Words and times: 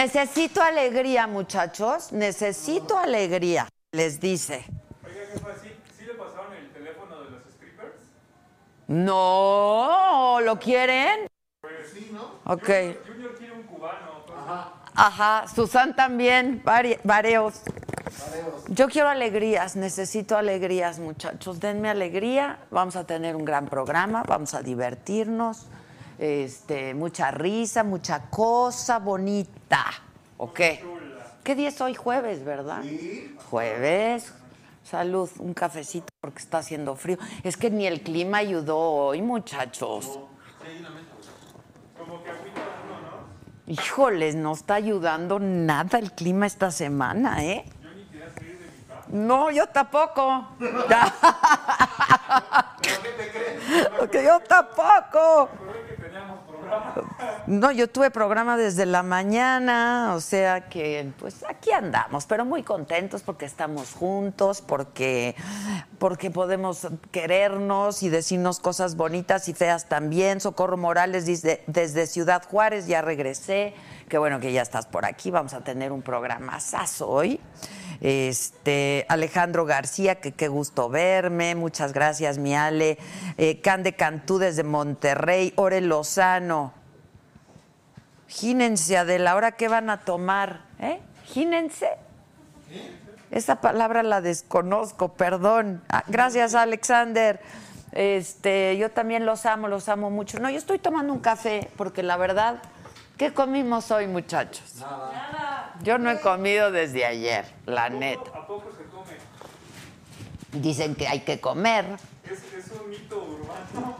Necesito 0.00 0.60
alegría, 0.60 1.26
muchachos. 1.26 2.12
Necesito 2.12 2.98
alegría, 2.98 3.66
les 3.92 4.20
dice. 4.20 4.62
Oiga, 5.02 5.20
¿qué 5.32 5.38
fue 5.40 5.52
así? 5.52 5.68
¿Sí 5.96 6.04
le 6.04 6.12
pasaron 6.12 6.52
el 6.52 6.70
teléfono 6.70 7.24
de 7.24 7.30
los 7.30 7.42
strippers? 7.54 7.94
No, 8.88 10.38
¿lo 10.42 10.58
quieren? 10.58 11.26
Pues 11.62 11.72
sí, 11.94 12.10
¿no? 12.12 12.24
Ok. 12.44 12.66
Junior, 12.68 13.02
Junior 13.06 13.34
quiere 13.38 13.52
un 13.54 13.62
cubano. 13.62 14.26
Ajá. 14.36 14.72
Ajá, 14.94 15.48
Susan 15.48 15.96
también, 15.96 16.62
vari- 16.62 16.98
vareos. 17.02 17.62
Yo 18.68 18.88
quiero 18.90 19.08
alegrías, 19.08 19.76
necesito 19.76 20.36
alegrías, 20.36 20.98
muchachos. 20.98 21.58
Denme 21.58 21.88
alegría, 21.88 22.58
vamos 22.70 22.96
a 22.96 23.06
tener 23.06 23.34
un 23.34 23.46
gran 23.46 23.64
programa, 23.66 24.24
vamos 24.28 24.52
a 24.52 24.60
divertirnos, 24.60 25.68
este, 26.18 26.94
mucha 26.94 27.30
risa, 27.30 27.82
mucha 27.84 28.28
cosa 28.30 28.98
bonita. 28.98 29.84
¿Ok? 30.38 30.60
¿Qué 31.42 31.54
día 31.54 31.68
es 31.68 31.80
hoy? 31.80 31.94
Jueves, 31.94 32.44
¿verdad? 32.44 32.82
Jueves. 33.50 34.32
Salud, 34.82 35.28
un 35.38 35.52
cafecito 35.52 36.06
porque 36.20 36.38
está 36.38 36.58
haciendo 36.58 36.94
frío. 36.96 37.18
Es 37.42 37.56
que 37.56 37.70
ni 37.70 37.86
el 37.86 38.02
clima 38.02 38.38
ayudó 38.38 38.78
hoy, 38.78 39.22
muchachos. 39.22 40.20
Como 41.98 42.22
que 42.22 42.30
¿no? 42.30 42.36
Híjoles, 43.66 44.36
no 44.36 44.52
está 44.52 44.74
ayudando 44.74 45.40
nada 45.40 45.98
el 45.98 46.12
clima 46.12 46.46
esta 46.46 46.70
semana, 46.70 47.44
¿eh? 47.44 47.64
No, 49.08 49.50
yo 49.50 49.66
tampoco. 49.68 50.48
Ya. 50.88 51.14
Porque 53.98 54.24
yo 54.26 54.40
tampoco. 54.40 55.48
No, 57.46 57.70
yo 57.70 57.88
tuve 57.88 58.10
programa 58.10 58.56
desde 58.56 58.86
la 58.86 59.04
mañana, 59.04 60.14
o 60.16 60.20
sea 60.20 60.68
que 60.68 61.12
pues 61.18 61.44
aquí 61.48 61.70
andamos, 61.70 62.26
pero 62.26 62.44
muy 62.44 62.64
contentos 62.64 63.22
porque 63.22 63.44
estamos 63.44 63.92
juntos, 63.92 64.62
porque 64.62 65.36
porque 65.98 66.30
podemos 66.30 66.88
querernos 67.12 68.02
y 68.02 68.08
decirnos 68.08 68.58
cosas 68.58 68.96
bonitas 68.96 69.48
y 69.48 69.54
feas 69.54 69.88
también. 69.88 70.40
Socorro 70.40 70.76
Morales 70.76 71.24
dice 71.24 71.62
desde 71.68 72.06
Ciudad 72.06 72.42
Juárez, 72.48 72.86
ya 72.86 73.00
regresé. 73.00 73.74
Qué 74.08 74.18
bueno 74.18 74.40
que 74.40 74.52
ya 74.52 74.62
estás 74.62 74.86
por 74.86 75.04
aquí. 75.04 75.30
Vamos 75.30 75.54
a 75.54 75.60
tener 75.60 75.92
un 75.92 76.02
programa 76.02 76.58
hoy. 77.00 77.40
Este, 78.00 79.06
Alejandro 79.08 79.64
García, 79.64 80.16
que 80.16 80.32
qué 80.32 80.48
gusto 80.48 80.88
verme. 80.88 81.54
Muchas 81.54 81.92
gracias, 81.92 82.38
mi 82.38 82.54
Ale. 82.54 82.98
Eh, 83.38 83.60
Cande 83.60 83.94
Cantú 83.94 84.38
desde 84.38 84.64
Monterrey. 84.64 85.52
Ore 85.56 85.80
Lozano. 85.80 86.72
Gínense, 88.28 88.96
Adela. 88.96 89.32
¿Ahora 89.32 89.52
qué 89.52 89.68
van 89.68 89.90
a 89.90 90.00
tomar? 90.00 90.64
¿Eh? 90.78 91.00
Gínense. 91.24 91.88
Esa 93.30 93.60
palabra 93.60 94.02
la 94.02 94.20
desconozco, 94.20 95.12
perdón. 95.14 95.82
Ah, 95.88 96.04
gracias, 96.06 96.54
Alexander. 96.54 97.40
Este, 97.92 98.76
yo 98.76 98.90
también 98.90 99.24
los 99.24 99.46
amo, 99.46 99.68
los 99.68 99.88
amo 99.88 100.10
mucho. 100.10 100.38
No, 100.38 100.50
yo 100.50 100.58
estoy 100.58 100.78
tomando 100.78 101.12
un 101.12 101.20
café 101.20 101.70
porque 101.76 102.02
la 102.02 102.16
verdad, 102.16 102.62
¿qué 103.16 103.32
comimos 103.32 103.90
hoy, 103.90 104.06
muchachos? 104.06 104.84
Yo 105.82 105.98
no 105.98 106.10
he 106.10 106.20
comido 106.20 106.70
desde 106.70 107.04
ayer, 107.04 107.44
la 107.66 107.88
neta. 107.88 108.30
¿A 108.30 108.46
poco 108.46 108.70
se 108.76 108.84
come? 108.84 109.16
Dicen 110.52 110.94
que 110.94 111.06
hay 111.06 111.20
que 111.20 111.40
comer. 111.40 111.84
Es, 112.24 112.52
es 112.52 112.72
un 112.72 112.88
mito 112.88 113.18
urbano. 113.18 113.96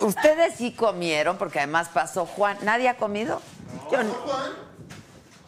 Ustedes 0.00 0.54
sí 0.54 0.72
comieron, 0.72 1.36
porque 1.36 1.58
además 1.58 1.88
pasó 1.88 2.26
Juan. 2.26 2.56
¿Nadie 2.62 2.88
ha 2.88 2.96
comido? 2.96 3.40
Yo 3.90 4.02
no. 4.02 4.14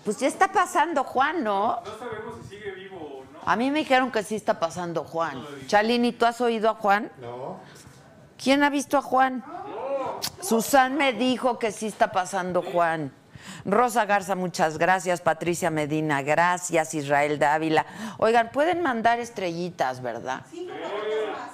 Pues 0.05 0.19
ya 0.19 0.27
está 0.27 0.53
pasando 0.53 1.05
Juan, 1.05 1.45
¿no? 1.45 1.81
No 1.85 1.99
sabemos 1.99 2.37
si 2.43 2.57
sigue 2.57 2.73
vivo 2.73 2.97
o 2.97 3.33
no. 3.33 3.39
A 3.45 3.57
mí 3.57 3.71
me 3.71 3.81
dijeron 3.81 4.11
que 4.11 4.23
sí 4.23 4.35
está 4.35 4.59
pasando 4.59 5.05
Juan. 5.05 5.45
Chalini, 5.67 6.13
¿tú 6.13 6.27
has 6.27 6.41
oído 6.41 6.69
a 6.71 6.75
Juan? 6.75 7.11
No. 7.21 7.61
¿Quién 8.43 8.63
ha 8.65 8.71
visto 8.71 8.99
a 8.99 9.03
Juan? 9.03 9.45
Susan 10.41 10.97
me 10.97 11.13
dijo 11.13 11.59
que 11.59 11.73
sí 11.73 11.87
está 11.87 12.13
pasando 12.13 12.63
Juan. 12.63 13.13
Rosa 13.65 14.05
Garza, 14.05 14.35
muchas 14.35 14.79
gracias. 14.79 15.21
Patricia 15.21 15.71
Medina, 15.71 16.23
gracias. 16.23 16.95
Israel 16.95 17.39
Dávila. 17.39 17.87
Oigan, 18.19 18.51
pueden 18.51 18.83
mandar 18.83 19.21
estrellitas, 19.21 20.03
¿verdad? 20.03 20.43
Cinco 20.51 20.73
paquetes 20.73 21.31
más. 21.33 21.51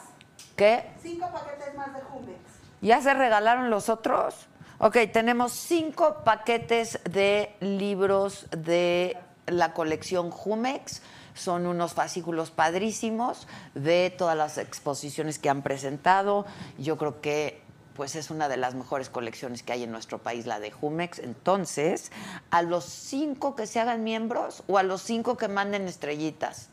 ¿Qué? 0.57 0.91
Cinco 1.03 1.31
paquetes 1.33 1.75
más 1.75 1.95
de 1.95 2.01
Jumex. 2.01 2.39
¿Ya 2.81 3.01
se 3.01 3.15
regalaron 3.15 3.71
los 3.71 3.89
otros? 3.89 4.35
Ok, 4.79 4.97
tenemos 5.13 5.53
cinco 5.53 6.23
paquetes 6.25 7.01
de 7.05 7.55
libros 7.61 8.47
de 8.51 9.17
la 9.47 9.73
colección 9.73 10.31
Jumex. 10.31 11.03
Son 11.35 11.67
unos 11.67 11.95
fascículos 11.95 12.51
padrísimos 12.51 13.47
de 13.75 14.13
todas 14.17 14.37
las 14.37 14.59
exposiciones 14.59 15.39
que 15.39 15.51
han 15.51 15.63
presentado. 15.63 16.47
Yo 16.79 16.97
creo 16.97 17.21
que 17.21 17.63
pues 17.98 18.14
es 18.14 18.31
una 18.31 18.48
de 18.48 18.56
las 18.56 18.75
mejores 18.76 19.10
colecciones 19.10 19.64
que 19.64 19.72
hay 19.72 19.82
en 19.82 19.91
nuestro 19.91 20.19
país, 20.19 20.47
la 20.47 20.60
de 20.60 20.70
Jumex. 20.70 21.19
Entonces, 21.19 22.12
a 22.53 22.62
los 22.62 22.84
cinco 22.84 23.56
que 23.56 23.66
se 23.66 23.81
hagan 23.81 24.04
miembros 24.04 24.62
o 24.68 24.78
a 24.78 24.84
los 24.84 25.03
cinco 25.03 25.36
que 25.36 25.48
manden 25.48 25.89
estrellitas. 25.89 26.68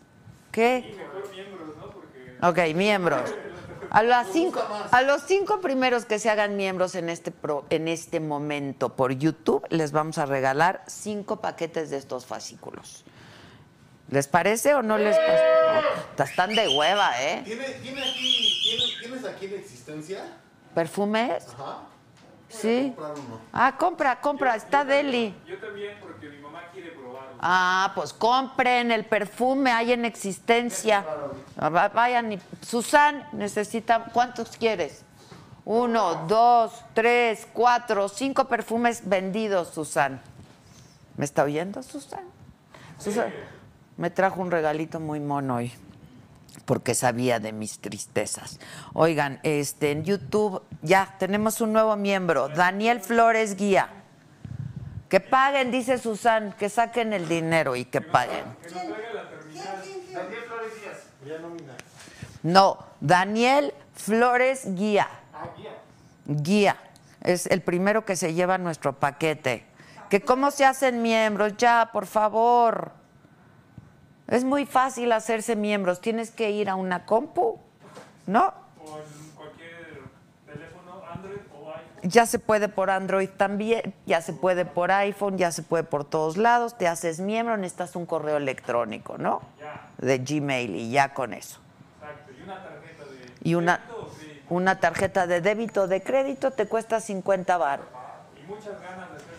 ¿Qué? 0.51 0.95
Mejor 0.95 1.31
miembros, 1.33 1.77
¿no? 1.77 1.89
Porque 1.89 2.69
Ok, 2.69 2.75
miembros. 2.75 3.33
A, 3.89 4.03
las 4.03 4.27
cinco, 4.31 4.61
a 4.91 5.01
los 5.01 5.23
cinco 5.23 5.61
primeros 5.61 6.05
que 6.05 6.19
se 6.19 6.29
hagan 6.29 6.57
miembros 6.57 6.93
en 6.93 7.09
este, 7.09 7.31
pro- 7.31 7.65
en 7.71 7.87
este 7.87 8.19
momento 8.19 8.95
por 8.95 9.11
YouTube, 9.13 9.65
les 9.71 9.91
vamos 9.91 10.19
a 10.19 10.27
regalar 10.27 10.83
cinco 10.85 11.37
paquetes 11.41 11.89
de 11.89 11.97
estos 11.97 12.27
fascículos. 12.27 13.03
¿Les 14.11 14.27
parece 14.27 14.75
o 14.75 14.83
no 14.83 14.99
les 14.99 15.17
parece? 15.17 15.43
No, 16.19 16.23
están 16.23 16.53
de 16.53 16.67
hueva, 16.67 17.19
¿eh? 17.19 17.41
¿Tiene, 17.45 17.65
tiene 17.81 18.01
aquí, 18.03 18.59
tiene- 18.63 18.99
¿Tienes 19.01 19.25
aquí 19.25 19.45
en 19.47 19.53
existencia? 19.55 20.37
¿Perfumes? 20.75 21.47
Ajá. 21.57 21.77
Sí. 22.49 22.93
comprar 22.95 23.11
uno. 23.17 23.39
Ah, 23.51 23.75
compra, 23.77 24.21
compra, 24.21 24.55
está 24.55 24.85
Deli. 24.85 25.33
yo 25.47 25.57
también, 25.59 25.97
porque 25.99 26.29
mi 26.29 26.37
mamá 26.37 26.61
quiere 26.71 26.91
probarlo. 26.91 27.35
Ah, 27.39 27.91
pues 27.95 28.13
compren 28.13 28.91
el 28.91 29.03
perfume, 29.05 29.71
hay 29.71 29.93
en 29.93 30.05
existencia. 30.05 31.03
Ah, 31.57 31.69
va- 31.69 31.89
Vayan 31.89 32.31
y... 32.33 32.39
Susan, 32.61 33.27
necesita... 33.33 34.05
¿Cuántos 34.13 34.55
quieres? 34.57 35.03
Uno, 35.65 36.25
dos, 36.27 36.71
tres, 36.93 37.47
cuatro, 37.51 38.07
cinco 38.07 38.45
perfumes 38.45 39.01
vendidos, 39.09 39.69
Susan. 39.69 40.21
¿Me 41.17 41.25
está 41.25 41.43
oyendo, 41.43 41.81
Susan? 41.81 42.23
Susan 42.99 43.33
me 43.97 44.09
trajo 44.11 44.41
un 44.41 44.51
regalito 44.51 44.99
muy 44.99 45.19
mono 45.19 45.55
hoy 45.55 45.73
porque 46.65 46.95
sabía 46.95 47.39
de 47.39 47.51
mis 47.51 47.79
tristezas. 47.79 48.59
Oigan, 48.93 49.39
este 49.43 49.91
en 49.91 50.03
YouTube 50.03 50.63
ya 50.81 51.15
tenemos 51.19 51.61
un 51.61 51.73
nuevo 51.73 51.95
miembro, 51.95 52.49
Daniel 52.49 53.01
Flores 53.01 53.55
Guía. 53.55 53.89
Que 55.09 55.19
paguen, 55.19 55.71
dice 55.71 55.97
Susan, 55.97 56.53
que 56.57 56.69
saquen 56.69 57.13
el 57.13 57.27
dinero 57.27 57.75
y 57.75 57.85
que 57.85 58.01
paguen. 58.01 58.43
Daniel 60.13 60.43
Flores 60.47 61.41
nómina. 61.41 61.73
No, 62.43 62.85
Daniel 62.99 63.73
Flores 63.93 64.75
Guía. 64.75 65.07
Ah, 65.33 65.49
guía. 65.57 65.71
Guía. 66.25 66.77
Es 67.21 67.47
el 67.47 67.61
primero 67.61 68.05
que 68.05 68.15
se 68.15 68.33
lleva 68.33 68.57
nuestro 68.57 68.93
paquete. 68.93 69.65
Que 70.09 70.21
cómo 70.21 70.51
se 70.51 70.65
hacen 70.65 71.01
miembros, 71.01 71.57
ya, 71.57 71.89
por 71.91 72.05
favor. 72.05 72.91
Es 74.27 74.43
muy 74.43 74.65
fácil 74.65 75.11
hacerse 75.11 75.55
miembros. 75.55 76.01
Tienes 76.01 76.31
que 76.31 76.49
ir 76.51 76.69
a 76.69 76.75
una 76.75 77.05
compu, 77.05 77.59
¿no? 78.25 78.53
O 78.83 78.97
en 78.97 79.29
cualquier 79.35 79.99
teléfono 80.47 81.01
Android 81.11 81.37
o 81.53 81.69
iPhone. 81.69 82.09
Ya 82.09 82.25
se 82.25 82.39
puede 82.39 82.67
por 82.67 82.89
Android 82.89 83.29
también, 83.29 83.93
ya 84.07 84.21
se 84.21 84.33
puede 84.33 84.65
por 84.65 84.91
iPhone, 84.91 85.37
ya 85.37 85.51
se 85.51 85.61
puede 85.61 85.83
por 85.83 86.05
todos 86.05 86.37
lados. 86.37 86.75
Te 86.77 86.87
haces 86.87 87.19
miembro, 87.19 87.55
necesitas 87.57 87.95
un 87.95 88.07
correo 88.07 88.37
electrónico, 88.37 89.17
¿no? 89.19 89.41
Ya, 89.59 89.89
De 89.99 90.17
Gmail 90.17 90.75
y 90.75 90.89
ya 90.89 91.13
con 91.13 91.33
eso. 91.33 91.59
exacto. 92.01 92.31
Y 92.33 92.41
una 92.43 92.63
tarjeta 92.63 93.03
de 93.03 93.49
Y 93.49 93.55
una, 93.55 93.77
débito 93.77 94.45
una 94.49 94.79
tarjeta 94.79 95.27
de 95.27 95.41
débito 95.41 95.87
de 95.87 96.01
crédito 96.01 96.49
te 96.51 96.65
cuesta 96.67 96.99
50 96.99 97.57
bar. 97.57 97.81
Y 98.43 98.47
muchas 98.47 98.81
ganas 98.81 99.11
de. 99.11 99.34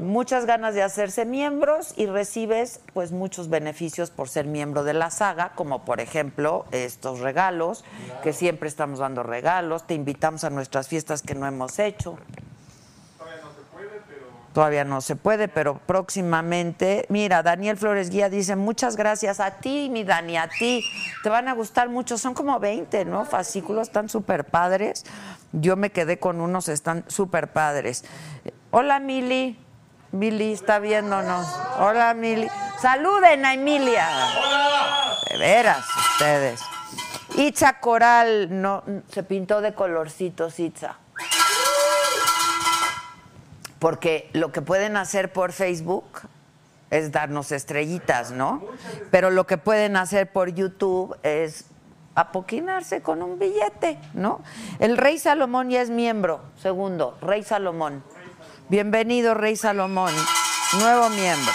Muchas 0.00 0.46
ganas 0.46 0.74
de 0.74 0.82
hacerse 0.82 1.26
miembros 1.26 1.92
y 1.94 2.06
recibes 2.06 2.80
pues 2.94 3.12
muchos 3.12 3.50
beneficios 3.50 4.10
por 4.10 4.30
ser 4.30 4.46
miembro 4.46 4.82
de 4.82 4.94
la 4.94 5.10
saga, 5.10 5.52
como 5.54 5.84
por 5.84 6.00
ejemplo 6.00 6.64
estos 6.70 7.20
regalos, 7.20 7.84
que 8.22 8.32
siempre 8.32 8.70
estamos 8.70 9.00
dando 9.00 9.22
regalos, 9.22 9.86
te 9.86 9.92
invitamos 9.92 10.44
a 10.44 10.50
nuestras 10.50 10.88
fiestas 10.88 11.20
que 11.20 11.34
no 11.34 11.46
hemos 11.46 11.78
hecho. 11.78 12.16
Todavía 13.18 13.42
no 13.42 13.52
se 13.52 13.62
puede, 13.70 14.00
pero 14.08 14.26
Todavía 14.54 14.84
no 14.84 15.00
se 15.02 15.16
puede, 15.16 15.48
pero 15.48 15.78
próximamente. 15.86 17.04
Mira, 17.10 17.42
Daniel 17.42 17.76
Flores 17.76 18.08
Guía 18.08 18.30
dice, 18.30 18.56
muchas 18.56 18.96
gracias 18.96 19.38
a 19.38 19.58
ti, 19.58 19.90
mi 19.92 20.04
Dani, 20.04 20.38
a 20.38 20.48
ti. 20.48 20.82
Te 21.22 21.28
van 21.28 21.46
a 21.46 21.52
gustar 21.52 21.90
mucho. 21.90 22.16
Son 22.16 22.32
como 22.32 22.58
20, 22.58 23.04
¿no? 23.04 23.26
Fascículos, 23.26 23.88
están 23.88 24.08
súper 24.08 24.44
padres. 24.44 25.04
Yo 25.52 25.76
me 25.76 25.90
quedé 25.90 26.18
con 26.18 26.40
unos, 26.40 26.70
están 26.70 27.04
súper 27.06 27.48
padres. 27.48 28.02
Hola, 28.70 28.98
Mili. 28.98 29.58
Mili 30.12 30.52
está 30.52 30.78
viéndonos. 30.78 31.46
Hola, 31.78 32.14
Mili. 32.14 32.48
Saluden 32.80 33.44
a 33.44 33.54
Emilia. 33.54 34.08
De 35.30 35.38
veras, 35.38 35.84
ustedes. 36.12 36.60
Itza 37.36 37.78
Coral, 37.78 38.48
no, 38.50 38.82
se 39.12 39.22
pintó 39.22 39.60
de 39.60 39.74
colorcitos, 39.74 40.58
Itza. 40.58 40.96
Porque 43.78 44.28
lo 44.32 44.50
que 44.50 44.62
pueden 44.62 44.96
hacer 44.96 45.32
por 45.32 45.52
Facebook 45.52 46.22
es 46.90 47.12
darnos 47.12 47.52
estrellitas, 47.52 48.32
¿no? 48.32 48.62
Pero 49.10 49.30
lo 49.30 49.46
que 49.46 49.58
pueden 49.58 49.96
hacer 49.96 50.32
por 50.32 50.50
YouTube 50.50 51.16
es 51.22 51.66
apoquinarse 52.14 53.00
con 53.00 53.22
un 53.22 53.38
billete, 53.38 53.98
¿no? 54.12 54.40
El 54.80 54.96
rey 54.96 55.18
Salomón 55.18 55.70
ya 55.70 55.80
es 55.80 55.90
miembro. 55.90 56.40
Segundo, 56.56 57.16
rey 57.22 57.42
Salomón. 57.44 58.02
Bienvenido, 58.70 59.34
rey 59.34 59.56
Salomón. 59.56 60.14
Nuevo 60.78 61.08
miembro. 61.08 61.52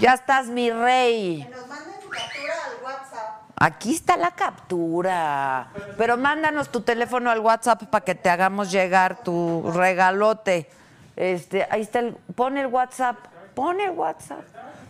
Ya 0.00 0.14
estás, 0.14 0.48
mi 0.48 0.68
rey. 0.72 1.48
Nos 1.48 1.60
captura 1.68 2.54
al 2.64 2.84
WhatsApp. 2.84 3.42
Aquí 3.54 3.94
está 3.94 4.16
la 4.16 4.32
captura. 4.32 5.68
Pero 5.96 6.16
mándanos 6.16 6.70
tu 6.70 6.80
teléfono 6.80 7.30
al 7.30 7.38
WhatsApp 7.38 7.84
para 7.84 8.04
que 8.04 8.16
te 8.16 8.28
hagamos 8.30 8.72
llegar 8.72 9.22
tu 9.22 9.70
regalote. 9.70 10.68
Este, 11.14 11.68
ahí 11.70 11.82
está 11.82 12.00
el, 12.00 12.14
pon 12.34 12.58
el 12.58 12.66
WhatsApp, 12.66 13.16
pon 13.54 13.80
el 13.80 13.90
WhatsApp. 13.90 14.42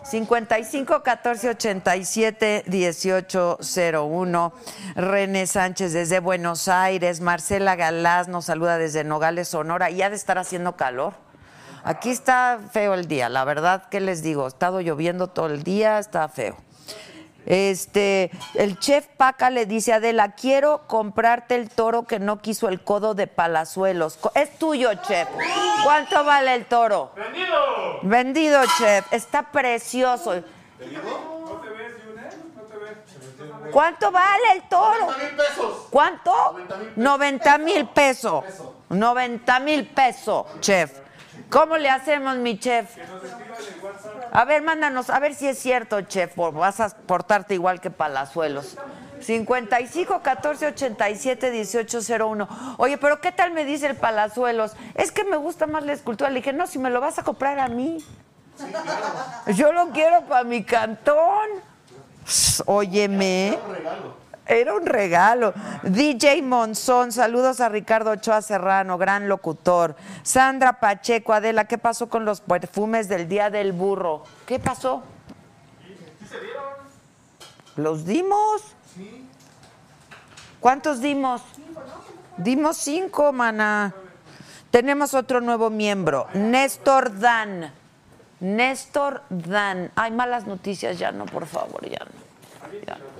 55 0.09 1.03
14 1.03 1.49
87 1.51 2.63
18 2.67 3.59
01. 3.61 4.53
René 4.95 5.47
Sánchez 5.49 5.93
desde 5.93 6.21
Buenos 6.21 6.69
Aires. 6.69 7.21
Marcela 7.21 7.75
Galás 7.75 8.29
nos 8.29 8.45
saluda 8.45 8.79
desde 8.79 9.03
Nogales, 9.03 9.49
Sonora. 9.49 9.91
Y 9.91 10.03
ha 10.03 10.11
de 10.11 10.15
estar 10.15 10.39
haciendo 10.39 10.77
calor. 10.77 11.15
Aquí 11.83 12.11
está 12.11 12.61
feo 12.73 12.95
el 12.95 13.07
día, 13.07 13.29
la 13.29 13.45
verdad, 13.45 13.85
¿qué 13.89 14.01
les 14.01 14.21
digo? 14.21 14.45
Ha 14.45 14.49
estado 14.49 14.81
lloviendo 14.81 15.29
todo 15.29 15.47
el 15.47 15.63
día, 15.63 16.01
está 16.01 16.29
feo. 16.29 16.57
Este, 17.47 18.31
el 18.55 18.79
chef 18.79 19.07
Paca 19.17 19.51
le 19.51 19.67
dice 19.67 19.93
a 19.93 19.97
Adela, 19.97 20.33
quiero 20.33 20.83
comprarte 20.87 21.55
el 21.55 21.71
toro 21.71 22.03
que 22.03 22.19
no 22.19 22.41
quiso 22.41 22.69
el 22.69 22.83
codo 22.83 23.15
de 23.15 23.29
Palazuelos. 23.29 24.19
Es 24.35 24.59
tuyo, 24.59 24.91
chef. 24.95 25.29
¿Cuánto 25.85 26.25
vale 26.25 26.55
el 26.55 26.67
toro? 26.67 27.13
¡Vendido! 27.15 27.57
Vendido, 28.03 28.63
chef. 28.79 29.13
Está 29.13 29.51
precioso. 29.51 30.35
¿No 30.35 30.41
te 30.41 31.69
ves? 31.71 31.93
¿No 32.57 32.63
te 32.63 32.77
ves? 32.77 33.73
¿Cuánto 33.73 34.11
vale 34.11 34.45
el 34.55 34.63
toro? 34.69 35.07
90 35.07 35.19
mil 35.19 35.37
pesos. 35.37 35.87
¿Cuánto? 35.91 36.33
90 36.97 36.97
90 36.97 37.59
mil 37.59 37.87
pesos. 37.89 38.45
pesos. 38.45 38.67
90 38.89 39.61
mil 39.61 39.87
pesos, 39.89 40.47
chef. 40.61 40.93
¿Cómo 41.51 41.77
le 41.77 41.89
hacemos, 41.89 42.37
mi 42.37 42.59
chef? 42.59 42.97
A 44.37 44.45
ver, 44.45 44.61
mándanos, 44.61 45.09
a 45.09 45.19
ver 45.19 45.35
si 45.35 45.49
es 45.49 45.59
cierto, 45.59 46.03
chef, 46.03 46.37
vas 46.37 46.79
a 46.81 46.91
portarte 46.91 47.55
igual 47.55 47.81
que 47.81 47.91
Palazuelos. 47.91 48.77
55 49.23 50.21
14 50.21 50.67
87 50.67 51.51
18 51.51 51.99
01. 52.19 52.49
Oye, 52.77 52.99
pero 52.99 53.19
¿qué 53.23 53.33
tal 53.33 53.53
me 53.53 53.65
dice 53.65 53.87
el 53.87 53.97
Palazuelos? 53.97 54.73
Es 54.95 55.11
que 55.11 55.25
me 55.25 55.39
gusta 55.39 55.67
más 55.67 55.87
la 55.87 55.95
escultura. 55.95 56.29
Le 56.29 56.41
dije, 56.41 56.53
no, 56.53 56.67
si 56.67 56.79
me 56.79 56.91
lo 56.91 57.01
vas 57.01 57.19
a 57.19 57.23
comprar 57.23 57.59
a 57.59 57.69
mí. 57.69 58.05
Yo 59.55 59.73
lo 59.73 59.89
quiero 59.89 60.27
para 60.27 60.45
mi 60.45 60.63
cantón. 60.65 61.49
Óyeme. 62.67 63.59
Era 64.47 64.75
un 64.75 64.87
regalo. 64.87 65.53
DJ 65.83 66.43
Monzón, 66.43 67.11
saludos 67.11 67.61
a 67.61 67.69
Ricardo 67.69 68.11
Ochoa 68.13 68.43
Serrano, 68.43 68.97
gran 68.97 69.29
locutor. 69.29 69.97
Sandra 70.23 70.75
Pacheco, 70.79 71.33
Adela, 71.33 71.67
¿qué 71.67 71.79
pasó 71.79 72.09
con 72.09 72.25
los 72.25 72.41
perfumes 72.41 73.09
del 73.09 73.29
Día 73.29 73.51
del 73.51 73.73
Burro? 73.73 74.23
¿Qué 74.47 74.59
pasó? 74.59 75.03
¿Los 77.77 78.07
dimos? 78.07 78.63
¿Cuántos 80.61 81.01
dimos? 81.01 81.43
Dimos 82.37 82.77
cinco, 82.77 83.33
mana. 83.33 83.95
Tenemos 84.71 85.15
otro 85.15 85.41
nuevo 85.41 85.71
miembro, 85.71 86.29
Néstor 86.35 87.19
Dan. 87.19 87.73
Néstor 88.41 89.23
Dan. 89.29 89.91
Hay 89.97 90.11
malas 90.11 90.47
noticias, 90.47 90.99
ya 90.99 91.13
no, 91.13 91.27
por 91.27 91.47
favor, 91.47 91.89
ya 91.89 92.01
no. 92.05 92.81
Ya 92.87 92.97
no. 92.97 93.16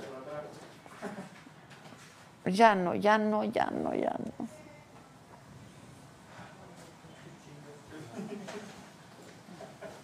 Ya 2.47 2.75
no, 2.75 2.95
ya 2.95 3.17
no, 3.17 3.43
ya 3.43 3.65
no, 3.71 3.93
ya 3.93 4.15
no. 4.17 4.47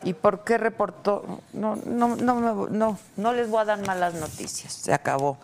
¿Y 0.04 0.14
por 0.14 0.44
qué 0.44 0.58
reportó? 0.58 1.42
No, 1.54 1.78
no, 1.86 2.16
no, 2.16 2.42
no, 2.42 2.68
no, 2.68 3.00
no 3.16 3.34
les 3.34 3.50
voy 3.50 3.62
a 3.62 3.66
dar 3.66 3.88
malas 3.88 4.14
noticias. 4.16 4.74
Se 4.74 4.94
acabó. 4.94 5.38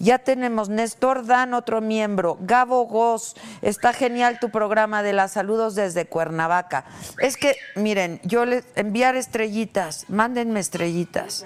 Ya 0.00 0.18
tenemos 0.18 0.70
Néstor 0.70 1.26
Dan, 1.26 1.52
otro 1.52 1.80
miembro. 1.80 2.38
Gabo 2.40 2.86
Goz, 2.86 3.34
está 3.60 3.92
genial 3.92 4.40
tu 4.40 4.50
programa 4.50 5.02
de 5.02 5.12
las 5.12 5.32
saludos 5.32 5.74
desde 5.74 6.06
Cuernavaca. 6.06 6.86
Es 7.18 7.36
que, 7.36 7.54
miren, 7.76 8.18
yo 8.24 8.46
les 8.46 8.64
enviar 8.76 9.14
estrellitas, 9.14 10.06
mándenme 10.08 10.58
estrellitas. 10.58 11.44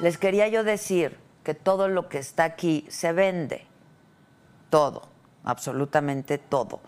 Les 0.00 0.18
quería 0.18 0.48
yo 0.48 0.64
decir 0.64 1.21
que 1.42 1.54
todo 1.54 1.88
lo 1.88 2.08
que 2.08 2.18
está 2.18 2.44
aquí 2.44 2.86
se 2.88 3.12
vende. 3.12 3.66
Todo, 4.70 5.02
absolutamente 5.44 6.38
todo. 6.38 6.80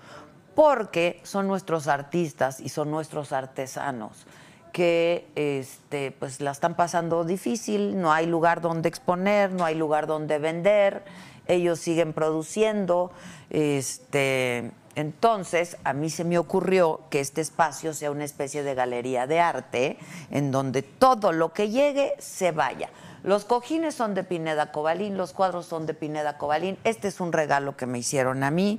Porque 0.54 1.20
son 1.24 1.48
nuestros 1.48 1.88
artistas 1.88 2.60
y 2.60 2.68
son 2.68 2.90
nuestros 2.90 3.32
artesanos 3.32 4.26
que 4.74 5.28
este, 5.36 6.10
pues 6.10 6.40
la 6.40 6.50
están 6.50 6.74
pasando 6.74 7.22
difícil, 7.22 8.00
no 8.00 8.12
hay 8.12 8.26
lugar 8.26 8.60
donde 8.60 8.88
exponer, 8.88 9.52
no 9.52 9.64
hay 9.64 9.76
lugar 9.76 10.08
donde 10.08 10.40
vender, 10.40 11.04
ellos 11.46 11.78
siguen 11.78 12.12
produciendo, 12.12 13.12
este, 13.50 14.72
entonces 14.96 15.76
a 15.84 15.92
mí 15.92 16.10
se 16.10 16.24
me 16.24 16.38
ocurrió 16.38 17.02
que 17.08 17.20
este 17.20 17.40
espacio 17.40 17.94
sea 17.94 18.10
una 18.10 18.24
especie 18.24 18.64
de 18.64 18.74
galería 18.74 19.28
de 19.28 19.38
arte 19.38 19.98
en 20.32 20.50
donde 20.50 20.82
todo 20.82 21.30
lo 21.30 21.52
que 21.52 21.70
llegue 21.70 22.14
se 22.18 22.50
vaya. 22.50 22.90
Los 23.24 23.44
cojines 23.44 23.94
son 23.94 24.14
de 24.14 24.22
Pineda 24.22 24.70
Cobalín, 24.70 25.16
los 25.16 25.32
cuadros 25.32 25.66
son 25.66 25.86
de 25.86 25.94
Pineda 25.94 26.38
Cobalín. 26.38 26.78
Este 26.84 27.08
es 27.08 27.20
un 27.20 27.32
regalo 27.32 27.76
que 27.76 27.86
me 27.86 27.98
hicieron 27.98 28.44
a 28.44 28.52
mí. 28.52 28.78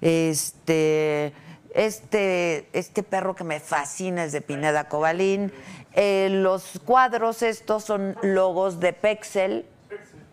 Este, 0.00 1.32
Este, 1.74 2.68
este 2.74 3.02
perro 3.02 3.34
que 3.34 3.44
me 3.44 3.58
fascina 3.60 4.24
es 4.24 4.32
de 4.32 4.40
Pineda 4.40 4.88
Cobalín. 4.88 5.52
Eh, 5.94 6.28
los 6.30 6.80
cuadros 6.84 7.42
estos 7.42 7.84
son 7.84 8.16
logos 8.22 8.78
de 8.80 8.92
Pexel. 8.92 9.64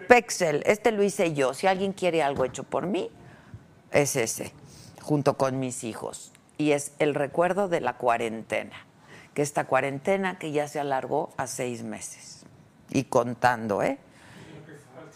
Pexel, 0.08 0.64
este 0.66 0.92
lo 0.92 1.04
hice 1.04 1.34
yo. 1.34 1.54
Si 1.54 1.68
alguien 1.68 1.94
quiere 1.94 2.24
algo 2.24 2.44
hecho 2.44 2.64
por 2.64 2.88
mí, 2.88 3.10
es 3.92 4.16
ese, 4.16 4.54
junto 5.02 5.38
con 5.38 5.60
mis 5.60 5.84
hijos. 5.84 6.32
Y 6.58 6.72
es 6.72 6.92
el 7.00 7.16
recuerdo 7.16 7.70
de 7.70 7.80
la 7.80 7.94
cuarentena, 7.98 8.86
que 9.34 9.42
esta 9.42 9.66
cuarentena 9.66 10.38
que 10.40 10.52
ya 10.52 10.68
se 10.68 10.80
alargó 10.80 11.30
a 11.38 11.48
seis 11.48 11.84
meses. 11.84 12.39
Y 12.92 13.06
contando, 13.06 13.84
¿eh? 13.84 13.98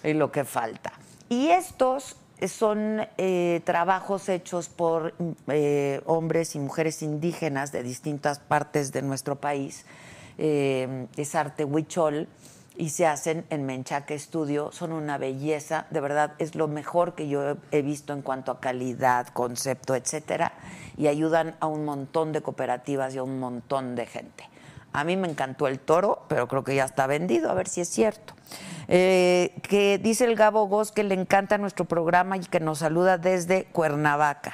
Y 0.04 0.14
lo 0.14 0.32
que 0.32 0.44
falta. 0.44 0.94
Y 1.30 1.48
estos 1.48 2.18
son 2.48 3.08
eh, 3.18 3.62
trabajos 3.64 4.30
hechos 4.30 4.70
por 4.70 5.14
eh, 5.48 6.02
hombres 6.06 6.56
y 6.56 6.60
mujeres 6.60 7.02
indígenas 7.02 7.72
de 7.72 7.84
distintas 7.84 8.40
partes 8.40 8.92
de 8.92 9.02
nuestro 9.02 9.38
país. 9.38 9.86
Eh, 10.38 11.08
es 11.16 11.36
arte 11.36 11.64
huichol 11.64 12.28
y 12.76 12.90
se 12.90 13.06
hacen 13.06 13.46
en 13.50 13.66
Menchaca 13.66 14.14
Estudio. 14.14 14.72
Son 14.72 14.92
una 14.92 15.18
belleza, 15.18 15.86
de 15.92 16.02
verdad, 16.02 16.34
es 16.40 16.56
lo 16.56 16.68
mejor 16.68 17.14
que 17.16 17.28
yo 17.28 17.58
he 17.72 17.82
visto 17.82 18.14
en 18.14 18.22
cuanto 18.22 18.52
a 18.52 18.60
calidad, 18.60 19.28
concepto, 19.28 19.96
etcétera, 19.96 20.54
y 20.98 21.08
ayudan 21.08 21.56
a 21.60 21.68
un 21.68 21.86
montón 21.86 22.32
de 22.32 22.42
cooperativas 22.42 23.14
y 23.16 23.20
a 23.20 23.24
un 23.24 23.40
montón 23.40 23.96
de 23.96 24.06
gente. 24.06 24.50
A 24.94 25.04
mí 25.04 25.18
me 25.18 25.28
encantó 25.28 25.68
el 25.68 25.80
toro, 25.80 26.24
pero 26.28 26.48
creo 26.48 26.64
que 26.64 26.76
ya 26.76 26.86
está 26.86 27.08
vendido, 27.08 27.50
a 27.50 27.56
ver 27.56 27.68
si 27.68 27.82
es 27.82 27.90
cierto. 27.90 28.36
Eh, 28.88 29.56
que 29.64 29.98
dice 29.98 30.26
el 30.26 30.36
Gabo 30.36 30.68
Gos 30.68 30.92
que 30.92 31.04
le 31.04 31.16
encanta 31.16 31.58
nuestro 31.58 31.86
programa 31.86 32.38
y 32.38 32.42
que 32.42 32.60
nos 32.60 32.80
saluda 32.80 33.18
desde 33.18 33.66
Cuernavaca. 33.66 34.54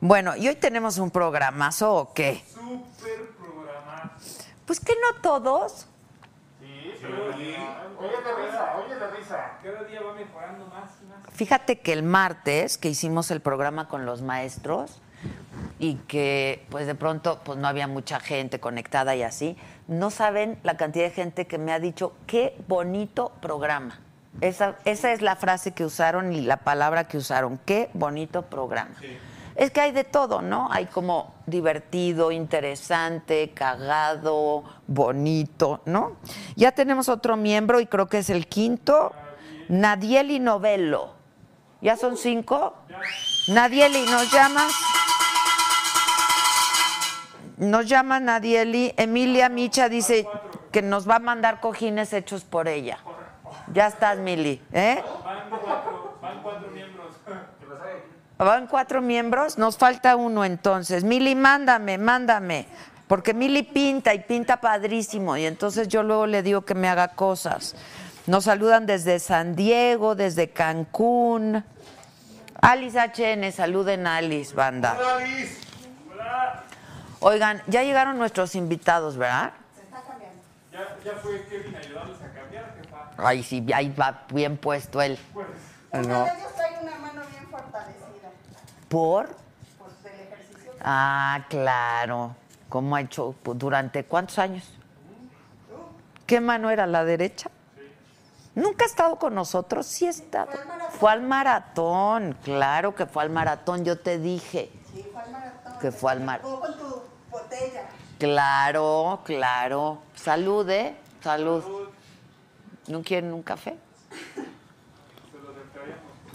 Bueno, 0.00 0.36
¿y 0.36 0.48
hoy 0.48 0.56
tenemos 0.56 0.98
un 0.98 1.10
programazo 1.10 1.94
o 1.94 2.12
qué? 2.12 2.44
Súper 2.52 3.30
programa. 3.38 4.12
Pues 4.66 4.78
que 4.78 4.92
no 4.92 5.22
todos. 5.22 5.86
Sí, 6.60 6.92
sí. 7.00 7.06
Oye 7.06 8.10
de 8.10 8.44
risa, 8.44 8.76
oye 8.84 8.94
de 8.94 9.10
risa. 9.16 9.58
Cada 9.62 9.84
día 9.84 10.02
va 10.02 10.12
mejorando 10.12 10.66
más 10.66 10.90
y 11.02 11.06
más. 11.06 11.34
Fíjate 11.34 11.80
que 11.80 11.94
el 11.94 12.02
martes 12.02 12.76
que 12.76 12.90
hicimos 12.90 13.30
el 13.30 13.40
programa 13.40 13.88
con 13.88 14.04
los 14.04 14.20
maestros 14.20 15.00
y 15.78 15.96
que 16.06 16.64
pues 16.70 16.86
de 16.86 16.94
pronto 16.94 17.40
pues 17.44 17.58
no 17.58 17.68
había 17.68 17.86
mucha 17.86 18.20
gente 18.20 18.60
conectada 18.60 19.14
y 19.16 19.22
así, 19.22 19.56
no 19.88 20.10
saben 20.10 20.58
la 20.62 20.76
cantidad 20.76 21.04
de 21.04 21.10
gente 21.10 21.46
que 21.46 21.58
me 21.58 21.72
ha 21.72 21.78
dicho 21.78 22.12
qué 22.26 22.56
bonito 22.68 23.32
programa. 23.40 24.00
Esa, 24.40 24.76
esa 24.84 25.12
es 25.12 25.22
la 25.22 25.36
frase 25.36 25.72
que 25.72 25.84
usaron 25.84 26.32
y 26.32 26.40
la 26.40 26.58
palabra 26.58 27.04
que 27.04 27.18
usaron, 27.18 27.58
qué 27.64 27.90
bonito 27.94 28.42
programa. 28.42 28.94
Es 29.54 29.70
que 29.70 29.80
hay 29.80 29.92
de 29.92 30.02
todo, 30.02 30.42
¿no? 30.42 30.68
Hay 30.72 30.86
como 30.86 31.34
divertido, 31.46 32.32
interesante, 32.32 33.52
cagado, 33.54 34.64
bonito, 34.88 35.80
¿no? 35.84 36.16
Ya 36.56 36.72
tenemos 36.72 37.08
otro 37.08 37.36
miembro 37.36 37.78
y 37.78 37.86
creo 37.86 38.08
que 38.08 38.18
es 38.18 38.30
el 38.30 38.48
quinto, 38.48 39.12
Nadieli 39.68 40.40
Novello. 40.40 41.14
¿Ya 41.80 41.96
son 41.96 42.16
cinco? 42.16 42.74
Nadieli, 43.46 44.02
¿nos 44.10 44.32
llamas? 44.32 44.72
Nos 47.56 47.86
llama 47.88 48.20
Nadieli. 48.20 48.94
Emilia 48.96 49.48
Micha 49.48 49.88
dice 49.88 50.26
que 50.72 50.82
nos 50.82 51.08
va 51.08 51.16
a 51.16 51.20
mandar 51.20 51.60
cojines 51.60 52.12
hechos 52.12 52.44
por 52.44 52.68
ella. 52.68 52.98
Ya 53.72 53.86
estás, 53.86 54.18
Mili. 54.18 54.60
¿eh? 54.72 55.02
Van 55.24 55.48
cuatro, 55.48 56.18
van 56.20 56.42
cuatro 56.42 56.70
miembros. 56.70 57.14
Van 58.36 58.66
cuatro 58.66 59.00
miembros, 59.00 59.58
nos 59.58 59.78
falta 59.78 60.16
uno 60.16 60.44
entonces. 60.44 61.04
Mili, 61.04 61.34
mándame, 61.34 61.98
mándame. 61.98 62.66
Porque 63.06 63.32
Mili 63.32 63.62
pinta 63.62 64.12
y 64.12 64.18
pinta 64.20 64.60
padrísimo. 64.60 65.36
Y 65.36 65.46
entonces 65.46 65.88
yo 65.88 66.02
luego 66.02 66.26
le 66.26 66.42
digo 66.42 66.62
que 66.62 66.74
me 66.74 66.88
haga 66.88 67.08
cosas. 67.08 67.76
Nos 68.26 68.44
saludan 68.44 68.86
desde 68.86 69.20
San 69.20 69.54
Diego, 69.54 70.14
desde 70.14 70.50
Cancún. 70.50 71.64
Alice 72.60 72.98
HN, 72.98 73.52
saluden 73.52 74.06
a 74.06 74.16
Alice, 74.16 74.54
banda. 74.54 74.96
Hola, 74.98 75.26
Liz. 75.26 75.60
Oigan, 77.26 77.62
ya 77.66 77.82
llegaron 77.82 78.18
nuestros 78.18 78.54
invitados, 78.54 79.16
¿verdad? 79.16 79.54
Ya, 80.70 80.94
ya 81.02 81.12
fue 81.22 81.42
Kevin 81.46 81.74
a 81.74 81.78
ayudarles 81.78 82.20
a 82.20 82.32
cambiar, 82.34 82.74
jefa. 82.82 83.10
Ay, 83.16 83.42
sí, 83.42 83.64
ahí 83.74 83.88
va 83.90 84.24
bien 84.30 84.58
puesto 84.58 85.00
él. 85.00 85.18
Pues, 85.32 85.46
Uno 85.92 86.02
de 86.02 86.30
ellos 86.32 86.54
trae 86.54 86.78
una 86.82 86.96
mano 86.98 87.22
bien 87.30 87.46
fortalecida 87.50 88.28
¿Por? 88.90 89.28
por 89.78 89.88
el 90.12 90.20
ejercicio. 90.20 90.72
Ah, 90.82 91.46
claro. 91.48 92.36
¿Cómo 92.68 92.94
ha 92.96 93.00
hecho 93.00 93.34
Pues, 93.42 93.58
durante 93.58 94.04
cuántos 94.04 94.38
años? 94.38 94.68
¿Qué 96.26 96.40
mano 96.42 96.70
era 96.70 96.86
la 96.86 97.04
derecha? 97.04 97.50
¿Nunca 98.54 98.84
ha 98.84 98.88
estado 98.88 99.16
con 99.16 99.34
nosotros? 99.34 99.86
Sí 99.86 100.06
está. 100.06 100.44
Fue 100.46 100.60
al 100.60 100.66
maratón. 100.66 100.98
Fue 100.98 101.10
al 101.12 101.22
maratón, 101.22 102.38
claro 102.44 102.94
que 102.94 103.06
fue 103.06 103.22
al 103.22 103.30
maratón, 103.30 103.82
yo 103.84 103.98
te 103.98 104.18
dije. 104.18 104.70
Sí, 104.92 105.06
fue 105.10 105.22
al 105.22 105.30
maratón. 105.32 105.78
Que 105.80 105.90
fue 105.92 106.12
al 106.12 106.20
mar- 106.20 106.40
Jugó 106.42 106.60
con 106.60 106.78
tu 106.78 107.02
botella. 107.34 107.82
Claro, 108.18 109.20
claro. 109.24 109.98
Salude, 110.14 110.96
salud. 111.22 111.62
¿No 112.86 113.02
quieren 113.02 113.32
un 113.32 113.42
café? 113.42 113.76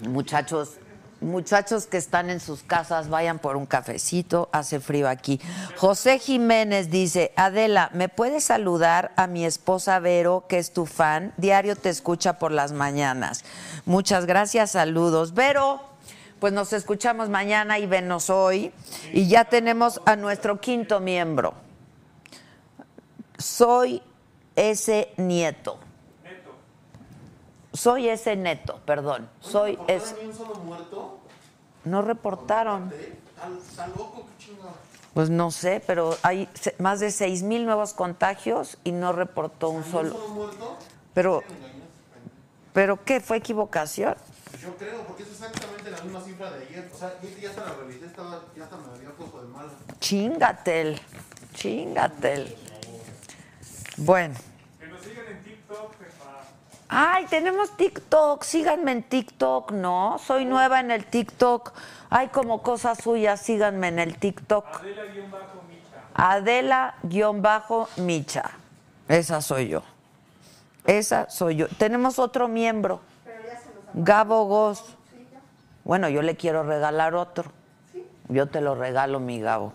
Muchachos, 0.02 0.78
muchachos 1.20 1.86
que 1.86 1.96
están 1.98 2.30
en 2.30 2.40
sus 2.40 2.62
casas, 2.62 3.08
vayan 3.10 3.38
por 3.38 3.56
un 3.56 3.66
cafecito, 3.66 4.48
hace 4.52 4.80
frío 4.80 5.08
aquí. 5.08 5.40
José 5.76 6.18
Jiménez 6.18 6.90
dice, 6.90 7.32
Adela, 7.36 7.90
¿me 7.92 8.08
puedes 8.08 8.44
saludar 8.44 9.12
a 9.16 9.26
mi 9.26 9.44
esposa 9.44 9.98
Vero, 9.98 10.46
que 10.48 10.58
es 10.58 10.72
tu 10.72 10.86
fan? 10.86 11.34
Diario 11.36 11.76
te 11.76 11.90
escucha 11.90 12.38
por 12.38 12.50
las 12.52 12.72
mañanas. 12.72 13.44
Muchas 13.84 14.26
gracias, 14.26 14.70
saludos. 14.72 15.34
Vero, 15.34 15.89
pues 16.40 16.52
nos 16.52 16.72
escuchamos 16.72 17.28
mañana 17.28 17.78
y 17.78 17.86
venos 17.86 18.30
hoy. 18.30 18.72
Y 19.12 19.28
ya 19.28 19.44
tenemos 19.44 20.00
a 20.06 20.16
nuestro 20.16 20.60
quinto 20.60 21.00
miembro. 21.00 21.54
Soy 23.38 24.02
ese 24.56 25.12
nieto. 25.16 25.78
Soy 27.72 28.08
ese 28.08 28.34
neto, 28.34 28.80
perdón. 28.84 29.28
Soy 29.40 29.78
ese. 29.86 30.26
un 30.26 30.34
solo 30.34 30.54
muerto? 30.56 31.20
No 31.84 32.02
reportaron. 32.02 32.92
Pues 35.14 35.30
no 35.30 35.50
sé, 35.50 35.82
pero 35.86 36.16
hay 36.22 36.48
más 36.78 37.00
de 37.00 37.10
6 37.10 37.42
mil 37.42 37.64
nuevos 37.64 37.94
contagios 37.94 38.78
y 38.84 38.92
no 38.92 39.12
reportó 39.12 39.70
un 39.70 39.84
solo. 39.84 40.16
Pero, 41.14 41.42
pero 42.72 43.04
¿qué? 43.04 43.20
¿Fue 43.20 43.38
equivocación? 43.38 44.14
Yo 44.60 44.76
creo, 44.76 45.02
porque 45.04 45.22
es 45.22 45.30
exactamente 45.30 45.90
la 45.90 46.02
misma 46.02 46.20
cifra 46.20 46.50
de 46.50 46.66
ayer. 46.66 46.90
O 46.92 46.96
sea, 46.98 47.18
ya, 47.22 47.28
ya 47.40 47.48
hasta 47.48 47.64
la 47.64 47.72
revisé, 47.76 48.04
estaba, 48.06 48.42
ya 48.54 48.64
hasta 48.64 48.76
me 48.76 48.92
había 48.94 49.10
puesto 49.10 49.40
de 49.40 49.48
mala. 49.48 49.70
Chingatel, 50.00 51.00
chingatel. 51.54 52.56
Bueno. 53.96 54.34
que 54.78 54.86
nos 54.86 55.00
sigan 55.00 55.26
en 55.28 55.42
TikTok, 55.42 55.92
jefa. 55.98 56.42
Ay, 56.88 57.24
tenemos 57.30 57.74
TikTok, 57.76 58.42
síganme 58.42 58.92
en 58.92 59.02
TikTok, 59.02 59.72
¿no? 59.72 60.18
Soy 60.18 60.44
nueva 60.44 60.80
en 60.80 60.90
el 60.90 61.06
TikTok. 61.06 61.72
Hay 62.10 62.28
como 62.28 62.62
cosas 62.62 62.98
suyas, 62.98 63.40
síganme 63.40 63.88
en 63.88 63.98
el 63.98 64.18
TikTok. 64.18 64.66
Adela-Micha. 66.14 66.92
Adela-Micha. 67.06 68.50
Esa 69.08 69.40
soy 69.40 69.68
yo. 69.68 69.82
Esa 70.84 71.30
soy 71.30 71.56
yo. 71.56 71.68
Tenemos 71.68 72.18
otro 72.18 72.46
miembro. 72.46 73.00
Gabo 73.94 74.44
Goz. 74.44 74.96
Bueno, 75.84 76.08
yo 76.08 76.22
le 76.22 76.36
quiero 76.36 76.62
regalar 76.62 77.14
otro. 77.14 77.50
Yo 78.28 78.46
te 78.46 78.60
lo 78.60 78.74
regalo, 78.74 79.20
mi 79.20 79.40
Gabo. 79.40 79.72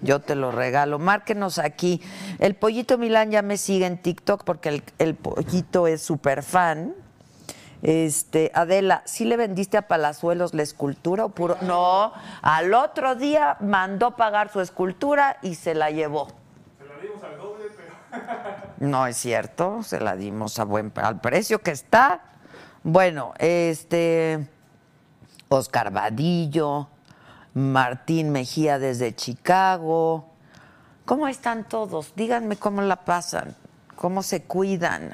Yo 0.00 0.20
te 0.20 0.34
lo 0.34 0.52
regalo. 0.52 0.98
Márquenos 0.98 1.58
aquí. 1.58 2.02
El 2.38 2.54
pollito 2.54 2.98
Milán 2.98 3.30
ya 3.30 3.42
me 3.42 3.56
sigue 3.56 3.86
en 3.86 3.98
TikTok 3.98 4.44
porque 4.44 4.68
el, 4.68 4.82
el 4.98 5.14
pollito 5.14 5.86
es 5.86 6.02
súper 6.02 6.42
fan. 6.42 6.94
Este, 7.82 8.50
Adela, 8.54 9.02
¿sí 9.04 9.24
le 9.24 9.36
vendiste 9.36 9.76
a 9.76 9.86
Palazuelos 9.86 10.52
la 10.52 10.62
escultura 10.62 11.24
o 11.24 11.28
puro? 11.28 11.56
No, 11.62 12.12
al 12.42 12.74
otro 12.74 13.14
día 13.14 13.56
mandó 13.60 14.16
pagar 14.16 14.50
su 14.52 14.60
escultura 14.60 15.38
y 15.42 15.54
se 15.54 15.74
la 15.74 15.90
llevó. 15.90 16.28
Se 16.78 16.84
la 16.84 16.98
dimos 17.00 17.22
al 17.22 17.38
doble, 17.38 17.64
pero. 17.76 18.88
No 18.88 19.06
es 19.06 19.16
cierto, 19.16 19.82
se 19.82 20.00
la 20.00 20.16
dimos 20.16 20.58
a 20.58 20.64
buen 20.64 20.92
al 20.96 21.20
precio 21.20 21.60
que 21.60 21.70
está. 21.70 22.20
Bueno, 22.90 23.34
este 23.38 24.48
Oscar 25.50 25.92
Vadillo, 25.92 26.88
Martín 27.52 28.30
Mejía 28.30 28.78
desde 28.78 29.14
Chicago. 29.14 30.30
¿Cómo 31.04 31.28
están 31.28 31.68
todos? 31.68 32.14
Díganme 32.16 32.56
cómo 32.56 32.80
la 32.80 33.04
pasan, 33.04 33.54
cómo 33.94 34.22
se 34.22 34.44
cuidan, 34.44 35.12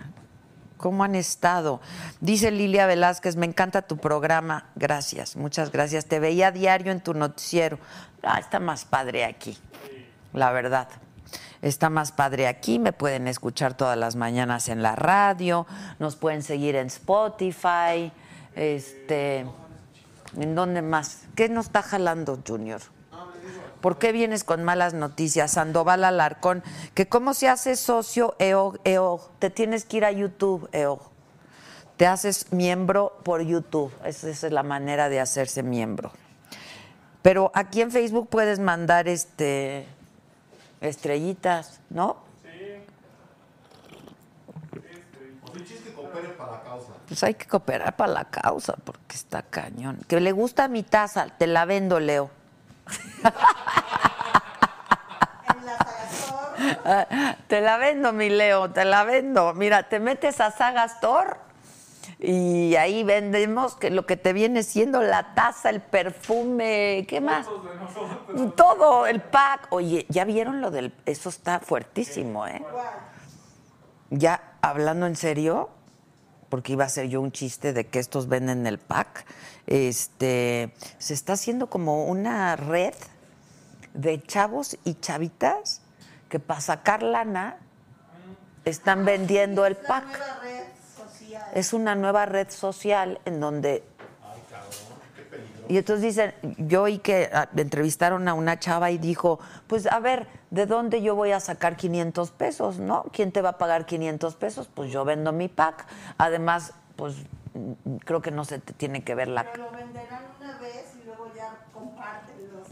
¿Cómo 0.77 1.03
han 1.03 1.17
estado? 1.17 1.81
Dice 2.21 2.53
Lilia 2.53 2.87
Velázquez, 2.87 3.35
me 3.35 3.47
encanta 3.47 3.83
tu 3.83 3.97
programa. 3.97 4.71
Gracias, 4.77 5.35
muchas 5.35 5.73
gracias. 5.73 6.07
Te 6.07 6.21
veía 6.21 6.53
diario 6.53 6.93
en 6.93 7.01
tu 7.01 7.13
noticiero. 7.13 7.81
Ah, 8.23 8.39
está 8.39 8.61
más 8.61 8.85
padre 8.85 9.25
aquí, 9.25 9.59
la 10.33 10.53
verdad. 10.53 10.87
Está 11.65 11.89
más 11.89 12.13
padre 12.13 12.47
aquí, 12.47 12.79
me 12.79 12.93
pueden 12.93 13.27
escuchar 13.27 13.75
todas 13.75 13.97
las 13.97 14.17
mañanas 14.17 14.69
en 14.69 14.83
la 14.83 14.97
radio, 14.97 15.67
nos 15.99 16.15
pueden 16.15 16.43
seguir 16.43 16.77
en 16.77 16.89
Spotify, 16.89 18.13
este, 18.55 19.47
¿en 20.37 20.55
dónde 20.55 20.83
más? 20.83 21.23
¿Qué 21.35 21.49
nos 21.49 21.65
está 21.65 21.81
jalando, 21.81 22.39
Junior? 22.47 22.83
¿Por 23.81 23.97
qué 23.97 24.13
vienes 24.13 24.45
con 24.45 24.63
malas 24.63 24.93
noticias? 24.93 25.53
Sandoval 25.53 26.05
Alarcón, 26.05 26.63
que 26.93 27.09
cómo 27.09 27.33
se 27.33 27.49
hace 27.49 27.77
socio 27.77 28.37
EO, 28.39 28.75
EO, 28.85 29.31
te 29.39 29.49
tienes 29.49 29.87
que 29.87 29.97
ir 29.97 30.05
a 30.05 30.13
YouTube, 30.13 30.69
EO. 30.73 31.01
Te 31.97 32.07
haces 32.07 32.53
miembro 32.53 33.19
por 33.25 33.41
YouTube, 33.41 33.91
esa 34.05 34.29
esa 34.29 34.49
es 34.49 34.53
la 34.53 34.65
manera 34.65 35.09
de 35.09 35.19
hacerse 35.19 35.63
miembro. 35.63 36.13
Pero 37.23 37.51
aquí 37.55 37.81
en 37.81 37.91
Facebook 37.91 38.29
puedes 38.29 38.59
mandar 38.59 39.09
este 39.09 39.87
estrellitas, 40.85 41.81
¿no? 41.91 42.23
Para. 46.39 46.81
Pues 47.09 47.23
hay 47.23 47.35
que 47.35 47.47
cooperar 47.47 47.97
para 47.97 48.13
la 48.13 48.25
causa, 48.25 48.75
porque 48.85 49.15
está 49.15 49.43
cañón. 49.43 49.99
Que 50.09 50.21
le 50.21 50.33
gusta 50.33 50.69
mi 50.69 50.83
taza, 50.83 51.27
te 51.39 51.47
la 51.47 51.65
vendo, 51.65 52.01
Leo. 52.01 52.31
Sagastor, 56.85 57.07
te 57.49 57.61
la 57.61 57.77
vendo, 57.77 58.13
mi 58.13 58.31
Leo, 58.31 58.71
te 58.71 58.85
la 58.85 59.05
vendo. 59.05 59.55
Mira, 59.55 59.89
te 59.89 60.01
metes 60.01 60.41
a 60.41 60.51
Sagastor 60.51 61.44
y 62.27 62.77
ahí 62.77 63.05
vendemos 63.05 63.75
que 63.75 63.91
lo 63.91 64.07
que 64.07 64.17
te 64.17 64.33
viene 64.33 64.63
siendo 64.63 65.03
la 65.03 65.35
taza, 65.35 65.69
el 65.69 65.83
perfume, 65.83 67.05
¿qué 67.09 67.21
más? 67.21 67.47
Todo, 68.57 69.07
el 69.07 69.21
pack. 69.21 69.67
Oye, 69.71 70.07
¿ya 70.09 70.25
vieron 70.25 70.61
lo 70.61 70.71
del...? 70.71 70.95
Eso 71.05 71.29
está 71.29 71.61
fuertísimo, 71.61 72.47
¿eh? 72.47 72.65
Ya 74.11 74.57
hablando 74.63 75.07
en 75.07 75.17
serio, 75.17 75.69
porque 76.49 76.73
iba 76.73 76.85
a 76.85 76.89
ser 76.89 77.09
yo 77.09 77.21
un 77.21 77.31
chiste 77.31 77.73
de 77.73 77.87
que 77.89 77.99
estos 77.99 78.29
venden 78.29 78.67
el 78.67 78.79
pack, 78.79 79.27
este, 79.67 80.73
se 80.99 81.13
está 81.13 81.35
haciendo 81.35 81.69
como 81.69 82.07
una 82.07 82.57
red 82.57 82.95
de 83.93 84.23
chavos 84.23 84.79
y 84.85 84.95
chavitas 84.95 85.83
que 86.29 86.39
para 86.39 86.61
sacar 86.61 87.03
lana 87.03 87.59
están 88.65 89.05
vendiendo 89.05 89.67
el 89.67 89.77
pack. 89.77 90.07
Es 91.55 91.73
una 91.73 91.95
nueva 91.95 92.27
red 92.27 92.51
social 92.51 93.21
en 93.25 93.41
donde 93.41 93.83
y 95.69 95.79
entonces 95.79 96.03
dicen, 96.03 96.35
yo 96.59 96.83
oí 96.83 96.99
que 96.99 97.31
ah, 97.33 97.49
entrevistaron 97.57 98.29
a 98.29 98.35
una 98.35 98.59
chava 98.59 98.91
y 98.91 98.99
dijo, 98.99 99.41
pues 99.67 99.87
a 99.87 99.99
ver, 99.99 100.27
¿de 100.51 100.67
dónde 100.67 101.01
yo 101.01 101.15
voy 101.15 101.33
a 101.33 101.41
sacar 101.41 101.77
500 101.77 102.31
pesos? 102.33 102.79
¿No? 102.79 103.05
¿Quién 103.13 103.33
te 103.33 103.41
va 103.41 103.51
a 103.51 103.59
pagar 103.59 103.87
500 103.87 104.37
pesos? 104.37 104.69
Pues 104.73 104.93
yo 104.93 105.05
vendo 105.05 105.33
mi 105.33 105.49
pack. 105.49 105.87
Además, 106.19 106.75
pues 106.97 107.17
creo 108.05 108.21
que 108.21 108.31
no 108.31 108.45
se 108.45 108.59
te 108.59 108.75
tiene 108.75 109.05
que 109.05 109.15
ver 109.15 109.29
la... 109.29 109.51
Pero 109.53 109.71
lo 109.71 109.77
venderán 109.77 110.25
una 110.39 110.59
vez 110.59 110.93
y 111.01 111.07
luego 111.07 111.33
ya 111.35 111.57
comparten 111.73 112.37
los, 112.53 112.69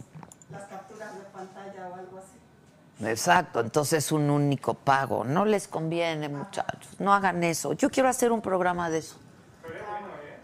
las 0.51 0.69
capturas 0.69 1.15
de 1.15 1.25
pantalla 1.33 1.89
o 1.89 1.95
algo 1.95 2.19
así. 2.19 2.42
Exacto, 3.05 3.61
entonces 3.61 4.05
es 4.05 4.13
un 4.13 4.31
único 4.31 4.75
pago. 4.75 5.25
No 5.25 5.45
les 5.45 5.69
conviene, 5.69 6.29
muchachos. 6.29 6.95
No 6.99 7.13
hagan 7.13 7.43
eso. 7.43 7.73
Yo 7.73 7.91
quiero 7.91 8.09
hacer 8.09 8.33
un 8.33 8.41
programa 8.41 8.91
de 8.91 8.99
eso. 8.99 9.17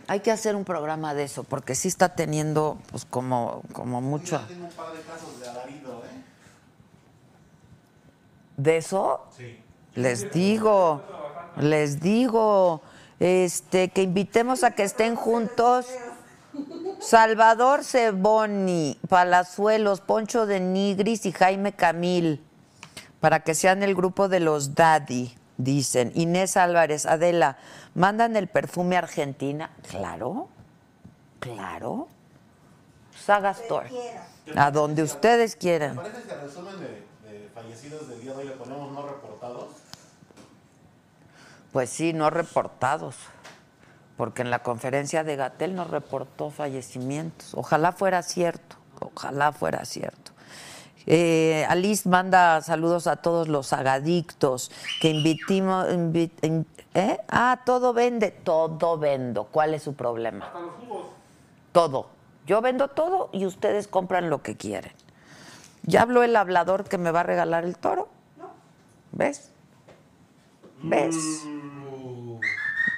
Hay 0.06 0.20
que 0.20 0.30
hacer 0.30 0.56
un 0.56 0.64
programa 0.64 1.12
de 1.12 1.24
eso, 1.24 1.44
porque 1.44 1.74
sí 1.74 1.88
está 1.88 2.14
teniendo, 2.14 2.78
pues, 2.90 3.04
como, 3.04 3.62
como 3.74 4.00
mucho. 4.00 4.40
Yo 4.40 4.46
tengo 4.46 4.64
un 4.64 4.72
par 4.72 4.92
de 4.92 5.02
casos 5.02 5.38
de 5.38 5.48
alarido, 5.48 6.02
¿eh? 6.06 6.24
¿De 8.56 8.76
eso? 8.78 9.26
Sí. 9.36 9.62
Les 9.94 10.32
digo, 10.32 11.02
les 11.58 12.00
digo, 12.00 12.80
este, 13.20 13.90
que 13.90 14.02
invitemos 14.02 14.64
a 14.64 14.70
que 14.70 14.84
estén 14.84 15.14
juntos. 15.14 15.86
Salvador 17.00 17.84
Ceboni, 17.84 18.98
Palazuelos, 19.08 20.00
Poncho 20.00 20.46
de 20.46 20.58
Nigris 20.58 21.26
y 21.26 21.32
Jaime 21.32 21.72
Camil, 21.72 22.44
para 23.20 23.40
que 23.40 23.54
sean 23.54 23.82
el 23.82 23.94
grupo 23.94 24.28
de 24.28 24.40
los 24.40 24.74
Daddy, 24.74 25.34
dicen. 25.56 26.12
Inés 26.14 26.56
Álvarez, 26.56 27.06
Adela, 27.06 27.58
¿mandan 27.94 28.36
el 28.36 28.48
perfume 28.48 28.96
a 28.96 29.00
Argentina? 29.00 29.70
Claro, 29.90 30.48
claro. 31.40 32.08
Saga 33.24 33.50
Store, 33.50 33.90
a 34.56 34.70
donde 34.70 35.02
ustedes 35.02 35.56
quieran. 35.56 35.96
Parece 35.96 36.22
que 36.22 36.32
el 36.32 36.40
resumen 36.40 36.74
de, 36.80 37.04
de 37.28 37.50
fallecidos 37.52 38.08
del 38.08 38.22
día 38.22 38.32
de 38.32 38.38
hoy 38.38 38.44
le 38.46 38.52
ponemos 38.52 38.92
no 38.92 39.02
reportados. 39.02 39.66
Pues 41.72 41.90
sí, 41.90 42.12
no 42.14 42.30
reportados, 42.30 43.16
porque 44.16 44.42
en 44.42 44.50
la 44.50 44.60
conferencia 44.60 45.24
de 45.24 45.36
Gatel 45.36 45.74
no 45.74 45.84
reportó 45.84 46.50
fallecimientos. 46.50 47.52
Ojalá 47.54 47.92
fuera 47.92 48.22
cierto, 48.22 48.76
ojalá 49.00 49.52
fuera 49.52 49.84
cierto. 49.84 50.32
Eh, 51.10 51.64
Alice 51.70 52.06
manda 52.06 52.60
saludos 52.60 53.06
a 53.06 53.16
todos 53.16 53.48
los 53.48 53.72
agadictos 53.72 54.70
que 55.00 55.08
invitimos. 55.08 55.86
invi- 55.88 56.30
in- 56.42 56.66
¿eh? 56.92 57.18
Ah, 57.30 57.60
todo 57.64 57.94
vende, 57.94 58.30
todo 58.30 58.98
vendo. 58.98 59.44
¿Cuál 59.44 59.72
es 59.72 59.82
su 59.82 59.94
problema? 59.94 60.44
Hasta 60.46 60.60
los 60.60 60.74
jugos. 60.74 61.06
Todo. 61.72 62.08
Yo 62.46 62.60
vendo 62.60 62.88
todo 62.88 63.30
y 63.32 63.46
ustedes 63.46 63.88
compran 63.88 64.28
lo 64.28 64.42
que 64.42 64.56
quieren. 64.56 64.92
¿Ya 65.84 66.02
habló 66.02 66.22
el 66.22 66.36
hablador 66.36 66.84
que 66.84 66.98
me 66.98 67.10
va 67.10 67.20
a 67.20 67.22
regalar 67.22 67.64
el 67.64 67.78
toro? 67.78 68.08
¿Ves? 69.12 69.50
¿Ves? 70.82 71.16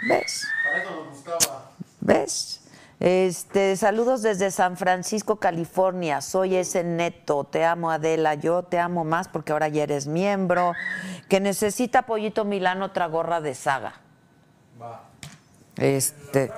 ¿Ves? 0.08 0.46
Para 0.64 0.82
eso 0.82 0.90
nos 0.96 1.08
gustaba. 1.10 1.70
¿Ves? 2.00 2.59
Este, 3.00 3.76
saludos 3.76 4.20
desde 4.20 4.50
San 4.50 4.76
Francisco, 4.76 5.36
California. 5.36 6.20
Soy 6.20 6.56
ese 6.56 6.84
neto. 6.84 7.44
Te 7.44 7.64
amo, 7.64 7.90
Adela. 7.90 8.34
Yo 8.34 8.62
te 8.62 8.78
amo 8.78 9.04
más 9.04 9.26
porque 9.26 9.52
ahora 9.52 9.68
ya 9.68 9.84
eres 9.84 10.06
miembro. 10.06 10.74
Que 11.28 11.40
necesita 11.40 12.02
Pollito 12.02 12.44
Milán 12.44 12.82
otra 12.82 13.06
gorra 13.06 13.40
de 13.40 13.54
saga. 13.54 13.94
Va. 14.80 15.04
Este, 15.76 16.52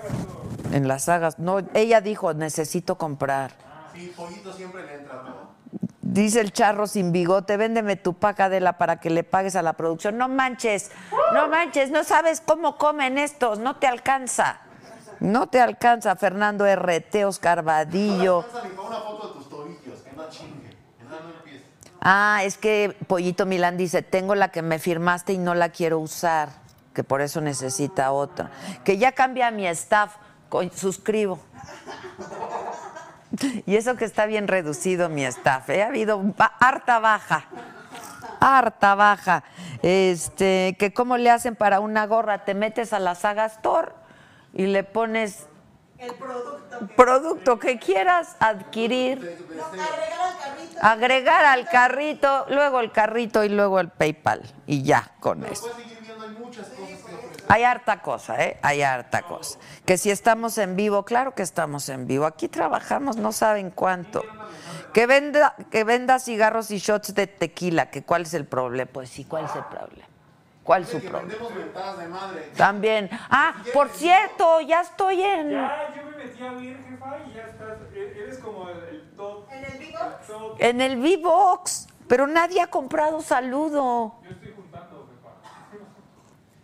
en 0.72 0.88
las 0.88 1.04
sagas. 1.04 1.38
No, 1.38 1.60
ella 1.74 2.00
dijo, 2.00 2.34
necesito 2.34 2.98
comprar. 2.98 3.52
Sí, 3.94 4.12
pollito 4.16 4.52
siempre 4.52 4.84
le 4.84 4.94
entra 4.94 5.20
todo. 5.20 5.52
Dice 6.00 6.40
el 6.40 6.52
charro 6.52 6.88
sin 6.88 7.12
bigote, 7.12 7.56
véndeme 7.56 7.94
tu 7.94 8.14
paca 8.14 8.46
Adela 8.46 8.78
para 8.78 8.98
que 8.98 9.10
le 9.10 9.22
pagues 9.22 9.54
a 9.54 9.62
la 9.62 9.74
producción. 9.74 10.18
No 10.18 10.28
manches, 10.28 10.90
no 11.32 11.46
manches, 11.48 11.90
no 11.90 12.02
sabes 12.02 12.40
cómo 12.40 12.76
comen 12.78 13.16
estos, 13.16 13.60
no 13.60 13.76
te 13.76 13.86
alcanza. 13.86 14.61
No 15.22 15.46
te 15.46 15.60
alcanza, 15.60 16.16
Fernando 16.16 16.66
RT, 16.66 17.24
Oscar 17.26 17.58
No 17.58 17.62
Vadillo. 17.62 18.38
alcanza 18.38 18.68
ni 18.68 18.74
para 18.74 18.88
una 18.88 19.00
foto 19.02 19.28
de 19.28 19.34
tus 19.34 19.48
tobillos, 19.48 20.00
que 20.00 20.12
no 20.16 20.28
chingue. 20.28 20.70
Que 20.98 21.04
no, 21.04 21.10
no. 21.10 21.42
Ah, 22.00 22.40
es 22.42 22.58
que 22.58 22.96
Pollito 23.06 23.46
Milán 23.46 23.76
dice, 23.76 24.02
tengo 24.02 24.34
la 24.34 24.48
que 24.48 24.62
me 24.62 24.80
firmaste 24.80 25.32
y 25.32 25.38
no 25.38 25.54
la 25.54 25.68
quiero 25.68 26.00
usar, 26.00 26.48
que 26.92 27.04
por 27.04 27.20
eso 27.20 27.40
necesita 27.40 28.10
otra. 28.10 28.50
Que 28.82 28.98
ya 28.98 29.12
cambia 29.12 29.52
mi 29.52 29.64
staff, 29.68 30.16
suscribo. 30.74 31.38
Y 33.64 33.76
eso 33.76 33.96
que 33.96 34.04
está 34.04 34.26
bien 34.26 34.46
reducido 34.46 35.08
mi 35.08 35.24
staff, 35.24 35.70
¿eh? 35.70 35.82
ha 35.82 35.86
habido 35.86 36.22
harta 36.60 36.98
baja, 36.98 37.46
harta 38.40 38.94
baja. 38.94 39.42
Este, 39.80 40.76
que 40.78 40.92
cómo 40.92 41.16
le 41.16 41.30
hacen 41.30 41.56
para 41.56 41.80
una 41.80 42.06
gorra, 42.06 42.44
te 42.44 42.52
metes 42.52 42.92
a 42.92 42.98
la 42.98 43.14
Saga 43.14 43.46
Store 43.46 43.92
y 44.54 44.66
le 44.66 44.84
pones 44.84 45.46
El 45.98 46.14
producto 46.14 46.78
que 46.80 46.94
producto 46.94 47.58
que 47.58 47.78
quieras 47.78 48.36
adquirir. 48.40 49.46
no, 49.54 49.64
agregar 49.64 50.24
al 50.24 50.38
carrito. 50.38 50.78
agregar 50.80 51.44
al 51.44 51.68
carrito, 51.68 52.46
luego 52.48 52.80
el 52.80 52.92
carrito 52.92 53.44
y 53.44 53.48
luego 53.48 53.78
el 53.80 53.88
PayPal. 53.88 54.42
Y 54.66 54.82
ya, 54.82 55.12
con 55.20 55.40
Pero 55.40 55.52
eso. 55.52 55.62
puedes 55.62 55.76
seguir 55.76 56.00
viendo, 56.00 56.24
hay 56.24 56.30
muchas 56.30 56.66
cosas 56.68 56.86
que 56.88 57.14
ofrecer. 57.14 57.44
Hay 57.48 57.64
harta 57.64 58.00
cosa, 58.02 58.42
¿eh? 58.42 58.58
Hay 58.62 58.82
harta 58.82 59.22
cosa. 59.22 59.58
Que 59.84 59.98
si 59.98 60.10
estamos 60.10 60.56
en 60.58 60.74
vivo, 60.76 61.04
claro 61.04 61.34
que 61.34 61.42
estamos 61.42 61.88
en 61.88 62.06
vivo. 62.06 62.24
Aquí 62.24 62.48
trabajamos, 62.48 63.16
no 63.16 63.30
saben 63.32 63.70
cuánto. 63.70 64.22
Que 64.92 65.06
venda, 65.06 65.54
que 65.70 65.84
venda 65.84 66.18
cigarros 66.18 66.70
y 66.70 66.78
shots 66.78 67.14
de 67.14 67.26
tequila, 67.26 67.90
que 67.90 68.02
cuál 68.02 68.22
es 68.22 68.34
el 68.34 68.46
problema. 68.46 68.90
Pues 68.92 69.10
sí, 69.10 69.24
¿cuál 69.24 69.44
es 69.46 69.54
el 69.54 69.64
problema? 69.64 70.06
¿Cuál 70.64 70.86
su 70.86 71.00
problema? 71.00 71.94
de 71.96 72.08
madre. 72.08 72.52
También. 72.56 73.10
Ah, 73.30 73.54
por 73.74 73.88
cierto, 73.90 74.60
ya 74.60 74.82
estoy 74.82 75.22
en. 75.22 75.50
Ya, 75.50 75.92
yo 75.96 76.02
me 76.04 76.16
metí 76.24 76.44
a 76.44 76.52
ver, 76.52 76.76
jefa, 76.88 77.18
y 77.26 77.34
ya 77.34 77.42
estás. 77.42 77.78
e- 77.94 78.22
Eres 78.22 78.38
como 78.38 78.68
el, 78.68 78.76
el 78.78 79.10
top. 79.16 79.50
En 79.50 79.64
el 79.64 79.92
top. 80.26 80.56
En 80.58 80.80
el 80.80 80.98
V-Box. 80.98 81.88
Pero 82.06 82.26
nadie 82.26 82.60
ha 82.60 82.68
comprado 82.68 83.20
saludo. 83.22 84.14
Yo 84.22 84.30
estoy 84.30 84.52
juntando, 84.54 85.08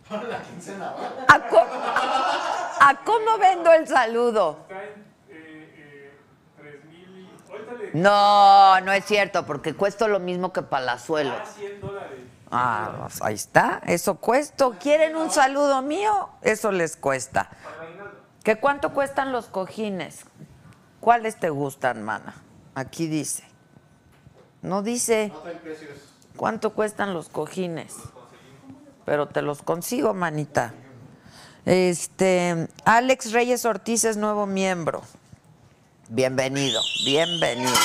jefa. 0.07 0.23
la 0.29 0.41
quincena. 0.43 0.93
¿A, 1.27 2.95
cómo 3.03 3.37
vendo 3.37 3.73
el 3.73 3.85
saludo? 3.87 4.59
Está 4.69 4.83
en 4.83 4.89
eh, 5.29 5.73
eh, 5.77 6.17
3000 6.57 7.09
y. 7.19 7.51
Ahorita 7.51 7.71
le. 7.73 7.91
No, 7.93 8.79
no 8.81 8.91
es 8.93 9.03
cierto, 9.03 9.45
porque 9.45 9.73
cuesta 9.75 10.07
lo 10.07 10.19
mismo 10.19 10.53
que 10.53 10.61
Palazuelos. 10.61 11.35
Ah, 11.41 11.45
100 11.45 11.81
dólares. 11.81 12.19
Ah, 12.51 12.95
pues 13.01 13.21
ahí 13.21 13.35
está, 13.35 13.81
eso 13.85 14.15
cuesta. 14.15 14.69
¿Quieren 14.79 15.15
un 15.15 15.29
saludo 15.29 15.81
mío? 15.81 16.29
Eso 16.41 16.71
les 16.71 16.95
cuesta. 16.95 17.49
¿Qué 18.43 18.55
cuánto 18.55 18.93
cuestan 18.93 19.31
los 19.31 19.47
cojines? 19.47 20.25
¿Cuáles 20.99 21.39
te 21.39 21.49
gustan, 21.49 22.03
mana? 22.03 22.35
Aquí 22.75 23.07
dice. 23.07 23.43
No 24.61 24.81
dice 24.81 25.31
cuánto 26.35 26.71
cuestan 26.71 27.13
los 27.13 27.29
cojines. 27.29 27.95
Pero 29.05 29.27
te 29.27 29.41
los 29.41 29.61
consigo, 29.61 30.13
manita. 30.13 30.73
Este, 31.65 32.67
Alex 32.85 33.31
Reyes 33.31 33.65
Ortiz 33.65 34.03
es 34.03 34.17
nuevo 34.17 34.45
miembro. 34.45 35.03
Bienvenido, 36.09 36.81
bienvenido. 37.05 37.75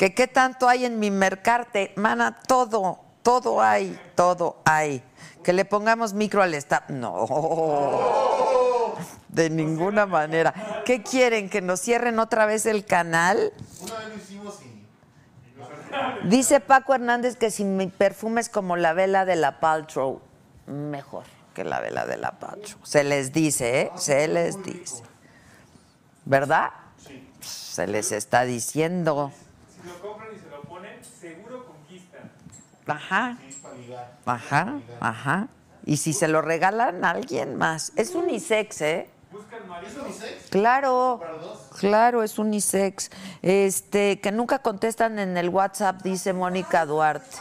¿Que 0.00 0.14
qué 0.14 0.26
tanto 0.26 0.66
hay 0.66 0.86
en 0.86 0.98
mi 0.98 1.10
mercarte? 1.10 1.92
Mana, 1.94 2.38
todo, 2.48 3.00
todo 3.22 3.60
hay, 3.60 4.00
todo 4.14 4.62
hay. 4.64 5.04
Que 5.44 5.52
le 5.52 5.66
pongamos 5.66 6.14
micro 6.14 6.42
al 6.42 6.54
staff. 6.54 6.88
No, 6.88 7.26
de 9.28 9.50
ninguna 9.50 10.06
manera. 10.06 10.54
¿Qué 10.86 11.02
quieren? 11.02 11.50
¿Que 11.50 11.60
nos 11.60 11.82
cierren 11.82 12.18
otra 12.18 12.46
vez 12.46 12.64
el 12.64 12.86
canal? 12.86 13.52
Una 13.82 13.98
vez 13.98 14.08
lo 14.08 14.14
hicimos 14.14 14.58
y. 14.62 16.28
Dice 16.30 16.60
Paco 16.60 16.94
Hernández 16.94 17.36
que 17.36 17.50
si 17.50 17.64
mi 17.64 17.88
perfume 17.88 18.40
es 18.40 18.48
como 18.48 18.78
la 18.78 18.94
vela 18.94 19.26
de 19.26 19.36
la 19.36 19.60
Paltrow, 19.60 20.22
mejor 20.66 21.24
que 21.52 21.62
la 21.62 21.78
vela 21.78 22.06
de 22.06 22.16
la 22.16 22.38
Paltrow. 22.38 22.78
Se 22.84 23.04
les 23.04 23.34
dice, 23.34 23.82
¿eh? 23.82 23.90
Se 23.96 24.26
les 24.28 24.62
dice. 24.62 25.02
¿Verdad? 26.24 26.70
Se 27.40 27.86
les 27.86 28.12
está 28.12 28.44
diciendo. 28.44 29.30
Si 29.82 29.88
lo 29.88 30.00
compran 30.00 30.28
y 30.34 30.38
se 30.38 30.48
lo 30.50 30.62
ponen, 30.62 31.04
seguro 31.04 31.64
conquistan. 31.66 32.30
Ajá, 32.86 33.36
Sí, 33.40 33.46
es 33.48 33.56
para 33.56 33.74
ligar. 33.76 34.12
ajá, 34.26 34.78
ajá. 35.00 35.48
Y 35.86 35.96
si 35.98 36.12
se 36.12 36.28
lo 36.28 36.42
regalan 36.42 37.04
a 37.04 37.10
alguien 37.10 37.56
más. 37.56 37.92
Es 37.96 38.14
unisex, 38.14 38.80
¿eh? 38.82 39.10
Buscan 39.32 39.66
marido. 39.68 39.90
¿Eso 39.92 40.04
dice? 40.06 40.38
Claro, 40.50 41.18
Para 41.20 41.32
dos. 41.34 41.58
claro, 41.78 42.22
es 42.22 42.38
unisex. 42.38 43.10
Este, 43.42 44.20
que 44.20 44.32
nunca 44.32 44.58
contestan 44.60 45.18
en 45.18 45.36
el 45.36 45.48
WhatsApp, 45.48 46.02
dice 46.02 46.32
Mónica 46.32 46.84
Duarte. 46.84 47.36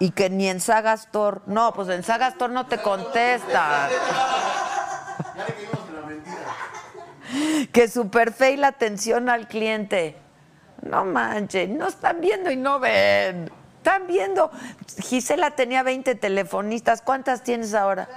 Y 0.00 0.10
que 0.12 0.30
ni 0.30 0.48
en 0.48 0.60
Sagastor. 0.60 1.42
No, 1.46 1.72
pues 1.72 1.88
en 1.88 2.04
Sagastor 2.04 2.50
no 2.50 2.66
te 2.66 2.78
contestan. 2.78 3.90
Ya 3.90 5.46
le 5.46 6.00
la 6.00 6.06
mentira. 6.06 7.66
Que 7.72 7.88
super 7.88 8.32
fe 8.32 8.52
y 8.52 8.56
la 8.56 8.68
atención 8.68 9.28
al 9.28 9.48
cliente. 9.48 10.16
No 10.88 11.04
manchen, 11.04 11.78
no 11.78 11.88
están 11.88 12.20
viendo 12.20 12.50
y 12.50 12.56
no 12.56 12.80
ven. 12.80 13.50
Están 13.78 14.06
viendo. 14.06 14.50
Gisela 14.98 15.52
tenía 15.52 15.82
20 15.82 16.14
telefonistas. 16.14 17.02
¿Cuántas 17.02 17.42
tienes 17.42 17.74
ahora? 17.74 18.08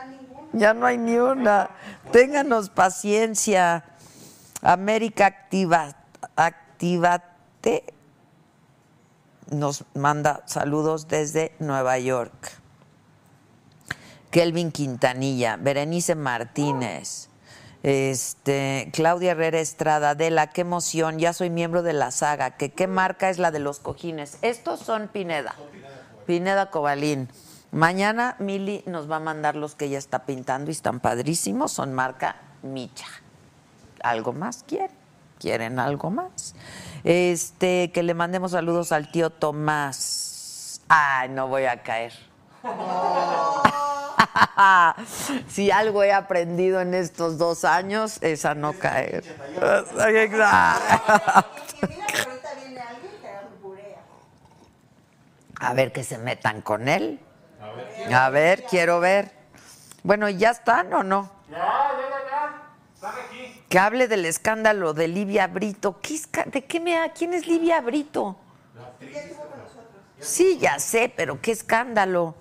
Ya 0.53 0.73
no 0.73 0.85
hay 0.85 0.97
ni 0.97 1.17
una. 1.17 1.69
Ténganos 2.11 2.69
paciencia. 2.69 3.85
América 4.61 5.25
Activa, 5.25 5.95
Activate 6.35 7.83
nos 9.49 9.83
manda 9.93 10.43
saludos 10.45 11.07
desde 11.07 11.53
Nueva 11.59 11.99
York. 11.99 12.51
Kelvin 14.29 14.71
Quintanilla, 14.71 15.57
Berenice 15.57 16.15
Martínez, 16.15 17.27
este, 17.83 18.89
Claudia 18.93 19.31
Herrera 19.31 19.59
Estrada, 19.59 20.11
Adela, 20.11 20.47
qué 20.47 20.61
emoción, 20.61 21.17
ya 21.17 21.33
soy 21.33 21.49
miembro 21.49 21.83
de 21.83 21.93
la 21.93 22.11
saga, 22.11 22.51
que 22.51 22.71
qué 22.71 22.87
marca 22.87 23.29
es 23.29 23.39
la 23.39 23.51
de 23.51 23.59
los 23.59 23.79
cojines. 23.79 24.37
Estos 24.41 24.79
son 24.79 25.07
Pineda, 25.07 25.55
Pineda 26.25 26.69
Cobalín. 26.69 27.29
Mañana 27.71 28.35
Mili 28.39 28.83
nos 28.85 29.09
va 29.09 29.15
a 29.15 29.21
mandar 29.21 29.55
los 29.55 29.75
que 29.75 29.85
ella 29.85 29.97
está 29.97 30.25
pintando 30.25 30.69
y 30.69 30.73
están 30.73 30.99
padrísimos, 30.99 31.71
son 31.71 31.93
marca 31.93 32.35
Micha. 32.61 33.07
¿Algo 34.03 34.33
más 34.33 34.63
quieren? 34.67 34.91
¿Quieren 35.39 35.79
algo 35.79 36.11
más? 36.11 36.53
Este, 37.03 37.91
que 37.91 38.03
le 38.03 38.13
mandemos 38.13 38.51
saludos 38.51 38.91
al 38.91 39.09
tío 39.11 39.29
Tomás. 39.29 40.81
Ay, 40.87 41.29
no 41.29 41.47
voy 41.47 41.65
a 41.65 41.81
caer. 41.81 42.13
si 45.47 45.71
algo 45.71 46.03
he 46.03 46.13
aprendido 46.13 46.81
en 46.81 46.93
estos 46.93 47.37
dos 47.37 47.65
años 47.65 48.17
es 48.21 48.45
a 48.45 48.53
no 48.53 48.73
caer. 48.73 49.23
Exacto. 49.55 50.43
A 55.59 55.73
ver 55.73 55.91
que 55.91 56.03
se 56.03 56.17
metan 56.17 56.61
con 56.61 56.87
él. 56.87 57.19
A 58.13 58.29
ver, 58.29 58.63
quiero 58.63 58.99
ver. 58.99 59.31
Bueno, 60.03 60.27
¿y 60.27 60.37
¿ya 60.37 60.49
están 60.49 60.91
o 60.93 61.03
no? 61.03 61.31
Ya, 61.49 61.57
ya, 61.57 62.09
ya. 62.29 62.63
Están 62.95 63.13
aquí. 63.25 63.63
Que 63.69 63.77
hable 63.77 64.07
del 64.07 64.25
escándalo 64.25 64.93
de 64.93 65.07
Livia 65.07 65.45
Brito. 65.47 65.99
¿Qué 66.01 66.19
¿De 66.47 66.65
qué 66.65 66.79
me 66.79 66.95
da? 66.95 67.13
¿Quién 67.13 67.35
es 67.35 67.47
Livia 67.47 67.79
Brito? 67.81 68.35
Sí, 70.19 70.57
ya 70.59 70.79
sé, 70.79 71.13
pero 71.15 71.39
qué 71.41 71.51
escándalo. 71.51 72.35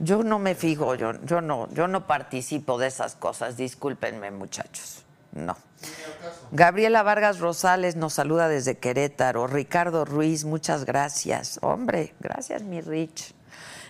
Yo 0.00 0.22
no 0.22 0.38
me 0.38 0.54
fijo, 0.54 0.94
yo, 0.94 1.12
yo 1.24 1.42
no, 1.42 1.68
yo 1.72 1.86
no 1.86 2.06
participo 2.06 2.78
de 2.78 2.86
esas 2.86 3.14
cosas. 3.14 3.58
Discúlpenme, 3.58 4.30
muchachos. 4.30 5.04
No. 5.32 5.56
Gabriela 6.52 7.02
Vargas 7.02 7.38
Rosales 7.38 7.96
nos 7.96 8.14
saluda 8.14 8.48
desde 8.48 8.78
Querétaro. 8.78 9.46
Ricardo 9.46 10.06
Ruiz, 10.06 10.44
muchas 10.44 10.86
gracias. 10.86 11.58
Hombre, 11.62 12.14
gracias, 12.18 12.62
mi 12.62 12.80
Rich. 12.80 13.34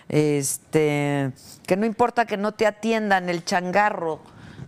Este, 0.09 1.31
que 1.65 1.77
no 1.77 1.85
importa 1.85 2.25
que 2.25 2.35
no 2.35 2.51
te 2.51 2.67
atiendan 2.67 3.29
el 3.29 3.45
changarro. 3.45 4.19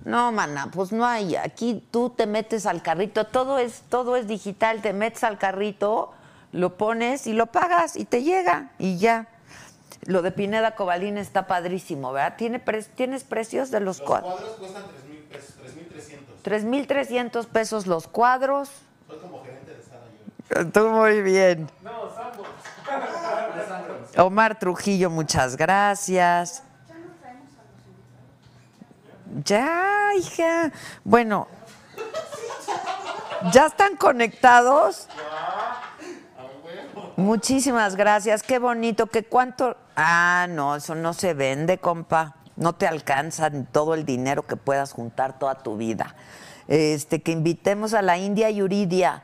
No, 0.05 0.31
mana, 0.31 0.69
pues 0.71 0.93
no 0.93 1.05
hay. 1.05 1.35
Aquí 1.35 1.85
tú 1.91 2.09
te 2.09 2.25
metes 2.25 2.65
al 2.65 2.81
carrito, 2.81 3.27
todo 3.27 3.59
es, 3.59 3.83
todo 3.89 4.15
es 4.15 4.27
digital, 4.27 4.81
te 4.81 4.93
metes 4.93 5.23
al 5.23 5.37
carrito, 5.37 6.13
lo 6.53 6.77
pones 6.77 7.27
y 7.27 7.33
lo 7.33 7.47
pagas 7.47 7.97
y 7.97 8.05
te 8.05 8.23
llega 8.23 8.71
y 8.79 8.97
ya. 8.97 9.27
Lo 10.05 10.21
de 10.21 10.31
Pineda 10.31 10.75
Cobalín 10.75 11.17
está 11.17 11.47
padrísimo, 11.47 12.11
¿verdad? 12.11 12.35
¿Tiene 12.37 12.59
pre- 12.59 12.83
¿Tienes 12.83 13.23
precios 13.23 13.71
de 13.71 13.79
los 13.79 13.99
Los 13.99 14.07
cuadros? 14.07 14.33
cuadros 14.33 14.55
cuestan 14.57 14.83
3.000 14.83 15.23
pesos, 15.29 15.55
3.300. 16.43 17.45
3.300 17.45 17.45
pesos 17.47 17.87
los 17.87 18.07
cuadros. 18.07 18.69
Soy 19.07 19.17
como 19.19 19.43
gerente 19.43 19.75
de 19.75 19.83
Sara 19.83 20.65
yo. 20.65 20.71
Tú 20.71 20.89
muy 20.89 21.21
bien. 21.21 21.69
No, 21.81 21.91
Sambo. 22.13 22.43
Omar 24.25 24.59
Trujillo, 24.59 25.09
muchas 25.09 25.55
gracias. 25.55 26.63
Ya, 29.45 30.11
hija. 30.19 30.71
Bueno, 31.03 31.47
¿ya 33.51 33.65
están 33.65 33.95
conectados? 33.95 35.07
Muchísimas 37.15 37.95
gracias. 37.95 38.43
Qué 38.43 38.59
bonito. 38.59 39.07
¿Qué 39.07 39.23
cuánto? 39.23 39.77
Ah, 39.95 40.47
no, 40.49 40.75
eso 40.75 40.95
no 40.95 41.13
se 41.13 41.33
vende, 41.33 41.77
compa. 41.77 42.35
No 42.55 42.73
te 42.73 42.87
alcanza 42.87 43.51
todo 43.71 43.93
el 43.93 44.05
dinero 44.05 44.45
que 44.45 44.55
puedas 44.55 44.93
juntar 44.93 45.37
toda 45.37 45.55
tu 45.55 45.77
vida. 45.77 46.15
Este, 46.67 47.21
que 47.21 47.31
invitemos 47.31 47.93
a 47.93 48.01
la 48.01 48.17
India 48.17 48.49
Yuridia. 48.49 49.23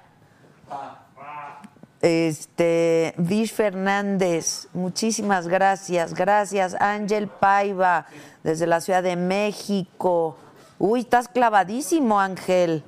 Este, 2.01 3.13
Vish 3.17 3.53
Fernández, 3.53 4.69
muchísimas 4.73 5.47
gracias, 5.47 6.13
gracias. 6.13 6.75
Ángel 6.79 7.27
Paiva, 7.27 8.05
desde 8.43 8.67
la 8.67 8.79
Ciudad 8.79 9.03
de 9.03 9.15
México. 9.15 10.37
Uy, 10.77 11.01
estás 11.01 11.27
clavadísimo, 11.27 12.19
Ángel. 12.19 12.83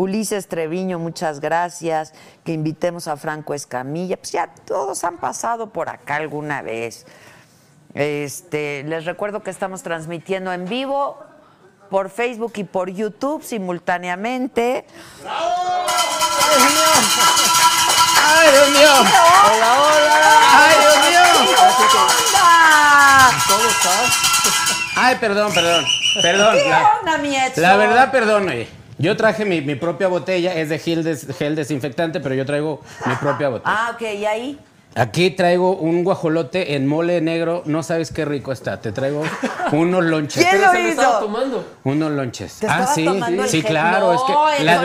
Ulises 0.00 0.48
Treviño, 0.48 0.98
muchas 0.98 1.40
gracias. 1.40 2.14
Que 2.42 2.52
invitemos 2.52 3.06
a 3.06 3.18
Franco 3.18 3.52
Escamilla. 3.52 4.16
Pues 4.16 4.32
ya 4.32 4.48
todos 4.64 5.04
han 5.04 5.18
pasado 5.18 5.74
por 5.74 5.90
acá 5.90 6.16
alguna 6.16 6.62
vez. 6.62 7.04
Este, 7.92 8.82
les 8.84 9.04
recuerdo 9.04 9.42
que 9.42 9.50
estamos 9.50 9.82
transmitiendo 9.82 10.54
en 10.54 10.64
vivo 10.66 11.18
por 11.90 12.08
Facebook 12.08 12.52
y 12.56 12.64
por 12.64 12.88
YouTube 12.88 13.42
simultáneamente. 13.42 14.86
¡Ay, 18.26 18.48
Dios 18.52 18.70
mío! 18.70 18.92
Hola, 19.52 19.82
hola. 19.82 20.40
¡Ay, 20.54 20.76
Dios 20.80 20.96
mío! 21.10 21.20
¡Hola! 22.32 23.30
Ay, 24.96 25.16
perdón, 25.16 25.52
perdón. 25.52 25.84
Perdón. 26.22 26.56
¿Qué 26.56 26.68
La, 26.70 26.90
onda, 27.00 27.18
mi 27.18 27.36
Edson? 27.36 27.62
la 27.62 27.76
verdad, 27.76 28.10
perdón, 28.10 28.48
oye. 28.48 28.79
Yo 29.00 29.16
traje 29.16 29.46
mi, 29.46 29.62
mi 29.62 29.76
propia 29.76 30.08
botella, 30.08 30.54
es 30.54 30.68
de 30.68 30.78
gel, 30.78 31.02
des- 31.02 31.26
gel 31.38 31.56
desinfectante, 31.56 32.20
pero 32.20 32.34
yo 32.34 32.44
traigo 32.44 32.82
mi 33.06 33.14
propia 33.16 33.48
botella. 33.48 33.74
Ah, 33.74 33.92
ok, 33.94 34.02
¿y 34.02 34.26
ahí? 34.26 34.58
Aquí 34.94 35.30
traigo 35.30 35.76
un 35.76 36.04
guajolote 36.04 36.74
en 36.74 36.86
mole 36.86 37.20
negro. 37.22 37.62
No 37.64 37.82
sabes 37.82 38.10
qué 38.12 38.24
rico 38.26 38.52
está. 38.52 38.80
Te 38.80 38.92
traigo 38.92 39.22
unos 39.72 40.04
lonches. 40.12 40.44
¿Quién 40.44 40.60
lo 40.60 40.72
lo 40.72 40.78
estaba 40.78 41.08
hizo? 41.10 41.18
tomando. 41.20 41.64
Unos 41.84 42.10
lonches. 42.12 42.58
¿Te 42.58 42.66
ah, 42.68 42.86
sí. 42.86 43.04
tomando 43.06 43.44
el 43.44 43.48
Sí, 43.48 43.62
gel? 43.62 43.70
claro. 43.70 44.12
es 44.12 44.20
que 44.58 44.64
la 44.64 44.82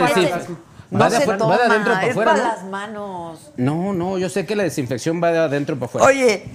no 0.92 1.00
va, 1.00 1.06
No 1.06 1.12
de 1.12 1.18
se 1.20 1.26
toma, 1.26 1.46
va 1.46 1.58
de 1.58 1.64
adentro 1.66 1.94
para 1.94 2.06
es 2.06 2.12
afuera, 2.12 2.32
para 2.32 2.44
¿no? 2.44 2.50
las 2.54 2.64
manos. 2.66 3.40
No, 3.58 3.94
no, 3.94 4.18
yo 4.18 4.30
sé 4.30 4.46
que 4.46 4.56
la 4.56 4.64
desinfección 4.64 5.22
va 5.24 5.32
de 5.32 5.40
adentro 5.40 5.76
para 5.78 5.86
afuera. 5.88 6.08
Oye, 6.08 6.46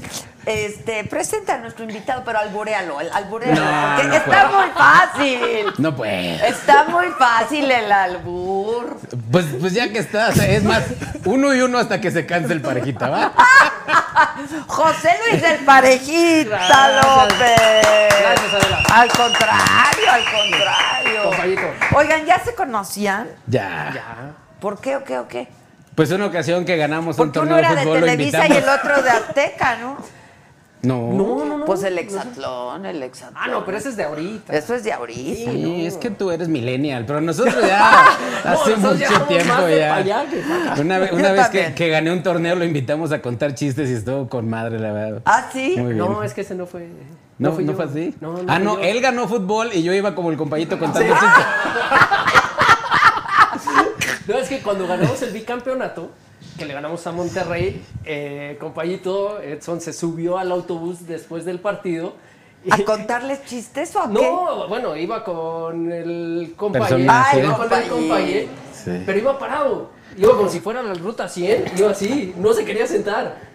este, 0.47 1.05
presenta 1.05 1.55
a 1.55 1.59
nuestro 1.59 1.85
invitado, 1.85 2.23
pero 2.25 2.39
alburéalo, 2.39 3.01
el- 3.01 3.11
alburéalo, 3.13 3.61
No, 3.61 3.71
porque 3.97 4.09
no 4.09 4.15
está 4.15 4.49
puedo. 4.49 4.61
muy 4.61 4.71
fácil. 4.71 5.67
No 5.79 5.97
pues. 5.97 6.43
Está 6.43 6.85
muy 6.85 7.07
fácil 7.19 7.71
el 7.71 7.91
albur. 7.93 8.99
Pues, 9.31 9.47
pues 9.61 9.73
ya 9.75 9.91
que 9.93 9.99
estás, 9.99 10.37
es 10.39 10.63
más, 10.65 10.83
uno 11.25 11.55
y 11.55 11.61
uno 11.61 11.79
hasta 11.79 12.01
que 12.01 12.11
se 12.11 12.25
canse 12.27 12.53
el 12.53 12.61
parejita, 12.63 13.09
¿va? 13.11 13.33
José 14.67 15.11
Luis 15.29 15.43
del 15.43 15.59
Parejita. 15.65 17.03
López. 17.03 18.09
Gracias, 18.21 18.55
Adela. 18.55 18.83
Al 18.93 19.09
contrario, 19.09 20.11
al 20.11 20.25
contrario. 20.25 21.31
Oigan, 21.97 22.25
¿ya 22.27 22.39
se 22.43 22.55
conocían? 22.55 23.29
Ya. 23.47 23.91
Ya. 23.95 24.30
¿Por 24.61 24.81
qué 24.81 24.97
o 24.97 25.05
qué 25.05 25.19
o 25.19 25.27
qué? 25.29 25.49
Pues 25.95 26.11
una 26.13 26.27
ocasión 26.27 26.65
que 26.65 26.77
ganamos 26.77 27.19
un 27.19 27.27
Porque 27.27 27.39
torneo 27.41 27.57
uno 27.57 27.59
era 27.59 27.71
de 27.71 27.77
de 27.77 27.83
fútbol 27.83 28.01
lo 28.01 28.07
Televisa 28.07 28.39
y 28.39 28.47
invitamos. 28.49 28.75
el 28.75 28.81
otro 28.91 29.03
de 29.03 29.11
Azteca, 29.11 29.77
¿no? 29.77 29.97
No. 30.83 31.13
No, 31.13 31.45
no, 31.45 31.59
no. 31.59 31.65
Pues 31.67 31.83
el 31.83 31.99
hexatlón, 31.99 32.87
el 32.87 33.03
hexatlón. 33.03 33.37
Ah, 33.43 33.49
no, 33.49 33.67
pero 33.67 33.77
ese 33.77 33.91
es 33.91 33.97
de 33.99 34.05
ahorita. 34.05 34.57
Eso 34.57 34.75
es 34.75 34.83
de 34.83 34.95
ahorita. 34.95 35.51
Sí, 35.51 35.85
es 35.85 35.99
que 35.99 36.09
tú 36.09 36.31
eres 36.31 36.49
millennial, 36.49 37.05
pero 37.07 37.21
nosotros 37.21 37.55
ya 37.67 38.05
hace 38.45 38.77
nosotros 38.77 38.99
ya 38.99 39.09
mucho 39.09 39.13
somos 39.13 39.29
tiempo 39.29 39.53
más 39.55 39.67
de 39.67 39.79
ya. 39.79 39.89
pa' 39.91 39.97
allá 39.97 40.25
que 40.31 40.37
pa' 40.39 40.73
acá. 40.73 40.81
Una, 40.81 40.99
vez- 40.99 41.11
Yo 41.11 41.17
una 41.17 41.33
vez 41.33 41.43
también. 41.43 41.67
que, 41.69 41.75
que 41.75 41.89
gané 41.91 42.11
un 42.13 42.23
torneo 42.23 42.55
lo 42.55 42.65
invitamos 42.65 43.13
a 43.13 43.21
contar 43.21 43.55
chistes 43.55 43.91
y 43.91 43.93
estuvo 43.93 44.27
con 44.27 44.49
madre, 44.49 44.79
la 44.79 44.93
verdad. 44.93 45.23
¿Ah, 45.27 45.51
sí? 45.53 45.75
Muy 45.77 45.93
bien. 45.93 45.99
No, 45.99 46.23
es 46.23 46.33
que 46.33 46.41
ese 46.41 46.55
no 46.55 46.65
fue. 46.65 46.89
¿No, 47.37 47.53
fui 47.53 47.65
no 47.65 47.73
yo. 47.73 47.77
fue 47.77 47.85
así? 47.85 48.15
No, 48.23 48.33
no 48.33 48.45
ah, 48.49 48.57
fui 48.57 48.65
no, 48.65 48.75
yo. 48.77 48.81
él 48.83 49.01
ganó 49.03 49.29
fútbol 49.29 49.71
y 49.75 49.83
yo 49.83 49.93
iba 49.93 50.15
como 50.15 50.31
el 50.31 50.39
compañito 50.39 50.79
contando 50.79 51.13
chistes. 51.13 51.29
No, 54.31 54.39
es 54.39 54.49
que 54.49 54.61
cuando 54.61 54.87
ganamos 54.87 55.21
el 55.23 55.31
bicampeonato, 55.33 56.11
que 56.59 56.65
le 56.65 56.73
ganamos 56.75 57.07
a 57.07 57.13
Monterrey, 57.13 57.83
eh, 58.05 58.57
compañito 58.61 59.41
Edson 59.43 59.81
se 59.81 59.93
subió 59.93 60.39
al 60.39 60.53
autobús 60.53 61.07
después 61.07 61.45
del 61.45 61.59
partido. 61.61 62.15
y- 62.65 62.71
¿A 62.73 62.85
contarles 62.85 63.45
chistes 63.47 63.97
o 63.97 64.01
a 64.01 64.07
qué? 64.07 64.13
No, 64.13 64.69
bueno, 64.69 64.95
iba 64.95 65.25
con 65.25 65.91
el 65.91 66.53
compañero. 66.57 66.99
Iba 66.99 67.57
con 67.57 67.73
el 67.73 67.89
compañero. 67.89 68.49
Sí. 68.75 69.03
Pero 69.07 69.19
iba 69.19 69.39
parado. 69.39 69.91
Iba 70.17 70.37
como 70.37 70.49
si 70.51 70.61
fuera 70.61 70.83
la 70.83 70.93
ruta 70.95 71.27
100. 71.29 71.65
Iba 71.79 71.91
así. 71.91 72.35
No 72.37 72.53
se 72.53 72.65
quería 72.67 72.87
sentar. 72.87 73.50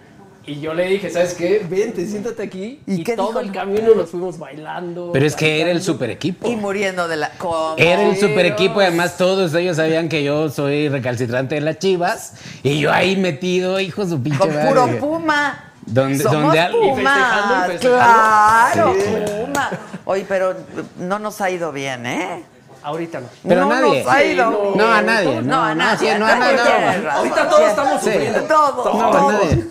Y 0.47 0.59
yo 0.59 0.73
le 0.75 0.85
dije, 0.87 1.09
¿sabes 1.09 1.33
qué? 1.33 1.65
Vente, 1.67 2.05
siéntate 2.05 2.43
aquí. 2.43 2.79
¿Y 2.85 3.01
Y, 3.01 3.03
qué 3.03 3.15
todo 3.15 3.27
dijo? 3.29 3.39
el 3.39 3.51
camino 3.51 3.95
nos 3.95 4.09
fuimos 4.11 4.37
bailando. 4.37 5.09
Pero 5.11 5.25
es 5.25 5.35
que 5.35 5.59
era 5.59 5.71
el 5.71 5.81
super 5.81 6.09
equipo. 6.11 6.47
Y 6.47 6.55
muriendo 6.55 7.07
de 7.07 7.15
la... 7.15 7.31
¿Cómo? 7.39 7.73
Era 7.77 8.03
el 8.03 8.15
super 8.17 8.45
equipo 8.45 8.79
y 8.81 8.85
además 8.85 9.17
todos 9.17 9.53
ellos 9.55 9.77
sabían 9.77 10.07
que 10.07 10.23
yo 10.23 10.49
soy 10.49 10.87
recalcitrante 10.89 11.55
de 11.55 11.61
las 11.61 11.79
chivas 11.79 12.33
y 12.61 12.79
yo 12.79 12.91
ahí 12.93 13.15
metido, 13.17 13.79
hijo 13.79 14.03
de 14.03 14.11
su 14.11 14.21
pinche 14.21 14.37
Con 14.37 14.53
madre. 14.53 14.69
puro 14.69 14.87
Puma. 14.99 15.71
Donde- 15.85 16.23
Somos 16.23 16.41
donde 16.43 16.59
al- 16.59 16.71
Y 16.75 16.77
festejando, 16.77 16.95
Pumas, 16.95 17.67
y 17.67 17.71
festejando. 17.71 17.97
claro, 17.97 18.93
Sí. 18.99 19.31
Puma. 19.45 19.69
Oye, 20.05 20.25
pero 20.27 20.55
no 20.99 21.19
nos 21.19 21.41
ha 21.41 21.49
ido 21.49 21.71
bien, 21.71 22.05
¿eh? 22.05 22.43
Ahorita 22.83 23.19
no. 23.19 23.27
Pero 23.47 23.61
no 23.65 23.71
a 23.71 23.79
nadie. 23.81 24.03
nos 24.03 24.13
ha 24.13 24.23
ido 24.23 24.49
Sí, 24.51 24.57
bien. 24.61 24.77
No, 24.77 24.93
a 24.93 25.01
nadie. 25.01 25.41
No, 25.41 25.63
a 25.63 25.69
no, 25.69 25.75
nadie. 25.75 26.11
sí, 26.13 26.19
no, 26.19 26.25
a 26.27 26.35
nadie. 26.35 26.57
no. 27.03 27.11
Ahorita 27.11 27.49
todos 27.49 27.67
estamos 27.69 28.01
Sí. 28.03 28.11
sufriendo. 28.11 28.41
Todos, 28.41 28.95
No, 28.95 29.07
a 29.07 29.11
todos. 29.11 29.33
nadie. 29.33 29.63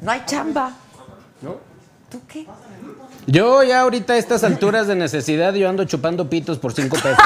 No 0.00 0.10
hay 0.12 0.22
chamba. 0.26 0.72
¿No? 1.42 1.56
¿Tú 2.10 2.20
qué? 2.28 2.46
Yo 3.26 3.62
ya 3.64 3.80
ahorita 3.80 4.12
a 4.12 4.16
estas 4.16 4.44
alturas 4.44 4.86
de 4.86 4.94
necesidad 4.94 5.52
yo 5.54 5.68
ando 5.68 5.84
chupando 5.84 6.28
pitos 6.30 6.58
por 6.58 6.72
cinco 6.72 6.96
pesos. 6.96 7.18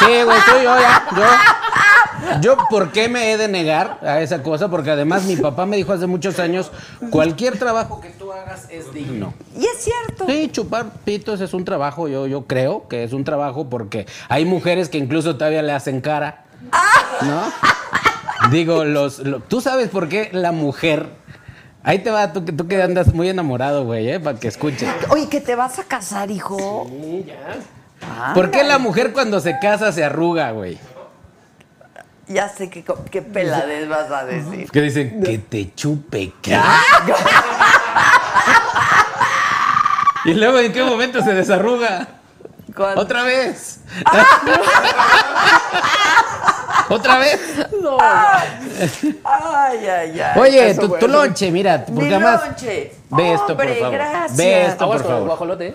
Sí, 0.00 0.22
güey, 0.24 0.40
soy 0.42 0.64
yo 0.64 0.78
ya. 0.78 1.06
Yo, 1.16 2.40
yo, 2.40 2.56
¿por 2.68 2.92
qué 2.92 3.08
me 3.08 3.32
he 3.32 3.38
de 3.38 3.48
negar 3.48 3.98
a 4.02 4.20
esa 4.20 4.42
cosa? 4.42 4.68
Porque 4.68 4.90
además 4.90 5.24
mi 5.24 5.36
papá 5.36 5.64
me 5.64 5.76
dijo 5.78 5.92
hace 5.92 6.06
muchos 6.06 6.38
años, 6.38 6.70
cualquier 7.10 7.58
trabajo 7.58 8.00
que 8.00 8.10
tú 8.10 8.30
hagas 8.32 8.66
es 8.70 8.92
digno. 8.92 9.32
Y 9.58 9.64
es 9.64 9.78
cierto. 9.82 10.26
Sí, 10.26 10.50
chupar 10.52 10.90
pitos 11.04 11.40
es 11.40 11.54
un 11.54 11.64
trabajo, 11.64 12.08
yo, 12.08 12.26
yo 12.26 12.46
creo 12.46 12.86
que 12.88 13.02
es 13.04 13.12
un 13.14 13.24
trabajo 13.24 13.70
porque 13.70 14.06
hay 14.28 14.44
mujeres 14.44 14.88
que 14.90 14.98
incluso 14.98 15.36
todavía 15.36 15.62
le 15.62 15.72
hacen 15.72 16.00
cara. 16.02 16.44
¿No? 17.22 18.50
Digo, 18.50 18.84
los, 18.84 19.20
lo- 19.20 19.40
tú 19.40 19.60
sabes 19.62 19.88
por 19.88 20.08
qué 20.08 20.28
la 20.32 20.52
mujer. 20.52 21.08
Ahí 21.84 21.98
te 21.98 22.10
va, 22.10 22.32
tú, 22.32 22.44
que- 22.44 22.52
tú 22.52 22.66
que 22.68 22.80
andas 22.82 23.12
muy 23.12 23.28
enamorado, 23.28 23.84
güey, 23.84 24.08
¿eh? 24.08 24.20
Para 24.20 24.38
que 24.38 24.48
escuches. 24.48 24.88
Oye, 25.10 25.28
que 25.28 25.40
te 25.40 25.54
vas 25.56 25.78
a 25.78 25.84
casar, 25.84 26.30
hijo. 26.30 26.86
Sí, 26.88 27.24
ya. 27.26 28.34
¿Por 28.34 28.50
qué 28.50 28.62
la 28.64 28.78
mujer 28.78 29.12
cuando 29.12 29.40
se 29.40 29.58
casa 29.58 29.92
se 29.92 30.04
arruga, 30.04 30.50
güey? 30.52 30.78
Ya 32.28 32.48
sé 32.48 32.70
qué, 32.70 32.84
qué 33.10 33.20
peladez 33.20 33.88
vas 33.88 34.10
a 34.10 34.24
decir. 34.24 34.70
Que 34.70 34.80
dicen 34.80 35.22
que 35.22 35.38
te 35.38 35.74
chupe, 35.74 36.32
¿qué? 36.40 36.56
y 40.24 40.34
luego, 40.34 40.58
¿en 40.60 40.72
qué 40.72 40.82
momento 40.84 41.20
se 41.22 41.34
desarruga? 41.34 42.06
Cuando- 42.76 43.02
Otra 43.02 43.24
vez. 43.24 43.80
Otra 46.88 47.18
vez. 47.18 47.40
Ay, 49.24 49.86
ay, 49.86 50.20
ay. 50.20 50.38
Oye, 50.40 50.74
tu, 50.74 50.88
tu 50.98 51.08
lonche, 51.08 51.50
mira, 51.50 51.84
Mi 51.88 51.94
porque 51.94 52.14
además. 52.14 52.42
lonche. 52.46 52.92
Ve 53.10 53.32
esto, 53.32 53.46
por 53.46 53.66
Hombre, 53.66 53.74
favor. 53.76 53.92
gracias. 53.94 54.36
Ve 54.36 54.66
esto, 54.66 54.86
por 54.86 55.02
favor. 55.02 55.26
guajolote. 55.26 55.66
¿eh? 55.68 55.74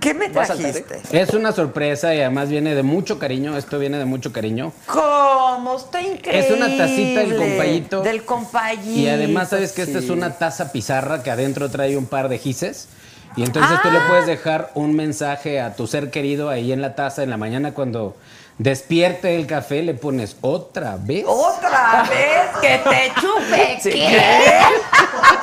¿Qué 0.00 0.12
me 0.12 0.26
saltar, 0.32 0.56
trajiste? 0.58 1.00
Es 1.10 1.30
una 1.30 1.52
sorpresa 1.52 2.14
y 2.14 2.20
además 2.20 2.50
viene 2.50 2.74
de 2.74 2.82
mucho 2.82 3.18
cariño. 3.18 3.56
Esto 3.56 3.78
viene 3.78 3.98
de 3.98 4.04
mucho 4.04 4.30
cariño. 4.32 4.72
¿Cómo? 4.86 5.76
Está 5.76 6.02
increíble. 6.02 6.38
Es 6.38 6.50
una 6.50 6.66
tacita 6.76 7.20
del 7.20 7.36
compayito. 7.36 8.02
Del 8.02 8.24
compayito. 8.24 8.90
Y 9.00 9.08
además, 9.08 9.48
¿sabes 9.48 9.72
que 9.72 9.82
Esta 9.82 9.98
es 9.98 10.10
una 10.10 10.32
taza 10.36 10.70
pizarra 10.70 11.22
que 11.22 11.30
adentro 11.30 11.70
trae 11.70 11.96
un 11.96 12.06
par 12.06 12.28
de 12.28 12.38
gises. 12.38 12.88
Y 13.36 13.42
entonces 13.44 13.80
tú 13.82 13.90
le 13.90 13.98
Ah. 13.98 14.04
puedes 14.08 14.26
dejar 14.26 14.70
un 14.74 14.94
mensaje 14.96 15.60
a 15.60 15.74
tu 15.76 15.86
ser 15.86 16.10
querido 16.10 16.48
ahí 16.48 16.72
en 16.72 16.80
la 16.80 16.94
taza 16.94 17.22
en 17.22 17.30
la 17.30 17.36
mañana 17.36 17.72
cuando 17.72 18.16
despierte 18.58 19.36
el 19.36 19.46
café, 19.46 19.82
le 19.82 19.92
pones 19.94 20.36
otra 20.40 20.96
vez. 20.98 21.24
Otra 21.28 22.04
vez 22.08 22.48
que 22.62 22.78
te 22.88 23.12
chupe. 23.20 23.78
Sí, 23.82 23.90
¿Qué? 23.90 24.60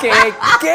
¿Qué? 0.00 0.10
¿Qué? 0.60 0.74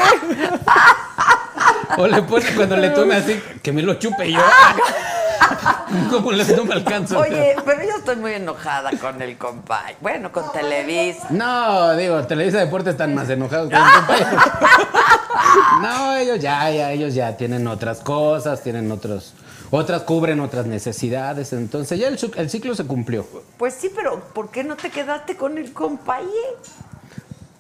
O 1.98 2.08
le 2.08 2.22
pones 2.22 2.52
cuando 2.52 2.78
le 2.78 2.90
tome 2.92 3.16
así, 3.16 3.42
que 3.62 3.72
me 3.74 3.82
lo 3.82 3.96
chupe 3.96 4.32
yo. 4.32 4.40
¿Cómo 6.12 6.32
le 6.32 6.46
no 6.46 6.64
me 6.66 6.76
alcanzo? 6.76 7.20
Oye, 7.20 7.56
pero 7.66 7.84
yo 7.84 7.98
estoy 7.98 8.16
muy 8.18 8.34
enojada 8.34 8.92
con 9.02 9.20
el 9.22 9.38
compay. 9.38 9.96
Bueno, 10.00 10.32
con 10.32 10.52
Televisa. 10.52 11.28
No, 11.32 11.96
digo, 11.96 12.22
Televisa 12.28 12.60
Deportes 12.60 12.92
están 12.94 13.16
más 13.16 13.30
enojados 13.30 13.70
con 13.72 13.80
el 13.82 13.92
compañero. 13.94 14.42
No, 15.82 16.16
ellos 16.18 16.40
ya, 16.40 16.70
ya, 16.72 16.92
ellos 16.92 17.14
ya 17.14 17.38
tienen 17.38 17.68
otras 17.68 18.00
cosas, 18.00 18.62
tienen 18.64 18.92
otros, 18.92 19.34
otras 19.72 20.04
cubren 20.04 20.40
otras 20.40 20.66
necesidades. 20.66 21.54
Entonces 21.54 22.00
ya 22.00 22.08
el, 22.08 22.50
ciclo 22.50 22.76
se 22.76 22.86
cumplió. 22.86 23.26
Pues 23.58 23.74
sí, 23.76 23.92
pero 23.96 24.20
¿por 24.34 24.50
qué 24.52 24.64
no 24.64 24.76
te 24.76 24.90
quedaste 24.90 25.36
con 25.36 25.58
el 25.58 25.74
compay? 25.74 26.26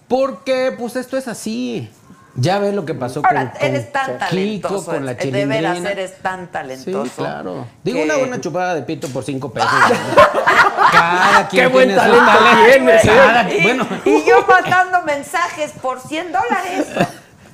Porque, 0.07 0.73
pues 0.77 0.95
esto 0.95 1.17
es 1.17 1.27
así. 1.27 1.89
Ya 2.35 2.59
ves 2.59 2.73
lo 2.73 2.85
que 2.85 2.93
pasó 2.93 3.21
Ahora, 3.25 3.51
con, 3.51 3.59
con 3.59 3.67
eres 3.69 3.91
tan 3.91 4.05
Kiko, 4.05 4.17
talentoso. 4.19 4.85
con 4.85 5.05
la 5.05 5.13
de 5.13 5.31
veras, 5.45 5.73
chilindrina. 5.73 5.89
eres 5.91 6.17
tan 6.21 6.47
talentoso. 6.47 7.03
Sí, 7.05 7.11
claro. 7.17 7.67
Digo, 7.83 7.97
que- 7.97 8.03
una 8.05 8.17
buena 8.17 8.39
chupada 8.39 8.75
de 8.75 8.83
pito 8.83 9.07
por 9.09 9.23
cinco 9.23 9.51
pesos. 9.51 9.69
Cada 10.91 11.47
quien 11.47 11.65
Qué 11.65 11.73
buen 11.73 11.87
tiene 11.89 12.03
su 12.03 12.09
talento 12.15 12.65
tienes. 12.71 13.05
Cada- 13.05 13.53
Y, 13.53 13.61
bueno. 13.61 13.87
y 14.05 14.23
yo 14.25 14.45
mandando 14.47 15.01
mensajes 15.03 15.71
por 15.81 15.99
100 15.99 16.31
dólares. 16.31 16.87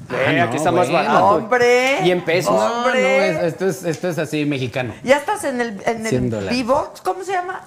No, 0.10 0.44
aquí 0.44 0.58
está 0.58 0.72
más 0.72 0.92
barato. 0.92 1.26
Hombre. 1.28 2.00
Y 2.06 2.12
en 2.12 2.24
pesos. 2.24 2.54
No, 2.54 2.88
no, 2.88 2.94
esto, 2.94 3.68
es, 3.68 3.84
esto 3.84 4.08
es 4.10 4.18
así 4.18 4.46
mexicano. 4.46 4.94
¿Ya 5.04 5.18
estás 5.18 5.44
en 5.46 5.62
el, 5.62 5.82
en 5.86 6.06
100 6.06 6.34
el. 6.34 6.46
V-Box? 6.48 7.02
¿Cómo 7.02 7.24
se 7.24 7.32
llama? 7.34 7.62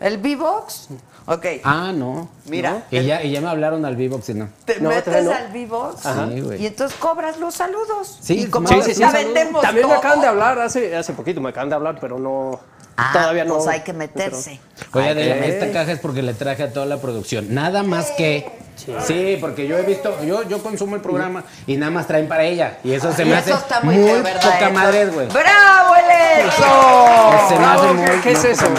¿El 0.00 0.18
V-Box? 0.18 0.88
Ok. 1.26 1.46
Ah, 1.64 1.92
no. 1.94 2.28
Mira. 2.46 2.70
¿No? 2.72 2.82
Y, 2.98 3.04
ya, 3.04 3.22
y 3.22 3.30
ya 3.30 3.40
me 3.40 3.48
hablaron 3.48 3.84
al 3.84 3.94
Vivox 3.96 4.28
y 4.30 4.34
no. 4.34 4.48
Te 4.64 4.80
No, 4.80 4.88
metes 4.88 5.24
no. 5.24 5.30
al 5.32 5.52
V-Box 5.52 6.04
Ajá. 6.06 6.28
Sí, 6.28 6.40
güey. 6.40 6.62
y 6.62 6.66
entonces 6.66 6.98
cobras 6.98 7.38
los 7.38 7.54
saludos. 7.54 8.18
Sí, 8.20 8.40
y 8.42 8.46
como 8.46 8.66
sí, 8.66 8.74
sí, 8.82 8.94
sí. 8.94 9.04
vendemos 9.12 9.62
También 9.62 9.86
me 9.88 9.94
acaban 9.94 10.20
de 10.20 10.26
hablar 10.26 10.58
hace, 10.58 10.96
hace 10.96 11.12
poquito, 11.12 11.40
me 11.40 11.50
acaban 11.50 11.68
de 11.68 11.76
hablar, 11.76 11.98
pero 12.00 12.18
no. 12.18 12.58
Ah, 12.96 13.10
todavía 13.12 13.44
no. 13.44 13.54
pues 13.56 13.68
hay 13.68 13.80
que 13.80 13.92
meterse. 13.92 14.60
Oye, 14.92 15.14
de 15.14 15.32
Ok. 15.32 15.38
esta 15.44 15.72
caja 15.72 15.92
es 15.92 15.98
porque 15.98 16.22
le 16.22 16.34
traje 16.34 16.62
a 16.64 16.72
toda 16.72 16.86
la 16.86 16.98
producción. 16.98 17.54
Nada 17.54 17.82
más 17.82 18.10
que. 18.12 18.60
Sí. 19.06 19.36
porque 19.40 19.68
yo 19.68 19.78
he 19.78 19.82
visto, 19.82 20.16
yo, 20.24 20.42
yo 20.48 20.60
consumo 20.62 20.96
el 20.96 21.02
programa 21.02 21.44
y 21.68 21.76
nada 21.76 21.92
más 21.92 22.06
traen 22.08 22.26
para 22.26 22.42
ella. 22.44 22.78
Y 22.82 22.92
eso 22.92 23.12
se 23.12 23.24
me 23.24 23.32
eso 23.38 23.54
hace 23.54 23.62
está 23.64 23.80
muy, 23.82 23.94
muy, 23.96 24.20
verdad 24.22 24.40
poca 24.42 24.58
hecho. 24.64 24.72
madre, 24.72 25.06
güey. 25.06 25.26
¡Bravo, 25.28 25.94
el 25.94 26.40
hecho! 26.46 27.48
Se 27.48 27.58
me 27.58 27.64
hace 27.66 27.82
Bravo, 27.82 27.94
muy, 27.94 28.20
¿qué- 28.22 28.32
es 28.32 28.44
eso? 28.44 28.64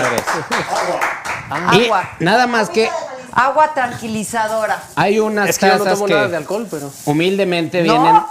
Y 1.73 1.85
Agua. 1.85 2.09
nada 2.19 2.47
más 2.47 2.69
que 2.69 2.89
Agua 3.35 3.73
tranquilizadora. 3.73 4.81
Hay 4.95 5.19
unas 5.19 5.49
Es 5.49 5.57
que 5.57 5.65
yo 5.67 5.73
no 5.77 5.83
tazas 5.83 5.93
tomo 5.99 6.07
que 6.07 6.13
nada 6.13 6.27
de 6.27 6.37
alcohol, 6.37 6.67
pero. 6.69 6.91
humildemente 7.05 7.81
vienen. 7.81 8.13
¿No? 8.13 8.27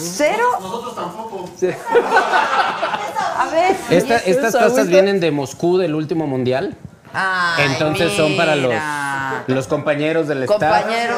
¿Cero? 0.00 0.44
Nosotros 0.60 0.94
tampoco. 0.94 1.50
A 3.38 3.46
ver. 3.50 3.76
Esta- 3.90 4.16
estas 4.18 4.52
tazas 4.52 4.86
vienen 4.88 5.20
de 5.20 5.30
Moscú 5.30 5.78
del 5.78 5.94
último 5.94 6.26
mundial. 6.26 6.76
Ay, 7.12 7.64
Entonces 7.66 8.12
son 8.12 8.36
para 8.36 8.56
los, 8.56 8.72
los 9.46 9.66
compañeros 9.66 10.28
del 10.28 10.42
staff. 10.42 10.58
Compañeros. 10.60 11.16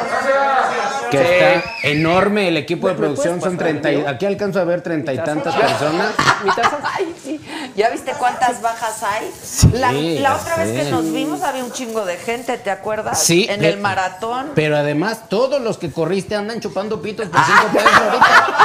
Que 1.11 1.23
está 1.57 1.71
enorme 1.85 2.49
el 2.49 2.57
equipo 2.59 2.87
de 2.89 2.95
¿Me- 2.95 3.01
me 3.01 3.07
producción. 3.07 3.41
Son 3.41 3.53
pasar, 3.57 3.59
30 3.59 3.93
y- 3.93 3.97
tío? 3.97 4.09
aquí 4.09 4.27
alcanzo 4.27 4.61
a 4.61 4.65
ver 4.65 4.83
treinta 4.83 5.13
y 5.13 5.19
tantas 5.19 5.55
¿Ya? 5.55 5.61
personas. 5.67 6.13
¿Mi 6.45 6.51
taza? 6.55 6.79
Ay, 6.85 7.15
sí. 7.25 7.41
¿Ya 7.77 7.89
viste 7.91 8.13
cuántas 8.19 8.61
bajas 8.61 9.03
hay? 9.03 10.19
la 10.21 10.35
otra 10.37 10.57
vez 10.57 10.73
que 10.85 10.91
nos 10.91 11.11
vimos 11.13 11.43
había 11.43 11.65
un 11.65 11.73
chingo 11.73 12.05
de 12.05 12.17
gente, 12.17 12.59
¿te 12.59 12.71
acuerdas? 12.71 13.23
Sí. 13.23 13.47
En 13.49 13.65
el 13.65 13.79
maratón. 13.79 14.53
Pero 14.55 14.77
además, 14.77 15.29
todos 15.29 15.61
los 15.63 15.79
que 15.79 15.91
corriste 15.91 16.37
andan 16.37 16.61
chupando 16.61 17.01
pitos 17.01 17.27
por 17.29 17.41
Ah. 17.41 17.47
cinco 17.47 17.73
pesos 17.79 17.93
ahorita. 17.93 18.57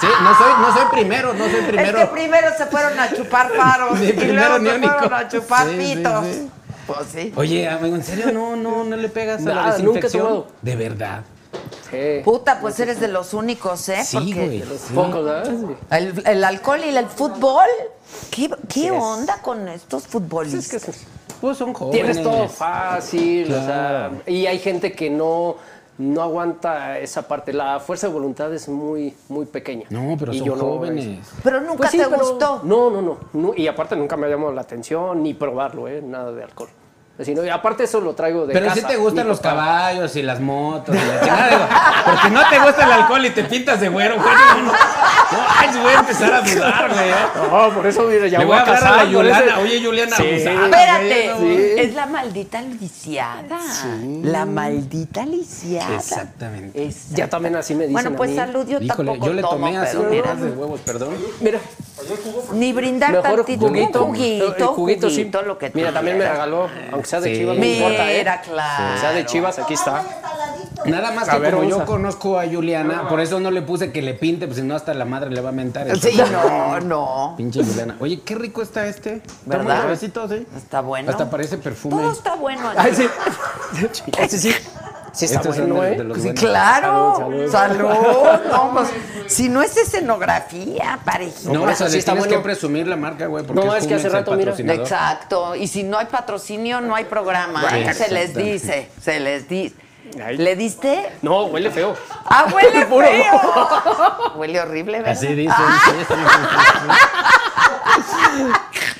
Sí, 0.00 0.06
no 0.22 0.38
soy, 0.38 0.52
no 0.60 0.72
soy 0.72 0.84
primero, 0.92 1.34
no 1.34 1.44
soy 1.50 1.60
primero. 1.62 1.98
Es 1.98 2.04
que 2.04 2.10
primero 2.12 2.48
se 2.56 2.66
fueron 2.66 2.98
a 3.00 3.12
chupar 3.12 3.50
faros 3.50 3.98
Ni 3.98 4.06
y 4.06 4.12
primero 4.12 4.48
luego 4.50 4.58
ni 4.60 4.70
se 4.70 4.76
único. 4.76 4.92
fueron 4.98 5.14
a 5.14 5.28
chupar 5.28 5.66
Sí, 5.66 5.74
sí, 5.98 6.04
pitos. 6.04 6.26
sí. 6.26 6.50
Pues 6.86 6.98
sí. 7.12 7.32
Oye, 7.36 7.68
amigo, 7.68 7.96
¿en 7.96 8.02
serio 8.04 8.32
no, 8.32 8.56
no, 8.56 8.82
no 8.84 8.96
le 8.96 9.08
pegas 9.08 9.42
a 9.42 9.48
la 9.50 9.54
Nada, 9.54 9.78
nunca 9.78 9.80
he 9.80 9.84
desinfección? 10.02 10.22
tomado. 10.26 10.46
De 10.62 10.76
verdad. 10.76 11.22
Sí. 11.90 12.20
Puta, 12.24 12.60
pues 12.60 12.78
eres 12.80 13.00
de 13.00 13.08
los 13.08 13.32
únicos, 13.34 13.88
¿eh? 13.88 14.02
Sí, 14.04 14.16
Porque 14.16 14.34
güey. 14.34 14.62
el, 15.90 16.22
el 16.26 16.44
alcohol 16.44 16.80
y 16.84 16.96
el 16.96 17.06
fútbol. 17.06 17.66
¿Qué, 18.30 18.50
qué 18.68 18.90
onda 18.90 19.40
con 19.42 19.68
estos 19.68 20.04
Es 20.04 20.08
futbolistas? 20.10 20.84
que 20.84 20.92
Pues 21.40 21.58
son 21.58 21.72
jóvenes. 21.74 22.02
tienes 22.04 22.22
todo 22.22 22.48
fácil, 22.48 23.52
o 23.52 23.64
sea, 23.64 24.10
y 24.26 24.46
hay 24.46 24.58
gente 24.58 24.92
que 24.92 25.10
no, 25.10 25.56
no 25.98 26.22
aguanta 26.22 26.98
esa 26.98 27.26
parte. 27.28 27.52
La 27.52 27.80
fuerza 27.80 28.06
de 28.06 28.12
voluntad 28.12 28.52
es 28.54 28.68
muy, 28.68 29.14
muy 29.28 29.46
pequeña. 29.46 29.84
No, 29.90 30.16
pero 30.18 30.32
Y 30.32 30.38
son 30.38 30.46
yo 30.46 30.56
no- 30.56 30.62
jóvenes. 30.64 31.28
Pero 31.42 31.60
nunca 31.60 31.76
Pues 31.76 31.90
sí, 31.90 31.98
te 31.98 32.04
pero- 32.04 32.18
gustó. 32.18 32.60
No, 32.64 32.90
no, 32.90 33.02
no, 33.02 33.18
no, 33.32 33.52
Y 33.56 33.66
aparte 33.66 33.96
nunca 33.96 34.16
me 34.16 34.26
ha 34.26 34.30
llamado 34.30 34.52
la 34.52 34.60
atención 34.62 35.22
ni 35.22 35.34
probarlo, 35.34 35.88
¿eh? 35.88 36.00
Nada 36.02 36.32
de 36.32 36.42
alcohol. 36.44 36.68
Así, 37.20 37.34
no, 37.34 37.44
y 37.44 37.48
aparte 37.48 37.82
eso 37.82 38.00
lo 38.00 38.14
traigo 38.14 38.46
de 38.46 38.52
Pero 38.52 38.66
casa. 38.68 38.80
sí 38.80 38.86
te 38.86 38.96
gustan 38.96 39.26
los 39.26 39.40
caballos 39.40 40.14
y 40.14 40.22
las 40.22 40.38
motos 40.38 40.94
y 40.94 40.98
la 40.98 41.18
chingada, 41.20 41.48
digo, 41.48 41.66
Porque 42.04 42.30
no 42.30 42.48
te 42.48 42.58
gusta 42.60 42.84
el 42.84 42.92
alcohol 42.92 43.26
y 43.26 43.30
te 43.30 43.42
pintas 43.44 43.80
de 43.80 43.88
güero, 43.88 44.14
güey. 44.16 44.28
No, 44.28 44.62
no, 44.66 44.72
ay, 45.58 45.68
voy 45.82 45.92
a 45.92 45.98
empezar 45.98 46.32
a 46.32 46.40
dudar, 46.42 46.88
güey. 46.94 47.08
¿eh? 47.10 47.14
No, 47.50 47.70
por 47.74 47.86
eso, 47.88 48.04
mira, 48.04 48.28
ya 48.28 48.38
Le 48.38 48.44
voy 48.44 48.56
a 48.56 48.60
hablar 48.60 48.76
a 48.76 48.80
casar 48.80 48.96
la 48.96 49.02
con 49.04 49.14
Juliana. 49.14 49.38
ese- 49.40 49.54
Oye, 49.62 49.84
Juliana, 49.84 50.16
Sí. 50.16 50.22
abusada, 50.22 50.64
Espérate, 50.64 51.32
güey, 51.34 51.56
no, 51.56 51.82
es 51.82 51.94
la 51.94 52.06
maldita 52.06 52.62
lisiada. 52.62 53.58
La 54.22 54.46
maldita 54.46 55.26
lisiada. 55.26 55.96
Exactamente. 55.96 56.84
Exacto. 56.84 57.16
Ya 57.16 57.28
también 57.28 57.56
así 57.56 57.74
me 57.74 57.80
dicen 57.88 57.92
Bueno, 57.94 58.10
a 58.10 58.16
pues 58.16 58.30
mí. 58.30 58.36
salud, 58.36 58.66
yo 58.68 58.78
Híjole, 58.80 58.86
tampoco 59.10 59.26
yo 59.26 59.32
le 59.32 59.42
tomo, 59.42 59.52
tomé 59.54 59.76
así 59.78 59.88
pero 59.96 60.02
un 60.04 60.10
mira, 60.10 60.24
par 60.24 60.36
de 60.36 60.50
huevos, 60.52 60.80
perdón. 60.82 61.14
Mira, 61.40 61.58
ni 62.52 62.72
brindar 62.72 63.10
mejor 63.12 63.36
tantito, 63.44 63.66
juguito. 63.68 64.04
un 64.04 64.06
juguito, 64.14 64.66
juguito, 64.74 65.10
sí. 65.10 65.16
juguito, 65.16 65.42
lo 65.42 65.58
que 65.58 65.70
Mira, 65.74 65.92
también 65.92 66.16
me 66.16 66.28
regaló, 66.28 66.68
aunque 66.92 67.07
sea 67.08 67.20
de 67.20 67.30
Sí. 67.30 67.38
Chivas, 67.40 67.56
no 67.58 67.64
importa, 67.64 68.12
¿eh? 68.12 68.18
Mira, 68.18 68.40
claro. 68.40 68.84
Aunque 68.84 69.00
sea 69.00 69.12
de 69.12 69.26
Chivas, 69.26 69.58
aquí 69.58 69.74
está. 69.74 70.04
Nada 70.84 71.10
más 71.10 71.28
que 71.28 71.38
ver, 71.38 71.54
como 71.54 71.68
yo 71.68 71.84
conozco 71.84 72.38
a 72.38 72.46
Juliana, 72.46 73.08
por 73.08 73.20
eso 73.20 73.40
no 73.40 73.50
le 73.50 73.62
puse 73.62 73.90
que 73.90 74.00
le 74.00 74.14
pinte, 74.14 74.46
pues 74.46 74.58
si 74.58 74.64
no 74.64 74.76
hasta 74.76 74.94
la 74.94 75.04
madre 75.04 75.30
le 75.30 75.40
va 75.40 75.48
a 75.48 75.52
mentar. 75.52 75.86
Sí, 75.98 76.10
Entonces, 76.10 76.30
no, 76.30 76.80
no. 76.80 77.34
Pinche 77.36 77.64
Juliana. 77.64 77.96
Oye, 78.00 78.20
qué 78.20 78.34
rico 78.36 78.62
está 78.62 78.86
este. 78.86 79.14
Está 79.16 79.32
¿Verdad? 79.46 79.64
muy 79.64 79.76
suavecito, 79.76 80.28
sí. 80.28 80.46
Está 80.56 80.80
bueno. 80.80 81.10
Hasta 81.10 81.28
parece 81.28 81.58
perfume. 81.58 81.96
Todo 82.02 82.12
está 82.12 82.34
bueno. 82.36 82.70
Ay, 82.76 82.94
sí. 82.94 83.08
Ese 84.18 84.38
sí. 84.38 84.54
Sí 85.12 85.24
está 85.24 85.38
Estos 85.38 85.56
son 85.56 85.70
bueno, 85.74 86.04
de- 86.04 86.18
¿eh? 86.18 86.22
Sí, 86.22 86.32
claro. 86.34 87.14
Salud, 87.18 87.50
Salud. 87.50 87.78
salud. 87.78 88.40
No, 88.50 88.70
pues, 88.74 88.88
si 89.26 89.48
no 89.48 89.62
es 89.62 89.76
escenografía, 89.76 90.98
parejita. 91.04 91.52
No, 91.52 91.62
o 91.62 91.74
sea, 91.74 91.88
sí 91.88 91.98
está 91.98 92.12
tienes 92.12 92.26
bueno. 92.28 92.42
que 92.42 92.44
presumir 92.44 92.86
la 92.86 92.96
marca, 92.96 93.26
güey, 93.26 93.44
porque 93.44 93.64
No, 93.64 93.74
es, 93.74 93.82
es 93.82 93.88
que 93.88 93.94
hace 93.94 94.08
rato, 94.08 94.32
mira. 94.32 94.54
Exacto. 94.56 95.54
Y 95.56 95.66
si 95.68 95.82
no 95.82 95.98
hay 95.98 96.06
patrocinio, 96.06 96.80
no 96.80 96.94
hay 96.94 97.04
programa. 97.04 97.62
Right. 97.68 97.90
Se 97.92 98.12
les 98.12 98.34
dice, 98.34 98.88
se 99.00 99.20
les 99.20 99.48
dice. 99.48 99.74
Ay. 100.24 100.38
¿Le 100.38 100.56
diste? 100.56 101.06
No, 101.20 101.44
huele 101.46 101.70
feo. 101.70 101.94
¡Ah, 102.24 102.46
huele 102.52 102.86
feo! 102.86 104.34
Huele 104.36 104.60
horrible, 104.60 104.98
¿verdad? 104.98 105.12
Así 105.12 105.26
dicen. 105.34 105.52
Ah, 105.58 105.82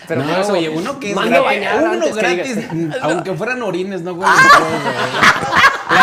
Pero 0.07 0.23
no, 0.23 0.47
oye, 0.49 0.69
uno 0.69 0.99
que 0.99 1.11
es 1.11 1.17
gratis, 1.17 1.45
bañar 1.45 1.83
uno 1.83 2.05
que 2.07 2.13
gratis, 2.13 2.59
aunque 3.03 3.33
fueran 3.35 3.63
orines, 3.63 4.03
no 4.03 4.13
huele 4.13 4.33
feo, 4.35 4.61
güey. 4.61 4.81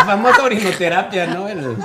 La 0.06 0.12
famosa 0.12 0.44
orinoterapia, 0.44 1.28
¿no? 1.28 1.48
El, 1.48 1.78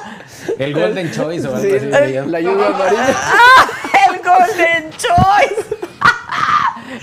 el 0.59 0.74
Golden 0.74 1.11
Choice 1.12 1.46
o 1.48 1.56
algo 1.56 1.68
Sí, 1.68 1.76
así. 1.76 1.87
le 1.87 2.12
llaman. 2.12 2.33
la 2.33 2.40
lluvia 2.40 2.66
amarilla. 2.66 3.06
¡Ah! 3.16 3.66
¡El 4.11 4.18
Golden 4.18 4.90
Choice! 4.90 5.76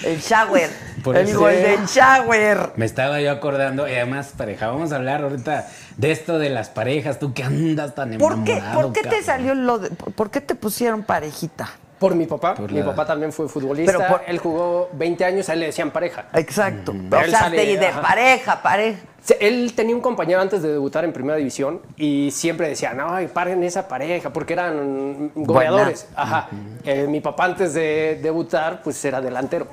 El 0.04 0.20
shower. 0.20 0.70
Por 1.04 1.16
el 1.18 1.28
eso. 1.30 1.40
Golden 1.40 1.86
Shower. 1.86 2.72
Me 2.76 2.86
estaba 2.86 3.22
yo 3.22 3.32
acordando, 3.32 3.88
y 3.88 3.94
además, 3.94 4.34
pareja, 4.38 4.68
vamos 4.68 4.92
a 4.92 4.98
hablar 4.98 5.22
ahorita 5.24 5.68
de 5.96 6.12
esto 6.12 6.38
de 6.40 6.50
las 6.50 6.70
parejas. 6.70 7.20
Tú 7.20 7.34
que 7.34 7.44
andas 7.44 7.96
tan 7.96 8.18
¿Por 8.18 8.44
qué, 8.44 8.58
enamorado, 8.58 8.82
¿por 8.82 8.94
qué 8.94 9.04
te 9.08 9.24
salió 9.24 9.56
lo 9.56 9.80
de, 9.80 9.90
por 9.92 10.30
qué 10.30 10.42
te 10.42 10.56
pusieron 10.56 11.04
parejita? 11.04 11.70
Por 12.00 12.14
mi 12.16 12.26
papá. 12.28 12.54
Por 12.56 12.72
mi 12.72 12.80
la- 12.80 12.86
papá 12.88 13.06
también 13.08 13.32
fue 13.32 13.48
futbolista. 13.48 13.92
Pero 13.98 14.08
por- 14.08 14.22
Él 14.28 14.38
jugó 14.40 14.90
20 14.94 15.24
años, 15.26 15.50
a 15.50 15.54
él 15.54 15.62
le 15.62 15.66
decían 15.68 15.92
pareja. 15.92 16.26
Exacto. 16.34 16.94
Pero 17.10 17.26
O 17.26 17.30
sea, 17.30 17.40
sale- 17.40 17.58
de, 17.66 17.78
de 17.78 17.90
pareja, 18.02 18.62
pareja. 18.62 19.00
Él 19.40 19.74
tenía 19.76 19.96
un 19.96 20.02
compañero 20.02 20.40
antes 20.40 20.62
de 20.62 20.70
debutar 20.72 21.04
en 21.04 21.14
Primera 21.14 21.38
División 21.38 21.82
y 21.98 22.32
siempre 22.32 22.70
decía, 22.70 22.94
no, 22.94 23.16
paren 23.34 23.64
esa 23.64 23.88
pareja, 23.88 24.32
porque 24.32 24.54
eran 24.54 25.32
goleadores. 25.36 26.08
Ajá. 26.16 26.50
Eh, 26.86 27.08
mi 27.08 27.20
papá 27.20 27.46
antes 27.46 27.74
de 27.74 28.20
debutar, 28.22 28.82
pues 28.84 29.04
era 29.04 29.20
delantero. 29.22 29.68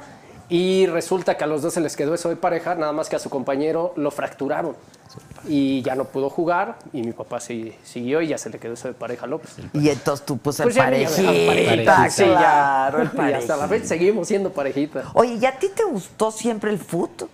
Y 0.48 0.86
resulta 0.86 1.36
que 1.36 1.44
a 1.44 1.46
los 1.46 1.62
dos 1.62 1.72
se 1.72 1.80
les 1.80 1.96
quedó 1.96 2.14
eso 2.14 2.28
de 2.28 2.36
pareja, 2.36 2.74
nada 2.74 2.92
más 2.92 3.08
que 3.08 3.16
a 3.16 3.18
su 3.18 3.30
compañero 3.30 3.92
lo 3.96 4.10
fracturaron. 4.10 4.76
Y 5.46 5.82
ya 5.82 5.94
no 5.94 6.04
pudo 6.04 6.30
jugar 6.30 6.76
y 6.92 7.02
mi 7.02 7.12
papá 7.12 7.38
sí, 7.38 7.74
siguió 7.82 8.20
y 8.22 8.28
ya 8.28 8.38
se 8.38 8.50
le 8.50 8.58
quedó 8.58 8.74
eso 8.74 8.88
de 8.88 8.94
pareja 8.94 9.24
a 9.26 9.28
López. 9.28 9.54
Y 9.72 9.88
entonces 9.90 10.24
tú 10.24 10.38
pues 10.38 10.58
el 10.60 10.64
Pues 10.64 10.74
ya, 10.74 10.84
ya, 10.84 10.90
parejita, 10.90 11.46
parejita, 11.46 12.10
sí, 12.10 12.22
ya. 12.24 12.28
claro, 12.28 13.02
el 13.02 13.04
Y 13.06 13.08
hasta 13.08 13.22
la 13.22 13.34
parejita. 13.36 13.68
fecha 13.68 13.86
seguimos 13.86 14.28
siendo 14.28 14.50
parejita. 14.50 15.04
Oye, 15.14 15.34
¿y 15.40 15.44
a 15.46 15.58
ti 15.58 15.68
te 15.74 15.84
gustó 15.84 16.30
siempre 16.30 16.70
el 16.70 16.78
fútbol? 16.78 17.28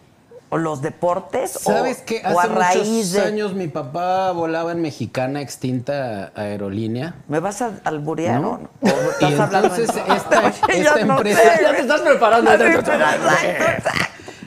¿O 0.53 0.59
los 0.59 0.83
deportes? 0.83 1.57
¿O- 1.57 1.61
¿Sabes 1.73 2.03
qué? 2.05 2.23
o 2.25 2.39
a 2.41 2.43
Hace 2.43 2.53
raíz 2.55 2.89
muchos 2.89 3.13
de... 3.13 3.21
años 3.23 3.55
mi 3.55 3.69
papá 3.69 4.33
volaba 4.33 4.73
en 4.73 4.83
Mexicana 4.83 5.41
Extinta 5.41 6.33
Aerolínea. 6.35 7.15
¿Me 7.29 7.39
vas 7.39 7.63
a 7.63 7.71
alburear 7.85 8.41
¿No? 8.41 8.69
o? 8.83 8.87
¿O 8.87 8.89
estás 8.89 9.31
Y 9.31 9.35
hablando 9.35 9.69
entonces 9.77 9.97
en- 9.97 10.13
esta- 10.13 10.49
esta 10.69 10.99
yo 10.99 11.07
no 11.07 11.17
empresa- 11.19 11.41
sé. 11.57 11.63
Ya 11.63 11.71
te 11.73 11.81
estás 11.83 12.01
preparando. 12.01 12.53
Exacto. 12.55 13.01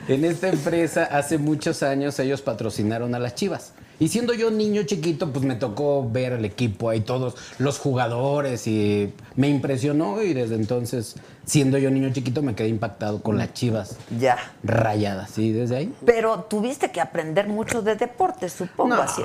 En 0.08 0.24
esta 0.24 0.48
empresa 0.48 1.04
hace 1.04 1.38
muchos 1.38 1.82
años 1.82 2.18
ellos 2.18 2.42
patrocinaron 2.42 3.14
a 3.14 3.18
las 3.18 3.34
Chivas. 3.34 3.72
Y 4.00 4.08
siendo 4.08 4.34
yo 4.34 4.50
niño 4.50 4.82
chiquito, 4.82 5.32
pues 5.32 5.44
me 5.44 5.54
tocó 5.54 6.06
ver 6.10 6.32
el 6.32 6.44
equipo 6.44 6.90
ahí, 6.90 7.00
todos 7.00 7.36
los 7.58 7.78
jugadores 7.78 8.66
y 8.66 9.14
me 9.36 9.48
impresionó 9.48 10.20
y 10.20 10.34
desde 10.34 10.56
entonces, 10.56 11.14
siendo 11.46 11.78
yo 11.78 11.90
niño 11.92 12.12
chiquito, 12.12 12.42
me 12.42 12.54
quedé 12.56 12.68
impactado 12.68 13.22
con 13.22 13.38
las 13.38 13.54
Chivas 13.54 13.96
Ya. 14.18 14.36
rayadas. 14.64 15.38
Y 15.38 15.52
desde 15.52 15.76
ahí, 15.76 15.94
Pero 16.04 16.40
tuviste 16.50 16.90
que 16.90 17.00
aprender 17.00 17.46
mucho 17.48 17.82
de 17.82 17.94
deportes, 17.94 18.52
supongo 18.52 18.96
No. 18.96 19.02
así. 19.02 19.22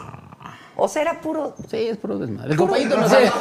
O 0.80 0.88
sea, 0.88 1.02
era 1.04 1.22
puro... 1.22 1.56
sí, 1.70 1.78
es 1.89 1.98
puro 1.98 2.18
desmadre. 2.18 2.52
El 2.52 2.58
compayito 2.58 2.98
no 2.98 3.08
sabía. 3.10 3.32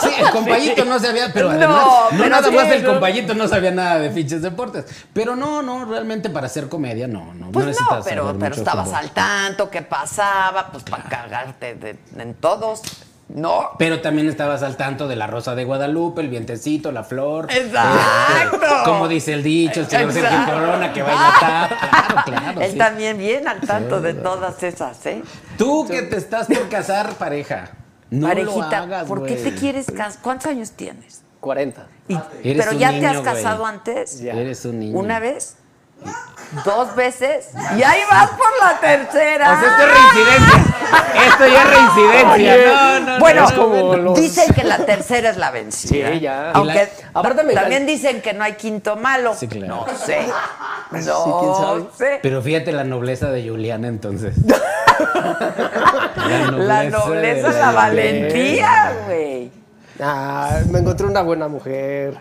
Sí, 0.00 0.08
el 0.18 0.30
compayito 0.30 0.84
no 0.84 0.98
sabía, 0.98 1.30
pero 1.32 1.46
No, 1.52 1.56
además, 1.56 1.84
no, 1.86 2.18
pero 2.18 2.28
nada 2.30 2.48
sí, 2.48 2.54
más 2.54 2.66
el 2.68 2.82
no. 2.82 2.90
compayito 2.92 3.34
no 3.34 3.48
sabía 3.48 3.70
nada 3.70 3.98
de 3.98 4.10
fiches 4.10 4.42
deportes. 4.42 4.84
Pero 5.12 5.36
no, 5.36 5.62
no, 5.62 5.84
realmente 5.84 6.30
para 6.30 6.46
hacer 6.46 6.68
comedia, 6.68 7.06
no, 7.06 7.32
no. 7.34 7.50
Pues 7.52 7.64
no, 7.66 7.70
necesitas 7.70 8.04
pero, 8.04 8.36
pero 8.38 8.54
estabas 8.54 8.92
al 8.92 9.10
tanto, 9.10 9.70
qué 9.70 9.82
pasaba, 9.82 10.68
pues 10.72 10.84
para 10.84 11.04
cagarte 11.04 11.74
de- 11.74 11.98
en 12.18 12.34
todos. 12.34 12.80
No. 13.28 13.70
Pero 13.78 14.00
también 14.00 14.28
estabas 14.28 14.62
al 14.62 14.76
tanto 14.76 15.08
de 15.08 15.16
la 15.16 15.26
rosa 15.26 15.54
de 15.54 15.64
Guadalupe, 15.64 16.20
el 16.20 16.28
vientecito, 16.28 16.92
la 16.92 17.02
flor. 17.02 17.48
Exacto. 17.50 18.56
Este, 18.56 18.66
como 18.84 19.08
dice 19.08 19.32
el 19.32 19.42
dicho, 19.42 19.80
el 19.80 19.86
señor 19.86 20.12
Sergio. 20.12 20.44
Corona, 20.46 20.92
que 20.92 21.02
vaya 21.02 21.28
a 21.28 21.32
estar. 21.34 21.78
Claro, 21.78 22.22
claro. 22.24 22.60
Él 22.60 22.72
sí. 22.72 22.78
también 22.78 23.18
bien 23.18 23.48
al 23.48 23.60
tanto 23.60 24.00
de 24.00 24.14
todas 24.14 24.62
esas, 24.62 25.04
¿eh? 25.06 25.22
Tú 25.58 25.86
que 25.88 26.02
te 26.02 26.16
estás 26.16 26.46
por 26.46 26.68
casar, 26.68 27.14
pareja. 27.14 27.70
No 28.10 28.28
Parejita, 28.28 28.54
lo 28.54 28.94
hagas, 28.94 29.06
¿por 29.06 29.26
qué 29.26 29.34
te 29.34 29.54
quieres 29.54 29.86
casar? 29.86 30.22
¿Cuántos 30.22 30.46
años 30.46 30.70
tienes? 30.72 31.22
40. 31.40 31.86
Y- 32.08 32.14
Eres 32.44 32.64
pero 32.64 32.70
un 32.72 32.78
ya 32.78 32.90
te 32.90 33.06
has 33.06 33.20
casado 33.20 33.66
antes. 33.66 34.20
Ya. 34.20 34.34
Eres 34.34 34.64
un 34.64 34.78
niño. 34.78 34.96
¿Una 34.98 35.18
vez? 35.18 35.56
¿Dos 36.64 36.94
veces? 36.94 37.48
Y 37.76 37.82
ahí 37.82 38.00
vas 38.10 38.30
por 38.30 38.46
la 38.62 38.78
tercera. 38.80 39.60
Sea, 39.60 39.68
esto 39.68 39.82
es 39.82 39.90
reincidencia. 39.92 40.64
Esto 41.28 41.46
ya 41.48 41.62
es 41.62 41.70
reincidencia. 41.76 43.00
No, 43.00 43.00
no, 43.00 43.18
Bueno, 43.18 43.50
no. 43.50 43.56
como 43.56 43.96
los- 43.96 44.20
dicen 44.20 44.54
que 44.54 44.62
la 44.64 44.78
tercera 44.78 45.30
es 45.30 45.36
la 45.36 45.50
vencida. 45.50 46.08
Sí, 46.12 46.20
ya. 46.20 46.52
Aunque 46.52 46.74
la- 46.74 47.08
aparte 47.20 47.42
me 47.42 47.52
también 47.52 47.84
dicen 47.84 48.22
que 48.22 48.32
no 48.32 48.44
hay 48.44 48.54
quinto 48.54 48.96
malo. 48.96 49.34
Sí, 49.34 49.48
claro. 49.48 49.84
No 49.86 49.98
sé. 49.98 50.20
No 50.92 51.00
Sí, 51.02 51.10
quién 51.40 51.54
sabe. 51.56 51.84
sé. 51.98 52.18
Pero 52.22 52.40
fíjate 52.40 52.70
la 52.72 52.84
nobleza 52.84 53.28
de 53.30 53.46
Juliana 53.48 53.88
entonces. 53.88 54.34
La 56.56 56.84
nobleza, 56.84 57.48
de 57.50 57.58
la 57.60 57.70
valentía, 57.72 58.92
güey. 59.06 59.50
Ah, 60.00 60.58
me 60.70 60.78
encontré 60.78 61.06
una 61.06 61.22
buena 61.22 61.48
mujer. 61.48 62.14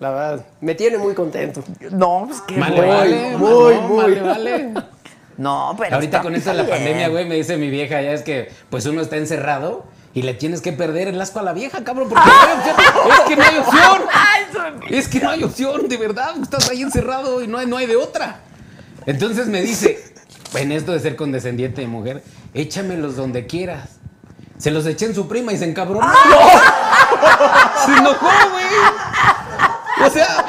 La 0.00 0.10
verdad, 0.10 0.46
me 0.62 0.74
tiene 0.74 0.98
muy 0.98 1.14
contento. 1.14 1.62
No, 1.90 2.24
pues 2.26 2.40
qué 2.42 2.58
Vale, 2.58 2.76
bueno. 2.76 2.92
vale, 2.96 3.36
muy, 3.36 3.74
no, 3.74 3.80
muy. 3.82 3.96
vale, 3.98 4.20
vale. 4.22 4.74
No, 5.36 5.74
pero 5.78 5.94
Ahorita 5.94 6.16
está 6.18 6.22
con 6.22 6.34
esto 6.34 6.50
de 6.50 6.56
la 6.56 6.66
pandemia, 6.68 7.08
güey, 7.08 7.26
me 7.26 7.34
dice 7.34 7.56
mi 7.56 7.70
vieja, 7.70 8.00
ya 8.02 8.12
es 8.12 8.22
que 8.22 8.50
pues 8.68 8.84
uno 8.86 9.00
está 9.02 9.16
encerrado 9.16 9.84
y 10.12 10.22
le 10.22 10.34
tienes 10.34 10.60
que 10.60 10.72
perder 10.72 11.08
el 11.08 11.20
asco 11.20 11.38
a 11.38 11.42
la 11.42 11.52
vieja, 11.52 11.84
cabrón, 11.84 12.08
porque 12.08 12.24
no 12.24 12.32
hay 12.32 12.58
opción. 12.58 12.76
Es 13.10 13.20
que 13.28 13.36
no 13.36 13.42
hay 13.42 13.58
opción. 13.58 14.02
Es 14.90 15.08
que 15.08 15.20
no 15.20 15.30
hay 15.30 15.44
opción, 15.44 15.88
de 15.88 15.96
verdad. 15.96 16.34
Estás 16.42 16.68
ahí 16.70 16.82
encerrado 16.82 17.42
y 17.42 17.46
no 17.46 17.58
hay, 17.58 17.66
no 17.66 17.76
hay 17.76 17.86
de 17.86 17.96
otra. 17.96 18.40
Entonces 19.06 19.46
me 19.48 19.62
dice, 19.62 20.02
en 20.54 20.72
esto 20.72 20.92
de 20.92 21.00
ser 21.00 21.14
condescendiente 21.16 21.80
de 21.82 21.86
mujer, 21.86 22.22
échamelos 22.54 23.16
donde 23.16 23.46
quieras. 23.46 23.90
Se 24.58 24.70
los 24.70 24.84
eché 24.86 25.06
en 25.06 25.14
su 25.14 25.26
prima 25.28 25.52
y 25.52 25.58
se 25.58 25.64
encabronó. 25.70 26.06
Se 27.86 27.92
enojó, 27.92 28.28
güey. 28.50 28.64
O 30.06 30.10
sea, 30.10 30.44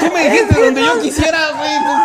tú 0.00 0.10
me 0.12 0.28
dijiste 0.30 0.64
donde 0.64 0.82
yo 0.82 1.00
quisiera, 1.00 1.50
güey. 1.56 1.78
pues. 1.84 1.98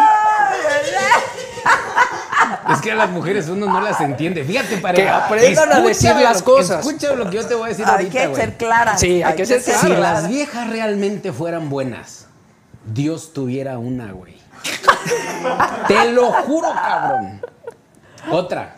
Es 2.76 2.82
que 2.82 2.92
a 2.92 2.96
las 2.96 3.10
mujeres 3.10 3.48
uno 3.50 3.66
no 3.66 3.82
las 3.82 4.00
entiende. 4.00 4.44
Fíjate, 4.44 4.78
para 4.78 4.94
Que 4.94 5.10
aprendan 5.10 5.72
a 5.72 5.80
decir 5.82 6.16
las 6.16 6.42
cosas. 6.44 6.86
Escucha 6.86 7.14
lo 7.16 7.30
que 7.30 7.38
yo 7.38 7.46
te 7.48 7.56
voy 7.56 7.66
a 7.66 7.70
decir 7.70 7.86
Hay 7.86 7.92
ahorita, 7.92 8.12
que 8.12 8.28
güey. 8.28 8.42
ser 8.42 8.58
claras. 8.58 9.00
Sí, 9.00 9.24
hay 9.24 9.36
que 9.36 9.46
ser 9.46 9.62
Si 9.62 9.72
claras. 9.72 10.00
las 10.00 10.28
viejas 10.30 10.70
realmente 10.70 11.34
fueran 11.34 11.70
buenas, 11.70 12.28
Dios 12.86 13.34
tuviera 13.34 13.78
una, 13.80 14.12
güey. 14.12 14.38
Te 15.88 16.12
lo 16.12 16.32
juro, 16.32 16.72
cabrón. 16.74 17.42
Otra. 18.32 18.76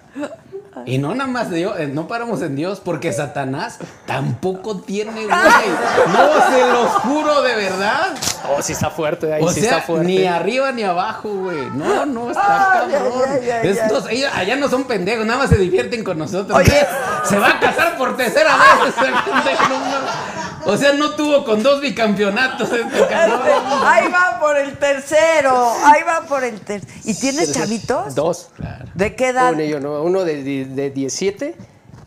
Y 0.85 0.97
no 0.99 1.13
nada 1.13 1.29
más 1.29 1.49
Dios, 1.49 1.77
eh, 1.79 1.87
no 1.87 2.07
paramos 2.07 2.41
en 2.41 2.55
Dios, 2.55 2.81
porque 2.83 3.11
Satanás 3.11 3.77
tampoco 4.05 4.77
tiene, 4.77 5.11
güey. 5.25 5.27
No, 5.27 6.55
se 6.55 6.71
los 6.71 6.89
juro 7.01 7.41
de 7.41 7.55
verdad. 7.55 8.13
Oh, 8.49 8.61
sí 8.61 8.73
está 8.73 8.89
fuerte, 8.89 9.33
ahí 9.33 9.43
O 9.43 9.51
sí 9.51 9.61
sea, 9.61 9.71
está 9.77 9.81
fuerte. 9.83 10.07
ni 10.07 10.25
arriba 10.25 10.71
ni 10.71 10.83
abajo, 10.83 11.29
güey. 11.29 11.69
No, 11.73 12.05
no, 12.05 12.31
está 12.31 12.81
Ay, 12.83 12.91
cabrón. 12.91 13.29
Estos, 13.63 14.09
ellos 14.09 14.31
allá 14.33 14.55
no 14.55 14.69
son 14.69 14.85
pendejos, 14.85 15.25
nada 15.25 15.39
más 15.39 15.49
se 15.49 15.57
divierten 15.57 16.03
con 16.03 16.17
nosotros. 16.17 16.57
Oye. 16.57 16.87
Se 17.25 17.37
va 17.37 17.49
a 17.51 17.59
casar 17.59 17.97
por 17.97 18.15
tercera 18.17 18.55
vez. 18.55 18.93
o 20.65 20.77
sea, 20.77 20.93
no 20.93 21.11
tuvo 21.11 21.43
con 21.43 21.63
dos 21.63 21.81
bicampeonatos 21.81 22.71
este 22.73 23.07
cabrón. 23.07 23.41
Ahí 23.85 24.11
va 24.11 24.39
por 24.39 24.57
el 24.57 24.77
tercero. 24.77 25.73
Ahí 25.83 26.01
va 26.03 26.21
por 26.27 26.43
el 26.43 26.59
tercero. 26.59 26.91
¿Y 27.03 27.13
tienes 27.13 27.53
chavitos? 27.53 28.15
Dos. 28.15 28.49
¿De 28.93 29.15
qué 29.15 29.29
edad? 29.29 29.53
Uno, 29.53 29.63
y 29.63 29.69
yo, 29.69 29.79
no, 29.79 30.03
uno 30.03 30.23
de, 30.23 30.43
de, 30.43 30.65
de 30.65 30.89
17, 30.89 31.55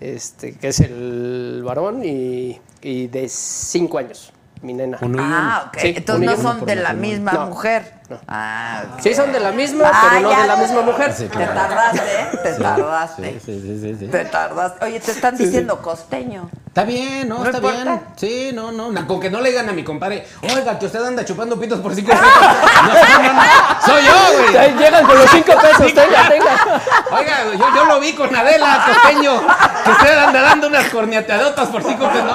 este, 0.00 0.56
que 0.56 0.68
es 0.68 0.80
el 0.80 1.62
varón, 1.64 2.04
y, 2.04 2.60
y 2.82 3.06
de 3.06 3.28
5 3.28 3.98
años, 3.98 4.32
mi 4.64 4.72
nena. 4.74 4.98
Uno 5.00 5.18
y 5.18 5.24
uno. 5.24 5.36
Ah, 5.36 5.64
ok. 5.68 5.78
Sí, 5.78 5.94
Entonces 5.96 6.28
uno 6.28 6.36
no 6.36 6.42
son 6.58 6.66
de 6.66 6.76
la 6.76 6.92
misma 6.94 7.32
No, 7.32 7.46
mujer. 7.46 7.94
no. 8.08 8.18
Ah, 8.26 8.82
ok. 8.94 9.00
Sí 9.00 9.14
son 9.14 9.32
de 9.32 9.40
la 9.40 9.52
misma, 9.52 9.90
Ah, 9.92 10.08
pero 10.10 10.20
no 10.22 10.40
de 10.40 10.46
la 10.46 10.56
misma 10.56 10.80
mujer. 10.82 11.12
Sí, 11.12 11.26
Te 11.28 11.46
tardaste, 11.46 11.98
¿eh? 12.20 12.38
Te 12.42 12.52
tardaste. 12.54 13.32
Sí, 13.32 13.40
sí, 13.44 13.60
sí, 13.60 13.80
sí, 13.80 13.96
sí. 14.00 14.06
Te 14.08 14.24
tardaste. 14.24 14.84
Oye, 14.84 15.00
te 15.00 15.10
están 15.12 15.36
diciendo 15.36 15.80
costeño. 15.82 16.48
Está 16.66 16.82
bien, 16.84 17.28
¿no? 17.28 17.38
¿No 17.38 17.44
está 17.44 17.58
importa? 17.58 17.82
bien. 17.84 18.00
Sí, 18.16 18.50
no, 18.52 18.72
no. 18.72 19.06
Con 19.06 19.20
que 19.20 19.30
no 19.30 19.40
le 19.40 19.50
digan 19.50 19.68
a 19.68 19.72
mi 19.72 19.84
compadre, 19.84 20.26
oiga, 20.42 20.76
que 20.78 20.86
usted 20.86 21.04
anda 21.04 21.24
chupando 21.24 21.58
pitos 21.60 21.78
por 21.80 21.94
cinco 21.94 22.10
pesos. 22.10 22.26
No, 22.26 23.22
no, 23.22 23.32
no. 23.32 23.42
Soy 23.86 24.02
yo, 24.04 24.12
güey. 24.42 24.56
Ahí 24.56 24.74
llegan 24.76 25.04
con 25.06 25.16
los 25.18 25.30
5 25.30 25.52
pesos, 25.60 25.94
tenga, 25.94 26.28
tenga. 26.28 26.80
Oiga, 27.12 27.36
yo, 27.52 27.74
yo 27.76 27.84
lo 27.84 28.00
vi 28.00 28.12
con 28.14 28.34
Adela 28.34 28.84
Costeño, 28.86 29.40
que 29.84 29.90
usted 29.90 30.18
anda 30.18 30.40
dando 30.42 30.66
unas 30.68 30.88
corneateadotas 30.88 31.68
por 31.68 31.82
cinco 31.84 32.08
pesos. 32.08 32.32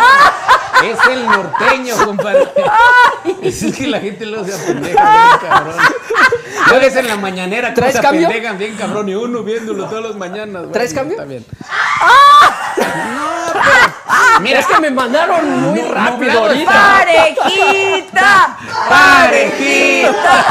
No, 0.81 0.87
es 0.87 0.99
el 1.11 1.25
norteño, 1.25 1.95
compadre. 2.05 2.47
Es 3.43 3.65
que 3.75 3.87
la 3.87 3.99
gente 3.99 4.25
lo 4.25 4.43
se 4.45 4.53
apendeja, 4.53 5.03
bien 5.03 5.49
cabrón. 5.51 5.75
Ya 6.71 6.77
ves 6.79 6.95
en 6.95 7.07
la 7.07 7.15
mañanera 7.17 7.73
¿Traes 7.73 7.95
se 7.95 8.01
cambio? 8.01 8.27
apendejan 8.27 8.57
bien 8.57 8.75
cabrón 8.75 9.09
y 9.09 9.15
uno 9.15 9.43
viéndolo 9.43 9.85
todas 9.85 10.03
las 10.05 10.15
mañanas. 10.15 10.61
güey. 10.63 10.71
¿Traes 10.73 10.93
cambio? 10.93 11.13
Está 11.17 11.25
bien. 11.25 11.45
Mira, 14.41 14.59
es 14.59 14.65
que 14.67 14.79
me 14.79 14.89
mandaron 14.91 15.59
muy 15.61 15.81
No, 15.81 15.91
rápido 15.93 16.39
ahorita. 16.39 16.71
¡Parejita! 16.71 18.57
¡Parejita! 18.87 20.45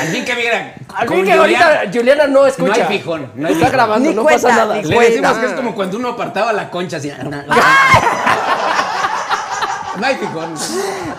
Al 0.00 0.08
fin 0.08 0.24
que 0.24 0.34
vieran. 0.34 0.72
Al 0.98 1.06
con 1.06 1.16
fin 1.18 1.26
que 1.26 1.32
ahorita 1.32 1.82
Juliana 1.92 2.26
no 2.26 2.46
escucha. 2.46 2.68
No 2.68 2.74
hay 2.74 2.98
fijón, 2.98 3.32
no 3.36 3.46
hay 3.46 3.52
Está 3.54 3.66
fijón. 3.66 3.72
grabando, 3.72 4.08
Ni 4.10 4.14
no 4.16 4.22
cuenta, 4.22 4.48
pasa 4.48 4.56
nada. 4.58 4.74
ni 4.76 4.82
Le 4.82 4.94
cuenta. 4.96 5.10
decimos 5.12 5.38
que 5.38 5.46
es 5.46 5.52
como 5.52 5.74
cuando 5.74 5.96
uno 5.96 6.08
apartaba 6.10 6.52
la 6.52 6.70
concha 6.70 6.96
así. 6.96 7.12
No 9.96 10.06
hay 10.06 10.14
fijón. 10.16 10.54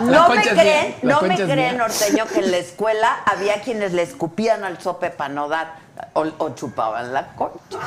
No 0.09 0.29
me 0.29 0.41
creen, 0.41 0.95
no 1.01 1.21
me 1.21 1.35
creen, 1.35 1.77
norteño, 1.77 2.25
que 2.27 2.39
en 2.39 2.51
la 2.51 2.57
escuela 2.57 3.17
había 3.25 3.61
quienes 3.61 3.91
le 3.93 4.03
escupían 4.03 4.63
al 4.63 4.81
sope 4.81 5.09
para 5.09 5.33
no 5.33 5.49
dar 5.49 5.75
o, 6.13 6.25
o 6.37 6.49
chupaban 6.55 7.13
la 7.13 7.27
concha 7.35 7.77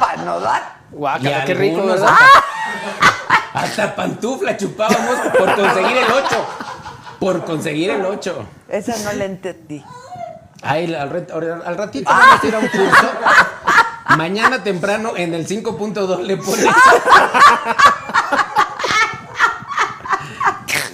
para 0.00 0.22
no 0.22 0.40
dar. 0.40 0.78
Guácala, 0.90 1.44
qué 1.44 1.54
rico, 1.54 1.84
¿verdad? 1.86 2.08
Hasta, 3.54 3.60
hasta 3.84 3.94
pantufla 3.94 4.56
chupábamos 4.56 5.18
por 5.38 5.54
conseguir 5.54 5.96
el 5.98 6.12
8. 6.12 6.46
Por 7.20 7.44
conseguir 7.44 7.90
el 7.90 8.04
8. 8.06 8.44
Esa 8.68 8.96
no 9.04 9.12
la 9.18 9.24
entendí. 9.24 9.84
Ay, 10.62 10.92
al, 10.94 11.10
ret- 11.10 11.30
al- 11.64 11.76
ratito 11.76 12.10
vamos 12.10 12.42
a 12.42 12.46
ir 12.46 12.54
a 12.54 12.58
un 12.58 12.68
curso. 12.68 13.10
Mañana 14.16 14.62
temprano 14.62 15.12
en 15.16 15.34
el 15.34 15.46
5.2 15.46 16.22
le 16.22 16.36
pones. 16.38 16.66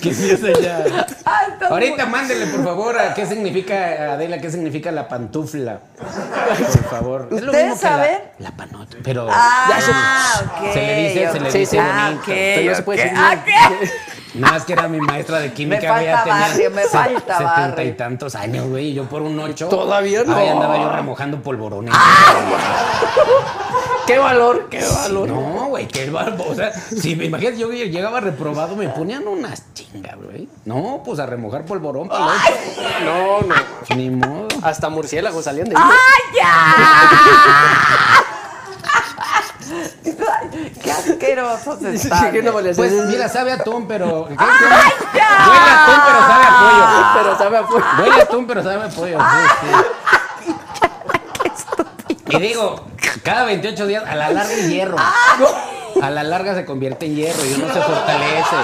¿Qué 0.03 0.11
empieza 0.11 0.49
ya? 0.61 0.85
Ay, 1.25 1.53
está 1.53 1.69
Ahorita 1.69 2.05
mándele, 2.07 2.47
por 2.49 2.63
favor, 2.63 2.99
a 2.99 3.15
qué 3.15 3.25
significa, 3.25 4.13
Adela, 4.13 4.39
qué 4.39 4.51
significa 4.51 4.93
la 4.93 5.09
pantufla. 5.09 5.81
Por 5.99 6.85
favor. 6.91 7.29
Es 7.33 7.41
lo 7.41 7.47
¿Ustedes 7.47 7.65
mismo 7.71 7.81
que 7.81 7.85
la- 7.87 7.91
saben? 7.91 8.19
La, 8.39 8.51
panota. 8.51 8.97
Pero. 9.03 9.29
Ah, 9.31 10.43
ok. 10.45 10.73
Se 10.75 10.81
le 10.87 11.09
dice- 11.09 11.33
se 11.33 11.41
le 11.41 11.49
ok. 11.49 11.55
dice 11.55 11.81
Ah, 11.81 12.03
bonito. 12.07 12.21
ok, 12.21 12.27
Pero 12.27 12.71
no 12.71 12.77
se 12.77 12.83
puede 12.83 12.99
ok. 13.01 13.05
decir 13.05 13.19
Ah, 13.25 13.45
¿qué? 13.45 13.91
Nada 14.35 14.55
más 14.55 14.65
que 14.65 14.73
era 14.73 14.89
mi 14.89 15.01
maestra 15.01 15.39
de 15.39 15.53
química, 15.53 15.81
Me 15.81 15.91
güey, 15.91 16.05
ya 16.07 16.25
tenía 16.25 16.41
barrio, 16.41 16.71
me 16.71 16.83
falta 16.85 17.39
setenta 17.39 17.85
y 17.85 17.93
tantos 17.93 18.35
años, 18.35 18.67
güey, 18.69 18.89
y 18.89 18.95
yo 18.95 19.05
por 19.05 19.23
un 19.23 19.39
ocho. 19.39 19.69
Todavía 19.69 20.25
no. 20.25 20.35
Ahí 20.37 20.49
andaba 20.49 20.77
yo 20.77 20.91
remojando 20.91 21.41
polvorones. 21.41 21.95
Qué 24.07 24.19
valor, 24.19 24.69
qué 24.69 24.85
valor. 24.85 25.29
No, 25.29 25.67
güey, 25.69 25.87
qué 25.89 26.11
barbo. 26.11 26.45
O 26.49 26.55
sea, 26.55 26.73
si 26.73 27.17
me 27.17 27.25
imaginas, 27.25 27.59
yo 27.59 27.71
llegaba 27.71 28.21
reprobado, 28.21 28.77
me 28.77 28.89
ponían 28.89 29.27
unas 29.27 29.73
chingas, 29.73 30.17
güey. 30.17 30.47
No, 30.67 31.01
pues 31.05 31.19
a 31.21 31.27
remojar 31.27 31.65
polvorón 31.65 32.09
para. 32.09 32.35
No, 33.05 33.41
no. 33.41 33.55
Ni 33.97 34.11
modo. 34.11 34.49
Hasta 34.63 34.91
murciélagos 34.91 35.45
salían 35.45 35.69
de 35.69 35.77
ahí. 35.77 35.83
¡Ay, 35.85 36.37
ya! 36.37 38.21
¡Qué 40.83 40.91
asquerosos 40.93 41.83
están! 41.83 42.33
¿Qué 42.33 42.43
no? 42.43 42.53
Pues 42.53 42.93
mira, 43.07 43.29
sabe 43.29 43.53
a 43.53 43.55
atún, 43.57 43.87
pero. 43.87 44.27
¿qué? 44.29 44.37
¡Ay, 44.39 44.93
ya! 45.15 45.29
Huele 45.49 45.71
a 45.71 45.85
atún, 45.85 46.01
pero 46.07 46.21
sabe 46.27 46.47
a 46.47 46.53
pollo. 46.61 46.85
Pero 47.15 47.39
sabe 47.39 47.57
a 47.57 47.63
pollo. 47.67 47.85
Huele 47.99 48.21
a 48.21 48.23
atún, 48.25 48.47
pero 48.47 48.63
sabe 48.63 48.85
a 48.85 48.89
pollo. 48.89 49.19
sí, 49.19 49.27
sí. 49.61 49.69
Y 52.29 52.39
digo, 52.39 52.85
cada 53.23 53.45
28 53.45 53.87
días, 53.87 54.05
a 54.07 54.15
la 54.17 54.31
larga 54.31 54.53
es 54.53 54.69
hierro. 54.69 54.97
A 56.03 56.11
la 56.11 56.23
larga 56.23 56.55
se 56.55 56.65
convierte 56.65 57.07
en 57.07 57.17
hierro 57.17 57.45
y 57.45 57.55
uno 57.55 57.73
se 57.73 57.81
fortalece. 57.81 58.57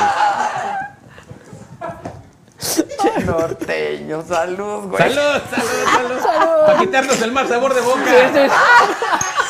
Norteño, 3.27 4.23
salud, 4.27 4.89
güey. 4.89 5.15
Salud, 5.15 5.43
salud, 5.51 6.21
salud. 6.21 6.67
Para 6.67 6.79
quitarnos 6.79 7.23
el 7.23 7.33
mal 7.33 7.49
sabor 7.49 7.75
de 7.75 7.81
boca. 7.81 8.01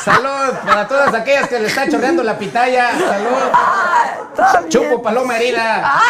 Salud 0.03 0.55
para 0.65 0.87
todas 0.87 1.13
aquellas 1.13 1.47
que 1.47 1.59
le 1.59 1.67
está 1.67 1.87
chorreando 1.87 2.23
la 2.23 2.37
pitaya. 2.37 2.89
Salud. 2.97 4.69
Chupo 4.69 5.01
paloma 5.01 5.37
herida. 5.37 6.01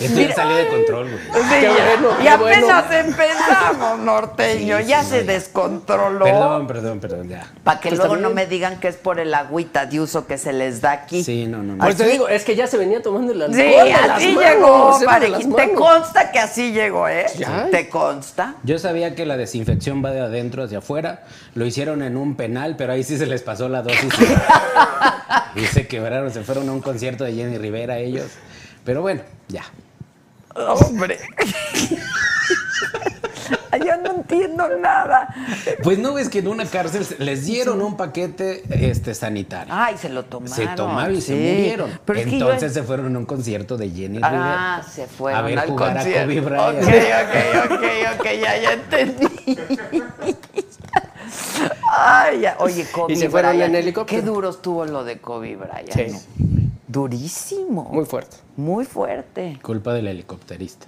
Esto 0.00 0.20
ya 0.20 0.34
salió 0.34 0.56
de 0.56 0.68
control, 0.68 1.10
güey. 1.10 1.18
Sí, 1.24 1.50
Qué 1.60 1.68
bueno, 1.68 2.08
y 2.22 2.26
apenas 2.28 2.92
empezamos, 2.92 3.98
norteño. 4.00 4.80
ya 4.80 5.02
se 5.02 5.24
descontroló. 5.24 6.24
Perdón, 6.24 6.66
perdón, 6.66 7.00
perdón, 7.00 7.28
ya. 7.28 7.46
Para 7.62 7.80
que 7.80 7.88
Está 7.90 8.06
luego 8.06 8.20
no 8.20 8.30
me 8.30 8.46
digan 8.46 8.80
que 8.80 8.88
es 8.88 8.96
por 8.96 9.20
el 9.20 9.34
agüita 9.34 9.86
de 9.86 10.00
uso 10.00 10.26
que 10.26 10.38
se 10.38 10.52
les 10.52 10.80
da 10.80 10.92
aquí. 10.92 11.22
Sí, 11.24 11.46
no, 11.46 11.62
no, 11.62 11.86
eso 11.86 11.98
te 11.98 12.08
digo, 12.08 12.28
es 12.28 12.44
que 12.44 12.56
ya 12.56 12.66
se 12.66 12.76
venía 12.76 13.02
tomando 13.02 13.32
el 13.32 13.42
alcohol 13.42 13.60
Sí, 13.60 13.68
de 13.68 13.90
las 13.90 14.10
así 14.10 14.32
manos, 14.32 15.00
llegó, 15.00 15.00
las 15.28 15.56
Te 15.56 15.74
consta 15.74 16.30
que 16.32 16.38
así 16.38 16.72
llegó, 16.72 17.08
¿eh? 17.08 17.26
Ya. 17.36 17.68
¿Te 17.70 17.88
consta? 17.88 18.54
Yo 18.62 18.78
sabía 18.78 19.14
que 19.14 19.26
la 19.26 19.36
desinfección 19.36 20.04
va 20.04 20.10
de 20.10 20.20
adentro 20.20 20.64
hacia 20.64 20.78
afuera. 20.78 21.22
Lo 21.54 21.66
hicieron 21.66 22.02
en 22.02 22.16
un 22.16 22.36
penal, 22.36 22.76
pero 22.76 22.92
ahí 22.92 23.04
sí 23.04 23.18
se 23.18 23.26
les 23.26 23.42
pasó 23.42 23.68
la 23.68 23.82
dosis. 23.82 24.12
y 25.56 25.64
se 25.66 25.86
quebraron, 25.86 26.32
se 26.32 26.42
fueron 26.42 26.68
a 26.68 26.72
un 26.72 26.80
concierto 26.80 27.24
de 27.24 27.34
Jenny 27.34 27.58
Rivera 27.58 27.98
ellos. 27.98 28.26
Pero 28.84 29.02
bueno, 29.02 29.22
ya. 29.48 29.64
Hombre. 30.54 31.18
Yo 33.84 33.96
no 34.02 34.12
entiendo 34.12 34.68
nada. 34.78 35.34
Pues 35.82 35.98
no 35.98 36.14
ves 36.14 36.28
que 36.28 36.38
en 36.38 36.46
una 36.48 36.64
cárcel 36.64 37.04
les 37.18 37.44
dieron 37.44 37.82
un 37.82 37.96
paquete 37.96 38.62
este, 38.70 39.14
sanitario. 39.14 39.74
Ay, 39.76 39.98
se 39.98 40.08
lo 40.08 40.24
tomaron. 40.24 40.54
se 40.56 40.66
tomaron 40.68 41.14
y 41.16 41.20
se 41.20 41.34
murieron. 41.34 41.90
Pero 42.04 42.18
es 42.20 42.24
que 42.26 42.30
yo- 42.38 42.46
Entonces 42.46 42.72
se 42.72 42.82
fueron 42.84 43.14
a 43.16 43.18
un 43.18 43.26
concierto 43.26 43.76
de 43.76 43.90
Jenny 43.90 44.20
Ah, 44.22 44.30
Rivera. 44.30 44.82
se 44.94 45.06
fueron 45.08 45.40
a 45.40 45.42
ver 45.42 45.58
al 45.58 45.68
jugar 45.68 45.94
concierto. 45.96 46.20
a 46.20 46.22
Kobe 46.24 46.40
Bryant. 46.40 46.82
Ok, 46.82 46.88
ok, 47.24 47.72
ok, 47.72 48.20
ok, 48.20 48.24
ya, 48.40 48.56
ya 48.58 48.72
entendí. 48.74 49.58
Ay, 51.90 52.40
ya. 52.40 52.56
Oye, 52.60 52.86
Kobe 52.90 53.12
Y 53.12 53.16
se 53.16 53.28
fueron 53.28 53.52
Bryant. 53.52 53.74
en 53.74 53.80
helicóptero. 53.82 54.20
Qué 54.20 54.26
duro 54.26 54.50
estuvo 54.50 54.84
lo 54.84 55.02
de 55.04 55.18
Kobe 55.18 55.56
Bryant. 55.56 55.90
Sí. 55.92 56.06
¿no? 56.12 56.73
Durísimo. 56.88 57.84
Muy 57.92 58.04
fuerte. 58.04 58.36
Muy 58.56 58.84
fuerte. 58.84 59.58
Culpa 59.62 59.92
del 59.94 60.06
helicópterista. 60.08 60.86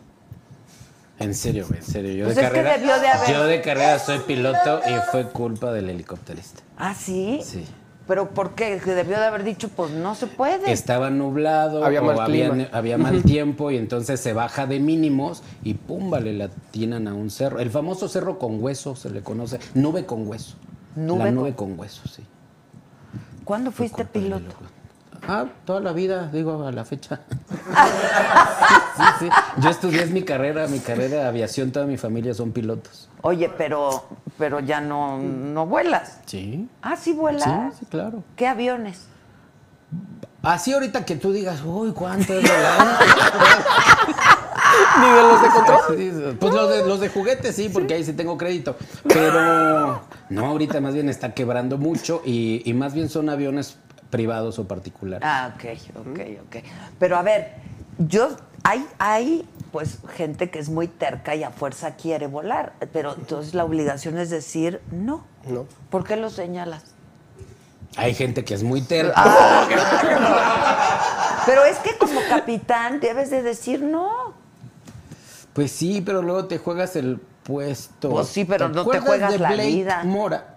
En 1.19 1.35
serio, 1.35 1.65
güey, 1.67 1.81
en 1.81 1.87
serio. 1.87 2.13
Yo 2.13 2.25
Pues 2.25 2.37
de 2.37 2.43
es 2.43 2.49
que 2.51 2.55
carrera. 2.57 2.77
debió 2.77 3.01
de 3.01 3.09
haber- 3.09 3.33
Yo 3.33 3.45
de 3.47 3.63
carrera 3.63 3.99
soy 3.99 4.19
piloto 4.19 4.81
y 4.87 5.11
fue 5.11 5.25
culpa 5.31 5.73
del 5.73 5.89
helicópterista. 5.89 6.63
¿Ah, 6.77 6.95
sí? 6.95 7.41
Sí. 7.43 7.65
¿Pero 8.07 8.31
por 8.31 8.55
qué? 8.55 8.79
Que 8.85 8.93
debió 8.95 9.19
de 9.19 9.25
haber 9.25 9.43
dicho, 9.43 9.69
pues 9.71 9.91
no 9.91 10.15
se 10.15 10.27
puede. 10.29 10.71
Estaba 10.71 11.11
nublado, 11.11 11.85
Había 11.85 12.03
o 12.03 12.05
mal 12.05 12.21
había, 12.21 12.69
había 12.73 12.99
mal 12.99 13.23
tiempo 13.25 13.71
y 13.73 13.79
entonces 13.79 14.21
se 14.21 14.33
baja 14.33 14.67
de 14.67 14.79
mínimos 14.79 15.43
y 15.65 15.75
pum, 15.75 16.11
vale, 16.11 16.33
la 16.35 16.49
tiran 16.49 17.09
a 17.09 17.15
un 17.15 17.31
cerro. 17.31 17.59
El 17.59 17.71
famoso 17.71 18.09
cerro 18.09 18.39
con 18.39 18.63
hueso 18.63 18.95
se 18.95 19.11
le 19.11 19.23
conoce. 19.23 19.59
Nube 19.75 20.05
con 20.07 20.29
hueso. 20.29 20.55
Nube 20.95 21.19
la 21.19 21.25
con- 21.25 21.35
nube 21.35 21.55
con, 21.57 21.79
hueso, 21.79 22.07
sí. 22.09 22.23
¿Cuándo 23.45 23.73
fuiste 23.73 24.05
piloto? 24.05 24.55
Ah, 25.29 25.47
toda 25.65 25.81
la 25.81 25.93
vida, 25.93 26.31
digo, 26.33 26.67
a 26.67 26.73
la 26.73 26.85
fecha. 26.85 27.21
sí, 28.97 29.03
sí. 29.21 29.29
Yo 29.59 29.71
estudié 29.71 30.07
mi 30.07 30.23
carrera, 30.23 30.67
mi 30.69 30.79
carrera 30.81 31.17
de 31.17 31.27
aviación, 31.27 31.73
toda 31.73 31.87
mi 31.87 31.97
familia 31.97 32.35
son 32.35 32.53
pilotos. 32.53 33.09
Oye, 33.23 33.51
pero, 33.57 34.05
pero 34.39 34.61
ya 34.61 34.81
no, 34.81 35.19
no 35.19 35.67
vuelas. 35.67 36.21
Sí. 36.27 36.69
Ah, 36.83 36.97
sí 36.97 37.13
vuelas. 37.13 37.45
Sí, 37.45 37.79
sí, 37.81 37.87
claro. 37.87 38.23
¿Qué 38.37 38.47
aviones? 38.47 39.07
Así 40.43 40.73
ahorita 40.73 41.05
que 41.05 41.17
tú 41.17 41.33
digas, 41.33 41.61
uy, 41.65 41.93
¿cuánto 41.93 42.33
es 42.35 42.43
volar? 42.43 42.99
Ni 45.01 45.09
de 45.09 45.23
los 45.23 45.43
de 45.43 45.49
control. 45.49 46.37
Pues 46.39 46.55
los 46.55 46.71
de, 46.71 46.87
los 46.87 47.01
de 47.01 47.09
juguete 47.09 47.53
sí, 47.53 47.69
porque 47.69 47.95
ahí 47.95 48.05
sí 48.05 48.13
tengo 48.13 48.39
crédito. 48.39 48.77
Pero 49.09 50.03
no, 50.29 50.47
ahorita 50.47 50.81
más 50.81 50.95
bien 50.95 51.09
está 51.09 51.35
quebrando 51.35 51.79
mucho 51.79 52.23
y, 52.25 52.63
y 52.65 52.75
más 52.75 52.95
bien 52.95 53.09
son 53.09 53.29
aviones 53.29 53.77
privados 54.17 54.59
o 54.59 54.67
particulares. 54.67 55.29
Ah, 55.29 55.53
ok, 55.55 55.65
ok, 55.95 56.21
ok. 56.47 56.57
Pero 56.99 57.19
a 57.19 57.23
ver, 57.23 57.53
yo, 57.99 58.35
hay, 58.65 58.87
hay 58.99 59.47
pues 59.73 59.99
gente 60.15 60.49
que 60.49 60.59
es 60.59 60.71
muy 60.71 60.89
terca 60.89 61.35
y 61.35 61.45
a 61.45 61.51
fuerza 61.51 61.97
quiere 61.97 62.27
volar, 62.27 62.73
pero 62.95 63.15
entonces 63.15 63.53
la 63.53 63.65
obligación 63.65 64.17
es 64.17 64.31
decir 64.31 64.81
no. 64.91 65.27
No. 65.47 65.67
¿Por 65.91 66.05
qué 66.05 66.17
lo 66.17 66.31
señalas? 66.31 66.83
Hay 67.97 68.15
gente 68.15 68.43
que 68.43 68.55
es 68.55 68.63
muy 68.63 68.81
terca. 68.81 69.13
Ah. 69.17 69.67
Pero 71.45 71.65
es 71.67 71.77
que 71.79 71.99
como 71.99 72.21
capitán 72.29 73.01
debes 73.01 73.29
de 73.31 73.43
decir 73.43 73.83
no. 73.83 74.33
Pues 75.53 75.73
sí, 75.73 76.01
pero 76.01 76.23
luego 76.23 76.47
te 76.47 76.57
juegas 76.57 76.97
el 76.97 77.21
puesto. 77.43 78.11
Pues 78.11 78.29
sí, 78.29 78.47
pero 78.47 78.71
no 78.71 78.87
te 78.87 79.01
juegas 79.01 79.33
de 79.33 79.39
la 79.39 79.51
Blake 79.51 79.69
vida. 79.69 80.05
Mora. 80.05 80.56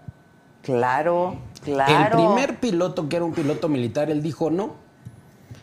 Claro, 0.62 1.36
claro. 1.64 2.04
El 2.04 2.10
primer 2.26 2.60
piloto, 2.60 3.08
que 3.08 3.16
era 3.16 3.24
un 3.24 3.32
piloto 3.32 3.68
militar, 3.68 4.10
él 4.10 4.22
dijo 4.22 4.50
no. 4.50 4.74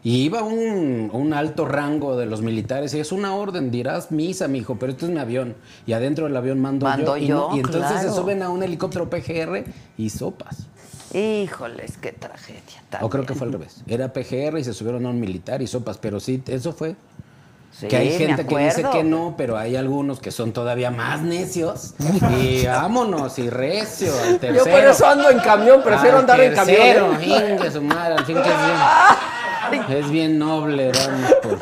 Y 0.03 0.21
iba 0.23 0.41
un, 0.43 1.09
un 1.11 1.33
alto 1.33 1.65
rango 1.65 2.15
de 2.15 2.25
los 2.27 2.41
militares 2.41 2.93
y 2.93 2.99
es 2.99 3.11
una 3.11 3.35
orden, 3.35 3.71
dirás 3.71 4.09
misa, 4.11 4.47
mijo, 4.47 4.75
pero 4.77 4.91
esto 4.93 5.05
es 5.05 5.11
mi 5.11 5.19
avión. 5.19 5.55
Y 5.85 5.93
adentro 5.93 6.25
del 6.25 6.37
avión 6.37 6.59
mando, 6.61 6.85
Mando 6.85 7.17
yo. 7.17 7.23
y 7.23 7.27
yo, 7.27 7.49
no- 7.49 7.55
Y, 7.55 7.59
entonces 7.59 7.91
claro. 7.91 8.09
se 8.09 8.15
suben 8.15 8.41
a 8.41 8.49
un 8.49 8.63
helicóptero 8.63 9.09
PGR 9.09 9.65
y 9.97 10.09
sopas. 10.09 10.67
Híjoles, 11.13 11.97
qué 11.97 12.11
tragedia. 12.13 12.61
O 13.01 13.09
creo 13.09 13.23
que 13.23 13.33
también. 13.33 13.37
fue 13.37 13.47
al 13.47 13.53
revés. 13.53 13.83
Era 13.87 14.13
PGR 14.13 14.59
y 14.59 14.63
se 14.63 14.73
subieron 14.73 15.05
a 15.05 15.09
un 15.09 15.19
militar 15.19 15.61
y 15.61 15.67
sopas. 15.67 15.97
Pero 15.97 16.19
sí, 16.19 16.41
eso 16.47 16.71
fue. 16.73 16.95
Sí, 17.79 17.87
que 17.87 17.95
hay 17.95 18.17
gente 18.17 18.45
que 18.45 18.57
dice 18.57 18.83
que 18.91 19.03
no, 19.03 19.35
pero 19.37 19.55
hay 19.55 19.75
algunos 19.75 20.19
que 20.19 20.31
son 20.31 20.51
todavía 20.51 20.89
más 20.89 21.21
necios. 21.21 21.93
Y 22.41 22.65
vámonos, 22.65 23.37
y 23.37 23.49
recio, 23.51 24.11
al 24.19 24.39
Yo 24.55 24.63
por 24.63 24.79
eso 24.79 25.05
ando 25.07 25.29
en 25.29 25.39
camión, 25.39 25.83
prefiero 25.83 26.15
Al 26.17 26.21
andar 26.21 26.41
en 26.41 26.55
camión. 26.55 26.77
tercero, 26.77 27.13
hingue 27.21 27.71
su 27.71 27.81
madre, 27.83 28.15
al 28.15 28.25
fin 28.25 28.35
que 28.35 28.49
es 28.49 28.55
bien. 28.65 29.97
Es 29.99 30.09
bien 30.09 30.39
noble, 30.39 30.91
vamos 30.91 31.33
por- 31.43 31.59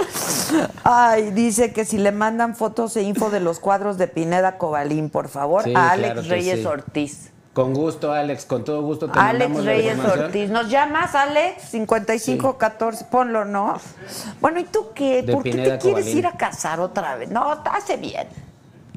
Ay, 0.84 1.32
dice 1.32 1.74
que 1.74 1.84
si 1.86 1.98
le 1.98 2.12
mandan 2.12 2.56
fotos 2.56 2.96
e 2.96 3.02
info 3.02 3.30
de 3.30 3.40
los 3.40 3.60
cuadros 3.60 3.98
de 3.98 4.08
Pineda 4.08 4.58
Cobalín, 4.58 5.10
por 5.10 5.28
favor, 5.28 5.64
Sí, 5.64 5.74
a 5.76 5.92
Alex 5.92 6.14
claro 6.14 6.30
Reyes 6.30 6.60
sí. 6.60 6.66
Ortiz. 6.66 7.32
Con 7.56 7.74
gusto, 7.74 8.12
Alex, 8.12 8.44
con 8.44 8.66
todo 8.66 8.82
gusto 8.82 9.10
te 9.10 9.18
Alex 9.18 9.50
la 9.56 9.62
Reyes. 9.62 9.98
Ortiz. 9.98 10.50
¿Nos 10.50 10.70
llamas, 10.70 11.16
Alex? 11.16 11.64
5514, 11.70 13.06
ponlo, 13.10 13.46
¿no? 13.46 13.80
Bueno, 14.42 14.60
¿y 14.60 14.66
tú 14.66 14.88
qué? 14.94 15.24
De 15.24 15.32
¿Por 15.32 15.42
qué 15.42 15.54
te 15.54 15.78
quieres 15.78 16.06
ir 16.08 16.28
a 16.28 16.34
casar 16.34 16.82
otra 16.82 17.16
vez? 17.16 17.30
No, 17.32 17.50
hace 17.72 17.96
bien. 17.96 18.28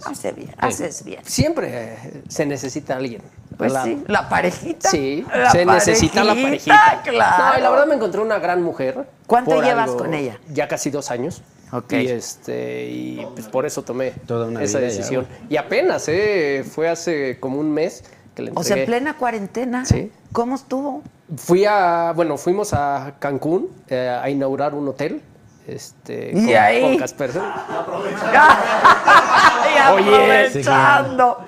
Hace 0.04 0.32
bien, 0.32 0.52
haces 0.58 1.04
bien. 1.04 1.24
Siempre 1.24 1.68
eh, 1.72 2.22
se 2.28 2.46
necesita 2.46 2.96
alguien. 2.96 3.22
Pues 3.56 3.72
lado. 3.72 3.86
sí, 3.86 4.02
la 4.08 4.28
parejita. 4.28 4.90
Sí, 4.90 5.24
La 5.32 5.52
se 5.52 5.64
necesita 5.64 6.24
la 6.24 6.34
parejita, 6.34 7.02
claro. 7.04 7.44
No, 7.52 7.58
y 7.58 7.62
la 7.62 7.70
verdad 7.70 7.86
me 7.86 7.94
encontré 7.94 8.20
una 8.20 8.40
gran 8.40 8.60
mujer. 8.60 9.06
¿Cuánto 9.28 9.62
llevas 9.62 9.92
con 9.92 10.14
ella? 10.14 10.40
Ya 10.52 10.66
casi 10.66 10.90
dos 10.90 11.12
años. 11.12 11.42
Ok. 11.70 11.92
Y 11.92 12.08
este, 12.08 12.86
y 12.88 13.26
pues 13.34 13.46
por 13.48 13.66
eso 13.66 13.82
tomé 13.82 14.12
Toda 14.26 14.46
una 14.46 14.62
esa 14.64 14.80
ya, 14.80 14.86
decisión. 14.86 15.28
y 15.48 15.56
apenas, 15.58 16.08
eh, 16.08 16.64
fue 16.68 16.88
hace 16.88 17.38
como 17.38 17.60
un 17.60 17.70
mes 17.72 18.04
que 18.38 18.42
le 18.42 18.52
O 18.54 18.62
sea, 18.62 18.76
en 18.76 18.86
plena 18.86 19.14
cuarentena. 19.14 19.84
Sí. 19.84 20.12
¿Cómo 20.32 20.54
estuvo? 20.54 21.02
Fui 21.36 21.64
a, 21.64 22.12
bueno, 22.14 22.36
fuimos 22.38 22.72
a 22.72 23.14
Cancún 23.18 23.68
eh, 23.88 24.16
a 24.22 24.30
inaugurar 24.30 24.74
un 24.74 24.86
hotel. 24.86 25.20
Este, 25.66 26.30
Y 26.32 26.46
con, 26.46 26.56
ahí- 26.56 26.82
con 26.82 26.96
Casper. 26.98 27.30
Oye, 29.92 30.16
aprovechando. 30.16 31.38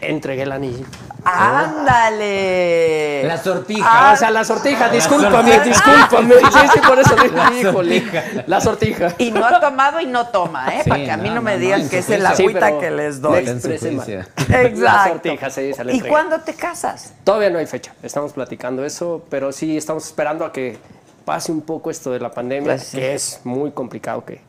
Entregué 0.00 0.42
el 0.44 0.52
anillo. 0.52 0.86
Ándale. 1.26 3.24
La 3.24 3.36
sortija. 3.38 3.86
Ah, 3.88 4.12
o 4.12 4.16
sea, 4.16 4.30
la 4.30 4.44
sortija, 4.44 4.88
discúlpame, 4.88 5.60
discúlpame. 5.60 6.34
Sí, 6.56 6.68
sí, 6.72 6.80
por 6.86 6.98
eso 6.98 7.14
dije, 7.16 7.34
La 7.36 7.52
híjole. 7.52 8.00
sortija. 8.00 8.44
La 8.46 8.60
sortija. 8.60 9.14
Y 9.18 9.30
no 9.30 9.44
ha 9.44 9.60
tomado 9.60 10.00
y 10.00 10.06
no 10.06 10.28
toma, 10.28 10.68
¿eh? 10.74 10.82
Sí, 10.84 10.90
Para 10.90 11.04
que 11.04 11.10
a 11.10 11.16
mí 11.16 11.28
no, 11.28 11.36
no, 11.36 11.42
me 11.42 11.58
digan 11.58 11.88
que 11.88 11.98
es 11.98 12.10
el. 12.10 12.20
Sí, 12.34 12.42
agüita 12.44 12.78
que 12.78 12.90
les 12.90 13.20
doy. 13.20 13.44
Exacto. 13.46 14.80
La 14.80 15.08
sortija, 15.08 15.50
sí, 15.50 15.72
se 15.74 15.84
la 15.84 15.92
¿Y 15.92 16.00
cuándo 16.00 16.40
te 16.40 16.54
casas? 16.54 17.12
Todavía 17.24 17.50
no 17.50 17.58
hay 17.58 17.66
fecha, 17.66 17.92
estamos 18.02 18.32
platicando 18.32 18.84
eso, 18.84 19.24
pero 19.28 19.52
sí 19.52 19.76
estamos 19.76 20.06
esperando 20.06 20.44
a 20.44 20.52
que 20.52 20.78
pase 21.24 21.50
un 21.52 21.62
poco 21.62 21.90
esto 21.90 22.10
de 22.12 22.20
la 22.20 22.30
pandemia, 22.30 22.74
Pues 22.74 22.84
sí. 22.84 22.98
que 22.98 23.14
es 23.14 23.40
muy 23.44 23.72
complicado 23.72 24.24
que, 24.24 24.40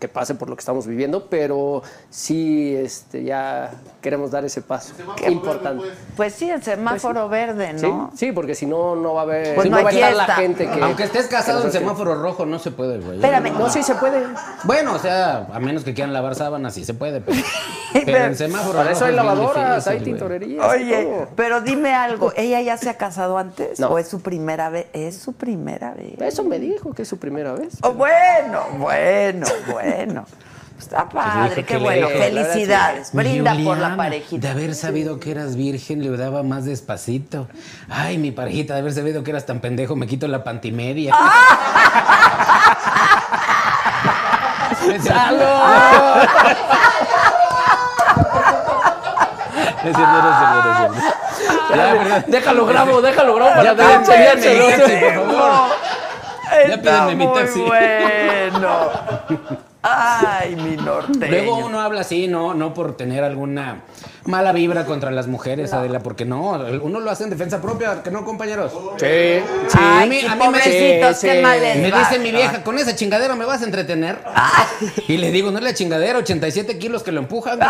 que 0.00 0.08
pase 0.08 0.34
por 0.34 0.48
lo 0.48 0.56
que 0.56 0.60
estamos 0.60 0.86
viviendo, 0.86 1.26
pero 1.28 1.82
sí 2.08 2.74
este, 2.74 3.22
ya 3.22 3.70
queremos 4.00 4.30
dar 4.30 4.44
ese 4.46 4.62
paso 4.62 4.94
importante. 5.28 5.84
Pues 6.16 6.32
sí, 6.34 6.50
el 6.50 6.62
semáforo 6.62 7.28
verde, 7.28 7.78
Sí, 7.78 7.86
¿no? 7.86 8.10
sí, 8.16 8.32
porque 8.32 8.54
si 8.54 8.64
no, 8.66 8.96
no 8.96 9.14
va 9.14 9.20
a 9.20 9.24
haber, 9.24 9.54
Pues 9.54 9.68
no 9.70 9.76
no 9.76 9.82
va 9.84 9.90
a 9.90 9.92
estar 9.92 10.14
la 10.16 10.26
gente 10.36 10.66
que... 10.68 10.80
Aunque 10.82 11.04
estés 11.04 11.26
casado 11.26 11.60
en 11.60 11.66
que 11.70 11.78
semáforo 11.78 12.14
rojo, 12.20 12.46
no 12.46 12.58
se 12.58 12.70
puede, 12.70 12.98
güey. 12.98 13.16
Espérame. 13.16 13.52
No, 13.52 13.68
sí 13.68 13.82
se 13.82 13.94
puede. 13.94 14.26
Bueno, 14.64 14.94
o 14.94 14.98
sea, 14.98 15.46
a 15.52 15.60
menos 15.60 15.84
que 15.84 15.92
quieran 15.92 16.14
lavar 16.14 16.34
sábanas, 16.34 16.72
sí 16.74 16.84
se 16.84 16.94
puede, 16.94 17.20
pero, 17.20 17.38
pero 17.92 18.24
en 18.24 18.36
semáforo 18.36 18.78
Para 18.78 18.92
eso 18.92 19.00
rojo 19.00 19.10
hay 19.10 19.14
lavadoras, 19.16 19.84
difícil, 19.84 19.92
hay 19.92 20.04
tintorerías. 20.04 20.64
y 20.64 20.68
Oye, 20.82 21.04
todo. 21.04 21.28
pero 21.36 21.60
dime 21.60 21.92
algo, 21.92 22.32
¿ella 22.36 22.62
ya 22.62 22.78
se 22.78 22.88
ha 22.88 22.94
casado 22.96 23.36
antes? 23.36 23.78
No. 23.78 23.88
¿O 23.88 23.98
es 23.98 24.08
su 24.08 24.22
primera 24.22 24.70
vez? 24.70 24.86
Es 24.94 25.18
su 25.18 25.34
primera 25.34 25.92
vez. 25.92 26.18
Eso 26.20 26.42
me 26.42 26.58
dijo 26.58 26.94
que 26.94 27.02
es 27.02 27.08
su 27.08 27.18
primera 27.18 27.52
vez. 27.52 27.74
Oh, 27.82 27.92
bueno, 27.92 28.62
bueno, 28.78 29.46
bueno. 29.70 29.89
Está 30.78 31.08
Pues 31.10 31.24
padre, 31.24 31.64
qué 31.64 31.74
le- 31.74 31.80
bueno. 31.84 32.08
Felicidades. 32.08 33.10
Brinda 33.12 33.54
por 33.62 33.76
la 33.78 33.96
parejita. 33.96 34.46
De 34.46 34.52
haber 34.52 34.74
sabido 34.74 35.20
que 35.20 35.30
eras 35.30 35.54
virgen, 35.56 36.02
le 36.02 36.16
daba 36.16 36.42
más 36.42 36.64
despacito. 36.64 37.48
Ay, 37.90 38.16
mi 38.16 38.30
parejita, 38.30 38.72
de 38.74 38.80
haber 38.80 38.94
sabido 38.94 39.22
que 39.22 39.30
eras 39.30 39.44
tan 39.44 39.60
pendejo, 39.60 39.94
me 39.94 40.06
quito 40.06 40.26
la 40.26 40.42
pantimedia. 40.42 41.14
¡Salud! 45.04 45.40
Es 49.82 49.96
cierto. 49.96 50.94
Ya. 51.74 52.24
Déjalo 52.28 52.66
grabo, 52.66 53.00
déjalo 53.00 53.34
grabo 53.34 53.50
para 53.50 53.62
Ya 53.62 53.74
pídenme 53.74 54.04
mi 54.04 54.70
taxi, 54.76 54.96
por 55.00 55.14
favor. 55.14 55.70
Ya 56.68 56.76
pídenme 56.82 57.14
mi 57.14 57.26
taxi. 57.32 57.60
bueno. 57.60 58.90
Ay, 59.82 60.56
mi 60.56 60.76
norteño. 60.76 61.26
Luego 61.26 61.56
uno 61.56 61.80
habla 61.80 62.02
así, 62.02 62.28
no, 62.28 62.52
no 62.52 62.74
por 62.74 62.96
tener 62.98 63.24
alguna 63.24 63.80
mala 64.26 64.52
vibra 64.52 64.84
contra 64.84 65.10
las 65.10 65.26
mujeres, 65.26 65.72
Adela, 65.72 66.00
porque 66.00 66.26
no, 66.26 66.50
uno 66.82 67.00
lo 67.00 67.10
hace 67.10 67.24
en 67.24 67.30
defensa 67.30 67.62
propia, 67.62 68.02
que 68.02 68.10
no, 68.10 68.22
compañeros. 68.24 68.72
Sí, 68.98 69.06
Ay, 69.06 69.42
a 70.02 70.06
mí- 70.06 70.20
a 70.28 70.34
mí 70.36 70.48
me- 70.48 70.60
Sí, 70.62 70.70
qué 70.70 71.14
sí. 71.14 71.28
mal 71.42 71.58
les 71.60 71.78
Me 71.78 71.90
va. 71.90 71.98
dice 72.00 72.18
mi 72.18 72.30
vieja, 72.30 72.62
con 72.62 72.78
esa 72.78 72.94
chingadera 72.94 73.34
me 73.36 73.46
vas 73.46 73.62
a 73.62 73.64
entretener. 73.64 74.18
Y 75.08 75.16
le 75.16 75.30
digo, 75.30 75.50
no 75.50 75.56
es 75.58 75.64
la 75.64 75.72
chingadera, 75.72 76.18
87 76.18 76.78
kilos 76.78 77.02
que 77.02 77.12
lo 77.12 77.20
empujan. 77.20 77.58
güey. 77.58 77.68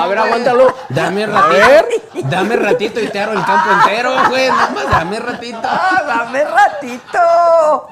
A 0.00 0.06
ver, 0.06 0.18
aguántalo. 0.18 0.74
Dame 0.88 1.24
A 1.24 1.26
ratito. 1.26 1.48
ver. 1.68 1.86
Dame 2.30 2.56
ratito 2.56 3.00
y 3.00 3.08
te 3.08 3.20
aro 3.20 3.32
el 3.32 3.44
campo 3.44 3.68
entero, 3.82 4.12
güey. 4.30 4.48
Nada 4.48 4.70
más 4.70 4.90
dame 4.90 5.18
ratito. 5.20 5.58
Ah, 5.62 6.02
dame 6.06 6.44
ratito. 6.44 7.88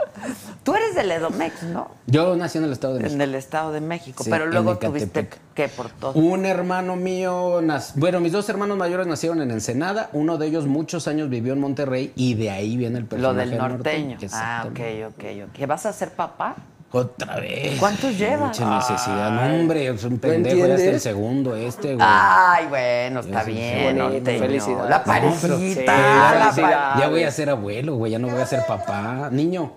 Tú 0.67 0.75
eres 0.75 0.97
del 0.97 1.13
Edomex, 1.13 1.63
¿no? 1.63 1.93
Yo 2.09 2.35
nací 2.35 2.59
en 2.59 2.65
el 2.65 2.73
Estado 2.73 2.95
de 2.95 3.01
México. 3.01 3.15
En 3.15 3.21
el 3.21 3.35
Estado 3.37 3.71
de 3.73 3.81
México, 3.81 4.25
Sí, 4.25 4.31
pero 4.31 4.47
luego 4.47 4.77
tuviste 4.79 5.29
que 5.55 5.69
por 5.69 5.91
todo. 5.91 6.13
Un 6.15 6.45
hermano 6.45 6.97
mío, 6.97 7.63
nas- 7.63 7.93
bueno, 7.95 8.19
mis 8.19 8.33
dos 8.33 8.49
hermanos 8.49 8.77
mayores 8.77 9.07
nacieron 9.07 9.41
en 9.43 9.53
Ensenada. 9.53 10.11
Uno 10.13 10.39
de 10.39 10.49
ellos 10.49 10.67
muchos 10.67 11.07
años 11.07 11.31
vivió 11.31 11.53
en 11.53 11.61
Monterrey 11.61 12.13
y 12.17 12.35
de 12.35 12.51
ahí 12.51 12.77
viene 12.77 12.99
el 12.99 13.05
Lo 13.05 13.09
personaje 13.09 13.49
del 13.49 13.59
norteño. 13.59 14.19
Ah, 14.33 14.65
ok, 14.69 14.81
ok, 15.11 15.25
ok. 15.61 15.67
¿Vas 15.69 15.87
a 15.87 15.93
ser 15.93 16.11
papá? 16.11 16.57
Otra 16.91 17.37
vez. 17.37 17.79
¿Cuántos 17.79 18.19
llevas? 18.19 18.59
Mucha 18.59 18.77
necesidad. 18.77 19.31
No, 19.31 19.55
hombre, 19.61 19.87
es 19.89 20.03
un 20.03 20.19
pendejo. 20.19 20.67
Ya 20.67 20.75
hasta 20.75 20.85
el 20.91 21.01
segundo 21.01 21.55
este, 21.55 21.95
güey. 21.95 21.99
Ay, 22.09 22.67
bueno, 22.69 23.21
está 23.21 23.45
bien, 23.45 23.85
bonito, 23.97 24.05
norteño. 24.15 24.39
felicidades. 24.41 24.91
La 24.91 24.99
No, 24.99 25.05
parejita, 25.05 25.39
pero- 25.43 25.59
Sí, 25.59 25.63
la 25.87 26.53
felicidades. 26.53 26.59
pa- 26.61 26.97
Ya 27.01 27.09
voy 27.09 27.23
a 27.23 27.31
ser 27.31 27.51
abuelo, 27.51 27.95
güey. 27.97 28.11
Ya 28.11 28.19
no 28.19 28.29
voy 28.29 28.41
a 28.41 28.47
ser 28.47 28.67
papá. 28.67 29.29
Niño. 29.31 29.73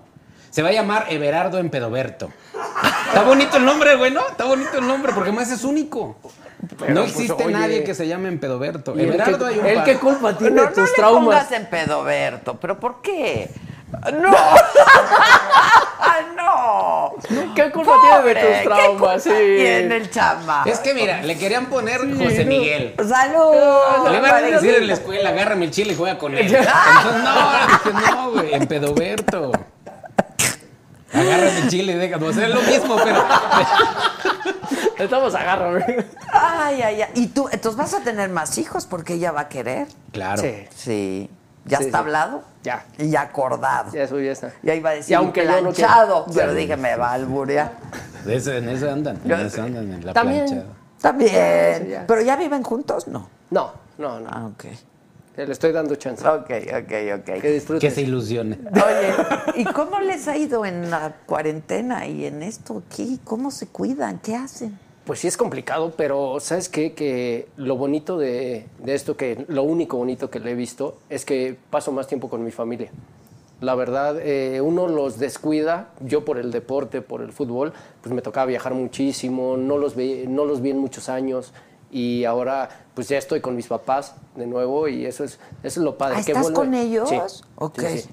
Se 0.50 0.62
va 0.62 0.70
a 0.70 0.72
llamar 0.72 1.06
Everardo 1.10 1.58
Empedoberto. 1.60 2.30
Está 3.08 3.24
bonito 3.24 3.58
el 3.58 3.66
nombre, 3.66 3.96
güey, 3.96 4.12
¿no? 4.12 4.28
Está 4.28 4.46
bonito 4.46 4.78
el 4.80 4.88
nombre 4.88 5.12
porque 5.14 5.32
más 5.32 5.52
es 5.52 5.64
único. 5.64 6.18
Pero, 6.78 6.94
no 6.94 7.02
pues, 7.02 7.14
existe 7.14 7.44
oye. 7.44 7.54
nadie 7.54 7.84
que 7.84 7.94
se 7.96 8.08
llame 8.08 8.28
Empedoberto. 8.30 8.94
¿Y 8.98 9.02
el 9.04 9.10
Everardo 9.14 9.46
hay 9.46 9.58
un 9.58 9.64
que, 9.64 9.70
el 9.70 9.76
par. 9.78 9.86
que 9.86 9.98
culpa 9.98 10.38
tiene 10.38 10.56
No, 10.56 10.64
no 10.66 10.70
tus 10.72 10.90
le 10.90 10.96
traumas? 10.96 11.24
pongas 11.24 11.52
en 11.54 11.66
pedoberto, 11.68 12.60
pero 12.60 12.80
¿por 12.80 13.02
qué? 13.02 13.50
No. 14.14 14.32
no. 16.36 17.14
¿Qué 17.56 17.72
culpa 17.72 17.94
tiene 18.02 18.34
de 18.34 18.36
tus 18.42 18.58
¿qué 18.60 18.64
traumas? 18.66 18.90
culpa 18.90 19.20
Sí. 19.20 19.30
tiene 19.30 19.96
el 19.98 20.10
chama? 20.12 20.64
Es 20.66 20.80
que 20.80 20.94
mira, 20.94 21.22
le 21.24 21.38
querían 21.38 21.68
poner 21.68 22.00
José 22.18 22.46
Miguel. 22.46 22.96
Salud. 22.98 24.10
Le 24.12 24.18
iban 24.18 24.32
a 24.36 24.42
decir 24.42 24.76
en 24.76 24.88
la 24.88 24.94
escuela, 24.94 25.30
agárrame 25.30 25.66
el 25.66 25.72
chile 25.72 25.94
y 25.94 25.96
juega 25.96 26.18
con 26.18 26.34
él. 26.38 26.54
Entonces, 26.54 26.72
no, 27.24 27.92
dije, 27.94 28.12
no, 28.12 28.32
güey, 28.32 28.54
Empedoberto. 28.54 29.52
Agárrame 31.14 31.58
el 31.60 31.70
chile 31.70 31.94
y 31.94 31.96
déjame. 31.96 32.30
Es 32.30 32.36
lo 32.38 32.62
mismo, 32.62 32.96
pero. 33.04 33.24
Estamos 34.98 35.34
agárrame. 35.34 36.06
Ay, 36.32 36.82
ay, 36.82 37.02
ay. 37.02 37.10
Y 37.16 37.28
tú, 37.28 37.48
entonces 37.52 37.78
vas 37.78 37.94
a 37.94 38.02
tener 38.02 38.30
más 38.30 38.58
hijos 38.58 38.86
porque 38.86 39.14
ella 39.14 39.32
va 39.32 39.42
a 39.42 39.50
querer. 39.50 39.88
Claro. 40.12 40.42
Sí. 40.42 40.68
Sí. 40.76 41.30
¿Ya 41.66 41.78
Sí, 41.78 41.86
está 41.86 42.00
sí. 42.00 42.04
hablado? 42.04 42.44
Ya. 42.64 42.86
Y 42.98 43.16
acordado. 43.16 43.92
Ya 43.94 44.04
eso 44.04 44.20
ya 44.20 44.32
está. 44.32 44.52
Ya 44.64 44.76
iba 44.76 44.90
a 44.90 44.94
decir 44.94 45.12
Y 45.12 45.16
aunque 45.16 45.46
no 45.46 45.58
planchado, 45.60 46.26
quiera. 46.26 46.42
pero 46.42 46.54
dije, 46.54 46.76
me 46.78 46.96
va 46.96 47.12
a 47.12 47.14
alburear. 47.14 47.72
De 48.26 48.36
eso- 48.36 48.52
en 48.54 48.68
eso 48.70 48.92
andan. 48.92 49.20
En 49.24 49.32
eso 49.32 49.62
andan, 49.64 49.92
en 49.94 50.06
la 50.06 50.14
También. 50.14 50.46
planchada. 50.46 51.80
Sí, 51.80 51.88
ya. 51.90 52.06
¿Pero 52.08 52.22
ya 52.22 52.36
viven 52.36 52.64
juntos? 52.64 53.08
No. 53.08 53.30
No, 53.52 53.72
no, 53.98 54.20
no. 54.20 54.30
Ah, 54.32 54.46
ok. 54.48 54.66
Le 55.46 55.54
estoy 55.54 55.72
dando 55.72 55.96
chance. 55.96 56.28
Ok, 56.28 56.50
ok, 56.50 57.20
ok. 57.20 57.42
Que 57.42 57.52
disfrutes. 57.52 57.82
Que 57.82 57.92
se 57.92 58.02
ilusione. 58.02 58.58
Oye, 58.74 59.62
¿y 59.62 59.66
cómo 59.66 60.00
les 60.00 60.28
ha 60.28 60.36
ido 60.36 60.66
en 60.66 60.90
la 60.90 61.16
cuarentena 61.26 62.08
y 62.08 62.26
en 62.26 62.44
esto 62.44 62.84
aquí? 62.86 63.20
¿Cómo 63.24 63.52
se 63.52 63.68
cuidan? 63.68 64.20
¿Qué 64.20 64.36
hacen? 64.36 64.78
Pues 65.06 65.20
sí 65.20 65.28
es 65.28 65.38
complicado, 65.38 65.94
pero 65.96 66.40
¿sabes 66.40 66.70
qué? 66.70 66.94
Que 66.94 67.48
lo 67.58 67.78
bonito 67.78 68.18
de, 68.18 68.68
de 68.84 68.94
esto, 68.94 69.18
que 69.18 69.46
lo 69.48 69.64
único 69.64 69.98
bonito 69.98 70.30
que 70.30 70.40
le 70.40 70.52
he 70.52 70.56
visto, 70.56 71.00
es 71.10 71.26
que 71.26 71.58
paso 71.70 71.92
más 71.92 72.08
tiempo 72.08 72.30
con 72.30 72.44
mi 72.44 72.52
familia. 72.52 72.92
La 73.62 73.76
verdad, 73.76 74.18
eh, 74.22 74.62
uno 74.62 74.88
los 74.88 75.20
descuida, 75.20 75.90
yo 76.00 76.24
por 76.24 76.38
el 76.38 76.52
deporte, 76.52 77.02
por 77.02 77.22
el 77.22 77.34
fútbol, 77.34 77.74
pues 78.02 78.14
me 78.14 78.22
tocaba 78.22 78.46
viajar 78.46 78.74
muchísimo, 78.74 79.58
no 79.58 79.78
los 79.78 79.96
vi, 79.96 80.26
no 80.28 80.46
los 80.46 80.62
vi 80.62 80.70
en 80.70 80.78
muchos 80.78 81.10
años 81.10 81.54
y 81.92 82.24
ahora 82.26 82.70
pues 82.94 83.08
ya 83.10 83.18
estoy 83.18 83.40
con 83.42 83.56
mis 83.56 83.68
papás 83.68 84.14
de 84.36 84.46
nuevo 84.46 84.88
y 84.88 85.06
eso 85.06 85.24
es, 85.24 85.34
eso 85.64 85.80
es 85.80 85.84
lo 85.84 85.98
padre. 85.98 86.18
Ah, 86.20 86.24
que 86.24 86.32
¿estás 86.34 86.52
con 86.52 86.74
ellos? 86.74 87.10
Sí, 87.10 87.18
Ok. 87.56 87.80
sí, 87.80 88.00
sí. 88.00 88.10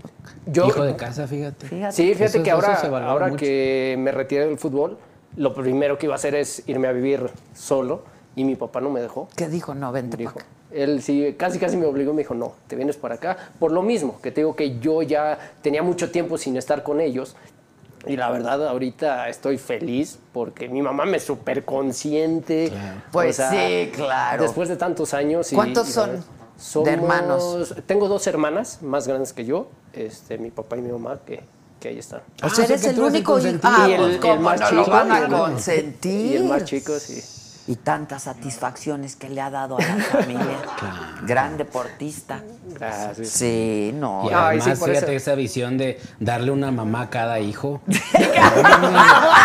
Yo, 0.46 0.66
Hijo 0.66 0.82
de 0.84 0.96
casa, 0.96 1.26
fíjate. 1.26 1.66
Fíjate. 1.66 1.92
Sí, 1.92 2.14
fíjate 2.14 2.24
Eso- 2.38 2.42
que 2.42 2.50
ahora, 2.50 2.74
ahora 3.08 3.26
mucho. 3.28 3.38
que 3.40 3.96
me 3.98 4.12
retiré 4.12 4.46
del 4.46 4.58
fútbol, 4.58 4.96
lo 5.36 5.52
primero 5.54 5.98
que 5.98 6.06
iba 6.06 6.14
a 6.14 6.16
hacer 6.16 6.34
es 6.34 6.62
irme 6.68 6.88
a 6.88 6.92
vivir 6.92 7.28
solo 7.54 8.02
y 8.36 8.44
mi 8.44 8.54
papá 8.56 8.80
no 8.80 8.90
me 8.90 9.00
dejó. 9.00 9.28
¿Qué 9.36 9.48
dijo? 9.48 9.74
No, 9.74 9.90
vente 9.92 10.16
Dijo, 10.16 10.34
para 10.34 10.46
acá. 10.46 10.52
él 10.70 11.02
sí, 11.02 11.34
casi 11.38 11.58
casi 11.58 11.76
me 11.76 11.86
obligó, 11.86 12.12
me 12.12 12.18
dijo, 12.22 12.34
no, 12.34 12.52
te 12.68 12.76
vienes 12.76 12.96
para 12.96 13.16
acá. 13.16 13.36
Por 13.58 13.72
lo 13.72 13.82
mismo, 13.82 14.20
que 14.22 14.30
te 14.30 14.40
digo 14.42 14.54
que 14.56 14.78
yo 14.78 15.02
ya 15.02 15.38
tenía 15.62 15.82
mucho 15.82 16.10
tiempo 16.10 16.38
sin 16.38 16.56
estar 16.56 16.82
con 16.82 17.00
ellos. 17.00 17.34
Y 18.06 18.16
la 18.16 18.30
verdad, 18.30 18.66
ahorita 18.68 19.28
estoy 19.28 19.58
feliz 19.58 20.18
porque 20.32 20.68
mi 20.68 20.80
mamá 20.82 21.04
me 21.04 21.18
súper 21.20 21.64
consciente. 21.64 22.72
Pues 23.12 23.36
sí, 23.36 23.90
claro. 23.94 24.42
Después 24.42 24.68
de 24.68 24.76
tantos 24.76 25.12
años. 25.14 25.52
y- 25.52 25.54
¿Cuántos 25.56 25.88
y 25.88 25.92
son 25.92 26.10
de 26.12 26.22
somos- 26.58 26.88
hermanos? 26.88 27.74
Tengo 27.86 28.08
dos 28.08 28.26
hermanas 28.26 28.80
más 28.82 29.06
grandes 29.08 29.32
que 29.32 29.44
yo, 29.44 29.68
este, 29.92 30.38
mi 30.38 30.50
papá 30.50 30.76
y 30.76 30.82
mi 30.82 30.92
mamá, 30.92 31.18
que, 31.26 31.42
que 31.80 31.88
ahí 31.88 31.98
están. 31.98 32.20
O 32.20 32.22
Ah, 32.42 32.48
sea, 32.48 32.48
o 32.48 32.50
sea, 32.54 32.64
eres 32.66 32.82
que 32.82 32.88
el 32.90 32.94
tú 32.94 33.02
eres 33.02 33.14
el 33.14 33.16
único 33.18 33.38
hijo. 33.40 33.58
Ah, 33.62 33.86
Y 33.88 33.92
el- 33.92 33.98
pues, 34.00 34.14
el 34.14 34.20
¿cómo 34.20 34.36
más 34.40 34.60
no 34.60 34.68
chico, 34.68 34.80
lo 34.82 34.90
van 34.90 35.12
a 35.12 35.28
consentir? 35.28 36.30
Y 36.32 36.36
el 36.36 36.44
más 36.44 36.64
chico, 36.64 36.92
sí. 36.98 37.22
Y 37.68 37.74
tantas 37.76 38.22
satisfacciones 38.22 39.16
que 39.16 39.28
le 39.28 39.40
ha 39.40 39.50
dado 39.50 39.76
a 39.76 39.82
la 39.82 39.96
familia. 40.12 40.58
Gran 41.22 41.56
deportista. 41.58 42.40
Gracias. 42.72 43.28
Sí, 43.28 43.90
no. 43.94 44.22
Y 44.24 44.28
Ay, 44.28 44.58
además, 44.60 44.64
sí, 44.64 44.70
por 44.80 44.88
fíjate 44.90 45.16
eso. 45.16 45.30
esa 45.30 45.34
visión 45.34 45.76
de 45.76 46.00
darle 46.20 46.52
una 46.52 46.70
mamá 46.70 47.02
a 47.02 47.10
cada 47.10 47.40
hijo. 47.40 47.80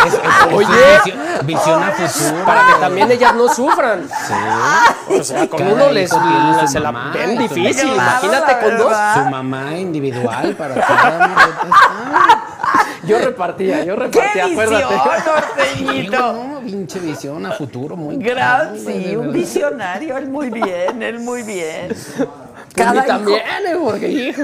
Es- 0.05 0.13
es- 0.13 0.13
es 0.13 0.53
Oye. 0.53 0.67
visión, 1.03 1.19
visión 1.45 1.83
a 1.83 1.91
futuro. 1.91 2.45
Para 2.45 2.65
que 2.67 2.73
también 2.79 3.11
ellas 3.11 3.35
no 3.35 3.47
sufran. 3.53 4.07
O 5.09 5.23
sea, 5.23 5.47
con 5.47 5.59
Cada 5.59 5.73
uno 5.73 5.91
les, 5.91 6.09
se 6.67 6.79
la 6.79 6.91
ven 7.13 7.37
difícil. 7.37 7.93
Imagínate 7.93 8.45
Claro, 8.59 8.67
con 8.67 8.77
dos. 8.77 8.97
Su 9.15 9.29
mamá 9.29 9.77
individual 9.77 10.55
para 10.55 10.75
cada 10.75 11.17
uno. 11.27 11.35
Yo 13.07 13.17
repartía, 13.19 13.83
yo 13.83 13.95
¡Qué 13.95 14.01
repartía, 14.01 14.45
visión, 14.45 14.59
acuérdate. 14.59 14.95
Norteñito! 15.25 16.33
no, 16.33 16.59
pinche 16.61 16.99
visión 16.99 17.45
a 17.45 17.51
futuro 17.53 17.95
muy 17.95 18.17
güey, 18.17 18.79
sí, 18.79 19.15
un 19.15 19.31
visionario, 19.31 20.17
él 20.17 20.27
muy 20.29 20.49
bien, 20.49 21.01
él 21.01 21.19
muy 21.19 21.43
bien. 21.43 21.89
Cada 22.75 22.93
Cada 22.93 22.95
hijo- 22.95 23.07
también, 23.07 23.39
eh, 23.67 23.77
porque 23.81 24.07
hijo, 24.09 24.43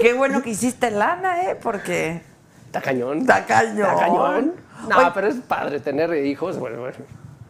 Qué 0.00 0.12
bueno 0.14 0.42
que 0.42 0.50
hiciste 0.50 0.90
lana, 0.90 1.42
¿eh? 1.42 1.56
Porque 1.60 2.22
está 2.66 2.80
cañón. 2.80 3.18
está 3.18 3.44
cañón. 3.44 3.78
Está 3.78 3.96
cañón. 3.96 4.52
No, 4.88 4.96
Oye, 4.98 5.10
pero 5.14 5.28
es 5.28 5.36
padre 5.36 5.80
tener 5.80 6.14
hijos, 6.24 6.58
bueno, 6.58 6.80
bueno, 6.80 6.96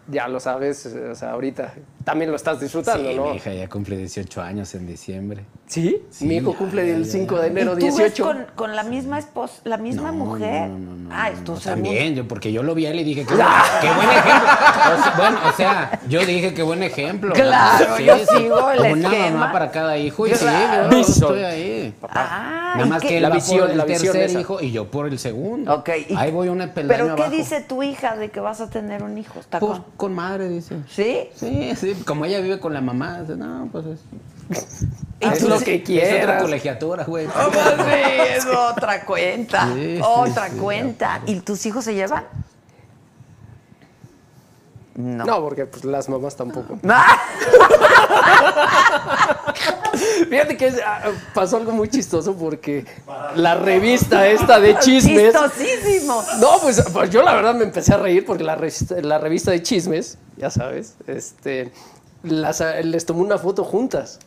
ya 0.09 0.27
lo 0.29 0.41
sabes, 0.41 0.87
o 0.87 1.15
sea, 1.15 1.31
ahorita 1.33 1.75
también 2.05 2.31
lo 2.31 2.37
estás 2.37 2.59
disfrutando, 2.61 3.09
Sí, 3.11 3.17
¿no? 3.17 3.27
mi 3.31 3.37
hija 3.37 3.53
ya 3.55 3.69
cumple 3.69 3.97
18 3.97 4.43
años 4.43 4.75
en 4.75 4.87
diciembre. 4.87 5.45
¿Sí? 5.67 6.03
Sí, 6.11 6.27
Mi 6.27 6.37
hijo 6.37 6.53
ya, 6.53 6.59
cumple 6.59 6.87
ya, 6.89 6.97
el 6.97 7.05
ya. 7.05 7.13
5 7.13 7.39
de 7.39 7.47
¿Y 7.47 7.51
enero 7.51 7.71
tú 7.79 7.87
ves 7.87 7.97
18. 7.97 8.25
con, 8.25 8.47
con 8.57 8.77
la 8.77 8.83
misma 8.83 9.19
esposa, 9.21 9.61
la 9.65 9.77
misma 9.77 10.11
No, 10.11 10.25
mujer? 10.25 10.69
no, 10.71 10.79
no, 10.79 10.97
no, 10.97 11.09
ah, 11.15 11.29
no, 11.31 11.39
esto 11.39 11.53
no, 11.55 11.61
También, 11.61 12.15
yo, 12.17 12.27
porque 12.27 12.53
yo 12.53 12.63
lo 12.65 12.75
vi 12.75 12.87
a 12.87 12.91
él 12.91 13.01
y 13.01 13.05
dije, 13.05 13.25
qué, 13.25 13.35
Ah. 13.41 13.65
buen, 13.81 13.81
qué 13.81 13.97
buen 13.97 14.11
ejemplo. 14.19 14.49
O 14.93 15.03
sea, 15.03 15.15
bueno, 15.17 15.39
o 15.49 15.53
sea, 15.57 16.01
yo 16.09 16.27
dije, 16.27 16.55
qué 16.55 16.63
buen 16.63 16.83
ejemplo. 16.83 17.33
Claro, 17.35 17.99
yo 18.01 18.19
sigo 18.37 18.71
el 18.73 18.81
Una 18.93 19.09
esquema. 19.09 19.31
mamá 19.39 19.53
para 19.53 19.71
cada 19.71 19.97
hijo 19.97 20.27
y 20.27 20.31
Claro. 20.33 20.89
sí, 20.91 20.97
yo 20.97 21.01
estoy 21.01 21.43
ahí. 21.45 21.72
Ah, 22.09 22.73
Nada 22.77 22.87
¿y 22.87 22.89
más 22.89 23.03
que 23.03 23.17
él 23.17 23.23
La 23.23 23.29
va 23.29 23.35
visión, 23.37 23.61
por 23.61 23.71
el 23.71 23.79
la 23.79 23.85
visión 23.85 24.13
tercer 24.13 24.31
esa. 24.31 24.41
hijo 24.41 24.61
y 24.61 24.73
yo 24.73 24.91
por 24.91 25.07
el 25.07 25.19
segundo. 25.19 25.75
Ok, 25.75 25.91
y- 26.09 26.15
Ahí 26.17 26.31
voy 26.31 26.49
una 26.49 26.73
peldaño 26.73 27.03
¿Pero 27.05 27.17
qué 27.17 27.23
abajo. 27.23 27.37
dice 27.37 27.61
tu 27.61 27.83
hija 27.83 28.17
de 28.17 28.31
que 28.31 28.41
vas 28.41 28.61
a 28.61 28.69
tener 28.71 29.03
un 29.03 29.17
hijo? 29.19 29.41
¿Está 29.41 29.59
Pues, 29.61 29.73
con- 29.81 29.85
con 29.97 30.15
madre, 30.15 30.49
dice. 30.49 30.77
¿Sí? 30.89 31.29
Sí, 31.35 31.73
sí, 31.77 31.95
como 32.07 32.25
ella 32.25 32.41
vive 32.41 32.59
con 32.61 32.73
la 32.75 32.81
mamá, 32.81 33.21
dice, 33.21 33.37
no, 33.37 33.69
pues 33.73 33.85
es, 33.87 34.01
Es 35.21 35.39
tú 35.39 35.49
lo 35.49 35.59
sí- 35.59 35.65
que 35.65 35.75
es 35.77 35.81
otra 35.83 35.87
quieras. 35.87 36.43
colegiatura, 36.43 37.05
güey. 37.05 37.27
Oh, 37.27 37.51
pues 37.51 37.65
sí, 37.87 38.21
es 38.37 38.47
otra 38.47 39.05
cuenta. 39.05 39.67
Sí, 39.75 39.97
sí, 39.97 40.01
otra 40.03 40.49
sí, 40.51 40.57
cuenta. 40.57 41.21
¿Y 41.27 41.41
tus 41.41 41.65
hijos 41.67 41.85
se 41.85 41.95
llevan? 41.95 42.25
No. 44.95 45.25
No, 45.25 45.41
porque 45.41 45.67
pues 45.67 45.85
las 45.85 46.09
mamás 46.09 46.37
tampoco. 46.37 46.79
Ah, 46.89 47.21
Fíjate 50.29 50.57
que 50.57 50.73
ah, 50.85 51.11
pasó 51.35 51.57
algo 51.59 51.73
muy 51.73 51.89
chistoso 51.89 52.35
porque 52.35 52.85
la 53.37 53.55
revista 53.57 54.27
esta 54.27 54.59
de 54.61 54.79
chismes. 54.79 55.33
Chistosísimo. 55.33 56.23
No, 56.41 56.59
pues, 56.61 56.83
pues 56.93 57.11
yo 57.11 57.23
la 57.23 57.35
verdad 57.35 57.55
me 57.55 57.65
empecé 57.65 57.95
a 57.95 57.99
reír 57.99 58.25
porque 58.25 58.45
la, 58.45 58.57
revista- 58.57 59.01
la 59.01 59.19
revista 59.19 59.51
de 59.51 59.63
chismes, 59.63 60.19
ya 60.37 60.51
sabes, 60.51 60.95
este, 61.07 61.73
las- 62.23 62.63
les 62.85 63.05
tomó 63.07 63.23
una 63.23 63.39
foto 63.39 63.65
juntas. 63.65 64.19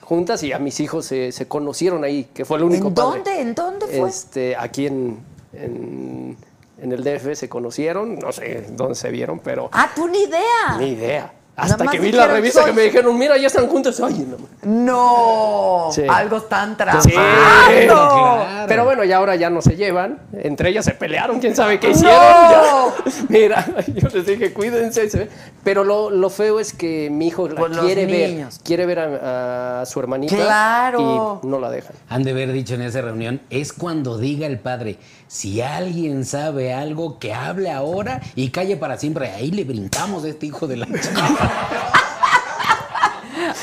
Juntas 0.00 0.42
y 0.42 0.52
a 0.52 0.58
mis 0.58 0.80
hijos 0.80 1.06
se, 1.06 1.30
se 1.32 1.46
conocieron 1.46 2.02
ahí, 2.04 2.24
que 2.34 2.44
fue 2.44 2.58
lo 2.58 2.66
único 2.66 2.88
¿En 2.88 2.94
padre. 2.94 3.16
dónde? 3.18 3.40
¿En 3.40 3.54
dónde 3.54 3.86
fue? 3.86 4.08
Este, 4.08 4.56
aquí 4.56 4.86
en, 4.86 5.18
en, 5.52 6.36
en 6.82 6.92
el 6.92 7.02
DF 7.04 7.34
se 7.34 7.48
conocieron, 7.48 8.16
no 8.18 8.32
sé 8.32 8.66
dónde 8.70 8.94
se 8.94 9.10
vieron, 9.10 9.38
pero 9.40 9.68
Ah, 9.72 9.90
tú 9.94 10.08
ni 10.08 10.22
idea. 10.24 10.76
ni 10.78 10.88
idea. 10.92 11.32
Hasta 11.60 11.86
que 11.86 11.98
vi 11.98 12.12
la 12.12 12.26
revista 12.26 12.62
"Soy- 12.62 12.70
que 12.70 12.76
me 12.76 12.82
dijeron, 12.82 13.16
mira, 13.18 13.36
ya 13.36 13.46
están 13.46 13.66
juntos. 13.68 14.00
Ay, 14.00 14.26
no. 14.28 14.36
No, 14.84 15.88
Sí. 15.92 16.02
algo. 16.08 16.40
Sí. 16.40 17.10
claro. 17.10 18.66
Pero 18.68 18.84
bueno, 18.84 19.04
ya 19.04 19.16
ahora 19.18 19.36
ya 19.36 19.50
no 19.50 19.62
se 19.62 19.76
llevan. 19.76 20.18
Entre 20.32 20.70
ellas 20.70 20.84
se 20.84 20.92
pelearon, 20.92 21.40
quién 21.40 21.54
sabe 21.56 21.78
qué 21.80 21.90
hicieron. 21.90 22.16
¡No! 22.52 22.92
Mira, 23.28 23.66
yo 23.94 24.08
les 24.08 24.26
dije, 24.26 24.52
cuídense. 24.52 25.08
se- 25.10 25.28
Pero 25.64 25.84
lo, 25.84 26.10
lo 26.10 26.30
feo 26.30 26.60
es 26.60 26.72
que 26.72 27.08
mi 27.10 27.28
hijo 27.28 27.48
la 27.48 27.54
Pues 27.56 27.76
los 27.76 27.84
quiere 27.84 28.06
niños. 28.06 28.56
ver, 28.56 28.64
quiere 28.64 28.86
ver 28.86 28.98
a, 29.00 29.80
a 29.82 29.86
su 29.86 30.00
hermanita 30.00 30.36
Claro. 30.36 31.40
y 31.42 31.46
no 31.46 31.58
la 31.58 31.70
dejan. 31.70 31.92
Han 32.08 32.22
de 32.22 32.30
haber 32.30 32.52
dicho 32.52 32.74
en 32.74 32.82
esa 32.82 33.00
reunión, 33.00 33.40
es 33.50 33.72
cuando 33.72 34.18
diga 34.18 34.46
el 34.46 34.58
padre, 34.58 34.98
si 35.28 35.60
alguien 35.60 36.24
sabe 36.24 36.72
algo, 36.74 37.18
que 37.18 37.32
hable 37.34 37.70
ahora 37.70 38.20
y 38.34 38.50
calle 38.50 38.76
para 38.76 38.96
siempre. 38.98 39.30
Ahí 39.30 39.50
le 39.50 39.64
brincamos 39.64 40.24
a 40.24 40.28
este 40.28 40.46
hijo 40.46 40.66
de 40.66 40.76
la 40.78 40.86
chica. 41.00 41.49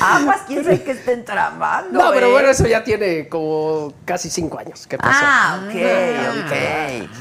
Aguas, 0.00 0.40
quién 0.46 0.64
sabe 0.64 0.82
que 0.82 0.92
estén 0.92 1.24
tramando. 1.24 1.90
No, 2.04 2.10
pero 2.12 2.28
¿eh? 2.28 2.32
bueno, 2.32 2.48
eso 2.48 2.66
ya 2.66 2.84
tiene 2.84 3.28
como 3.28 3.92
casi 4.04 4.28
cinco 4.30 4.58
años 4.58 4.86
que 4.86 4.96
pasó. 4.98 5.10
Ah, 5.22 5.60
ok, 5.64 5.74
ok. 5.74 6.52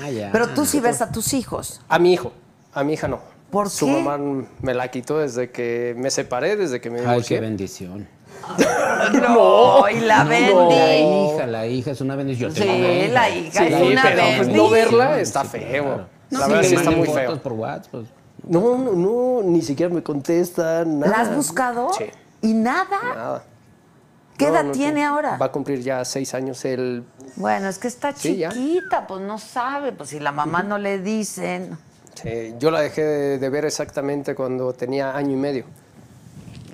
Ah, 0.03 0.09
ya. 0.09 0.29
Pero 0.31 0.49
tú 0.49 0.65
sí 0.65 0.79
ves 0.79 1.01
a 1.01 1.11
tus 1.11 1.33
hijos. 1.33 1.81
A 1.89 1.97
mi 1.99 2.13
hijo, 2.13 2.33
a 2.73 2.83
mi 2.83 2.93
hija 2.93 3.07
no. 3.07 3.19
¿Por 3.51 3.69
Su 3.69 3.85
qué? 3.85 3.91
mamá 4.01 4.43
me 4.61 4.73
la 4.73 4.89
quitó 4.89 5.19
desde 5.19 5.49
que 5.51 5.95
me 5.97 6.11
separé, 6.11 6.55
desde 6.57 6.81
que 6.81 6.89
me 6.89 6.97
Ay, 6.99 7.03
qué 7.05 7.09
divorcié. 7.11 7.39
bendición. 7.39 8.07
No, 9.21 9.87
y 9.89 9.99
la 9.99 10.17
La 10.19 10.23
Bendy. 10.23 11.33
hija, 11.35 11.45
la 11.47 11.67
hija 11.67 11.91
es 11.91 12.01
una 12.01 12.15
bendición. 12.15 12.51
Sí, 12.53 13.07
la 13.11 13.29
hija 13.29 13.59
Sí, 13.59 13.73
es 13.73 13.81
una 13.81 14.01
pues, 14.01 14.15
Bendy. 14.39 14.53
no 14.57 14.69
verla 14.69 15.19
está 15.19 15.43
Sí, 15.43 15.49
feo. 15.49 15.83
claro. 15.83 16.07
La 16.29 16.39
Sí, 16.39 16.45
verdad 16.49 16.61
que 16.61 16.67
sí 16.69 16.75
está 16.75 16.91
muy 16.91 17.07
feo. 17.07 17.39
por 17.41 17.53
WhatsApp. 17.53 17.91
pues. 17.91 18.05
No, 18.43 18.77
no, 18.77 18.93
no, 18.93 19.41
ni 19.43 19.61
siquiera 19.61 19.93
me 19.93 20.03
contestan. 20.03 20.99
Nada. 20.99 21.11
¿La 21.11 21.21
has 21.23 21.35
buscado? 21.35 21.91
Sí. 21.93 22.05
¿Y 22.41 22.53
nada? 22.53 22.97
Nada. 23.15 23.43
¿Qué 24.37 24.45
No, 24.45 24.51
edad 24.53 24.63
no, 24.65 24.71
tiene 24.71 25.03
no. 25.03 25.09
ahora? 25.15 25.37
Va 25.37 25.47
a 25.47 25.51
cumplir 25.51 25.81
ya 25.81 26.05
seis 26.05 26.33
años 26.35 26.63
el... 26.65 27.03
Bueno, 27.37 27.67
es 27.67 27.79
que 27.79 27.87
está 27.87 28.13
Sí, 28.13 28.37
ya. 28.37 28.49
chiquita, 28.49 29.07
pues 29.07 29.21
no 29.21 29.39
sabe. 29.39 29.91
Pues 29.91 30.09
si 30.09 30.19
la 30.19 30.31
mamá 30.31 30.61
no 30.63 30.77
le 30.77 30.99
dicen. 30.99 31.77
sí, 32.13 32.53
yo 32.59 32.69
la 32.71 32.81
dejé 32.81 33.03
de, 33.03 33.37
de 33.39 33.49
ver 33.49 33.65
exactamente 33.65 34.35
cuando 34.35 34.73
tenía 34.73 35.15
año 35.15 35.31
y 35.33 35.37
medio. 35.39 35.65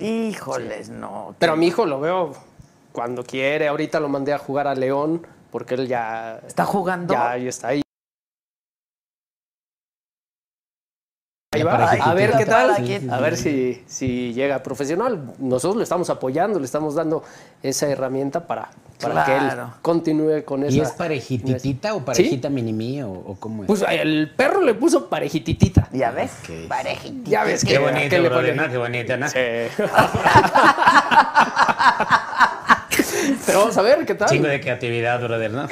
Híjoles, 0.00 0.90
no. 0.90 1.34
Pero 1.38 1.52
a 1.52 1.56
mi 1.56 1.68
hijo 1.68 1.86
lo 1.86 2.00
veo 2.00 2.32
cuando 2.92 3.24
quiere. 3.24 3.68
Ahorita 3.68 3.98
lo 4.00 4.08
mandé 4.08 4.32
a 4.34 4.38
jugar 4.38 4.66
a 4.66 4.74
León 4.74 5.26
porque 5.50 5.74
él 5.74 5.88
ya... 5.88 6.40
¿Está 6.46 6.64
jugando? 6.66 7.14
Ya, 7.14 7.36
ya 7.38 7.48
está 7.48 7.68
ahí. 7.68 7.82
Ahí 11.54 11.62
va, 11.62 11.90
a 11.90 12.14
ver 12.14 12.32
qué 12.36 12.46
tal, 12.46 12.76
Sí, 12.76 12.86
sí, 12.86 12.98
sí. 13.00 13.08
a 13.10 13.20
ver 13.20 13.36
si, 13.36 13.82
si 13.86 14.32
llega 14.34 14.62
profesional. 14.62 15.34
Nosotros 15.38 15.76
le 15.76 15.82
estamos 15.84 16.10
apoyando, 16.10 16.58
le 16.58 16.64
estamos 16.64 16.94
dando 16.94 17.22
esa 17.62 17.88
herramienta 17.88 18.46
para, 18.46 18.70
para 19.00 19.24
que 19.24 19.36
él 19.36 19.50
continúe 19.82 20.44
con 20.44 20.64
esa. 20.64 20.76
¿Y 20.76 20.80
es 20.80 20.90
parejititita 20.92 21.94
o 21.94 22.04
parejita 22.04 22.50
minimí 22.50 23.02
o, 23.02 23.10
o 23.12 23.36
cómo 23.38 23.62
es? 23.62 23.66
Pues 23.68 23.84
el 23.88 24.32
perro 24.36 24.60
le 24.62 24.74
puso 24.74 25.08
parejititita. 25.08 25.88
¿Ya 25.92 26.10
ves? 26.10 26.32
Ok. 26.42 26.68
Parejitita. 26.68 27.30
Ya 27.30 27.44
ves 27.44 27.64
Qué 27.64 27.72
que 27.74 27.78
bonito, 27.78 28.10
que 28.10 28.18
le 28.20 28.28
brother, 28.28 28.56
¿no? 28.56 28.68
Qué 28.68 28.78
bonito, 28.78 29.16
¿no? 29.16 29.28
Sí. 29.28 29.38
Pero 33.46 33.58
vamos 33.60 33.76
a 33.76 33.82
ver 33.82 34.04
qué 34.06 34.14
tal. 34.14 34.28
Chingo 34.28 34.48
de 34.48 34.60
creatividad, 34.60 35.20
brother, 35.20 35.50
¿no? 35.50 35.66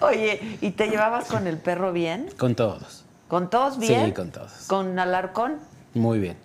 Oye, 0.00 0.58
¿y 0.60 0.70
te 0.72 0.88
llevabas 0.88 1.26
con 1.26 1.46
el 1.46 1.58
perro 1.58 1.92
bien? 1.92 2.28
Con 2.36 2.54
todos. 2.54 3.03
¿Con 3.28 3.50
todos 3.50 3.74
Sí, 3.74 3.80
bien? 3.80 4.12
con 4.12 4.30
todos. 4.30 4.50
¿Con 4.66 4.98
Alarcón? 4.98 5.56
Muy 5.94 6.18
bien. 6.18 6.36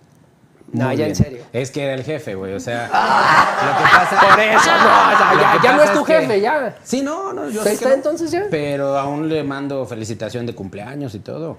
No, 0.72 0.86
Muy 0.86 0.96
ya 0.96 1.06
en 1.08 1.16
serio. 1.16 1.42
Es 1.52 1.70
que 1.72 1.82
era 1.84 1.94
el 1.94 2.04
jefe, 2.04 2.36
güey. 2.36 2.54
O 2.54 2.60
sea, 2.60 2.84
lo 2.86 3.78
que 3.78 3.90
pasa. 3.90 4.20
Por 4.20 4.40
eso, 4.40 4.70
no, 4.70 5.62
ya, 5.62 5.76
no 5.76 5.82
es 5.82 5.92
tu 5.92 6.04
que- 6.04 6.20
jefe, 6.20 6.40
ya. 6.40 6.76
Sí, 6.84 7.02
no, 7.02 7.32
no, 7.32 7.48
yo 7.50 7.62
sé 7.64 7.72
está 7.72 7.84
que 7.86 7.90
no. 7.90 7.94
entonces 7.96 8.30
ya. 8.30 8.44
Pero 8.50 8.96
aún 8.98 9.28
le 9.28 9.42
mando 9.42 9.84
felicitación 9.86 10.46
de 10.46 10.54
cumpleaños 10.54 11.14
y 11.14 11.18
todo. 11.20 11.58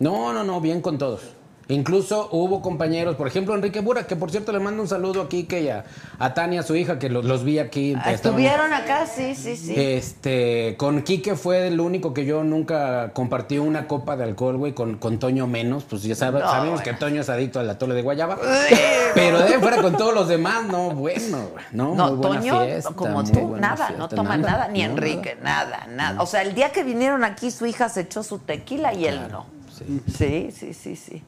No, 0.00 0.32
no, 0.32 0.44
no, 0.44 0.60
bien 0.60 0.80
con 0.80 0.96
todos. 0.96 1.20
Incluso 1.70 2.30
hubo 2.32 2.62
compañeros, 2.62 3.14
por 3.16 3.26
ejemplo, 3.28 3.54
Enrique 3.54 3.80
Bura, 3.80 4.06
que 4.06 4.16
por 4.16 4.30
cierto 4.30 4.52
le 4.52 4.58
mando 4.58 4.80
un 4.82 4.88
saludo 4.88 5.20
aquí 5.20 5.44
que 5.44 5.62
ya, 5.64 5.84
a 6.18 6.32
Tania, 6.32 6.62
su 6.62 6.74
hija, 6.74 6.98
que 6.98 7.10
los, 7.10 7.26
los 7.26 7.44
vi 7.44 7.58
aquí. 7.58 7.94
Ah, 8.02 8.10
¿Estuvieron 8.12 8.72
acá? 8.72 9.06
Sí, 9.06 9.34
sí, 9.34 9.54
sí. 9.54 9.74
Este, 9.76 10.76
con 10.78 11.02
Quique 11.02 11.36
fue 11.36 11.66
el 11.68 11.78
único 11.78 12.14
que 12.14 12.24
yo 12.24 12.42
nunca 12.42 13.10
compartí 13.12 13.58
una 13.58 13.86
copa 13.86 14.16
de 14.16 14.24
alcohol, 14.24 14.56
güey, 14.56 14.72
con, 14.72 14.96
con 14.96 15.18
Toño 15.18 15.46
menos, 15.46 15.84
pues 15.84 16.02
ya 16.04 16.14
sabe- 16.14 16.40
No, 16.40 16.46
sabemos 16.50 16.80
bueno. 16.80 16.84
que 16.84 16.94
Toño 16.98 17.20
es 17.20 17.28
adicto 17.28 17.60
al 17.60 17.68
atole 17.68 17.94
de 17.94 18.00
guayaba. 18.02 18.38
Pero 19.14 19.38
de 19.40 19.58
fuera 19.58 19.82
con 19.82 19.94
todos 19.96 20.14
los 20.14 20.26
demás, 20.26 20.64
no, 20.64 20.90
bueno, 20.92 21.48
güey, 21.52 21.64
no, 21.72 21.94
No, 21.94 22.08
muy 22.12 22.16
buena 22.16 22.40
Toño, 22.40 22.64
fiesta, 22.64 22.90
como 22.94 23.24
tú, 23.24 23.56
nada, 23.56 23.76
fiesta, 23.76 23.94
no 23.98 24.08
toma 24.08 24.38
nada, 24.38 24.68
ni 24.68 24.80
Enrique, 24.82 25.36
nada, 25.42 25.86
nada. 25.90 26.22
O 26.22 26.26
sea, 26.26 26.40
el 26.40 26.54
día 26.54 26.72
que 26.72 26.82
vinieron 26.82 27.24
aquí, 27.24 27.50
su 27.50 27.66
hija 27.66 27.90
se 27.90 28.00
echó 28.00 28.22
su 28.22 28.38
tequila 28.38 28.94
y 28.94 29.04
él 29.04 29.20
no. 29.30 29.44
Sí. 29.76 30.00
Sí, 30.16 30.50
sí, 30.50 30.72
sí, 30.74 30.96
sí. 30.96 31.22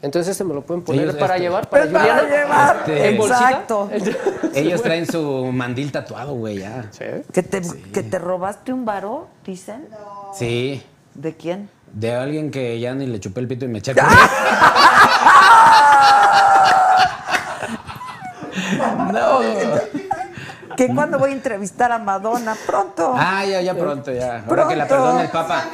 Entonces 0.00 0.30
este 0.30 0.44
me 0.44 0.54
lo 0.54 0.62
pueden 0.62 0.82
poner 0.84 1.02
Ellos, 1.02 1.16
para 1.16 1.34
este, 1.34 1.44
llevar 1.44 1.68
para 1.68 1.90
para 1.90 2.00
Juliana. 2.00 2.28
llevar, 2.28 2.76
Este, 2.86 3.08
en 3.08 3.14
exacto. 3.16 3.90
Ellos 4.54 4.80
traen 4.82 5.06
su 5.10 5.50
mandil 5.52 5.90
tatuado, 5.90 6.34
güey, 6.34 6.58
ya. 6.60 6.84
Sí. 6.90 7.04
¿Que 7.32 7.42
te, 7.42 7.60
que 7.92 8.02
te 8.04 8.18
robaste 8.20 8.72
un 8.72 8.84
varó, 8.84 9.26
dicen? 9.44 9.88
Sí. 10.34 10.84
¿De 11.14 11.36
quién? 11.36 11.68
De 11.92 12.14
alguien 12.14 12.50
que 12.52 12.78
ya 12.78 12.94
ni 12.94 13.06
le 13.06 13.18
chupé 13.18 13.40
el 13.40 13.48
pito 13.48 13.64
y 13.64 13.68
me 13.68 13.78
eché 13.80 13.92
No. 19.12 19.40
Que 20.76 20.94
cuando 20.94 21.18
voy 21.18 21.30
a 21.30 21.32
entrevistar 21.32 21.90
a 21.90 21.98
Madonna, 21.98 22.56
pronto. 22.66 23.12
Ah, 23.16 23.44
ya, 23.44 23.60
ya 23.62 23.74
pronto, 23.74 24.12
ya. 24.12 24.44
Ahora 24.48 24.68
que 24.68 24.76
la 24.76 24.86
perdone 24.86 25.22
el 25.22 25.28
Papa. 25.30 25.64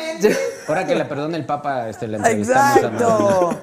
Ahora 0.67 0.87
que 0.87 0.95
la 0.95 1.07
perdone 1.09 1.37
el 1.37 1.45
Papa, 1.45 1.89
este, 1.91 2.09
la 2.09 2.17
entrevistamos 2.19 2.85
a 2.85 2.91
Madonna. 2.91 3.57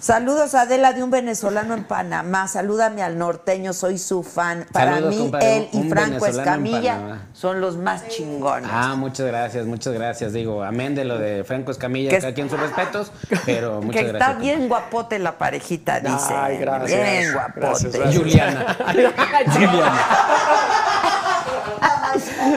Saludos 0.00 0.54
a 0.54 0.62
Adela 0.62 0.94
de 0.94 1.02
un 1.02 1.10
venezolano 1.10 1.74
en 1.74 1.84
Panamá. 1.84 2.48
Salúdame 2.48 3.02
al 3.02 3.18
norteño, 3.18 3.74
soy 3.74 3.98
su 3.98 4.22
fan. 4.22 4.64
Para 4.72 4.94
Saludos, 4.94 5.14
mí, 5.14 5.20
compadre, 5.22 5.56
él 5.58 5.68
y 5.72 5.88
Franco 5.90 6.24
en 6.26 6.30
Escamilla 6.38 7.18
son 7.34 7.60
los 7.60 7.76
más 7.76 8.08
chingones. 8.08 8.70
Ah, 8.72 8.94
muchas 8.96 9.26
gracias, 9.26 9.66
muchas 9.66 9.92
gracias. 9.92 10.32
Digo, 10.32 10.62
amén 10.62 10.94
de 10.94 11.04
lo 11.04 11.18
de 11.18 11.44
Franco 11.44 11.70
Escamilla, 11.70 12.08
Que 12.08 12.16
cada 12.16 12.28
es- 12.30 12.34
quien 12.34 12.48
sus 12.48 12.58
respetos, 12.58 13.12
pero 13.44 13.82
muchas 13.82 14.00
que 14.02 14.08
gracias. 14.08 14.30
está 14.30 14.40
bien 14.40 14.68
guapote 14.68 15.18
la 15.18 15.36
parejita, 15.36 16.00
dice. 16.00 16.34
Ay, 16.34 16.56
gracias. 16.56 17.02
Bien 17.02 17.32
guapote. 17.34 17.60
Gracias, 17.60 17.92
gracias. 17.92 18.16
Juliana. 18.22 18.76
Juliana. 19.52 20.00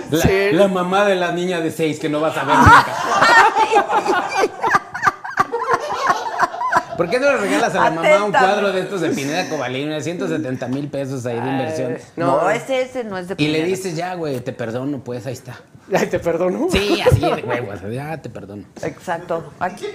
La, 0.10 0.22
Sí. 0.22 0.52
la 0.52 0.68
mamá 0.68 1.06
de 1.06 1.16
la 1.16 1.32
niña 1.32 1.60
de 1.60 1.70
seis 1.72 2.00
que 2.00 2.10
no 2.10 2.20
vas 2.20 2.36
a 2.38 2.44
ver 2.44 2.56
nunca. 2.56 2.86
¿Por 6.98 7.10
qué 7.10 7.20
no 7.20 7.32
le 7.32 7.38
regalas 7.38 7.76
a 7.76 7.84
la 7.86 7.92
mamá 7.92 8.26
un 8.26 8.32
cuadro 8.32 8.72
de 8.72 8.82
estos 8.82 9.02
de 9.02 9.10
Pineda 9.10 9.50
Cobalina, 9.50 10.00
170 10.02 10.68
mil 10.68 10.88
pesos 10.90 11.26
ahí 11.26 11.40
de 11.40 11.48
inversión? 11.50 11.98
No, 12.16 12.42
No. 12.42 12.50
ese, 12.50 12.82
ese 12.82 13.04
no 13.04 13.18
es 13.18 13.28
de 13.28 13.36
Y 13.38 13.48
le 13.48 13.54
Pineda. 13.60 13.66
dices, 13.66 13.96
ya, 13.96 14.16
güey, 14.16 14.40
te 14.40 14.54
perdono, 14.54 15.00
pues 15.00 15.26
ahí 15.28 15.34
está. 15.34 15.56
Ay, 15.94 16.08
te 16.08 16.20
perdono. 16.20 16.68
Sí, 16.72 17.02
así 17.02 17.20
de 17.20 17.44
huevos, 17.44 17.80
ya 17.92 18.22
te 18.22 18.30
perdono. 18.30 18.64
Exacto. 18.82 19.52
Aquí. 19.60 19.86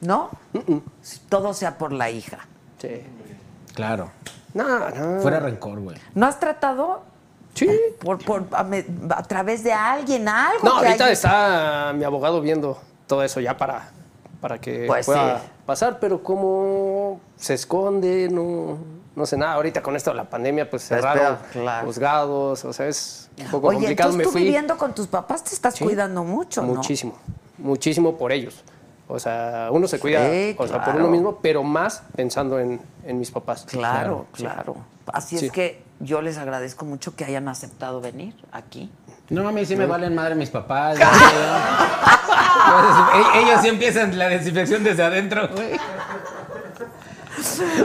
¿No? 0.00 0.30
Todo 1.28 1.54
sea 1.54 1.78
por 1.78 1.92
la 1.92 2.10
hija. 2.10 2.38
Sí. 2.78 3.02
Claro. 3.74 4.10
No, 4.54 4.90
no. 4.90 5.20
Fuera 5.20 5.38
rencor, 5.40 5.80
güey. 5.80 5.96
¿No 6.14 6.26
has 6.26 6.38
tratado 6.40 7.02
Sí. 7.54 7.68
por, 8.00 8.18
por, 8.24 8.46
a, 8.52 8.64
me- 8.64 8.84
a 9.14 9.22
través 9.22 9.62
de 9.62 9.72
alguien, 9.72 10.26
algo? 10.28 10.64
No, 10.64 10.80
que 10.80 10.86
ahorita 10.86 11.04
haya- 11.04 11.12
está 11.12 11.92
mi 11.94 12.02
abogado 12.04 12.40
viendo 12.40 12.80
todo 13.06 13.22
eso 13.22 13.40
ya 13.40 13.56
para, 13.56 13.90
para 14.42 14.58
que 14.60 14.84
Pues 14.88 15.06
pueda 15.06 15.38
sí. 15.38 15.44
pasar, 15.64 15.98
pero 16.00 16.22
como 16.22 17.20
se 17.36 17.54
esconde, 17.54 18.28
no, 18.28 18.76
no 19.16 19.24
sé 19.24 19.36
nada. 19.36 19.52
Ahorita 19.54 19.80
con 19.82 19.94
esto 19.96 20.10
de 20.10 20.16
la 20.16 20.24
pandemia, 20.28 20.68
pues 20.68 20.82
cerraron 20.82 21.38
claro. 21.52 21.86
juzgados, 21.86 22.64
o 22.64 22.72
sea, 22.72 22.88
es 22.88 23.30
un 23.38 23.46
poco 23.52 23.68
Oye, 23.68 23.76
complicado. 23.78 24.10
entonces 24.10 24.18
Me 24.18 24.24
tú 24.24 24.30
fui 24.32 24.42
viviendo 24.42 24.76
con 24.76 24.92
tus 24.94 25.06
papás 25.06 25.44
te 25.44 25.54
estás 25.54 25.76
Sí. 25.76 25.84
cuidando 25.84 26.24
mucho, 26.24 26.60
¿no? 26.60 26.74
muchísimo, 26.74 27.14
muchísimo 27.56 28.18
por 28.18 28.32
ellos. 28.32 28.62
O 29.08 29.18
sea, 29.20 29.68
uno 29.70 29.86
se 29.86 30.00
cuida 30.00 30.28
Sí, 30.28 30.56
o 30.58 30.66
sea, 30.66 30.76
por 30.78 30.84
claro. 30.86 30.98
uno 31.00 31.08
mismo, 31.08 31.38
pero 31.40 31.62
más 31.62 32.02
pensando 32.16 32.58
en, 32.58 32.80
en 33.04 33.18
mis 33.18 33.30
papás. 33.30 33.64
Claro, 33.68 34.26
sí. 34.34 34.42
claro. 34.42 34.74
Así 35.06 35.38
Sí. 35.38 35.46
es 35.46 35.52
que 35.52 35.82
yo 36.00 36.20
les 36.20 36.36
agradezco 36.36 36.84
mucho 36.84 37.14
que 37.14 37.24
hayan 37.24 37.46
aceptado 37.48 38.00
venir 38.00 38.34
aquí. 38.50 38.90
No, 39.30 39.46
a 39.48 39.52
mí 39.52 39.64
sí 39.64 39.76
me 39.76 39.86
valen 39.86 40.14
madre 40.16 40.34
mis 40.34 40.50
papás. 40.50 40.98
e- 43.14 43.40
Ellos 43.42 43.60
sí 43.62 43.68
empiezan 43.68 44.16
la 44.18 44.28
desinfección 44.28 44.82
desde 44.84 45.02
adentro, 45.02 45.48
güey. 45.48 45.72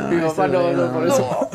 Mi 0.09 0.21
papá 0.21 0.47
no, 0.47 0.71
no, 0.73 0.91
por 0.93 1.07
eso. 1.07 1.49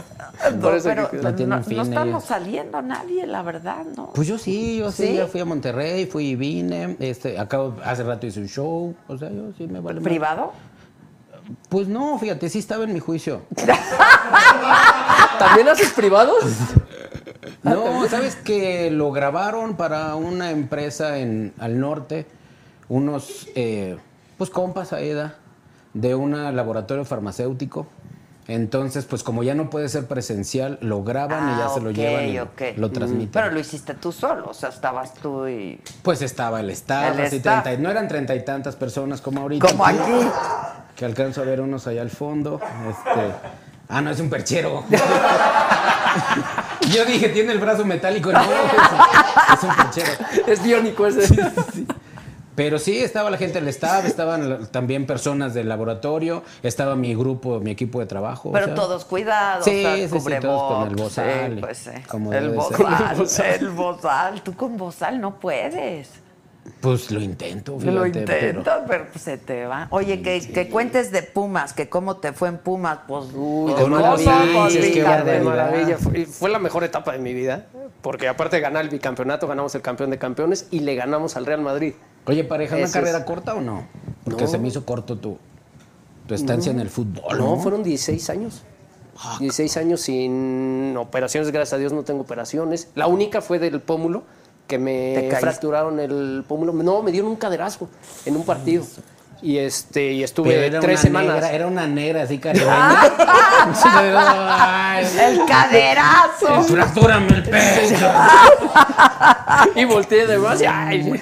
Por 0.61 0.75
eso 0.75 0.89
pero 0.89 1.09
que- 1.11 1.18
No 1.18 1.35
tienen 1.35 1.59
no, 1.59 1.64
fin 1.64 1.77
no 1.77 1.83
estamos 1.85 2.09
ellos. 2.09 2.25
saliendo 2.25 2.83
nadie, 2.83 3.27
la 3.27 3.43
verdad, 3.43 3.85
¿no? 3.97 4.11
Pues 4.12 4.27
yo 4.27 4.39
sí, 4.39 4.79
yo 4.79 4.91
sí, 4.91 5.09
¿Sí? 5.09 5.14
ya 5.14 5.27
fui 5.29 5.41
a 5.41 5.45
Monterrey, 5.45 6.07
fui 6.07 6.31
y 6.31 6.37
vine, 6.37 6.97
este, 6.99 7.39
acabo, 7.39 7.77
hace 7.85 8.03
rato 8.03 8.27
hice 8.27 8.41
un 8.41 8.49
show, 8.49 8.95
o 9.07 9.16
sea, 9.18 9.31
yo 9.31 9.53
sí 9.57 9.68
me 9.68 9.79
vale. 9.81 10.01
¿Privado? 10.01 10.53
Pues 11.68 11.87
no, 11.87 12.18
fíjate, 12.18 12.49
sí 12.49 12.59
estaba 12.59 12.85
en 12.85 12.93
mi 12.93 12.99
juicio. 13.01 13.43
¿También 15.39 15.68
haces 15.68 15.93
privados? 15.93 16.43
No, 17.62 18.09
sabes 18.09 18.35
que 18.37 18.91
lo 18.91 19.12
grabaron 19.12 19.77
para 19.77 20.14
una 20.16 20.51
empresa 20.51 21.18
en 21.18 21.53
al 21.59 21.79
norte, 21.79 22.27
unos 22.93 23.49
eh, 23.55 23.97
pues 24.36 24.51
compas 24.51 24.93
Aida 24.93 25.36
de 25.95 26.14
un 26.14 26.32
laboratorio 26.55 27.05
farmacéutico. 27.07 27.86
Entonces, 28.49 29.05
pues 29.07 29.22
como 29.22 29.43
ya 29.45 29.55
no 29.55 29.70
puede 29.70 29.88
ser 29.88 30.07
presencial, 30.09 30.76
lo 30.82 31.03
graban 31.05 31.55
y 31.55 31.59
ya 31.59 31.68
se 31.70 31.80
lo 31.80 31.90
Ah, 31.90 31.93
llevan 31.93 32.28
y 32.28 32.38
ok. 32.40 32.61
lo 32.76 32.90
transmiten. 32.90 33.30
Pero 33.30 33.51
lo 33.53 33.61
hiciste 33.61 33.95
tú 33.95 34.11
solo, 34.12 34.49
o 34.51 34.55
sea, 34.55 34.68
estabas 34.68 35.14
tú 35.14 35.47
y... 35.47 35.80
Pues 36.03 36.20
estaba 36.22 36.61
el 36.61 36.68
staff, 36.70 37.14
El 37.14 37.20
así 37.26 37.36
staff. 37.36 37.62
30 37.62 37.80
y- 37.80 37.82
no 37.82 37.88
eran 37.90 38.09
treinta 38.09 38.34
y 38.34 38.45
tantas 38.45 38.74
personas 38.76 39.20
como 39.20 39.40
ahorita. 39.43 39.66
Como 39.68 39.86
aquí. 39.86 39.97
Que 40.97 41.05
alcanzo 41.05 41.40
a 41.40 41.45
ver 41.45 41.61
unos 41.61 41.86
allá 41.86 42.03
al 42.03 42.11
fondo. 42.11 42.61
Este, 42.90 43.32
ah, 43.88 44.01
no, 44.03 44.11
es 44.11 44.18
un 44.20 44.28
perchero. 44.28 44.82
Yo 46.93 47.05
dije, 47.05 47.28
tiene 47.28 47.53
el 47.53 47.61
brazo 47.61 47.84
metálico. 47.84 48.32
No, 48.32 48.40
es, 48.40 48.49
es 49.57 49.62
un 49.62 49.76
perchero. 49.76 50.12
Es 50.49 50.62
biónico 50.62 51.07
ese. 51.07 51.32
Pero 52.55 52.79
sí, 52.79 52.99
estaba 52.99 53.31
la 53.31 53.39
gente 53.39 53.61
del 53.61 53.69
staff, 53.69 54.05
estaban 54.05 54.67
también 54.71 55.07
personas 55.07 55.55
del 55.55 55.69
laboratorio, 55.71 56.43
estaba 56.63 56.97
mi 56.97 57.15
grupo, 57.15 57.61
mi 57.61 57.71
equipo 57.71 57.99
de 58.01 58.07
trabajo. 58.07 58.51
o 58.51 58.53
Pero 58.53 58.67
sea, 58.67 58.75
todos 58.75 59.05
cuidados, 59.07 59.65
Sí, 59.65 59.81
o 59.85 59.89
sea, 59.89 59.97
sí, 60.09 60.21
sí, 60.21 60.31
todos 60.41 60.73
con 60.75 60.89
el 60.89 60.97
bozal 60.97 61.55
sí, 61.55 61.61
pues 61.61 61.79
sí. 61.79 61.91
como 62.09 62.33
el 62.33 62.51
bozal, 62.51 63.17
el 63.61 63.71
bozal. 63.71 64.43
Tú 64.43 64.55
con 64.55 64.77
bozal 64.77 65.21
no 65.21 65.41
puedes. 65.41 66.11
Pues 66.81 67.11
lo 67.11 67.21
intento, 67.21 67.77
fíjate. 67.79 67.93
Lo 67.97 68.03
pero- 68.03 68.21
intentas, 68.21 68.81
pero, 68.87 69.07
pues 69.11 69.25
se 69.25 69.37
te 69.39 69.67
va. 69.67 69.89
Oye, 69.91 70.23
que, 70.23 70.41
que 70.53 70.69
cuentes 70.69 71.11
de 71.11 71.23
Pumas, 71.23 71.73
que 71.73 71.89
cómo 71.89 72.19
te 72.19 72.33
fue 72.33 72.51
en 72.51 72.59
Pumas, 72.59 72.99
pues... 73.09 73.27
Uy, 73.35 73.73
pues, 73.73 73.83
de 73.83 73.91
maravilla, 73.91 74.45
manches, 74.55 74.87
qué 74.93 75.01
de 75.01 75.03
barbaridad. 75.03 75.43
maravilla. 75.43 75.99
Fue, 75.99 76.27
fue 76.27 76.51
la 76.51 76.59
mejor 76.61 76.85
etapa 76.85 77.13
de 77.13 77.19
mi 77.19 77.35
vida, 77.35 77.67
porque 78.01 78.29
aparte 78.29 78.57
de 78.57 78.63
ganar 78.63 78.85
el 78.85 78.91
bicampeonato, 78.91 79.49
ganamos 79.49 79.75
el 79.75 79.83
campeón 79.83 80.11
de 80.11 80.19
campeones 80.19 80.69
y 80.71 80.81
le 80.81 80.95
ganamos 80.95 81.37
al 81.37 81.47
Real 81.47 81.63
Madrid. 81.63 81.95
Oye, 82.27 82.45
pareja, 82.45 82.77
¿una 82.77 82.91
carrera 82.91 83.18
es. 83.18 83.25
corta 83.25 83.55
o 83.55 83.61
no? 83.61 83.87
Porque 84.25 84.45
No. 84.45 84.49
se 84.49 84.59
me 84.59 84.68
hizo 84.68 84.85
corto 84.87 85.16
tu, 85.18 85.39
tu 86.27 86.35
estancia 86.35 86.70
en 86.70 86.81
el 86.81 86.89
fútbol. 86.91 87.39
No, 87.39 87.57
fueron 87.59 87.83
16 87.83 88.31
años. 88.31 88.62
16 89.41 89.77
años 89.77 90.01
sin 90.01 90.97
operaciones, 90.97 91.51
gracias 91.53 91.75
a 91.75 91.79
Dios 91.79 91.93
no 91.93 92.03
tengo 92.03 92.23
operaciones. 92.23 92.89
La 92.95 93.07
única 93.07 93.41
fue 93.41 93.59
del 93.59 93.81
pómulo, 93.81 94.23
que 94.66 94.79
¿Te 94.79 94.83
me 94.83 95.31
fracturaron 95.39 96.01
el 96.01 96.45
pómulo. 96.49 96.73
No, 96.73 97.03
me 97.03 97.12
dieron 97.12 97.31
un 97.31 97.37
caderazo 97.37 97.89
en 98.25 98.37
un 98.37 98.45
partido. 98.45 98.85
Y 99.43 99.59
este 99.59 100.12
y 100.12 100.22
estuve 100.22 100.70
tres 100.80 101.01
semanas. 101.01 101.34
Negra, 101.34 101.53
era 101.53 101.66
una 101.66 101.86
negra 101.88 102.22
así 102.22 102.38
caribeña. 102.40 103.01
Ay, 103.84 105.07
¡El 105.20 105.45
caderazo! 105.47 106.62
Fractúrame 106.62 107.26
el 107.28 107.43
pecho. 107.43 108.07
y 109.74 109.84
volteé 109.84 110.26
de 110.26 110.38
más. 110.38 110.61
ay, 110.66 111.12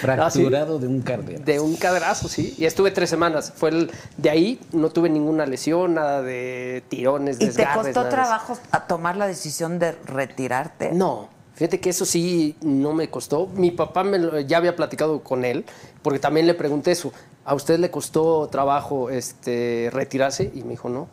Fracturado 0.00 0.78
de 0.78 0.86
un 0.86 1.00
cardero. 1.02 1.40
De 1.44 1.60
un 1.60 1.76
caderazo, 1.76 2.28
sí. 2.28 2.54
Y 2.58 2.64
estuve 2.64 2.90
tres 2.90 3.10
semanas. 3.10 3.52
Fue 3.56 3.70
el, 3.70 3.90
de 4.16 4.30
ahí 4.30 4.60
no 4.72 4.90
tuve 4.90 5.08
ninguna 5.08 5.46
lesión, 5.46 5.94
nada 5.94 6.22
de 6.22 6.82
tirones, 6.88 7.38
¿Y 7.40 7.48
te 7.48 7.66
costó 7.74 8.04
trabajo 8.08 8.56
a 8.70 8.86
tomar 8.86 9.16
la 9.16 9.26
decisión 9.26 9.78
de 9.78 9.92
retirarte? 10.06 10.90
No, 10.92 11.28
fíjate 11.54 11.80
que 11.80 11.90
eso 11.90 12.04
sí 12.04 12.56
no 12.62 12.92
me 12.92 13.08
costó. 13.10 13.48
Mi 13.54 13.70
papá 13.70 14.04
me 14.04 14.18
lo- 14.18 14.38
ya 14.40 14.58
había 14.58 14.76
platicado 14.76 15.20
con 15.24 15.44
él, 15.44 15.64
porque 16.02 16.18
también 16.18 16.46
le 16.46 16.54
pregunté 16.54 16.92
eso. 16.92 17.12
¿A 17.44 17.54
usted 17.54 17.78
le 17.78 17.90
costó 17.90 18.48
trabajo 18.48 19.10
este, 19.10 19.90
retirarse? 19.92 20.50
Y 20.54 20.62
me 20.62 20.70
dijo, 20.70 20.88
no. 20.88 21.08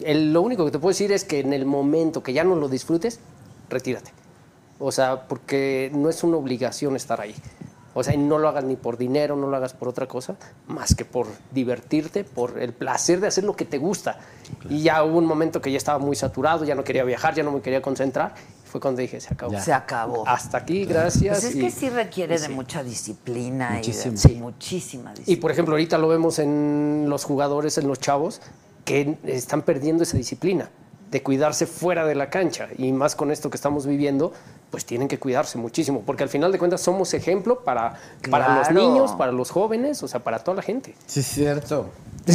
El- 0.00 0.32
lo 0.32 0.42
único 0.42 0.64
que 0.64 0.70
te 0.70 0.78
puedo 0.78 0.90
decir 0.90 1.12
es 1.12 1.24
que 1.24 1.40
en 1.40 1.52
el 1.52 1.64
momento 1.66 2.22
que 2.22 2.32
ya 2.32 2.44
no 2.44 2.56
lo 2.56 2.68
disfrutes, 2.68 3.20
retírate. 3.68 4.10
O 4.80 4.92
sea, 4.92 5.26
porque 5.28 5.90
no 5.94 6.08
es 6.08 6.22
una 6.24 6.36
obligación 6.36 6.96
estar 6.96 7.20
ahí. 7.20 7.34
O 7.98 8.02
sea, 8.04 8.14
y 8.14 8.16
no 8.18 8.38
lo 8.38 8.48
hagas 8.48 8.64
ni 8.64 8.76
por 8.76 8.96
dinero, 8.96 9.36
no 9.36 9.46
lo 9.48 9.56
hagas 9.56 9.74
por 9.74 9.88
otra 9.88 10.06
cosa, 10.06 10.36
más 10.66 10.94
que 10.94 11.04
por 11.04 11.26
divertirte, 11.52 12.24
por 12.24 12.58
el 12.58 12.72
placer 12.72 13.20
de 13.20 13.26
hacer 13.26 13.44
lo 13.44 13.56
que 13.56 13.64
te 13.64 13.78
gusta. 13.78 14.18
Y 14.70 14.82
ya 14.82 15.02
hubo 15.04 15.18
un 15.18 15.26
momento 15.26 15.60
que 15.60 15.70
ya 15.70 15.76
estaba 15.78 15.98
muy 15.98 16.16
saturado, 16.16 16.64
ya 16.64 16.74
no 16.74 16.84
quería 16.84 17.04
viajar, 17.04 17.34
ya 17.34 17.42
no 17.42 17.52
me 17.52 17.60
quería 17.60 17.82
concentrar. 17.82 18.34
Fue 18.64 18.80
cuando 18.80 19.00
dije, 19.00 19.18
se 19.20 19.32
acabó. 19.32 19.58
Se 19.60 19.72
acabó. 19.72 20.28
Hasta 20.28 20.58
aquí, 20.58 20.84
gracias. 20.84 21.40
Pues 21.40 21.50
es 21.50 21.56
y- 21.56 21.60
que 21.60 21.70
sí 21.70 21.88
requiere 21.88 22.38
de 22.38 22.46
sí. 22.46 22.52
mucha 22.52 22.82
disciplina 22.84 23.70
Muchísimo. 23.76 24.12
y 24.12 24.16
de, 24.16 24.20
Sí. 24.20 24.34
muchísima 24.36 25.10
Y 25.10 25.14
disciplina. 25.14 25.40
por 25.40 25.50
ejemplo, 25.50 25.74
ahorita 25.74 25.98
lo 25.98 26.08
vemos 26.08 26.38
en 26.38 27.06
los 27.08 27.24
jugadores, 27.24 27.78
en 27.78 27.88
los 27.88 27.98
chavos, 27.98 28.40
que 28.84 29.16
están 29.24 29.62
perdiendo 29.62 30.02
esa 30.02 30.16
disciplina 30.18 30.70
de 31.10 31.22
cuidarse 31.22 31.66
fuera 31.66 32.04
de 32.04 32.14
la 32.14 32.28
cancha. 32.28 32.68
Y 32.76 32.92
más 32.92 33.16
con 33.16 33.30
esto 33.30 33.48
que 33.48 33.56
estamos 33.56 33.86
viviendo, 33.86 34.32
pues 34.70 34.84
tienen 34.84 35.08
que 35.08 35.18
cuidarse 35.18 35.56
muchísimo, 35.58 36.02
porque 36.04 36.22
al 36.22 36.28
final 36.28 36.52
de 36.52 36.58
cuentas 36.58 36.80
somos 36.82 37.14
ejemplo 37.14 37.60
para, 37.60 37.94
para 38.30 38.56
los 38.58 38.70
niños, 38.70 39.12
para 39.12 39.32
los 39.32 39.50
jóvenes, 39.50 40.02
o 40.02 40.08
sea, 40.08 40.20
para 40.20 40.38
toda 40.40 40.56
la 40.56 40.62
gente. 40.62 40.94
Sí, 41.06 41.20
es 41.20 41.26
cierto. 41.26 41.90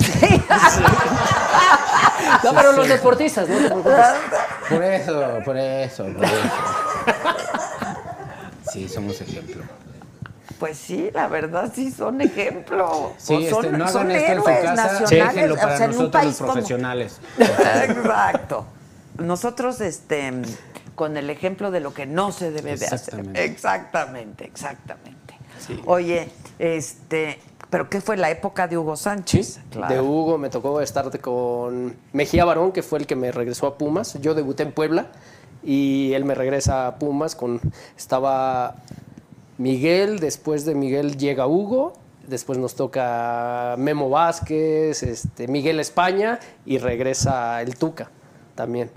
No, 2.43 2.53
pero 2.53 2.71
los 2.73 2.87
deportistas, 2.87 3.47
no. 3.47 3.81
Por 3.83 4.83
eso, 4.83 5.39
por 5.45 5.57
eso, 5.57 6.05
por 6.05 6.23
eso. 6.25 6.31
Sí, 8.71 8.89
somos 8.89 9.19
ejemplo. 9.21 9.63
Pues 10.59 10.77
sí, 10.77 11.09
la 11.13 11.27
verdad 11.27 11.71
sí 11.73 11.91
son 11.91 12.21
ejemplo. 12.21 13.11
Sí, 13.17 13.35
Pues 13.35 13.49
son, 13.49 13.65
este, 13.65 13.77
no 13.77 13.87
son 13.87 14.09
hagan 14.11 14.15
esto 14.15 14.31
en 14.31 14.41
su 14.43 14.49
héroes 14.49 14.65
casa, 14.75 14.99
nacionales. 15.01 15.51
o 15.51 15.55
para 15.55 15.75
en 15.85 15.91
un 15.91 15.97
los 15.97 16.37
como- 16.37 16.53
profesionales. 16.53 17.17
Exacto. 17.37 18.65
Nosotros, 19.17 19.81
este, 19.81 20.31
con 20.95 21.17
el 21.17 21.29
ejemplo 21.29 21.71
de 21.71 21.79
lo 21.79 21.93
que 21.93 22.05
no 22.05 22.31
se 22.31 22.51
debe 22.51 22.75
de 22.77 22.85
hacer. 22.85 23.25
Exactamente. 23.35 24.45
Exactamente. 24.45 25.13
Oye, 25.85 26.29
este, 26.59 27.39
¿pero 27.69 27.89
qué 27.89 28.01
fue 28.01 28.17
la 28.17 28.29
época 28.29 28.67
de 28.67 28.77
Hugo 28.77 28.95
Sánchez? 28.95 29.59
De 29.87 30.01
Hugo 30.01 30.37
me 30.37 30.49
tocó 30.49 30.81
estar 30.81 31.19
con 31.19 31.95
Mejía 32.11 32.45
Barón, 32.45 32.71
que 32.71 32.83
fue 32.83 32.99
el 32.99 33.07
que 33.07 33.15
me 33.15 33.31
regresó 33.31 33.67
a 33.67 33.77
Pumas. 33.77 34.19
Yo 34.21 34.33
debuté 34.33 34.63
en 34.63 34.71
Puebla 34.71 35.07
y 35.63 36.13
él 36.13 36.25
me 36.25 36.35
regresa 36.35 36.87
a 36.87 36.95
Pumas 36.95 37.35
con 37.35 37.61
estaba 37.97 38.75
Miguel, 39.57 40.19
después 40.19 40.65
de 40.65 40.75
Miguel 40.75 41.17
llega 41.17 41.47
Hugo, 41.47 41.93
después 42.27 42.57
nos 42.57 42.75
toca 42.75 43.75
Memo 43.77 44.09
Vázquez, 44.09 45.03
este, 45.03 45.47
Miguel 45.47 45.79
España 45.79 46.39
y 46.65 46.79
regresa 46.79 47.61
el 47.61 47.77
Tuca 47.77 48.09
también. 48.55 48.91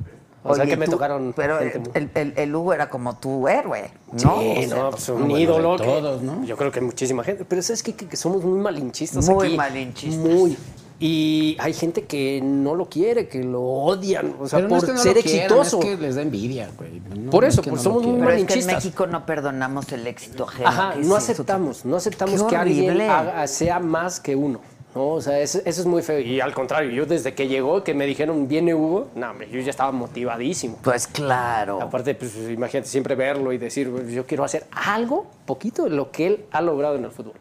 O 0.48 0.54
sea 0.54 0.66
que 0.66 0.76
me 0.76 0.84
tú- 0.86 0.92
tocaron 0.92 1.32
Pero 1.36 1.58
gente 1.58 1.90
el, 1.94 2.10
el- 2.14 2.32
el 2.36 2.54
Hugo 2.54 2.72
era 2.72 2.88
como 2.88 3.16
tu 3.16 3.48
héroe, 3.48 3.90
¿no? 4.12 4.18
Sí, 4.18 4.26
O 4.26 4.68
sea, 4.68 4.76
no, 4.76 4.90
pues, 4.90 5.08
un 5.08 5.20
bueno, 5.22 5.38
ídolo. 5.38 5.76
que- 5.76 5.84
todos, 5.84 6.22
¿no? 6.22 6.44
Yo 6.44 6.56
creo 6.56 6.70
que 6.70 6.80
muchísima 6.80 7.22
gente. 7.24 7.44
Pero 7.44 7.62
¿sabes? 7.62 7.82
Que, 7.82 7.94
que 7.94 8.16
somos 8.16 8.42
muy 8.44 8.58
malinchistas 8.58 9.28
Muy 9.28 9.46
aquí. 9.48 9.56
malinchistas. 9.56 10.18
Muy. 10.24 10.56
Y 10.98 11.58
hay 11.60 11.74
gente 11.74 12.04
que 12.04 12.40
no 12.42 12.74
lo 12.74 12.88
quiere, 12.88 13.28
que 13.28 13.44
lo 13.44 13.60
odian. 13.62 14.34
O 14.40 14.48
sea, 14.48 14.60
Pero 14.60 14.68
no 14.70 14.76
por 14.76 14.78
es 14.78 14.84
que 14.86 14.92
no 14.92 14.98
ser 14.98 15.16
lo 15.16 15.22
quieran, 15.22 15.58
exitoso. 15.58 15.78
es 15.80 15.84
que 15.84 15.96
les 15.98 16.14
da 16.14 16.22
envidia, 16.22 16.70
güey. 16.78 17.02
No, 17.14 17.30
Por 17.30 17.42
no 17.42 17.48
eso, 17.50 17.60
es 17.60 17.64
que 17.66 17.70
pues 17.70 17.84
no 17.84 17.90
lo 17.90 17.94
somos 17.96 18.02
muy 18.02 18.12
quieran. 18.14 18.26
Pero 18.28 18.30
es 18.30 18.46
que 18.46 18.52
en 18.54 18.58
malinchistas. 18.66 18.84
México 18.84 19.06
no 19.06 19.26
perdonamos 19.26 19.92
el 19.92 20.06
éxito 20.06 20.44
ajeno. 20.44 20.68
Ajá, 20.70 20.92
¿qué 20.94 21.00
no 21.00 21.16
es 21.18 21.22
aceptamos, 21.30 21.84
no 21.84 21.96
aceptamos 21.96 22.42
Qué 22.44 22.48
que 22.48 22.56
alguien 22.56 23.00
haga- 23.02 23.46
sea 23.46 23.78
más 23.78 24.20
que 24.20 24.36
uno. 24.36 24.60
¿No? 24.96 25.10
O 25.10 25.20
sea, 25.20 25.38
eso, 25.40 25.60
eso 25.64 25.80
es 25.82 25.86
muy 25.86 26.02
feo. 26.02 26.18
Y 26.18 26.40
al 26.40 26.52
contrario, 26.54 26.90
yo 26.90 27.06
desde 27.06 27.34
que 27.34 27.46
llegó, 27.48 27.84
que 27.84 27.94
me 27.94 28.06
dijeron, 28.06 28.48
viene 28.48 28.74
Hugo, 28.74 29.08
no, 29.14 29.30
hombre, 29.30 29.48
yo 29.50 29.60
ya 29.60 29.70
estaba 29.70 29.92
motivadísimo. 29.92 30.78
Pues 30.82 31.06
claro. 31.06 31.80
Aparte, 31.82 32.14
pues 32.14 32.34
imagínate 32.50 32.88
siempre 32.88 33.14
verlo 33.14 33.52
y 33.52 33.58
decir, 33.58 33.90
"Pues, 33.90 34.10
yo 34.10 34.26
quiero 34.26 34.42
hacer 34.44 34.66
algo, 34.72 35.26
poquito 35.44 35.84
de 35.84 35.90
lo 35.90 36.10
que 36.10 36.26
él 36.26 36.44
ha 36.50 36.60
logrado 36.62 36.96
en 36.96 37.04
el 37.04 37.10
fútbol. 37.10 37.34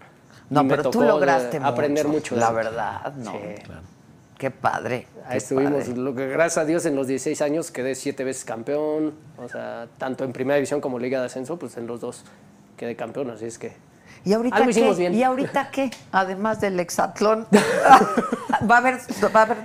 No, 0.49 0.63
Y 0.63 0.67
pero 0.67 0.89
tú 0.91 1.01
lograste 1.01 1.57
aprender 1.57 2.07
mucho. 2.07 2.35
La 2.35 2.47
eso. 2.47 2.53
verdad, 2.53 3.13
no. 3.15 3.31
Sí. 3.31 3.37
Qué 4.37 4.51
padre. 4.51 5.07
Ahí 5.23 5.31
qué 5.31 5.37
estuvimos, 5.37 5.85
padre. 5.85 5.95
lo 5.95 6.13
que, 6.13 6.27
gracias 6.27 6.57
a 6.57 6.65
Dios 6.65 6.85
en 6.85 6.95
los 6.95 7.07
16 7.07 7.41
años 7.41 7.71
quedé 7.71 7.95
siete 7.95 8.25
veces 8.25 8.43
campeón, 8.43 9.13
o 9.37 9.47
sea, 9.47 9.87
tanto 9.97 10.25
en 10.25 10.33
primera 10.33 10.55
división 10.57 10.81
como 10.81 10.99
Liga 10.99 11.21
de 11.21 11.27
Ascenso, 11.27 11.57
pues 11.57 11.77
en 11.77 11.87
los 11.87 12.01
dos 12.01 12.25
quedé 12.77 12.95
campeón, 12.97 13.29
así 13.31 13.45
es 13.45 13.57
que... 13.57 13.71
¿Y 14.25 14.33
ahorita 14.33 14.55
Algo 14.57 14.65
qué? 14.65 14.71
hicimos 14.71 14.97
bien. 14.97 15.13
¿Y 15.13 15.23
ahorita 15.23 15.69
qué? 15.71 15.91
Además 16.11 16.59
del 16.59 16.79
hexatlón. 16.79 17.47
¿Va 18.69 18.75
a 18.75 18.77
haber, 18.79 18.97
va 19.33 19.39
a 19.39 19.43
haber 19.43 19.57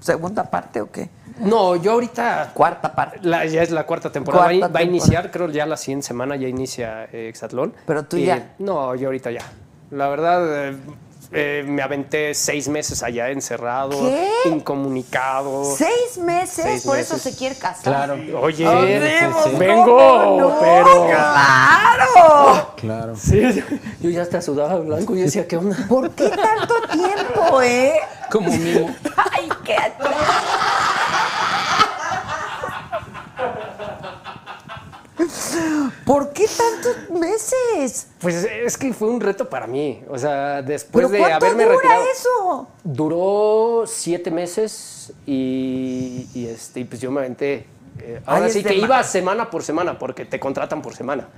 segunda 0.00 0.44
parte 0.50 0.80
o 0.80 0.90
qué? 0.90 1.08
No, 1.40 1.76
yo 1.76 1.92
ahorita... 1.92 2.50
Cuarta 2.54 2.94
parte. 2.94 3.18
La- 3.22 3.44
ya 3.44 3.62
es 3.62 3.70
la 3.70 3.84
cuarta 3.84 4.10
temporada, 4.10 4.44
va, 4.44 4.48
a- 4.48 4.52
va 4.52 4.56
a 4.56 4.60
temporada. 4.60 4.84
iniciar, 4.84 5.30
creo 5.30 5.48
ya 5.48 5.66
la 5.66 5.76
siguiente 5.76 6.06
semana 6.06 6.36
ya 6.36 6.48
inicia 6.48 7.04
eh, 7.12 7.28
Hexatlón. 7.28 7.74
Pero 7.86 8.04
tú 8.04 8.16
Y, 8.16 8.24
ya. 8.26 8.54
No, 8.58 8.94
yo 8.94 9.08
ahorita 9.08 9.30
ya. 9.30 9.42
La 9.90 10.08
verdad, 10.08 10.68
eh, 10.70 10.76
eh, 11.32 11.64
me 11.66 11.82
aventé 11.82 12.34
seis 12.34 12.68
meses 12.68 13.02
allá 13.02 13.30
encerrado, 13.30 13.90
¿Qué? 14.00 14.28
incomunicado. 14.48 15.64
¿Seis 15.76 16.18
meses? 16.18 16.64
Seis 16.64 16.82
Por 16.84 16.96
meses. 16.96 17.12
eso 17.12 17.30
se 17.30 17.36
quiere 17.36 17.56
casar. 17.56 17.82
Claro. 17.82 18.14
Oye, 18.40 18.56
sí, 18.56 18.64
sí, 18.64 19.16
sí. 19.18 19.32
¿cómo 19.50 19.58
vengo, 19.58 20.36
no? 20.40 20.60
pero... 20.60 21.06
¡Claro! 21.06 22.72
Claro. 22.76 23.16
Sí, 23.16 23.62
yo 24.00 24.10
ya 24.10 24.22
hasta 24.22 24.40
sudaba 24.42 24.76
blanco 24.76 25.16
y 25.16 25.22
decía, 25.22 25.46
¿qué 25.48 25.56
onda? 25.56 25.76
¿Por 25.88 26.10
qué 26.10 26.28
tanto 26.30 26.74
tiempo, 26.92 27.62
eh? 27.62 27.94
Como 28.30 28.50
mimo. 28.50 28.94
¡Ay, 29.32 29.48
qué 29.64 29.76
¿Por 36.04 36.32
qué 36.32 36.46
tantos 36.46 37.10
meses? 37.18 38.08
Pues 38.20 38.44
es 38.44 38.76
que 38.76 38.92
fue 38.92 39.08
un 39.08 39.20
reto 39.20 39.48
para 39.48 39.66
mí. 39.66 40.02
O 40.08 40.18
sea, 40.18 40.62
después 40.62 41.06
¿Pero 41.10 41.24
de 41.24 41.32
haberme 41.32 41.64
dura 41.64 41.76
retirado. 41.76 42.04
eso? 42.12 42.68
Duró 42.84 43.84
siete 43.86 44.30
meses 44.30 45.12
y, 45.26 46.28
y, 46.34 46.46
este, 46.46 46.80
y 46.80 46.84
pues 46.84 47.00
yo 47.00 47.10
me 47.10 47.20
aventé. 47.20 47.66
eh, 48.00 48.20
ahora 48.26 48.46
Ay, 48.46 48.52
sí 48.52 48.62
que 48.62 48.74
iba 48.74 49.02
semana 49.02 49.50
por 49.50 49.62
semana 49.62 49.98
porque 49.98 50.24
te 50.24 50.38
contratan 50.38 50.82
por 50.82 50.94
semana. 50.94 51.28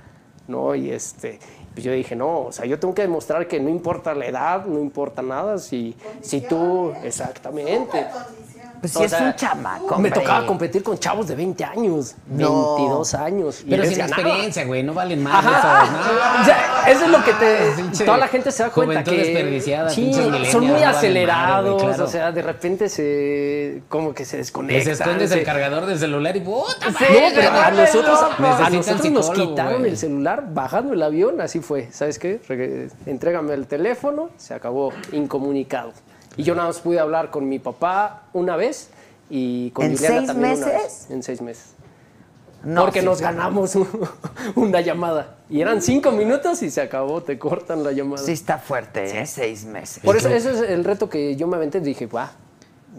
¿no? 0.47 0.73
Y 0.73 0.89
este, 0.89 1.37
pues 1.73 1.83
yo 1.83 1.91
dije, 1.91 2.15
no, 2.15 2.45
o 2.45 2.51
sea, 2.51 2.65
yo 2.65 2.79
tengo 2.79 2.95
que 2.95 3.03
demostrar 3.03 3.47
que 3.47 3.59
no 3.59 3.69
importa 3.69 4.15
la 4.15 4.25
edad, 4.25 4.65
no 4.65 4.79
importa 4.79 5.21
nada, 5.21 5.59
si, 5.59 5.95
si 6.21 6.41
tú, 6.41 6.91
exactamente. 7.03 8.07
Pues 8.81 8.95
O 8.95 9.03
es 9.03 9.11
sea, 9.11 9.21
un 9.23 9.35
chamaco. 9.35 9.87
Me 9.89 9.95
hombre. 9.95 10.11
tocaba 10.11 10.45
competir 10.45 10.83
con 10.83 10.97
chavos 10.97 11.27
de 11.27 11.35
20 11.35 11.63
años, 11.65 12.15
No. 12.29 12.75
22 12.75 13.13
años. 13.13 13.63
Pero 13.69 13.83
sin 13.85 13.97
ganaba. 13.97 14.21
experiencia, 14.21 14.65
güey, 14.65 14.83
no 14.83 14.93
valen 14.93 15.21
más 15.23 15.43
¿no? 15.43 15.51
o 16.41 16.45
sea, 16.45 16.83
eso 16.87 17.05
es 17.05 17.11
lo 17.11 17.23
que 17.23 17.33
te. 17.33 18.05
Toda 18.05 18.17
la 18.17 18.27
gente 18.27 18.51
se 18.51 18.63
da 18.63 18.69
cuenta 18.69 19.03
que. 19.03 19.17
desperdiciada, 19.17 19.89
sí, 19.89 20.13
son 20.13 20.61
muy 20.61 20.67
no 20.67 20.73
valen 20.73 20.87
acelerados. 20.89 21.55
madre, 21.65 21.69
güey, 21.71 21.85
claro. 21.87 22.03
O 22.05 22.07
sea, 22.07 22.31
de 22.31 22.41
repente 22.41 22.89
se. 22.89 23.81
como 23.89 24.13
que 24.13 24.25
se 24.25 24.37
desconectan. 24.37 24.77
Les 24.77 24.99
escondes 24.99 25.31
el 25.31 25.39
se- 25.39 25.43
cargador 25.45 25.85
del 25.85 25.99
celular 25.99 26.35
y 26.37 26.39
puta 26.41 26.89
madre, 26.89 27.31
pero 27.35 27.51
a 27.51 27.71
nosotros, 27.71 28.19
a 28.21 28.69
nos 29.09 29.29
quitaron 29.31 29.85
el 29.85 29.97
celular 29.97 30.43
bajando 30.53 30.93
el 30.93 31.03
avión, 31.03 31.41
así 31.41 31.59
fue. 31.59 31.89
¿Sabes 31.91 32.17
qué? 32.19 32.39
Entrégame 33.05 33.53
el 33.53 33.67
teléfono, 33.67 34.29
se 34.37 34.53
acabó 34.53 34.93
incomunicado. 35.11 35.91
Y 36.39 36.43
yo 36.43 36.55
nada 36.55 36.67
más 36.69 36.79
pude 36.79 36.99
hablar 36.99 37.31
con 37.31 37.49
mi 37.49 37.59
papá 37.59 38.23
una 38.33 38.55
vez 38.55 38.89
y 39.29 39.71
con 39.71 39.85
¿En 39.85 39.93
Juliana 39.95 40.15
seis 40.17 40.27
también 40.27 40.53
una 40.57 40.65
meses? 40.67 40.81
vez. 40.83 41.11
En 41.11 41.23
seis 41.23 41.41
meses. 41.41 41.65
No, 42.63 42.81
Porque 42.83 42.99
sí. 43.01 43.05
nos 43.05 43.21
ganamos 43.21 43.75
una 44.55 44.81
llamada. 44.81 45.35
Y 45.49 45.61
eran 45.61 45.81
cinco 45.81 46.11
minutos 46.11 46.61
y 46.61 46.69
se 46.69 46.81
acabó, 46.81 47.21
te 47.23 47.37
cortan 47.39 47.83
la 47.83 47.91
llamada. 47.91 48.23
Sí 48.23 48.31
está 48.33 48.57
fuerte, 48.57 49.19
¿eh? 49.19 49.25
Seis 49.25 49.65
meses. 49.65 50.03
Por 50.03 50.15
eso, 50.17 50.29
ese 50.29 50.51
es 50.51 50.61
el 50.61 50.83
reto 50.83 51.09
que 51.09 51.35
yo 51.35 51.47
me 51.47 51.55
aventé. 51.57 51.79
Dije, 51.79 52.05
va, 52.07 52.31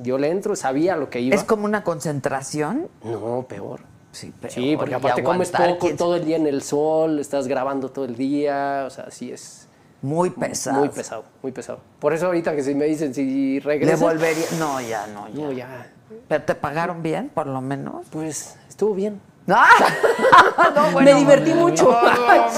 yo 0.02 0.18
le 0.18 0.30
entro, 0.30 0.54
sabía 0.56 0.96
lo 0.96 1.08
que 1.10 1.20
iba. 1.20 1.34
¿Es 1.36 1.44
como 1.44 1.64
una 1.64 1.82
concentración? 1.84 2.88
No, 3.04 3.44
peor. 3.48 3.80
Sí, 4.12 4.32
peor, 4.38 4.52
Sí, 4.52 4.76
porque 4.76 4.94
aparte 4.96 5.22
comes 5.22 5.50
poco 5.50 5.78
¿quién- 5.78 5.96
todo 5.96 6.16
el 6.16 6.24
día 6.24 6.36
en 6.36 6.46
el 6.46 6.62
sol, 6.62 7.18
estás 7.20 7.46
grabando 7.46 7.90
todo 7.90 8.04
el 8.06 8.16
día, 8.16 8.84
o 8.86 8.90
sea, 8.90 9.10
sí 9.10 9.30
es 9.30 9.68
Muy 10.02 10.30
pesado. 10.30 10.78
muy 10.78 10.88
pesado, 10.88 11.24
muy 11.42 11.52
pesado. 11.52 11.80
Por 11.98 12.14
eso 12.14 12.26
ahorita 12.26 12.56
que 12.56 12.62
si 12.62 12.74
me 12.74 12.86
dicen 12.86 13.12
si 13.14 13.60
¿Le 13.60 13.60
regresas, 13.60 14.00
volvería? 14.00 14.46
No, 14.58 14.80
ya, 14.80 15.06
no, 15.08 15.28
ya. 15.28 15.34
no, 15.34 15.52
ya, 15.52 15.86
¿Pero 16.28 16.42
te 16.44 16.54
pagaron 16.54 17.02
bien, 17.02 17.30
por 17.34 17.46
lo 17.46 17.60
menos? 17.60 18.06
pues 18.10 18.56
estuvo 18.68 18.94
bien. 18.94 19.20
¡Ah! 19.48 19.68
No, 20.74 20.90
bueno, 20.92 21.10
me 21.12 21.18
divertí 21.18 21.52
mucho. 21.54 21.90
Menos. 21.90 22.52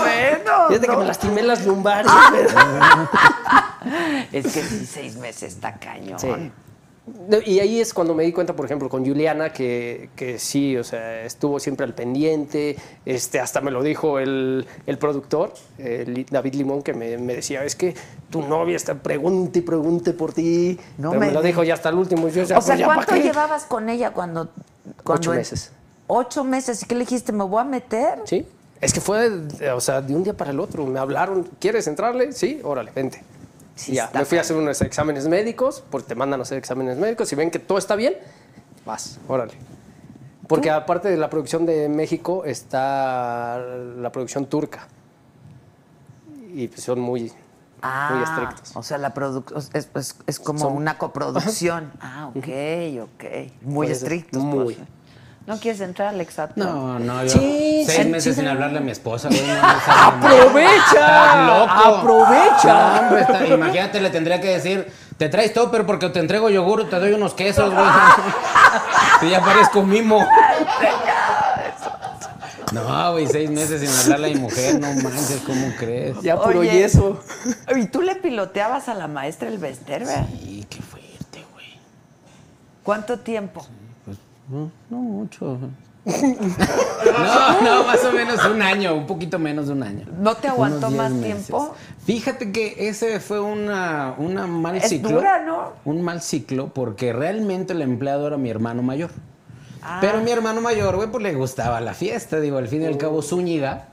Fíjate 0.68 0.80
que 0.86 0.92
no. 0.92 0.98
me 0.98 1.04
lastimé 1.06 1.42
las 1.42 1.64
lumbares. 1.64 2.10
Es 4.32 4.44
que 4.44 4.62
sí, 4.62 4.86
seis 4.86 5.16
meses 5.16 5.54
está 5.54 5.74
cañón. 5.74 6.18
Sí. 6.18 6.28
Y 7.44 7.58
ahí 7.58 7.80
es 7.80 7.92
cuando 7.92 8.14
me 8.14 8.22
di 8.22 8.32
cuenta, 8.32 8.54
por 8.54 8.64
ejemplo, 8.64 8.88
con 8.88 9.04
Juliana, 9.04 9.52
que, 9.52 10.10
que 10.14 10.38
sí, 10.38 10.76
o 10.76 10.84
sea, 10.84 11.24
estuvo 11.24 11.58
siempre 11.58 11.84
al 11.84 11.94
pendiente, 11.94 12.76
este, 13.04 13.40
hasta 13.40 13.60
me 13.60 13.72
lo 13.72 13.82
dijo 13.82 14.20
el, 14.20 14.64
el 14.86 14.98
productor, 14.98 15.52
eh, 15.78 16.24
David 16.30 16.54
Limón, 16.54 16.82
que 16.82 16.94
me, 16.94 17.18
me 17.18 17.34
decía, 17.34 17.64
es 17.64 17.74
que 17.74 17.94
tu 18.30 18.42
novia 18.42 18.76
está 18.76 18.94
pregunte 18.94 19.58
y 19.58 19.62
pregunte 19.62 20.12
por 20.12 20.32
ti, 20.32 20.78
No 20.96 21.10
pero 21.10 21.20
me 21.20 21.26
me, 21.26 21.32
lo 21.32 21.42
di- 21.42 21.48
dijo 21.48 21.64
ya 21.64 21.74
hasta 21.74 21.88
el 21.88 21.96
último. 21.96 22.28
yo, 22.28 22.44
ya, 22.44 22.56
O 22.58 22.62
sea, 22.62 22.76
pues, 22.76 22.86
¿pa' 22.86 22.94
¿cuánto 22.94 23.16
llevabas 23.16 23.64
con 23.64 23.88
ella 23.88 24.12
cuando, 24.12 24.50
cuando 25.02 25.20
Ocho 25.30 25.32
meses. 25.32 25.72
Ocho 26.06 26.44
meses. 26.44 26.82
¿Y 26.84 26.86
qué 26.86 26.94
le 26.94 27.00
dijiste? 27.00 27.32
¿Me 27.32 27.42
voy 27.42 27.60
a 27.62 27.64
meter? 27.64 28.20
Sí, 28.26 28.46
es 28.80 28.92
que 28.92 29.00
fue, 29.00 29.28
o 29.74 29.80
sea, 29.80 30.00
de 30.02 30.14
un 30.14 30.22
día 30.22 30.34
para 30.34 30.52
el 30.52 30.60
otro. 30.60 30.86
Me 30.86 31.00
hablaron, 31.00 31.48
¿quieres 31.58 31.88
entrarle? 31.88 32.30
Sí, 32.32 32.60
órale, 32.62 32.92
vente. 32.94 33.22
Sí 33.74 33.92
ya, 33.94 34.10
me 34.14 34.24
fui 34.24 34.38
a 34.38 34.42
hacer 34.42 34.56
unos 34.56 34.80
exámenes 34.82 35.28
médicos, 35.28 35.82
porque 35.90 36.08
te 36.08 36.14
mandan 36.14 36.40
a 36.40 36.42
hacer 36.42 36.58
exámenes 36.58 36.98
médicos. 36.98 37.28
Si 37.28 37.34
ven 37.36 37.50
que 37.50 37.58
todo 37.58 37.78
está 37.78 37.96
bien, 37.96 38.14
vas, 38.84 39.18
órale. 39.28 39.52
Porque 40.46 40.70
aparte 40.70 41.08
de 41.08 41.16
la 41.16 41.30
producción 41.30 41.64
de 41.64 41.88
México, 41.88 42.44
está 42.44 43.58
la 43.58 44.12
producción 44.12 44.46
turca. 44.46 44.86
Y 46.54 46.68
pues 46.68 46.82
son 46.82 47.00
muy, 47.00 47.22
muy 47.22 47.30
Ah, 47.80 48.22
estrictos. 48.24 48.76
o 48.76 48.82
sea, 48.82 48.98
la 48.98 49.14
es, 49.72 49.88
es- 49.94 50.16
es 50.26 50.38
como 50.38 50.58
Son- 50.58 50.74
una 50.74 50.98
coproducción. 50.98 51.90
Ah, 52.00 52.30
ok, 52.34 52.46
ok. 53.02 53.24
Muy 53.62 53.86
estrictos. 53.90 54.42
muy. 54.42 54.74
pues. 54.74 54.88
¿No 55.46 55.58
quieres 55.58 55.80
entrar, 55.80 56.08
Alexa? 56.08 56.50
No, 56.54 56.98
no, 57.00 57.24
yo 57.24 57.30
Sí, 57.30 57.82
seis 57.84 58.02
sí, 58.04 58.08
meses 58.08 58.34
sí. 58.36 58.40
sin 58.40 58.48
hablarle 58.48 58.78
a 58.78 58.80
mi 58.80 58.92
esposa, 58.92 59.28
güey. 59.28 59.40
No, 59.42 59.54
no. 59.56 59.62
¡Aprovecha! 59.92 61.46
Loco. 61.46 61.98
¡Aprovecha! 61.98 62.74
No, 63.00 63.00
hombre, 63.08 63.20
está- 63.22 63.46
imagínate, 63.46 64.00
le 64.00 64.10
tendría 64.10 64.40
que 64.40 64.48
decir, 64.48 64.92
te 65.18 65.28
traes 65.28 65.52
topper 65.52 65.84
porque 65.84 66.08
te 66.10 66.20
entrego 66.20 66.48
yogur, 66.48 66.88
te 66.88 66.98
doy 67.00 67.12
unos 67.12 67.34
quesos, 67.34 67.72
güey. 67.74 67.84
Que 69.20 69.30
ya 69.30 69.40
parezco 69.40 69.82
mimo. 69.82 70.24
No, 72.72 73.12
güey, 73.12 73.26
seis 73.26 73.50
meses 73.50 73.80
sin 73.80 73.90
hablarle 74.00 74.28
a 74.30 74.34
mi 74.34 74.40
mujer, 74.40 74.80
no 74.80 74.86
manches, 74.94 75.42
¿cómo 75.46 75.72
crees? 75.78 76.20
Ya 76.22 76.40
puro 76.40 76.60
Oye. 76.60 76.70
yeso. 76.72 77.20
¿Y 77.76 77.86
tú 77.86 78.00
le 78.00 78.14
piloteabas 78.16 78.88
a 78.88 78.94
la 78.94 79.08
maestra 79.08 79.48
el 79.48 79.58
Vesterber? 79.58 80.24
Sí, 80.40 80.66
qué 80.70 80.80
fuerte, 80.80 81.44
güey. 81.52 81.78
¿Cuánto 82.82 83.18
tiempo? 83.18 83.66
No, 84.52 84.70
no 84.90 84.96
mucho. 84.98 85.58
No, 86.04 87.62
no, 87.62 87.84
más 87.84 88.04
o 88.04 88.12
menos 88.12 88.44
un 88.44 88.60
año, 88.60 88.94
un 88.94 89.06
poquito 89.06 89.38
menos 89.38 89.68
de 89.68 89.72
un 89.72 89.82
año. 89.82 90.04
¿No 90.18 90.34
te 90.34 90.48
aguantó 90.48 90.90
más 90.90 91.10
meses. 91.10 91.46
tiempo? 91.46 91.74
Fíjate 92.04 92.52
que 92.52 92.88
ese 92.88 93.18
fue 93.20 93.40
una, 93.40 94.14
una 94.18 94.46
mal 94.46 94.76
Es 94.76 94.88
ciclo. 94.90 95.10
dura, 95.10 95.42
¿no? 95.44 95.72
Un 95.84 96.02
mal 96.02 96.20
ciclo 96.20 96.68
porque 96.74 97.12
realmente 97.12 97.72
el 97.72 97.82
empleado 97.82 98.26
era 98.26 98.36
mi 98.36 98.50
hermano 98.50 98.82
mayor. 98.82 99.10
Ah. 99.82 99.98
Pero 100.00 100.20
mi 100.20 100.30
hermano 100.30 100.60
mayor, 100.60 100.96
güey, 100.96 101.08
pues 101.10 101.22
le 101.22 101.34
gustaba 101.34 101.80
la 101.80 101.94
fiesta. 101.94 102.40
Digo, 102.40 102.58
al 102.58 102.68
fin 102.68 102.82
y 102.82 102.86
al 102.86 102.98
cabo, 102.98 103.22
Zúñiga 103.22 103.88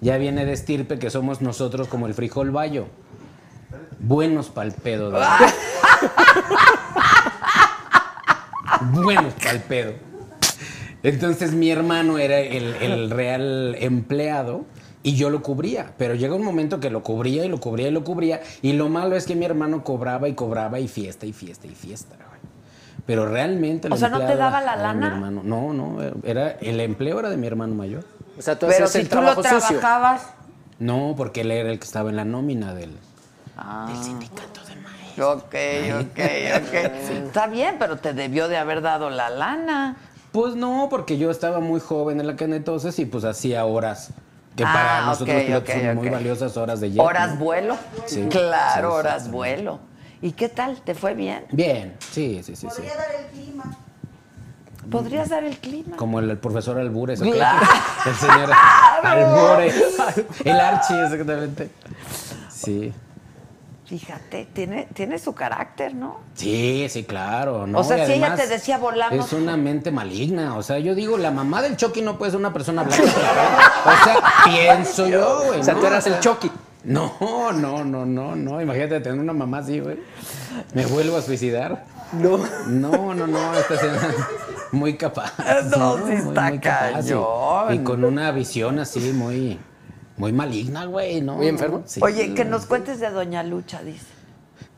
ya 0.00 0.16
viene 0.18 0.44
de 0.46 0.52
estirpe 0.52 0.98
que 0.98 1.10
somos 1.10 1.42
nosotros 1.42 1.88
como 1.88 2.06
el 2.06 2.14
frijol 2.14 2.50
bayo. 2.52 2.86
Buenos 3.98 4.50
pa'l 4.50 4.72
pedo, 4.72 5.10
de 5.10 5.18
Buenos 8.92 9.34
pa'l 9.34 9.60
pedo. 9.60 9.92
Entonces 11.02 11.52
mi 11.52 11.70
hermano 11.70 12.18
era 12.18 12.38
el, 12.38 12.74
el 12.80 13.10
real 13.10 13.76
empleado 13.78 14.64
y 15.02 15.16
yo 15.16 15.28
lo 15.30 15.42
cubría. 15.42 15.92
Pero 15.98 16.14
llega 16.14 16.34
un 16.34 16.44
momento 16.44 16.80
que 16.80 16.90
lo 16.90 17.02
cubría 17.02 17.44
y 17.44 17.48
lo 17.48 17.60
cubría 17.60 17.88
y 17.88 17.90
lo 17.90 18.04
cubría. 18.04 18.40
Y 18.62 18.72
lo 18.72 18.88
malo 18.88 19.16
es 19.16 19.26
que 19.26 19.34
mi 19.36 19.44
hermano 19.44 19.84
cobraba 19.84 20.28
y 20.28 20.34
cobraba 20.34 20.80
y 20.80 20.88
fiesta 20.88 21.26
y 21.26 21.32
fiesta 21.32 21.66
y 21.66 21.74
fiesta. 21.74 22.16
güey. 22.16 22.40
Pero 23.06 23.26
realmente 23.28 23.88
el 23.88 23.92
O 23.92 23.96
sea, 23.98 24.08
¿no 24.08 24.18
te 24.24 24.34
daba 24.34 24.62
la 24.62 24.74
era 24.74 24.94
mi 24.94 25.00
lana? 25.00 25.06
hermano. 25.14 25.42
No, 25.44 25.74
no, 25.74 25.98
era 26.24 26.52
el 26.52 26.80
empleo 26.80 27.20
era 27.20 27.28
de 27.28 27.36
mi 27.36 27.46
hermano 27.46 27.74
mayor. 27.74 28.04
O 28.38 28.42
sea, 28.42 28.58
tú 28.58 28.66
Pero 28.66 28.86
si 28.86 28.98
el 29.00 29.08
tú 29.08 29.20
lo 29.20 29.34
sucio. 29.34 29.42
trabajabas... 29.78 30.22
No, 30.78 31.14
porque 31.16 31.42
él 31.42 31.50
era 31.52 31.70
el 31.70 31.78
que 31.78 31.84
estaba 31.84 32.10
en 32.10 32.16
la 32.16 32.24
nómina 32.24 32.74
del, 32.74 32.96
Ah. 33.56 33.86
del 33.92 34.02
sindicato 34.02 34.60
de. 34.66 34.73
Ok, 35.18 35.54
ok, 36.00 36.18
ok. 36.62 36.74
Está 37.26 37.46
bien, 37.46 37.76
pero 37.78 37.98
te 37.98 38.12
debió 38.12 38.48
de 38.48 38.56
haber 38.56 38.82
dado 38.82 39.10
la 39.10 39.30
lana. 39.30 39.96
Pues 40.32 40.56
no, 40.56 40.88
porque 40.90 41.16
yo 41.18 41.30
estaba 41.30 41.60
muy 41.60 41.80
joven 41.80 42.18
en 42.20 42.26
la 42.26 42.36
que 42.36 42.44
entonces 42.44 42.98
y 42.98 43.06
pues 43.06 43.24
hacía 43.24 43.64
horas. 43.64 44.10
Que 44.56 44.64
Ah, 44.64 44.72
para 44.72 45.06
nosotros 45.06 45.28
ok, 45.28 45.34
los 45.36 45.44
pilotos 45.46 45.74
ok, 45.74 45.82
son 45.82 45.96
muy 45.96 46.08
valiosas 46.10 46.56
horas 46.56 46.80
de 46.80 46.90
jet. 46.90 47.00
¿Horas 47.00 47.34
¿no? 47.34 47.36
vuelo? 47.44 47.76
Sí, 48.06 48.26
Claro, 48.30 48.90
sí, 48.90 48.96
horas 48.96 49.30
vuelo. 49.30 49.80
¿Y 50.22 50.32
qué 50.32 50.48
tal? 50.48 50.80
¿Te 50.82 50.94
fue 50.94 51.14
bien? 51.14 51.44
Bien, 51.52 51.96
sí, 51.98 52.40
sí, 52.44 52.56
sí, 52.56 52.66
sí. 52.70 52.82
Podría 52.82 52.96
dar 52.96 53.08
el 53.20 53.26
clima. 53.26 53.64
¿Podrías 54.90 55.28
dar 55.28 55.44
el 55.44 55.56
clima? 55.58 55.96
Como 55.96 56.18
el, 56.20 56.30
el 56.30 56.38
profesor 56.38 56.78
Albures. 56.78 57.20
Claro. 57.20 57.66
El 58.06 58.14
señor 58.14 58.50
Albures. 59.02 59.74
El 60.44 60.60
Archie, 60.60 61.02
exactamente. 61.04 61.70
Sí. 62.50 62.92
Fíjate, 63.98 64.48
tiene, 64.52 64.88
tiene 64.92 65.20
su 65.20 65.36
carácter, 65.36 65.94
¿no? 65.94 66.18
Sí, 66.34 66.88
sí, 66.90 67.04
claro. 67.04 67.64
¿no? 67.68 67.78
O 67.78 67.84
sea, 67.84 68.02
Y 68.02 68.06
si 68.06 68.12
ella 68.14 68.34
te 68.34 68.48
decía, 68.48 68.76
volamos. 68.76 69.24
Es 69.24 69.32
una 69.32 69.56
mente 69.56 69.92
maligna. 69.92 70.56
O 70.56 70.64
sea, 70.64 70.80
yo 70.80 70.96
digo, 70.96 71.16
la 71.16 71.30
mamá 71.30 71.62
del 71.62 71.76
Chucky 71.76 72.02
no 72.02 72.18
puede 72.18 72.32
ser 72.32 72.40
una 72.40 72.52
persona 72.52 72.82
blanca. 72.82 73.04
o 73.04 74.04
sea, 74.04 74.16
pienso 74.46 75.06
yo, 75.06 75.44
güey. 75.46 75.60
O 75.60 75.62
sea, 75.62 75.74
¿no? 75.74 75.80
tú 75.80 75.86
eras 75.86 76.04
el 76.08 76.18
Chucky. 76.18 76.50
No, 76.82 77.14
no, 77.52 77.84
no, 77.84 78.04
no, 78.04 78.34
no. 78.34 78.60
Imagínate 78.60 78.98
tener 78.98 79.20
una 79.20 79.32
mamá 79.32 79.58
así, 79.58 79.78
güey. 79.78 80.00
Me 80.72 80.84
vuelvo 80.86 81.16
a 81.16 81.22
suicidar. 81.22 81.84
No. 82.14 82.38
No, 82.66 83.14
no, 83.14 83.28
no. 83.28 83.54
Esta 83.54 83.76
señora 83.76 84.08
muy 84.72 84.96
capaz. 84.96 85.32
No, 85.70 85.98
sí 86.04 86.14
está 86.14 86.52
y- 86.52 86.58
cañón. 86.58 87.74
Y, 87.74 87.78
con 87.84 88.02
una 88.02 88.32
visión 88.32 88.80
así 88.80 89.12
muy, 89.12 89.60
muy 90.16 90.32
maligna, 90.32 90.84
güey, 90.86 91.20
¿no? 91.20 91.36
¿Muy 91.36 91.48
enfermo? 91.48 91.82
Sí. 91.86 92.00
Oye, 92.02 92.34
que 92.34 92.44
nos 92.44 92.66
cuentes 92.66 93.00
de 93.00 93.10
Doña 93.10 93.42
Lucha, 93.42 93.82
dice. 93.82 94.06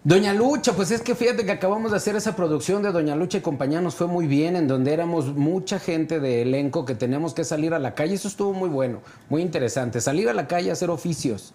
Doña 0.05 0.33
Lucha, 0.33 0.73
pues 0.73 0.93
es 0.93 1.01
que 1.03 1.17
fíjate 1.17 1.45
que 1.45 1.51
acabamos 1.51 1.91
de 1.91 1.97
hacer 1.97 2.15
esa 2.15 2.37
producción 2.37 2.81
de 2.81 2.93
Doña 2.93 3.17
Lucha 3.17 3.39
y 3.39 3.41
compañía, 3.41 3.81
nos 3.81 3.97
fue 3.97 4.07
muy 4.07 4.29
bien, 4.29 4.55
en 4.55 4.69
donde 4.69 4.93
éramos 4.93 5.35
mucha 5.35 5.81
gente 5.81 6.21
de 6.21 6.43
elenco 6.43 6.85
que 6.85 6.95
teníamos 6.95 7.35
que 7.35 7.43
salir 7.43 7.75
a 7.75 7.81
la 7.81 7.95
calle, 7.97 8.15
eso 8.15 8.29
estuvo 8.29 8.53
muy 8.53 8.69
bueno, 8.69 9.01
muy 9.29 9.43
interesante, 9.43 10.01
salir 10.01 10.29
a 10.29 10.33
la 10.33 10.47
calle 10.47 10.71
a 10.71 10.75
hacer 10.75 10.91
oficios. 10.91 11.55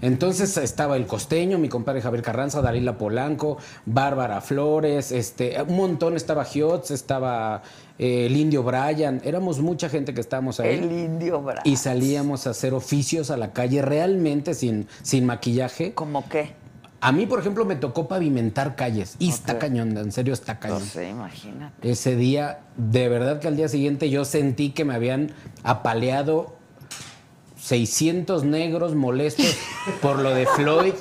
Entonces 0.00 0.56
estaba 0.56 0.96
el 0.96 1.06
costeño, 1.06 1.58
mi 1.58 1.68
compadre 1.68 2.02
Javier 2.02 2.22
Carranza, 2.22 2.62
Dalila 2.62 2.98
Polanco, 2.98 3.58
Bárbara 3.86 4.40
Flores, 4.40 5.12
este, 5.12 5.60
un 5.62 5.76
montón, 5.76 6.16
estaba 6.16 6.44
Giotz, 6.44 6.90
estaba 6.90 7.62
eh, 7.98 8.26
el 8.26 8.36
Indio 8.36 8.62
Bryan, 8.62 9.20
éramos 9.24 9.60
mucha 9.60 9.88
gente 9.88 10.12
que 10.14 10.20
estábamos 10.20 10.58
ahí. 10.58 10.78
El 10.78 10.90
indio 10.90 11.40
bravo. 11.42 11.60
Y 11.64 11.76
salíamos 11.76 12.46
a 12.46 12.50
hacer 12.50 12.74
oficios 12.74 13.30
a 13.30 13.36
la 13.36 13.52
calle 13.52 13.82
realmente 13.82 14.54
sin, 14.54 14.88
sin 15.02 15.26
maquillaje. 15.26 15.92
¿Cómo 15.94 16.28
qué? 16.28 16.60
A 17.00 17.10
mí, 17.10 17.26
por 17.26 17.40
ejemplo, 17.40 17.64
me 17.64 17.74
tocó 17.74 18.06
pavimentar 18.06 18.76
calles. 18.76 19.16
Y 19.18 19.28
está 19.30 19.58
cañón, 19.58 19.96
en 19.96 20.12
serio 20.12 20.32
está 20.32 20.54
No 20.54 20.60
cañón. 20.60 20.82
sé, 20.82 21.08
imagínate. 21.08 21.90
Ese 21.90 22.14
día, 22.14 22.60
de 22.76 23.08
verdad 23.08 23.40
que 23.40 23.48
al 23.48 23.56
día 23.56 23.68
siguiente 23.68 24.08
yo 24.08 24.24
sentí 24.24 24.70
que 24.70 24.84
me 24.84 24.94
habían 24.94 25.32
apaleado 25.64 26.54
600 27.62 28.44
negros 28.44 28.94
molestos 28.94 29.56
por 30.02 30.18
lo 30.18 30.34
de 30.34 30.46
Floyd. 30.46 30.94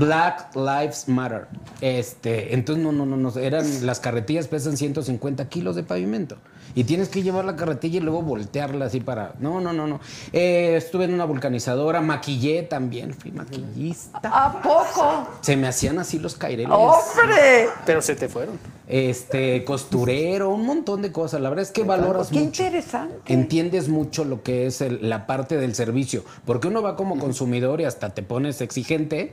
Black 0.00 0.54
Lives 0.56 1.08
Matter. 1.08 1.46
Este, 1.80 2.54
entonces 2.54 2.84
no, 2.84 2.90
no, 2.90 3.06
no, 3.06 3.16
no, 3.16 3.30
eran 3.38 3.86
las 3.86 4.00
carretillas 4.00 4.48
pesan 4.48 4.76
150 4.76 5.48
kilos 5.48 5.76
de 5.76 5.84
pavimento 5.84 6.38
y 6.74 6.84
tienes 6.84 7.08
que 7.08 7.22
llevar 7.22 7.44
la 7.44 7.56
carretilla 7.56 7.98
y 7.98 8.00
luego 8.00 8.22
voltearla 8.22 8.86
así 8.86 9.00
para. 9.00 9.34
No, 9.38 9.60
no, 9.60 9.72
no, 9.72 9.86
no. 9.86 10.00
Eh, 10.32 10.74
estuve 10.76 11.04
en 11.04 11.14
una 11.14 11.24
vulcanizadora, 11.24 12.00
maquillé 12.00 12.64
también, 12.64 13.14
fui 13.14 13.30
maquillista. 13.30 14.20
¿A 14.24 14.60
poco? 14.60 15.28
Se 15.40 15.56
me 15.56 15.68
hacían 15.68 15.98
así 15.98 16.18
los 16.18 16.34
caireles. 16.34 16.72
¡Hombre! 16.72 17.68
Pero 17.86 18.02
se 18.02 18.14
te 18.16 18.28
fueron. 18.28 18.58
Este, 18.88 19.64
costurero, 19.64 20.50
un 20.50 20.64
montón 20.64 21.02
de 21.02 21.10
cosas. 21.10 21.40
La 21.40 21.48
verdad 21.48 21.64
es 21.64 21.72
que 21.72 21.82
valoras 21.82 22.28
Qué 22.28 22.34
mucho. 22.38 22.62
interesante. 22.62 23.32
Entiendes 23.32 23.88
mucho 23.88 24.24
lo 24.24 24.42
que 24.44 24.66
es 24.66 24.80
el- 24.80 25.08
la 25.08 25.26
parte 25.26 25.56
del 25.56 25.74
servicio. 25.74 26.24
Porque 26.44 26.68
uno 26.68 26.82
va 26.82 26.94
como 26.94 27.18
consumidor 27.18 27.80
y 27.80 27.84
hasta 27.84 28.10
te 28.10 28.22
pones 28.22 28.60
exigente. 28.60 29.32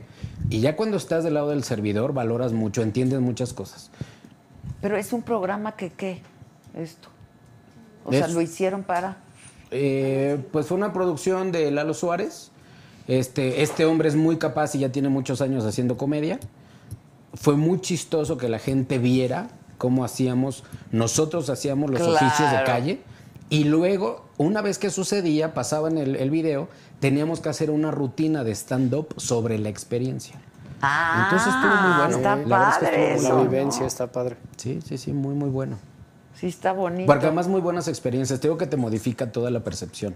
Y 0.50 0.60
ya 0.60 0.74
cuando 0.74 0.96
estás 0.96 1.22
del 1.22 1.34
lado 1.34 1.50
del 1.50 1.62
servidor, 1.62 2.12
valoras 2.14 2.52
mucho, 2.52 2.82
entiendes 2.82 3.20
muchas 3.20 3.52
cosas. 3.52 3.90
Pero 4.80 4.96
es 4.96 5.12
un 5.12 5.22
programa 5.22 5.72
que, 5.76 5.90
¿qué? 5.90 6.20
Esto. 6.76 7.08
O 8.04 8.12
sea, 8.12 8.26
lo 8.28 8.40
hicieron 8.40 8.82
para... 8.82 9.18
Eh, 9.70 10.38
pues 10.52 10.66
fue 10.66 10.76
una 10.76 10.92
producción 10.92 11.52
de 11.52 11.70
Lalo 11.70 11.94
Suárez. 11.94 12.50
Este, 13.06 13.62
este 13.62 13.84
hombre 13.84 14.08
es 14.08 14.16
muy 14.16 14.36
capaz 14.36 14.74
y 14.74 14.80
ya 14.80 14.90
tiene 14.90 15.08
muchos 15.08 15.40
años 15.40 15.64
haciendo 15.64 15.96
comedia. 15.96 16.38
Fue 17.34 17.56
muy 17.56 17.80
chistoso 17.80 18.36
que 18.36 18.48
la 18.48 18.58
gente 18.58 18.98
viera 18.98 19.48
cómo 19.78 20.04
hacíamos, 20.04 20.64
nosotros 20.92 21.50
hacíamos 21.50 21.90
los 21.90 22.00
Claro. 22.00 22.14
oficios 22.26 22.50
de 22.50 22.64
calle. 22.64 23.02
Y 23.50 23.64
luego, 23.64 24.24
una 24.38 24.62
vez 24.62 24.78
que 24.78 24.90
sucedía, 24.90 25.52
pasaban 25.52 25.98
el, 25.98 26.16
el 26.16 26.30
video, 26.30 26.68
teníamos 27.00 27.40
que 27.40 27.48
hacer 27.50 27.70
una 27.70 27.90
rutina 27.90 28.42
de 28.44 28.52
stand-up 28.52 29.08
sobre 29.18 29.58
la 29.58 29.68
experiencia. 29.68 30.36
Ah, 30.80 31.24
Entonces 31.24 31.54
estuvo 31.54 31.74
muy 31.74 31.96
bueno. 31.98 32.16
Está 32.16 32.36
La 32.36 32.36
verdad 32.36 32.68
es 32.70 32.78
que 32.78 32.84
padre 32.86 32.96
estuvo 32.96 33.08
muy 33.10 33.18
eso. 33.18 33.28
La 33.28 33.34
bueno. 33.34 33.50
vivencia 33.50 33.86
está 33.86 34.06
padre. 34.06 34.36
Sí, 34.56 34.80
sí, 34.86 34.96
sí, 34.98 35.12
muy, 35.12 35.34
muy 35.34 35.50
bueno. 35.50 35.76
Sí, 36.38 36.46
está 36.48 36.72
bonito. 36.72 37.06
Porque 37.06 37.26
además 37.26 37.46
muy 37.48 37.60
buenas 37.60 37.86
experiencias. 37.88 38.40
Te 38.40 38.48
digo 38.48 38.58
que 38.58 38.66
te 38.66 38.76
modifica 38.76 39.30
toda 39.30 39.50
la 39.50 39.60
percepción. 39.60 40.14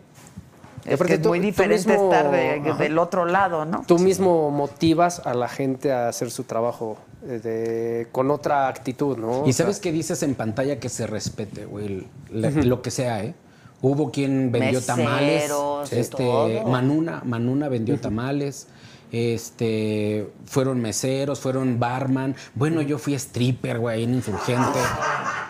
es 0.85 0.95
aparte 0.95 1.07
que 1.12 1.14
es 1.16 1.23
tú- 1.23 1.29
muy 1.29 1.39
diferente 1.41 1.89
mismo- 1.93 2.12
estar 2.12 2.31
de- 2.31 2.75
del 2.79 2.99
otro 2.99 3.25
lado, 3.27 3.64
¿no? 3.66 3.85
Tú 3.87 3.99
mismo 3.99 4.51
motivas 4.51 5.21
a 5.27 5.35
la 5.35 5.49
gente 5.49 5.93
a 5.93 6.09
hacer 6.09 6.31
su 6.31 6.45
trabajo 6.45 6.97
de- 7.23 8.09
con 8.12 8.31
otra 8.31 8.69
actitud, 8.69 9.16
¿no? 9.19 9.39
Y 9.47 9.51
O 9.51 9.53
sea, 9.53 9.64
sabes 9.66 9.81
que 9.81 9.93
dices 9.93 10.23
en 10.23 10.35
pantalla 10.35 10.79
que 10.79 10.89
se 10.89 11.07
respete, 11.07 11.64
güey, 11.64 12.07
lo 12.31 12.83
que 12.83 12.91
sea, 12.91 13.23
¿eh? 13.25 13.35
Hubo 13.81 14.11
quien 14.11 14.51
vendió 14.51 14.81
tamales, 14.83 15.43
Meseros, 15.43 15.93
este 15.93 16.16
todo. 16.25 16.64
Manuna, 16.64 17.23
Manuna 17.25 17.69
vendió 17.69 17.99
tamales. 18.01 18.66
Este, 19.12 20.29
fueron 20.47 20.81
meseros, 20.81 21.41
fueron 21.41 21.79
barman. 21.79 22.35
Bueno, 22.55 22.83
yo 22.83 22.99
fui 22.99 23.14
stripper, 23.14 23.79
güey, 23.79 24.05
en 24.05 24.14
Insurgente. 24.14 24.79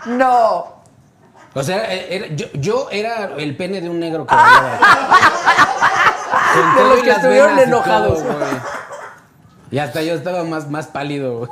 No. 0.07 0.79
O 1.55 1.62
sea, 1.62 1.93
e, 1.93 2.14
era- 2.16 2.27
yo, 2.37 2.47
yo 2.55 2.89
era 2.91 3.35
el 3.37 3.57
pene 3.57 3.81
de 3.81 3.89
un 3.89 3.99
negro 3.99 4.27
que 4.27 4.35
Ah. 4.37 5.14
De 6.77 6.85
los 6.85 7.03
que 7.03 7.11
estuvieron 7.11 7.59
enojados. 7.59 8.23
todo. 8.23 8.37
Y 9.71 9.79
hasta 9.79 10.03
yo 10.03 10.14
estaba 10.14 10.45
más, 10.45 10.71
más 10.71 10.87
pálido. 10.87 11.49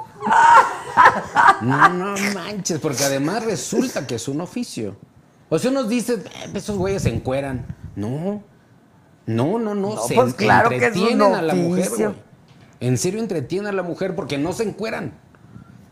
No, 1.62 1.88
no 1.90 2.14
manches, 2.34 2.78
porque 2.80 3.04
además 3.04 3.44
resulta 3.44 4.06
que 4.06 4.14
es 4.16 4.28
un 4.28 4.40
oficio. 4.40 4.96
O 5.48 5.58
sea, 5.58 5.70
unos 5.70 5.88
dicen, 5.88 6.24
"Eh, 6.26 6.50
esos 6.54 6.76
güeyes 6.76 7.02
se 7.02 7.10
encueran. 7.14 7.66
No, 7.94 8.42
no, 9.26 9.58
no, 9.58 9.74
no. 9.74 9.94
No, 9.94 10.02
se 10.06 10.14
pues 10.14 10.34
claro 10.34 10.68
que 10.70 10.76
es 10.76 10.82
un 10.82 10.86
entretienen 11.02 11.34
a 11.34 11.42
la 11.42 11.54
mujer, 11.54 11.88
güey. 11.90 12.14
En 12.80 12.98
serio 12.98 13.20
entretienen 13.20 13.66
a 13.68 13.72
la 13.72 13.82
mujer 13.82 14.14
porque 14.14 14.38
no 14.38 14.52
se 14.52 14.64
encueran. 14.64 15.12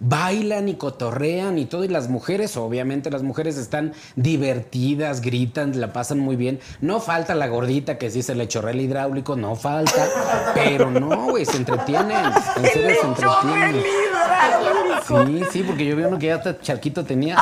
Bailan 0.00 0.68
y 0.68 0.74
cotorrean 0.74 1.58
y 1.58 1.66
todo, 1.66 1.84
y 1.84 1.88
las 1.88 2.08
mujeres, 2.08 2.56
obviamente 2.56 3.10
las 3.10 3.22
mujeres 3.22 3.56
están 3.56 3.92
divertidas, 4.16 5.20
gritan, 5.20 5.80
la 5.80 5.92
pasan 5.92 6.18
muy 6.18 6.36
bien. 6.36 6.60
No 6.80 7.00
falta 7.00 7.34
la 7.34 7.46
gordita 7.46 7.96
que 7.98 8.10
sí 8.10 8.22
se 8.22 8.34
le 8.34 8.48
chorrea 8.48 8.72
el 8.72 8.80
hidráulico, 8.80 9.36
no 9.36 9.56
falta. 9.56 10.06
Pero 10.54 10.90
no, 10.90 11.30
güey, 11.30 11.44
se 11.46 11.56
entretienen. 11.56 12.26
En 12.56 12.64
serio 12.72 12.96
se 13.00 13.06
entretienen. 13.06 13.82
Sí, 15.06 15.42
sí, 15.52 15.62
porque 15.62 15.86
yo 15.86 15.96
vi 15.96 16.04
uno 16.04 16.18
que 16.18 16.26
ya 16.26 16.36
hasta 16.36 16.60
charquito 16.60 17.04
tenía. 17.04 17.36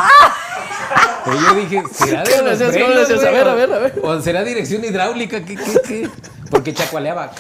Pero 1.25 1.37
yo 1.41 1.55
dije, 1.55 1.83
¿será 1.93 2.25
de 2.25 2.33
¿Cómo 2.33 2.49
los 2.49 2.59
frenos? 2.59 3.25
A 3.25 3.31
ver, 3.31 3.49
a 3.49 3.55
ver, 3.55 3.73
a 3.73 3.79
ver. 3.79 4.01
¿O 4.03 4.21
será 4.21 4.43
dirección 4.43 4.85
hidráulica? 4.85 5.45
¿Qué, 5.45 5.57
qué, 5.57 5.81
qué? 5.87 6.11
Porque 6.53 6.75
chacualeaba. 6.75 7.31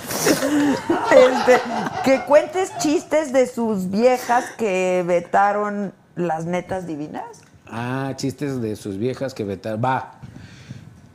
Este, 1.10 1.60
que 2.02 2.22
cuentes 2.24 2.72
chistes 2.78 3.30
de 3.32 3.46
sus 3.46 3.90
viejas 3.90 4.46
que 4.56 5.04
vetaron 5.06 5.92
las 6.16 6.46
netas 6.46 6.86
divinas. 6.86 7.24
Ah, 7.66 8.14
chistes 8.16 8.62
de 8.62 8.74
sus 8.74 8.96
viejas 8.96 9.34
que 9.34 9.44
vetaron. 9.44 9.82
Va. 9.84 10.14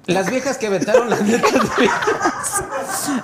Las 0.06 0.30
viejas 0.30 0.60
que 0.60 0.70
vetaron 0.70 1.10
las 1.10 1.22
netas 1.24 1.52
de- 1.54 1.90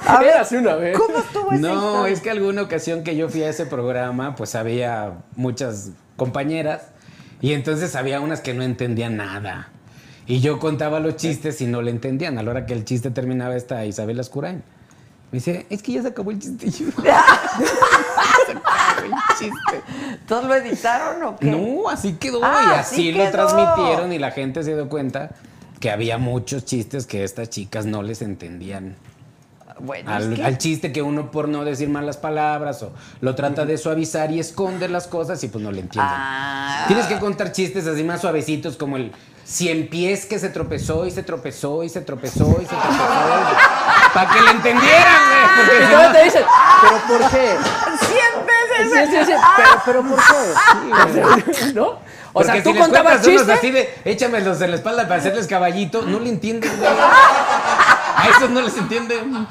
A 0.07 0.19
ver, 0.19 0.29
Érase 0.29 0.57
una 0.57 0.73
vez. 0.75 0.97
¿Cómo 0.97 1.19
estuvo 1.19 1.51
esa 1.51 1.61
No, 1.61 1.73
historia? 1.75 2.13
es 2.13 2.21
que 2.21 2.29
alguna 2.31 2.61
ocasión 2.63 3.03
que 3.03 3.15
yo 3.15 3.29
fui 3.29 3.43
a 3.43 3.49
ese 3.49 3.67
programa, 3.67 4.35
pues 4.35 4.55
había 4.55 5.13
muchas 5.35 5.91
compañeras 6.17 6.81
y 7.41 7.53
entonces 7.53 7.95
había 7.95 8.19
unas 8.21 8.41
que 8.41 8.55
no 8.55 8.63
entendían 8.63 9.17
nada. 9.17 9.69
Y 10.25 10.39
yo 10.39 10.59
contaba 10.59 10.99
los 10.99 11.17
chistes 11.17 11.59
y 11.61 11.65
no 11.65 11.81
le 11.81 11.91
entendían. 11.91 12.37
A 12.37 12.43
la 12.43 12.51
hora 12.51 12.65
que 12.65 12.73
el 12.73 12.85
chiste 12.85 13.11
terminaba 13.11 13.55
esta 13.55 13.85
Isabel 13.85 14.19
Ascurain. 14.19 14.63
Me 15.31 15.37
dice, 15.39 15.65
es 15.69 15.81
que 15.83 15.93
ya 15.93 16.01
se 16.01 16.09
acabó 16.09 16.31
el 16.31 16.39
chiste. 16.39 16.71
"Se 16.71 16.83
acabó 18.51 19.05
el 19.05 19.11
chiste. 19.37 19.81
¿Todos 20.27 20.45
lo 20.45 20.55
editaron 20.55 21.23
o 21.23 21.35
qué? 21.37 21.47
No, 21.47 21.89
así 21.89 22.13
quedó 22.13 22.39
Ah, 22.43 22.73
y 22.75 22.79
así 22.79 23.11
lo 23.11 23.29
transmitieron 23.31 24.13
y 24.13 24.19
la 24.19 24.31
gente 24.31 24.63
se 24.63 24.73
dio 24.75 24.87
cuenta 24.89 25.31
que 25.79 25.91
había 25.91 26.17
muchos 26.17 26.65
chistes 26.65 27.05
que 27.05 27.23
estas 27.23 27.49
chicas 27.49 27.85
no 27.85 28.03
les 28.03 28.21
entendían. 28.21 28.95
Bueno, 29.79 30.11
Al, 30.11 30.33
es 30.33 30.39
que- 30.39 30.45
al 30.45 30.57
chiste 30.59 30.91
que 30.91 31.01
uno 31.01 31.31
por 31.31 31.49
no 31.49 31.65
decir 31.65 31.89
malas 31.89 32.17
palabras 32.17 32.83
o 32.83 32.93
lo 33.21 33.33
trata 33.35 33.65
de 33.65 33.77
suavizar 33.77 34.31
y 34.31 34.39
esconde 34.39 34.87
las 34.87 35.07
cosas 35.07 35.43
y 35.43 35.47
pues 35.47 35.63
no 35.63 35.71
le 35.71 35.81
entienden. 35.81 36.13
Ah. 36.15 36.85
Tienes 36.87 37.07
que 37.07 37.17
contar 37.17 37.51
chistes 37.51 37.87
así 37.87 38.03
más 38.03 38.21
suavecitos 38.21 38.77
como 38.77 38.97
el 38.97 39.11
cien 39.45 39.89
pies 39.89 40.25
que 40.25 40.39
se 40.39 40.49
tropezó 40.49 41.05
y 41.05 41.11
se 41.11 41.23
tropezó 41.23 41.83
y 41.83 41.89
se 41.89 42.01
tropezó 42.01 42.57
y 42.61 42.65
se 42.65 42.75
tropezó. 42.75 43.03
Para 44.13 44.29
que 44.31 44.41
le 44.41 44.51
entendieran, 44.51 45.21
güey. 45.27 45.55
Porque 45.57 45.83
Y 45.83 45.87
si 45.87 45.93
no- 45.93 46.11
te 46.11 46.23
dicen, 46.23 46.43
¿pero 46.81 47.19
por 47.19 47.31
qué? 47.31 47.55
¡Cien 48.05 48.45
veces! 48.45 49.09
Sí, 49.09 49.17
sí, 49.17 49.25
sí, 49.25 49.33
pero, 49.57 49.69
pero 49.85 50.03
¿por 50.03 50.19
qué? 50.19 51.71
¿No? 51.73 51.87
O 52.35 52.39
porque 52.39 52.47
sea, 52.47 52.55
si 52.57 52.63
tú 52.63 52.73
les 52.73 52.81
contabas 52.83 53.21
chistes. 53.21 53.49
así 53.49 53.71
de 53.71 53.93
échamelos 54.05 54.59
en 54.61 54.71
la 54.71 54.77
espalda 54.77 55.03
para 55.07 55.19
hacerles 55.19 55.45
caballito, 55.47 56.01
no 56.01 56.19
le 56.19 56.29
entienden, 56.29 56.71
güey. 56.77 56.89
A 56.89 58.27
esos 58.35 58.49
no 58.49 58.61
les 58.61 58.75
entienden. 58.77 59.47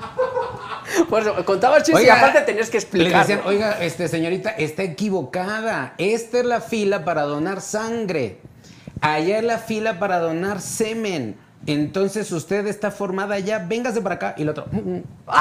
Por 1.09 1.23
eso, 1.23 1.45
contabas 1.45 1.85
chistes 1.85 2.05
y 2.05 2.09
aparte 2.09 2.41
tenías 2.41 2.71
que 2.71 2.79
explicar. 2.79 3.21
decían, 3.21 3.43
oiga, 3.45 3.79
este, 3.81 4.09
señorita, 4.09 4.51
está 4.51 4.83
equivocada. 4.83 5.95
Esta 5.99 6.39
es 6.39 6.45
la 6.45 6.61
fila 6.61 7.05
para 7.05 7.23
donar 7.23 7.61
sangre. 7.61 8.41
Allá 9.03 9.39
es 9.39 9.45
la 9.45 9.59
fila 9.59 9.99
para 9.99 10.19
donar 10.21 10.61
semen. 10.61 11.37
Entonces 11.67 12.33
usted 12.33 12.67
está 12.67 12.91
formada 12.91 13.39
ya, 13.39 13.59
véngase 13.59 14.01
para 14.01 14.15
acá. 14.17 14.35
Y 14.37 14.43
el 14.43 14.49
otro. 14.49 14.67
"Mm, 14.71 14.79
mm". 14.79 15.03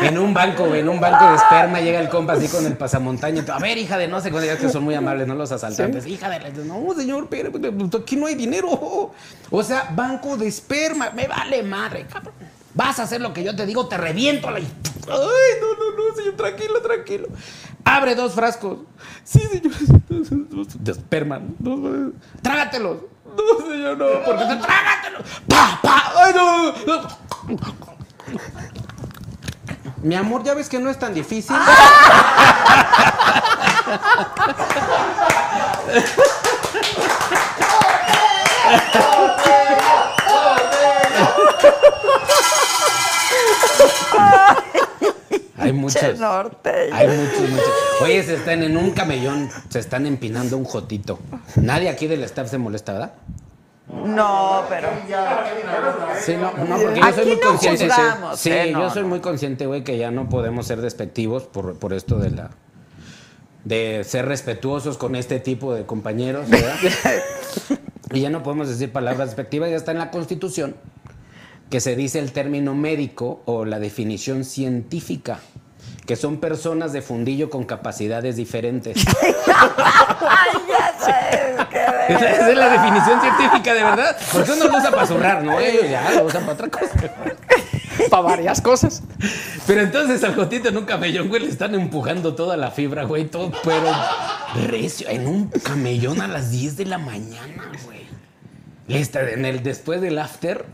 En 0.00 0.16
un 0.18 0.32
banco, 0.32 0.74
en 0.74 0.88
un 0.88 1.00
banco 1.00 1.28
de 1.28 1.34
esperma 1.36 1.80
llega 1.80 1.98
el 1.98 2.08
compa 2.08 2.34
así 2.34 2.46
con 2.48 2.64
el 2.64 2.74
pasamontaña. 2.76 3.44
A 3.52 3.58
ver, 3.58 3.78
hija 3.78 3.98
de 3.98 4.06
no 4.06 4.20
sé 4.20 4.30
cuándo, 4.30 4.56
que 4.56 4.68
son 4.68 4.84
muy 4.84 4.94
amables, 4.94 5.26
¿no? 5.26 5.34
Los 5.34 5.50
asaltantes. 5.50 6.06
Hija 6.06 6.28
de 6.28 6.38
la... 6.40 6.50
No, 6.50 6.94
señor, 6.94 7.26
pero 7.28 7.50
aquí 7.98 8.14
no 8.16 8.26
hay 8.26 8.34
dinero. 8.34 9.12
O 9.50 9.62
sea, 9.62 9.88
banco 9.94 10.36
de 10.36 10.46
esperma. 10.46 11.10
Me 11.10 11.26
vale 11.26 11.62
madre, 11.62 12.06
cabrón. 12.06 12.34
Vas 12.78 12.98
a 13.00 13.02
hacer 13.02 13.20
lo 13.20 13.32
que 13.32 13.42
yo 13.42 13.56
te 13.56 13.66
digo, 13.66 13.88
te 13.88 13.96
reviento 13.96 14.46
a 14.46 14.52
la... 14.52 14.58
Ay, 14.58 14.64
no, 15.08 15.10
no, 15.10 15.96
no, 15.96 16.14
señor, 16.14 16.36
tranquilo, 16.36 16.80
tranquilo. 16.80 17.26
Abre 17.84 18.14
dos 18.14 18.34
frascos. 18.34 18.78
Sí, 19.24 19.40
señor. 19.40 19.72
De 20.78 20.92
esperma. 20.92 21.40
¿no? 21.58 22.12
Trágatelos. 22.40 22.98
No, 23.36 23.66
señor, 23.68 23.98
no, 23.98 24.06
porque 24.24 24.44
te 24.44 24.56
trágatelos. 24.58 25.22
Pa, 25.48 25.80
pa. 25.82 26.12
Ay, 26.18 26.32
no. 26.36 26.72
Mi 30.04 30.14
amor, 30.14 30.44
ya 30.44 30.54
ves 30.54 30.68
que 30.68 30.78
no 30.78 30.88
es 30.88 31.00
tan 31.00 31.12
difícil. 31.12 31.56
Hay 45.58 45.72
muchos. 45.72 46.00
Che 46.00 46.14
norteño. 46.14 46.94
Hay 46.94 47.08
muchos, 47.08 47.50
muchos. 47.50 47.72
Oye, 48.00 48.22
se 48.22 48.34
están 48.34 48.62
en 48.62 48.76
un 48.76 48.92
camellón, 48.92 49.50
se 49.68 49.80
están 49.80 50.06
empinando 50.06 50.56
un 50.56 50.64
jotito. 50.64 51.18
Nadie 51.56 51.88
aquí 51.88 52.06
del 52.06 52.22
staff 52.22 52.48
se 52.48 52.58
molesta, 52.58 52.92
¿verdad? 52.92 53.12
No, 53.88 54.64
pero. 54.68 54.88
Sí, 56.20 56.36
no, 56.36 56.52
no, 56.64 56.76
porque 56.78 57.00
yo 57.00 57.12
soy 57.12 57.26
muy 57.26 57.36
no 57.36 57.40
consciente. 57.40 57.88
sí. 58.36 58.50
¿eh? 58.50 58.72
Yo 58.72 58.90
soy 58.90 59.04
muy 59.04 59.20
consciente, 59.20 59.66
güey, 59.66 59.82
que 59.82 59.98
ya 59.98 60.10
no 60.10 60.28
podemos 60.28 60.66
ser 60.66 60.80
despectivos 60.80 61.44
por, 61.44 61.78
por 61.78 61.92
esto 61.92 62.18
de 62.18 62.30
la. 62.30 62.50
de 63.64 64.04
ser 64.04 64.26
respetuosos 64.26 64.98
con 64.98 65.16
este 65.16 65.40
tipo 65.40 65.74
de 65.74 65.86
compañeros, 65.86 66.48
¿verdad? 66.48 66.76
y 68.12 68.20
ya 68.20 68.30
no 68.30 68.42
podemos 68.42 68.68
decir 68.68 68.92
palabras 68.92 69.30
despectivas, 69.30 69.70
ya 69.70 69.76
está 69.76 69.92
en 69.92 69.98
la 69.98 70.10
Constitución 70.10 70.76
que 71.70 71.80
se 71.80 71.96
dice 71.96 72.18
el 72.18 72.32
término 72.32 72.74
médico 72.74 73.42
o 73.44 73.64
la 73.64 73.78
definición 73.78 74.44
científica, 74.44 75.40
que 76.06 76.16
son 76.16 76.38
personas 76.38 76.92
de 76.92 77.02
fundillo 77.02 77.50
con 77.50 77.64
capacidades 77.64 78.36
diferentes. 78.36 78.96
Esa 82.08 82.30
esa 82.30 82.50
es 82.50 82.56
la 82.56 82.70
definición 82.70 83.20
científica, 83.20 83.74
de 83.74 83.84
verdad. 83.84 84.16
Porque 84.32 84.52
uno 84.52 84.64
lo 84.64 84.78
usa 84.78 84.90
para 84.90 85.06
zurrar, 85.06 85.44
¿no? 85.44 85.60
Ellos 85.60 85.90
ya 85.90 86.10
lo 86.12 86.24
usan 86.24 86.42
para 86.42 86.54
otra 86.54 86.68
cosa. 86.68 86.88
Para 88.10 88.22
varias 88.22 88.62
cosas. 88.62 89.02
Pero 89.66 89.82
entonces 89.82 90.22
al 90.24 90.34
Jotito 90.34 90.68
en 90.68 90.78
un 90.78 90.84
camellón, 90.84 91.28
güey, 91.28 91.42
le 91.42 91.48
están 91.50 91.74
empujando 91.74 92.34
toda 92.34 92.56
la 92.56 92.70
fibra, 92.70 93.04
güey, 93.04 93.26
todo, 93.26 93.52
pero 93.64 93.92
recio, 94.68 95.08
en 95.08 95.26
un 95.26 95.48
camellón 95.48 96.20
a 96.22 96.28
las 96.28 96.50
10 96.50 96.76
de 96.76 96.86
la 96.86 96.98
mañana, 96.98 97.70
güey. 97.84 98.06
Le 98.86 99.00
está 99.00 99.28
en 99.28 99.44
el 99.44 99.62
después 99.62 100.00
del 100.00 100.18
after 100.18 100.64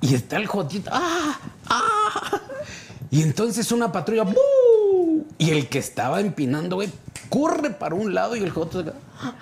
y 0.00 0.14
está 0.14 0.36
el 0.36 0.46
Jotito, 0.46 0.90
¡ah! 0.92 1.38
¡ah! 1.68 2.40
Y 3.10 3.22
entonces 3.22 3.70
una 3.72 3.90
patrulla, 3.92 4.24
¡bu! 4.24 5.26
Y 5.38 5.50
el 5.50 5.68
que 5.68 5.78
estaba 5.78 6.20
empinando, 6.20 6.76
güey, 6.76 6.92
corre 7.28 7.70
para 7.70 7.94
un 7.94 8.14
lado 8.14 8.36
y 8.36 8.42
el 8.42 8.50
Joto 8.50 8.82
se 8.84 8.90
¡ah! 8.90 9.32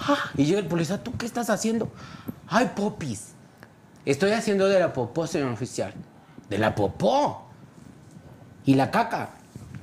¡ah! 0.00 0.18
Y 0.36 0.44
llega 0.44 0.58
el 0.60 0.66
policía, 0.66 1.02
¿tú 1.02 1.16
qué 1.16 1.26
estás 1.26 1.50
haciendo? 1.50 1.90
¡Ay, 2.48 2.70
popis! 2.74 3.28
Estoy 4.04 4.32
haciendo 4.32 4.68
de 4.68 4.78
la 4.78 4.92
popó, 4.92 5.26
señor 5.26 5.52
oficial. 5.52 5.92
¿De 6.48 6.58
la 6.58 6.74
popó? 6.74 7.48
¿Y 8.64 8.74
la 8.74 8.90
caca? 8.90 9.30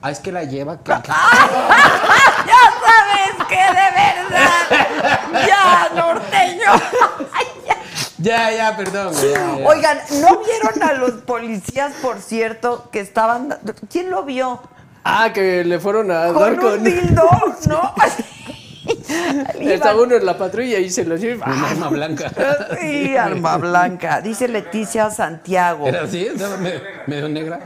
Ah, 0.02 0.11
es 0.11 0.20
que 0.20 0.32
la 0.32 0.44
lleva. 0.44 0.80
que- 0.82 0.91
Ya 1.03 2.64
sabes 2.86 3.48
que 3.48 3.56
de 3.56 3.90
verdad. 3.91 5.48
Ya, 5.48 5.90
norteño. 5.95 6.72
Ya. 8.18 8.52
Ya, 8.52 8.77
perdón. 8.77 9.14
güey, 9.14 9.31
ya, 9.34 9.57
ya. 9.57 9.65
Oigan, 9.68 9.98
¿no 10.22 10.40
vieron 10.44 10.84
a 10.84 10.94
los 10.94 11.11
policías, 11.22 11.94
por 12.02 12.19
cierto, 12.22 12.90
que 12.91 12.99
estaban. 12.99 13.57
¿Quién 13.91 14.10
lo 14.11 14.23
vio? 14.23 14.61
Ah, 15.03 15.31
que 15.34 15.64
le 15.65 15.80
fueron 15.80 16.11
a 16.11 16.31
dar 16.31 16.34
Con 16.34 16.56
con. 16.57 16.73
un 16.73 16.84
dildo, 16.84 17.30
¿no? 17.68 17.94
Estaba 19.60 20.02
uno 20.02 20.15
en 20.15 20.26
la 20.26 20.38
patrulla 20.38 20.77
y 20.80 20.90
se 20.90 21.06
lo 21.06 21.15
lleva. 21.15 21.45
Un 21.48 21.64
arma 21.64 21.90
blanca. 21.90 22.31
Sí, 22.80 23.15
arma 23.15 23.57
blanca. 23.57 24.22
Dice 24.22 24.48
Leticia 24.48 25.10
Santiago. 25.10 25.88
¿Era 25.88 26.03
así? 26.03 26.26
¿Estaba 26.27 26.57
me- 26.57 26.81
medio 27.07 27.30
negra? 27.30 27.60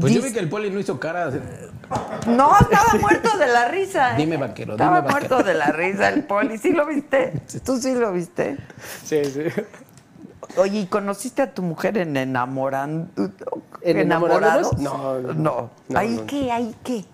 Pues 0.00 0.12
yo 0.14 0.18
Dice- 0.20 0.28
vi 0.28 0.34
que 0.34 0.40
el 0.40 0.48
poli 0.48 0.70
no 0.70 0.80
hizo 0.80 0.98
cara. 0.98 1.30
No, 2.26 2.52
estaba 2.58 2.98
muerto 3.00 3.36
de 3.36 3.46
la 3.46 3.68
risa. 3.68 4.12
¿eh? 4.12 4.16
Dime, 4.16 4.36
vaquero, 4.38 4.72
Estaba 4.72 5.00
dime, 5.00 5.12
vaquero. 5.12 5.28
muerto 5.28 5.48
de 5.48 5.54
la 5.54 5.66
risa 5.66 6.08
el 6.08 6.24
poli. 6.24 6.56
¿Sí 6.58 6.72
lo 6.72 6.86
viste? 6.86 7.32
¿Tú 7.64 7.76
sí 7.78 7.94
lo 7.94 8.12
viste? 8.12 8.56
Sí, 9.04 9.22
sí. 9.24 9.42
Oye, 10.56 10.80
¿y 10.80 10.86
conociste 10.86 11.42
a 11.42 11.52
tu 11.52 11.62
mujer 11.62 11.98
en 11.98 12.16
enamorando? 12.16 13.08
¿En 13.82 13.98
enamorados? 13.98 14.76
No, 14.78 15.18
no. 15.20 15.32
No. 15.34 15.70
No, 15.88 15.98
¿Ahí 15.98 16.16
no. 16.16 16.26
qué? 16.26 16.50
¿Ahí 16.52 16.74
qué? 16.82 17.04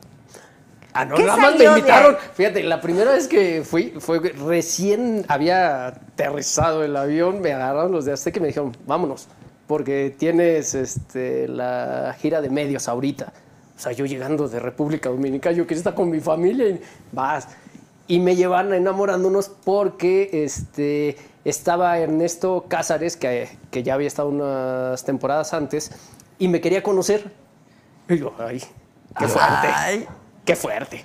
Ah, 0.93 1.05
no, 1.05 1.15
¿Qué 1.15 1.25
nada 1.25 1.37
más 1.37 1.57
me 1.57 1.65
invitaron. 1.65 2.17
Fíjate, 2.35 2.63
la 2.65 2.81
primera 2.81 3.13
vez 3.13 3.29
que 3.29 3.63
fui, 3.65 3.95
fue 4.01 4.19
recién 4.21 5.25
había 5.29 5.89
aterrizado 5.89 6.83
el 6.83 6.97
avión, 6.97 7.41
me 7.41 7.53
agarraron 7.53 7.93
los 7.93 8.05
de 8.05 8.13
Azteca 8.13 8.39
y 8.39 8.41
me 8.43 8.47
dijeron, 8.49 8.77
vámonos, 8.87 9.29
porque 9.69 10.13
tienes 10.19 10.75
este, 10.75 11.47
la 11.47 12.17
gira 12.19 12.41
de 12.41 12.51
medios 12.51 12.89
ahorita. 12.89 13.33
O 13.77 13.81
sea, 13.81 13.93
yo 13.93 14.07
llegando 14.07 14.49
de 14.49 14.59
República 14.59 15.11
Dominicana, 15.11 15.55
yo 15.55 15.65
quería 15.65 15.79
estar 15.79 15.95
con 15.95 16.11
mi 16.11 16.19
familia 16.19 16.69
y 16.69 16.81
vas. 17.13 17.47
Y 18.09 18.19
me 18.19 18.35
llevan 18.35 18.73
enamorándonos 18.73 19.51
porque 19.51 20.31
este, 20.33 21.17
estaba 21.45 21.99
Ernesto 21.99 22.65
Cázares, 22.67 23.17
que, 23.17 23.49
que 23.71 23.83
ya 23.85 23.95
había 23.95 24.09
estado 24.09 24.31
unas 24.31 25.05
temporadas 25.05 25.55
antes, 25.55 25.93
y 26.39 26.49
me 26.49 26.61
quería 26.61 26.83
conocer. 26.83 27.31
Y 28.09 28.19
yo, 28.19 28.33
ay, 28.39 28.61
qué 29.17 29.29
fuerte. 29.29 29.69
Ay. 29.73 30.07
Qué 30.45 30.57
fuerte. 30.57 31.05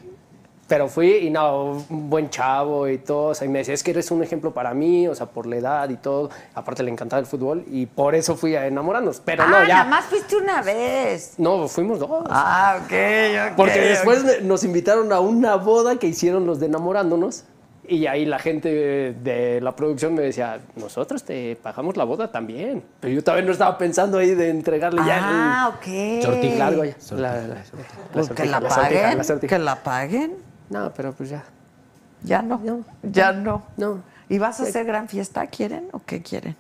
Pero 0.68 0.88
fui 0.88 1.18
y 1.18 1.30
no, 1.30 1.84
un 1.90 2.10
buen 2.10 2.30
chavo 2.30 2.88
y 2.88 2.98
todo. 2.98 3.28
O 3.28 3.36
sea, 3.36 3.46
y 3.46 3.50
me 3.50 3.60
decía, 3.60 3.74
es 3.74 3.84
que 3.84 3.92
eres 3.92 4.10
un 4.12 4.24
ejemplo 4.24 4.54
para 4.54 4.74
mí, 4.74 5.08
o 5.08 5.14
sea, 5.14 5.26
por 5.26 5.46
la 5.46 5.58
edad 5.58 5.90
y 5.90 5.98
todo. 5.98 6.30
Aparte 6.56 6.84
le 6.84 6.90
encantaba 6.92 7.20
el 7.20 7.26
fútbol 7.26 7.64
y 7.70 7.86
por 7.86 8.16
eso 8.16 8.36
fui 8.38 8.56
a 8.56 8.66
enamorarnos. 8.66 9.22
Pero 9.24 9.44
ah, 9.44 9.48
no, 9.48 9.62
ya. 9.68 9.68
nada 9.80 9.84
más 9.90 10.06
fuiste 10.06 10.38
una 10.38 10.62
vez. 10.62 11.34
No, 11.38 11.68
fuimos 11.68 12.00
dos. 12.00 12.24
Ah, 12.30 12.78
ok, 12.80 12.92
ok. 13.52 13.56
Porque 13.58 13.80
ok. 13.80 13.86
después 13.86 14.44
nos 14.44 14.64
invitaron 14.64 15.12
a 15.12 15.20
una 15.20 15.56
boda 15.58 15.98
que 16.00 16.08
hicieron 16.08 16.48
los 16.48 16.60
de 16.60 16.68
enamorándonos. 16.68 17.44
Y 17.86 18.08
ahí 18.08 18.24
la 18.24 18.40
gente 18.40 18.70
de 19.14 19.60
la 19.62 19.76
producción 19.76 20.14
me 20.14 20.22
decía, 20.22 20.62
nosotros 20.78 21.24
te 21.26 21.58
pagamos 21.58 21.98
la 21.98 22.06
boda 22.06 22.32
también. 22.32 22.82
Pero 23.02 23.14
yo 23.16 23.22
todavía 23.22 23.46
no 23.46 23.52
estaba 23.52 23.78
pensando 23.78 24.18
ahí 24.18 24.34
de 24.34 24.50
entregarle 24.50 25.02
ya 25.06 25.18
el- 25.18 25.24
Ah, 25.26 25.74
ok. 25.76 26.24
Sortija. 26.24 26.58
largo 26.58 26.86
ya. 26.86 26.96
Sortija. 26.98 27.22
La- 27.34 27.42
la- 27.42 27.48
la 27.48 27.56
Pues 28.14 28.30
que 28.30 28.36
sortija, 28.48 28.60
la 28.62 28.70
paguen. 28.70 29.40
Que 29.50 29.60
la 29.60 29.76
paguen. 29.84 30.53
No, 30.74 30.92
pero 30.94 31.14
pues 31.14 31.30
ya. 31.30 31.44
Ya 32.24 32.42
no. 32.42 32.60
No. 32.64 32.84
Ya 33.04 33.32
no. 33.32 33.64
No. 33.78 34.02
¿Y 34.28 34.40
vas 34.40 34.60
a 34.60 34.64
hacer 34.64 34.86
gran 34.86 35.08
fiesta? 35.08 35.46
¿Quieren 35.48 35.90
o 35.92 36.00
qué 36.00 36.24
quieren? 36.24 36.56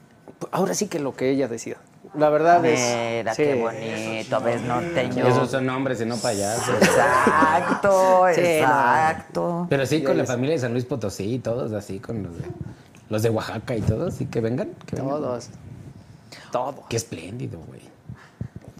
Ahora 0.51 0.75
sí 0.75 0.87
que 0.87 0.99
lo 0.99 1.15
que 1.15 1.31
ella 1.31 1.47
decida. 1.47 1.77
La 2.13 2.29
verdad 2.29 2.63
es. 2.63 2.79
Mira, 3.17 3.33
sí. 3.33 3.43
qué 3.43 3.55
bonito, 3.55 4.41
ves 4.41 4.61
norteño. 4.61 5.25
Esos 5.25 5.49
son 5.49 5.67
hombres 5.69 5.99
y 6.01 6.05
no 6.05 6.17
payasos. 6.17 6.75
Exacto, 6.75 8.25
Sí, 8.35 8.41
exacto. 8.41 9.65
Pero 9.67 9.85
sí, 9.87 10.03
con 10.03 10.17
la 10.17 10.25
familia 10.25 10.55
de 10.55 10.61
San 10.61 10.73
Luis 10.73 10.85
Potosí 10.85 11.35
y 11.35 11.39
todos 11.39 11.71
así, 11.73 11.99
con 11.99 12.21
los 12.21 12.37
de, 12.37 12.43
los 13.09 13.23
de 13.23 13.29
Oaxaca 13.31 13.75
y 13.75 13.81
todos, 13.81 14.13
sí 14.13 14.27
que 14.27 14.41
vengan. 14.41 14.73
Que 14.85 14.97
vengan. 14.97 15.09
Todos. 15.09 15.49
Todos. 16.51 16.85
Qué 16.87 16.97
espléndido, 16.97 17.59
güey. 17.67 17.81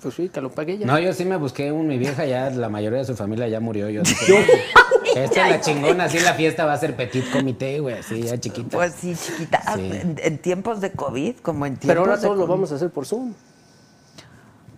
Pues 0.03 0.15
sí, 0.15 0.29
que 0.29 0.41
lo 0.41 0.51
pague 0.51 0.73
ella. 0.73 0.85
No, 0.85 0.99
yo 0.99 1.13
sí 1.13 1.23
me 1.23 1.37
busqué 1.37 1.71
un, 1.71 1.87
mi 1.87 1.97
vieja 1.97 2.25
ya, 2.25 2.49
la 2.49 2.67
mayoría 2.69 2.99
de 2.99 3.05
su 3.05 3.15
familia 3.15 3.47
ya 3.47 3.59
murió. 3.61 3.89
Yo 3.89 4.01
dije, 4.01 4.35
esta 5.15 5.45
es 5.45 5.49
la 5.49 5.61
chingona, 5.61 6.03
así 6.05 6.19
la 6.19 6.33
fiesta 6.33 6.65
va 6.65 6.73
a 6.73 6.77
ser 6.77 6.95
petit 6.95 7.31
comité, 7.31 7.79
güey, 7.79 7.95
así 7.99 8.21
ya 8.21 8.37
chiquita. 8.37 8.77
Pues 8.77 8.93
sí, 8.93 9.15
chiquita. 9.15 9.61
Ah, 9.65 9.75
Sí. 9.77 9.89
En, 9.91 10.19
en 10.21 10.37
tiempos 10.39 10.81
de 10.81 10.91
COVID, 10.91 11.37
como 11.37 11.65
en 11.65 11.77
tiempos 11.77 11.87
Pero 11.87 12.01
ahora 12.01 12.17
de 12.17 12.21
todos 12.23 12.37
lo 12.37 12.47
vamos 12.47 12.71
a 12.71 12.75
hacer 12.75 12.89
por 12.89 13.05
Zoom. 13.05 13.33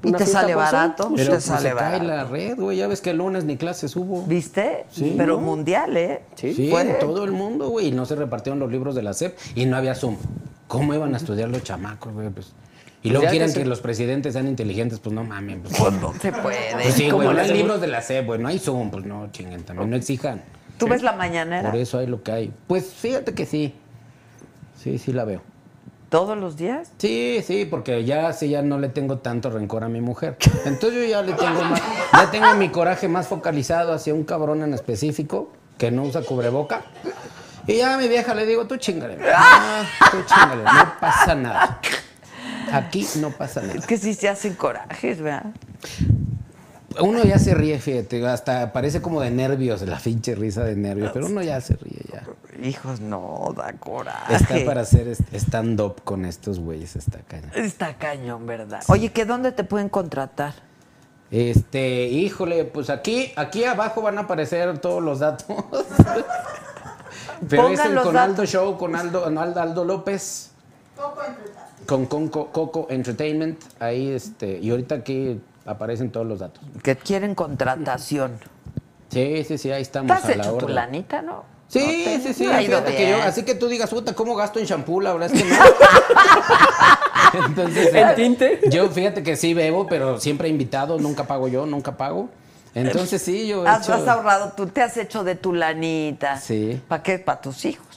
¿Y 0.04 0.12
te 0.12 0.26
sale 0.26 0.54
barato? 0.54 1.12
Pero 1.16 1.24
te 1.26 1.32
pues, 1.32 1.44
sale 1.44 1.70
se 1.70 1.76
cae 1.76 1.92
barato. 2.00 2.04
la 2.04 2.24
red, 2.26 2.60
güey, 2.60 2.78
ya 2.78 2.88
ves 2.88 3.02
que 3.02 3.10
el 3.10 3.18
lunes 3.18 3.44
ni 3.46 3.58
clases 3.58 3.96
hubo. 3.96 4.24
¿Viste? 4.24 4.86
Sí. 4.92 5.16
Pero 5.18 5.40
mundial, 5.40 5.98
¿eh? 5.98 6.22
Sí. 6.36 6.54
Sí, 6.54 6.72
en 6.72 7.00
todo 7.00 7.24
el 7.24 7.32
mundo, 7.32 7.70
güey, 7.70 7.88
y 7.88 7.92
no 7.92 8.06
se 8.06 8.16
repartieron 8.16 8.60
los 8.60 8.72
libros 8.72 8.94
de 8.94 9.02
la 9.02 9.14
SEP 9.14 9.36
y 9.56 9.66
no 9.66 9.78
había 9.78 9.96
Zoom. 9.96 10.18
¿Cómo 10.68 10.94
iban 10.94 11.14
a 11.14 11.18
estudiar 11.18 11.50
los 11.50 11.64
chamacos, 11.64 12.14
güey? 12.14 12.30
Pues, 12.30 12.54
y 13.06 13.12
luego 13.12 13.28
quieren 13.28 13.54
que 13.54 13.64
los 13.66 13.82
presidentes 13.82 14.34
sean 14.34 14.48
inteligentes, 14.48 15.00
pues 15.00 15.14
no 15.14 15.24
mames. 15.24 15.60
Pues, 15.62 15.94
no 15.94 16.14
se 16.20 16.32
puede. 16.32 16.72
Pues 16.74 16.94
sí, 16.96 17.06
¿Cómo 17.06 17.18
güey, 17.18 17.28
no 17.28 17.34
le 17.34 17.42
hay 17.42 17.54
libros 17.54 17.80
de 17.80 17.88
la 17.88 18.02
SEP, 18.02 18.26
güey, 18.26 18.40
no 18.40 18.48
hay 18.48 18.58
Zoom, 18.58 18.90
pues 18.90 19.06
no, 19.06 19.32
chinguen, 19.32 19.64
también 19.64 19.92
no 19.92 19.96
exijan. 19.96 20.42
¿Tú 20.80 20.88
ves 20.88 21.04
la 21.04 21.14
mañanera? 21.14 21.70
Por 21.70 21.80
eso 21.80 22.00
hay 22.00 22.08
lo 22.08 22.24
que 22.24 22.32
hay. 22.32 22.54
Pues 22.68 22.86
fíjate 22.94 23.34
que 23.34 23.46
sí. 23.46 23.76
Sí, 24.82 24.98
sí 24.98 25.14
la 25.14 25.24
veo. 25.24 25.42
¿Todos 26.10 26.38
los 26.38 26.58
días? 26.58 26.92
Sí, 26.98 27.44
sí, 27.46 27.66
porque 27.66 28.06
ya 28.06 28.32
sí 28.34 28.50
ya 28.50 28.62
no 28.62 28.80
le 28.80 28.90
tengo 28.90 29.20
tanto 29.20 29.50
rencor 29.50 29.84
a 29.84 29.90
mi 29.90 30.02
mujer. 30.02 30.38
Entonces 30.66 31.04
yo 31.04 31.06
ya 31.06 31.22
le 31.22 31.34
tengo 31.34 31.64
más, 31.64 31.82
ya 32.12 32.32
tengo 32.32 32.56
mi 32.56 32.70
coraje 32.70 33.08
más 33.08 33.28
focalizado 33.28 33.94
hacia 33.94 34.14
un 34.14 34.24
cabrón 34.24 34.64
en 34.64 34.74
específico 34.74 35.52
que 35.78 35.92
no 35.92 36.04
usa 36.04 36.22
cubreboca. 36.22 36.82
Y 37.68 37.78
ya 37.78 37.96
a 37.96 37.98
mi 37.98 38.08
vieja 38.08 38.34
le 38.34 38.46
digo, 38.46 38.66
tú 38.66 38.78
chingale. 38.78 39.18
Ah, 39.34 39.84
tú 40.12 40.18
chingale, 40.26 40.64
no 40.64 41.00
pasa 41.00 41.36
nada. 41.36 41.80
Aquí 42.72 43.06
no 43.20 43.32
pasa 43.32 43.62
nada. 43.62 43.76
Es 43.76 43.86
que 43.86 43.98
sí 43.98 44.14
se 44.14 44.30
hacen 44.30 44.56
corajes, 44.56 45.22
¿verdad? 45.22 45.54
Uno 47.00 47.24
ya 47.24 47.40
se 47.40 47.54
ríe, 47.54 47.78
fíjate, 47.80 48.26
hasta 48.26 48.72
parece 48.72 49.02
como 49.02 49.20
de 49.20 49.30
nervios, 49.30 49.82
la 49.82 49.98
pinche 49.98 50.34
risa 50.34 50.64
de 50.64 50.76
nervios, 50.76 51.12
pero 51.14 51.26
uno 51.26 51.42
ya 51.42 51.60
se 51.60 51.76
ríe 51.76 52.02
ya. 52.12 52.24
Hijos, 52.66 53.02
no, 53.02 53.54
da 53.56 53.74
coraje. 53.74 54.36
Está 54.36 54.64
para 54.66 54.82
hacer 54.82 55.08
stand-up 55.34 56.04
con 56.04 56.24
estos 56.24 56.60
güeyes, 56.60 56.96
está 56.96 57.20
cañón. 57.20 57.52
Está 57.54 57.96
cañón, 57.98 58.46
¿verdad? 58.46 58.82
Oye, 58.88 59.12
¿que 59.12 59.26
dónde 59.26 59.52
te 59.52 59.66
pueden 59.66 59.90
contratar? 59.90 60.54
Este, 61.32 62.06
híjole, 62.06 62.64
pues 62.66 62.90
aquí, 62.90 63.34
aquí 63.36 63.66
abajo 63.66 64.02
van 64.02 64.18
a 64.18 64.22
aparecer 64.22 64.78
todos 64.78 65.04
los 65.04 65.20
datos. 65.20 65.48
Pero 67.50 67.68
es 67.68 67.80
Pongan 67.80 67.88
el 67.90 67.96
los 67.96 68.06
con. 68.06 68.18
Aldo 68.18 68.46
Show, 68.46 68.78
con 68.78 68.96
Aldo, 68.96 69.26
Aldo, 69.26 69.62
Aldo 69.62 69.84
López, 69.84 70.52
con 71.86 72.08
Conco- 72.08 72.52
Coco 72.52 72.88
Entertainment, 72.90 73.60
ahí 73.80 74.10
este, 74.12 74.60
y 74.60 74.70
ahorita 74.72 74.96
aquí 74.96 75.40
aparecen 75.66 76.12
todos 76.12 76.26
los 76.26 76.40
datos. 76.40 76.64
Que 76.84 76.96
quieren 76.96 77.36
contratación. 77.36 78.34
Sí, 79.08 79.46
sí, 79.48 79.58
sí, 79.58 79.72
ahí 79.72 79.82
estamos 79.82 80.08
¿Te 80.08 80.14
has 80.14 80.26
a 80.26 80.36
la 80.36 80.44
hecho 80.44 80.58
tu 80.58 80.68
lanita, 80.68 81.22
no? 81.22 81.46
Sí, 81.70 81.80
No 81.80 81.86
te- 82.22 82.22
sí, 82.22 82.34
sí. 82.34 82.50
que 82.98 83.10
yo- 83.10 83.22
así 83.24 83.44
que 83.44 83.56
tú 83.56 83.68
digas, 83.70 83.90
puta, 83.90 84.14
¿cómo 84.14 84.36
gasto 84.36 84.60
en 84.60 84.66
shampoo? 84.66 85.00
La 85.00 85.14
verdad 85.14 85.32
es 85.34 85.42
que 85.42 85.48
no. 85.50 85.56
Entonces, 87.48 87.94
¿En 87.94 88.08
eh, 88.10 88.14
tinte? 88.16 88.60
Yo 88.70 88.90
fíjate 88.90 89.24
que 89.24 89.38
sí 89.38 89.54
bebo, 89.54 89.88
pero 89.88 90.20
siempre 90.20 90.50
invitado, 90.50 90.98
nunca 91.00 91.26
pago 91.26 91.48
yo, 91.48 91.66
nunca 91.66 91.96
pago. 91.96 92.30
Entonces 92.74 93.22
sí, 93.22 93.48
yo 93.48 93.66
he 93.66 93.70
Has, 93.70 93.84
hecho- 93.86 93.94
has 93.94 94.08
ahorrado, 94.08 94.52
tú 94.56 94.68
te 94.68 94.82
has 94.82 94.98
hecho 94.98 95.24
de 95.24 95.36
tu 95.36 95.54
lanita. 95.54 96.38
Sí. 96.38 96.82
¿Para 96.88 97.02
qué? 97.04 97.18
Para 97.20 97.40
tus 97.40 97.64
hijos. 97.64 97.88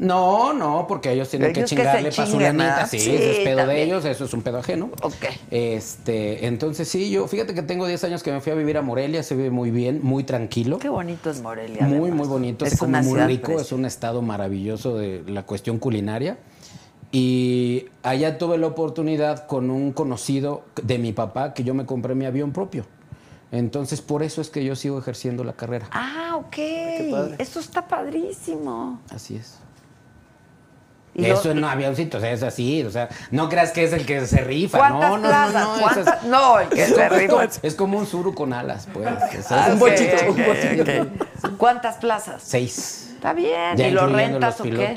No, 0.00 0.54
no, 0.54 0.86
porque 0.88 1.12
ellos 1.12 1.28
tienen 1.28 1.50
Ellos 1.50 1.68
que 1.70 1.76
chingarle 1.76 2.10
para 2.10 2.26
su 2.26 2.40
lanita. 2.40 2.86
Sí, 2.86 2.98
Sí, 2.98 3.14
es 3.14 3.38
pedo 3.40 3.66
de 3.66 3.82
ellos, 3.82 4.02
eso 4.06 4.24
es 4.24 4.32
un 4.32 4.40
pedo 4.40 4.58
ajeno. 4.58 4.90
Ok. 5.02 5.26
Este, 5.50 6.46
entonces 6.46 6.88
sí, 6.88 7.10
yo, 7.10 7.28
fíjate 7.28 7.52
que 7.52 7.60
tengo 7.60 7.86
10 7.86 8.04
años 8.04 8.22
que 8.22 8.32
me 8.32 8.40
fui 8.40 8.50
a 8.50 8.54
vivir 8.54 8.78
a 8.78 8.82
Morelia, 8.82 9.22
se 9.22 9.36
vive 9.36 9.50
muy 9.50 9.70
bien, 9.70 10.00
muy 10.02 10.24
tranquilo. 10.24 10.78
Qué 10.78 10.88
bonito 10.88 11.28
es 11.28 11.42
Morelia. 11.42 11.82
Muy, 11.82 11.98
además. 11.98 12.16
muy 12.16 12.28
bonito, 12.28 12.64
Es 12.64 12.80
una 12.80 13.02
muy 13.02 13.20
rico, 13.20 13.60
es 13.60 13.72
un 13.72 13.84
estado 13.84 14.22
maravilloso 14.22 14.96
de 14.96 15.22
la 15.26 15.42
cuestión 15.42 15.78
culinaria. 15.78 16.38
Y 17.12 17.86
allá 18.02 18.38
tuve 18.38 18.56
la 18.56 18.68
oportunidad 18.68 19.46
con 19.46 19.68
un 19.68 19.92
conocido 19.92 20.62
de 20.82 20.98
mi 20.98 21.12
papá 21.12 21.52
que 21.52 21.62
yo 21.62 21.74
me 21.74 21.84
compré 21.84 22.14
mi 22.14 22.24
avión 22.24 22.52
propio. 22.52 22.86
Entonces, 23.52 24.00
por 24.00 24.22
eso 24.22 24.40
es 24.40 24.48
que 24.48 24.64
yo 24.64 24.76
sigo 24.76 24.98
ejerciendo 24.98 25.44
la 25.44 25.52
carrera. 25.52 25.88
Ah, 25.90 26.36
ok. 26.36 26.56
padre. 27.10 27.36
Eso 27.38 27.60
está 27.60 27.86
padrísimo. 27.86 29.00
Así 29.10 29.36
es. 29.36 29.58
Y 31.20 31.28
lo- 31.28 31.34
Eso 31.38 31.54
no 31.54 31.68
avioncito, 31.68 32.18
o 32.18 32.20
sea, 32.20 32.30
es 32.32 32.42
así, 32.42 32.82
o 32.84 32.90
sea, 32.90 33.08
no 33.30 33.48
creas 33.48 33.70
que 33.72 33.84
es 33.84 33.92
el 33.92 34.04
que 34.06 34.26
se 34.26 34.40
rifa, 34.42 34.78
¿Cuántas 34.78 35.10
no, 35.10 35.18
no, 35.18 35.28
plazas? 35.28 35.52
no, 35.54 35.60
no, 35.60 35.74
eso 35.76 35.80
¿Cuántas? 35.94 36.22
es- 36.22 36.28
No, 36.28 36.60
el 36.60 36.68
que 36.68 36.82
es 36.82 36.88
se 36.88 36.94
como- 36.94 37.04
es 37.06 37.12
rifa. 37.20 37.32
como- 37.32 37.48
Es 37.62 37.74
como 37.74 37.98
un 37.98 38.06
suru 38.06 38.34
con 38.34 38.52
alas, 38.52 38.88
pues. 38.92 39.06
Ah, 39.50 39.66
es- 39.68 39.72
un 39.72 39.78
bochito. 39.78 40.16
¿Cuántas 41.58 41.96
plazas? 41.96 42.42
Seis. 42.44 43.12
Está 43.14 43.32
bien. 43.32 43.76
Ya 43.76 43.88
¿Y 43.88 43.90
lo 43.92 44.06
rentas 44.06 44.58
los 44.58 44.60
o 44.60 44.70
qué? 44.70 44.96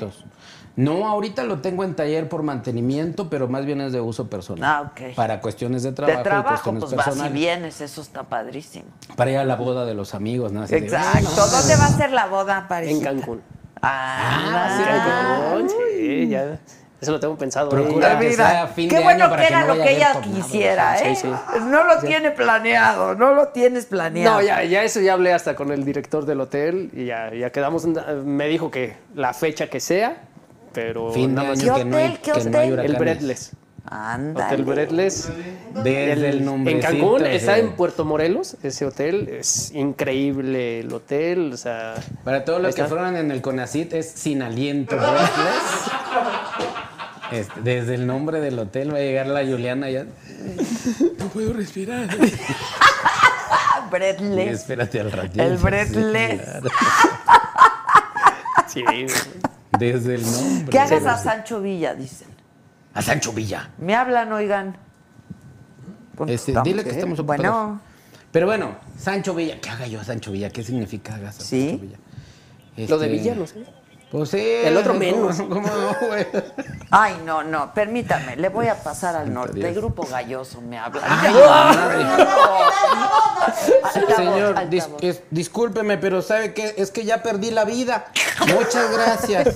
No, 0.75 1.07
ahorita 1.07 1.43
lo 1.43 1.59
tengo 1.59 1.83
en 1.83 1.93
taller 1.93 2.27
por 2.27 2.41
mantenimiento, 2.41 3.29
pero 3.29 3.47
más 3.47 3.63
bien 3.63 3.79
es 3.81 3.93
de 3.93 4.01
uso 4.01 4.27
personal. 4.27 4.63
Ah, 4.63 4.89
ok. 4.91 5.13
Para 5.15 5.39
cuestiones 5.39 5.83
de 5.83 5.91
trabajo, 5.91 6.17
de 6.17 6.21
y 6.21 6.23
trabajo, 6.23 6.49
cuestiones 6.49 6.83
pues 6.85 6.95
vas 7.19 7.29
y 7.29 7.29
vienes, 7.31 7.79
eso 7.81 8.01
está 8.01 8.23
padrísimo. 8.23 8.85
Para 9.15 9.29
ir 9.29 9.37
a 9.37 9.43
la 9.45 9.55
boda 9.55 9.85
de 9.85 9.93
los 9.93 10.15
amigos, 10.15 10.51
¿no? 10.51 10.63
Así 10.63 10.71
de, 10.73 10.79
Exacto. 10.79 11.29
"Bueno, 11.29 11.45
¿Dónde 11.45 11.75
va 11.75 11.85
a 11.85 11.89
ser 11.89 12.11
la 12.11 12.25
boda, 12.25 12.57
En 12.61 12.67
parecida? 12.67 13.03
Cancún. 13.11 13.41
Ah, 13.83 14.77
Sí, 14.77 14.83
Cancún, 14.85 15.69
sí, 15.69 16.27
ya. 16.29 16.57
Eso 17.01 17.11
lo 17.11 17.19
tengo 17.19 17.37
pensado. 17.37 17.69
Procura 17.69 18.17
ahí. 18.17 18.27
que 18.29 18.33
sea 18.33 18.67
fin 18.67 18.89
qué 18.89 18.95
de 18.97 19.03
bueno 19.03 19.25
año 19.25 19.29
para 19.31 19.41
que 19.41 19.47
que 19.49 19.53
era 19.53 19.65
no 19.65 19.75
lo 19.75 19.83
que 19.83 19.91
ella 19.91 20.21
quisiera, 20.21 20.97
¿eh? 20.99 21.15
Sí, 21.17 21.27
sí. 21.27 21.59
No 21.65 21.83
lo 21.83 21.99
tiene 21.99 22.31
planeado, 22.31 23.13
no 23.13 23.33
lo 23.33 23.49
tienes 23.49 23.87
planeado. 23.87 24.35
No, 24.37 24.41
ya, 24.41 24.63
ya 24.63 24.83
eso 24.83 25.01
ya 25.01 25.11
hablé 25.11 25.33
hasta 25.33 25.53
con 25.53 25.73
el 25.73 25.83
director 25.83 26.25
del 26.25 26.39
hotel 26.39 26.91
y 26.93 27.05
ya, 27.05 27.33
ya 27.33 27.51
quedamos. 27.51 27.85
Me 27.85 28.47
dijo 28.47 28.71
que 28.71 28.95
la 29.15 29.33
fecha 29.33 29.67
que 29.67 29.81
sea, 29.81 30.15
pero 30.71 31.11
Fin 31.11 31.35
de 31.35 31.41
año 31.41 31.75
¿Qué 31.75 31.81
que 31.81 31.85
no 31.85 31.97
hay, 31.97 32.05
hotel? 32.05 32.19
¿Qué 32.21 32.31
que 32.31 32.49
no 32.49 32.57
hay 32.59 32.71
hotel? 32.71 32.85
El. 32.85 32.95
Breathless. 32.95 33.51
Ándale. 33.85 34.45
Hotel 34.45 34.65
Breathless. 34.65 35.29
Desde 35.83 36.29
el 36.29 36.45
nombre. 36.45 36.73
En 36.73 36.81
Cancún, 36.81 37.25
está 37.25 37.57
en 37.57 37.73
Puerto 37.73 38.05
Morelos, 38.05 38.57
ese 38.63 38.85
hotel. 38.85 39.27
Es 39.29 39.71
increíble 39.73 40.79
el 40.79 40.93
hotel, 40.93 41.51
o 41.53 41.57
sea... 41.57 41.95
Para 42.23 42.45
todos 42.45 42.61
los 42.61 42.75
que 42.75 42.85
fueron 42.85 43.15
en 43.17 43.31
el 43.31 43.41
CONACIT 43.41 43.93
es 43.93 44.09
sin 44.09 44.41
aliento. 44.41 44.95
breathless. 44.95 45.91
Este, 47.31 47.61
desde 47.61 47.95
el 47.95 48.05
nombre 48.05 48.39
del 48.41 48.59
hotel 48.59 48.93
va 48.93 48.97
a 48.97 49.01
llegar 49.01 49.25
la 49.25 49.43
Juliana 49.43 49.89
ya. 49.89 50.05
No 51.17 51.25
puedo 51.29 51.51
respirar. 51.53 52.07
Ah, 53.49 53.87
Breathless. 53.91 54.59
Espérate 54.59 54.99
al 54.99 55.11
ratito. 55.11 55.43
El 55.43 55.57
claro. 55.57 56.69
Sí, 58.67 58.83
Desde 59.79 60.15
el 60.15 60.21
nombre. 60.31 60.69
Que 60.69 60.79
hagas 60.79 61.05
a 61.07 61.17
Sancho 61.17 61.59
Villa, 61.59 61.95
dicen. 61.95 62.32
A 62.93 63.01
Sancho 63.01 63.33
Villa. 63.33 63.69
Me 63.77 63.95
hablan, 63.95 64.31
oigan. 64.33 64.77
Pues 66.15 66.29
Este, 66.31 66.53
dile 66.63 66.83
que 66.83 66.91
estamos 66.91 67.17
ocupados. 67.19 67.41
Bueno, 67.45 67.81
Pero 68.31 68.45
bueno, 68.45 68.75
Sancho 68.99 69.33
Villa. 69.33 69.59
¿Qué 69.59 69.69
haga 69.69 69.87
yo 69.87 69.99
a 69.99 70.03
Sancho 70.03 70.31
Villa? 70.31 70.49
¿Qué 70.49 70.63
significa 70.63 71.15
hagas 71.15 71.39
a 71.39 71.41
¿Sí? 71.43 71.69
Sancho 71.69 71.81
Villa? 71.83 71.97
Lo 72.89 72.97
de 72.99 73.05
Este, 73.05 73.17
Villa, 73.17 73.35
no 73.35 73.47
sé. 73.47 73.63
Pues 74.11 74.29
sí. 74.29 74.37
El 74.39 74.77
otro 74.77 74.89
¿cómo- 74.93 74.99
menos. 74.99 75.37
¿Cómo, 75.37 75.61
no, 75.67 76.07
güey? 76.07 76.27
ay, 76.91 77.19
no, 77.25 77.43
no, 77.43 77.73
permítame, 77.73 78.35
le 78.35 78.49
voy 78.49 78.67
a 78.67 78.75
pasar 78.83 79.15
al 79.15 79.33
norte. 79.33 79.57
Dios. 79.57 79.73
Grupo 79.75 80.05
Galloso 80.05 80.61
me 80.61 80.77
habla. 80.77 81.01
Ay, 81.03 81.33
Altavoz, 83.83 84.15
Señor, 84.15 84.57
altavoz. 84.57 84.69
dis- 84.69 84.89
es- 85.01 85.21
discúlpeme, 85.31 85.97
pero 85.97 86.21
¿sabe 86.21 86.53
qué? 86.53 86.75
Es 86.77 86.91
que 86.91 87.05
ya 87.05 87.23
perdí 87.23 87.49
la 87.49 87.65
vida. 87.65 88.05
Muchas 88.55 88.91
gracias. 88.93 89.55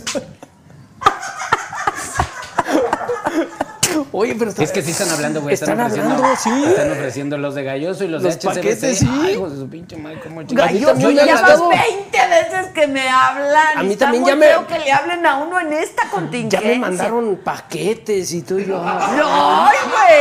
Oye, 4.11 4.35
pero 4.37 4.49
está- 4.51 4.63
Es 4.63 4.71
que 4.71 4.81
sí 4.81 4.91
están 4.91 5.09
hablando, 5.09 5.41
güey. 5.41 5.53
Están 5.53 5.79
ofreciendo, 5.79 6.15
hablando, 6.15 6.35
sí. 6.41 6.49
Están 6.67 6.91
ofreciendo 6.91 7.37
los 7.37 7.55
de 7.55 7.63
Galloso 7.63 8.03
y 8.03 8.07
los, 8.07 8.21
Los 8.21 8.33
de 8.33 8.39
HCBC. 8.39 8.55
paquetes, 8.55 8.99
sí. 8.99 9.09
Ay, 9.09 9.33
hijos 9.33 9.51
de 9.53 9.57
su 9.57 9.69
pinche 9.69 9.97
madre, 9.97 10.19
cómo. 10.21 10.41
Galloso, 10.47 10.85
también 10.87 11.15
ya 11.15 11.37
hablado. 11.37 11.69
20 11.69 12.17
veces 12.27 12.67
que 12.73 12.87
me 12.87 13.09
hablan. 13.09 13.77
A 13.77 13.83
mí 13.83 13.93
Está 13.93 14.05
también 14.05 14.21
muy 14.23 14.31
ya 14.31 14.35
me- 14.35 14.45
feo 14.47 14.67
que 14.67 14.79
le 14.79 14.91
hablen 14.91 15.25
a 15.25 15.37
uno 15.37 15.59
en 15.59 15.73
esta 15.73 16.03
Ya 16.03 16.09
contingencia. 16.11 16.69
me 16.69 16.79
mandaron 16.79 17.37
paquetes 17.43 18.31
y 18.33 18.41
tú 18.41 18.59
y 18.59 18.65
yo. 18.65 18.81
ah, 18.83 19.13
No, 19.17 19.65
ay, 19.67 19.77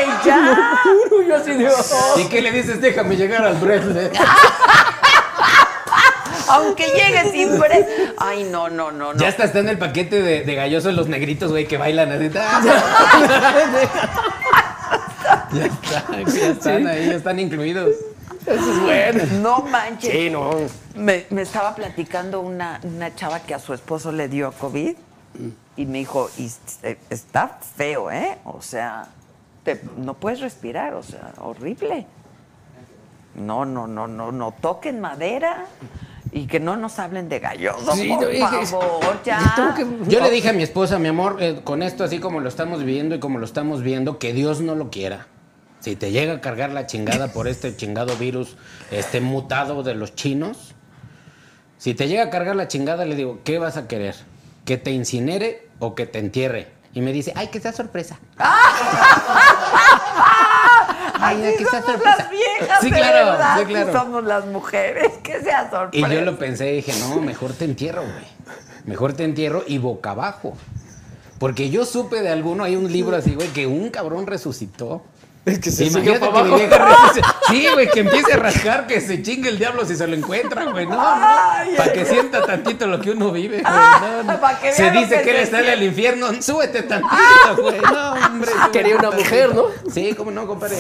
güey, 0.07 0.17
ya. 0.25 0.79
yo 1.29 1.37
así 1.37 1.53
de. 1.53 1.69
oh. 1.69 2.19
¿Y 2.21 2.25
qué 2.25 2.43
le 2.43 2.53
dices? 2.53 2.81
Déjame 2.81 3.17
llegar 3.17 3.45
al 3.45 3.57
Bresle. 3.57 4.11
Aunque 6.49 6.87
llegue 6.89 7.31
sin 7.31 7.59
bre... 7.61 7.87
Ay, 8.19 8.45
no, 8.45 8.69
no, 8.69 8.91
no, 8.91 9.13
no. 9.15 9.19
Ya 9.21 9.29
hasta 9.29 9.45
está 9.45 9.59
en 9.61 9.69
el 9.69 9.79
paquete 9.79 10.21
de, 10.23 10.45
de 10.45 10.55
Galloso 10.55 10.91
los 10.93 11.09
negritos, 11.09 11.51
güey, 11.51 11.67
que 11.67 11.77
bailan 11.77 12.13
así. 12.13 12.29
ya 15.53 15.67
está, 15.67 16.07
ya 16.23 16.47
están 16.49 16.87
ahí, 16.87 17.07
ya 17.07 17.15
están 17.17 17.39
incluidos. 17.39 17.95
Eso 18.47 18.73
es 18.73 18.81
bueno. 18.83 19.25
No 19.43 19.63
manches. 19.63 20.13
Sí, 20.13 20.31
no. 20.31 20.51
Me, 20.95 21.27
me 21.31 21.43
estaba 21.43 21.75
platicando 21.75 22.41
una, 22.41 22.81
una 22.85 23.15
chava 23.15 23.41
que 23.41 23.55
a 23.55 23.59
su 23.59 23.75
esposo 23.75 24.13
le 24.13 24.29
dio 24.29 24.53
COVID 24.53 24.95
y 25.77 25.87
me 25.87 25.99
dijo, 25.99 26.31
y, 26.39 26.51
eh, 26.83 26.97
está 27.11 27.59
feo, 27.77 28.11
¿eh? 28.11 28.39
O 28.45 28.63
sea, 28.63 29.09
te- 29.65 29.81
no 29.97 30.15
puedes 30.15 30.41
respirar, 30.41 30.95
o 30.95 31.03
sea, 31.03 31.33
horrible. 31.39 32.07
No, 33.35 33.65
no, 33.67 33.87
no, 33.87 34.07
no, 34.07 34.33
no 34.33 34.53
toquen 34.53 35.01
madera 35.01 35.67
y 36.37 36.47
que 36.47 36.61
no 36.61 36.77
nos 36.77 36.99
hablen 36.99 37.31
de 37.31 37.39
galloso, 37.39 37.93
Sí, 37.97 38.09
por 38.09 38.31
no, 38.31 38.67
favor, 38.67 39.23
ya. 39.25 39.41
Yo 39.41 39.75
tengo 39.75 39.75
que- 40.05 40.11
Yo 40.11 40.21
le 40.21 40.31
dije 40.31 40.51
a 40.51 40.53
mi 40.53 40.63
esposa, 40.63 40.99
mi 40.99 41.09
amor, 41.09 41.39
eh, 41.41 41.61
con 41.65 41.83
esto 41.83 42.05
así 42.05 42.19
como 42.19 42.41
lo 42.41 42.49
estamos 42.51 42.81
viviendo 42.85 43.15
y 43.15 43.21
como 43.21 43.39
lo 43.39 43.47
estamos 43.47 43.81
viendo, 43.83 44.19
que 44.19 44.35
Dios 44.35 44.61
no 44.61 44.75
lo 44.75 44.91
quiera. 44.91 45.29
Si 45.81 45.97
te 45.97 46.11
llega 46.11 46.35
a 46.35 46.41
cargar 46.43 46.71
la 46.73 46.87
chingada 46.87 47.29
por 47.33 47.49
este 47.49 47.75
chingado 47.75 48.15
virus 48.17 48.57
este 48.91 49.23
mutado 49.23 49.83
de 49.83 49.95
los 49.95 50.15
chinos, 50.15 50.75
si 51.79 51.95
te 51.95 52.07
llega 52.07 52.25
a 52.25 52.31
cargar 52.31 52.55
la 52.55 52.69
chingada, 52.69 53.07
le 53.07 53.17
digo, 53.17 53.41
¿qué 53.43 53.59
vas 53.59 53.79
a 53.79 53.89
querer? 53.89 54.15
¿Que 54.67 54.77
te 54.77 54.91
incinere 54.91 55.69
o 55.79 55.95
que 55.95 56.05
te 56.05 56.19
entierre? 56.19 56.69
Y 56.93 57.01
me 57.01 57.13
dice, 57.13 57.33
ay, 57.35 57.49
que 57.49 57.61
sea 57.61 57.73
sorpresa. 57.73 58.19
Ay, 61.21 61.55
somos 61.65 61.85
sorpresa. 61.87 62.17
las 62.19 62.31
viejas, 62.31 62.79
Sí, 62.81 62.91
claro, 62.91 63.31
verdad, 63.33 63.57
sí, 63.57 63.63
así 63.63 63.73
claro. 63.73 63.93
somos 63.93 64.25
las 64.25 64.47
mujeres, 64.47 65.13
que 65.23 65.41
sea 65.43 65.67
Y 65.67 65.71
sorpresa. 65.71 66.09
yo 66.15 66.21
lo 66.23 66.39
pensé 66.39 66.73
y 66.73 66.77
dije, 66.77 66.93
no, 67.01 67.21
mejor 67.21 67.53
te 67.53 67.65
entierro, 67.65 68.03
güey. 68.03 68.25
Mejor 68.85 69.13
te 69.15 69.25
entierro 69.25 69.65
y 69.67 69.79
boca 69.79 70.11
abajo. 70.13 70.57
Porque 71.39 71.69
yo 71.71 71.85
supe 71.85 72.23
de 72.23 72.31
alguno, 72.31 72.65
hay 72.65 72.77
un 72.77 72.91
libro 72.91 73.17
así, 73.17 73.35
güey, 73.35 73.49
que 73.49 73.67
un 73.67 73.91
cabrón 73.91 74.27
resucitó. 74.27 75.03
Es 75.47 75.61
que 75.61 75.71
se 75.71 75.85
Imagínate 75.85 76.19
que 76.19 76.25
abajo. 76.27 76.59
Sí, 77.49 77.69
güey, 77.73 77.89
que 77.89 78.01
empiece 78.01 78.33
a 78.33 78.37
rascar, 78.37 78.87
que 78.89 79.01
se 79.01 79.23
chingue 79.23 79.49
el 79.49 79.59
diablo 79.59 79.85
si 79.87 79.95
se 79.95 80.05
lo 80.07 80.17
encuentra, 80.17 80.65
güey. 80.65 80.85
No, 80.87 80.97
no. 80.97 81.77
Para 81.77 81.93
que 81.93 82.05
sienta 82.05 82.45
tantito 82.45 82.89
lo 82.89 83.01
que 83.01 83.13
uno 83.13 83.31
vive, 83.31 83.63
güey. 83.63 83.73
No, 83.73 84.23
no. 84.25 84.41
pa' 84.41 84.59
que 84.59 84.73
Se 84.73 84.91
dice 84.91 85.23
que 85.23 85.41
él 85.43 85.47
sale 85.49 85.71
al 85.71 85.83
infierno. 85.85 86.31
Súbete 86.43 86.83
tantito, 86.91 87.63
güey. 87.63 87.81
No, 87.81 88.13
hombre. 88.27 88.51
Quería 88.73 88.97
una 88.97 89.13
mujer, 89.13 89.55
¿no? 89.55 89.67
Sí, 89.89 90.15
cómo 90.17 90.33
no, 90.33 90.47
compadre. 90.49 90.79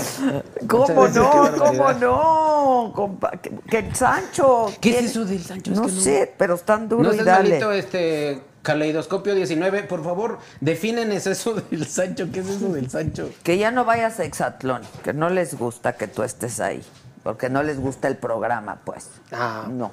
¿Cómo 0.67 1.07
no? 1.09 1.53
¿Cómo 1.57 1.93
no? 1.93 2.93
compa- 2.95 3.41
Que, 3.41 3.51
que 3.71 3.79
el 3.79 3.95
Sancho. 3.95 4.73
¿Qué 4.81 4.99
es 4.99 5.07
eso 5.11 5.25
del 5.25 5.45
Sancho? 5.45 5.71
Es 5.73 5.79
No 5.79 5.87
que 5.87 5.93
no- 5.93 6.01
sé, 6.01 6.35
pero 6.37 6.55
están 6.57 6.89
duro 6.89 7.05
No 7.05 7.13
y 7.13 7.15
seas 7.15 7.27
dale. 7.27 7.49
malito, 7.51 7.71
este 7.73 8.41
caleidoscopio 8.67 9.35
19. 9.37 9.85
Por 9.85 10.03
favor, 10.03 10.41
definen 10.61 11.13
es 11.13 11.29
eso 11.29 11.55
del 11.55 11.87
Sancho. 11.87 12.29
¿Qué 12.33 12.41
es 12.41 12.49
eso 12.49 12.73
del 12.73 12.91
Sancho? 12.91 13.31
Que 13.45 13.59
ya 13.59 13.71
no 13.71 13.85
vayas 13.85 14.19
a 14.19 14.25
Exatlón, 14.25 14.83
que 15.05 15.13
no 15.13 15.31
les 15.31 15.57
gusta 15.57 15.93
que 15.93 16.09
tú 16.09 16.25
estés 16.25 16.59
ahí. 16.59 16.83
Porque 17.23 17.49
no 17.49 17.63
les 17.63 17.79
gusta 17.79 18.09
el 18.09 18.17
programa, 18.17 18.81
pues. 18.85 19.09
Ah. 19.33 19.67
No. 19.71 19.93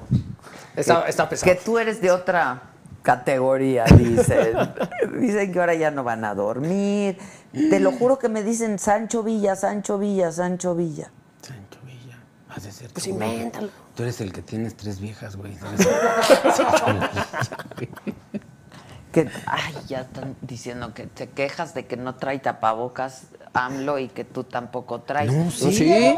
Está, 0.75 1.03
Que- 1.03 1.09
está 1.11 1.29
pesado. 1.29 1.51
Que 1.53 1.59
tú 1.59 1.77
eres 1.77 2.01
de 2.01 2.09
otra 2.11 2.63
categoría, 3.03 3.85
dicen. 3.85 4.53
dicen 5.19 5.51
que 5.51 5.59
ahora 5.59 5.75
ya 5.75 5.91
no 5.91 6.03
van 6.03 6.25
a 6.25 6.33
dormir. 6.33 7.19
Te 7.51 7.79
lo 7.79 7.91
juro 7.91 8.17
que 8.17 8.29
me 8.29 8.41
dicen 8.41 8.79
Sancho 8.79 9.21
Villa, 9.21 9.55
Sancho 9.55 9.99
Villa, 9.99 10.31
Sancho 10.31 10.73
Villa. 10.73 11.11
Sancho 11.41 11.79
Villa. 11.85 12.17
Has 12.49 12.63
de 12.63 12.71
ser 12.71 12.89
Pues 12.91 13.05
invéntalo. 13.05 13.69
Tú 13.95 14.01
eres 14.01 14.19
el 14.21 14.33
que 14.33 14.41
tienes 14.41 14.75
tres 14.75 14.99
viejas, 14.99 15.35
güey. 15.35 15.53
Que, 19.13 19.29
ay, 19.45 19.73
ya 19.87 20.01
están 20.01 20.35
diciendo 20.41 20.93
que 20.93 21.05
te 21.07 21.29
quejas 21.29 21.73
de 21.73 21.85
que 21.85 21.95
no 21.95 22.15
trae 22.15 22.39
tapabocas 22.39 23.27
AMLO 23.53 23.99
y 23.99 24.07
que 24.07 24.23
tú 24.23 24.43
tampoco 24.43 25.01
traes. 25.01 25.31
No, 25.31 25.51
sí. 25.51 25.71
sí. 25.71 26.15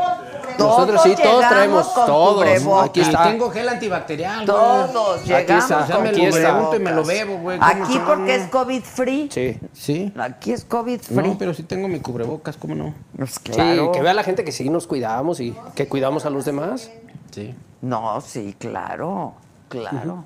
Todos 0.57 0.87
Nosotros 0.87 1.03
sí, 1.03 1.15
todos 1.21 1.49
traemos. 1.49 1.93
Todos. 1.93 2.35
cubrebocas. 2.35 2.89
Aquí 2.89 2.99
Y 3.01 3.03
está. 3.03 3.23
tengo 3.25 3.49
gel 3.51 3.67
antibacterial, 3.67 4.35
güey. 4.37 4.45
Todos 4.47 5.19
Aquí 5.19 5.27
llegamos 5.29 5.67
sea, 5.67 5.85
con 5.95 6.03
me 6.03 6.09
aquí 6.09 6.27
pregunto 6.31 6.75
y 6.75 6.79
me 6.79 6.91
lo 6.93 7.03
bebo, 7.03 7.37
güey. 7.39 7.59
¿Cómo 7.59 7.83
Aquí 7.85 7.99
porque 8.05 8.35
es 8.35 8.47
COVID 8.47 8.81
free. 8.83 9.29
Sí. 9.31 9.59
Sí. 9.73 10.13
Aquí 10.17 10.53
es 10.53 10.63
COVID 10.63 11.01
free. 11.01 11.27
No, 11.27 11.37
pero 11.37 11.53
sí 11.53 11.63
tengo 11.63 11.89
mi 11.89 11.99
cubrebocas, 11.99 12.55
¿cómo 12.55 12.73
no? 12.73 12.93
Pues 13.17 13.31
Sí, 13.33 13.51
claro. 13.51 13.91
que 13.91 14.01
vea 14.01 14.13
la 14.13 14.23
gente 14.23 14.45
que 14.45 14.53
sí 14.53 14.69
nos 14.69 14.87
cuidamos 14.87 15.41
y 15.41 15.53
que 15.75 15.89
cuidamos 15.89 16.25
a 16.25 16.29
los 16.29 16.45
demás. 16.45 16.89
Sí. 17.31 17.53
No, 17.81 18.21
sí, 18.21 18.55
claro, 18.57 19.33
claro. 19.67 20.23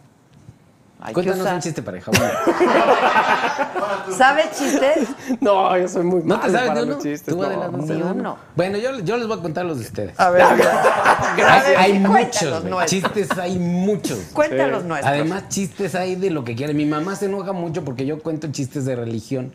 Hay 1.02 1.14
Cuéntanos 1.14 1.48
un 1.48 1.60
chiste 1.62 1.82
pareja. 1.82 2.12
¿Sabes 4.18 4.48
chistes? 4.58 5.08
No, 5.40 5.78
yo 5.78 5.88
soy 5.88 6.04
muy 6.04 6.20
¿No 6.24 6.36
malo 6.36 6.42
te 6.42 6.52
sabes 6.52 6.68
para 6.68 6.80
de 6.82 6.86
los 6.88 6.96
uno? 6.96 7.04
chistes. 7.04 7.34
Tú, 7.34 7.40
no. 7.40 7.48
Adela, 7.48 7.68
no 7.70 7.78
ni 7.78 8.02
uno. 8.02 8.38
Bueno, 8.56 8.78
yo, 8.78 9.00
yo 9.00 9.18
les 9.18 9.28
voy 9.28 9.40
a 9.40 9.42
contar 9.42 9.66
los 9.66 9.80
de 9.80 9.86
ustedes. 9.86 10.20
A 10.20 10.30
ver, 10.30 10.44
Hay, 11.78 12.00
muchos, 12.00 12.64
nuestros. 12.66 12.86
Chistes 12.86 13.38
hay 13.38 13.58
muchos. 13.58 14.20
Cuéntanos 14.34 14.84
nuestros. 14.84 15.14
Además, 15.14 15.48
chistes 15.48 15.96
hay 15.96 16.16
de 16.16 16.32
lo 16.32 16.44
que 16.44 16.56
quieran. 16.56 16.76
Mi 16.76 16.86
mamá 16.86 17.16
se 17.16 17.28
enoja 17.28 17.54
mucho 17.54 17.86
porque 17.86 18.06
yo 18.06 18.20
cuento 18.20 18.52
chistes 18.52 18.84
de 18.84 18.98
religión. 18.98 19.54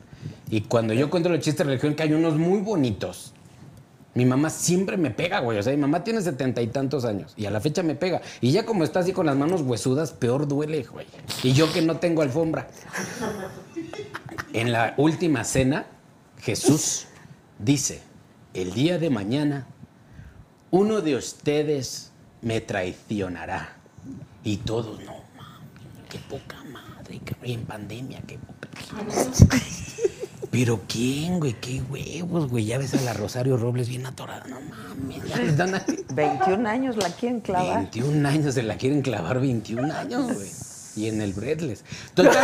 Y 0.48 0.62
cuando 0.62 0.94
yo 0.94 1.10
cuento 1.10 1.28
los 1.28 1.40
chistes 1.40 1.58
de 1.58 1.64
religión, 1.72 1.94
que 1.94 2.04
hay 2.04 2.14
unos 2.14 2.36
muy 2.36 2.60
bonitos. 2.60 3.34
Mi 4.14 4.24
mamá 4.24 4.48
siempre 4.50 4.96
me 4.96 5.10
pega, 5.10 5.40
güey. 5.40 5.58
O 5.58 5.62
sea, 5.62 5.72
mi 5.72 5.78
mamá 5.80 6.04
tiene 6.04 6.22
setenta 6.22 6.62
y 6.62 6.68
tantos 6.68 7.04
años. 7.04 7.32
Y 7.36 7.46
a 7.46 7.50
la 7.50 7.60
fecha 7.60 7.82
me 7.82 7.94
pega. 7.96 8.20
Y 8.40 8.52
ya 8.52 8.64
como 8.64 8.84
está 8.84 9.00
así 9.00 9.12
con 9.12 9.26
las 9.26 9.36
manos 9.36 9.62
huesudas, 9.62 10.12
peor 10.12 10.46
duele, 10.46 10.84
güey. 10.84 11.06
Y 11.42 11.52
yo 11.52 11.72
que 11.72 11.82
no 11.82 11.96
tengo 11.98 12.22
alfombra. 12.22 12.68
En 14.52 14.70
la 14.70 14.94
última 14.98 15.42
cena, 15.44 15.86
Jesús 16.40 17.06
dice, 17.58 18.02
el 18.54 18.72
día 18.72 18.98
de 18.98 19.10
mañana, 19.10 19.66
uno 20.70 21.00
de 21.00 21.16
ustedes 21.16 22.12
me 22.40 22.60
traicionará. 22.60 23.76
Y 24.44 24.58
todos, 24.58 25.00
no, 25.00 25.12
mames, 25.36 26.08
qué 26.08 26.18
poca 26.28 26.62
madre, 26.70 27.20
qué- 27.24 27.52
en 27.52 27.64
pandemia, 27.64 28.20
qué 28.26 28.38
poca. 28.38 28.68
Pero 30.50 30.82
quién, 30.88 31.40
güey, 31.40 31.54
qué 31.54 31.80
huevos, 31.82 32.48
güey. 32.48 32.66
Ya 32.66 32.78
ves 32.78 32.94
a 32.94 33.00
la 33.00 33.12
Rosario 33.12 33.56
Robles 33.56 33.88
bien 33.88 34.06
atorada, 34.06 34.44
no 34.48 34.58
mames. 34.60 35.72
A- 35.72 35.84
21 36.14 36.68
años 36.68 36.96
la 36.96 37.08
quieren 37.10 37.40
clavar. 37.40 37.78
21 37.90 38.28
años, 38.28 38.54
se 38.54 38.62
la 38.62 38.76
quieren 38.76 39.02
clavar 39.02 39.40
21 39.40 39.92
años, 39.92 40.32
güey. 40.32 40.50
Y 40.96 41.08
en 41.08 41.20
el 41.22 41.32
Breadless. 41.32 41.84
Total, 42.14 42.36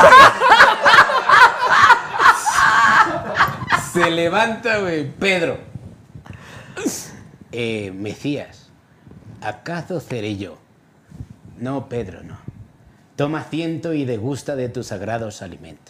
Se 3.93 4.11
levanta, 4.11 4.79
güey, 4.79 5.11
Pedro. 5.11 5.59
Eh, 7.53 7.93
Mesías, 7.95 8.71
¿acaso 9.41 10.01
seré 10.01 10.37
yo? 10.37 10.59
No, 11.59 11.89
Pedro, 11.89 12.23
no. 12.23 12.39
Toma 13.17 13.41
asiento 13.41 13.93
y 13.93 14.05
degusta 14.05 14.55
de 14.57 14.69
tus 14.69 14.87
sagrados 14.87 15.43
alimentos. 15.43 15.90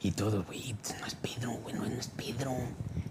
Y 0.00 0.12
todo, 0.12 0.44
güey, 0.44 0.74
no 1.00 1.06
es 1.06 1.14
Pedro, 1.16 1.52
güey, 1.62 1.74
no, 1.74 1.84
es 1.86 2.08
Pedro. 2.08 2.52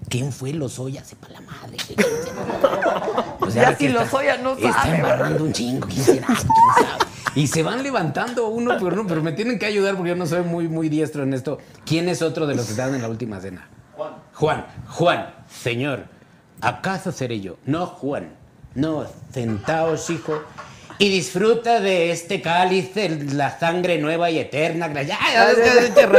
¿Quién 0.09 0.31
fue 0.31 0.53
Lozoya? 0.53 1.03
Sepa 1.03 1.27
la 1.30 1.41
madre. 1.41 1.77
O 3.39 3.49
Ya 3.49 3.76
que 3.76 3.88
si 3.88 3.93
Lozoya 3.93 4.38
no 4.38 4.53
Está 4.53 4.73
sabe, 4.73 4.95
embarrando 4.97 5.43
un 5.43 5.53
chingo, 5.53 5.88
¿quién 5.88 6.03
será? 6.03 6.27
¿Quién 6.27 6.38
sabe? 6.88 7.05
Y 7.35 7.47
se 7.47 7.61
van 7.61 7.84
levantando 7.84 8.47
uno 8.47 8.77
por 8.80 8.93
uno, 8.93 9.05
pero 9.07 9.22
me 9.22 9.31
tienen 9.31 9.59
que 9.59 9.65
ayudar 9.65 9.95
porque 9.95 10.09
yo 10.09 10.15
no 10.15 10.26
soy 10.26 10.43
muy, 10.43 10.68
muy 10.68 10.89
diestro 10.89 11.23
en 11.23 11.34
esto. 11.34 11.59
¿Quién 11.85 12.09
es 12.09 12.22
otro 12.22 12.47
de 12.47 12.55
los 12.55 12.65
que 12.65 12.72
estaban 12.72 12.95
en 12.95 13.01
la 13.01 13.09
última 13.09 13.39
cena? 13.39 13.68
Juan. 13.95 14.14
Juan, 14.34 14.65
Juan, 14.88 15.34
señor, 15.49 16.05
¿acaso 16.61 17.11
seré 17.11 17.39
yo? 17.41 17.57
No, 17.65 17.85
Juan. 17.85 18.30
No, 18.76 19.05
sentaos, 19.31 20.09
hijo, 20.09 20.41
y 20.99 21.09
disfruta 21.09 21.79
de 21.79 22.11
este 22.11 22.41
cáliz 22.41 22.91
la 23.33 23.57
sangre 23.57 23.97
nueva 23.99 24.29
y 24.31 24.39
eterna. 24.39 24.91
Ya, 25.01 25.17
ya, 25.31 25.51
este. 25.51 26.09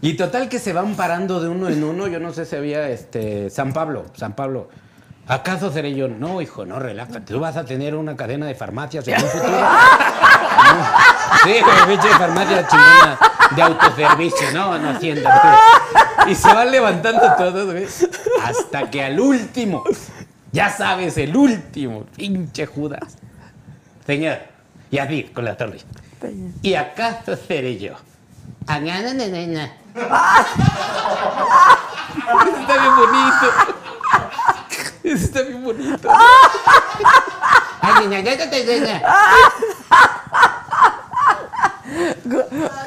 Y 0.00 0.14
total 0.14 0.48
que 0.48 0.58
se 0.58 0.72
van 0.72 0.94
parando 0.96 1.40
de 1.40 1.48
uno 1.48 1.68
en 1.68 1.82
uno. 1.82 2.06
Yo 2.06 2.20
no 2.20 2.32
sé 2.32 2.44
si 2.44 2.56
había 2.56 2.88
este 2.88 3.50
San 3.50 3.72
Pablo, 3.72 4.04
San 4.14 4.34
Pablo. 4.34 4.68
¿Acaso 5.26 5.72
seré 5.72 5.94
yo? 5.94 6.06
No, 6.08 6.42
hijo, 6.42 6.66
no, 6.66 6.78
relájate. 6.78 7.32
Tú 7.32 7.40
vas 7.40 7.56
a 7.56 7.64
tener 7.64 7.94
una 7.94 8.14
cadena 8.14 8.46
de 8.46 8.54
farmacias 8.54 9.08
en 9.08 9.14
un 9.22 9.28
futuro. 9.28 9.58
No. 10.64 10.82
Sí, 11.44 11.56
pinche 11.88 12.08
farmacia 12.10 12.66
chingona 12.66 13.18
de 13.54 13.62
autoservicio, 13.62 14.50
no, 14.52 14.78
no 14.78 14.90
hacienda. 14.90 15.58
güey. 16.16 16.32
Y 16.32 16.34
se 16.34 16.48
van 16.54 16.70
levantando 16.70 17.20
todos, 17.36 17.66
güey. 17.72 17.86
Hasta 18.42 18.90
que 18.90 19.02
al 19.02 19.20
último, 19.20 19.84
ya 20.52 20.70
sabes, 20.70 21.18
el 21.18 21.36
último, 21.36 22.06
pinche 22.16 22.66
Judas. 22.66 23.18
Señor, 24.06 24.38
y 24.90 24.98
así, 24.98 25.24
con 25.24 25.44
la 25.44 25.56
torre. 25.56 25.78
¿Y 26.62 26.74
acaso 26.74 27.36
seré 27.36 27.78
yo? 27.78 27.94
Añana, 28.66 29.12
nena. 29.12 29.72
Eso 32.24 32.56
está 32.60 32.80
bien 32.80 32.96
bonito. 32.96 33.46
Eso 35.04 35.24
está 35.24 35.42
bien 35.42 35.64
bonito. 35.64 36.08
Ay, 37.80 38.08
te 38.50 38.80
niña. 38.80 39.02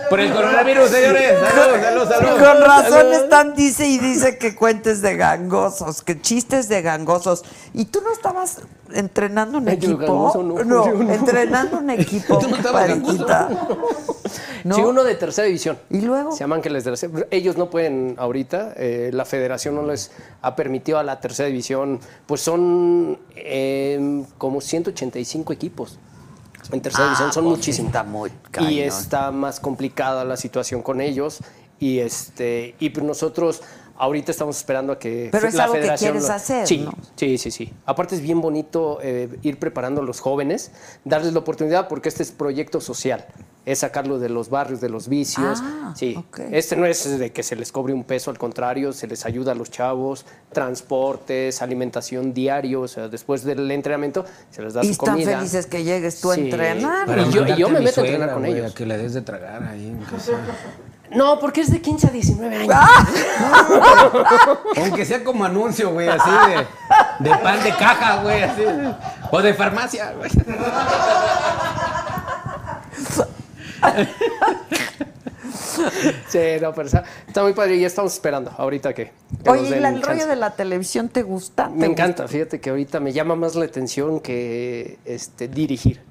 Por 0.09 0.19
el 0.19 0.33
coronavirus, 0.33 0.89
señores. 0.89 1.33
Salud, 1.39 1.81
salud, 1.81 2.07
salud. 2.07 2.29
Con 2.31 2.61
razón 2.61 2.91
Salud. 2.91 3.13
están, 3.13 3.55
dice 3.55 3.87
y 3.87 3.97
dice 3.99 4.37
que 4.37 4.55
cuentes 4.55 5.01
de 5.01 5.15
gangosos, 5.17 6.01
que 6.01 6.21
chistes 6.21 6.69
de 6.69 6.81
gangosos. 6.81 7.43
¿Y 7.73 7.85
tú 7.85 8.01
no 8.01 8.11
estabas 8.11 8.61
entrenando 8.93 9.57
un 9.57 9.67
equipo? 9.67 9.97
gangoso 9.97 10.43
no, 10.43 10.63
no. 10.63 11.11
entrenando 11.11 11.77
un 11.79 11.89
equipo, 11.89 12.37
¿Tú 12.39 12.49
no 12.49 12.55
estabas 12.55 12.87
gangoso? 12.87 13.25
parejita. 13.25 13.67
¿No? 14.63 14.75
Sí, 14.75 14.81
uno 14.81 15.03
de 15.03 15.15
tercera 15.15 15.45
división. 15.45 15.77
¿Y 15.89 16.01
luego? 16.01 16.31
Se 16.31 16.39
llaman 16.39 16.61
de 16.61 16.69
la 16.69 16.97
Se- 16.97 17.09
Ellos 17.31 17.57
no 17.57 17.69
pueden 17.69 18.15
ahorita, 18.17 18.73
eh, 18.75 19.11
la 19.13 19.25
federación 19.25 19.75
no 19.75 19.83
les 19.83 20.11
ha 20.41 20.55
permitido 20.55 20.99
a 20.99 21.03
la 21.03 21.19
tercera 21.19 21.47
división, 21.47 21.99
pues 22.25 22.41
son 22.41 23.17
eh, 23.35 24.23
como 24.37 24.61
185 24.61 25.53
equipos. 25.53 25.99
En 26.71 26.81
tercera 26.81 27.05
Ah, 27.05 27.07
división 27.09 27.31
son 27.33 27.43
pues 27.45 27.57
muchísimos. 27.57 27.89
está 27.89 28.03
muy 28.03 28.31
cañón. 28.51 28.71
y 28.71 28.79
está 28.81 29.31
más 29.31 29.59
complicada 29.59 30.25
la 30.25 30.37
situación 30.37 30.81
con 30.81 31.01
ellos. 31.01 31.39
Y 31.79 31.99
este 31.99 32.75
y 32.79 32.89
pues 32.89 33.05
nosotros 33.05 33.61
ahorita 33.97 34.31
estamos 34.31 34.57
esperando 34.57 34.93
a 34.93 34.99
que 34.99 35.29
Pero 35.31 35.47
es 35.47 35.53
la 35.55 35.63
algo 35.63 35.75
que 35.75 35.79
federación 35.81 36.11
quieres 36.13 36.27
lo- 36.29 36.35
hacer, 36.35 36.67
Sí, 36.67 36.77
¿no? 36.79 36.91
sí, 37.15 37.37
sí, 37.37 37.51
sí. 37.51 37.73
Aparte 37.85 38.15
es 38.15 38.21
bien 38.21 38.41
bonito 38.41 38.99
eh, 39.01 39.29
ir 39.43 39.59
preparando 39.59 40.01
a 40.01 40.03
los 40.03 40.19
jóvenes, 40.19 40.71
darles 41.05 41.33
la 41.33 41.39
oportunidad 41.39 41.87
porque 41.87 42.09
este 42.09 42.23
es 42.23 42.31
proyecto 42.31 42.79
social. 42.81 43.25
Es 43.65 43.79
sacarlo 43.79 44.17
de 44.17 44.29
los 44.29 44.49
barrios, 44.49 44.79
de 44.79 44.87
los 44.87 45.09
vicios. 45.09 45.59
Ah, 45.61 45.93
sí. 45.93 46.17
Este 46.51 46.77
no 46.77 46.85
es 46.85 47.19
de 47.19 47.33
que 47.33 47.43
se 47.43 47.57
les 47.57 47.73
cobre 47.73 47.91
un 47.93 48.05
peso, 48.05 48.31
al 48.31 48.37
contrario, 48.37 48.93
se 48.93 49.07
les 49.07 49.25
ayuda 49.25 49.51
a 49.51 49.55
los 49.55 49.69
chavos, 49.69 50.25
transportes, 50.53 51.61
alimentación 51.61 52.33
diario, 52.33 52.81
o 52.81 52.87
sea, 52.87 53.09
después 53.09 53.43
del 53.43 53.69
entrenamiento 53.71 54.23
se 54.51 54.61
les 54.61 54.73
da 54.73 54.83
Y 54.83 54.85
su 54.87 54.91
están 54.93 55.15
comida. 55.15 55.37
felices 55.37 55.65
que 55.65 55.83
llegues 55.83 56.21
tú 56.21 56.31
a 56.31 56.35
entrenar. 56.35 57.07
Para 57.07 57.23
Y 57.23 57.31
yo- 57.31 57.45
y 57.45 57.55
yo 57.57 57.67
me 57.67 57.81
meto 57.81 57.99
a 58.01 58.05
entrenar 58.05 58.33
con 58.33 58.45
ellos. 58.45 58.71
a 58.71 58.73
que 58.73 58.85
le 58.85 58.97
des 58.97 59.13
de 59.13 59.21
tragar 59.21 59.61
ahí 59.63 59.87
en 59.87 59.99
casa. 59.99 60.31
No, 61.11 61.39
porque 61.39 61.61
es 61.61 61.71
de 61.71 61.79
15 61.81 62.07
a 62.07 62.09
19 62.11 62.55
años. 62.57 62.75
Aunque 64.77 65.05
sea 65.05 65.23
como 65.23 65.45
anuncio, 65.45 65.91
güey, 65.91 66.07
así 66.09 66.29
de, 66.29 67.29
de 67.29 67.37
pan 67.37 67.63
de 67.63 67.69
caja, 67.71 68.21
güey, 68.23 68.43
así. 68.43 68.63
O 69.31 69.41
de 69.41 69.53
farmacia, 69.53 70.11
güey. 70.17 70.29
Sí, 76.29 76.39
no, 76.61 76.73
pero 76.73 76.87
está, 76.87 77.03
está 77.27 77.43
muy 77.43 77.53
padre 77.53 77.75
y 77.75 77.81
ya 77.81 77.87
estamos 77.87 78.13
esperando 78.13 78.51
ahorita 78.57 78.93
que. 78.93 79.05
que 79.05 79.11
nos 79.45 79.59
Oye, 79.59 79.77
¿y 79.77 79.79
la- 79.79 79.89
el 79.89 79.95
chance. 80.01 80.09
rollo 80.11 80.27
de 80.27 80.35
la 80.35 80.51
televisión 80.51 81.09
te 81.09 81.23
gusta? 81.23 81.69
Me 81.69 81.81
¿Te 81.85 81.91
encanta, 81.91 82.27
fíjate 82.27 82.59
que 82.59 82.69
ahorita 82.69 82.99
me 82.99 83.13
llama 83.13 83.35
más 83.35 83.55
la 83.55 83.65
atención 83.65 84.19
que 84.19 84.97
este, 85.05 85.47
dirigir. 85.47 86.01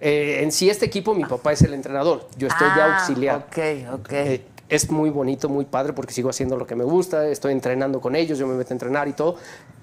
Eh, 0.00 0.40
en 0.42 0.52
sí, 0.52 0.68
este 0.68 0.86
equipo, 0.86 1.14
mi 1.14 1.24
papá 1.24 1.52
es 1.52 1.62
el 1.62 1.72
entrenador, 1.74 2.28
yo 2.36 2.48
estoy 2.48 2.68
Ah, 2.70 2.98
auxiliar. 2.98 3.46
Ok, 3.48 3.58
ok. 4.00 4.12
Eh, 4.12 4.42
es 4.68 4.90
muy 4.90 5.10
bonito, 5.10 5.48
muy 5.48 5.64
padre 5.64 5.92
porque 5.92 6.12
sigo 6.12 6.28
haciendo 6.28 6.56
lo 6.56 6.66
que 6.66 6.74
me 6.74 6.84
gusta, 6.84 7.26
estoy 7.28 7.52
entrenando 7.52 8.00
con 8.00 8.16
ellos, 8.16 8.38
yo 8.38 8.46
me 8.46 8.54
meto 8.54 8.70
a 8.70 8.74
entrenar 8.74 9.06
y 9.08 9.12
todo, 9.12 9.36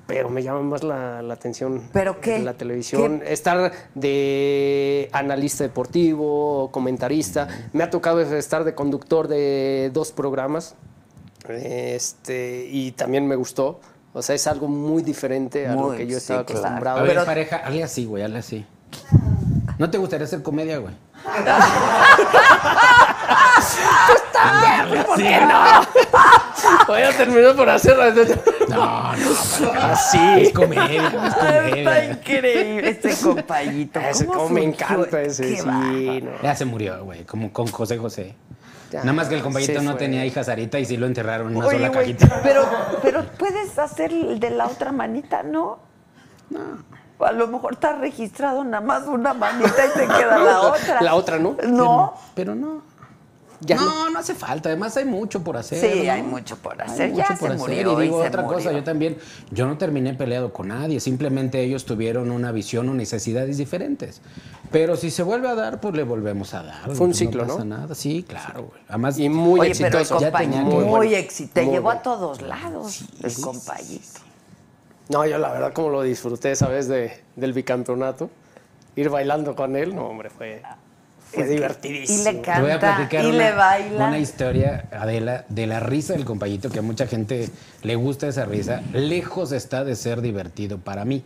pero 0.06 0.30
me 0.30 0.44
llama 0.44 0.62
más 0.62 0.84
la, 0.84 1.22
la 1.22 1.34
atención 1.34 1.82
¿Pero 1.94 2.20
qué? 2.20 2.40
la 2.40 2.54
televisión, 2.56 3.22
estar 3.26 3.72
de 3.96 5.08
analista 5.14 5.64
deportivo, 5.64 6.70
comentarista, 6.72 7.48
me 7.72 7.84
ha 7.84 7.90
tocado 7.90 8.20
estar 8.20 8.66
de 8.66 8.76
conductor 8.76 9.30
de 9.30 9.90
dos 9.94 10.12
programas 10.12 10.76
este, 11.48 12.68
y 12.70 12.92
también 12.92 13.26
me 13.28 13.36
gustó, 13.38 13.80
o 14.14 14.22
sea, 14.22 14.36
es 14.36 14.46
algo 14.48 14.68
muy 14.68 15.02
diferente 15.02 15.66
a 15.68 15.76
lo 15.76 15.82
Muy, 15.88 15.98
que 15.98 16.04
yo 16.08 16.12
sí, 16.12 16.18
estaba 16.18 16.46
claro. 16.46 16.60
acostumbrado. 16.60 16.98
A 17.00 17.02
ver, 17.04 17.12
Pero- 17.14 17.26
pareja, 17.26 17.56
hazle 17.66 17.84
así, 17.84 18.06
güey, 18.06 18.24
hazle 18.24 18.38
así. 18.40 18.66
¿No 19.78 19.90
te 19.90 19.98
gustaría 19.98 20.26
hacer 20.26 20.44
comedia, 20.44 20.78
güey? 20.78 20.94
¿Por 25.06 25.18
qué 25.18 25.42
no? 25.42 25.82
Voy 26.88 27.02
a 27.02 27.12
terminar 27.18 27.56
por 27.56 27.70
hacerlo. 27.70 28.04
No, 28.70 29.14
no, 29.16 29.72
Así. 29.82 30.18
es 30.38 30.54
comedia, 30.54 31.08
es 31.08 31.14
Está 31.14 31.60
comedia. 31.70 32.06
increíble 32.12 32.90
este 32.90 33.16
compayito. 33.22 34.00
Ese 34.00 34.26
¿Cómo 34.26 34.40
como 34.44 34.56
me 34.56 34.64
encanta 34.64 35.22
ese, 35.22 35.58
sí, 35.58 35.64
no. 35.66 36.32
Ya 36.42 36.56
se 36.56 36.66
murió, 36.66 37.04
güey, 37.04 37.24
como 37.26 37.52
con 37.52 37.68
José 37.68 37.98
José. 37.98 38.36
Ya, 38.92 39.00
Nada 39.00 39.14
más 39.14 39.28
que 39.28 39.36
el 39.36 39.42
compañito 39.42 39.80
se 39.80 39.82
no 39.86 39.96
tenía 39.96 40.24
hija 40.26 40.44
Sarita 40.44 40.80
y 40.80 40.86
sí 40.86 40.98
lo 40.98 41.08
enterraron 41.08 41.50
en 41.52 41.58
una 41.58 41.66
Oye, 41.68 41.78
sola 41.78 41.92
cajita. 41.92 42.42
pero, 42.44 42.64
pero 43.02 43.26
puedes 43.40 43.78
hacer 43.80 44.12
el 44.12 44.40
de 44.40 44.52
la 44.52 44.68
otra 44.68 44.92
manita, 44.92 45.42
¿no? 45.44 45.80
No. 46.50 46.60
A 47.26 47.32
lo 47.32 47.48
mejor 47.48 47.74
está 47.74 47.96
registrado 47.96 48.64
nada 48.64 48.82
más 48.86 49.08
una 49.08 49.34
manita 49.34 49.86
y 49.86 50.00
te 50.00 50.06
queda 50.08 50.38
la 50.40 50.62
otra. 50.72 51.02
La 51.02 51.16
otra, 51.16 51.40
¿no? 51.40 51.56
No. 51.68 52.14
Pero 52.36 52.56
no. 52.56 52.82
Ya 53.66 53.78
no. 53.78 53.86
no, 53.86 54.10
no 54.10 54.20
hace 54.20 54.36
falta. 54.36 54.68
Además 54.68 54.98
hay 54.98 55.06
mucho 55.06 55.42
por 55.42 55.56
hacer. 55.56 55.80
Sí, 55.80 56.06
¿no? 56.06 56.12
hay 56.12 56.22
mucho 56.22 56.58
por 56.58 56.82
Hay 56.82 56.90
hacer. 56.90 57.12
mucho 57.12 57.22
Ya 57.22 57.28
por 57.30 57.38
se 57.38 57.46
hacer. 57.56 57.58
murió 57.60 58.00
Y 58.00 58.04
digo 58.04 58.22
y 58.22 58.28
otra 58.28 58.44
cosa, 58.46 58.74
yo 58.74 58.84
también, 58.84 59.18
yo 59.52 59.66
no 59.68 59.78
terminé 59.78 60.14
peleado 60.16 60.52
con 60.52 60.68
nadie. 60.68 61.00
Simplemente 61.00 61.62
ellos 61.62 61.86
tuvieron 61.86 62.30
una 62.32 62.52
visión 62.52 62.90
o 62.90 62.94
necesidades 62.94 63.58
diferentes. 63.58 64.20
Pero 64.70 64.98
si 64.98 65.12
se 65.12 65.24
vuelve 65.24 65.48
a 65.48 65.56
dar, 65.56 65.80
pues 65.80 65.96
le 65.96 66.04
volvemos 66.04 66.54
a 66.54 66.64
dar. 66.64 66.82
Fue 66.88 66.92
un 66.92 66.98
pues 67.12 67.18
ciclo, 67.20 67.48
pasa 67.48 67.60
¿no? 67.60 67.78
nada. 67.78 67.96
Sí, 67.96 68.26
claro, 68.28 68.64
güey. 68.64 68.82
Además, 68.90 69.18
Y 69.18 69.30
muy 69.30 69.62
Oye, 69.62 69.72
pero 69.78 69.88
el 69.98 70.02
exitoso. 70.02 70.20
Ya 70.20 70.32
tenía 70.38 70.62
muy, 70.62 71.08
que- 71.10 71.20
exitoso. 71.20 71.54
Te 71.54 71.62
Muy 71.64 71.72
llevó 71.74 71.84
bueno. 71.86 72.00
a 72.00 72.04
todos 72.04 72.42
lados 72.42 73.02
el 73.24 73.34
compayito. 73.40 74.20
No, 75.10 75.26
yo 75.26 75.38
la 75.38 75.52
verdad 75.52 75.74
como 75.74 75.90
lo 75.90 76.02
disfruté 76.02 76.52
esa 76.52 76.68
vez 76.68 76.88
de, 76.88 77.22
del 77.36 77.54
bicampeonato. 77.54 78.30
Ir 78.96 79.10
bailando 79.10 79.56
con 79.56 79.76
él, 79.76 79.96
no, 79.96 80.08
hombre, 80.08 80.30
fue, 80.30 80.62
fue 81.32 81.44
Es 81.44 81.50
divertidísimo. 81.50 82.22
y 82.30 82.34
le 82.36 82.40
Te 82.42 82.62
voy 82.62 82.72
a 82.72 82.80
canta 82.80 82.96
platicar 82.96 83.26
y 83.26 83.28
una, 83.30 83.38
le 83.38 83.52
baila. 83.56 84.08
una 84.08 84.20
historia, 84.20 84.88
Adela, 84.92 85.46
de 85.50 85.68
la 85.68 85.80
risa 85.80 86.14
del 86.14 86.26
compañito, 86.26 86.70
que 86.70 86.80
a 86.80 86.84
mucha 86.84 87.08
gente 87.08 87.50
le 87.82 87.96
gusta 87.96 88.28
esa 88.28 88.46
risa. 88.46 88.82
Lejos 88.94 89.52
está 89.52 89.84
de 89.84 89.96
ser 89.96 90.22
divertido 90.22 90.78
para 90.78 91.06
mí. 91.06 91.24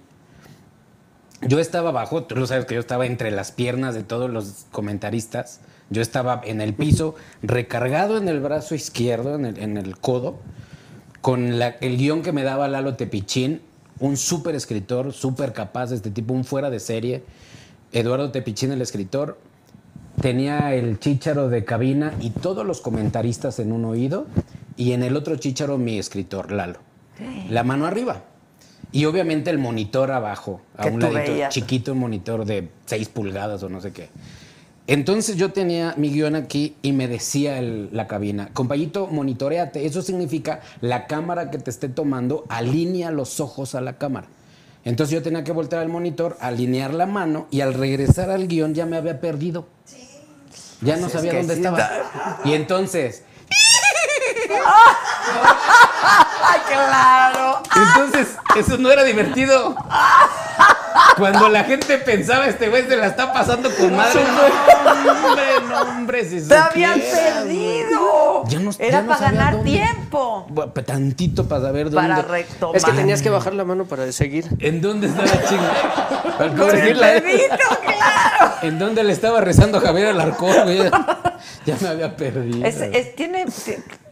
Yo 1.41 1.59
estaba 1.59 1.89
abajo, 1.89 2.23
tú 2.23 2.35
lo 2.35 2.47
sabes 2.47 2.65
que 2.65 2.73
yo 2.73 2.79
estaba 2.79 3.05
entre 3.05 3.29
las 3.31 3.51
piernas 3.51 3.93
de 3.93 4.01
todos 4.03 4.29
los 4.29 4.65
comentaristas. 4.71 5.59
Yo 5.89 6.01
estaba 6.01 6.41
en 6.43 6.61
el 6.61 6.73
piso, 6.73 7.15
recargado 7.43 8.17
en 8.17 8.27
el 8.27 8.39
brazo 8.39 8.73
izquierdo, 8.75 9.35
en 9.35 9.45
el, 9.45 9.59
en 9.59 9.77
el 9.77 9.97
codo, 9.99 10.39
con 11.27 11.59
la- 11.59 11.75
el 11.81 11.97
guion 11.97 12.21
que 12.21 12.31
me 12.31 12.43
daba 12.43 12.69
Lalo 12.69 12.95
Tepichín, 12.95 13.59
un 13.99 14.15
súper 14.15 14.55
escritor, 14.55 15.11
súper 15.11 15.51
capaz 15.51 15.87
de 15.87 15.97
este 15.97 16.09
tipo, 16.09 16.33
un 16.33 16.45
fuera 16.45 16.69
de 16.69 16.79
serie. 16.79 17.21
Eduardo 17.91 18.31
Tepichín, 18.31 18.71
el 18.71 18.81
escritor, 18.81 19.37
tenía 20.21 20.73
el 20.73 21.01
chícharo 21.01 21.49
de 21.49 21.65
cabina 21.65 22.13
y 22.21 22.29
todos 22.29 22.65
los 22.65 22.79
comentaristas 22.79 23.59
en 23.59 23.73
un 23.73 23.83
oído 23.83 24.25
y 24.77 24.93
en 24.93 25.03
el 25.03 25.17
otro 25.17 25.35
chícharo 25.35 25.77
mi 25.77 25.99
escritor, 25.99 26.53
Lalo. 26.53 26.79
La 27.49 27.65
mano 27.65 27.85
arriba. 27.87 28.23
Y 28.93 29.03
obviamente 29.03 29.49
el 29.49 29.57
monitor 29.57 30.11
abajo, 30.13 30.61
a 30.77 30.85
un 30.85 31.01
ladito, 31.01 31.33
veías. 31.33 31.53
chiquito, 31.53 31.91
un 31.91 31.99
monitor 31.99 32.45
de 32.45 32.69
6 32.85 33.09
pulgadas 33.09 33.61
o 33.63 33.67
no 33.67 33.81
sé 33.81 33.91
qué. 33.91 34.07
Entonces 34.87 35.35
yo 35.35 35.51
tenía 35.51 35.93
mi 35.97 36.09
guion 36.09 36.35
aquí 36.35 36.77
y 36.81 36.93
me 36.93 37.07
decía 37.09 37.59
el- 37.59 37.89
la 37.91 38.07
cabina, 38.07 38.49
compañito, 38.53 39.07
monitoreate. 39.07 39.85
Eso 39.85 40.01
significa 40.01 40.61
la 40.79 41.07
cámara 41.07 41.51
que 41.51 41.57
te 41.57 41.69
esté 41.69 41.89
tomando 41.89 42.45
alinea 42.47 43.11
los 43.11 43.39
ojos 43.41 43.75
a 43.75 43.81
la 43.81 43.97
cámara. 43.97 44.27
Entonces 44.85 45.13
yo 45.13 45.21
tenía 45.21 45.43
que 45.43 45.51
voltear 45.51 45.81
al 45.81 45.89
monitor, 45.89 46.37
alinear 46.39 46.93
la 46.93 47.05
mano 47.05 47.47
y 47.51 47.59
al 47.59 47.73
regresar 47.73 48.29
al 48.31 48.47
guion 48.47 48.73
ya 48.73 48.85
me 48.85 48.95
había 48.95 49.19
perdido. 49.19 49.67
Ya 50.79 50.95
no 50.95 51.01
Pues 51.01 51.07
es 51.07 51.11
sabía 51.19 51.31
que 51.31 51.37
dónde 51.39 51.55
sí 51.55 51.59
estaba. 51.61 51.89
Y 52.45 52.53
entonces, 52.53 53.23
¡Ay, 56.43 56.59
claro! 56.71 57.61
entonces 57.75 58.27
eso 58.55 58.77
no 58.77 58.89
era 58.89 59.03
divertido. 59.03 59.75
Cuando 61.17 61.49
la 61.49 61.63
gente 61.63 61.97
pensaba, 61.97 62.47
este 62.47 62.69
güey 62.69 62.87
se 62.87 62.95
la 62.97 63.07
está 63.07 63.31
pasando 63.33 63.69
con 63.75 63.95
madre. 63.95 64.21
No, 64.23 65.11
hombre, 65.11 65.43
no, 65.69 65.81
hombre, 65.81 66.25
si 66.29 66.41
¡Te 66.47 66.55
habían 66.55 66.99
perdido! 66.99 68.43
Ya 68.47 68.59
no- 68.59 68.71
Era 68.79 68.89
ya 68.91 69.01
no 69.01 69.07
para 69.09 69.19
ganar 69.31 69.53
dónde. 69.55 69.71
tiempo. 69.71 70.45
Bueno, 70.49 70.71
Tantito 70.73 71.47
para 71.47 71.61
saber 71.61 71.89
dónde. 71.89 72.09
Para 72.09 72.21
retomar. 72.21 72.75
Es 72.75 72.85
que 72.85 72.91
tenías 72.93 73.21
que 73.21 73.29
bajar 73.29 73.53
la 73.53 73.63
mano 73.65 73.85
para 73.85 74.11
seguir. 74.11 74.45
¿En 74.59 74.81
dónde 74.81 75.07
estaba 75.07 75.27
chinga? 75.47 75.73
Para 76.37 76.49
Con 76.49 76.51
el 76.51 76.57
conseguirla. 76.57 77.07
dedito, 77.07 77.55
claro. 77.85 78.53
¿En 78.61 78.79
dónde 78.79 79.03
le 79.03 79.13
estaba 79.13 79.41
rezando 79.41 79.79
Javier 79.81 80.07
Alarcón, 80.07 80.53
güey? 80.63 80.79
Ya 81.65 81.75
me 81.81 81.87
había 81.89 82.15
perdido. 82.15 82.65
Es, 82.65 82.79
es- 82.81 83.15
tiene, 83.15 83.45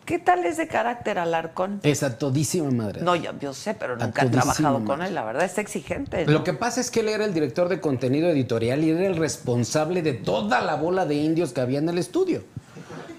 ¿Qué 0.05 0.19
tal 0.19 0.45
es 0.45 0.57
de 0.57 0.67
carácter 0.67 1.17
Alarcón? 1.17 1.79
Es 1.81 2.03
a 2.03 2.17
todísima 2.17 2.69
madre. 2.69 3.01
No, 3.01 3.15
yo, 3.15 3.31
yo 3.39 3.53
sé, 3.53 3.73
pero 3.73 3.97
nunca 3.97 4.23
he 4.23 4.29
trabajado 4.29 4.85
con 4.85 5.01
él, 5.01 5.15
la 5.15 5.23
verdad 5.23 5.45
es 5.45 5.57
exigente. 5.57 6.25
¿no? 6.25 6.31
Lo 6.31 6.43
que 6.43 6.53
pasa 6.53 6.79
es 6.79 6.91
que 6.91 6.99
él 6.99 7.09
era 7.09 7.25
el 7.25 7.33
director 7.33 7.69
de 7.69 7.81
contenido 7.81 8.29
editorial 8.29 8.83
y 8.83 8.91
era 8.91 9.07
el 9.07 9.17
responsable 9.17 10.03
de 10.03 10.13
toda 10.13 10.61
la 10.61 10.75
bola 10.75 11.05
de 11.05 11.15
indios 11.15 11.53
que 11.53 11.61
había 11.61 11.79
en 11.79 11.89
el 11.89 11.97
estudio. 11.97 12.43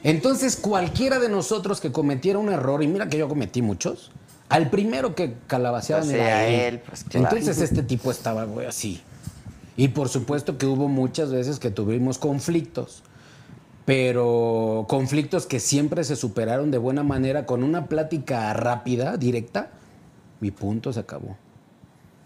Entonces, 0.04 0.56
cualquiera 0.56 1.18
de 1.18 1.28
nosotros 1.28 1.80
que 1.80 1.90
cometiera 1.90 2.38
un 2.38 2.50
error, 2.50 2.82
y 2.84 2.86
mira 2.86 3.08
que 3.08 3.18
yo 3.18 3.28
cometí 3.28 3.62
muchos, 3.62 4.12
al 4.48 4.70
primero 4.70 5.16
que 5.16 5.34
calabaceaban 5.48 6.04
Pues 6.04 6.14
era 6.14 6.38
a 6.38 6.46
él. 6.46 6.74
él, 6.74 6.80
pues, 6.86 7.02
claro. 7.02 7.26
Entonces, 7.26 7.60
este 7.60 7.82
tipo 7.82 8.12
estaba, 8.12 8.44
güey, 8.44 8.66
así. 8.66 9.02
Y 9.76 9.88
por 9.88 10.08
supuesto 10.08 10.56
que 10.56 10.66
hubo 10.66 10.86
muchas 10.86 11.32
veces 11.32 11.58
que 11.58 11.70
tuvimos 11.70 12.18
conflictos, 12.18 13.02
pero 13.86 14.84
conflictos 14.88 15.46
que 15.46 15.60
siempre 15.60 16.04
se 16.04 16.16
superaron 16.16 16.70
de 16.70 16.76
buena 16.78 17.02
manera 17.04 17.46
con 17.46 17.62
una 17.62 17.86
plática 17.86 18.52
rápida, 18.52 19.16
directa, 19.16 19.70
mi 20.40 20.50
punto 20.50 20.92
se 20.92 21.00
acabó. 21.00 21.36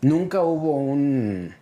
Nunca 0.03 0.41
hubo 0.41 0.75
un... 0.77 1.55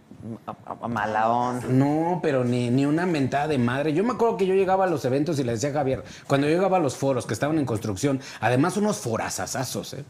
A- 0.47 0.51
a- 0.51 0.77
a 0.83 0.89
mala 0.89 1.29
onda. 1.31 1.66
No, 1.69 2.20
pero 2.23 2.45
ni, 2.45 2.70
ni 2.70 2.87
una 2.87 3.07
mentada 3.07 3.49
de 3.49 3.59
madre. 3.59 3.93
Yo 3.93 4.05
me 4.05 4.12
acuerdo 4.12 4.37
que 4.37 4.47
yo 4.47 4.55
llegaba 4.55 4.85
a 4.85 4.87
los 4.89 5.05
eventos 5.05 5.39
y 5.41 5.45
le 5.45 5.53
decía 5.53 5.70
a 5.70 5.73
Javier, 5.75 6.05
cuando 6.29 6.47
yo 6.49 6.55
llegaba 6.55 6.77
a 6.77 6.81
los 6.81 6.97
foros 6.97 7.27
que 7.27 7.35
estaban 7.35 7.59
en 7.59 7.65
construcción, 7.66 8.20
además 8.41 8.77
unos 8.77 8.99
forazazazos, 8.99 9.95
¿eh? 9.95 10.05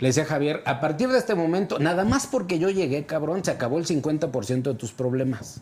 Le 0.00 0.08
decía 0.08 0.22
a 0.24 0.26
Javier, 0.26 0.62
a 0.66 0.80
partir 0.80 1.08
de 1.08 1.18
este 1.18 1.34
momento, 1.34 1.78
nada 1.78 2.04
más 2.04 2.26
porque 2.26 2.58
yo 2.58 2.70
llegué, 2.70 3.06
cabrón, 3.06 3.44
se 3.44 3.50
acabó 3.52 3.78
el 3.78 3.86
50% 3.86 4.62
de 4.62 4.74
tus 4.74 4.92
problemas. 4.92 5.60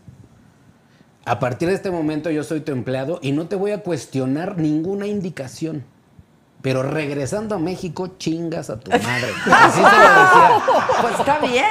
A 1.29 1.39
partir 1.39 1.69
de 1.69 1.75
este 1.75 1.91
momento 1.91 2.31
yo 2.31 2.43
soy 2.45 2.61
tu 2.61 2.73
empleado 2.73 3.19
y 3.23 3.33
no 3.33 3.47
te 3.49 3.57
voy 3.57 3.73
a 3.73 3.83
cuestionar 3.83 4.57
ninguna 4.57 5.07
indicación. 5.07 5.85
Pero 6.63 6.83
regresando 6.83 7.55
a 7.55 7.59
México, 7.59 8.09
chingas 8.19 8.69
a 8.71 8.81
tu 8.81 8.91
madre. 8.91 9.29
Así 9.53 9.77
se 9.77 9.83
lo 9.83 9.89
decía. 9.89 10.63
Pues 11.01 11.21
está 11.21 11.39
bien. 11.39 11.67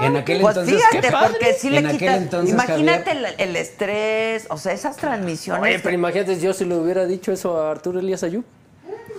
En 0.00 0.16
aquel 0.16 0.40
Pues 0.40 0.56
entonces, 0.56 0.82
fíjate, 0.90 1.12
porque 1.12 1.52
sí 1.52 1.68
le 1.68 1.78
En 1.80 1.86
aquel 1.86 2.14
entonces, 2.14 2.54
Imagínate 2.54 3.10
Javier- 3.10 3.34
el, 3.38 3.48
el 3.50 3.56
estrés, 3.56 4.46
o 4.48 4.56
sea, 4.56 4.72
esas 4.72 4.96
transmisiones. 4.96 5.62
Oye, 5.62 5.78
pero 5.80 5.94
imagínate 5.94 6.40
yo 6.40 6.54
si 6.54 6.64
le 6.64 6.74
hubiera 6.76 7.04
dicho 7.04 7.30
eso 7.30 7.60
a 7.60 7.70
Arturo 7.70 8.00
Elías 8.00 8.22
Ayub. 8.22 8.42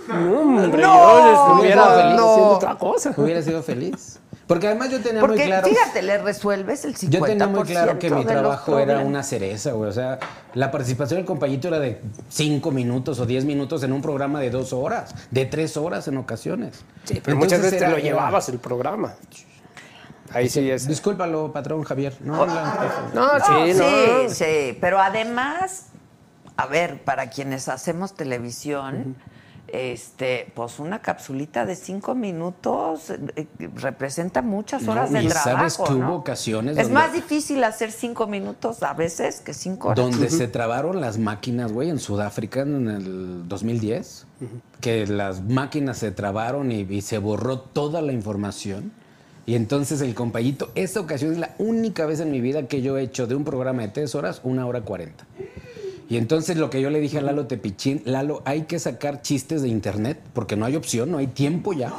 No, 0.08 0.40
hombre, 0.40 0.82
No, 0.82 1.18
yo 1.20 1.52
estuviera 1.52 1.76
no, 1.76 1.82
haciendo 1.90 2.16
no. 2.16 2.42
otra 2.56 2.74
cosa. 2.76 3.14
Hubiera 3.16 3.40
sido 3.42 3.62
feliz. 3.62 4.18
Porque 4.48 4.66
además 4.66 4.90
yo 4.90 5.00
tenía 5.00 5.20
muy 5.20 5.28
Porque 5.28 5.44
claro. 5.44 5.68
fíjate, 5.68 6.02
le 6.02 6.16
resuelves 6.18 6.84
el 6.86 6.96
50% 6.96 7.08
Yo 7.10 7.20
tenía 7.22 7.46
muy 7.46 7.62
claro 7.64 7.98
que 7.98 8.10
mi 8.10 8.24
trabajo 8.24 8.78
era 8.78 9.00
una 9.00 9.22
cereza, 9.22 9.72
güey. 9.72 9.90
O 9.90 9.92
sea, 9.92 10.18
la 10.54 10.70
participación 10.70 11.18
del 11.18 11.26
compañito 11.26 11.68
era 11.68 11.78
de 11.78 12.00
5 12.30 12.70
minutos 12.70 13.20
o 13.20 13.26
10 13.26 13.44
minutos 13.44 13.82
en 13.82 13.92
un 13.92 14.00
programa 14.00 14.40
de 14.40 14.50
2 14.50 14.72
horas, 14.72 15.14
de 15.30 15.44
3 15.44 15.76
horas 15.76 16.08
en 16.08 16.16
ocasiones. 16.16 16.82
Sí, 17.04 17.20
pero 17.22 17.36
muchas 17.36 17.60
veces 17.60 17.78
te 17.78 17.88
lo 17.88 17.98
llevabas 17.98 18.48
el 18.48 18.58
programa. 18.58 19.14
Ahí 20.32 20.48
sí 20.48 20.70
es. 20.70 20.88
Discúlpalo, 20.88 21.52
patrón 21.52 21.82
Javier. 21.84 22.14
No, 22.20 22.44
la- 22.46 23.10
No, 23.14 23.38
No, 23.38 23.44
sí, 23.44 23.74
no. 23.74 24.28
sí, 24.30 24.34
sí, 24.34 24.78
pero 24.80 24.98
además, 24.98 25.86
a 26.56 26.66
ver, 26.66 27.02
para 27.02 27.28
quienes 27.30 27.68
hacemos 27.68 28.14
televisión, 28.14 29.16
este, 29.72 30.50
pues 30.54 30.78
una 30.78 31.00
capsulita 31.02 31.66
de 31.66 31.76
cinco 31.76 32.14
minutos 32.14 33.10
eh, 33.10 33.18
eh, 33.36 33.46
representa 33.76 34.40
muchas 34.42 34.82
No, 34.82 34.92
horas 34.92 35.12
de 35.12 35.22
y 35.22 35.28
trabajo. 35.28 35.50
sabes 35.68 35.76
que 35.78 35.94
¿no? 35.94 36.08
hubo 36.08 36.16
ocasiones 36.16 36.76
Es 36.78 36.84
donde- 36.84 36.94
más 36.94 37.12
difícil 37.12 37.62
hacer 37.64 37.92
cinco 37.92 38.26
minutos 38.26 38.82
a 38.82 38.94
veces 38.94 39.40
que 39.40 39.52
cinco 39.54 39.88
horas. 39.88 39.98
Donde 40.04 40.30
se 40.30 40.48
trabaron 40.48 41.00
las 41.00 41.18
máquinas, 41.18 41.72
güey, 41.72 41.90
en 41.90 41.98
Sudáfrica 41.98 42.60
en 42.62 42.88
el 42.88 43.48
2010. 43.48 44.26
Que 44.80 45.06
las 45.06 45.42
máquinas 45.42 45.98
se 45.98 46.12
trabaron 46.12 46.70
y, 46.72 46.80
y 46.88 47.02
se 47.02 47.18
borró 47.18 47.58
toda 47.60 48.00
la 48.00 48.12
información. 48.12 48.92
Y 49.46 49.54
entonces 49.54 50.00
el 50.02 50.14
compañito, 50.14 50.70
esta 50.74 51.00
ocasión 51.00 51.32
es 51.32 51.38
la 51.38 51.54
única 51.58 52.04
vez 52.06 52.20
en 52.20 52.30
mi 52.30 52.40
vida 52.40 52.68
que 52.68 52.82
yo 52.82 52.98
he 52.98 53.02
hecho 53.02 53.26
de 53.26 53.34
un 53.34 53.44
programa 53.44 53.82
de 53.82 53.88
tres 53.88 54.14
horas, 54.14 54.40
una 54.44 54.66
hora 54.66 54.82
cuarenta. 54.82 55.24
Y 56.10 56.16
entonces 56.16 56.56
lo 56.56 56.70
que 56.70 56.80
yo 56.80 56.88
le 56.88 57.00
dije 57.00 57.18
a 57.18 57.20
Lalo 57.20 57.46
Tepichín, 57.46 58.00
Lalo, 58.06 58.40
hay 58.46 58.62
que 58.62 58.78
sacar 58.78 59.20
chistes 59.20 59.60
de 59.60 59.68
internet 59.68 60.18
porque 60.32 60.56
no 60.56 60.64
hay 60.64 60.74
opción, 60.74 61.10
no 61.10 61.18
hay 61.18 61.26
tiempo 61.26 61.74
ya. 61.74 61.92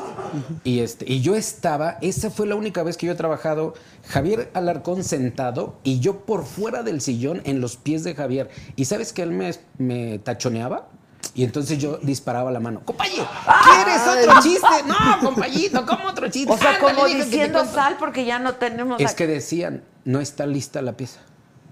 Y 0.63 0.79
este, 0.79 1.05
y 1.11 1.21
yo 1.21 1.35
estaba, 1.35 1.97
esa 2.01 2.31
fue 2.31 2.47
la 2.47 2.55
única 2.55 2.81
vez 2.81 2.97
que 2.97 3.05
yo 3.05 3.11
he 3.11 3.15
trabajado, 3.15 3.75
Javier 4.07 4.49
Alarcón 4.55 5.03
sentado 5.03 5.77
y 5.83 5.99
yo 5.99 6.21
por 6.21 6.43
fuera 6.45 6.81
del 6.81 7.01
sillón 7.01 7.41
en 7.45 7.61
los 7.61 7.77
pies 7.77 8.03
de 8.03 8.15
Javier. 8.15 8.49
Y 8.75 8.85
sabes 8.85 9.13
que 9.13 9.21
él 9.21 9.29
me, 9.31 9.51
me 9.77 10.17
tachoneaba. 10.17 10.87
Y 11.35 11.43
entonces 11.43 11.77
yo 11.77 11.97
disparaba 12.01 12.49
la 12.49 12.59
mano. 12.59 12.81
¡Compañero! 12.85 13.27
¿Quieres 13.63 14.01
otro 14.27 14.41
chiste? 14.41 14.67
No, 14.87 15.19
compañito, 15.27 15.85
¿cómo 15.85 16.07
otro 16.07 16.27
chiste? 16.29 16.51
O 16.51 16.57
sea, 16.57 16.75
Ándale, 16.77 16.95
como 16.95 17.05
diciendo 17.07 17.59
cuento". 17.59 17.75
sal 17.75 17.97
porque 17.99 18.25
ya 18.25 18.39
no 18.39 18.55
tenemos. 18.55 18.99
Es 18.99 19.07
aquí- 19.11 19.17
que 19.17 19.27
decían, 19.27 19.83
no 20.05 20.19
está 20.19 20.47
lista 20.47 20.81
la 20.81 20.93
pieza. 20.97 21.19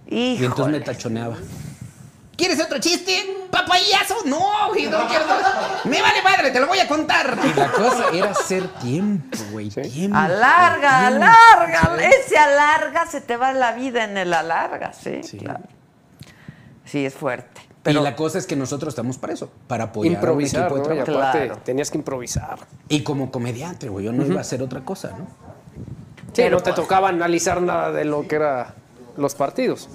Y 0.07 0.33
entonces 0.35 0.51
Híjole. 0.59 0.79
me 0.79 0.85
tachoneaba. 0.85 1.37
¿Quieres 2.37 2.61
otro 2.63 2.77
chiste? 2.79 3.47
¡Papayazo! 3.51 4.15
No, 4.25 4.69
güey, 4.69 4.85
no 4.85 5.07
quiero. 5.07 5.25
Me 5.85 6.01
vale 6.01 6.21
madre, 6.21 6.51
te 6.51 6.59
lo 6.59 6.67
voy 6.67 6.79
a 6.79 6.87
contar. 6.87 7.35
Y 7.43 7.53
la 7.57 7.71
cosa 7.71 8.05
era 8.13 8.29
hacer 8.29 8.67
tiempo, 8.79 9.37
güey. 9.51 9.69
Tiempo. 9.69 10.15
Alarga, 10.15 11.07
tiempo. 11.09 11.25
alarga. 11.25 11.97
Ese 12.05 12.37
alarga, 12.37 13.07
se 13.07 13.21
te 13.21 13.37
va 13.37 13.53
la 13.53 13.71
vida 13.71 14.03
en 14.03 14.17
el 14.17 14.31
alarga, 14.33 14.93
sí, 14.93 15.23
Sí. 15.23 15.37
claro. 15.39 15.63
Sí, 16.85 17.05
es 17.05 17.15
fuerte. 17.15 17.61
Pero 17.83 18.01
Pero 18.01 18.03
la 18.03 18.15
cosa 18.15 18.37
es 18.37 18.45
que 18.45 18.55
nosotros 18.55 18.91
estamos 18.93 19.17
para 19.17 19.33
eso, 19.33 19.49
para 19.67 19.85
apoyar 19.85 20.13
Improvisar, 20.13 20.63
a 20.69 20.73
un 20.73 20.79
equipo 20.79 20.89
de 20.89 20.95
¿no? 20.95 21.01
Y 21.01 21.05
trabajo. 21.05 21.27
aparte 21.29 21.45
Claro. 21.47 21.61
tenías 21.63 21.89
que 21.89 21.97
improvisar. 21.97 22.59
Y 22.89 23.01
como 23.01 23.31
comediante, 23.31 23.89
güey, 23.89 24.05
yo 24.05 24.11
no 24.13 24.25
iba 24.25 24.37
a 24.37 24.41
hacer 24.41 24.61
otra 24.61 24.81
cosa, 24.81 25.09
¿no? 25.17 25.25
Sí, 25.25 26.43
Pero 26.43 26.57
no 26.57 26.63
te 26.63 26.71
pues- 26.71 26.75
tocaba 26.75 27.09
analizar 27.09 27.61
nada 27.61 27.91
de 27.91 28.05
lo 28.05 28.27
que 28.27 28.35
era 28.35 28.75
los 29.15 29.33
partidos. 29.35 29.89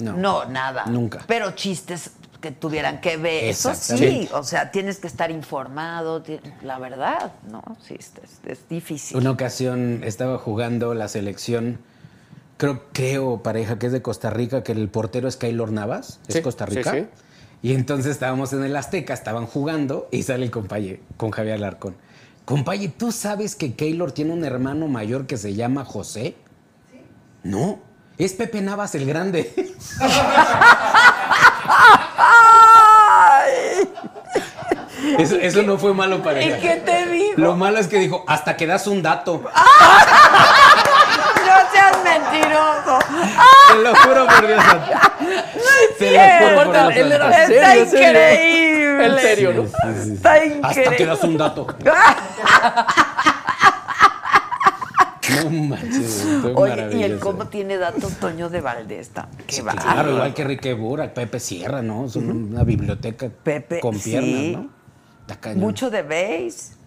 No. 0.00 0.12
no, 0.16 0.44
nada. 0.44 0.86
Nunca. 0.86 1.24
Pero 1.26 1.52
chistes 1.52 2.12
que 2.40 2.52
tuvieran 2.52 3.00
que 3.00 3.16
ver. 3.16 3.44
Eso 3.44 3.74
sí, 3.74 4.28
o 4.32 4.42
sea, 4.44 4.70
tienes 4.70 4.98
que 4.98 5.06
estar 5.06 5.30
informado, 5.30 6.22
la 6.62 6.78
verdad, 6.78 7.32
¿no? 7.50 7.62
Sí, 7.80 7.96
es, 7.98 8.68
difícil. 8.68 9.16
Una 9.16 9.30
ocasión 9.30 10.02
estaba 10.04 10.38
jugando 10.38 10.94
la 10.94 11.08
selección, 11.08 11.78
creo, 12.56 12.84
creo, 12.92 13.42
pareja, 13.42 13.78
que 13.78 13.86
es 13.86 13.92
de 13.92 14.02
Costa 14.02 14.30
Rica, 14.30 14.62
que 14.62 14.72
el 14.72 14.88
portero 14.88 15.26
es 15.26 15.36
Keylor 15.36 15.72
Navas, 15.72 16.20
es 16.28 16.36
Sí, 16.36 16.42
Costa 16.42 16.66
sí, 16.68 16.76
Rica. 16.76 16.92
sí. 16.92 17.06
Y 17.60 17.74
entonces 17.74 18.12
estábamos 18.12 18.52
en 18.52 18.62
el 18.62 18.76
Azteca, 18.76 19.12
estaban 19.14 19.46
jugando 19.46 20.08
y 20.12 20.22
sale 20.22 20.44
el 20.44 20.52
compañero 20.52 21.02
con 21.16 21.32
Javier 21.32 21.56
Alarcón. 21.56 21.96
Compañero, 22.44 22.92
¿tú 22.96 23.10
sabes 23.10 23.56
que 23.56 23.74
Keylor 23.74 24.12
tiene 24.12 24.32
un 24.32 24.44
hermano 24.44 24.86
mayor 24.86 25.26
que 25.26 25.36
se 25.36 25.54
llama 25.54 25.84
José? 25.84 26.36
No, 27.42 27.80
es 28.18 28.32
Pepe 28.34 28.60
Navas 28.60 28.94
el 28.94 29.06
grande. 29.06 29.52
Eso, 35.18 35.36
eso 35.36 35.62
no 35.62 35.78
fue 35.78 35.94
malo 35.94 36.22
para 36.22 36.42
¿Y 36.42 36.46
ella. 36.48 36.60
qué 36.60 36.76
te 36.84 37.06
digo? 37.06 37.34
Lo 37.36 37.56
malo 37.56 37.78
es 37.78 37.86
que 37.86 37.98
dijo, 37.98 38.24
hasta 38.26 38.56
que 38.56 38.66
das 38.66 38.86
un 38.86 39.02
dato. 39.02 39.42
No 41.48 41.54
seas 41.72 41.96
mentiroso. 42.04 42.98
Te 43.68 43.82
lo 43.82 43.94
juro 43.96 44.26
por 44.26 44.46
Dios. 44.46 44.62
Te 45.98 46.10
lo 46.10 46.20
juro 46.20 46.54
por 46.64 46.74
cierto. 46.74 46.88
Dios. 46.90 46.96
Él 46.96 47.12
era 47.12 47.30
Está 47.30 47.46
serio, 47.46 47.86
serio. 47.90 48.08
increíble. 48.08 49.06
En 49.06 49.18
serio, 49.18 49.52
¿no? 49.54 49.62
Sí, 49.62 49.70
sí, 49.70 50.04
sí. 50.04 50.12
Está 50.12 50.44
increíble. 50.44 50.60
Hasta 50.84 50.96
que 50.96 51.06
das 51.06 51.22
un 51.24 51.36
dato. 51.38 51.66
No 55.28 55.50
manches, 55.50 56.26
Oye, 56.54 56.96
y 56.96 57.02
el 57.02 57.18
cómo 57.18 57.48
tiene 57.48 57.76
datos 57.76 58.12
Toño 58.14 58.48
de 58.48 58.60
Valdés. 58.60 59.10
Qué 59.46 59.56
Sí, 59.56 59.62
claro, 59.62 60.12
igual 60.12 60.34
que 60.34 60.42
Enrique 60.42 60.74
Burak, 60.74 61.12
Pepe 61.12 61.40
Sierra, 61.40 61.82
¿no? 61.82 62.06
Es 62.06 62.16
una 62.16 62.64
biblioteca 62.64 63.28
Pepe, 63.28 63.80
con 63.80 63.98
piernas, 63.98 64.40
sí. 64.40 64.52
¿no? 64.52 64.78
Mucho 65.56 65.90
de 65.90 66.02
base, 66.02 66.77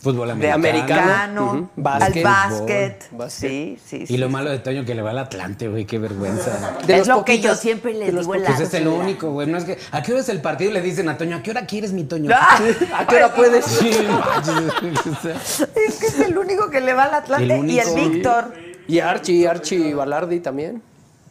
fútbol 0.00 0.26
de 0.28 0.50
americano. 0.50 0.54
americano, 1.02 1.44
Ujú. 1.46 1.56
al 1.56 1.68
Básquet. 1.76 2.24
básquet. 2.24 3.08
Básquet. 3.12 3.50
Sí, 3.50 3.78
sí, 3.84 3.96
Y 4.02 4.06
sí. 4.06 4.16
lo 4.18 4.28
malo 4.28 4.50
de 4.50 4.58
Toño 4.58 4.84
que 4.84 4.94
le 4.94 5.02
va 5.02 5.10
al 5.10 5.18
Atlante, 5.18 5.68
güey, 5.68 5.84
qué 5.84 5.98
vergüenza. 5.98 6.76
De 6.86 6.96
es 6.98 7.06
lo 7.06 7.24
que 7.24 7.40
yo 7.40 7.54
siempre 7.54 7.92
le 7.92 8.06
de 8.10 8.18
digo 8.18 8.34
en 8.34 8.42
la 8.42 8.48
Pues 8.48 8.60
es 8.60 8.74
el 8.74 8.88
único, 8.88 9.30
güey. 9.32 9.46
No 9.46 9.58
es 9.58 9.64
que, 9.64 9.78
¿a 9.92 10.02
qué 10.02 10.12
hora 10.12 10.20
es 10.22 10.28
el 10.28 10.40
partido? 10.40 10.72
Le 10.72 10.80
dicen 10.80 11.08
a 11.08 11.16
Toño, 11.18 11.36
¿a 11.36 11.42
qué 11.42 11.50
hora 11.50 11.66
quieres 11.66 11.92
mi 11.92 12.04
Toño? 12.04 12.30
¿A 12.96 13.06
qué 13.06 13.16
hora 13.16 13.34
puedes? 13.34 13.64
Sí, 13.64 13.90
o 13.90 15.20
sea, 15.22 15.36
Es 15.74 15.98
que 15.98 16.06
es 16.06 16.20
el 16.20 16.36
único 16.38 16.70
que 16.70 16.80
le 16.80 16.94
va 16.94 17.04
al 17.04 17.14
Atlante. 17.14 17.54
El 17.54 17.70
y 17.70 17.78
el. 17.78 17.94
Víctor. 17.94 18.54
Y 18.88 18.98
Archie, 19.00 19.46
Archie 19.46 19.94
Balardi 19.94 20.40
también. 20.40 20.82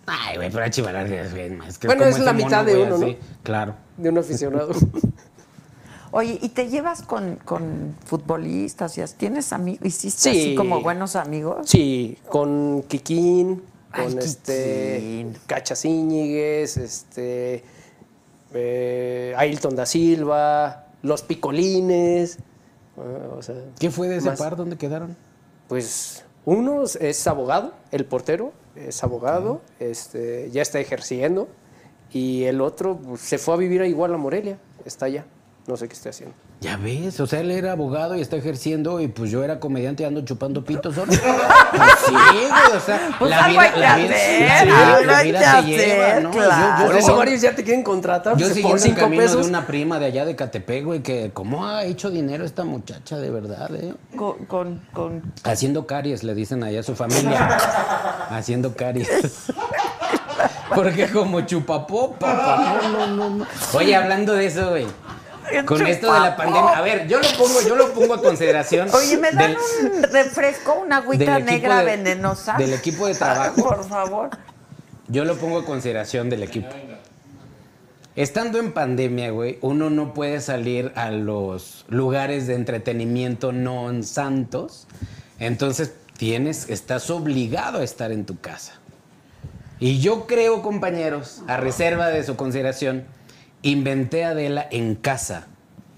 Ay, 0.06 0.38
güey, 0.38 0.50
pero 0.50 0.68
Chivalar 0.70 1.06
es, 1.06 1.32
güey, 1.32 1.56
es 1.68 1.78
que 1.78 1.86
Bueno, 1.88 2.04
es 2.06 2.18
la 2.20 2.34
mitad 2.34 2.66
de 2.66 2.82
uno, 2.82 2.98
¿no? 2.98 3.16
Claro. 3.44 3.76
De 3.98 4.10
un 4.10 4.18
aficionado. 4.18 4.70
Oye, 6.12 6.40
¿y 6.42 6.50
te 6.50 6.70
llevas 6.70 7.04
con, 7.04 7.36
con 7.38 7.96
futbolistas? 8.06 8.98
¿Tienes 9.18 9.54
amigos? 9.54 9.86
¿Hiciste 9.86 10.22
Sí. 10.22 10.30
así 10.30 10.56
como 10.56 10.82
buenos 10.82 11.16
amigos? 11.16 11.70
Sí, 11.70 12.18
con 12.30 12.84
Kikín, 12.88 13.62
con 13.94 14.06
Ay, 14.06 14.16
este. 14.18 15.28
Cachas 15.46 15.86
Íñiguez, 15.86 16.78
este 16.78 17.64
eh, 18.54 19.34
Ailton 19.38 19.76
da 19.76 19.86
Silva, 19.86 20.88
los 21.04 21.22
Picolines. 21.22 22.40
o 22.98 23.42
sea, 23.44 23.56
¿Qué 23.80 23.92
fue 23.92 24.08
de 24.08 24.18
ese 24.18 24.30
más- 24.30 24.40
par? 24.40 24.56
¿Dónde 24.56 24.78
quedaron? 24.78 25.16
Pues 25.68 26.26
uno 26.46 26.84
es 26.84 27.28
abogado, 27.28 27.74
el 27.92 28.06
portero 28.06 28.52
es 28.76 29.04
abogado, 29.04 29.62
este, 29.80 30.50
ya 30.52 30.64
está 30.64 30.80
ejerciendo, 30.80 31.48
y 32.12 32.46
el 32.46 32.62
otro 32.62 32.98
pues, 32.98 33.22
se 33.22 33.38
fue 33.38 33.54
a 33.54 33.58
vivir 33.58 33.82
a 33.82 33.88
igual 33.88 34.14
a 34.16 34.18
Morelia, 34.18 34.58
está 34.86 35.06
allá, 35.06 35.26
no 35.70 35.78
sé 35.78 35.88
qué 35.88 35.94
está 35.94 36.10
haciendo. 36.10 36.36
Ya 36.60 36.76
ves, 36.76 37.18
o 37.22 37.28
sea, 37.28 37.40
él 37.40 37.52
era 37.52 37.72
abogado 37.72 38.16
y 38.18 38.22
está 38.22 38.36
ejerciendo 38.36 39.00
y 39.00 39.08
pues 39.08 39.32
yo 39.32 39.44
era 39.44 39.60
comediante 39.62 40.04
y 40.04 40.06
ando 40.06 40.22
chupando 40.26 40.66
pitos 40.66 40.96
solo. 40.96 41.14
Pues 41.72 41.92
sí, 42.06 42.12
güey, 42.14 42.78
o 42.78 42.80
sea, 42.80 43.16
Pues 43.20 43.30
la 43.30 43.46
algo 43.46 43.60
vida, 43.62 43.72
hay 43.74 43.80
la 43.80 43.96
que 43.96 44.02
vida, 44.02 44.16
hacer, 44.16 44.68
la 44.68 44.88
algo 44.98 45.00
vida- 45.24 45.40
la 45.42 45.58
hacer, 45.60 45.66
lleva, 45.66 46.20
¿no? 46.20 46.32
Yo- 46.34 46.40
claro. 46.40 46.80
Yo, 46.82 46.86
Por 46.88 46.98
eso 46.98 47.16
varios 47.16 47.42
ya 47.42 47.56
te 47.56 47.64
quieren 47.64 47.84
contratar 47.84 48.36
yo 48.38 48.48
siguiendo 48.48 48.70
por 48.72 48.78
el 48.78 48.84
5 48.84 49.00
camino 49.00 49.22
pesos. 49.24 49.42
de 49.44 49.48
una 49.50 49.68
prima 49.68 50.00
de 50.00 50.06
allá 50.08 50.26
de 50.26 50.36
Catepec, 50.36 50.84
güey, 50.84 51.04
que 51.04 51.30
cómo 51.34 51.68
ha 51.68 51.84
hecho 51.86 52.10
dinero 52.10 52.44
esta 52.44 52.64
muchacha 52.66 53.18
de 53.18 53.30
verdad, 53.30 53.70
¿eh? 53.76 53.94
Con, 54.18 54.46
con, 54.46 54.82
con- 54.92 55.34
Haciendo 55.44 55.86
caries, 55.86 56.24
le 56.24 56.34
dicen 56.34 56.64
allá 56.64 56.80
a 56.80 56.84
su 56.84 56.96
familia. 56.96 57.48
Haciendo 58.32 58.76
caries. 58.76 59.08
Porque 60.76 61.08
como 61.10 61.42
chupapopa, 61.42 62.18
papá. 62.20 62.80
No, 62.84 63.08
no, 63.08 63.08
no, 63.16 63.30
no. 63.38 63.46
Oye, 63.74 63.96
hablando 63.96 64.34
de 64.34 64.46
eso, 64.46 64.70
güey. 64.70 64.86
Con 65.66 65.86
esto 65.88 66.12
de 66.14 66.20
la 66.20 66.36
pandemia. 66.36 66.78
A 66.78 66.82
ver, 66.82 67.08
yo 67.08 67.20
lo 67.20 67.28
pongo, 67.38 67.62
yo 67.68 67.76
lo 67.76 67.94
pongo 67.94 68.14
a 68.16 68.22
consideración. 68.22 68.90
Oye, 68.94 69.18
¿me 69.18 69.32
dan 69.32 69.54
del- 69.54 69.58
un 69.96 70.04
refresco, 70.04 70.74
una 70.86 70.98
agüita 70.98 71.40
negra 71.40 71.80
de- 71.80 71.86
venenosa? 71.86 72.56
del 72.58 72.74
equipo 72.74 73.08
de 73.08 73.16
trabajo. 73.16 73.62
Por 73.62 73.88
favor. 73.88 74.30
Yo 75.08 75.26
lo 75.26 75.36
pongo 75.38 75.60
a 75.60 75.66
consideración 75.66 76.30
del 76.30 76.44
equipo. 76.44 76.70
Estando 78.16 78.60
en 78.60 78.74
pandemia, 78.74 79.32
güey, 79.32 79.58
uno 79.62 79.90
no 79.90 80.14
puede 80.14 80.42
salir 80.42 80.92
a 80.96 81.10
los 81.10 81.86
lugares 81.88 82.48
de 82.48 82.56
entretenimiento 82.56 83.52
non 83.54 84.04
santos. 84.04 84.88
Entonces, 85.40 85.94
tienes, 86.18 86.70
estás 86.70 87.10
obligado 87.10 87.80
a 87.80 87.84
estar 87.84 88.12
en 88.12 88.26
tu 88.26 88.38
casa. 88.40 88.74
Y 89.80 90.00
yo 90.02 90.28
creo, 90.28 90.62
compañeros, 90.62 91.42
a 91.48 91.56
reserva 91.58 92.08
de 92.08 92.24
su 92.26 92.36
consideración, 92.36 93.06
inventé 93.62 94.26
Adela 94.26 94.68
en 94.72 94.96
casa 94.96 95.48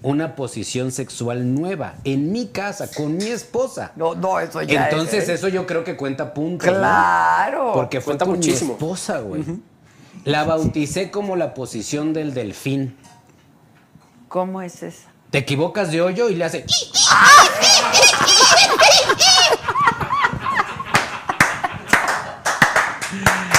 una 0.02 0.34
posición 0.34 0.90
sexual 0.90 1.54
nueva 1.54 1.94
en 2.04 2.32
mi 2.32 2.46
casa 2.46 2.90
con 2.90 3.16
mi 3.16 3.26
esposa. 3.26 3.92
No, 3.96 4.14
no, 4.14 4.40
eso 4.40 4.60
ya 4.62 4.88
es, 4.88 4.92
Entonces 4.92 5.28
¿eh? 5.28 5.34
eso 5.34 5.48
yo 5.48 5.66
creo 5.66 5.84
que 5.84 5.96
cuenta 5.96 6.34
puntos. 6.34 6.66
¿no? 6.66 6.78
Claro. 6.78 7.70
Porque 7.72 8.00
fue 8.00 8.12
Cuenta 8.12 8.24
con 8.24 8.34
muchísimo. 8.34 8.70
mi 8.70 8.74
esposa, 8.74 9.20
güey. 9.20 9.44
La 10.24 10.44
bauticé 10.44 11.10
como 11.10 11.36
la 11.36 11.54
posición 11.54 12.12
del 12.12 12.34
delfín. 12.34 12.96
¿Cómo 14.28 14.60
es 14.62 14.82
esa? 14.82 15.08
Te 15.30 15.38
equivocas 15.38 15.90
de 15.92 16.02
hoyo 16.02 16.28
y 16.28 16.34
le 16.34 16.44
hace. 16.44 16.64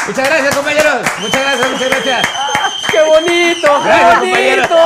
Muchas 0.08 0.28
gracias, 0.28 0.56
compañeros. 0.56 1.02
Muchas 1.20 1.42
gracias, 1.42 1.72
muchas 1.72 1.90
gracias. 1.90 2.28
¡Qué 2.92 2.98
bonito! 3.14 3.68
¡Qué 3.84 3.98
bonito! 4.20 4.78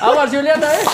Aguas, 0.00 0.30
Juliana, 0.30 0.74
¿eh? 0.74 0.84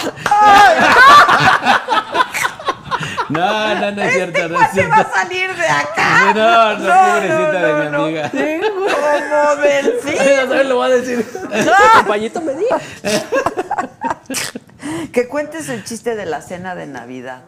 No, 3.28 3.74
no, 3.74 3.90
no 3.93 4.02
es 4.02 4.12
cierto, 4.12 4.48
no 4.48 4.60
es 4.60 4.69
¿Cuándo 4.69 4.90
va 4.90 4.97
a 4.97 4.98
cierto. 5.05 5.10
salir 5.14 5.55
de 5.56 5.66
acá? 5.66 6.32
No, 6.35 6.78
no, 6.78 7.14
pobrecita 7.14 7.52
no, 7.52 7.66
de 7.66 7.74
mi 7.85 7.90
no. 7.90 8.05
amiga. 8.05 8.31
Como 8.31 9.56
delfín. 9.62 10.14
Ya 10.14 10.47
sabes, 10.47 10.66
lo 10.66 10.78
va 10.78 10.86
a 10.86 10.90
decir. 10.90 11.27
Compañito 11.94 12.40
me 12.43 12.55
diga. 12.55 12.78
Que 15.12 15.28
cuentes 15.28 15.69
el 15.70 15.85
chiste 15.85 16.14
de 16.14 16.27
la 16.27 16.43
cena 16.43 16.74
de 16.74 16.86
Navidad. 16.86 17.44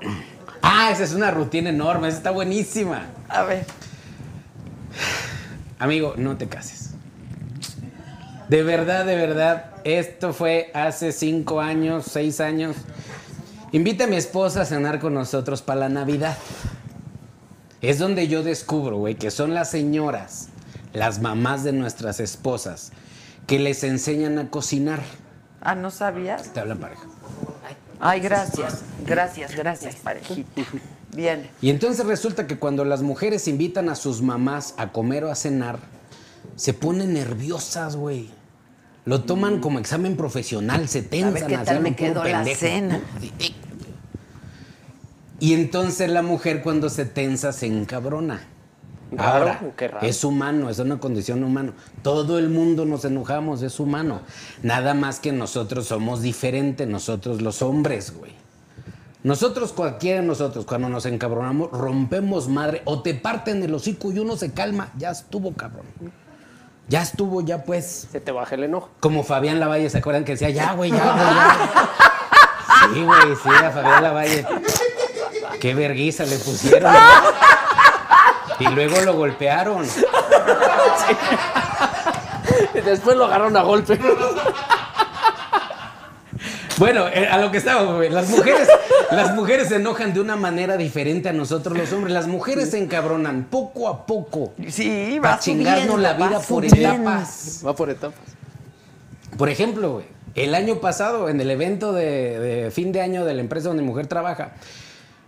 Ah, 0.62 0.88
esa 0.90 1.04
es 1.04 1.12
una 1.12 1.30
rutina 1.30 1.68
enorme, 1.68 2.08
esa 2.08 2.16
está 2.16 2.30
buenísima. 2.30 3.02
A 3.28 3.42
ver. 3.42 3.66
Amigo, 5.78 6.14
no 6.16 6.38
te 6.38 6.48
cases. 6.48 6.93
De 8.48 8.62
verdad, 8.62 9.06
de 9.06 9.16
verdad, 9.16 9.72
esto 9.84 10.32
fue 10.32 10.70
hace 10.74 11.12
cinco 11.12 11.60
años, 11.60 12.04
seis 12.10 12.40
años. 12.40 12.76
Invita 13.72 14.04
a 14.04 14.06
mi 14.06 14.16
esposa 14.16 14.62
a 14.62 14.64
cenar 14.64 15.00
con 15.00 15.14
nosotros 15.14 15.62
para 15.62 15.80
la 15.80 15.88
Navidad. 15.88 16.36
Es 17.80 17.98
donde 17.98 18.28
yo 18.28 18.42
descubro, 18.42 18.98
güey, 18.98 19.14
que 19.14 19.30
son 19.30 19.54
las 19.54 19.70
señoras, 19.70 20.48
las 20.92 21.20
mamás 21.20 21.64
de 21.64 21.72
nuestras 21.72 22.20
esposas, 22.20 22.92
que 23.46 23.58
les 23.58 23.82
enseñan 23.82 24.38
a 24.38 24.50
cocinar. 24.50 25.00
Ah, 25.60 25.74
¿no 25.74 25.90
sabías? 25.90 26.52
Te 26.52 26.60
hablan 26.60 26.78
pareja. 26.78 27.02
Ay, 28.00 28.20
gracias. 28.20 28.82
Gracias, 29.06 29.56
gracias, 29.56 29.96
parejita. 29.96 30.62
Bien. 31.14 31.48
Y 31.62 31.70
entonces 31.70 32.04
resulta 32.04 32.46
que 32.46 32.58
cuando 32.58 32.84
las 32.84 33.02
mujeres 33.02 33.48
invitan 33.48 33.88
a 33.88 33.94
sus 33.94 34.20
mamás 34.20 34.74
a 34.76 34.92
comer 34.92 35.24
o 35.24 35.30
a 35.30 35.34
cenar, 35.34 35.78
se 36.56 36.74
ponen 36.74 37.14
nerviosas, 37.14 37.96
güey. 37.96 38.30
Lo 39.04 39.22
toman 39.22 39.60
como 39.60 39.78
examen 39.78 40.16
profesional, 40.16 40.88
se 40.88 40.98
A 40.98 41.02
ver 41.02 41.10
tensan, 41.10 41.48
qué 41.48 41.56
así 41.56 41.64
tal 41.66 41.80
me 41.80 41.94
quedó 41.94 42.24
la 42.24 42.44
cena. 42.46 43.00
Y 45.40 45.52
entonces 45.52 46.08
la 46.10 46.22
mujer 46.22 46.62
cuando 46.62 46.88
se 46.88 47.04
tensa 47.04 47.52
se 47.52 47.66
encabrona. 47.66 48.48
Raro, 49.12 49.32
Ahora, 49.32 49.60
qué 49.76 49.88
raro. 49.88 50.06
es 50.06 50.24
humano, 50.24 50.70
es 50.70 50.78
una 50.78 50.98
condición 50.98 51.44
humana. 51.44 51.74
Todo 52.02 52.38
el 52.38 52.48
mundo 52.48 52.84
nos 52.86 53.04
enojamos, 53.04 53.62
es 53.62 53.78
humano. 53.78 54.22
Nada 54.62 54.94
más 54.94 55.20
que 55.20 55.32
nosotros 55.32 55.86
somos 55.86 56.22
diferentes, 56.22 56.88
nosotros 56.88 57.42
los 57.42 57.62
hombres, 57.62 58.14
güey. 58.16 58.32
Nosotros, 59.22 59.72
cualquiera 59.72 60.20
de 60.20 60.26
nosotros, 60.26 60.64
cuando 60.64 60.88
nos 60.88 61.06
encabronamos, 61.06 61.70
rompemos 61.70 62.48
madre 62.48 62.82
o 62.86 63.02
te 63.02 63.14
parten 63.14 63.62
el 63.62 63.74
hocico 63.74 64.12
y 64.12 64.18
uno 64.18 64.36
se 64.36 64.52
calma, 64.52 64.92
ya 64.98 65.10
estuvo, 65.10 65.52
cabrón. 65.52 65.86
Ya 66.88 67.02
estuvo, 67.02 67.40
ya 67.40 67.64
pues. 67.64 68.08
Se 68.12 68.20
te 68.20 68.30
baja 68.32 68.54
el 68.54 68.64
enojo. 68.64 68.90
Como 69.00 69.24
Fabián 69.24 69.58
Lavalle, 69.60 69.88
¿se 69.88 69.98
acuerdan 69.98 70.24
que 70.24 70.32
decía, 70.32 70.50
ya, 70.50 70.72
güey, 70.74 70.90
ya, 70.90 71.12
güey, 71.12 71.34
ya? 71.34 71.70
Sí, 72.92 73.02
güey, 73.02 73.36
sí, 73.42 73.48
a 73.64 73.70
Fabián 73.70 74.02
Lavalle. 74.02 74.46
Qué 75.60 75.74
verguiza 75.74 76.24
le 76.24 76.36
pusieron. 76.36 76.94
Y 78.58 78.68
luego 78.68 79.00
lo 79.00 79.14
golpearon. 79.14 79.86
Y 82.74 82.80
después 82.80 83.16
lo 83.16 83.24
agarraron 83.24 83.56
a 83.56 83.62
golpe. 83.62 83.98
Bueno, 86.76 87.06
eh, 87.08 87.28
a 87.28 87.38
lo 87.38 87.50
que 87.50 87.58
estaba, 87.58 87.82
güey. 87.82 88.10
Las 88.10 88.28
mujeres, 88.28 88.68
las 89.14 89.34
mujeres 89.34 89.68
se 89.68 89.76
enojan 89.76 90.12
de 90.14 90.20
una 90.20 90.36
manera 90.36 90.76
diferente 90.76 91.28
a 91.28 91.32
nosotros 91.32 91.76
los 91.76 91.92
hombres. 91.92 92.12
Las 92.12 92.26
mujeres 92.26 92.70
se 92.70 92.78
encabronan 92.78 93.44
poco 93.44 93.88
a 93.88 94.06
poco. 94.06 94.52
Sí, 94.68 95.18
Para 95.20 95.34
va 95.34 95.40
chingarnos 95.40 95.82
subiendo, 95.96 96.02
la 96.02 96.12
vida 96.14 96.40
por 96.40 96.68
subiendo. 96.68 96.76
etapas. 97.10 97.62
Va 97.66 97.74
por 97.74 97.90
etapas. 97.90 98.20
Por 99.36 99.48
ejemplo, 99.48 100.02
el 100.34 100.54
año 100.54 100.76
pasado, 100.76 101.28
en 101.28 101.40
el 101.40 101.50
evento 101.50 101.92
de, 101.92 102.38
de 102.38 102.70
fin 102.70 102.92
de 102.92 103.00
año 103.00 103.24
de 103.24 103.34
la 103.34 103.40
empresa 103.40 103.68
donde 103.68 103.82
mi 103.82 103.88
mujer 103.88 104.06
trabaja, 104.06 104.52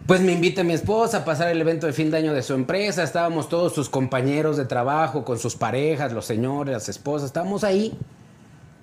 pues 0.07 0.21
me 0.21 0.33
invita 0.33 0.63
mi 0.63 0.73
esposa 0.73 1.19
a 1.19 1.25
pasar 1.25 1.49
el 1.49 1.61
evento 1.61 1.87
de 1.87 1.93
fin 1.93 2.11
de 2.11 2.19
año 2.19 2.33
de 2.33 2.43
su 2.43 2.55
empresa. 2.55 3.03
Estábamos 3.03 3.49
todos 3.49 3.75
sus 3.75 3.89
compañeros 3.89 4.57
de 4.57 4.65
trabajo, 4.65 5.25
con 5.25 5.39
sus 5.39 5.57
parejas, 5.57 6.13
los 6.13 6.25
señores, 6.27 6.73
las 6.73 6.89
esposas. 6.89 7.27
Estábamos 7.27 7.65
ahí. 7.65 7.99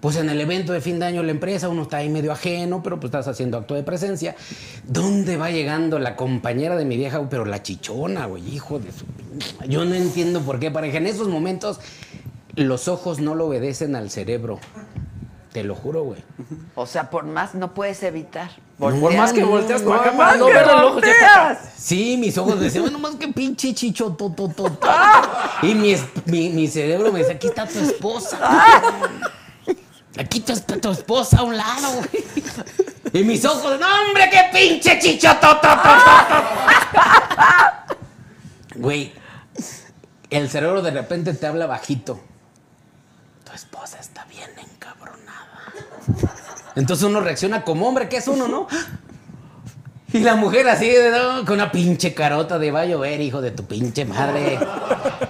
Pues 0.04 0.18
en 0.18 0.30
el 0.30 0.42
evento 0.42 0.74
de 0.74 0.82
fin 0.82 1.00
de 1.00 1.06
año 1.06 1.22
de 1.22 1.28
la 1.28 1.32
empresa 1.32 1.70
uno 1.70 1.84
está 1.84 1.96
ahí 1.96 2.10
medio 2.10 2.34
ajeno, 2.34 2.84
pero 2.84 3.00
pues 3.00 3.06
estás 3.06 3.30
haciendo 3.30 3.58
acto 3.58 3.74
de 3.74 3.84
presencia. 3.84 4.36
¿Dónde 4.84 5.38
va 5.38 5.50
llegando 5.50 5.98
la 5.98 6.18
compañera 6.18 6.76
de 6.76 6.84
mi 6.84 6.98
vieja? 6.98 7.22
Pero 7.30 7.46
la 7.46 7.64
chichona, 7.64 8.26
güey, 8.26 8.54
hijo 8.54 8.80
de 8.80 8.92
su... 8.92 9.06
Yo 9.66 9.86
no 9.86 9.96
entiendo 9.96 10.42
por 10.42 10.60
qué, 10.60 10.72
pareja. 10.72 10.98
En 10.98 11.08
esos 11.08 11.30
momentos 11.30 11.80
los 12.58 12.90
ojos 12.90 13.20
no 13.20 13.34
lo 13.34 13.46
obedecen 13.46 13.96
al 13.96 14.10
cerebro. 14.10 14.60
Te 15.54 15.64
lo 15.64 15.74
juro, 15.74 16.04
güey. 16.04 16.22
O 16.76 16.86
sea, 16.86 17.10
por 17.10 17.24
más 17.24 17.56
no 17.56 17.74
puedes 17.74 18.04
evitar. 18.04 18.52
Por 18.78 18.94
más 19.14 19.32
que 19.32 19.46
volteas 19.46 19.84
con 19.84 19.94
acá 19.94 20.12
para 20.12 20.32
más 20.32 20.38
no 20.38 20.48
ver 20.48 20.64
el 20.64 20.84
ojo. 20.84 21.00
Sí, 21.78 22.18
mis 22.18 22.38
ojos 22.38 22.58
me 22.58 22.66
decían, 22.66 22.84
bueno, 22.84 23.00
más 23.00 23.16
que 23.16 23.30
pinche 23.30 23.74
chicho, 23.74 24.12
to, 24.18 24.30
to, 24.32 24.50
to, 24.50 24.70
to". 24.70 24.90
Y 25.62 25.74
mi, 25.74 25.96
mi, 26.26 26.50
mi 26.50 26.68
cerebro 26.68 27.10
me 27.14 27.20
decía, 27.20 27.36
aquí 27.36 27.48
está 27.48 27.66
tu 27.66 27.80
esposa. 27.80 28.38
Aquí 30.18 30.44
está 30.48 30.78
tu 30.78 30.92
esposa 30.92 31.40
a 31.40 31.44
un 31.44 31.58
lado, 31.58 31.94
güey. 31.94 32.24
Y 33.14 33.24
mis 33.24 33.46
ojos, 33.46 33.80
no, 33.80 33.88
hombre, 34.02 34.30
qué 34.32 34.50
pinche 34.52 35.00
chicho, 35.00 35.30
to, 35.40 35.58
to, 35.58 35.62
to, 35.62 35.68
to, 35.68 35.88
to". 37.88 38.80
Güey, 38.80 39.14
el 40.30 40.50
cerebro 40.50 40.82
de 40.82 40.92
repente 40.92 41.34
te 41.34 41.46
habla 41.46 41.68
bajito. 41.68 42.20
Tu 43.46 43.52
esposa 43.54 44.00
está 44.00 44.26
bien 44.26 44.50
encabronada. 44.58 45.74
Entonces 46.76 47.06
uno 47.06 47.20
reacciona 47.22 47.64
como 47.64 47.88
hombre, 47.88 48.10
que 48.10 48.18
es 48.18 48.28
uno, 48.28 48.48
¿no? 48.48 48.68
Y 50.14 50.20
la 50.20 50.36
mujer 50.36 50.70
así, 50.70 50.94
no, 51.12 51.44
con 51.44 51.56
una 51.56 51.72
pinche 51.72 52.14
carota 52.14 52.60
de 52.60 52.70
va 52.70 52.82
a 52.82 52.86
llover, 52.86 53.20
hijo 53.20 53.42
de 53.42 53.50
tu 53.50 53.66
pinche 53.66 54.06
madre. 54.06 54.60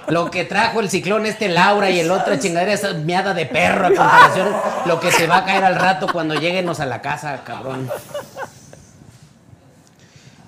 Lo 0.09 0.29
que 0.29 0.43
trajo 0.43 0.81
el 0.81 0.89
ciclón 0.89 1.25
este 1.25 1.47
Laura 1.47 1.89
y 1.89 2.01
el 2.01 2.11
otro 2.11 2.35
chingadera 2.35 2.73
esa 2.73 2.93
miada 2.93 3.33
de 3.33 3.45
perro 3.45 3.85
a 3.85 3.89
comparación 3.89 4.49
lo 4.85 4.99
que 4.99 5.09
te 5.09 5.25
va 5.25 5.37
a 5.37 5.45
caer 5.45 5.63
al 5.63 5.75
rato 5.75 6.07
cuando 6.11 6.35
lleguenos 6.35 6.81
a 6.81 6.85
la 6.85 7.01
casa, 7.01 7.43
cabrón. 7.45 7.89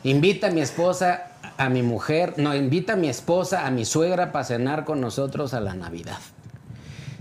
Invita 0.03 0.48
a 0.48 0.52
mi 0.52 0.60
esposa, 0.60 1.32
a 1.57 1.70
mi 1.70 1.82
mujer, 1.82 2.34
no, 2.36 2.53
invita 2.53 2.94
a 2.94 2.95
mi 2.98 3.07
esposa, 3.07 3.66
a 3.66 3.72
mi 3.72 3.86
suegra 3.86 4.34
para 4.34 4.44
cenar 4.44 4.84
con 4.84 4.99
nosotros 4.99 5.53
a 5.53 5.62
la 5.62 5.74
Navidad. 5.74 6.20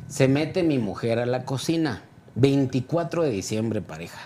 Se 0.08 0.26
mete 0.26 0.64
mi 0.64 0.78
mujer 0.78 1.20
a 1.20 1.26
la 1.26 1.44
cocina. 1.44 2.02
24 2.34 3.22
de 3.22 3.30
diciembre, 3.30 3.80
pareja. 3.80 4.18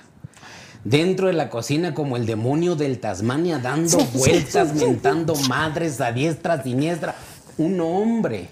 Dentro 0.89 1.27
de 1.27 1.35
la 1.35 1.51
cocina 1.51 1.93
como 1.93 2.17
el 2.17 2.25
demonio 2.25 2.75
del 2.75 2.99
Tasmania 2.99 3.59
dando 3.59 3.99
vueltas, 4.15 4.73
mentando 4.73 5.35
madres 5.47 6.01
a 6.01 6.13
diestra, 6.13 6.63
siniestra. 6.63 7.15
Un 7.59 7.79
hombre 7.83 8.49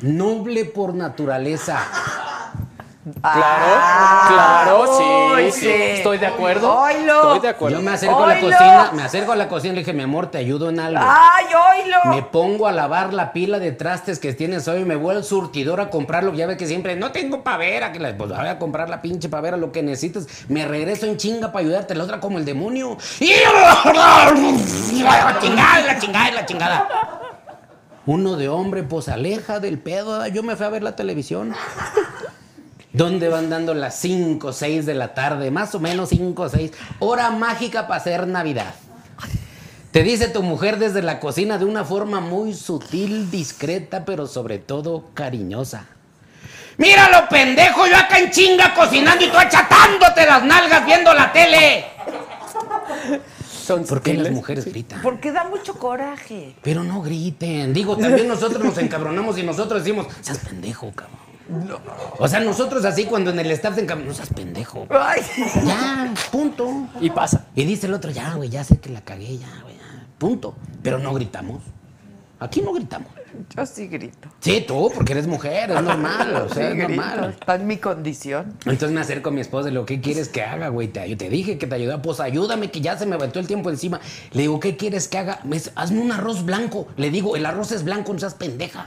noble 0.00 0.64
por 0.64 0.94
naturaleza. 0.94 1.80
Claro, 3.20 4.28
claro, 4.28 5.36
sí, 5.36 5.50
sí. 5.60 5.68
Estoy 5.68 6.18
de 6.18 6.26
acuerdo. 6.26 6.72
Oilo. 6.72 7.14
Estoy 7.14 7.40
de 7.40 7.48
acuerdo. 7.48 7.78
Yo 7.78 7.82
me 7.82 7.90
acerco 7.90 8.22
a 8.22 8.28
la 8.28 8.34
¡Oilo! 8.34 8.46
cocina, 8.46 8.90
me 8.94 9.02
acerco 9.02 9.32
a 9.32 9.36
la 9.36 9.48
cocina 9.48 9.72
y 9.72 9.74
le 9.76 9.80
dije, 9.80 9.92
mi 9.92 10.04
amor, 10.04 10.30
te 10.30 10.38
ayudo 10.38 10.68
en 10.70 10.78
algo. 10.78 11.00
¡Ay, 11.02 11.46
oílo! 11.46 11.96
Me 12.14 12.22
pongo 12.22 12.68
a 12.68 12.72
lavar 12.72 13.12
la 13.12 13.32
pila 13.32 13.58
de 13.58 13.72
trastes 13.72 14.20
que 14.20 14.32
tienes 14.34 14.68
hoy, 14.68 14.84
me 14.84 14.94
voy 14.94 15.16
al 15.16 15.24
surtidor 15.24 15.80
a 15.80 15.90
comprarlo. 15.90 16.32
Ya 16.32 16.46
ves 16.46 16.56
que 16.56 16.68
siempre, 16.68 16.94
no 16.94 17.10
tengo 17.10 17.42
pavera. 17.42 17.90
Que 17.90 17.98
la, 17.98 18.16
pues 18.16 18.30
voy 18.30 18.46
a 18.46 18.60
comprar 18.60 18.88
la 18.88 19.02
pinche 19.02 19.28
pavera, 19.28 19.56
lo 19.56 19.72
que 19.72 19.82
necesites. 19.82 20.48
Me 20.48 20.64
regreso 20.64 21.06
en 21.06 21.16
chinga 21.16 21.50
para 21.50 21.64
ayudarte, 21.64 21.96
la 21.96 22.04
otra 22.04 22.20
como 22.20 22.38
el 22.38 22.44
demonio. 22.44 22.96
Y 23.18 23.32
la 23.92 25.38
chingada, 25.40 25.80
la 25.80 25.98
chingada, 25.98 26.30
la 26.30 26.46
chingada. 26.46 26.88
Uno 28.06 28.36
de 28.36 28.48
hombre, 28.48 28.84
pues 28.84 29.08
aleja 29.08 29.58
del 29.58 29.80
pedo. 29.80 30.24
Yo 30.28 30.44
me 30.44 30.54
fui 30.54 30.66
a 30.66 30.68
ver 30.68 30.84
la 30.84 30.94
televisión. 30.94 31.52
¿Dónde 32.92 33.28
van 33.30 33.48
dando 33.48 33.72
las 33.72 33.96
5 34.00 34.48
o 34.48 34.52
6 34.52 34.84
de 34.84 34.94
la 34.94 35.14
tarde? 35.14 35.50
Más 35.50 35.74
o 35.74 35.80
menos 35.80 36.10
5 36.10 36.42
o 36.42 36.48
6. 36.48 36.72
Hora 36.98 37.30
mágica 37.30 37.86
para 37.86 38.00
hacer 38.00 38.26
Navidad. 38.26 38.74
Te 39.92 40.02
dice 40.02 40.28
tu 40.28 40.42
mujer 40.42 40.78
desde 40.78 41.02
la 41.02 41.20
cocina 41.20 41.58
de 41.58 41.64
una 41.64 41.84
forma 41.84 42.20
muy 42.20 42.54
sutil, 42.54 43.30
discreta, 43.30 44.04
pero 44.04 44.26
sobre 44.26 44.58
todo 44.58 45.04
cariñosa. 45.14 45.86
Míralo, 46.78 47.28
pendejo, 47.28 47.86
yo 47.86 47.96
acá 47.96 48.18
en 48.18 48.30
chinga 48.30 48.74
cocinando 48.74 49.24
y 49.24 49.28
tú 49.28 49.36
achatándote 49.36 50.24
las 50.24 50.44
nalgas 50.44 50.86
viendo 50.86 51.12
la 51.12 51.32
tele. 51.32 51.84
Son 53.66 53.84
¿Por 53.84 54.02
qué 54.02 54.14
las 54.14 54.32
mujeres 54.32 54.64
gritan? 54.64 55.00
Porque 55.02 55.30
da 55.30 55.44
mucho 55.44 55.74
coraje. 55.74 56.56
Pero 56.62 56.82
no 56.82 57.00
griten. 57.00 57.72
Digo, 57.72 57.96
también 57.96 58.28
nosotros 58.28 58.62
nos 58.64 58.76
encabronamos 58.78 59.38
y 59.38 59.42
nosotros 59.42 59.84
decimos, 59.84 60.06
seas 60.20 60.38
pendejo, 60.38 60.90
cabrón. 60.92 61.31
O 62.18 62.28
sea, 62.28 62.40
nosotros 62.40 62.84
así 62.84 63.04
cuando 63.04 63.30
en 63.30 63.38
el 63.40 63.50
staff 63.52 63.74
se 63.74 63.82
encabronamos, 63.82 64.18
no 64.18 64.24
seas 64.24 64.34
pendejo. 64.34 64.86
Ay. 64.90 65.20
Ya, 65.66 66.12
punto. 66.30 66.86
Y 67.00 67.10
pasa. 67.10 67.46
Y 67.54 67.64
dice 67.64 67.86
el 67.86 67.94
otro, 67.94 68.10
ya, 68.10 68.34
güey, 68.34 68.48
ya 68.48 68.64
sé 68.64 68.78
que 68.78 68.90
la 68.90 69.00
cagué, 69.00 69.38
ya, 69.38 69.48
güey, 69.62 69.76
ya, 69.76 70.06
punto. 70.18 70.54
Pero 70.82 70.98
no 70.98 71.12
gritamos. 71.14 71.62
Aquí 72.40 72.60
no 72.60 72.72
gritamos. 72.72 73.08
Yo 73.56 73.64
sí 73.64 73.86
grito. 73.86 74.28
Sí, 74.40 74.64
tú, 74.66 74.90
porque 74.94 75.12
eres 75.12 75.26
mujer, 75.26 75.70
es 75.70 75.80
normal, 75.80 76.34
o 76.34 76.48
sea, 76.52 76.54
Sí 76.54 76.60
es 76.62 76.74
grito. 76.86 77.00
normal. 77.02 77.36
Está 77.38 77.54
en 77.54 77.66
mi 77.66 77.76
condición. 77.78 78.58
Entonces 78.66 78.90
me 78.90 79.00
acerco 79.00 79.30
a 79.30 79.32
mi 79.32 79.40
esposa 79.40 79.68
y 79.68 79.72
le 79.72 79.76
digo, 79.78 79.86
¿qué 79.86 80.00
quieres 80.00 80.28
que 80.28 80.42
haga, 80.42 80.68
güey? 80.68 80.88
Te, 80.88 81.08
yo 81.08 81.16
te 81.16 81.30
dije 81.30 81.56
que 81.56 81.66
te 81.66 81.74
ayudaba, 81.76 82.02
pues 82.02 82.18
ayúdame, 82.20 82.70
que 82.70 82.80
ya 82.80 82.98
se 82.98 83.06
me 83.06 83.14
aventó 83.14 83.38
el 83.38 83.46
tiempo 83.46 83.70
encima. 83.70 84.00
Le 84.32 84.42
digo, 84.42 84.58
¿qué 84.60 84.76
quieres 84.76 85.06
que 85.08 85.18
haga? 85.18 85.38
Me 85.44 85.56
dice, 85.56 85.72
hazme 85.76 86.00
un 86.00 86.12
arroz 86.12 86.44
blanco. 86.44 86.88
Le 86.96 87.10
digo, 87.10 87.36
el 87.36 87.46
arroz 87.46 87.72
es 87.72 87.84
blanco, 87.84 88.12
no 88.12 88.18
seas 88.18 88.34
pendeja. 88.34 88.86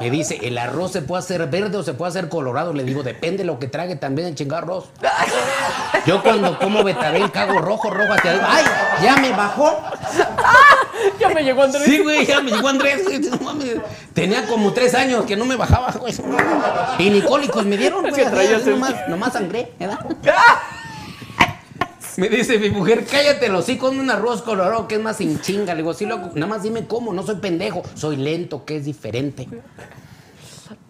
Me 0.00 0.10
dice, 0.10 0.38
¿el 0.42 0.58
arroz 0.58 0.92
se 0.92 1.02
puede 1.02 1.20
hacer 1.20 1.46
verde 1.48 1.78
o 1.78 1.82
se 1.82 1.94
puede 1.94 2.10
hacer 2.10 2.28
colorado? 2.28 2.72
Le 2.72 2.84
digo, 2.84 3.02
depende 3.02 3.38
de 3.38 3.44
lo 3.44 3.58
que 3.58 3.68
trague 3.68 3.96
también 3.96 4.28
el 4.28 4.34
chingar 4.34 4.64
arroz. 4.64 4.90
Yo 6.06 6.22
cuando 6.22 6.58
como 6.58 6.84
betabel 6.84 7.30
cago 7.30 7.58
rojo, 7.60 7.90
rojo 7.90 8.12
hacia 8.12 8.32
arriba. 8.32 8.48
¡Ay! 8.50 8.64
Ya 9.02 9.16
me 9.16 9.30
bajó. 9.32 9.76
Ya 11.20 11.28
me 11.28 11.42
llegó 11.42 11.62
Andrés. 11.62 11.84
Sí, 11.84 11.98
güey, 11.98 12.26
ya 12.26 12.40
me 12.40 12.50
llegó 12.50 12.68
Andrés. 12.68 13.02
Tenía 14.14 14.46
como 14.46 14.72
tres 14.72 14.94
años 14.94 15.24
que 15.24 15.36
no 15.36 15.44
me 15.44 15.54
bajaba, 15.54 15.92
güey. 15.92 16.14
Y 16.98 17.10
ni 17.10 17.20
cólicos 17.22 17.64
me 17.64 17.76
dieron, 17.76 18.02
güey. 18.08 18.24
Nomás, 18.64 18.94
nomás 19.08 19.32
sangré, 19.32 19.72
¿verdad? 19.78 20.00
Me 22.20 22.28
dice 22.28 22.58
mi 22.58 22.70
mujer, 22.70 23.04
cállate 23.10 23.48
los 23.48 23.64
sí 23.66 23.76
con 23.76 23.98
un 23.98 24.10
arroz 24.10 24.42
colorado 24.42 24.88
que 24.88 24.94
es 24.96 25.00
más 25.00 25.16
sin 25.18 25.40
chinga. 25.40 25.74
Le 25.74 25.82
digo, 25.82 25.94
sí, 25.94 26.06
loco, 26.06 26.30
nada 26.34 26.46
más 26.46 26.62
dime 26.62 26.86
cómo, 26.86 27.12
no 27.12 27.22
soy 27.24 27.36
pendejo, 27.36 27.82
soy 27.94 28.16
lento, 28.16 28.64
que 28.64 28.76
es 28.76 28.84
diferente. 28.84 29.46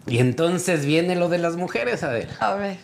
Y 0.05 0.19
entonces 0.19 0.85
viene 0.85 1.15
lo 1.15 1.27
de 1.29 1.37
las 1.37 1.55
mujeres, 1.57 2.03
Adela. 2.03 2.33
A 2.39 2.55
ver. 2.55 2.77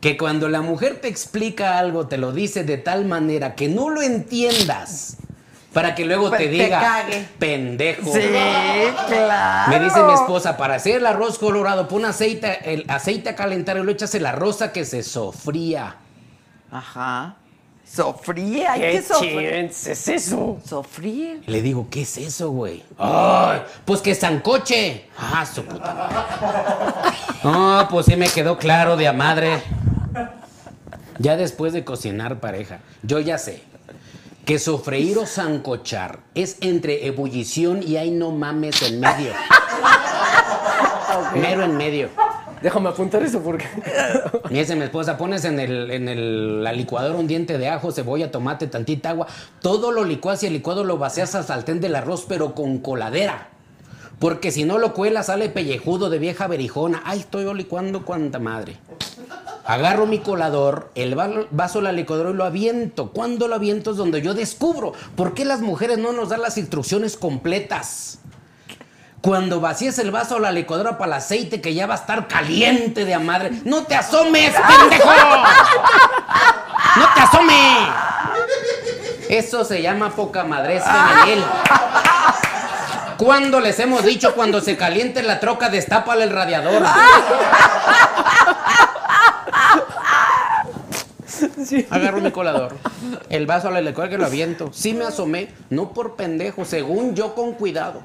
Que 0.00 0.18
cuando 0.18 0.48
la 0.48 0.60
mujer 0.60 1.00
te 1.00 1.08
explica 1.08 1.78
algo, 1.78 2.06
te 2.06 2.18
lo 2.18 2.32
dice 2.32 2.64
de 2.64 2.76
tal 2.76 3.06
manera 3.06 3.54
que 3.54 3.68
no 3.68 3.88
lo 3.88 4.02
entiendas. 4.02 5.16
Para 5.72 5.94
que 5.94 6.04
luego 6.06 6.28
Pues 6.28 6.40
te 6.40 6.46
te 6.46 6.52
diga, 6.52 6.80
cague. 6.80 7.28
pendejo. 7.38 8.12
Sí, 8.12 8.20
claro. 9.08 9.70
Me 9.70 9.80
dice 9.84 10.02
mi 10.04 10.12
esposa, 10.12 10.56
para 10.56 10.74
hacer 10.76 10.96
el 10.96 11.06
arroz 11.06 11.38
colorado, 11.38 11.86
pon 11.88 12.04
aceite, 12.04 12.72
el 12.72 12.84
aceite 12.88 13.30
a 13.30 13.36
calentar 13.36 13.76
y 13.76 13.82
lo 13.82 13.90
echas 13.92 14.14
en 14.14 14.22
la 14.22 14.32
rosa 14.32 14.72
que 14.72 14.84
se 14.86 15.02
sofría. 15.02 15.96
Ajá. 16.70 17.36
Sofría, 17.90 18.72
hay 18.72 18.80
que 18.80 18.90
¿Qué 18.92 19.02
sofrir. 19.02 19.50
chins 19.50 19.86
es 19.86 20.08
eso? 20.08 20.58
Sofrir. 20.68 21.42
Y 21.46 21.50
le 21.50 21.62
digo, 21.62 21.86
¿qué 21.90 22.02
es 22.02 22.18
eso, 22.18 22.50
güey? 22.50 22.82
¡Ay! 22.98 23.62
Pues 23.84 24.00
que 24.02 24.14
sancoche. 24.14 25.08
Ah, 25.16 25.46
su 25.46 25.64
puta 25.64 25.94
madre. 25.94 27.16
No, 27.44 27.86
pues 27.88 28.06
sí 28.06 28.16
me 28.16 28.28
quedó 28.28 28.58
claro 28.58 28.96
de 28.96 29.06
a 29.06 29.12
madre. 29.12 29.62
Ya 31.18 31.36
después 31.36 31.72
de 31.72 31.84
cocinar 31.84 32.40
pareja, 32.40 32.80
yo 33.02 33.20
ya 33.20 33.38
sé 33.38 33.62
que 34.44 34.58
sofreír 34.58 35.16
o 35.18 35.26
sancochar 35.26 36.18
es 36.34 36.56
entre 36.60 37.06
ebullición 37.06 37.82
y 37.82 37.96
ay 37.98 38.10
no 38.10 38.32
mames 38.32 38.82
en 38.82 38.98
medio. 39.00 39.32
Mero 41.34 41.62
en 41.64 41.76
medio. 41.76 42.08
Déjame 42.62 42.88
apuntar 42.88 43.22
eso 43.22 43.40
porque. 43.40 43.66
Me 44.50 44.60
dice 44.60 44.76
mi 44.76 44.84
esposa, 44.84 45.16
pones 45.16 45.44
en, 45.44 45.60
el, 45.60 45.90
en 45.90 46.08
el, 46.08 46.64
la 46.64 46.72
licuadora 46.72 47.16
un 47.16 47.26
diente 47.26 47.58
de 47.58 47.68
ajo, 47.68 47.92
cebolla, 47.92 48.30
tomate, 48.30 48.66
tantita 48.66 49.10
agua. 49.10 49.26
Todo 49.60 49.92
lo 49.92 50.04
licuas 50.04 50.42
y 50.42 50.46
el 50.46 50.54
licuado 50.54 50.84
lo 50.84 50.98
vacías 50.98 51.34
al 51.34 51.44
sartén 51.44 51.80
del 51.80 51.96
arroz, 51.96 52.24
pero 52.28 52.54
con 52.54 52.78
coladera. 52.78 53.50
Porque 54.18 54.50
si 54.50 54.64
no 54.64 54.78
lo 54.78 54.94
cuelas, 54.94 55.26
sale 55.26 55.50
pellejudo 55.50 56.08
de 56.08 56.18
vieja 56.18 56.46
berijona. 56.46 57.02
Ay, 57.04 57.20
estoy 57.20 57.44
yo 57.44 57.52
licuando 57.52 58.04
cuanta 58.04 58.38
madre. 58.38 58.78
Agarro 59.66 60.06
mi 60.06 60.20
colador, 60.20 60.90
el 60.94 61.16
vaso 61.50 61.78
de 61.80 61.84
la 61.84 61.92
licuadora 61.92 62.30
y 62.30 62.34
lo 62.34 62.44
aviento. 62.44 63.10
Cuando 63.10 63.48
lo 63.48 63.56
aviento 63.56 63.90
es 63.90 63.96
donde 63.96 64.22
yo 64.22 64.32
descubro 64.32 64.92
por 65.16 65.34
qué 65.34 65.44
las 65.44 65.60
mujeres 65.60 65.98
no 65.98 66.12
nos 66.12 66.30
dan 66.30 66.40
las 66.40 66.56
instrucciones 66.56 67.16
completas. 67.16 68.20
Cuando 69.26 69.60
vacíes 69.60 69.98
el 69.98 70.12
vaso 70.12 70.36
a 70.36 70.38
la 70.40 70.52
licuadora 70.52 70.98
para 70.98 71.14
el 71.14 71.18
aceite 71.18 71.60
que 71.60 71.74
ya 71.74 71.88
va 71.88 71.94
a 71.94 71.96
estar 71.96 72.28
caliente 72.28 73.04
de 73.04 73.12
a 73.12 73.18
madre, 73.18 73.50
no 73.64 73.82
te 73.82 73.96
asomes, 73.96 74.54
pendejo. 74.68 75.10
No 76.94 77.12
te 77.12 77.20
asomes. 77.20 77.88
Eso 79.28 79.64
se 79.64 79.82
llama 79.82 80.10
poca 80.10 80.44
madrez 80.44 80.84
femenil. 80.84 81.44
¿Cuándo 83.16 83.58
les 83.58 83.80
hemos 83.80 84.04
dicho 84.04 84.32
cuando 84.32 84.60
se 84.60 84.76
caliente 84.76 85.24
la 85.24 85.40
troca, 85.40 85.70
destápale 85.70 86.22
el 86.22 86.30
radiador? 86.30 86.84
Agarro 91.90 92.20
mi 92.20 92.30
colador. 92.30 92.76
El 93.28 93.46
vaso 93.46 93.66
a 93.66 93.70
la 93.72 93.80
licuadora 93.80 94.08
que 94.08 94.18
lo 94.18 94.26
aviento. 94.26 94.70
Sí 94.72 94.94
me 94.94 95.04
asomé, 95.04 95.48
no 95.68 95.90
por 95.92 96.14
pendejo, 96.14 96.64
según 96.64 97.16
yo 97.16 97.34
con 97.34 97.54
cuidado. 97.54 98.02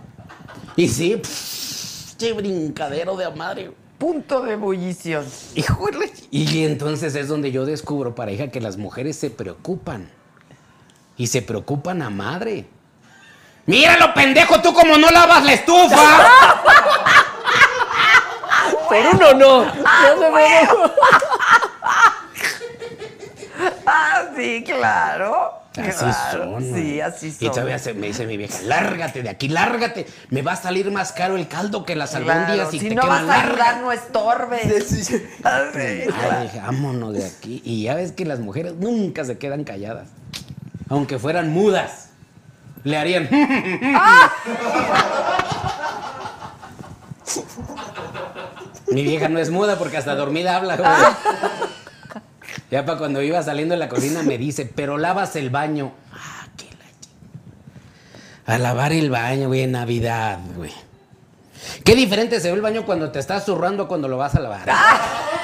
Y 0.81 0.89
sí, 0.89 1.15
pff, 1.15 2.15
che 2.17 2.33
brincadero 2.33 3.15
de 3.15 3.29
madre. 3.29 3.71
Punto 3.99 4.41
de 4.41 4.53
ebullición. 4.53 5.23
Híjole. 5.53 6.11
Y 6.31 6.63
entonces 6.63 7.13
es 7.13 7.27
donde 7.27 7.51
yo 7.51 7.67
descubro, 7.67 8.15
pareja, 8.15 8.47
que 8.47 8.59
las 8.59 8.77
mujeres 8.77 9.15
se 9.15 9.29
preocupan. 9.29 10.09
Y 11.17 11.27
se 11.27 11.43
preocupan 11.43 12.01
a 12.01 12.09
madre. 12.09 12.65
Míralo, 13.67 14.11
pendejo, 14.15 14.59
tú 14.59 14.73
como 14.73 14.97
no 14.97 15.11
lavas 15.11 15.45
la 15.45 15.53
estufa. 15.53 16.31
Por 18.89 18.97
uno 18.97 19.33
no. 19.35 19.65
No 20.19 20.19
se. 20.19 20.67
Ah, 23.85 24.23
sí, 24.35 24.63
claro. 24.65 25.53
Así 25.71 25.89
Claro, 25.99 26.43
son. 26.59 26.73
Sí, 26.73 26.99
así 26.99 27.31
son. 27.31 27.47
Y 27.47 27.49
todavía 27.49 27.79
se- 27.79 27.93
me 27.93 28.07
dice 28.07 28.25
mi 28.27 28.35
vieja, 28.35 28.61
lárgate 28.63 29.23
de 29.23 29.29
aquí, 29.29 29.47
lárgate. 29.47 30.05
Me 30.29 30.41
va 30.41 30.51
a 30.53 30.55
salir 30.57 30.91
más 30.91 31.13
caro 31.13 31.37
el 31.37 31.47
caldo 31.47 31.85
que 31.85 31.95
las 31.95 32.09
Claro, 32.11 32.29
albóndigas 32.29 32.73
y 32.73 32.79
si 32.79 32.89
te 32.89 32.95
no 32.95 33.07
vas 33.07 33.23
a 33.29 33.41
ayudar, 33.41 33.77
no 33.81 33.91
estorbes. 33.93 35.11
Ah, 35.43 35.63
sí, 35.73 35.79
Ay, 35.79 36.07
claro. 36.07 36.41
dije, 36.43 36.59
vámonos 36.59 37.13
de 37.13 37.25
aquí. 37.25 37.61
Y 37.63 37.83
ya 37.83 37.95
ves 37.95 38.11
que 38.11 38.25
las 38.25 38.39
mujeres 38.39 38.73
nunca 38.75 39.23
se 39.23 39.37
quedan 39.37 39.63
calladas. 39.63 40.09
Aunque 40.89 41.17
fueran 41.19 41.49
mudas. 41.51 42.09
Le 42.83 42.97
harían. 42.97 43.29
Mi 48.91 49.03
vieja 49.03 49.29
no 49.29 49.39
es 49.39 49.49
muda 49.49 49.77
porque 49.77 49.97
hasta 49.97 50.15
dormida 50.15 50.55
habla. 50.57 50.75
güey. 50.75 50.89
Ya 52.71 52.85
para 52.85 52.97
cuando 52.97 53.21
iba 53.21 53.43
saliendo 53.43 53.73
de 53.73 53.79
la 53.79 53.89
cocina 53.89 54.23
me 54.23 54.37
dice, 54.37 54.65
pero 54.65 54.97
lavas 54.97 55.35
el 55.35 55.49
baño. 55.49 55.91
Ah, 56.13 56.47
qué 56.55 56.67
la 58.47 58.55
A 58.55 58.57
lavar 58.57 58.93
el 58.93 59.09
baño, 59.09 59.49
güey, 59.49 59.63
en 59.63 59.73
Navidad, 59.73 60.39
güey. 60.55 60.71
Qué 61.83 61.95
diferente 61.95 62.39
se 62.39 62.47
ve 62.47 62.55
el 62.55 62.61
baño 62.61 62.85
cuando 62.85 63.11
te 63.11 63.19
estás 63.19 63.43
zurrando 63.45 63.89
cuando 63.89 64.07
lo 64.07 64.17
vas 64.17 64.35
a 64.35 64.39
lavar. 64.39 64.61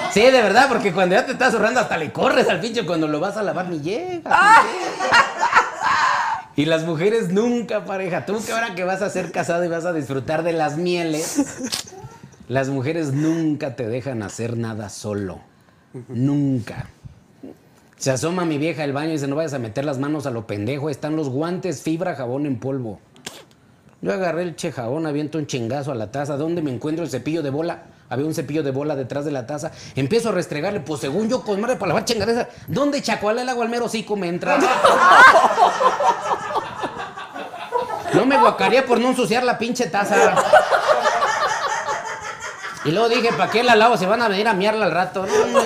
Sí, 0.09 0.21
de 0.21 0.41
verdad, 0.41 0.67
porque 0.69 0.93
cuando 0.93 1.15
ya 1.15 1.25
te 1.25 1.33
estás 1.33 1.51
zurrando 1.51 1.81
hasta 1.81 1.97
le 1.97 2.13
corres 2.13 2.47
al 2.47 2.61
pinche 2.61 2.85
cuando 2.85 3.07
lo 3.07 3.19
vas 3.19 3.35
a 3.35 3.43
lavar 3.43 3.67
ni 3.67 3.81
llega. 3.81 4.07
ni 4.07 4.21
llega. 4.21 5.17
Y 6.55 6.65
las 6.65 6.85
mujeres 6.85 7.29
nunca, 7.29 7.83
pareja. 7.83 8.25
Tú 8.25 8.43
que 8.43 8.53
ahora 8.53 8.73
que 8.73 8.85
vas 8.85 9.01
a 9.01 9.09
ser 9.09 9.33
casado 9.33 9.65
y 9.65 9.67
vas 9.67 9.85
a 9.85 9.91
disfrutar 9.91 10.43
de 10.43 10.53
las 10.53 10.77
mieles, 10.77 11.45
las 12.47 12.69
mujeres 12.69 13.11
nunca 13.11 13.75
te 13.75 13.85
dejan 13.87 14.23
hacer 14.23 14.57
nada 14.57 14.89
solo. 14.89 15.41
Nunca. 16.07 16.87
Se 17.97 18.11
asoma 18.11 18.45
mi 18.45 18.59
vieja 18.59 18.83
al 18.83 18.93
baño 18.93 19.09
y 19.09 19.13
dice, 19.13 19.27
no 19.27 19.35
vayas 19.35 19.55
a 19.55 19.59
meter 19.59 19.83
las 19.83 19.97
manos 19.97 20.27
a 20.27 20.31
lo 20.31 20.45
pendejo. 20.45 20.91
Están 20.91 21.15
los 21.15 21.29
guantes, 21.29 21.81
fibra, 21.81 22.15
jabón 22.15 22.45
en 22.45 22.59
polvo. 22.59 22.99
Yo 24.01 24.13
agarré 24.13 24.43
el 24.43 24.55
che 24.55 24.71
jabón, 24.71 25.07
aviento 25.07 25.39
un 25.39 25.47
chingazo 25.47 25.91
a 25.91 25.95
la 25.95 26.11
taza. 26.11 26.37
¿Dónde 26.37 26.61
me 26.61 26.71
encuentro 26.71 27.03
el 27.03 27.09
cepillo 27.09 27.41
de 27.41 27.49
bola? 27.49 27.85
Había 28.09 28.27
un 28.27 28.35
cepillo 28.35 28.61
de 28.61 28.69
bola 28.69 28.95
detrás 28.95 29.25
de 29.25 29.31
la 29.31 29.47
taza. 29.47 29.71
Empiezo 29.95 30.29
a 30.29 30.31
restregarle, 30.31 30.79
pues 30.79 31.01
según 31.01 31.27
yo, 31.27 31.41
con 31.41 31.59
madre 31.59 31.75
para 31.75 31.89
lavar 31.89 32.05
chingadeza. 32.05 32.47
¿Dónde 32.67 33.01
chacuala 33.01 33.41
el 33.41 33.49
agua 33.49 33.65
al 33.65 33.71
mero 33.71 33.85
hocico 33.85 34.15
me 34.15 34.27
entra? 34.27 34.59
No 38.13 38.25
me 38.25 38.37
guacaría 38.37 38.85
por 38.85 38.99
no 38.99 39.09
ensuciar 39.09 39.43
la 39.43 39.57
pinche 39.57 39.87
taza. 39.87 40.35
Y 42.85 42.91
luego 42.91 43.09
dije, 43.09 43.33
¿para 43.33 43.51
qué 43.51 43.63
la 43.63 43.75
lavo? 43.75 43.97
Se 43.97 44.05
van 44.05 44.21
a 44.21 44.27
venir 44.29 44.47
a 44.47 44.53
miarla 44.53 44.85
al 44.85 44.91
rato. 44.91 45.25
No. 45.25 45.59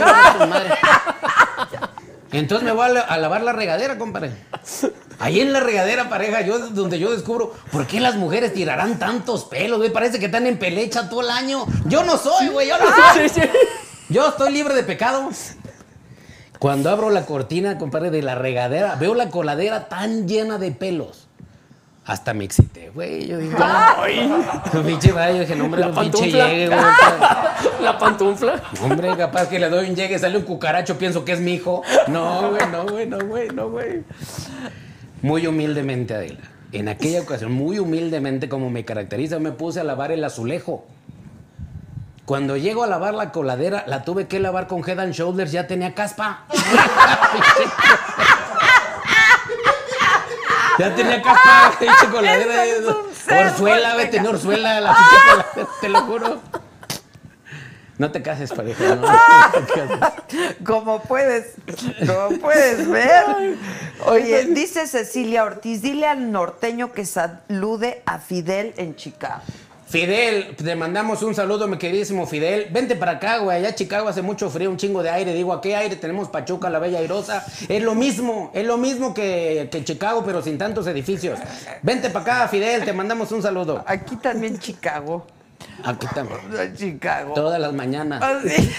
Entonces 2.34 2.66
me 2.66 2.72
voy 2.72 2.86
a, 2.86 2.90
la- 2.90 3.02
a 3.02 3.18
lavar 3.18 3.44
la 3.44 3.52
regadera, 3.54 3.98
compadre. 3.98 4.32
Ahí 5.20 5.40
en 5.42 5.52
la 5.54 5.60
regadera, 5.60 6.10
pareja, 6.10 6.42
yo 6.42 6.58
donde 6.70 6.98
yo 6.98 7.12
descubro 7.12 7.54
por 7.72 7.86
qué 7.88 8.00
las 8.00 8.16
mujeres 8.16 8.54
tirarán 8.54 8.98
tantos 9.00 9.46
pelos, 9.46 9.78
güey. 9.80 9.92
Parece 9.92 10.18
que 10.20 10.26
están 10.28 10.48
en 10.48 10.58
pelecha 10.58 11.10
todo 11.10 11.22
el 11.22 11.30
año. 11.30 11.66
Yo 11.86 12.04
no 12.04 12.18
soy, 12.18 12.48
güey, 12.48 12.68
yo 12.70 12.76
no 12.78 12.86
soy. 12.86 13.50
Yo 14.10 14.30
estoy 14.30 14.52
libre 14.54 14.74
de 14.74 14.84
pecado. 14.84 15.30
Cuando 16.60 16.90
abro 16.90 17.10
la 17.10 17.26
cortina, 17.26 17.78
compadre, 17.78 18.12
de 18.12 18.22
la 18.22 18.36
regadera, 18.36 18.96
veo 18.96 19.16
la 19.16 19.30
coladera 19.30 19.90
tan 19.90 20.28
llena 20.28 20.58
de 20.58 20.72
pelos. 20.72 21.28
Hasta 22.06 22.34
me 22.34 22.46
excité, 22.46 22.90
güey. 22.90 23.28
Yo 23.28 23.38
ay, 23.60 24.32
pinche 24.86 25.12
vaya, 25.12 25.34
yo 25.34 25.40
dije, 25.42 25.56
no, 25.56 25.66
hombre, 25.66 25.82
La 25.82 25.92
pinche 25.92 26.32
llegue, 26.32 26.68
güey. 26.68 26.80
La 27.82 27.98
pantufla. 27.98 28.62
Hombre, 28.82 29.16
capaz 29.16 29.48
que 29.48 29.60
le 29.60 29.70
doy 29.70 29.90
un 29.90 29.96
llegue, 29.96 30.18
sale 30.18 30.38
un 30.38 30.44
cucaracho, 30.44 30.98
pienso 30.98 31.24
que 31.24 31.34
es 31.34 31.40
mi 31.40 31.54
hijo. 31.54 31.84
No, 32.08 32.50
güey, 32.50 32.68
no, 32.72 32.86
güey, 32.86 33.08
no, 33.08 33.20
güey, 33.20 33.50
no, 33.50 33.70
güey. 33.70 34.04
Muy 35.22 35.46
humildemente, 35.46 36.16
Adela. 36.16 36.40
En 36.72 36.88
aquella 36.88 37.22
ocasión, 37.22 37.52
muy 37.52 37.80
humildemente, 37.80 38.50
como 38.50 38.70
me 38.70 38.84
caracteriza, 38.84 39.40
me 39.40 39.52
puse 39.52 39.80
a 39.80 39.84
lavar 39.84 40.12
el 40.12 40.24
azulejo. 40.24 40.86
Cuando 42.26 42.56
llego 42.56 42.84
a 42.84 42.88
lavar 42.88 43.14
la 43.14 43.32
coladera, 43.32 43.84
la 43.88 44.04
tuve 44.04 44.28
que 44.28 44.40
lavar 44.40 44.68
con 44.68 44.88
Head 44.88 45.00
and 45.00 45.14
Shoulders, 45.14 45.52
ya 45.52 45.68
tenía 45.68 45.94
caspa. 45.94 46.46
ya 50.80 50.96
tenía 50.96 51.22
caspa, 51.22 51.74
pinche 51.80 52.08
coladera. 52.12 52.64
Orzuela, 53.50 53.96
venga. 53.96 54.12
tenía 54.12 54.30
orzuela 54.30 54.82
la 54.82 54.96
pinche 55.54 55.70
te 55.82 55.90
lo 55.90 56.02
juro. 56.02 56.42
No 57.98 58.12
te 58.12 58.24
cases, 58.24 58.52
pareja, 58.52 58.96
no. 58.96 59.02
no 59.02 59.52
te 59.52 59.74
cases. 59.74 60.56
Como 60.66 61.04
puedes, 61.04 61.54
como 62.08 62.40
puedes 62.40 62.90
ver. 62.90 63.58
Oye, 64.06 64.46
dice 64.46 64.88
Cecilia 64.88 65.44
Ortiz, 65.44 65.84
dile 65.84 66.08
al 66.08 66.32
norteño 66.32 66.94
que 66.94 67.06
salude 67.06 68.02
a 68.08 68.18
Fidel 68.18 68.74
en 68.78 68.96
Chicago. 68.96 69.42
Fidel, 69.92 70.56
te 70.56 70.74
mandamos 70.78 71.22
un 71.22 71.36
saludo, 71.36 71.68
mi 71.68 71.78
queridísimo 71.78 72.26
Fidel. 72.26 72.68
Vente 72.72 72.96
para 72.96 73.14
acá, 73.14 73.40
güey. 73.40 73.58
Allá 73.58 73.76
Chicago 73.76 74.08
hace 74.08 74.22
mucho 74.22 74.50
frío, 74.50 74.70
un 74.72 74.78
chingo 74.78 75.04
de 75.04 75.10
aire. 75.10 75.34
Digo, 75.34 75.52
¿a 75.52 75.60
qué 75.60 75.76
aire 75.76 75.98
tenemos 75.98 76.30
Pachuca, 76.30 76.70
la 76.70 76.80
Bella 76.80 77.00
Airosa? 77.00 77.46
Es 77.68 77.84
lo 77.84 77.94
mismo, 77.94 78.52
es 78.54 78.66
lo 78.66 78.78
mismo 78.78 79.14
que, 79.14 79.68
que 79.70 79.84
Chicago, 79.84 80.24
pero 80.26 80.42
sin 80.42 80.58
tantos 80.58 80.88
edificios. 80.88 81.40
Vente 81.82 82.10
para 82.10 82.24
acá, 82.44 82.48
Fidel, 82.48 82.86
te 82.86 82.94
mandamos 82.94 83.34
un 83.34 83.42
saludo. 83.42 83.84
Aquí 83.86 84.16
también 84.16 84.58
Chicago. 84.60 85.28
Aquí 85.84 86.08
también. 86.16 86.40
Chicago. 86.78 87.34
Todas 87.34 87.60
las 87.60 87.74
mañanas. 87.74 88.24
Así. 88.24 88.72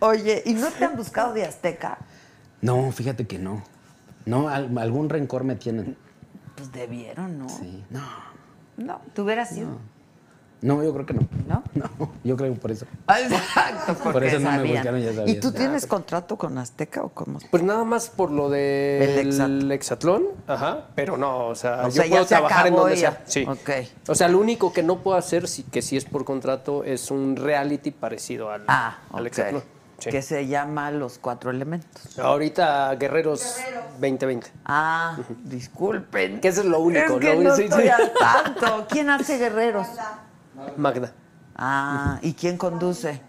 Oye, 0.00 0.42
¿y 0.44 0.54
no 0.54 0.68
te 0.70 0.84
han 0.84 0.96
buscado 0.96 1.32
de 1.32 1.44
Azteca? 1.44 1.98
No, 2.62 2.90
fíjate 2.90 3.26
que 3.28 3.38
no. 3.38 3.62
No, 4.24 4.48
al- 4.48 4.76
algún 4.78 5.08
rencor 5.08 5.44
me 5.44 5.54
tienen. 5.54 5.96
Pues 6.56 6.72
debieron, 6.72 7.38
¿no? 7.38 7.48
Sí. 7.48 7.84
No, 7.90 8.00
No, 8.76 9.00
tú 9.14 9.22
hubieras 9.22 9.50
sido. 9.50 9.68
no, 10.62 10.82
yo 10.82 10.92
creo 10.94 11.06
que 11.06 11.14
no. 11.14 11.20
¿No? 11.46 11.62
No, 11.74 12.12
yo 12.24 12.36
creo 12.36 12.54
por 12.54 12.70
eso. 12.72 12.86
Ah, 13.06 13.20
Exacto, 13.20 13.94
porque 14.02 14.12
Por 14.12 14.24
eso 14.24 14.40
no 14.40 14.50
me 14.50 14.56
sabían. 14.56 14.74
buscaron, 14.76 15.00
ya 15.00 15.10
¿Y 15.10 15.14
sabían. 15.14 15.40
tú 15.40 15.52
tienes 15.52 15.86
contrato 15.86 16.36
con 16.36 16.56
Azteca 16.58 17.02
o 17.02 17.10
cómo? 17.10 17.38
Pues 17.50 17.62
nada 17.62 17.84
más 17.84 18.08
por 18.08 18.30
lo 18.30 18.46
El 18.46 18.50
del 18.52 19.32
Exat- 19.32 19.70
hexatlón, 19.72 20.24
ajá, 20.46 20.86
pero 20.94 21.16
no, 21.16 21.48
o 21.48 21.54
sea, 21.54 21.82
O 21.82 21.84
yo 21.86 21.90
sea, 21.92 22.04
ya 22.06 22.10
puedo 22.10 22.22
se 22.24 22.28
trabajar 22.30 22.66
en 22.66 22.74
donde 22.74 22.96
ya. 22.96 23.10
sea. 23.12 23.22
Sí. 23.26 23.44
Ok. 23.46 23.70
O 24.08 24.14
sea, 24.14 24.28
lo 24.28 24.38
único 24.38 24.72
que 24.72 24.82
no 24.82 24.98
puedo 25.02 25.16
hacer, 25.16 25.46
sí- 25.48 25.62
que 25.64 25.82
sí 25.82 25.96
es 25.96 26.04
por 26.06 26.24
contrato, 26.24 26.84
es 26.84 27.10
un 27.10 27.36
reality 27.36 27.90
parecido 27.90 28.50
al, 28.50 28.64
Ah, 28.68 28.98
al 29.12 29.26
ok. 29.26 29.32
Sí. 29.98 30.10
Que 30.10 30.20
se 30.20 30.46
llama 30.46 30.90
Los 30.90 31.18
Cuatro 31.18 31.50
Elementos. 31.50 32.18
Ahorita 32.18 32.94
Guerreros 32.96 33.56
2020. 33.98 34.52
Ah, 34.66 35.16
disculpen. 35.44 36.40
Que 36.40 36.48
eso 36.48 36.60
es 36.60 36.66
lo 36.66 36.80
único, 36.80 37.14
Es 37.14 37.20
que 37.20 37.28
lo 37.28 37.34
no 37.34 37.38
único, 37.40 37.56
sí, 37.56 37.62
estoy 37.64 37.84
sí. 37.84 37.88
al 37.88 38.12
tanto. 38.12 38.86
¿Quién 38.90 39.08
hace 39.08 39.38
Guerreros? 39.38 39.86
Magda. 40.76 41.12
Ah, 41.56 42.18
¿y 42.20 42.34
quién 42.34 42.58
conduce? 42.58 43.20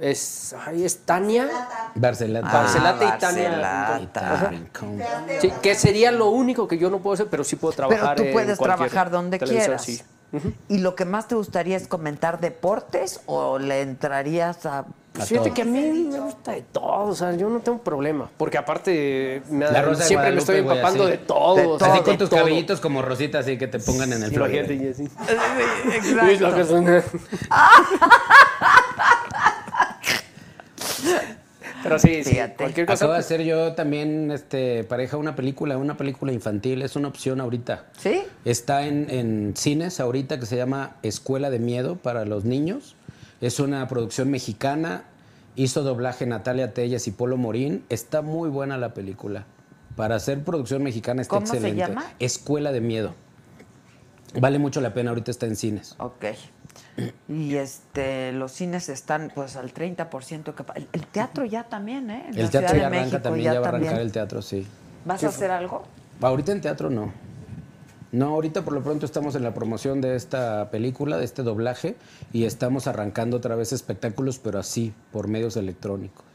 Es, 0.00 0.54
ay, 0.66 0.84
es 0.86 1.00
Tania. 1.04 1.46
Barcelata. 1.94 2.48
Ah, 2.50 2.62
Barcelata 2.62 3.04
y 3.16 3.18
Tania. 3.20 3.50
Barcelata. 3.50 4.32
Ajá. 4.34 4.48
Rincón. 4.48 4.98
Sí, 5.42 5.52
que 5.62 5.74
sería 5.74 6.10
lo 6.10 6.30
único 6.30 6.66
que 6.66 6.78
yo 6.78 6.88
no 6.88 7.00
puedo 7.00 7.12
hacer, 7.14 7.26
pero 7.30 7.44
sí 7.44 7.56
puedo 7.56 7.74
Pero 7.76 7.88
trabajar 7.90 8.16
tú 8.16 8.22
en 8.22 8.32
puedes 8.32 8.58
trabajar 8.58 9.10
donde 9.10 9.38
quieras. 9.38 9.84
sí. 9.84 10.00
¿Y 10.68 10.78
lo 10.78 10.94
que 10.94 11.04
más 11.04 11.26
te 11.28 11.34
gustaría 11.34 11.76
es 11.76 11.88
comentar 11.88 12.38
deportes 12.40 13.20
o 13.26 13.58
le 13.58 13.82
entrarías 13.82 14.64
a... 14.66 14.84
Pues 15.12 15.28
fíjate 15.28 15.50
que 15.50 15.62
a 15.62 15.64
mí 15.64 15.80
me 16.08 16.20
gusta 16.20 16.52
de 16.52 16.62
todo, 16.62 17.06
o 17.06 17.14
sea, 17.16 17.32
yo 17.34 17.48
no 17.48 17.58
tengo 17.58 17.78
problema, 17.78 18.30
porque 18.36 18.56
aparte 18.58 19.42
me- 19.50 19.68
La 19.68 19.82
Rosa 19.82 20.02
de 20.02 20.06
siempre 20.08 20.30
me 20.30 20.38
estoy 20.38 20.58
empapando 20.58 21.04
de 21.06 21.18
todo, 21.18 21.56
De 21.56 21.66
o 21.66 21.78
sea, 21.80 21.88
todo. 21.88 21.92
Así 21.94 22.02
con 22.04 22.12
de 22.12 22.18
tus 22.18 22.30
todo. 22.30 22.38
cabellitos 22.38 22.80
como 22.80 23.02
rositas, 23.02 23.40
así 23.44 23.58
que 23.58 23.66
te 23.66 23.80
pongan 23.80 24.12
en 24.12 24.22
el 24.22 24.30
Florida. 24.32 24.72
y 24.72 24.88
así. 24.88 25.08
Exacto. 26.30 27.10
Pero 31.82 31.98
sí, 31.98 32.22
sí, 32.24 32.30
Fíjate. 32.30 32.56
cualquier 32.56 32.86
cosa. 32.86 32.96
Acabo 32.96 33.12
de 33.12 33.18
pues, 33.18 33.26
hacer 33.26 33.42
yo 33.42 33.72
también, 33.74 34.30
este, 34.30 34.84
pareja, 34.84 35.16
una 35.16 35.34
película, 35.36 35.78
una 35.78 35.96
película 35.96 36.32
infantil, 36.32 36.82
es 36.82 36.96
una 36.96 37.08
opción 37.08 37.40
ahorita. 37.40 37.86
¿Sí? 37.98 38.22
Está 38.44 38.86
en, 38.86 39.08
en 39.10 39.54
cines 39.56 40.00
ahorita 40.00 40.38
que 40.38 40.46
se 40.46 40.56
llama 40.56 40.96
Escuela 41.02 41.50
de 41.50 41.58
Miedo 41.58 41.96
para 41.96 42.24
los 42.24 42.44
niños. 42.44 42.96
Es 43.40 43.60
una 43.60 43.86
producción 43.88 44.30
mexicana. 44.30 45.04
Hizo 45.56 45.82
doblaje 45.82 46.26
Natalia 46.26 46.72
Telles 46.74 47.06
y 47.08 47.10
Polo 47.10 47.36
Morín. 47.36 47.84
Está 47.88 48.22
muy 48.22 48.48
buena 48.50 48.78
la 48.78 48.94
película. 48.94 49.46
Para 49.96 50.14
hacer 50.16 50.42
producción 50.44 50.82
mexicana 50.82 51.22
está 51.22 51.34
¿Cómo 51.34 51.46
se 51.46 51.54
excelente. 51.54 51.78
llama? 51.80 52.04
Escuela 52.18 52.72
de 52.72 52.80
Miedo. 52.80 53.14
Vale 54.38 54.58
mucho 54.58 54.80
la 54.80 54.94
pena, 54.94 55.10
ahorita 55.10 55.30
está 55.30 55.46
en 55.46 55.56
cines. 55.56 55.96
Ok. 55.98 56.24
Y 57.28 57.56
este, 57.56 58.32
los 58.32 58.52
cines 58.52 58.88
están 58.88 59.32
pues 59.34 59.56
al 59.56 59.72
30% 59.72 60.54
que 60.54 60.64
el, 60.74 60.88
el 60.92 61.06
teatro 61.06 61.44
ya 61.44 61.64
también, 61.64 62.10
¿eh? 62.10 62.24
En 62.28 62.34
El 62.34 62.44
la 62.44 62.50
teatro 62.50 62.68
Ciudad 62.68 62.68
ya 62.68 62.72
de 62.72 62.84
arranca 62.84 63.00
México 63.00 63.22
también, 63.22 63.52
ya, 63.52 63.60
va 63.60 63.66
a 63.66 63.68
arrancar 63.68 64.00
el 64.00 64.12
teatro, 64.12 64.42
sí. 64.42 64.66
¿Vas 65.04 65.24
a 65.24 65.28
hacer 65.28 65.50
algo? 65.50 65.84
Ahorita 66.20 66.52
en 66.52 66.60
teatro 66.60 66.90
no. 66.90 67.12
No, 68.12 68.26
ahorita 68.26 68.62
por 68.62 68.72
lo 68.72 68.82
pronto 68.82 69.06
estamos 69.06 69.36
en 69.36 69.44
la 69.44 69.54
promoción 69.54 70.00
de 70.00 70.16
esta 70.16 70.70
película, 70.70 71.16
de 71.16 71.24
este 71.24 71.42
doblaje, 71.42 71.96
y 72.32 72.44
estamos 72.44 72.86
arrancando 72.86 73.36
otra 73.36 73.54
vez 73.54 73.72
espectáculos, 73.72 74.38
pero 74.38 74.58
así, 74.58 74.92
por 75.12 75.28
medios 75.28 75.56
electrónicos. 75.56 76.29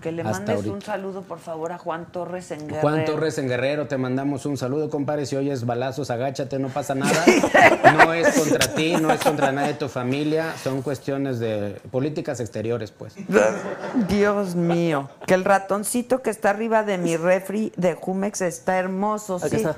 Que 0.00 0.12
le 0.12 0.22
Hasta 0.22 0.32
mandes 0.32 0.56
ahorita. 0.56 0.74
un 0.74 0.82
saludo, 0.82 1.22
por 1.22 1.38
favor, 1.38 1.72
a 1.72 1.78
Juan 1.78 2.06
Torres 2.10 2.50
en 2.50 2.60
Guerrero. 2.60 2.80
Juan 2.80 3.04
Torres 3.04 3.36
en 3.38 3.48
Guerrero, 3.48 3.86
te 3.86 3.98
mandamos 3.98 4.46
un 4.46 4.56
saludo, 4.56 4.88
compadre. 4.88 5.26
Si 5.26 5.36
oyes 5.36 5.66
balazos, 5.66 6.10
agáchate, 6.10 6.58
no 6.58 6.68
pasa 6.68 6.94
nada. 6.94 7.24
No 7.92 8.12
es 8.14 8.38
contra 8.38 8.74
ti, 8.74 8.96
no 8.96 9.12
es 9.12 9.20
contra 9.20 9.52
nadie 9.52 9.68
de 9.68 9.78
tu 9.78 9.88
familia, 9.88 10.54
son 10.62 10.80
cuestiones 10.82 11.38
de 11.38 11.80
políticas 11.90 12.40
exteriores, 12.40 12.92
pues. 12.92 13.14
Dios 14.08 14.54
mío. 14.54 15.08
Que 15.26 15.34
el 15.34 15.44
ratoncito 15.44 16.22
que 16.22 16.30
está 16.30 16.50
arriba 16.50 16.82
de 16.82 16.98
mi 16.98 17.16
refri 17.16 17.72
de 17.76 17.94
Jumex 17.94 18.40
está 18.40 18.78
hermoso, 18.78 19.38
sí. 19.38 19.56
está. 19.56 19.76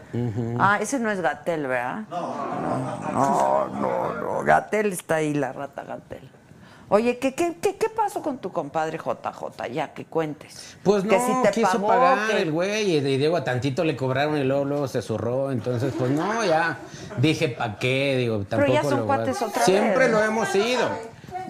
Ah, 0.58 0.78
ese 0.80 0.98
no 0.98 1.10
es 1.10 1.20
Gatel, 1.20 1.66
¿verdad? 1.66 2.02
No, 2.10 3.68
no, 3.68 4.14
no. 4.14 4.44
Gatel 4.44 4.92
está 4.92 5.16
ahí, 5.16 5.34
la 5.34 5.52
rata 5.52 5.82
Gatel. 5.84 6.28
Oye, 6.94 7.16
¿qué, 7.16 7.32
qué, 7.34 7.54
qué, 7.58 7.76
qué 7.76 7.88
pasó 7.88 8.20
con 8.20 8.36
tu 8.36 8.52
compadre 8.52 8.98
JJ? 8.98 9.66
Ya, 9.72 9.94
que 9.94 10.04
cuentes. 10.04 10.76
Pues 10.82 11.04
no, 11.04 11.08
que 11.10 11.20
si 11.20 11.32
te 11.42 11.50
quiso 11.52 11.72
pagó, 11.72 11.86
pagar 11.88 12.30
que- 12.30 12.42
el 12.42 12.52
güey 12.52 12.96
y 12.96 13.00
digo, 13.00 13.34
a 13.38 13.42
tantito 13.44 13.82
le 13.82 13.96
cobraron 13.96 14.36
y 14.36 14.44
luego, 14.44 14.66
luego 14.66 14.88
se 14.88 15.00
zurró. 15.00 15.50
Entonces, 15.52 15.94
pues 15.98 16.10
no, 16.10 16.44
ya 16.44 16.80
dije, 17.16 17.48
¿para 17.48 17.78
qué? 17.78 18.16
Digo, 18.18 18.40
tampoco 18.46 18.74
ya 18.74 18.82
son 18.82 19.00
lo 19.00 19.06
cuates 19.06 19.40
otra 19.40 19.62
Siempre 19.64 20.00
vez. 20.00 20.10
lo 20.10 20.22
hemos 20.22 20.48
sido. 20.50 20.86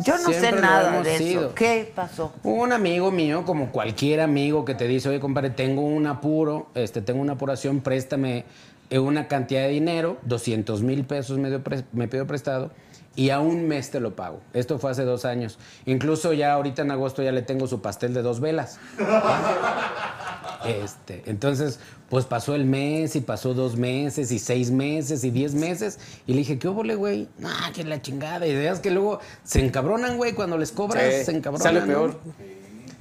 Yo 0.05 0.16
no 0.16 0.28
sé 0.28 0.39
Siempre 0.39 0.60
nada 0.60 1.02
de 1.02 1.14
eso. 1.16 1.24
sido. 1.24 1.55
¿Qué 1.56 1.93
pasó? 1.93 2.32
Un 2.44 2.73
amigo 2.73 3.10
mío, 3.10 3.43
como 3.44 3.73
cualquier 3.73 4.20
amigo 4.20 4.64
que 4.64 4.77
te 4.77 4.86
dice, 4.86 5.09
oye, 5.09 5.19
compadre, 5.19 5.51
tengo 5.51 5.82
un 5.82 6.06
apuro, 6.06 6.69
este, 6.77 7.02
tengo 7.02 7.20
una 7.20 7.32
apuración, 7.32 7.81
préstame 7.81 8.44
una 8.93 9.27
cantidad 9.27 9.62
de 9.62 9.70
dinero, 9.70 10.19
200 10.23 10.82
mil 10.82 11.05
pesos 11.05 11.36
me, 11.39 11.48
dio 11.51 11.60
me 11.93 12.06
pidió 12.06 12.27
prestado, 12.28 12.70
y 13.14 13.30
a 13.30 13.40
un 13.40 13.68
mes 13.68 13.90
te 13.90 14.01
lo 14.01 14.14
pago. 14.16 14.40
Esto 14.55 14.78
fue 14.78 14.90
hace 14.90 15.05
dos 15.05 15.24
años. 15.24 15.59
Incluso 15.86 16.32
ya 16.32 16.52
ahorita 16.55 16.82
en 16.82 16.90
agosto 16.90 17.22
ya 17.22 17.32
le 17.32 17.43
tengo 17.43 17.66
su 17.66 17.80
pastel 17.82 18.14
de 18.14 18.22
dos 18.22 18.40
velas. 18.40 18.78
Este, 20.64 21.22
entonces, 21.26 21.80
pues 22.09 22.24
pasó 22.24 22.55
el 22.55 22.64
mes 22.64 23.16
y 23.16 23.20
pasó 23.20 23.52
dos 23.52 23.76
meses 23.76 24.30
y 24.30 24.39
seis 24.39 24.70
meses 24.70 25.24
y 25.24 25.30
diez 25.30 25.55
meses. 25.55 25.98
Y 26.26 26.32
le 26.32 26.39
dije, 26.39 26.59
¿qué 26.59 26.68
óvole, 26.68 26.94
güey? 26.94 27.28
Ah, 27.44 27.70
que 27.74 27.82
la 27.82 28.01
chingada. 28.01 28.47
Y 28.47 28.55
veas 28.55 28.78
que 28.78 28.90
luego 28.93 29.18
se 29.43 29.64
encabronan, 29.64 30.16
güey, 30.16 30.34
cuando 30.34 30.56
les 30.59 30.70
cobras, 30.70 31.02
Sí, 31.02 31.24
se 31.24 31.36
encabronan. 31.36 31.62
sale 31.62 31.80
¿no? 31.93 32.14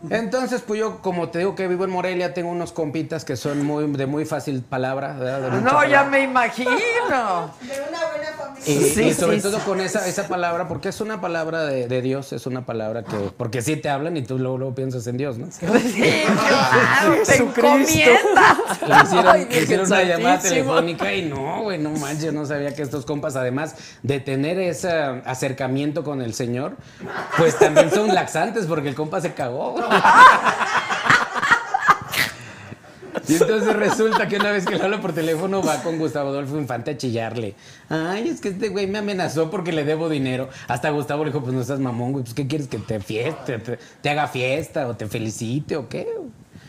Entonces, 0.10 0.62
pues 0.66 0.80
yo, 0.80 1.00
como 1.02 1.30
te 1.30 1.40
digo 1.40 1.56
que 1.56 1.68
vivo 1.68 1.84
en 1.86 1.92
Morelia, 1.92 2.34
tengo 2.34 2.50
unos 2.50 2.72
compitas 2.72 3.24
que 3.24 3.36
son 3.36 3.64
muy, 3.66 3.86
de 3.92 4.06
muy 4.08 4.26
fácil 4.26 4.62
palabra. 4.62 5.14
¿verdad? 5.14 5.52
De 5.52 5.62
No, 5.62 5.86
ya 5.88 6.04
me 6.04 6.22
imagino. 6.24 6.72
De 6.72 7.82
una 7.88 8.00
buena 8.10 8.32
familia. 8.38 8.64
Y, 8.66 8.92
Sí, 8.92 9.04
y 9.10 9.14
sobre 9.14 9.38
sí, 9.38 9.44
todo 9.44 9.58
sí. 9.60 9.64
con 9.66 9.80
esa, 9.80 10.08
esa 10.08 10.28
palabra, 10.28 10.68
porque 10.68 10.90
es 10.90 11.02
una 11.02 11.22
palabra 11.22 11.64
de, 11.66 11.88
de 11.88 12.02
Dios, 12.02 12.34
es 12.34 12.46
una 12.46 12.66
palabra 12.66 13.04
que. 13.04 13.16
Porque 13.38 13.62
sí 13.62 13.76
te 13.76 13.90
hablan 13.90 14.18
y 14.18 14.24
tú 14.24 14.38
luego, 14.38 14.58
luego 14.58 14.76
piensas 14.76 15.06
en 15.08 15.18
Dios, 15.18 15.38
¿no? 15.38 15.48
Sí, 15.52 15.66
claro, 15.66 17.16
te 17.26 17.36
encomiendas. 17.38 18.58
Le 18.88 19.04
hicieron, 19.04 19.28
Ay, 19.28 19.48
le 19.50 19.62
hicieron 19.62 19.86
una 19.88 20.04
llamada 20.04 20.40
telefónica 20.40 21.14
y 21.14 21.24
no, 21.30 21.62
güey, 21.64 21.78
no 21.78 21.92
manches, 21.92 22.34
no 22.34 22.46
sabía 22.46 22.74
que 22.76 22.82
estos 22.82 23.06
compas, 23.06 23.36
además 23.36 23.76
de 24.04 24.20
tener 24.20 24.60
ese 24.60 24.92
acercamiento 24.92 26.04
con 26.04 26.22
el 26.22 26.34
Señor, 26.34 26.76
pues 27.38 27.58
también 27.58 27.92
son 27.92 28.08
laxantes 28.14 28.66
porque 28.66 28.90
el 28.90 28.96
compa 28.96 29.22
se 29.22 29.34
cagó. 29.34 29.72
güey. 29.74 29.84
Y 33.28 33.36
entonces 33.36 33.76
resulta 33.76 34.28
que 34.28 34.36
una 34.38 34.52
vez 34.52 34.66
que 34.66 34.76
le 34.76 34.84
habla 34.84 35.00
por 35.00 35.14
teléfono 35.14 35.62
va 35.62 35.82
con 35.84 35.98
Gustavo 35.98 36.30
Adolfo 36.30 36.58
Infante 36.58 36.92
a 36.92 36.98
chillarle. 36.98 37.56
Ay, 37.90 38.28
es 38.28 38.42
que 38.42 38.50
este 38.50 38.70
güey 38.70 38.88
me 38.88 38.98
amenazó 38.98 39.50
porque 39.50 39.72
le 39.72 39.86
debo 39.86 40.10
dinero. 40.10 40.50
Hasta 40.68 40.90
Gustavo 40.90 41.24
le 41.24 41.30
dijo, 41.32 41.42
pues 41.42 41.54
no 41.54 41.62
estás 41.62 41.80
mamón, 41.80 42.12
güey, 42.12 42.24
pues 42.24 42.34
¿qué 42.34 42.48
quieres 42.48 42.68
que 42.68 42.78
te 42.78 43.00
fieste, 43.00 43.60
te, 43.60 43.80
te 44.02 44.10
haga 44.10 44.28
fiesta 44.28 44.88
o 44.88 44.96
te 44.96 45.08
felicite 45.08 45.78
o 45.78 45.88
qué? 45.88 46.08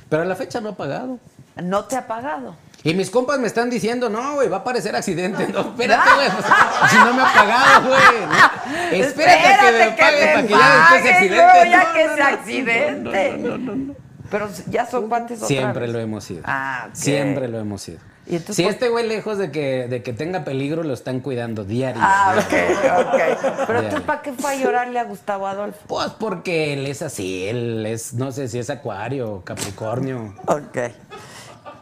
Pero 0.08 0.22
a 0.22 0.24
la 0.24 0.36
fecha 0.36 0.60
no 0.60 0.70
ha 0.70 0.76
pagado. 0.76 1.18
No 1.62 1.84
te 1.84 1.96
ha 1.96 2.06
pagado. 2.06 2.54
Y 2.84 2.94
mis 2.94 3.10
compas 3.10 3.38
me 3.38 3.46
están 3.46 3.70
diciendo, 3.70 4.08
no, 4.08 4.34
güey, 4.34 4.48
va 4.48 4.58
a 4.58 4.64
parecer 4.64 4.96
accidente. 4.96 5.46
No, 5.48 5.60
espérate, 5.60 6.10
güey. 6.14 6.28
si 6.90 6.96
no 6.96 7.14
me 7.14 7.22
ha 7.22 7.32
pagado, 7.32 7.88
güey. 7.88 8.26
¿no? 8.26 8.92
Espérate, 8.92 9.66
que 9.66 9.72
me 9.78 9.90
pague 9.96 10.26
para 10.26 10.42
que 10.42 10.48
ya 10.48 10.90
después 10.90 11.02
se 11.02 11.10
accidente. 11.12 11.70
ya 11.70 11.84
No, 11.84 11.92
que 11.94 12.06
no, 12.06 12.14
se 12.16 12.22
accidente. 12.22 13.38
no, 13.38 13.58
no. 13.58 13.94
Pero 14.30 14.48
ya 14.68 14.86
son 14.86 15.08
cuates 15.08 15.36
otra 15.38 15.46
Siempre 15.48 15.82
vez. 15.82 15.90
lo 15.92 15.98
hemos 16.00 16.24
sido. 16.24 16.40
Ah, 16.44 16.86
ok. 16.88 16.94
Siempre 16.94 17.48
lo 17.48 17.58
hemos 17.58 17.82
sido. 17.82 17.98
¿Y 18.26 18.36
entonces 18.36 18.56
si 18.56 18.64
este 18.64 18.88
güey 18.88 19.06
lejos 19.06 19.36
de 19.36 19.50
que, 19.50 19.88
de 19.88 20.02
que 20.02 20.12
tenga 20.12 20.44
peligro, 20.44 20.82
lo 20.84 20.94
están 20.94 21.20
cuidando 21.20 21.64
diario. 21.64 22.00
Ah, 22.02 22.34
diario. 22.48 22.76
ok, 22.98 23.06
ok. 23.06 23.54
Pero 23.66 23.78
entonces, 23.80 24.00
¿para 24.02 24.22
qué 24.22 24.32
fue 24.32 24.52
a 24.52 24.56
llorarle 24.56 24.98
a 24.98 25.04
Gustavo 25.04 25.46
Adolfo? 25.46 25.78
Pues 25.86 26.08
porque 26.18 26.72
él 26.72 26.86
es 26.86 27.02
así, 27.02 27.46
él 27.46 27.84
es, 27.84 28.14
no 28.14 28.32
sé 28.32 28.48
si 28.48 28.58
es 28.58 28.70
acuario, 28.70 29.32
o 29.34 29.44
capricornio. 29.44 30.34
Ok. 30.46 30.78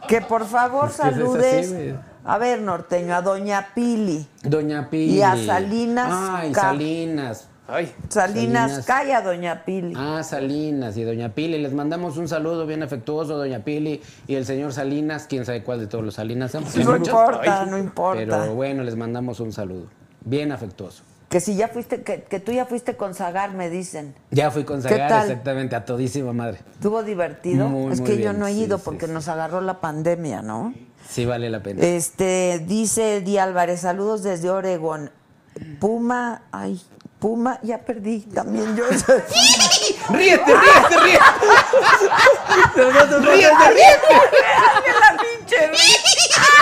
Que 0.07 0.21
por 0.21 0.45
favor 0.45 0.89
Es 0.89 0.95
que 0.97 1.01
es 1.01 1.13
así, 1.13 1.17
saludes. 1.19 1.95
a 2.25 2.37
ver, 2.37 2.61
norteño, 2.61 3.15
a 3.15 3.21
Doña 3.21 3.69
Pili. 3.73 4.27
Doña 4.43 4.89
Pili. 4.89 5.15
Y 5.17 5.21
a 5.21 5.35
Salinas 5.45 6.09
Ay, 6.11 6.51
Ca- 6.51 6.61
Salinas. 6.61 7.47
Ay, 7.67 7.93
Salinas, 8.09 8.69
Salinas. 8.71 8.85
calla, 8.85 9.21
Doña 9.21 9.63
Pili. 9.63 9.93
Ah, 9.95 10.21
Salinas 10.23 10.97
y 10.97 11.03
Doña 11.03 11.29
Pili. 11.29 11.57
Les 11.61 11.71
mandamos 11.73 12.17
un 12.17 12.27
saludo 12.27 12.65
bien 12.65 12.83
afectuoso, 12.83 13.37
Doña 13.37 13.59
Pili 13.59 14.01
y 14.27 14.35
el 14.35 14.45
señor 14.45 14.73
Salinas. 14.73 15.25
Quién 15.29 15.45
sabe 15.45 15.63
cuál 15.63 15.79
de 15.79 15.87
todos 15.87 16.03
los 16.03 16.15
Salinas 16.15 16.53
no 16.53 16.61
muchos. 16.61 16.75
importa, 17.07 17.65
no 17.65 17.77
importa. 17.77 18.19
Pero 18.41 18.55
bueno, 18.55 18.83
les 18.83 18.97
mandamos 18.97 19.39
un 19.39 19.53
saludo. 19.53 19.85
Bien 20.25 20.51
afectuoso. 20.51 21.03
Que 21.31 21.39
si 21.39 21.55
ya 21.55 21.69
fuiste, 21.69 22.01
que, 22.03 22.23
que 22.23 22.41
tú 22.41 22.51
ya 22.51 22.65
fuiste 22.65 22.97
con 22.97 23.15
Zagar, 23.15 23.53
me 23.53 23.69
dicen. 23.69 24.13
Ya 24.31 24.51
fui 24.51 24.65
con 24.65 24.81
¿Qué 24.81 24.89
Zagar, 24.89 25.23
exactamente, 25.23 25.77
a 25.77 25.85
todísima 25.85 26.33
madre. 26.33 26.59
¿Estuvo 26.73 27.03
divertido? 27.03 27.69
Muy, 27.69 27.93
es 27.93 28.01
muy 28.01 28.09
que 28.09 28.21
yo 28.21 28.33
no 28.33 28.47
he 28.47 28.51
ido 28.51 28.77
sí, 28.77 28.83
porque 28.83 29.07
sí. 29.07 29.13
nos 29.13 29.29
agarró 29.29 29.61
la 29.61 29.79
pandemia, 29.79 30.41
¿no? 30.41 30.73
Sí 31.09 31.25
vale 31.25 31.49
la 31.49 31.63
pena. 31.63 31.81
Este, 31.83 32.61
dice 32.67 33.21
Di 33.21 33.37
Álvarez, 33.37 33.79
saludos 33.79 34.23
desde 34.23 34.49
Oregón. 34.49 35.09
Puma, 35.79 36.43
ay, 36.51 36.81
Puma, 37.17 37.59
ya 37.63 37.77
perdí 37.77 38.19
también 38.21 38.75
yo. 38.75 38.83
¡Ríete, 40.09 40.09
ríete, 40.13 40.99
ríete! 41.03 41.23
¡Ríete, 42.75 43.69
ríete! 43.69 44.15
la 44.99 45.17
pinche 45.21 45.57
Ay, 45.59 46.10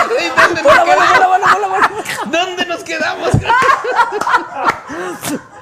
¿Dónde 0.08 0.62
nos 0.62 0.84
quedamos? 0.84 2.30
¿Dónde 2.30 2.66
nos 2.66 2.84
quedamos? 2.84 3.30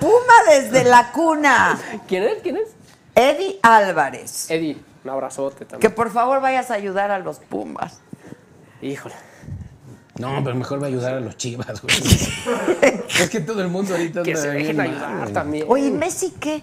Puma 0.01 0.35
desde 0.49 0.85
la 0.85 1.11
cuna. 1.13 1.79
¿quién 2.07 2.23
es? 2.25 2.43
¿Quién 2.43 2.57
es? 2.57 2.69
Eddie 3.15 3.59
Álvarez. 3.63 4.51
Eddie, 4.51 4.77
un 5.05 5.11
abrazote 5.11 5.59
Que 5.59 5.65
también. 5.65 5.95
por 5.95 6.11
favor 6.13 6.41
vayas 6.41 6.71
a 6.71 6.75
ayudar 6.75 7.11
a 7.11 7.19
los 7.19 7.39
Pumas. 7.39 8.01
Híjole. 8.81 9.15
No, 10.19 10.43
pero 10.43 10.57
mejor 10.57 10.81
va 10.81 10.87
a 10.87 10.89
ayudar 10.89 11.15
a 11.15 11.21
los 11.21 11.37
chivas, 11.37 11.81
güey. 11.81 11.97
es 13.21 13.31
que 13.31 13.41
todo 13.41 13.63
el 13.63 13.69
mundo 13.69 13.95
ahorita 13.95 14.23
Que 14.23 14.37
se 14.37 14.51
dejen 14.51 14.81
ayudar 14.81 15.31
también. 15.31 15.67
Oye, 15.69 15.91
¿Messi 15.91 16.35
qué? 16.41 16.63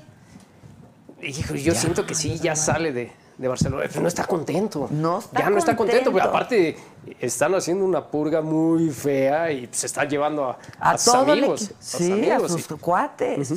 Híjole, 1.22 1.62
yo 1.62 1.74
siento 1.74 2.06
que 2.06 2.16
sí, 2.16 2.38
ya 2.40 2.56
sale 2.56 2.92
de, 2.92 3.12
de 3.38 3.48
Barcelona. 3.48 3.84
Pero 3.88 4.02
no 4.02 4.08
está 4.08 4.26
contento. 4.26 4.88
No 4.92 5.20
está 5.20 5.40
Ya 5.40 5.50
no 5.50 5.58
está 5.58 5.76
contento. 5.76 6.12
Pero 6.12 6.14
contento. 6.14 6.30
aparte, 6.38 6.78
están 7.20 7.54
haciendo 7.56 7.84
una 7.86 8.06
purga 8.08 8.42
muy 8.42 8.90
fea 8.92 9.52
y 9.52 9.68
se 9.72 9.88
está 9.88 10.06
llevando 10.06 10.46
a, 10.46 10.58
A, 10.80 10.92
a 10.92 10.98
sus 10.98 11.12
todo 11.14 11.32
amigos. 11.34 11.64
equipo. 11.64 11.80
a 11.80 11.84
sus 11.84 11.98
Sí, 12.00 12.12
amigos, 12.12 12.44
a 12.44 12.48
sus 12.58 12.72
y- 12.72 12.74
cuates. 12.76 13.52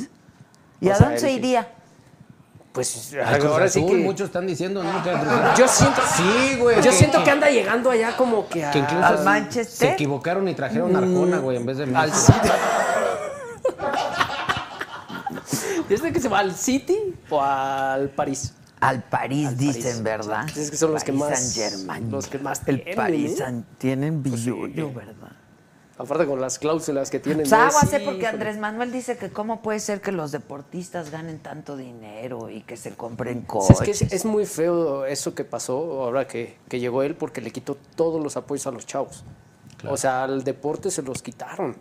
¿Y 0.81 0.89
O 0.89 0.91
a 0.91 0.95
sea, 0.95 1.05
dónde 1.05 1.19
se 1.21 1.31
iría? 1.31 1.73
Pues 2.71 3.13
ahora 3.45 3.67
sí 3.67 3.83
que. 3.85 3.95
muchos 3.95 4.27
están 4.27 4.45
diciendo, 4.45 4.83
¿no? 4.83 5.03
Yo 5.57 5.67
siento. 5.67 6.01
Sí, 6.15 6.55
güey. 6.59 6.81
Yo 6.83 6.91
siento 6.91 7.23
que 7.23 7.31
anda 7.31 7.49
llegando 7.49 7.89
allá 7.89 8.15
como 8.15 8.47
que 8.47 8.63
a. 8.63 8.71
que 8.71 8.79
incluso 8.79 9.03
¿Al 9.05 9.17
se- 9.17 9.23
Manchester? 9.23 9.87
se 9.89 9.93
equivocaron 9.93 10.47
y 10.47 10.53
trajeron 10.53 10.95
a 10.95 10.99
Arjona, 10.99 11.39
güey, 11.39 11.57
en 11.57 11.65
vez 11.65 11.77
de 11.77 11.95
Al. 11.95 12.13
City. 12.13 12.37
¿Desde 15.89 16.13
que 16.13 16.19
se 16.19 16.29
va 16.29 16.39
al 16.39 16.53
City 16.55 17.15
o 17.29 17.41
al 17.41 18.09
París? 18.11 18.53
Al 18.81 19.03
París, 19.03 19.57
dicen, 19.57 19.83
París. 19.83 20.03
¿verdad? 20.03 20.47
Es 20.57 20.71
que 20.71 20.77
son 20.77 20.93
los 20.93 21.03
que 21.03 21.11
más- 21.11 21.37
Saint-Germain. 21.53 22.11
los 22.11 22.27
que 22.27 22.39
más 22.39 22.61
El 22.65 22.77
tienen, 22.77 22.95
París 22.95 23.39
¿eh? 23.39 23.63
Tienen 23.77 24.23
billullo, 24.23 24.93
¿verdad? 24.93 25.31
Aparte 25.97 26.25
con 26.25 26.39
las 26.39 26.59
cláusulas 26.59 27.09
que 27.09 27.19
tienen. 27.19 27.41
Pues 27.41 27.51
agua 27.51 27.81
Messi, 27.83 27.87
sé 27.97 27.99
porque. 27.99 28.25
Andrés 28.25 28.57
Manuel 28.57 28.89
dice 28.89 29.17
que 29.17 29.31
cómo 29.31 29.61
puede 29.61 29.81
ser 29.81 29.99
que 29.99 30.13
los 30.13 30.31
deportistas 30.31 31.11
ganen 31.11 31.39
tanto 31.39 31.75
dinero 31.75 32.49
y 32.49 32.61
que 32.61 32.77
se 32.77 32.91
compren 32.91 33.45
Sí, 33.67 33.73
Es 33.73 33.79
que 33.81 33.91
es, 33.91 34.01
es 34.03 34.23
muy 34.23 34.45
feo 34.45 35.05
eso 35.05 35.35
que 35.35 35.43
pasó 35.43 36.01
ahora 36.03 36.25
que, 36.25 36.55
que 36.69 36.79
llegó 36.79 37.03
él 37.03 37.15
porque 37.15 37.41
le 37.41 37.51
quitó 37.51 37.75
todos 37.97 38.23
los 38.23 38.37
apoyos 38.37 38.65
a 38.67 38.71
los 38.71 38.85
chavos. 38.85 39.25
O 39.89 39.97
sea, 39.97 40.23
al 40.23 40.45
deporte 40.45 40.89
se 40.89 41.01
los 41.01 41.21
quitaron. 41.21 41.75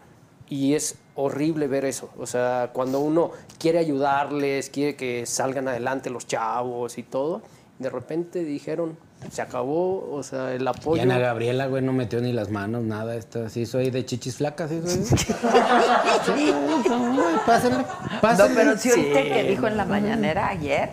Y 0.51 0.75
es 0.75 0.97
horrible 1.15 1.66
ver 1.66 1.85
eso. 1.85 2.11
O 2.19 2.27
sea, 2.27 2.70
cuando 2.73 3.01
uno 3.01 3.33
quiere 3.59 3.79
ayudarles, 3.79 4.70
quiere 4.70 4.97
que 4.97 5.27
salgan 5.27 5.69
adelante 5.69 6.11
los 6.11 6.27
chavos 6.27 6.97
y 6.99 7.03
todo, 7.03 7.43
de 7.79 7.91
repente 7.91 8.45
dijeron, 8.45 8.97
se 9.31 9.43
acabó, 9.43 10.11
o 10.12 10.23
sea, 10.23 10.53
el 10.55 10.62
Y 10.62 10.66
apoyo. 10.69 11.03
Ana 11.03 11.19
Gabriela, 11.19 11.66
güey, 11.66 11.83
no 11.83 11.93
metió 11.93 12.20
ni 12.20 12.33
las 12.33 12.51
manos, 12.51 12.83
nada. 12.85 13.15
Esta, 13.16 13.49
sí, 13.51 13.66
soy 13.66 13.91
de 13.91 14.05
chichis 14.07 14.37
flacas, 14.37 14.70
¿sí? 14.70 14.81
soy? 14.85 15.07
Sí, 16.37 16.53
no, 16.91 17.41
pásenle, 17.47 17.79
No, 17.79 18.20
pásenle. 18.20 18.55
pero 18.55 18.77
sí 18.79 18.91
que 18.91 19.45
dijo 19.49 19.66
en 19.66 19.77
la 19.77 19.85
mañanera 19.85 20.49
ayer 20.49 20.91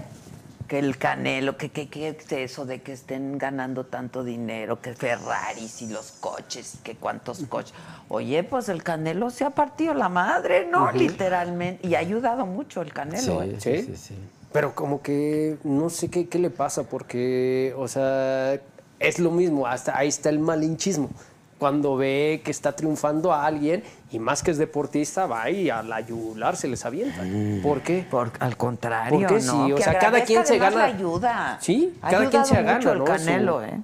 que 0.68 0.80
el 0.80 0.98
Canelo, 0.98 1.58
que, 1.58 1.70
que, 1.70 1.88
que 1.88 2.10
es 2.10 2.32
eso 2.32 2.66
de 2.66 2.82
que 2.82 2.94
estén 2.94 3.38
ganando 3.38 3.86
tanto 3.86 4.24
dinero, 4.24 4.82
que 4.82 4.94
Ferraris 4.94 5.82
y 5.82 5.88
los 5.88 6.12
coches, 6.14 6.78
que 6.84 6.96
cuántos 6.96 7.44
coches. 7.48 7.74
Oye, 8.10 8.44
pues 8.44 8.70
el 8.70 8.84
Canelo 8.84 9.30
se 9.30 9.46
ha 9.46 9.52
partido 9.52 9.94
la 9.94 10.10
madre, 10.10 10.68
¿no? 10.68 10.92
Literalmente. 10.92 11.88
Y 11.88 11.96
ha 11.96 12.00
ayudado 12.00 12.46
mucho 12.46 12.82
el 12.82 12.94
Canelo, 12.94 13.44
¿eh? 13.44 13.58
Sí, 13.60 13.78
sí, 13.78 13.78
¿Sí? 13.78 13.86
sí, 13.86 13.98
sí. 13.98 14.16
Pero 14.52 14.74
como 14.74 15.02
que 15.02 15.58
no 15.64 15.90
sé 15.90 16.10
qué, 16.10 16.30
qué 16.30 16.40
le 16.40 16.50
pasa, 16.50 16.84
porque, 16.84 17.74
o 17.78 17.88
sea, 17.88 18.60
es 19.00 19.20
lo 19.20 19.32
mismo, 19.32 19.68
hasta 19.68 19.98
ahí 19.98 20.08
está 20.08 20.30
el 20.30 20.40
malinchismo. 20.40 21.10
Cuando 21.58 21.96
ve 21.96 22.42
que 22.44 22.52
está 22.52 22.74
triunfando 22.74 23.32
a 23.32 23.46
alguien 23.46 23.82
y 24.12 24.20
más 24.20 24.44
que 24.44 24.52
es 24.52 24.58
deportista, 24.58 25.26
va 25.26 25.50
y 25.50 25.70
a 25.70 25.82
la 25.84 26.02
yugular 26.02 26.58
se 26.58 26.68
les 26.68 26.86
avienta. 26.86 27.22
¿Por 27.64 27.82
qué? 27.82 28.06
Por, 28.12 28.32
al 28.40 28.58
contrario, 28.58 29.20
¿Por 29.28 29.38
qué 29.40 29.46
¿no? 29.46 29.68
O 29.74 29.78
sea, 29.78 29.98
cada 29.98 30.22
quien 30.24 30.46
se 30.46 30.58
gana- 30.58 30.76
la 30.78 30.84
ayuda. 30.86 31.58
Sí, 31.62 31.94
Ha 32.02 32.10
cada 32.10 32.30
quien 32.30 32.46
se 32.46 32.62
gana, 32.62 32.92
el 32.92 32.98
¿no? 33.00 33.06
Canelo, 33.06 33.60
Su- 33.60 33.66
¿eh? 33.66 33.80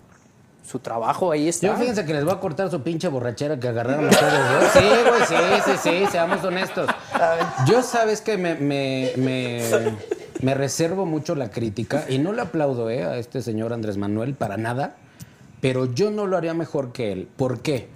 Su 0.67 0.79
trabajo 0.79 1.31
ahí 1.31 1.49
está. 1.49 1.67
Yo 1.67 1.75
fíjense 1.75 2.05
que 2.05 2.13
les 2.13 2.23
voy 2.23 2.33
a 2.33 2.39
cortar 2.39 2.69
su 2.69 2.81
pinche 2.81 3.07
borrachera 3.07 3.59
que 3.59 3.67
agarraron 3.67 4.07
ustedes 4.07 4.33
dos. 4.33 4.71
Sí, 4.73 4.89
güey, 5.09 5.21
sí, 5.27 5.61
sí, 5.65 5.71
sí, 5.81 6.05
seamos 6.11 6.43
honestos. 6.43 6.87
Yo 7.65 7.81
sabes 7.83 8.21
que 8.21 8.37
me, 8.37 8.55
me, 8.55 9.11
me, 9.17 9.61
me 10.41 10.53
reservo 10.53 11.05
mucho 11.05 11.35
la 11.35 11.49
crítica 11.49 12.05
y 12.09 12.19
no 12.19 12.31
le 12.31 12.41
aplaudo 12.41 12.89
eh, 12.89 13.03
a 13.03 13.17
este 13.17 13.41
señor 13.41 13.73
Andrés 13.73 13.97
Manuel 13.97 14.33
para 14.33 14.55
nada, 14.57 14.95
pero 15.61 15.85
yo 15.93 16.11
no 16.11 16.27
lo 16.27 16.35
haría 16.37 16.53
mejor 16.53 16.91
que 16.91 17.11
él. 17.13 17.27
¿Por 17.37 17.61
qué? 17.61 17.87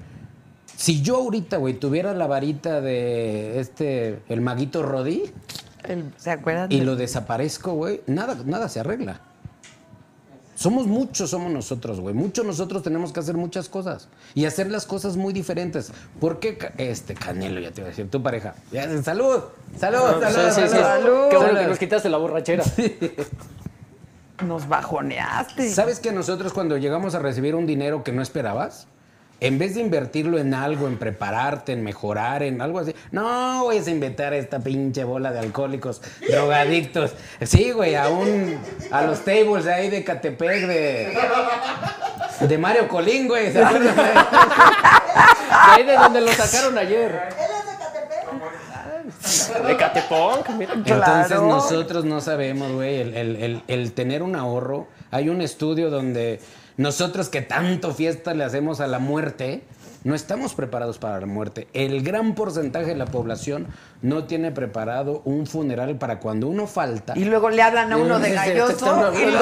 Si 0.77 1.01
yo 1.01 1.17
ahorita, 1.17 1.57
güey, 1.57 1.73
tuviera 1.75 2.13
la 2.13 2.27
varita 2.27 2.79
de 2.81 3.59
este, 3.59 4.19
el 4.29 4.41
maguito 4.41 4.83
Rodí 4.83 5.23
El- 5.83 6.11
¿Se 6.17 6.31
acuerdan? 6.31 6.71
y 6.71 6.79
de- 6.79 6.85
lo 6.85 6.95
desaparezco, 6.95 7.73
güey, 7.73 8.01
nada, 8.07 8.37
nada 8.45 8.67
se 8.69 8.79
arregla. 8.81 9.21
Somos 10.57 10.87
muchos, 10.87 11.29
somos 11.31 11.51
nosotros, 11.51 11.99
güey. 11.99 12.15
Muchos 12.15 12.45
nosotros 12.45 12.81
tenemos 12.81 13.11
que 13.11 13.19
hacer 13.19 13.35
muchas 13.35 13.67
cosas 13.67 14.07
y 14.33 14.45
hacer 14.45 14.71
las 14.71 14.85
cosas 14.85 15.17
muy 15.17 15.33
diferentes. 15.33 15.91
¿Por 16.21 16.39
qué 16.39 16.57
este 16.77 17.13
Canelo, 17.13 17.59
ya 17.59 17.71
te 17.71 17.81
iba 17.81 17.87
a 17.87 17.89
decir, 17.89 18.09
tu 18.09 18.23
pareja? 18.23 18.55
Ya, 18.71 18.83
salud, 19.03 19.41
salud, 19.77 19.99
Sí, 20.25 20.33
salud, 20.33 20.51
sí, 20.55 20.61
sí. 20.61 20.67
salud. 20.69 21.29
Qué 21.29 21.35
bueno 21.35 21.47
Salud. 21.53 21.59
que 21.59 21.67
nos 21.67 21.77
quitaste 21.79 22.09
la 22.09 22.17
borrachera. 22.17 22.63
Nos 24.43 24.67
bajoneaste. 24.67 25.69
¿Sabes 25.69 25.99
que 25.99 26.11
nosotros 26.11 26.51
cuando 26.51 26.77
llegamos 26.77 27.15
a 27.15 27.19
recibir 27.19 27.55
un 27.55 27.65
dinero 27.65 28.03
que 28.03 28.11
no 28.11 28.21
esperabas, 28.21 28.87
En 29.41 29.59
vez 29.59 29.75
de 29.75 29.81
invertirlo 29.81 30.37
en 30.39 30.53
algo, 30.53 30.87
en 30.87 30.97
prepararte, 30.97 31.73
en 31.73 31.83
mejorar, 31.83 32.41
en 32.41 32.61
algo 32.61 32.79
así. 32.79 32.95
No, 33.11 33.65
voy 33.65 33.77
a 33.77 33.89
inventar 33.89 34.33
esta 34.33 34.59
pinche 34.59 35.03
bola 35.03 35.33
de 35.33 35.39
alcohólicos, 35.39 36.01
drogadictos. 36.29 37.13
Sí, 37.41 37.71
güey, 37.71 37.95
a 37.95 38.07
un. 38.07 38.57
A 38.91 39.01
los 39.01 39.25
tables 39.25 39.65
de 39.65 39.73
ahí 39.73 39.89
de 39.89 40.05
Catepec, 40.05 40.67
de. 40.67 42.57
Mario 42.57 42.87
Colín, 42.87 43.27
güey. 43.27 43.51
De 43.53 43.63
ahí 45.71 45.83
de 45.83 45.93
donde 45.93 46.21
lo 46.21 46.31
sacaron 46.31 46.77
ayer. 46.77 47.29
De. 49.64 49.68
De 49.68 49.77
Catepong, 49.77 50.57
mira. 50.57 50.73
Entonces 50.73 50.98
Claro. 51.27 51.48
nosotros 51.48 52.06
no 52.06 52.22
sabemos, 52.22 52.72
güey, 52.72 52.99
el, 53.02 53.14
el- 53.15 53.36
el- 53.38 53.64
el 53.68 53.91
tener 53.94 54.23
un 54.23 54.36
ahorro. 54.36 54.88
Hay 55.11 55.30
un 55.30 55.41
estudio 55.41 55.90
donde 55.90 56.40
nosotros 56.77 57.30
que 57.30 57.41
tanto 57.41 57.94
fiesta 57.94 58.34
le 58.34 58.44
hacemos 58.44 58.80
a 58.82 58.88
la 58.88 58.99
muerte, 58.99 59.64
no 60.03 60.14
estamos 60.14 60.53
preparados 60.53 60.98
para 60.99 61.19
la 61.19 61.26
muerte. 61.26 61.68
El 61.73 62.03
gran 62.03 62.36
porcentaje 62.36 62.88
de 62.88 62.95
la 62.95 63.06
población 63.06 63.68
no 64.03 64.26
tiene 64.26 64.52
preparado 64.52 65.22
un 65.26 65.48
funeral 65.48 65.95
para 65.98 66.19
cuando 66.19 66.48
uno 66.48 66.68
falta. 66.68 67.14
Y 67.15 67.26
luego 67.26 67.49
le 67.49 67.61
hablan 67.64 67.91
a 67.91 67.98
uno 67.98 68.19
de 68.19 68.26
te- 68.26 68.30
te 68.30 68.36
galloso. 68.36 69.14
y 69.14 69.34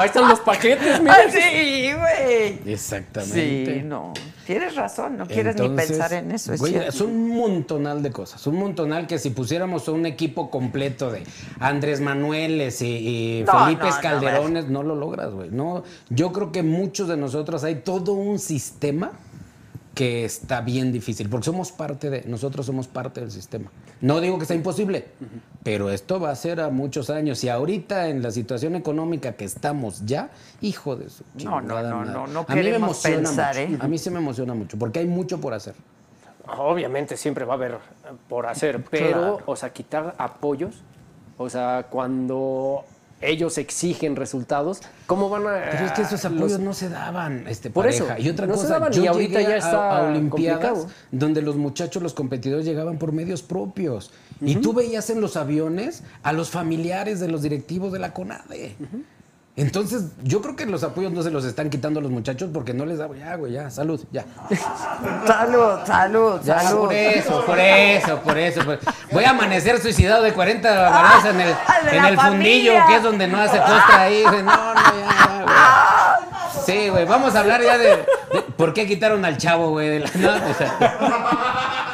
Ahí 0.00 0.06
están 0.06 0.28
los 0.28 0.40
paquetes, 0.40 1.00
mira. 1.00 1.14
Ah, 1.16 1.30
sí, 1.30 1.92
güey. 1.92 2.72
Exactamente. 2.72 3.74
Sí, 3.74 3.82
no. 3.84 4.12
Tienes 4.48 4.76
razón, 4.76 5.18
no 5.18 5.26
quieres 5.26 5.56
ni 5.56 5.68
pensar 5.68 6.10
en 6.14 6.30
eso. 6.30 6.54
Es 6.54 6.60
güey, 6.60 6.74
es 6.74 7.02
un 7.02 7.36
montonal 7.36 8.02
de 8.02 8.10
cosas. 8.10 8.46
Un 8.46 8.56
montonal 8.56 9.06
que 9.06 9.18
si 9.18 9.28
pusiéramos 9.28 9.88
un 9.88 10.06
equipo 10.06 10.50
completo 10.50 11.10
de 11.10 11.24
Andrés 11.60 12.00
Manueles 12.00 12.80
y, 12.80 12.86
y 13.40 13.44
No, 13.44 13.52
Felipe 13.52 13.84
no, 13.84 13.90
no, 13.90 14.00
Calderones, 14.00 14.68
no, 14.70 14.82
lo 14.82 14.94
logras, 14.94 15.34
güey. 15.34 15.50
No, 15.50 15.82
yo 16.08 16.32
creo 16.32 16.50
que 16.50 16.62
muchos 16.62 17.08
de 17.08 17.18
nosotros 17.18 17.62
hay 17.62 17.82
todo 17.82 18.12
un 18.12 18.38
sistema 18.38 19.12
que 19.98 20.24
está 20.24 20.60
bien 20.60 20.92
difícil, 20.92 21.28
porque 21.28 21.46
somos 21.46 21.72
parte 21.72 22.08
de, 22.08 22.22
nosotros 22.22 22.64
somos 22.64 22.86
parte 22.86 23.20
del 23.20 23.32
sistema. 23.32 23.68
No 24.00 24.20
digo 24.20 24.38
que 24.38 24.44
sea 24.46 24.54
imposible, 24.54 25.06
pero 25.64 25.90
esto 25.90 26.20
va 26.20 26.30
a 26.30 26.36
ser 26.36 26.60
a 26.60 26.68
muchos 26.70 27.10
años. 27.10 27.42
Y 27.42 27.48
ahorita 27.48 28.06
en 28.06 28.22
la 28.22 28.30
situación 28.30 28.76
económica 28.76 29.32
que 29.32 29.44
estamos 29.44 30.06
ya, 30.06 30.30
hijo 30.60 30.94
de 30.94 31.10
su 31.10 31.24
No, 31.42 31.60
no, 31.60 31.82
no, 31.82 32.04
no, 32.04 32.26
no 32.28 32.46
A 32.46 32.54
mí 32.54 32.62
me 32.62 32.76
emociona 32.76 33.16
pensar, 33.28 33.56
mucho. 33.56 33.74
¿eh? 33.74 33.78
A 33.80 33.88
mí 33.88 33.98
sí 33.98 34.08
me 34.10 34.18
emociona 34.20 34.54
mucho, 34.54 34.78
porque 34.78 35.00
hay 35.00 35.06
mucho 35.08 35.40
por 35.40 35.52
hacer. 35.52 35.74
Obviamente 36.46 37.16
siempre 37.16 37.44
va 37.44 37.54
a 37.54 37.56
haber 37.56 37.72
eh, 37.72 37.78
por 38.28 38.46
hacer, 38.46 38.84
pero, 38.92 39.08
Claro. 39.08 39.40
o 39.46 39.56
sea, 39.56 39.70
quitar 39.72 40.14
apoyos, 40.16 40.76
o 41.38 41.50
sea, 41.50 41.88
cuando 41.90 42.84
ellos 43.20 43.58
exigen 43.58 44.14
resultados, 44.16 44.80
¿cómo 45.06 45.28
van 45.28 45.46
a...? 45.46 45.60
Pero 45.72 45.86
es 45.86 45.92
que 45.92 46.02
esos 46.02 46.22
los- 46.24 46.24
apoyos 46.24 46.60
no 46.60 46.72
se 46.72 46.88
daban, 46.88 47.46
este, 47.48 47.70
Por 47.70 47.84
pareja. 47.86 48.14
eso, 48.14 48.22
y 48.22 48.28
otra 48.28 48.46
no 48.46 48.54
se 48.54 48.62
cosa, 48.62 48.74
daban, 48.74 48.92
yo 48.92 49.02
y 49.02 49.06
ahorita 49.08 49.40
ya 49.40 49.56
está 49.56 49.98
a, 49.98 50.02
Olimpiadas 50.08 50.60
complicado. 50.68 50.86
donde 51.10 51.42
los 51.42 51.56
muchachos, 51.56 52.02
los 52.02 52.14
competidores 52.14 52.64
llegaban 52.64 52.98
por 52.98 53.12
medios 53.12 53.42
propios. 53.42 54.12
Y 54.40 54.56
tú 54.56 54.72
veías 54.72 55.10
en 55.10 55.20
los 55.20 55.36
aviones 55.36 56.04
a 56.22 56.32
los 56.32 56.50
familiares 56.50 57.18
de 57.18 57.26
los 57.28 57.42
directivos 57.42 57.92
de 57.92 57.98
la 57.98 58.12
CONADE. 58.14 58.76
Entonces, 59.60 60.04
yo 60.22 60.40
creo 60.40 60.54
que 60.54 60.66
los 60.66 60.84
apoyos 60.84 61.10
no 61.12 61.20
se 61.22 61.32
los 61.32 61.44
están 61.44 61.68
quitando 61.68 61.98
a 61.98 62.02
los 62.02 62.12
muchachos 62.12 62.48
porque 62.54 62.72
no 62.72 62.86
les 62.86 62.98
da, 62.98 63.08
ya, 63.18 63.34
güey, 63.34 63.52
ya, 63.52 63.68
salud, 63.70 64.00
ya. 64.12 64.24
Salud, 65.26 65.78
salud, 65.84 66.40
Ya, 66.44 66.60
salud. 66.60 66.84
por 66.84 66.92
eso, 66.94 67.44
por 67.44 67.58
eso, 67.58 68.18
por 68.20 68.38
eso. 68.38 68.64
por- 68.64 68.78
Voy 69.10 69.24
a 69.24 69.30
amanecer 69.30 69.80
suicidado 69.80 70.22
de 70.22 70.32
40 70.32 70.90
balazos 70.90 71.24
en 71.30 71.40
el, 71.40 71.52
Ah, 71.66 71.78
en 71.90 72.04
el 72.04 72.18
fundillo, 72.20 72.72
que 72.86 72.96
es 72.96 73.02
donde 73.02 73.26
no 73.26 73.38
hace 73.40 73.58
costra 73.58 74.02
ahí. 74.02 74.22
No, 74.24 74.42
no, 74.42 74.44
ya, 74.44 75.42
güey. 75.44 76.64
Sí, 76.64 76.88
güey, 76.90 77.04
vamos 77.04 77.34
a 77.34 77.40
hablar 77.40 77.60
ya 77.60 77.78
de, 77.78 77.88
de 77.88 78.42
por 78.56 78.72
qué 78.74 78.86
quitaron 78.86 79.24
al 79.24 79.38
chavo, 79.38 79.70
güey. 79.70 79.88
de 79.88 80.00
la- 80.00 80.10
no, 80.14 80.50
o 80.50 80.54
sea. 80.54 81.84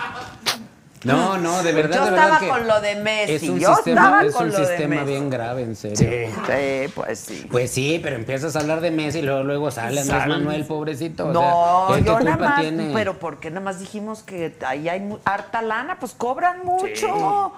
No, 1.05 1.39
no, 1.39 1.63
de 1.63 1.73
verdad, 1.73 1.97
Yo 1.99 2.05
de 2.07 2.11
verdad 2.11 2.25
estaba 2.35 2.41
que 2.41 2.49
con 2.49 2.67
lo 2.69 2.81
de 2.81 2.97
Messi, 2.97 3.33
Es 3.35 3.43
un 3.49 3.59
yo 3.59 3.75
sistema, 3.75 4.01
estaba 4.03 4.25
es 4.25 4.33
con 4.35 4.47
un 4.47 4.53
lo 4.53 4.59
de 4.59 4.67
sistema 4.67 5.05
bien 5.05 5.31
grave, 5.31 5.63
en 5.63 5.77
serio. 5.77 6.31
Sí, 6.47 6.93
pues 6.95 7.19
sí. 7.21 7.47
Pues 7.51 7.71
sí, 7.71 8.01
pero 8.03 8.17
empiezas 8.17 8.57
a 8.57 8.61
hablar 8.61 8.81
de 8.81 8.91
Messi 8.91 9.19
y 9.19 9.23
luego, 9.23 9.45
luego 9.45 9.71
sale 9.71 10.01
Andrés 10.01 10.07
Sale. 10.23 10.35
Manuel, 10.35 10.65
pobrecito. 10.65 11.27
o 11.29 11.33
No, 11.33 11.87
sea, 11.89 11.97
¿él 11.99 12.05
qué 12.05 12.11
yo 12.11 12.21
nada 12.21 12.37
más, 12.37 12.61
tiene? 12.61 12.91
pero 12.95 13.19
porque 13.19 13.51
nada 13.51 13.61
más 13.65 13.79
dijimos 13.81 14.23
que 14.23 14.57
ahí 14.67 14.89
hay 14.89 15.01
mu- 15.01 15.19
harta 15.25 15.63
lana, 15.63 15.99
pues 16.01 16.13
cobran 16.13 16.65
mucho. 16.65 17.53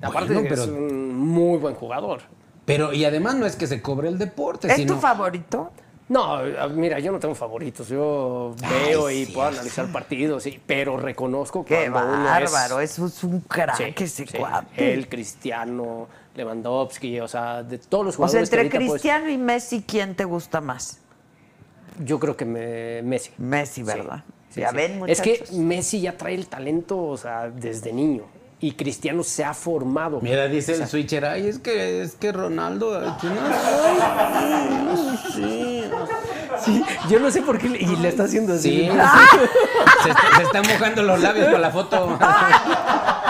Aparte 0.00 0.32
Bueno, 0.34 0.48
pero- 0.48 0.62
es 0.62 0.68
un 0.68 1.16
muy 1.16 1.58
buen 1.58 1.74
jugador. 1.74 2.20
Pero, 2.64 2.92
y 2.92 3.04
además 3.04 3.34
no 3.34 3.46
es 3.46 3.56
que 3.56 3.66
se 3.66 3.80
cobre 3.80 4.08
el 4.08 4.18
deporte, 4.18 4.68
¿Es 4.68 4.74
sino... 4.76 4.94
tu 4.94 5.00
favorito? 5.00 5.70
No, 6.08 6.38
mira, 6.74 6.98
yo 7.00 7.12
no 7.12 7.18
tengo 7.18 7.34
favoritos. 7.34 7.88
Yo 7.88 8.54
veo 8.86 9.10
y 9.10 9.26
puedo 9.26 9.48
analizar 9.48 9.90
partidos, 9.92 10.42
sí, 10.42 10.58
pero 10.66 10.96
reconozco 10.96 11.64
Qué 11.64 11.90
cuando 11.90 12.12
uno 12.14 12.24
es- 12.38 12.50
bárbaro, 12.50 12.80
eso 12.80 13.06
es 13.06 13.22
un 13.24 13.40
crack 13.40 14.00
ese 14.00 14.24
cuate. 14.26 14.94
Él, 14.94 15.06
Cristiano, 15.08 16.08
Lewandowski, 16.34 17.20
o 17.20 17.28
sea, 17.28 17.62
de 17.62 17.78
todos 17.78 18.06
los 18.06 18.14
o 18.14 18.16
sea, 18.18 18.26
jugadores 18.26 18.50
que 18.50 18.60
entre 18.60 18.78
Cristiano 18.78 19.28
y 19.28 19.36
Messi, 19.38 19.82
¿quién 19.86 20.14
te 20.14 20.24
gusta 20.24 20.60
más? 20.60 21.00
yo 22.04 22.20
creo 22.20 22.36
que 22.36 22.44
me- 22.44 23.02
Messi. 23.02 23.32
Messi, 23.38 23.82
¿verdad? 23.82 24.22
sí, 24.50 24.60
ya 24.60 24.70
ven, 24.70 25.02
Es 25.08 25.20
que. 25.20 25.44
Messi 25.52 26.00
ya 26.00 26.16
trae 26.16 26.34
el 26.34 26.46
talento, 26.46 26.96
o 27.02 27.16
sea, 27.16 27.50
desde 27.50 27.92
niño. 27.92 28.22
Y 28.60 28.72
Cristiano 28.72 29.22
se 29.22 29.44
ha 29.44 29.54
formado. 29.54 30.18
Mira, 30.20 30.48
dice 30.48 30.74
el 30.74 30.86
switcher, 30.88 31.24
ay, 31.24 31.46
es 31.46 31.60
que, 31.60 32.02
es 32.02 32.16
que 32.16 32.32
Ronaldo, 32.32 33.00
no 33.00 33.16
Sí, 36.64 36.82
yo 37.08 37.20
no 37.20 37.30
sé 37.30 37.42
por 37.42 37.58
qué 37.58 37.68
le- 37.68 37.78
y 37.78 37.96
le 37.96 38.08
está 38.08 38.24
haciendo 38.24 38.54
así. 38.54 38.70
Sí, 38.70 38.90
sí. 38.90 38.90
Se, 40.02 40.10
está- 40.10 40.36
se 40.36 40.42
están 40.42 40.62
mojando 40.66 41.02
los 41.02 41.20
labios 41.20 41.46
para 41.46 41.58
la 41.58 41.70
foto. 41.70 42.18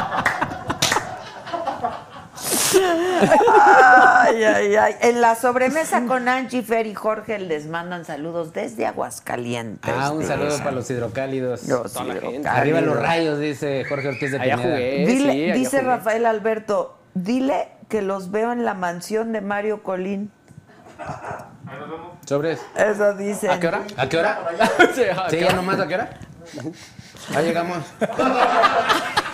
Ay, 3.65 4.45
ay, 4.45 4.77
ay. 4.77 4.95
En 5.01 5.20
la 5.20 5.35
sobremesa 5.35 6.03
con 6.07 6.28
Angie, 6.28 6.62
Fer 6.62 6.86
y 6.86 6.95
Jorge 6.95 7.39
les 7.39 7.66
mandan 7.66 8.05
saludos 8.05 8.53
desde 8.53 8.86
Aguascalientes. 8.86 9.93
Ah, 9.97 10.11
un 10.12 10.24
saludo 10.24 10.57
para 10.59 10.73
los 10.73 10.90
hidrocálidos. 10.90 11.66
Los 11.69 11.93
Toda 11.93 12.07
hidrocálidos. 12.07 12.47
Arriba 12.47 12.81
los 12.81 13.01
rayos, 13.01 13.39
dice 13.39 13.85
Jorge 13.89 14.09
Ortiz 14.09 14.31
de 14.32 14.40
Allá 14.40 14.57
Pineda. 14.57 14.74
jugué. 14.74 15.07
Dile- 15.07 15.32
sí, 15.32 15.43
allá 15.45 15.55
dice 15.55 15.78
jugué. 15.78 15.82
Rafael 15.90 16.27
Alberto, 16.27 16.99
dile 17.15 17.69
que 17.89 18.03
los 18.03 18.31
veo 18.31 18.53
en 18.53 18.65
la 18.65 18.74
mansión 18.74 19.32
de 19.32 19.40
Mario 19.40 19.82
Colín. 19.82 20.31
Sobres. 22.27 22.61
Eso 22.77 23.15
dice. 23.15 23.49
¿A 23.51 23.59
qué 23.61 23.69
hora? 23.69 23.82
¿A 23.97 24.09
qué 24.09 24.16
hora? 24.19 24.40
Sí, 24.95 25.03
¿a 25.05 25.31
Sí, 25.31 25.36
qué 25.39 25.45
ya 25.45 25.53
nomás, 25.53 25.78
¿a 25.81 25.86
qué 25.86 25.95
hora? 25.95 26.11
Ya 27.32 27.43
llegamos. 27.43 27.78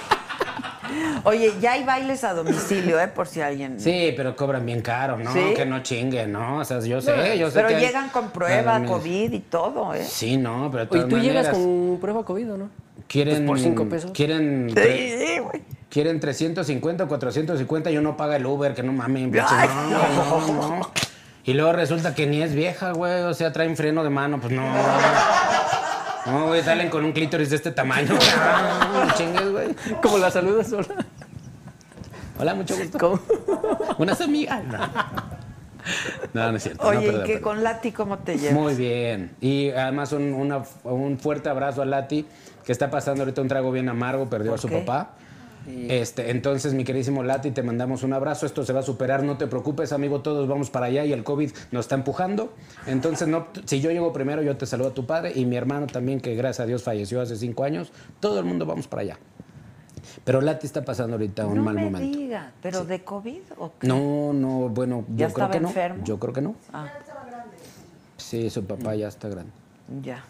Oye, 1.24 1.52
ya 1.60 1.72
hay 1.72 1.84
bailes 1.84 2.22
a 2.24 2.34
domicilio, 2.34 3.00
¿eh? 3.00 3.08
Por 3.08 3.26
si 3.26 3.40
alguien. 3.40 3.80
Sí, 3.80 4.12
pero 4.16 4.36
cobran 4.36 4.64
bien 4.66 4.82
caro, 4.82 5.16
¿no? 5.18 5.32
¿Sí? 5.32 5.40
Que 5.56 5.64
no 5.64 5.82
chinguen, 5.82 6.32
¿no? 6.32 6.58
O 6.58 6.64
sea, 6.64 6.80
yo 6.80 7.00
sé, 7.00 7.38
yo 7.38 7.48
sé 7.50 7.56
Pero 7.56 7.68
que 7.68 7.74
hay- 7.76 7.86
llegan 7.86 8.08
con 8.10 8.30
prueba, 8.30 8.82
COVID 8.84 9.32
y 9.32 9.40
todo, 9.40 9.94
¿eh? 9.94 10.04
Sí, 10.04 10.36
no, 10.36 10.70
pero 10.70 10.86
Oye, 10.90 11.04
tú 11.04 11.18
llegas 11.18 11.46
maneras, 11.46 11.48
con 11.56 11.98
prueba 12.00 12.24
COVID, 12.24 12.52
¿o 12.52 12.56
no? 12.56 12.70
Quieren, 13.08 13.46
pues 13.46 13.46
por 13.46 13.58
cinco 13.60 13.88
pesos. 13.88 14.10
Quieren, 14.12 14.70
Sí, 14.74 15.38
güey. 15.40 15.62
quieren 15.90 16.20
350 16.20 17.04
o 17.04 17.08
450 17.08 17.90
y 17.90 17.98
uno 17.98 18.16
paga 18.16 18.36
el 18.36 18.46
Uber, 18.46 18.74
que 18.74 18.82
no 18.82 18.92
mames, 18.92 19.28
no, 19.28 19.42
no, 20.50 20.68
no. 20.78 20.90
Y 21.46 21.52
luego 21.52 21.72
resulta 21.74 22.14
que 22.14 22.26
ni 22.26 22.42
es 22.42 22.54
vieja, 22.54 22.92
güey, 22.92 23.20
o 23.22 23.34
sea, 23.34 23.52
traen 23.52 23.76
freno 23.76 24.02
de 24.02 24.08
mano, 24.10 24.40
pues 24.40 24.52
no. 24.54 24.62
No, 26.26 26.46
güey, 26.48 26.62
salen 26.62 26.88
con 26.90 27.04
un 27.04 27.12
clítoris 27.12 27.50
de 27.50 27.56
este 27.56 27.70
tamaño. 27.70 28.08
No, 28.94 29.04
no 29.06 29.14
chingues, 29.14 29.50
güey. 29.50 29.74
Como 30.02 30.18
la 30.18 30.30
saludas 30.30 30.68
sola. 30.68 30.86
Hola, 32.38 32.54
mucho 32.54 32.76
gusto. 32.76 33.20
Unas 33.98 34.20
amigas. 34.20 34.62
No, 34.64 34.80
no, 36.32 36.50
no 36.52 36.56
es 36.56 36.62
cierto. 36.62 36.82
no, 36.92 36.98
Oye, 36.98 37.06
perdón, 37.10 37.24
¿y 37.24 37.28
que 37.28 37.40
con 37.40 37.62
Lati 37.62 37.92
cómo 37.92 38.18
te 38.18 38.38
llevas? 38.38 38.54
Muy 38.54 38.74
bien. 38.74 39.32
Y 39.40 39.70
además 39.70 40.12
un, 40.12 40.32
una- 40.32 40.62
un 40.84 41.18
fuerte 41.18 41.48
abrazo 41.48 41.82
a 41.82 41.84
Lati, 41.84 42.26
que 42.64 42.72
está 42.72 42.90
pasando 42.90 43.22
ahorita 43.22 43.42
un 43.42 43.48
trago 43.48 43.70
bien 43.70 43.88
amargo, 43.88 44.28
perdió 44.30 44.52
a 44.52 44.54
¿Por 44.54 44.60
su 44.60 44.68
qué? 44.68 44.78
papá. 44.78 45.10
Este, 45.66 46.30
entonces, 46.30 46.74
mi 46.74 46.84
queridísimo 46.84 47.22
Lati, 47.22 47.50
te 47.50 47.62
mandamos 47.62 48.02
un 48.02 48.12
abrazo. 48.12 48.44
Esto 48.46 48.64
se 48.64 48.72
va 48.72 48.80
a 48.80 48.82
superar, 48.82 49.22
no 49.22 49.38
te 49.38 49.46
preocupes, 49.46 49.92
amigo. 49.92 50.20
Todos 50.20 50.46
vamos 50.46 50.68
para 50.70 50.86
allá 50.86 51.04
y 51.04 51.12
el 51.12 51.24
COVID 51.24 51.50
nos 51.72 51.84
está 51.86 51.94
empujando. 51.94 52.52
Entonces, 52.86 53.28
no, 53.28 53.46
si 53.64 53.80
yo 53.80 53.90
llego 53.90 54.12
primero, 54.12 54.42
yo 54.42 54.56
te 54.56 54.66
saludo 54.66 54.88
a 54.88 54.94
tu 54.94 55.06
padre 55.06 55.32
y 55.34 55.46
mi 55.46 55.56
hermano 55.56 55.86
también, 55.86 56.20
que 56.20 56.34
gracias 56.34 56.60
a 56.64 56.66
Dios 56.66 56.82
falleció 56.82 57.20
hace 57.20 57.36
cinco 57.36 57.64
años. 57.64 57.92
Todo 58.20 58.38
el 58.40 58.44
mundo 58.44 58.66
vamos 58.66 58.86
para 58.88 59.02
allá. 59.02 59.18
Pero 60.24 60.40
Lati 60.42 60.66
está 60.66 60.84
pasando 60.84 61.14
ahorita 61.14 61.46
un 61.46 61.56
no 61.56 61.62
mal 61.62 61.74
me 61.76 61.84
momento. 61.84 62.18
diga, 62.18 62.52
¿pero 62.62 62.84
de 62.84 63.02
COVID 63.02 63.40
o 63.58 63.72
qué? 63.78 63.86
No, 63.88 64.32
no, 64.34 64.68
bueno, 64.68 65.04
¿Ya 65.16 65.28
yo 65.28 65.34
creo 65.34 65.50
que 65.50 65.60
no. 65.60 65.68
enfermo? 65.68 66.04
Yo 66.04 66.18
creo 66.18 66.32
que 66.34 66.40
no. 66.42 66.54
Ah, 66.72 66.88
Sí, 68.16 68.48
su 68.50 68.64
papá 68.64 68.94
ya 68.94 69.08
está 69.08 69.28
grande. 69.28 69.50
ya. 70.02 70.24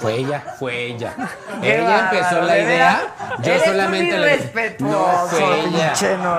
Fue 0.00 0.14
ella, 0.14 0.44
fue 0.58 0.84
ella. 0.86 1.14
Qué 1.62 1.78
ella 1.80 2.10
empezó 2.12 2.42
la 2.42 2.52
de 2.54 2.62
idea. 2.62 3.02
Yo 3.42 3.52
Eres 3.52 3.64
solamente 3.64 4.18
le 4.18 4.76
No, 4.80 5.26
fue 5.28 5.60
ella. 5.60 5.92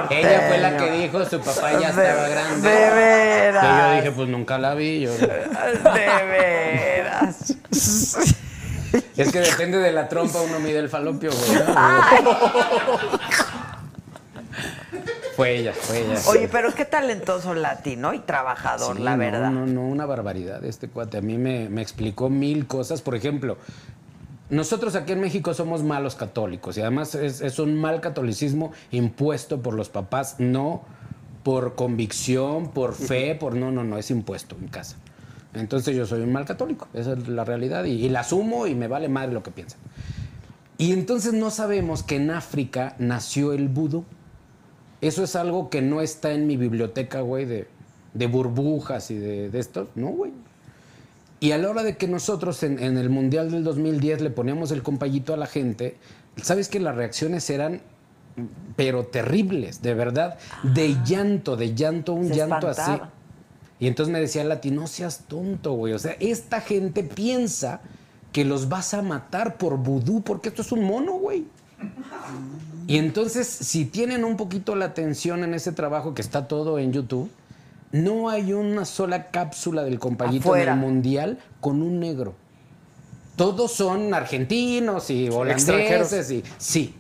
Ella 0.10 0.46
fue 0.48 0.58
la 0.60 0.78
que 0.78 0.92
dijo, 0.92 1.26
su 1.26 1.40
papá 1.42 1.72
ya 1.74 1.92
De- 1.92 2.08
estaba 2.08 2.28
grande. 2.28 2.70
de 2.70 2.90
veras. 2.92 3.64
Que 3.66 3.82
yo 3.82 3.96
dije, 3.96 4.12
pues 4.12 4.30
nunca 4.30 4.58
la 4.60 4.74
vi. 4.76 5.02
Yo... 5.02 5.12
De 5.18 5.28
veras. 6.30 7.56
Es 9.18 9.32
que 9.32 9.40
depende 9.40 9.80
de 9.80 9.92
la 9.92 10.08
trompa 10.08 10.40
uno 10.42 10.60
mide 10.60 10.80
el 10.80 10.90
falopio, 10.90 11.32
güey. 11.32 11.60
¿no? 12.24 12.38
Fue 15.38 15.56
ella, 15.56 15.72
fue 15.72 16.00
ella. 16.00 16.20
Oye, 16.30 16.50
pero 16.52 16.74
qué 16.74 16.84
talentoso 16.84 17.54
latino 17.54 18.12
y 18.16 18.20
trabajador, 18.22 18.98
Sí, 18.98 19.04
la 19.04 19.12
no, 19.12 19.18
verdad. 19.20 19.52
No, 19.52 19.68
no, 19.68 19.88
una 19.88 20.08
barbaridad 20.08 20.66
este 20.66 20.88
cuate. 20.88 21.20
A 21.20 21.22
mí 21.22 21.38
me, 21.38 21.70
me 21.70 21.84
explicó 21.84 22.28
mil 22.32 22.66
cosas. 22.66 23.04
Por 23.04 23.14
ejemplo, 23.14 23.60
nosotros 24.50 24.96
aquí 24.96 25.12
en 25.12 25.22
México 25.22 25.54
somos 25.54 25.84
malos 25.84 26.16
católicos 26.16 26.76
y 26.80 26.82
además 26.82 27.14
es, 27.14 27.42
es 27.42 27.60
un 27.60 27.80
mal 27.80 28.02
catolicismo 28.02 28.72
impuesto 28.90 29.62
por 29.62 29.76
los 29.76 29.90
papás, 29.90 30.38
no 30.40 30.82
por 31.44 31.76
convicción, 31.76 32.72
por 32.72 32.96
fe, 32.96 33.36
por 33.36 33.54
no, 33.56 33.70
no, 33.72 33.84
no, 33.84 34.00
es 34.00 34.10
impuesto 34.10 34.58
en 34.60 34.70
casa. 34.70 34.96
Entonces 35.54 35.96
yo 35.96 36.08
soy 36.08 36.22
un 36.22 36.32
mal 36.32 36.46
católico, 36.46 36.88
esa 36.96 37.14
es 37.14 37.28
la 37.28 37.46
realidad 37.46 37.84
y, 37.84 37.92
y 37.92 38.10
la 38.10 38.22
asumo 38.22 38.66
y 38.66 38.74
me 38.74 38.88
vale 38.88 39.08
madre 39.08 39.34
lo 39.34 39.44
que 39.44 39.52
piensan. 39.52 39.80
Y 40.80 40.94
entonces 40.94 41.34
no 41.34 41.52
sabemos 41.52 42.02
que 42.02 42.16
en 42.16 42.32
África 42.32 42.96
nació 42.98 43.54
el 43.54 43.68
vudú. 43.68 44.04
Eso 45.02 45.24
es 45.24 45.36
algo 45.36 45.70
que 45.70 45.82
no 45.82 46.02
está 46.02 46.32
en 46.32 46.48
mi 46.48 46.58
biblioteca, 46.58 47.22
güey, 47.22 47.46
de, 47.46 47.68
de 48.14 48.28
burbujas 48.28 49.12
y 49.12 49.16
de, 49.16 49.50
de 49.50 49.60
esto. 49.60 49.90
No, 49.96 50.08
güey. 50.08 50.32
Y 51.40 51.52
a 51.52 51.58
la 51.58 51.70
hora 51.70 51.84
de 51.84 51.98
que 51.98 52.08
nosotros 52.08 52.64
en, 52.64 52.80
en 52.80 52.98
el 52.98 53.10
Mundial 53.10 53.52
del 53.52 53.64
2010 53.64 54.22
le 54.22 54.30
poníamos 54.32 54.72
el 54.72 54.82
compayito 54.82 55.34
a 55.34 55.38
la 55.38 55.46
gente, 55.46 55.98
¿sabes 56.42 56.68
que 56.68 56.80
las 56.80 56.96
reacciones 56.96 57.48
eran, 57.52 57.82
pero 58.76 59.06
terribles, 59.06 59.82
de 59.84 59.94
verdad? 59.94 60.38
De 60.64 60.98
llanto, 61.06 61.56
de 61.56 61.76
llanto, 61.76 62.14
un 62.14 62.30
llanto 62.32 62.68
así. 62.68 62.82
espantaba. 62.82 63.12
Y 63.80 63.88
entonces 63.88 64.12
me 64.12 64.20
decía 64.20 64.44
Lati, 64.44 64.72
no 64.72 64.88
seas 64.88 65.26
tonto, 65.28 65.74
güey. 65.74 65.94
O 65.94 66.00
sea, 66.00 66.16
esta 66.20 66.62
gente 66.62 67.04
piensa 67.04 67.82
que 68.32 68.44
los 68.44 68.70
vas 68.70 68.96
a 68.96 69.04
matar 69.04 69.58
por 69.58 69.78
vudú, 69.78 70.22
porque 70.22 70.50
esto 70.50 70.64
es 70.64 70.72
un 70.72 70.84
mono, 70.84 71.14
güey. 71.14 71.46
Y 72.88 72.98
entonces, 72.98 73.48
si 73.48 73.86
tienen 73.86 74.24
un 74.24 74.38
poquito 74.38 74.76
la 74.76 74.86
atención 74.86 75.44
en 75.44 75.54
ese 75.54 75.72
trabajo 75.72 76.14
que 76.14 76.22
está 76.22 76.48
todo 76.48 76.80
en 76.80 76.94
YouTube, 76.94 77.30
no 77.92 78.30
hay 78.30 78.54
una 78.54 78.86
sola 78.86 79.28
cápsula 79.28 79.84
del 79.84 80.00
compayito 80.00 80.50
Afuera. 80.50 80.74
en 80.74 80.80
el 80.80 80.86
mundial 80.86 81.40
con 81.60 81.82
un 81.82 82.00
negro. 82.00 82.36
Todos 83.36 83.72
son 83.72 84.14
argentinos 84.14 85.10
y 85.10 85.30
holandeses 85.30 85.70
Extranjeros. 85.70 86.32
y 86.32 86.44
sí. 86.58 86.96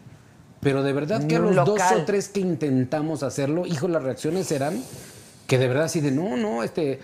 Pero 0.60 0.84
de 0.84 0.94
verdad 0.94 1.26
que 1.26 1.38
a 1.38 1.40
los 1.40 1.56
dos 1.56 1.82
o 1.96 2.04
tres 2.06 2.30
que 2.30 2.40
intentamos 2.40 3.24
hacerlo, 3.24 3.66
hijo, 3.66 3.88
las 3.88 4.04
reacciones 4.04 4.52
eran 4.52 4.82
que 5.48 5.58
de 5.58 5.68
verdad 5.68 5.86
así 5.86 6.02
de 6.02 6.12
no, 6.12 6.36
no, 6.36 6.64
este 6.64 7.00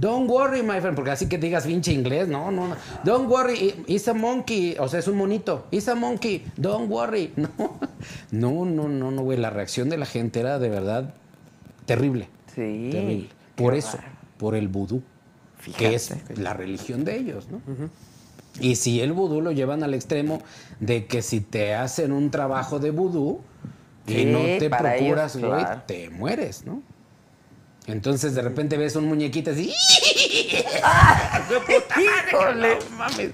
Don't 0.00 0.30
worry, 0.30 0.62
my 0.62 0.80
friend, 0.80 0.96
porque 0.96 1.10
así 1.10 1.28
que 1.28 1.36
digas 1.36 1.66
pinche 1.66 1.92
inglés, 1.92 2.26
no, 2.26 2.50
no, 2.50 2.68
no. 2.68 2.76
Don't 3.04 3.28
worry, 3.28 3.84
it's 3.86 4.08
a 4.08 4.14
monkey, 4.14 4.76
o 4.78 4.88
sea, 4.88 5.00
es 5.00 5.08
un 5.08 5.16
monito. 5.16 5.66
It's 5.70 5.88
a 5.88 5.94
monkey, 5.94 6.44
don't 6.56 6.90
worry. 6.90 7.32
No, 8.30 8.64
no, 8.64 8.64
no, 8.64 8.88
no, 8.88 9.10
no, 9.10 9.22
güey. 9.22 9.38
La 9.38 9.50
reacción 9.50 9.88
de 9.88 9.98
la 9.98 10.06
gente 10.06 10.40
era 10.40 10.58
de 10.58 10.68
verdad 10.68 11.14
terrible. 11.84 12.28
Sí. 12.54 12.88
Terrible. 12.92 13.28
Por 13.56 13.74
eso, 13.74 13.98
por 14.38 14.54
el 14.54 14.68
vudú, 14.68 15.02
que 15.76 15.94
es 15.94 16.14
la 16.36 16.54
religión 16.54 17.04
de 17.04 17.16
ellos, 17.16 17.48
¿no? 17.50 17.60
Y 18.60 18.76
si 18.76 19.00
el 19.00 19.12
vudú 19.12 19.40
lo 19.40 19.52
llevan 19.52 19.82
al 19.82 19.94
extremo 19.94 20.40
de 20.80 21.06
que 21.06 21.22
si 21.22 21.40
te 21.40 21.74
hacen 21.74 22.12
un 22.12 22.30
trabajo 22.30 22.78
de 22.78 22.90
vudú 22.90 23.40
y 24.06 24.24
no 24.24 24.38
te 24.38 24.66
ellos, 24.66 24.78
procuras, 24.78 25.36
güey, 25.36 25.64
te 25.86 26.10
mueres, 26.10 26.64
¿no? 26.64 26.82
Entonces 27.88 28.34
de 28.34 28.42
repente 28.42 28.76
ves 28.76 28.96
un 28.96 29.06
muñequito 29.06 29.50
así. 29.50 29.72
Híjole. 32.30 32.78
No 32.90 32.96
mames. 32.96 33.30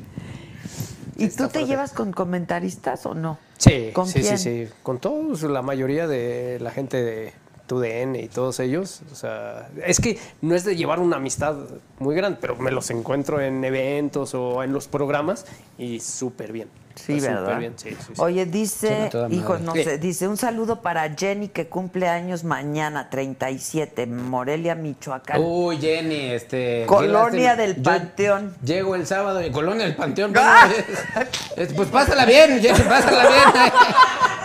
¿Y 1.17 1.29
tú 1.29 1.49
te 1.49 1.65
llevas 1.67 1.93
con 1.93 2.13
comentaristas 2.13 3.07
o 3.07 3.15
no? 3.15 3.39
Sí, 3.59 3.91
¿Con 3.93 4.09
sí, 4.09 4.21
quién? 4.21 4.39
sí, 4.39 4.67
sí. 4.67 4.73
Con 4.83 4.99
todos, 4.99 5.43
la 5.43 5.63
mayoría 5.63 6.07
de 6.09 6.59
la 6.61 6.71
gente 6.73 7.03
de 7.03 7.33
TUDN 7.67 8.17
y 8.17 8.29
todos 8.29 8.59
ellos. 8.61 9.03
O 9.13 9.15
sea, 9.15 9.71
es 9.87 10.01
que 10.01 10.19
no 10.43 10.55
es 10.55 10.65
de 10.65 10.77
llevar 10.77 10.99
una 10.99 11.17
amistad 11.17 11.57
muy 11.99 12.15
grande, 12.17 12.39
pero 12.41 12.57
me 12.57 12.73
los 12.73 12.91
encuentro 12.91 13.41
en 13.41 13.65
eventos 13.65 14.35
o 14.35 14.63
en 14.65 14.73
los 14.73 14.89
programas 14.89 15.47
y 15.79 16.01
súper 16.01 16.53
bien. 16.53 16.69
Sí, 16.95 17.21
¿verdad? 17.21 17.41
Súper 17.41 17.59
bien, 17.59 17.75
sí, 17.77 17.91
sí, 17.91 17.97
sí. 18.07 18.13
Oye, 18.19 18.47
dice, 18.47 19.05
a 19.05 19.11
toda 19.11 19.29
hijo, 19.29 19.55
madre. 19.55 19.65
no 19.65 19.75
sé, 19.75 19.99
dice 19.99 20.29
un 20.29 20.37
saludo 20.37 20.81
para 20.81 21.13
Jenny 21.15 21.49
que 21.49 21.67
cumple 21.67 22.09
años 22.09 22.45
mañana, 22.45 23.11
37, 23.11 24.07
Morelia, 24.07 24.75
Michoacán. 24.75 25.41
Uy, 25.43 25.79
Jenny, 25.79 26.31
este. 26.31 26.85
Colonia 26.87 27.57
del 27.57 27.77
yo 27.77 27.83
Panteón. 27.83 28.55
Llego 28.65 28.95
el 28.95 29.07
sábado 29.07 29.45
y 29.45 29.51
Colonia 29.51 29.85
del 29.87 29.97
Panteón. 29.97 30.33
pues 31.77 31.89
pásala 31.89 32.25
bien, 32.25 32.61
Jenny, 32.61 32.81
pásala 32.81 33.27
bien. 33.27 33.73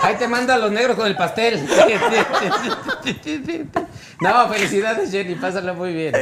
Ahí 0.01 0.15
te 0.15 0.27
manda 0.27 0.55
a 0.55 0.57
los 0.57 0.71
negros 0.71 0.95
con 0.95 1.07
el 1.07 1.15
pastel. 1.15 1.59
No, 4.21 4.49
felicidades, 4.49 5.11
Jenny, 5.11 5.35
pásala 5.35 5.71
muy 5.71 5.93
bien. 5.93 6.13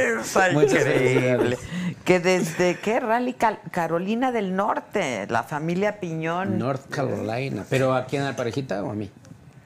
Muchas 0.52 0.72
increíble. 0.72 1.56
felicidades. 1.56 1.58
Que 2.04 2.20
desde 2.20 2.78
qué 2.78 3.00
rally 3.00 3.34
Cal- 3.34 3.60
Carolina 3.70 4.32
del 4.32 4.54
Norte, 4.56 5.26
la 5.28 5.42
familia 5.42 6.00
Piñón. 6.00 6.58
North 6.58 6.88
Carolina. 6.90 7.64
¿Pero 7.68 7.94
a 7.94 8.04
quién, 8.06 8.22
a 8.22 8.30
la 8.30 8.36
parejita 8.36 8.82
o 8.82 8.90
a 8.90 8.94
mí? 8.94 9.10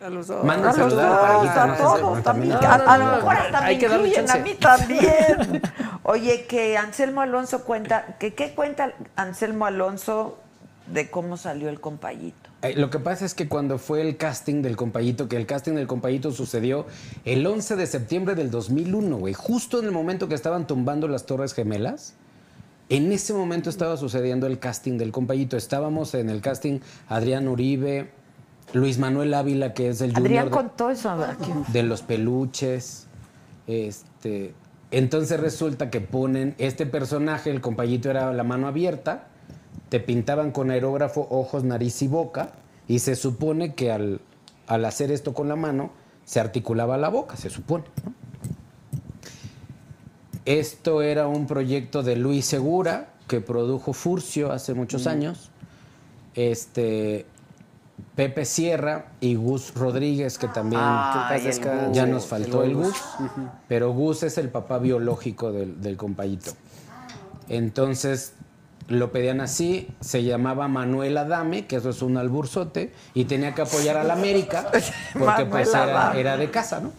A 0.04 0.10
los 0.10 0.26
dos. 0.26 0.44
Manda 0.44 0.70
A 0.70 0.72
a 0.72 0.76
los 0.76 0.92
a 0.92 0.96
dos, 0.96 1.18
parejita. 1.20 1.62
a 1.62 1.66
no 1.66 1.76
sé, 1.76 1.82
todos 1.82 2.22
también. 2.22 2.52
A, 2.52 2.74
a 2.74 2.98
lo 2.98 3.06
mejor 3.16 3.36
hasta 3.36 3.64
hay 3.64 3.74
me 3.76 3.80
que 3.80 3.88
darle 3.88 4.08
incluyen 4.08 4.30
a 4.30 4.36
mí 4.36 4.54
también. 4.54 5.62
Oye, 6.02 6.44
que 6.46 6.76
Anselmo 6.76 7.20
Alonso 7.20 7.64
cuenta, 7.64 8.06
que 8.18 8.34
¿qué 8.34 8.52
cuenta 8.54 8.92
Anselmo 9.16 9.66
Alonso 9.66 10.38
de 10.86 11.10
cómo 11.10 11.36
salió 11.36 11.68
el 11.68 11.80
compayito? 11.80 12.50
Eh, 12.62 12.74
Lo 12.76 12.90
que 12.90 12.98
pasa 12.98 13.24
es 13.24 13.34
que 13.34 13.48
cuando 13.48 13.78
fue 13.78 14.00
el 14.02 14.16
casting 14.16 14.62
del 14.62 14.76
compayito, 14.76 15.28
que 15.28 15.36
el 15.36 15.46
casting 15.46 15.72
del 15.74 15.86
compayito 15.86 16.30
sucedió 16.32 16.86
el 17.24 17.46
11 17.46 17.76
de 17.76 17.86
septiembre 17.86 18.34
del 18.34 18.50
2001, 18.50 19.16
güey, 19.16 19.34
justo 19.34 19.78
en 19.78 19.84
el 19.86 19.92
momento 19.92 20.28
que 20.28 20.34
estaban 20.34 20.66
tumbando 20.66 21.08
las 21.08 21.24
Torres 21.26 21.54
Gemelas, 21.54 22.14
en 22.88 23.10
ese 23.12 23.32
momento 23.32 23.70
estaba 23.70 23.96
sucediendo 23.96 24.46
el 24.46 24.58
casting 24.58 24.98
del 24.98 25.12
compayito. 25.12 25.56
Estábamos 25.56 26.14
en 26.14 26.28
el 26.28 26.40
casting 26.40 26.80
Adrián 27.08 27.48
Uribe, 27.48 28.10
Luis 28.74 28.98
Manuel 28.98 29.32
Ávila, 29.34 29.72
que 29.72 29.88
es 29.88 30.00
el 30.02 30.10
Adrián 30.10 30.24
junior 30.24 30.44
de- 30.44 30.50
contó 30.50 30.90
eso 30.90 31.10
aquí. 31.10 31.50
de 31.68 31.82
los 31.84 32.02
peluches. 32.02 33.06
Este, 33.66 34.54
entonces 34.90 35.40
resulta 35.40 35.90
que 35.90 36.00
ponen 36.00 36.54
este 36.58 36.84
personaje, 36.86 37.50
el 37.50 37.60
compayito 37.60 38.10
era 38.10 38.32
la 38.32 38.44
mano 38.44 38.66
abierta, 38.66 39.28
te 39.92 40.00
pintaban 40.00 40.52
con 40.52 40.70
aerógrafo 40.70 41.26
ojos, 41.28 41.64
nariz 41.64 42.00
y 42.00 42.08
boca, 42.08 42.52
y 42.88 43.00
se 43.00 43.14
supone 43.14 43.74
que 43.74 43.92
al, 43.92 44.22
al 44.66 44.86
hacer 44.86 45.12
esto 45.12 45.34
con 45.34 45.48
la 45.48 45.54
mano 45.54 45.90
se 46.24 46.40
articulaba 46.40 46.96
la 46.96 47.10
boca, 47.10 47.36
se 47.36 47.50
supone. 47.50 47.84
¿no? 48.02 48.14
Esto 50.46 51.02
era 51.02 51.26
un 51.26 51.46
proyecto 51.46 52.02
de 52.02 52.16
Luis 52.16 52.46
Segura 52.46 53.10
que 53.28 53.42
produjo 53.42 53.92
Furcio 53.92 54.50
hace 54.50 54.72
muchos 54.72 55.06
años. 55.06 55.50
Este 56.36 57.26
Pepe 58.16 58.46
Sierra 58.46 59.12
y 59.20 59.34
Gus 59.34 59.74
Rodríguez, 59.74 60.38
que 60.38 60.48
también 60.48 60.80
Que. 61.28 61.88
Gus. 61.88 61.94
ya 61.94 62.06
nos 62.06 62.24
faltó 62.24 62.62
el 62.62 62.76
Gus, 62.76 62.96
pero 63.68 63.92
Gus 63.92 64.22
es 64.22 64.38
el 64.38 64.48
papá 64.48 64.78
biológico 64.78 65.52
del, 65.52 65.82
del 65.82 65.98
compayito. 65.98 66.52
Entonces 67.50 68.32
lo 68.92 69.10
pedían 69.10 69.40
así, 69.40 69.88
se 70.00 70.22
llamaba 70.22 70.68
Manuel 70.68 71.16
Adame, 71.16 71.66
que 71.66 71.76
eso 71.76 71.90
es 71.90 72.02
un 72.02 72.16
alburzote, 72.16 72.92
y 73.14 73.24
tenía 73.24 73.54
que 73.54 73.62
apoyar 73.62 73.96
a 73.96 74.04
la 74.04 74.14
América, 74.14 74.70
porque 75.18 75.46
pues 75.46 75.68
era, 75.70 76.12
era 76.18 76.36
de 76.36 76.50
casa, 76.50 76.80
¿no? 76.80 76.92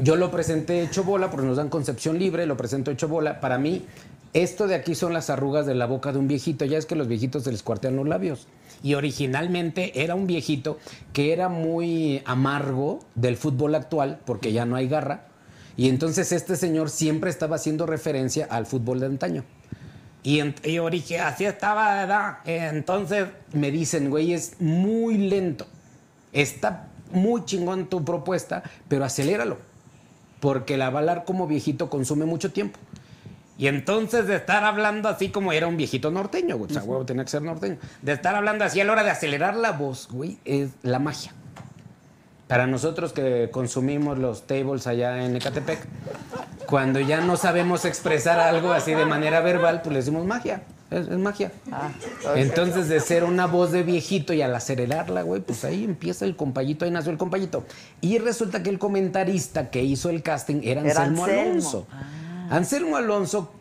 Yo 0.00 0.16
lo 0.16 0.30
presenté 0.30 0.82
hecho 0.82 1.04
bola, 1.04 1.30
porque 1.30 1.46
nos 1.46 1.56
dan 1.56 1.70
concepción 1.70 2.18
libre, 2.18 2.44
lo 2.46 2.56
presento 2.56 2.90
hecho 2.90 3.08
bola. 3.08 3.40
Para 3.40 3.56
mí, 3.58 3.86
esto 4.34 4.66
de 4.66 4.74
aquí 4.74 4.94
son 4.94 5.14
las 5.14 5.30
arrugas 5.30 5.64
de 5.64 5.74
la 5.74 5.86
boca 5.86 6.12
de 6.12 6.18
un 6.18 6.28
viejito. 6.28 6.66
Ya 6.66 6.76
es 6.76 6.84
que 6.84 6.96
los 6.96 7.08
viejitos 7.08 7.44
se 7.44 7.52
les 7.52 7.62
cuartean 7.62 7.96
los 7.96 8.06
labios. 8.06 8.46
Y 8.82 8.92
originalmente 8.92 10.02
era 10.02 10.14
un 10.14 10.26
viejito 10.26 10.78
que 11.14 11.32
era 11.32 11.48
muy 11.48 12.22
amargo 12.26 13.00
del 13.14 13.38
fútbol 13.38 13.74
actual, 13.74 14.20
porque 14.26 14.52
ya 14.52 14.66
no 14.66 14.76
hay 14.76 14.88
garra. 14.88 15.28
Y 15.78 15.88
entonces 15.88 16.32
este 16.32 16.56
señor 16.56 16.90
siempre 16.90 17.30
estaba 17.30 17.56
haciendo 17.56 17.86
referencia 17.86 18.46
al 18.50 18.66
fútbol 18.66 19.00
de 19.00 19.06
antaño. 19.06 19.44
Y, 20.26 20.42
y 20.64 20.72
yo 20.72 20.90
dije, 20.90 21.20
así 21.20 21.44
estaba. 21.44 22.40
Entonces 22.44 23.28
me 23.52 23.70
dicen, 23.70 24.10
güey, 24.10 24.32
es 24.32 24.60
muy 24.60 25.18
lento. 25.18 25.68
Está 26.32 26.88
muy 27.12 27.44
chingón 27.44 27.86
tu 27.86 28.04
propuesta, 28.04 28.64
pero 28.88 29.04
aceléralo. 29.04 29.56
Porque 30.40 30.76
la 30.76 30.90
balar 30.90 31.24
como 31.24 31.46
viejito 31.46 31.88
consume 31.88 32.24
mucho 32.24 32.50
tiempo. 32.50 32.80
Y 33.56 33.68
entonces 33.68 34.26
de 34.26 34.34
estar 34.34 34.64
hablando 34.64 35.08
así 35.08 35.28
como 35.28 35.52
era 35.52 35.68
un 35.68 35.76
viejito 35.76 36.10
norteño, 36.10 36.58
güey, 36.58 36.72
o 36.72 36.74
sea, 36.74 36.82
huevo 36.82 37.06
tenía 37.06 37.22
que 37.22 37.30
ser 37.30 37.42
norteño. 37.42 37.78
De 38.02 38.12
estar 38.12 38.34
hablando 38.34 38.64
así 38.64 38.80
a 38.80 38.84
la 38.84 38.92
hora 38.94 39.04
de 39.04 39.10
acelerar 39.10 39.54
la 39.54 39.70
voz, 39.70 40.08
güey, 40.10 40.38
es 40.44 40.70
la 40.82 40.98
magia. 40.98 41.34
Para 42.48 42.66
nosotros 42.66 43.12
que 43.12 43.48
consumimos 43.50 44.18
los 44.18 44.46
tables 44.46 44.86
allá 44.86 45.24
en 45.24 45.34
Ecatepec, 45.36 45.80
cuando 46.66 47.00
ya 47.00 47.20
no 47.20 47.36
sabemos 47.36 47.84
expresar 47.84 48.38
algo 48.38 48.72
así 48.72 48.92
de 48.94 49.04
manera 49.04 49.40
verbal, 49.40 49.82
pues 49.82 49.92
le 49.92 49.98
decimos 49.98 50.24
magia. 50.26 50.62
Es, 50.88 51.08
es 51.08 51.18
magia. 51.18 51.50
Entonces, 52.36 52.88
de 52.88 53.00
ser 53.00 53.24
una 53.24 53.46
voz 53.46 53.72
de 53.72 53.82
viejito 53.82 54.32
y 54.32 54.42
al 54.42 54.54
acelerarla, 54.54 55.22
güey, 55.22 55.40
pues 55.42 55.64
ahí 55.64 55.82
empieza 55.82 56.24
el 56.24 56.36
compayito, 56.36 56.84
ahí 56.84 56.92
nació 56.92 57.10
el 57.10 57.18
compayito. 57.18 57.64
Y 58.00 58.18
resulta 58.18 58.62
que 58.62 58.70
el 58.70 58.78
comentarista 58.78 59.70
que 59.70 59.82
hizo 59.82 60.10
el 60.10 60.22
casting 60.22 60.60
era 60.62 60.82
Era 60.82 61.02
Anselmo, 61.02 61.24
Anselmo. 61.24 61.40
Alonso. 61.50 61.86
Anselmo 62.50 62.96
Alonso, 62.96 63.52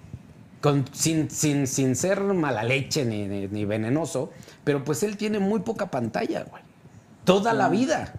con- 0.61 0.85
sin, 0.93 1.31
sin, 1.31 1.65
sin 1.65 1.95
ser 1.95 2.21
mala 2.21 2.63
leche 2.63 3.03
ni, 3.05 3.25
ni- 3.27 3.47
ni 3.47 3.65
venenoso, 3.65 4.31
pero 4.63 4.83
pues 4.83 5.01
él 5.01 5.17
tiene 5.17 5.39
muy 5.39 5.61
poca 5.61 5.87
pantalla, 5.89 6.43
güey. 6.43 6.61
Toda 7.23 7.53
la 7.53 7.69
vida. 7.69 8.13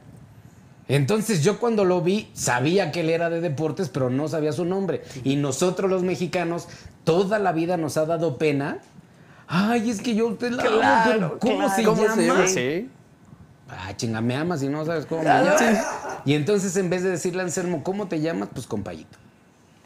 Entonces 0.89 1.43
yo 1.43 1.59
cuando 1.59 1.85
lo 1.85 2.01
vi 2.01 2.31
sabía 2.33 2.93
que 2.93 3.01
él 3.01 3.11
era 3.11 3.29
de 3.29 3.41
deportes, 3.41 3.89
pero 3.89 4.09
no 4.11 4.29
sabía 4.29 4.53
su 4.53 4.65
nombre. 4.65 5.03
Y 5.25 5.37
nosotros 5.37 5.91
los 5.91 6.03
mexicanos, 6.05 6.69
toda 7.05 7.39
la 7.39 7.53
vida 7.53 7.77
nos 7.77 7.97
ha 7.97 8.07
dado 8.07 8.39
pena. 8.39 8.79
Ay, 9.49 9.91
es 9.91 10.01
que 10.01 10.15
yo 10.15 10.29
usted 10.29 10.53
la 10.53 10.63
amo, 10.63 10.77
Claro, 10.79 11.11
pero 11.13 11.39
¿cómo 11.39 11.57
claro. 11.59 11.75
se 11.75 11.83
¿Cómo 11.85 12.03
llama? 12.03 12.15
se 12.15 12.27
llama? 12.27 12.47
Sí. 12.47 12.91
Ah, 13.69 13.97
chinga, 13.97 14.21
me 14.21 14.37
amas 14.37 14.63
y 14.63 14.69
no 14.69 14.85
sabes 14.85 15.07
cómo 15.07 15.23
me 15.23 15.29
llamas. 15.29 15.61
Y 16.25 16.35
entonces 16.35 16.77
en 16.77 16.89
vez 16.89 17.03
de 17.03 17.11
decirle 17.11 17.43
a 17.43 17.45
Anselmo, 17.45 17.83
¿cómo 17.83 18.07
te 18.07 18.21
llamas? 18.21 18.49
Pues 18.53 18.67
compayito. 18.67 19.19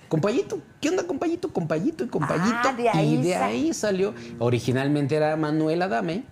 Compayito. 0.09 0.61
¿Qué 0.81 0.89
onda, 0.91 1.05
compayito? 1.07 1.51
Compayito 1.53 2.05
y 2.05 2.09
compayito. 2.09 2.57
Ah, 2.65 2.75
de 2.77 2.89
ahí 2.91 3.15
y 3.15 3.23
de 3.23 3.37
ahí 3.37 3.73
salió. 3.73 4.13
Originalmente 4.39 5.15
era 5.15 5.37
Manuel 5.37 5.81
Adame. 5.83 6.25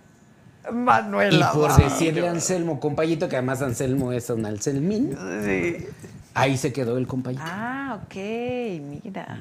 Manuel. 0.71 1.35
Y 1.39 1.43
por 1.53 1.75
decirle 1.75 2.27
a 2.27 2.31
Anselmo, 2.31 2.79
compayito, 2.79 3.27
que 3.29 3.35
además 3.37 3.61
Anselmo 3.61 4.11
es 4.11 4.29
un 4.29 4.45
Anselmín, 4.45 5.15
Sí. 5.43 5.85
ahí 6.33 6.57
se 6.57 6.71
quedó 6.73 6.97
el 6.97 7.07
compayito. 7.07 7.43
Ah, 7.45 7.99
ok, 8.03 8.15
mira. 9.03 9.39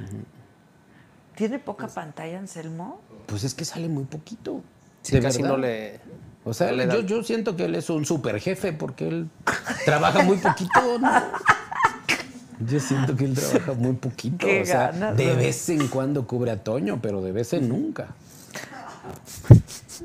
¿Tiene 1.34 1.58
poca 1.58 1.86
pantalla, 1.88 2.38
Anselmo? 2.38 3.00
Pues 3.26 3.44
es 3.44 3.54
que 3.54 3.64
sale 3.64 3.88
muy 3.88 4.04
poquito. 4.04 4.62
Sí, 5.02 5.12
De 5.16 5.20
casi 5.22 5.42
verdad. 5.42 5.56
no 5.56 5.62
le. 5.62 6.00
O 6.44 6.52
sea, 6.54 6.70
no 6.70 6.76
le 6.78 6.86
yo, 6.86 7.00
yo 7.02 7.22
siento 7.22 7.54
que 7.56 7.66
él 7.66 7.74
es 7.74 7.90
un 7.90 8.04
super 8.04 8.40
jefe 8.40 8.72
porque 8.72 9.06
él 9.08 9.28
trabaja 9.84 10.22
muy 10.24 10.38
poquito. 10.38 10.98
¿no? 11.00 11.10
Yo 12.66 12.80
siento 12.80 13.14
que 13.14 13.24
él 13.26 13.34
trabaja 13.34 13.72
muy 13.74 13.92
poquito. 13.92 14.38
Qué 14.44 14.62
o 14.62 14.66
sea, 14.66 14.90
ganas, 14.90 15.16
de 15.16 15.26
¿no? 15.26 15.36
vez 15.36 15.68
en 15.68 15.86
cuando 15.88 16.26
cubre 16.26 16.50
a 16.50 16.64
Toño, 16.64 16.98
pero 17.00 17.20
de 17.22 17.30
vez 17.30 17.52
en 17.52 17.68
nunca. 17.68 18.08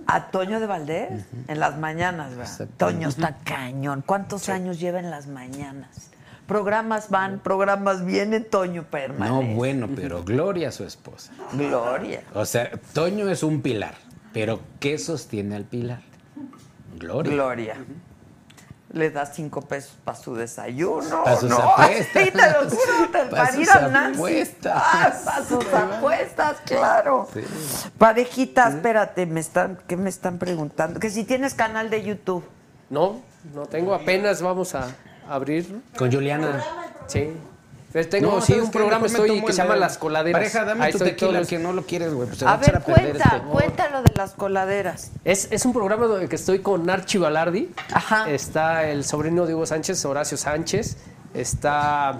A 0.08 0.28
Toño 0.32 0.60
de 0.60 0.66
Valdés, 0.68 1.26
en 1.48 1.60
las 1.60 1.78
mañanas, 1.78 2.36
¿verdad? 2.36 2.68
Toño 2.78 3.10
está 3.10 3.38
cañón. 3.44 4.04
¿Cuántos 4.06 4.50
años 4.50 4.80
lleva 4.80 5.00
en 5.00 5.10
las 5.12 5.28
mañanas? 5.28 6.10
Programas 6.48 7.10
van, 7.10 7.40
programas 7.40 8.06
vienen, 8.06 8.44
Toño 8.50 8.82
No, 8.82 8.88
permanece. 8.90 9.54
bueno, 9.56 9.90
pero 9.96 10.24
Gloria 10.24 10.72
su 10.72 10.84
esposa. 10.84 11.32
Gloria. 11.54 12.22
O 12.34 12.46
sea, 12.46 12.70
Toño 12.94 13.30
es 13.30 13.44
un 13.44 13.62
pilar, 13.62 13.96
pero 14.34 14.60
¿qué 14.80 14.98
sostiene 14.98 15.56
al 15.56 15.64
pilar? 15.64 16.02
Gloria. 17.00 17.32
Gloria. 17.34 17.76
Le 18.94 19.10
das 19.10 19.34
cinco 19.34 19.62
pesos 19.62 19.94
para 20.06 20.16
su 20.18 20.36
desayuno. 20.36 21.24
Pa' 21.24 21.36
sus 21.36 21.50
¿no? 21.50 21.58
apuestas. 21.58 22.24
Sí, 22.24 22.32
te 22.32 22.52
lo 22.52 22.60
juro, 22.70 23.10
te- 23.12 23.26
Pa' 23.26 23.30
para 23.30 23.52
sus 23.52 23.62
ir 23.62 23.70
a 23.72 23.88
Nancy. 23.88 24.16
apuestas. 24.20 24.74
Ah, 24.76 25.14
para 25.26 25.46
sus 25.46 25.74
apuestas, 25.74 26.58
claro. 26.64 27.28
Parejita, 27.98 28.70
espérate, 28.70 29.26
me 29.26 29.40
están, 29.40 29.80
¿qué 29.88 29.98
me 29.98 30.10
están 30.10 30.38
preguntando? 30.38 31.00
Que 31.00 31.10
si 31.10 31.24
tienes 31.24 31.54
canal 31.56 31.90
de 31.90 32.04
YouTube. 32.04 32.44
No, 32.90 33.22
no 33.54 33.66
tengo. 33.66 33.94
Apenas 33.96 34.42
vamos 34.42 34.76
a 34.76 34.88
abrir. 35.28 35.82
Con 35.98 36.12
Juliana. 36.12 36.64
Sí. 37.08 37.34
Pues 37.94 38.10
tengo, 38.10 38.32
No, 38.32 38.42
sí, 38.42 38.54
¿sabes 38.54 38.66
un 38.66 38.72
programa 38.72 39.06
estoy 39.06 39.42
que 39.46 39.54
se 39.54 39.58
llama 39.60 39.76
de- 39.76 39.80
Las 39.80 39.98
Coladeras. 40.00 40.40
Pareja, 40.40 40.66
dame 40.66 40.84
Ahí 40.84 40.92
tu 40.92 40.98
estoy 40.98 41.12
tequila 41.12 41.28
todos 41.30 41.40
los- 41.42 41.48
que 41.48 41.60
no 41.60 41.74
lo 41.74 41.86
quieres, 41.86 42.12
güey. 42.14 42.28
Pues 42.28 42.42
A 42.44 42.58
ver, 42.58 42.76
a 42.76 42.80
cuenta, 42.80 43.36
este. 43.36 43.48
cuéntalo 43.48 44.02
de 44.02 44.12
las 44.16 44.32
coladeras. 44.34 45.12
Es, 45.24 45.48
es 45.52 45.64
un 45.66 45.74
programa 45.74 46.08
donde 46.08 46.28
que 46.28 46.36
estoy 46.36 46.60
con 46.60 46.90
Archie 46.90 47.20
Balardi. 47.20 47.70
Ajá. 47.94 48.30
Está 48.30 48.90
el 48.90 49.06
sobrino 49.06 49.46
de 49.46 49.54
Hugo 49.54 49.68
Sánchez, 49.68 50.04
Horacio 50.06 50.38
Sánchez. 50.38 50.98
Está 51.36 52.20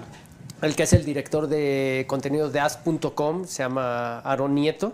el 0.62 0.76
que 0.76 0.84
es 0.84 0.92
el 0.92 1.04
director 1.04 1.48
de 1.48 2.04
contenidos 2.08 2.52
de 2.52 2.60
as.com, 2.60 3.44
se 3.44 3.64
llama 3.64 4.20
Aaron 4.20 4.54
Nieto. 4.54 4.92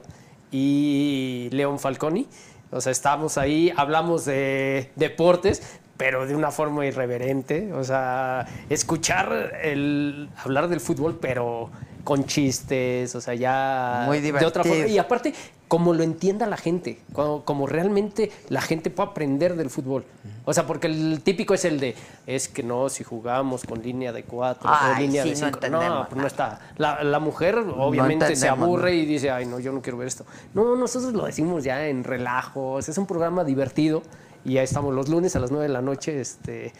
Y 0.50 1.48
León 1.52 1.78
Falconi. 1.78 2.26
O 2.72 2.80
sea, 2.80 2.92
estamos 2.92 3.36
ahí, 3.38 3.72
hablamos 3.76 4.24
de 4.24 4.90
deportes, 4.96 5.62
pero 6.00 6.26
de 6.26 6.34
una 6.34 6.50
forma 6.50 6.86
irreverente. 6.86 7.74
O 7.74 7.84
sea, 7.84 8.46
escuchar 8.70 9.60
el 9.62 10.30
hablar 10.42 10.68
del 10.68 10.80
fútbol, 10.80 11.18
pero 11.20 11.70
con 12.04 12.24
chistes, 12.24 13.14
o 13.14 13.20
sea, 13.20 13.34
ya 13.34 14.04
Muy 14.06 14.20
de 14.20 14.32
otra 14.32 14.62
forma. 14.62 14.74
divertido. 14.74 14.88
Y 14.88 14.98
aparte, 14.98 15.34
como 15.68 15.94
lo 15.94 16.02
entienda 16.02 16.46
la 16.46 16.56
gente, 16.56 16.98
como, 17.12 17.44
como 17.44 17.66
realmente 17.66 18.32
la 18.48 18.60
gente 18.60 18.90
puede 18.90 19.10
aprender 19.10 19.56
del 19.56 19.70
fútbol. 19.70 20.04
O 20.44 20.52
sea, 20.52 20.66
porque 20.66 20.88
el 20.88 21.20
típico 21.22 21.54
es 21.54 21.64
el 21.64 21.78
de, 21.78 21.94
es 22.26 22.48
que 22.48 22.62
no, 22.62 22.88
si 22.88 23.04
jugamos 23.04 23.64
con 23.64 23.82
línea 23.82 24.12
de 24.12 24.24
cuatro 24.24 24.68
o 24.68 24.98
línea 24.98 25.22
sí, 25.22 25.30
de 25.30 25.40
no 25.40 25.46
cinco. 25.46 25.68
No, 25.68 26.06
pues 26.08 26.10
no 26.10 26.16
nada. 26.16 26.26
está. 26.26 26.60
La, 26.76 27.04
la 27.04 27.20
mujer 27.20 27.56
obviamente 27.58 28.34
se 28.34 28.48
aburre 28.48 28.96
y 28.96 29.06
dice, 29.06 29.30
ay, 29.30 29.46
no, 29.46 29.60
yo 29.60 29.72
no 29.72 29.80
quiero 29.80 29.98
ver 29.98 30.08
esto. 30.08 30.24
No, 30.54 30.74
nosotros 30.76 31.12
lo 31.12 31.24
decimos 31.26 31.62
ya 31.62 31.86
en 31.86 32.04
relajos, 32.04 32.88
es 32.88 32.98
un 32.98 33.06
programa 33.06 33.44
divertido 33.44 34.02
y 34.44 34.54
ya 34.54 34.62
estamos 34.62 34.92
los 34.94 35.08
lunes 35.08 35.36
a 35.36 35.38
las 35.38 35.50
9 35.50 35.66
de 35.66 35.72
la 35.72 35.82
noche, 35.82 36.20
este... 36.20 36.72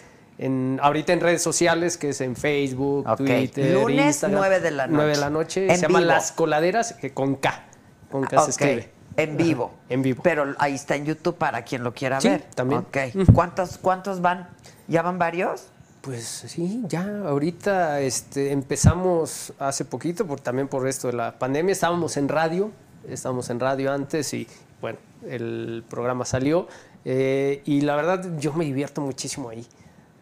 En, 0.43 0.81
ahorita 0.83 1.13
en 1.13 1.21
redes 1.21 1.43
sociales, 1.43 1.99
que 1.99 2.09
es 2.11 2.21
en 2.23 2.35
Facebook, 2.35 3.07
Ok. 3.07 3.19
Twitter, 3.19 3.75
Lunes, 3.75 4.07
Instagram. 4.07 4.41
9 4.41 4.61
de 4.61 4.71
la 4.71 4.87
9 4.87 5.03
de 5.05 5.09
noche. 5.13 5.21
la 5.21 5.31
noche. 5.31 5.67
En 5.69 5.77
se 5.77 5.83
llama 5.83 5.99
vivo. 5.99 6.09
Las 6.09 6.33
Coladeras, 6.33 6.95
que 6.95 7.13
con 7.13 7.37
K. 7.37 7.65
Con 8.11 8.25
K 8.25 8.43
se 8.45 8.51
escribe. 8.51 8.91
En 9.17 9.37
vivo. 9.37 9.75
En 9.91 10.01
vivo. 10.03 10.23
Pero 10.23 10.55
ahí 10.59 10.75
está 10.77 10.97
en 10.97 11.05
YouTube 11.05 11.37
para 11.37 11.63
quien 11.63 11.85
lo 11.85 11.93
quiera 11.93 12.21
Sí, 12.23 12.29
ver. 12.31 12.45
también. 12.55 12.81
Ok. 12.81 12.97
¿Cuántos, 13.35 13.77
¿Cuántos 13.77 14.23
van? 14.23 14.49
¿Ya 14.89 15.03
van 15.03 15.19
varios? 15.19 15.67
Pues 16.01 16.25
sí, 16.25 16.83
ya 16.89 17.07
ahorita 17.27 18.01
este, 18.01 18.53
empezamos 18.53 19.53
hace 19.59 19.85
poquito, 19.85 20.27
por, 20.27 20.41
también 20.41 20.67
por 20.69 20.89
esto 20.89 21.09
de 21.09 21.13
la 21.13 21.39
pandemia, 21.39 21.73
estábamos 21.73 22.17
en 22.17 22.27
radio, 22.31 22.71
estábamos 23.07 23.51
en 23.51 23.61
radio 23.61 23.93
antes 23.93 24.33
y 24.33 24.47
bueno, 24.81 24.99
el 25.29 25.85
programa 25.91 26.25
salió 26.25 26.69
eh, 27.05 27.61
y 27.67 27.83
la 27.83 27.97
verdad 27.97 28.39
yo 28.39 28.55
me 28.55 28.65
divierto 28.65 29.03
muchísimo 29.03 29.51
ahí. 29.51 29.67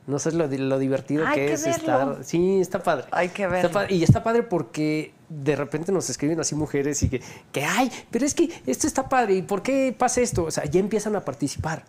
No 0.09 0.19
sé 0.19 0.33
lo, 0.33 0.49
di- 0.49 0.57
lo 0.59 0.79
divertido 0.79 1.25
Hay 1.27 1.35
que, 1.35 1.47
que 1.47 1.53
es 1.53 1.65
verlo. 1.65 1.77
estar. 2.13 2.25
Sí, 2.25 2.61
está 2.61 2.83
padre. 2.83 3.05
Hay 3.13 3.29
que 3.29 3.47
padre. 3.47 3.95
Y 3.95 4.03
está 4.03 4.23
padre 4.25 4.43
porque 4.43 5.13
de 5.29 5.55
repente 5.55 5.93
nos 5.93 6.09
escriben 6.11 6.41
así 6.41 6.55
mujeres 6.55 7.03
y 7.03 7.09
que, 7.11 7.21
que, 7.53 7.65
ay, 7.65 7.93
pero 8.11 8.25
es 8.25 8.35
que 8.35 8.49
esto 8.67 8.87
está 8.87 9.09
padre, 9.09 9.35
¿y 9.35 9.43
por 9.43 9.63
qué 9.63 9.95
pasa 9.97 10.21
esto? 10.23 10.45
O 10.45 10.51
sea, 10.51 10.65
ya 10.65 10.81
empiezan 10.81 11.15
a 11.15 11.25
participar. 11.25 11.85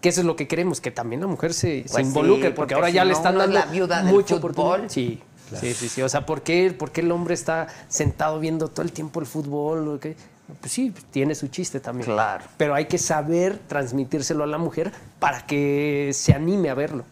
Que 0.00 0.08
eso 0.08 0.20
es 0.22 0.26
lo 0.26 0.34
que 0.36 0.48
queremos, 0.48 0.80
que 0.80 0.90
también 0.90 1.20
la 1.20 1.26
mujer 1.26 1.52
se, 1.52 1.82
se 1.82 1.88
Pues 1.90 1.94
sí, 1.94 2.00
involucre, 2.08 2.50
porque, 2.50 2.54
porque 2.54 2.74
ahora 2.74 2.86
si 2.88 2.94
ya 2.94 3.04
le 3.04 3.12
están 3.12 3.36
dando 3.36 3.58
la 3.58 3.66
viuda 3.66 4.02
del 4.02 4.24
fútbol. 4.24 4.84
Sí, 4.88 5.20
sí, 5.60 5.74
sí, 5.74 5.88
sí. 5.88 6.02
O 6.02 6.08
sea, 6.08 6.24
¿por 6.24 6.42
qué, 6.42 6.70
por 6.70 6.90
qué 6.92 7.02
el 7.02 7.10
hombre 7.12 7.34
está 7.34 7.66
sentado 7.88 8.38
viendo 8.40 8.68
todo 8.68 8.82
el 8.82 8.92
tiempo 8.92 9.20
el 9.20 9.26
fútbol? 9.26 10.00
Pues 10.60 10.72
sí, 10.72 10.94
tiene 11.10 11.34
su 11.34 11.48
chiste 11.48 11.80
también. 11.80 12.06
Claro. 12.06 12.44
Pero 12.56 12.74
hay 12.74 12.86
que 12.86 12.96
saber 12.96 13.58
transmitírselo 13.66 14.44
a 14.44 14.46
la 14.46 14.56
mujer 14.56 14.92
para 15.18 15.44
que 15.46 16.12
se 16.14 16.32
anime 16.32 16.70
a 16.70 16.74
verlo, 16.74 17.04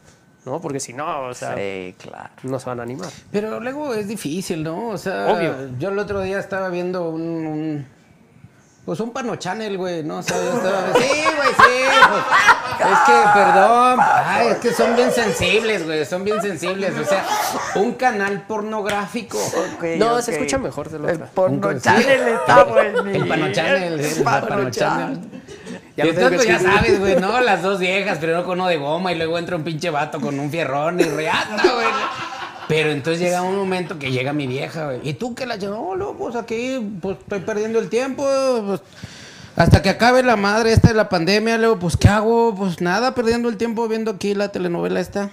¿no? 0.47 0.61
Porque 0.61 0.81
si 0.81 0.93
no, 0.93 1.23
o 1.25 1.35
sea, 1.35 1.55
Sí, 1.57 1.95
claro. 1.99 2.31
no 2.45 2.59
se 2.59 2.67
van 2.67 2.81
a 2.81 2.85
animar. 2.85 3.11
Pero 3.31 3.61
luego 3.61 3.93
es 3.95 4.09
difícil, 4.09 4.63
¿no? 4.63 4.89
O 4.89 4.97
sea, 4.99 5.27
Obvio. 5.27 5.55
yo 5.79 5.89
el 5.91 5.99
otro 5.99 6.21
día 6.23 6.39
estaba 6.39 6.69
viendo 6.71 7.11
un, 7.11 7.21
un- 7.23 7.97
pues 8.87 9.01
un 9.01 9.11
Pano 9.13 9.35
Channel, 9.35 9.77
güey, 9.77 10.05
¿no? 10.05 10.19
O 10.19 10.23
sea, 10.23 10.37
yo 10.37 10.53
estaba... 10.57 10.93
Sí, 10.95 11.09
güey, 11.37 11.49
sí. 11.49 11.85
pues, 12.79 12.93
es 12.93 12.99
que, 13.01 13.13
perdón, 13.35 13.99
ay, 14.01 14.47
es 14.53 14.57
que 14.59 14.73
son 14.73 14.95
bien 14.95 15.11
sensibles, 15.11 15.85
güey, 15.85 16.05
son 16.07 16.23
bien 16.23 16.41
sensibles. 16.41 16.97
O 16.97 17.05
sea, 17.05 17.27
un 17.75 17.95
canal 17.95 18.43
pornográfico. 18.47 19.39
No, 19.99 20.23
se 20.23 20.35
escucha 20.35 20.59
mejor 20.59 20.89
de 20.89 21.01
lo 21.01 21.09
El 21.09 21.19
porno 21.19 21.81
channel 21.81 22.29
está 22.29 22.63
bueno. 22.63 23.01
El 23.11 23.27
Pano 23.27 23.51
Channel, 23.53 23.99
el 24.01 24.23
Pano 24.23 24.71
Channel. 24.71 25.21
Ya 25.97 26.05
entonces, 26.05 26.37
pues, 26.37 26.47
ya 26.47 26.59
sabes, 26.59 26.99
güey, 27.01 27.17
¿no? 27.17 27.41
Las 27.43 27.63
dos 27.63 27.79
viejas, 27.79 28.19
primero 28.19 28.45
con 28.45 28.61
uno 28.61 28.69
de 28.69 28.77
goma 28.77 29.13
y 29.13 29.17
luego 29.17 29.39
entra 29.39 29.57
un 29.57 29.65
pinche 29.65 29.91
vato 29.91 30.21
con 30.21 30.39
un 30.39 30.51
fierrón 30.51 31.01
y 31.01 31.05
reata, 31.05 31.63
güey. 31.63 31.87
Pero 32.69 32.91
entonces 32.91 33.21
llega 33.23 33.43
un 33.43 33.57
momento 33.57 33.99
que 33.99 34.11
llega 34.11 34.33
mi 34.33 34.47
vieja, 34.47 34.87
güey. 34.87 35.01
¿Y 35.03 35.15
tú 35.15 35.35
qué 35.35 35.47
la? 35.47 35.57
No, 35.57 35.97
no, 35.97 36.15
pues 36.15 36.37
aquí, 36.37 36.99
pues 37.01 37.17
estoy 37.19 37.41
perdiendo 37.41 37.79
el 37.79 37.89
tiempo, 37.89 38.25
pues. 38.67 38.81
Hasta 39.55 39.81
que 39.81 39.89
acabe 39.89 40.23
la 40.23 40.37
madre 40.37 40.73
esta 40.73 40.89
de 40.89 40.95
la 40.95 41.09
pandemia, 41.09 41.57
luego, 41.57 41.79
pues, 41.79 41.97
¿qué 41.97 42.09
hago? 42.09 42.55
Pues 42.55 42.83
nada, 42.83 43.15
perdiendo 43.15 43.49
el 43.49 43.57
tiempo 43.57 43.89
viendo 43.89 44.11
aquí 44.11 44.35
la 44.35 44.49
telenovela 44.49 45.01
esta. 45.01 45.31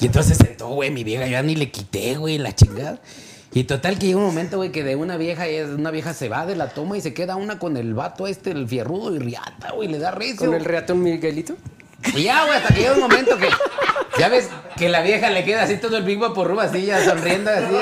Y 0.00 0.06
entonces 0.06 0.38
se 0.38 0.46
sentó, 0.46 0.68
güey, 0.68 0.90
mi 0.90 1.04
vieja, 1.04 1.26
yo 1.26 1.32
ya 1.32 1.42
ni 1.42 1.56
le 1.56 1.70
quité, 1.70 2.16
güey, 2.16 2.38
la 2.38 2.54
chingada. 2.54 3.00
Y 3.52 3.64
total 3.64 3.98
que 3.98 4.06
llega 4.06 4.18
un 4.18 4.26
momento, 4.26 4.58
güey, 4.58 4.70
que 4.70 4.84
de 4.84 4.94
una 4.94 5.16
vieja, 5.16 5.44
una 5.74 5.90
vieja 5.90 6.12
se 6.12 6.28
va 6.28 6.44
de 6.44 6.54
la 6.54 6.68
toma 6.68 6.98
y 6.98 7.00
se 7.00 7.14
queda 7.14 7.36
una 7.36 7.58
con 7.58 7.76
el 7.76 7.94
vato 7.94 8.26
este, 8.26 8.50
el 8.50 8.68
fierrudo 8.68 9.14
y 9.14 9.18
riata, 9.18 9.72
güey, 9.72 9.88
le 9.88 9.98
da 9.98 10.10
recio. 10.10 10.46
¿Con 10.46 10.54
el 10.54 10.64
reatón 10.64 11.02
Miguelito? 11.02 11.54
Y 12.14 12.24
ya, 12.24 12.44
güey, 12.44 12.56
hasta 12.56 12.74
que 12.74 12.80
llega 12.80 12.92
un 12.92 13.00
momento 13.00 13.38
que, 13.38 13.48
ya 14.18 14.28
ves, 14.28 14.48
que 14.76 14.88
la 14.88 15.00
vieja 15.00 15.30
le 15.30 15.44
queda 15.44 15.62
así 15.62 15.78
todo 15.78 15.96
el 15.96 16.04
Big 16.04 16.20
por 16.34 16.58
así, 16.60 16.84
ya 16.84 17.04
sonriendo 17.04 17.50
así. 17.50 17.74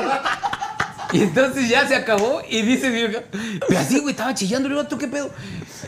Y 1.13 1.23
entonces 1.23 1.69
ya 1.69 1.87
se 1.87 1.95
acabó 1.95 2.43
y 2.49 2.63
dice 2.63 2.91
vieja, 2.91 3.21
pero 3.69 3.81
así, 3.81 3.99
güey, 3.99 4.13
estaba 4.13 4.35
chillando. 4.35 4.69
Le 4.69 4.77
digo, 4.77 4.89
¿tú 4.89 4.99
qué 4.99 5.09
pedo? 5.09 5.31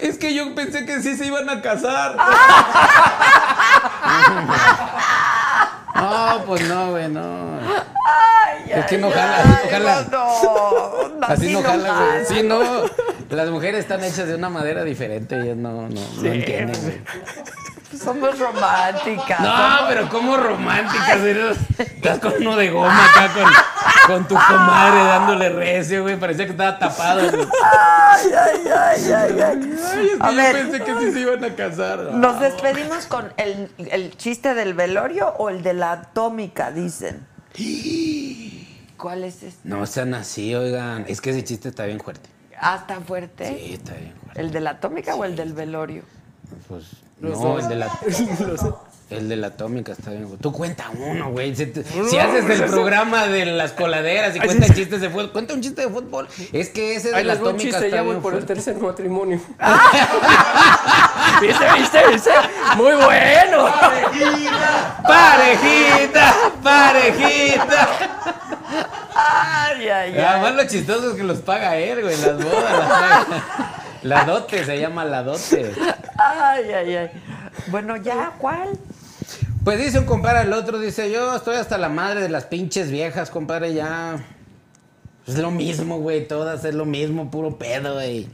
Es 0.01 0.19
que 0.19 0.35
yo 0.35 0.55
pensé 0.55 0.87
que 0.87 1.03
sí 1.03 1.17
se 1.17 1.27
iban 1.27 1.49
a 1.49 1.61
casar. 1.61 2.17
No, 6.01 6.43
pues 6.47 6.69
no, 6.69 6.91
güey, 6.93 7.09
no. 7.09 7.59
Ay, 7.61 8.73
Es 8.73 8.87
que 8.87 8.99
no 8.99 9.11
jala, 9.11 9.41
así 9.43 9.65
no 9.65 9.71
jala. 9.71 10.07
no, 10.11 11.27
Así 11.27 11.53
no 11.53 11.63
jala, 11.63 11.95
güey. 12.13 12.25
Sí, 12.27 12.43
no. 12.43 12.61
Las 13.31 13.51
mujeres 13.51 13.81
están 13.81 14.03
hechas 14.05 14.27
de 14.29 14.35
una 14.35 14.49
madera 14.49 14.85
diferente, 14.85 15.39
ellas 15.41 15.57
no, 15.57 15.89
no, 15.89 16.01
no 16.23 16.33
entienden, 16.33 16.81
güey. 16.83 17.01
Somos 17.97 18.39
románticas. 18.39 19.41
No, 19.41 19.87
pero 19.89 20.09
como 20.09 20.37
románticas, 20.37 21.21
güey. 21.21 21.37
Estás 21.79 22.19
con 22.19 22.35
uno 22.41 22.57
de 22.57 22.71
goma 22.71 23.05
acá 23.07 23.33
con, 23.33 23.53
con 24.07 24.29
tu 24.29 24.35
comadre 24.35 24.99
dándole 25.05 25.49
recio, 25.51 26.03
güey. 26.03 26.19
Parecía 26.19 26.45
que 26.45 26.51
estaba 26.53 26.79
tapado, 26.79 27.31
güey. 27.31 27.47
Ay, 27.65 28.31
ay, 28.33 28.61
ay, 28.67 29.13
ay, 29.13 29.41
ay. 29.41 29.79
Ay, 29.93 30.07
es 30.07 30.11
que 30.11 30.17
A 30.21 30.31
yo 30.31 30.37
ver, 30.37 30.57
pensé 30.57 30.85
que 30.85 30.99
sí 30.99 31.13
se 31.13 31.21
iban 31.21 31.45
a 31.45 31.55
casar. 31.55 31.99
¿Nos 32.13 32.41
despedimos 32.41 33.07
con 33.07 33.33
el, 33.37 33.71
el 33.79 34.17
chiste 34.17 34.55
del 34.55 34.75
velorio 34.75 35.29
o 35.39 35.49
el 35.49 35.63
de 35.63 35.73
la 35.75 35.93
atómica, 35.93 36.71
dicen? 36.71 37.27
¿Cuál 38.97 39.25
es 39.25 39.43
este? 39.43 39.69
No 39.69 39.87
sean 39.87 40.13
así, 40.15 40.55
oigan. 40.55 41.05
Es 41.09 41.21
que 41.21 41.31
ese 41.31 41.45
chiste 41.45 41.69
está 41.69 41.87
bien 41.87 42.01
fuerte. 42.01 42.29
Ah, 42.61 42.77
está 42.81 43.01
fuerte. 43.01 43.47
Sí, 43.49 43.75
está 43.75 43.95
bien 43.95 44.13
fuerte. 44.21 44.41
¿El 44.41 44.51
de 44.51 44.61
la 44.61 44.71
atómica 44.71 45.15
o 45.15 45.25
el 45.25 45.37
del 45.37 45.53
velorio? 45.53 46.03
Pues, 46.67 46.85
no, 47.21 47.59
el 47.59 47.69
de 47.69 47.75
la. 47.77 47.91
El 49.11 49.27
de 49.31 49.37
la 49.37 49.47
atómica 49.47 49.93
está 49.93 50.11
bien. 50.11 50.27
güey. 50.27 50.37
Tú 50.39 50.53
cuenta 50.53 50.91
uno, 50.95 51.31
güey. 51.31 51.57
Si, 51.57 51.65
te- 51.65 51.83
si 51.83 52.19
haces 52.19 52.45
el 52.61 52.65
programa 52.69 53.27
de 53.27 53.47
las 53.47 53.73
coladeras 53.73 54.37
y 54.37 54.39
cuentas 54.39 54.75
chistes 54.75 55.01
de 55.01 55.09
fútbol, 55.09 55.33
cuenta 55.33 55.55
un 55.55 55.63
chiste 55.63 55.81
de 55.81 55.89
fútbol. 55.89 56.29
Es 56.53 56.69
que 56.69 56.95
ese 56.97 57.09
de 57.09 57.15
Ahí 57.17 57.25
la 57.25 57.33
un 57.33 57.39
atómica 57.41 57.63
chiste, 57.63 57.87
está 57.87 57.97
ya 57.97 58.03
voy 58.03 58.17
por 58.17 58.35
el 58.35 58.45
tercer 58.45 58.77
matrimonio. 58.77 59.41
¿Viste, 61.41 61.65
viste, 61.79 62.07
viste? 62.13 62.31
Muy 62.77 62.93
bueno. 62.97 63.69
¡Parejita! 65.07 66.35
¡Parejita! 66.63 67.89
Ay, 69.15 69.89
ay, 69.89 70.13
ay. 70.15 70.21
Además, 70.21 70.55
lo 70.55 70.65
chistoso 70.69 71.11
es 71.13 71.17
que 71.17 71.23
los 71.25 71.39
paga 71.39 71.77
él, 71.79 72.03
güey. 72.03 72.15
Las 72.21 72.37
bodas 72.45 72.79
las 72.79 72.89
paga. 72.91 73.75
La 74.03 74.25
dote 74.25 74.65
se 74.65 74.81
llama 74.81 75.05
la 75.05 75.23
dote. 75.23 75.73
Ay, 76.19 76.73
ay, 76.73 76.97
ay. 76.97 77.11
Bueno, 77.69 77.97
ya, 77.97 78.33
¿cuál? 78.39 78.79
Pues 79.65 79.79
dice 79.79 79.99
un 79.99 80.07
compadre 80.07 80.39
al 80.39 80.53
otro, 80.53 80.79
dice, 80.79 81.11
yo 81.11 81.37
estoy 81.37 81.57
hasta 81.57 81.77
la 81.79 81.89
madre 81.89 82.23
de 82.23 82.29
las 82.29 82.45
pinches 82.45 82.91
viejas, 82.91 83.31
compadre, 83.31 83.75
ya. 83.75 84.17
Es 85.27 85.37
lo 85.37 85.51
mismo, 85.51 85.99
güey, 85.99 86.27
todas 86.27 86.65
es 86.65 86.75
lo 86.75 86.87
mismo, 86.87 87.31
puro 87.31 87.59
pedo, 87.59 87.95
güey. 87.95 88.29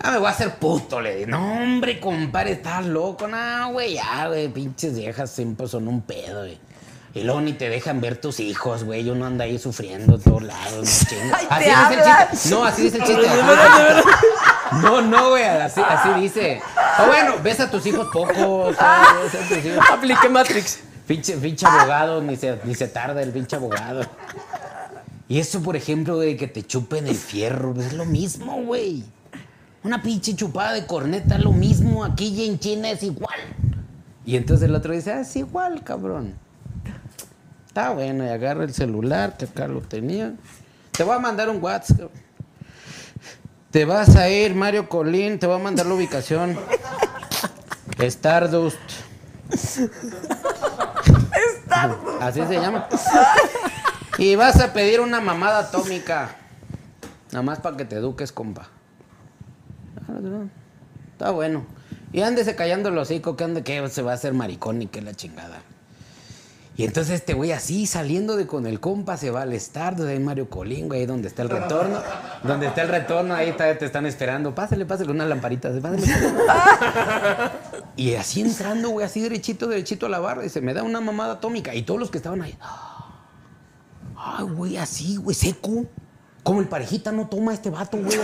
Ah, 0.00 0.12
me 0.12 0.18
voy 0.18 0.28
a 0.28 0.30
hacer 0.30 0.54
puto, 0.54 1.00
le 1.00 1.16
dije. 1.16 1.26
No, 1.26 1.62
hombre, 1.62 2.00
compadre, 2.00 2.52
estás 2.52 2.86
loco. 2.86 3.26
No, 3.26 3.72
güey, 3.72 3.94
ya, 3.94 4.28
güey, 4.28 4.48
pinches 4.48 4.96
viejas 4.96 5.30
siempre 5.30 5.66
son 5.66 5.88
un 5.88 6.00
pedo, 6.00 6.40
güey. 6.40 6.58
Y 7.16 7.24
luego 7.24 7.40
ni 7.40 7.54
te 7.54 7.70
dejan 7.70 8.02
ver 8.02 8.18
tus 8.18 8.40
hijos, 8.40 8.84
güey. 8.84 9.08
Uno 9.08 9.24
anda 9.24 9.46
ahí 9.46 9.58
sufriendo 9.58 10.16
en 10.16 10.20
todos 10.20 10.42
lados, 10.42 10.86
no 10.86 11.08
chingas. 11.08 11.46
Así 11.48 11.64
dice 11.64 11.94
el 11.94 12.28
chiste. 12.30 12.50
No, 12.50 12.64
así 12.64 12.82
dice 12.82 12.96
el 12.98 13.04
chiste. 13.04 13.26
No, 14.82 15.00
no, 15.00 15.30
güey, 15.30 15.44
así, 15.44 15.80
así 15.80 16.20
dice. 16.20 16.60
O 17.02 17.06
bueno, 17.06 17.36
ves 17.42 17.58
a 17.60 17.70
tus 17.70 17.86
hijos 17.86 18.08
poco. 18.12 18.64
o 18.64 18.74
sea, 18.74 19.16
ves 19.22 19.34
a 19.34 19.48
tus 19.48 19.64
hijos. 19.64 19.84
Apliqué 19.90 20.28
Matrix. 20.28 20.80
Pinche, 21.06 21.38
pinche 21.38 21.64
abogado, 21.64 22.20
ni 22.20 22.36
se, 22.36 22.58
ni 22.64 22.74
se 22.74 22.86
tarda 22.86 23.22
el 23.22 23.30
pinche 23.30 23.56
abogado. 23.56 24.02
Y 25.26 25.38
eso, 25.38 25.62
por 25.62 25.74
ejemplo, 25.74 26.18
de 26.18 26.36
que 26.36 26.48
te 26.48 26.64
chupen 26.64 27.06
el 27.06 27.16
fierro, 27.16 27.74
es 27.80 27.94
lo 27.94 28.04
mismo, 28.04 28.62
güey. 28.62 29.04
Una 29.82 30.02
pinche 30.02 30.36
chupada 30.36 30.74
de 30.74 30.86
corneta 30.86 31.38
lo 31.38 31.52
mismo. 31.52 32.04
Aquí 32.04 32.26
y 32.26 32.46
en 32.46 32.58
China 32.58 32.90
es 32.90 33.02
igual. 33.02 33.38
Y 34.26 34.36
entonces 34.36 34.68
el 34.68 34.74
otro 34.74 34.92
dice, 34.92 35.12
ah, 35.12 35.20
es 35.20 35.34
igual, 35.36 35.82
cabrón. 35.82 36.44
Está 37.76 37.90
bueno, 37.90 38.24
y 38.24 38.28
agarra 38.28 38.64
el 38.64 38.72
celular, 38.72 39.36
que 39.36 39.44
acá 39.44 39.68
lo 39.68 39.82
tenía. 39.82 40.32
Te 40.92 41.04
voy 41.04 41.14
a 41.14 41.18
mandar 41.18 41.50
un 41.50 41.62
WhatsApp. 41.62 42.10
Te 43.70 43.84
vas 43.84 44.16
a 44.16 44.30
ir, 44.30 44.54
Mario 44.54 44.88
Colín, 44.88 45.38
te 45.38 45.46
voy 45.46 45.56
a 45.56 45.62
mandar 45.62 45.84
la 45.84 45.92
ubicación. 45.92 46.58
Stardust. 47.98 48.78
Así 52.22 52.46
se 52.46 52.54
llama. 52.54 52.88
Y 54.16 54.36
vas 54.36 54.58
a 54.58 54.72
pedir 54.72 55.00
una 55.00 55.20
mamada 55.20 55.58
atómica. 55.58 56.34
Nada 57.30 57.42
más 57.42 57.58
para 57.58 57.76
que 57.76 57.84
te 57.84 57.96
eduques, 57.96 58.32
compa. 58.32 58.68
Está 61.12 61.30
bueno. 61.30 61.66
Y 62.10 62.22
ándese 62.22 62.56
callando 62.56 62.88
el 62.88 62.96
hocico 62.96 63.36
que 63.36 63.44
ande 63.44 63.62
que 63.62 63.86
se 63.90 64.00
va 64.00 64.12
a 64.12 64.14
hacer 64.14 64.32
maricón 64.32 64.80
y 64.80 64.86
que 64.86 65.02
la 65.02 65.12
chingada. 65.12 65.58
Y 66.78 66.84
entonces 66.84 67.14
este 67.14 67.32
güey 67.32 67.52
así 67.52 67.86
saliendo 67.86 68.36
de 68.36 68.46
con 68.46 68.66
el 68.66 68.80
compa 68.80 69.16
se 69.16 69.30
va 69.30 69.42
al 69.42 69.54
estar 69.54 69.98
ahí 70.02 70.18
Mario 70.20 70.50
Colín, 70.50 70.88
güey, 70.88 71.00
ahí 71.00 71.06
donde 71.06 71.28
está 71.28 71.40
el 71.42 71.48
retorno. 71.48 72.00
Donde 72.42 72.66
está 72.66 72.82
el 72.82 72.88
retorno, 72.88 73.34
ahí 73.34 73.48
está- 73.48 73.78
te 73.78 73.86
están 73.86 74.04
esperando. 74.04 74.54
Pásale, 74.54 74.84
pásale 74.84 75.06
con 75.06 75.16
una 75.16 75.24
lamparita. 75.26 75.70
pásale. 75.80 76.06
Y 77.96 78.14
así 78.14 78.42
entrando, 78.42 78.90
güey, 78.90 79.06
así 79.06 79.22
derechito, 79.22 79.68
derechito 79.68 80.04
a 80.04 80.08
la 80.10 80.18
barra. 80.18 80.44
Y 80.44 80.50
se 80.50 80.60
me 80.60 80.74
da 80.74 80.82
una 80.82 81.00
mamada 81.00 81.34
atómica. 81.34 81.74
Y 81.74 81.82
todos 81.82 81.98
los 81.98 82.10
que 82.10 82.18
estaban 82.18 82.42
ahí. 82.42 82.58
Ay, 84.18 84.44
güey, 84.44 84.76
así, 84.76 85.16
güey, 85.16 85.34
seco. 85.34 85.86
Como 86.42 86.60
el 86.60 86.68
parejita 86.68 87.10
no 87.10 87.26
toma 87.26 87.54
este 87.54 87.70
vato, 87.70 87.96
güey. 87.96 88.18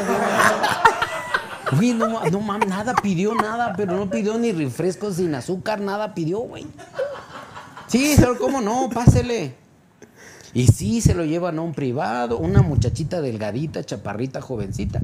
Güey, 1.77 1.95
no, 1.95 2.21
no 2.31 2.41
mames, 2.41 2.69
nada 2.69 2.95
pidió, 3.03 3.35
nada, 3.35 3.73
pero 3.77 3.97
no 3.97 4.11
pidió 4.11 4.37
ni 4.37 4.53
refrescos 4.53 5.17
sin 5.17 5.35
azúcar, 5.35 5.81
nada 5.81 6.13
pidió, 6.13 6.41
güey. 6.41 6.67
Sí, 7.93 8.17
señor, 8.17 8.39
¿cómo 8.39 8.63
no? 8.63 8.89
Pásele. 8.89 9.53
Y 10.55 10.67
sí, 10.69 11.03
se 11.03 11.13
lo 11.13 11.27
llevan 11.27 11.59
a 11.59 11.61
un 11.61 11.75
privado, 11.75 12.39
una 12.39 12.63
muchachita 12.63 13.21
delgadita, 13.21 13.85
chaparrita, 13.85 14.41
jovencita. 14.41 15.03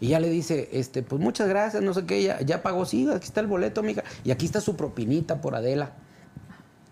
Y 0.00 0.08
ya 0.08 0.18
le 0.18 0.28
dice, 0.28 0.68
este, 0.72 1.04
pues 1.04 1.22
muchas 1.22 1.46
gracias, 1.48 1.80
no 1.80 1.94
sé 1.94 2.06
qué, 2.06 2.24
ya, 2.24 2.40
ya 2.40 2.60
pagó, 2.60 2.86
sí, 2.86 3.08
aquí 3.08 3.26
está 3.28 3.38
el 3.40 3.46
boleto, 3.46 3.84
mija. 3.84 4.02
Y 4.24 4.32
aquí 4.32 4.46
está 4.46 4.60
su 4.60 4.74
propinita 4.74 5.40
por 5.40 5.54
Adela. 5.54 5.92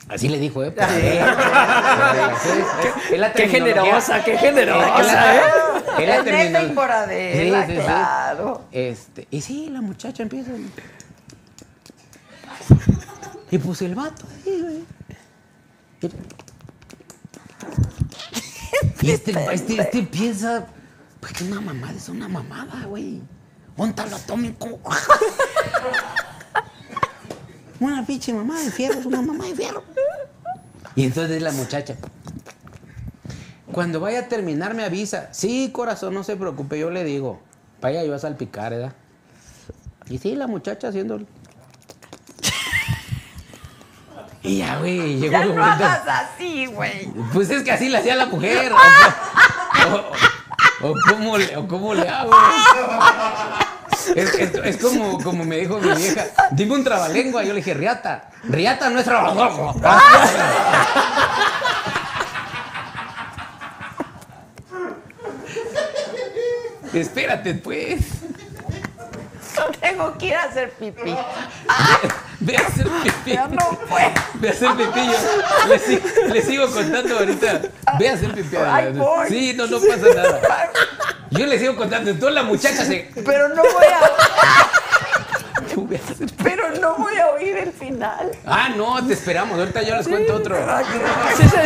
Así 0.08 0.28
le 0.28 0.38
dijo, 0.38 0.62
¿eh? 0.62 0.70
Por 0.70 0.84
Adela. 0.84 2.36
La 3.16 3.32
Qué 3.32 3.48
generosa, 3.48 4.22
qué 4.22 4.38
generosa, 4.38 5.36
¿eh? 5.36 5.40
es 5.98 6.24
neta 6.24 6.62
y 6.62 6.68
por 6.68 6.88
Adela, 6.88 7.66
Sí, 7.66 7.72
sí, 7.72 7.78
sí. 7.80 7.84
claro. 7.84 8.62
Este, 8.70 9.26
y 9.28 9.40
sí, 9.40 9.68
la 9.70 9.80
muchacha 9.80 10.22
empieza. 10.22 10.52
Y 13.50 13.58
pues 13.58 13.82
el 13.82 13.96
vato, 13.96 14.24
ahí, 14.46 14.60
güey. 14.62 15.01
Y 19.00 19.10
este, 19.10 19.32
este, 19.52 19.80
este 19.80 20.02
piensa, 20.04 20.66
pues 21.20 21.32
que 21.32 21.44
una 21.44 21.60
mamada 21.60 21.92
es 21.92 22.08
una 22.08 22.28
mamada, 22.28 22.86
güey. 22.86 23.20
Óntalo 23.76 24.16
atómico. 24.16 24.80
Una 27.80 28.06
pinche 28.06 28.32
mamada 28.32 28.60
de 28.62 28.70
fierro, 28.70 29.00
es 29.00 29.06
una 29.06 29.22
mamada 29.22 29.50
de 29.50 29.56
fierro. 29.56 29.82
Y 30.94 31.04
entonces 31.04 31.42
la 31.42 31.50
muchacha. 31.50 31.96
Cuando 33.72 33.98
vaya 33.98 34.20
a 34.20 34.28
terminar 34.28 34.74
me 34.74 34.84
avisa. 34.84 35.32
Sí, 35.32 35.70
corazón, 35.72 36.14
no 36.14 36.22
se 36.22 36.36
preocupe, 36.36 36.78
yo 36.78 36.90
le 36.90 37.02
digo. 37.02 37.40
Vaya 37.80 38.04
yo 38.04 38.14
a 38.14 38.20
salpicar, 38.20 38.70
¿verdad? 38.70 38.92
Y 40.08 40.18
sí, 40.18 40.36
la 40.36 40.46
muchacha 40.46 40.88
haciendo. 40.88 41.22
Y 44.44 44.58
ya, 44.58 44.76
güey, 44.78 45.18
llegó 45.20 45.32
Ya 45.32 45.40
un 45.42 45.48
no 45.54 45.62
momento. 45.62 45.84
hagas 45.84 46.02
así, 46.34 46.66
güey. 46.66 47.06
Pues 47.32 47.48
es 47.50 47.62
que 47.62 47.70
así 47.72 47.88
le 47.88 47.98
hacía 47.98 48.16
la 48.16 48.26
mujer. 48.26 48.72
O, 48.72 49.94
o- 49.94 50.90
o 50.90 50.94
cómo, 51.08 51.38
le, 51.38 51.56
o 51.56 51.68
cómo 51.68 51.94
le 51.94 52.08
hago. 52.08 52.32
Es, 54.16 54.34
es- 54.34 54.54
es 54.64 54.76
como, 54.78 55.22
como 55.22 55.44
me 55.44 55.58
dijo 55.58 55.78
mi 55.78 55.94
vieja. 55.94 56.24
Dime 56.50 56.74
un 56.74 56.82
trabalengua. 56.82 57.44
Yo 57.44 57.50
le 57.52 57.56
dije, 57.60 57.72
riata. 57.74 58.30
Riata 58.42 58.90
no 58.90 58.98
es 58.98 59.04
trabalengua. 59.04 59.74
Espérate, 66.92 67.54
pues. 67.54 68.00
Tengo 69.80 70.16
que 70.18 70.26
ir 70.26 70.34
a 70.34 70.44
hacer 70.44 70.70
pipí. 70.72 71.14
Ve 72.44 72.56
a 72.56 72.60
hacer 72.66 72.88
pipí. 73.04 73.32
Ya 73.34 73.46
no 73.46 73.78
puedo. 73.88 74.10
Ve 74.34 74.48
a 74.48 74.52
hacer 74.52 74.70
pipí. 74.76 75.06
Yo 75.06 75.68
le, 75.68 75.78
si- 75.78 76.02
le 76.32 76.42
sigo 76.42 76.66
contando 76.70 77.16
ahorita. 77.18 77.60
Ve 77.98 78.08
a 78.08 78.12
hacer 78.14 78.34
pipí. 78.34 78.56
Ay. 78.56 78.92
Sí, 79.28 79.54
no, 79.56 79.66
no 79.68 79.78
pasa 79.78 80.08
nada. 80.14 80.40
Yo 81.30 81.46
le 81.46 81.58
sigo 81.58 81.76
contando. 81.76 82.10
Entonces 82.10 82.34
la 82.34 82.42
muchacha 82.42 82.84
se. 82.84 83.10
Pero 83.24 83.48
no 83.50 83.62
voy 83.62 83.84
a. 83.86 83.98
Hacer. 83.98 84.10
Pero 86.42 86.70
no 86.80 86.96
voy 86.96 87.16
a 87.16 87.28
oír 87.30 87.56
el 87.56 87.72
final. 87.72 88.30
Ah, 88.44 88.68
no, 88.76 89.04
te 89.06 89.12
esperamos. 89.14 89.58
Ahorita 89.58 89.82
yo 89.82 89.96
les 89.96 90.06
cuento 90.08 90.34
otro. 90.34 90.56
Sí, 91.36 91.44
sí. 91.48 91.56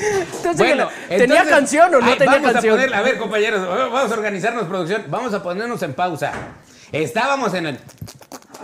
Entonces, 0.00 0.56
Bueno, 0.56 0.88
¿tenía 1.08 1.24
entonces, 1.24 1.48
canción 1.48 1.94
o 1.94 2.00
no 2.00 2.06
ay, 2.06 2.18
tenía 2.18 2.34
vamos 2.34 2.52
canción? 2.52 2.74
A 2.74 2.82
poner, 2.82 2.94
a 2.94 3.02
ver, 3.02 3.18
compañeros, 3.18 3.68
vamos 3.68 4.10
a 4.10 4.14
organizarnos, 4.14 4.64
producción. 4.64 5.04
Vamos 5.08 5.34
a 5.34 5.42
ponernos 5.42 5.82
en 5.82 5.94
pausa. 5.94 6.32
Estábamos 6.92 7.54
en 7.54 7.66
el. 7.66 7.78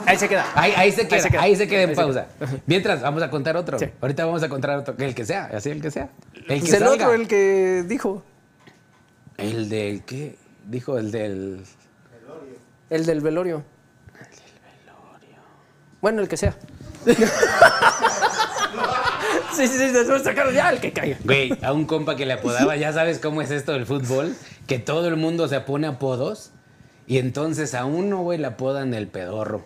Ahí 0.05 0.17
se 0.19 0.29
queda. 0.29 0.47
Ahí, 0.55 0.73
ahí 0.77 0.93
se 0.93 1.09
queda, 1.09 1.17
ahí 1.17 1.37
Ahí 1.39 1.57
se 1.57 1.69
queda, 1.69 1.83
en 1.83 1.89
Ahí 1.91 1.95
se 1.95 2.01
pausa. 2.01 2.27
Mientras, 2.67 3.03
vamos 3.03 3.23
a 3.23 3.31
contar 3.31 3.57
otro. 3.57 3.79
Sí. 3.79 3.87
Ahorita 4.01 4.25
vamos 4.25 4.43
a 4.43 4.49
contar 4.49 4.79
otro. 4.79 4.95
El 4.99 5.15
que 5.15 5.25
sea, 5.25 5.51
así 5.55 5.71
el 5.71 5.81
que 5.81 5.91
sea. 5.91 6.09
El 6.49 6.61
que 6.63 6.69
Es 6.69 6.73
el 6.73 6.87
otro, 6.87 7.13
el 7.13 7.29
que 7.29 7.85
dijo. 7.87 8.23
El 9.37 9.69
del 9.69 10.03
qué? 10.05 10.37
Dijo 10.65 10.99
el 10.99 11.11
del. 11.11 11.65
El 12.89 13.07
del 13.07 13.21
velorio. 13.21 13.65
Bueno, 16.01 16.23
el 16.23 16.29
que 16.29 16.37
sea. 16.37 16.57
sí, 19.57 19.69
sí, 19.69 19.93
ya 20.55 20.71
el 20.71 20.81
que 20.81 20.93
caiga. 20.93 21.19
Güey, 21.25 21.53
a 21.63 21.73
un 21.73 21.85
compa 21.85 22.17
que 22.17 22.27
le 22.27 22.35
apodaba, 22.35 22.77
ya 22.77 22.93
sabes 22.93 23.19
cómo 23.19 23.43
es 23.43 23.51
esto 23.51 23.73
del 23.73 23.87
fútbol, 23.87 24.35
que 24.67 24.79
todo 24.79 25.09
el 25.09 25.17
mundo 25.17 25.49
se 25.49 25.61
pone 25.61 25.87
apodos 25.87 26.51
y 27.07 27.19
entonces 27.19 27.75
a 27.75 27.85
uno, 27.85 28.23
güey, 28.23 28.39
le 28.39 28.49
apodan 28.49 28.95
el 28.95 29.09
pedorro. 29.09 29.65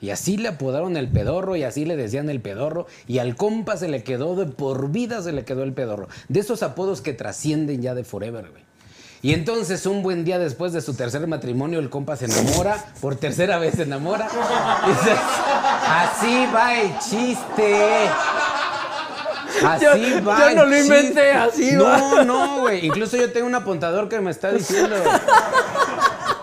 Y 0.00 0.10
así 0.10 0.36
le 0.36 0.48
apodaron 0.48 0.96
el 0.96 1.08
pedorro 1.08 1.56
y 1.56 1.62
así 1.62 1.86
le 1.86 1.96
decían 1.96 2.28
el 2.28 2.40
pedorro 2.40 2.86
y 3.06 3.18
al 3.18 3.34
compa 3.34 3.78
se 3.78 3.88
le 3.88 4.02
quedó 4.02 4.36
de 4.36 4.44
por 4.44 4.90
vida 4.90 5.22
se 5.22 5.32
le 5.32 5.44
quedó 5.44 5.62
el 5.62 5.72
pedorro. 5.72 6.08
De 6.28 6.40
esos 6.40 6.62
apodos 6.62 7.00
que 7.00 7.14
trascienden 7.14 7.80
ya 7.80 7.94
de 7.94 8.04
forever, 8.04 8.50
güey. 8.50 8.66
Y 9.22 9.32
entonces 9.32 9.86
un 9.86 10.02
buen 10.02 10.24
día 10.24 10.38
después 10.38 10.72
de 10.72 10.82
su 10.82 10.94
tercer 10.94 11.26
matrimonio 11.26 11.78
el 11.78 11.88
compa 11.88 12.16
se 12.16 12.26
enamora, 12.26 12.84
por 13.00 13.16
tercera 13.16 13.58
vez 13.58 13.74
se 13.76 13.82
enamora. 13.84 14.28
Así 15.88 16.46
va 16.54 16.78
el 16.78 16.98
chiste. 16.98 18.08
Así 19.64 19.84
Yo- 19.84 20.24
va. 20.24 20.50
yo 20.50 20.56
no 20.56 20.66
lo 20.66 20.76
inventé, 20.78 21.30
así 21.32 21.72
no, 21.72 21.84
va. 21.84 22.24
No, 22.24 22.60
güey. 22.60 22.86
Incluso 22.86 23.16
yo 23.16 23.32
tengo 23.32 23.46
un 23.46 23.54
apuntador 23.54 24.08
que 24.08 24.20
me 24.20 24.30
está 24.30 24.52
diciendo. 24.52 24.96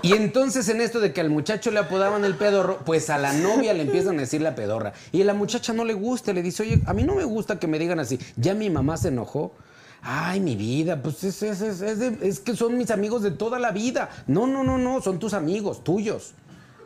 Y 0.01 0.13
entonces 0.13 0.67
en 0.67 0.81
esto 0.81 0.99
de 0.99 1.13
que 1.13 1.21
al 1.21 1.29
muchacho 1.29 1.71
le 1.71 1.79
apodaban 1.79 2.25
el 2.25 2.35
pedorro, 2.35 2.79
pues 2.85 3.09
a 3.09 3.17
la 3.17 3.31
novia 3.33 3.73
le 3.73 3.83
empiezan 3.83 4.17
a 4.17 4.21
decir 4.21 4.41
la 4.41 4.53
pedorra. 4.53 4.91
Y 5.13 5.21
a 5.21 5.25
la 5.25 5.33
muchacha 5.33 5.71
no 5.71 5.85
le 5.85 5.93
gusta, 5.93 6.33
le 6.33 6.41
dice, 6.41 6.63
oye, 6.63 6.81
a 6.85 6.93
mí 6.93 7.03
no 7.03 7.15
me 7.15 7.23
gusta 7.23 7.57
que 7.57 7.67
me 7.67 7.79
digan 7.79 7.99
así. 7.99 8.19
Ya 8.35 8.53
mi 8.53 8.69
mamá 8.69 8.97
se 8.97 9.07
enojó. 9.09 9.53
Ay, 10.01 10.41
mi 10.41 10.57
vida, 10.57 11.01
pues 11.01 11.23
es, 11.23 11.41
es- 11.43 11.61
es- 11.61 12.01
es 12.21 12.39
que 12.41 12.53
son 12.57 12.77
mis 12.77 12.91
amigos 12.91 13.23
de 13.23 13.31
toda 13.31 13.59
la 13.59 13.71
vida. 13.71 14.09
No, 14.27 14.45
no, 14.45 14.65
no, 14.65 14.77
no, 14.77 15.01
son 15.01 15.19
tus 15.19 15.33
amigos, 15.33 15.85
tuyos. 15.85 16.33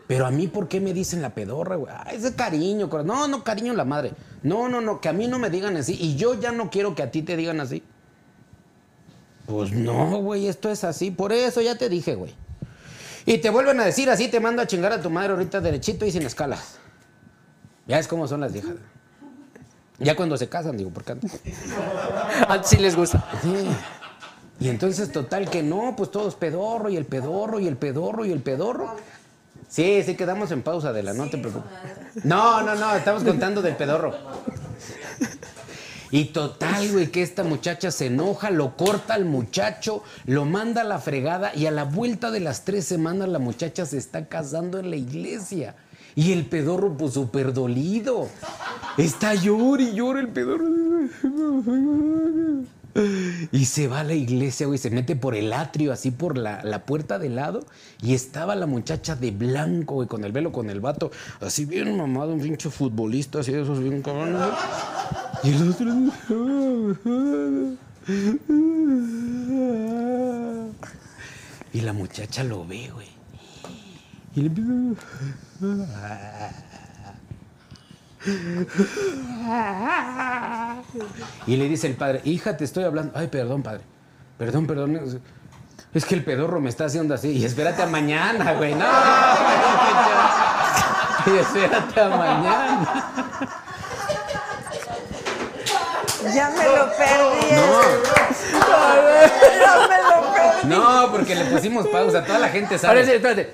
Pero 0.07 0.25
a 0.25 0.31
mí, 0.31 0.47
¿por 0.47 0.69
qué 0.69 0.79
me 0.79 0.93
dicen 0.93 1.21
la 1.21 1.31
pedorra, 1.31 1.75
güey? 1.75 1.93
Ay, 2.05 2.15
ese 2.17 2.33
cariño. 2.33 2.89
No, 3.03 3.27
no, 3.27 3.43
cariño 3.43 3.73
la 3.73 3.83
madre. 3.83 4.13
No, 4.41 4.69
no, 4.69 4.79
no, 4.79 5.01
que 5.01 5.09
a 5.09 5.13
mí 5.13 5.27
no 5.27 5.37
me 5.37 5.49
digan 5.49 5.75
así. 5.75 5.97
Y 5.99 6.15
yo 6.15 6.33
ya 6.39 6.51
no 6.53 6.69
quiero 6.69 6.95
que 6.95 7.03
a 7.03 7.11
ti 7.11 7.21
te 7.21 7.35
digan 7.35 7.59
así. 7.59 7.83
Pues 9.45 9.71
no, 9.71 10.17
güey, 10.21 10.47
esto 10.47 10.69
es 10.69 10.85
así. 10.85 11.11
Por 11.11 11.33
eso 11.33 11.61
ya 11.61 11.77
te 11.77 11.89
dije, 11.89 12.15
güey. 12.15 12.33
Y 13.25 13.39
te 13.39 13.49
vuelven 13.49 13.79
a 13.81 13.85
decir 13.85 14.09
así, 14.09 14.29
te 14.29 14.39
mando 14.39 14.61
a 14.61 14.67
chingar 14.67 14.93
a 14.93 15.01
tu 15.01 15.09
madre 15.09 15.33
ahorita 15.33 15.59
derechito 15.59 16.05
y 16.05 16.11
sin 16.11 16.21
escalas. 16.21 16.77
Ya 17.85 17.99
es 17.99 18.07
como 18.07 18.27
son 18.27 18.39
las 18.39 18.53
viejas. 18.53 18.75
Ya 19.99 20.15
cuando 20.15 20.37
se 20.37 20.47
casan, 20.47 20.77
digo, 20.77 20.91
porque 20.91 21.13
antes. 21.13 21.39
Antes 22.47 22.69
sí 22.69 22.77
les 22.77 22.95
gusta. 22.95 23.25
Sí. 23.41 23.67
Y 24.59 24.69
entonces, 24.69 25.11
total, 25.11 25.49
que 25.49 25.63
no, 25.63 25.95
pues 25.97 26.11
todos 26.11 26.35
pedorro 26.35 26.89
y 26.89 26.97
el 26.97 27.05
pedorro 27.05 27.59
y 27.59 27.67
el 27.67 27.77
pedorro 27.77 28.25
y 28.25 28.31
el 28.31 28.41
pedorro. 28.41 28.95
Sí, 29.67 30.01
sí, 30.03 30.15
quedamos 30.15 30.51
en 30.51 30.61
pausa 30.61 30.93
de 30.93 31.03
la, 31.03 31.13
no 31.13 31.29
te 31.29 31.37
preocupes. 31.37 31.69
No, 32.23 32.61
no, 32.63 32.75
no, 32.75 32.95
estamos 32.95 33.23
contando 33.23 33.61
del 33.61 33.75
pedorro. 33.75 34.13
Y 36.09 36.25
total, 36.25 36.89
güey, 36.91 37.07
que 37.07 37.21
esta 37.21 37.43
muchacha 37.43 37.91
se 37.91 38.05
enoja, 38.05 38.49
lo 38.49 38.77
corta 38.77 39.13
al 39.13 39.25
muchacho, 39.25 40.03
lo 40.25 40.45
manda 40.45 40.81
a 40.81 40.85
la 40.85 40.99
fregada 40.99 41.53
y 41.53 41.65
a 41.65 41.71
la 41.71 41.83
vuelta 41.83 42.31
de 42.31 42.39
las 42.39 42.63
tres 42.63 42.85
semanas 42.85 43.27
la 43.27 43.39
muchacha 43.39 43.85
se 43.85 43.97
está 43.97 44.27
casando 44.27 44.79
en 44.79 44.89
la 44.89 44.95
iglesia. 44.95 45.75
Y 46.15 46.31
el 46.31 46.45
pedorro, 46.45 46.97
pues 46.97 47.13
súper 47.13 47.53
dolido. 47.53 48.27
Está 48.97 49.35
llora 49.35 49.83
y 49.83 49.93
llora 49.93 50.21
el 50.21 50.29
pedorro. 50.29 50.65
Y 53.51 53.65
se 53.65 53.87
va 53.87 54.01
a 54.01 54.03
la 54.03 54.13
iglesia, 54.13 54.67
güey, 54.67 54.79
se 54.79 54.89
mete 54.89 55.15
por 55.15 55.35
el 55.35 55.53
atrio, 55.53 55.91
así 55.91 56.11
por 56.11 56.37
la, 56.37 56.63
la 56.63 56.85
puerta 56.85 57.19
de 57.19 57.29
lado, 57.29 57.65
y 58.01 58.13
estaba 58.13 58.55
la 58.55 58.65
muchacha 58.65 59.15
de 59.15 59.31
blanco, 59.31 59.95
güey, 59.95 60.07
con 60.07 60.23
el 60.23 60.31
velo, 60.31 60.51
con 60.51 60.69
el 60.69 60.79
vato, 60.79 61.11
así 61.41 61.65
bien 61.65 61.95
mamado, 61.97 62.33
un 62.33 62.41
pinche 62.41 62.69
futbolista, 62.69 63.39
así 63.39 63.51
de 63.51 63.61
esos 63.61 63.79
bien 63.79 64.01
cabrones. 64.01 64.41
Y 65.43 65.49
el 65.51 65.69
otro. 65.69 65.93
Y 71.73 71.81
la 71.81 71.93
muchacha 71.93 72.43
lo 72.43 72.65
ve, 72.65 72.89
güey. 72.93 73.07
Y 74.35 74.41
le 74.41 74.47
empieza. 74.47 75.01
Y 81.45 81.55
le 81.55 81.67
dice 81.69 81.87
el 81.87 81.93
padre, 81.95 82.21
hija, 82.25 82.57
te 82.57 82.63
estoy 82.65 82.83
hablando. 82.83 83.13
Ay, 83.15 83.27
perdón, 83.27 83.63
padre. 83.63 83.81
Perdón, 84.37 84.67
perdón. 84.67 85.21
Es- 85.93 86.05
que 86.05 86.13
el 86.15 86.23
pedorro 86.23 86.59
me 86.59 86.69
está 86.69 86.85
haciendo 86.85 87.13
así. 87.15 87.29
Y 87.31 87.43
espérate 87.45 87.81
a 87.81 87.87
mañana, 87.87 88.53
güey. 88.53 88.75
No, 88.75 88.85
y 91.25 91.37
espérate 91.39 91.99
a 92.01 92.09
mañana. 92.09 93.11
Ya 96.35 96.49
me 96.49 96.65
lo 96.65 96.91
perdí. 96.95 97.55
No, 97.55 97.81
Ya 99.59 99.87
me 99.87 99.97
lo 100.03 100.33
perdí. 100.33 100.67
no, 100.75 101.11
porque 101.11 101.35
le 101.35 101.45
pusimos 101.45 101.87
pausa. 101.87 102.23
Toda 102.23 102.39
la 102.39 102.49
gente 102.49 102.75
Ahora 102.75 102.99
sí, 103.01 103.05
sabe. 103.05 103.15
espérate. 103.15 103.53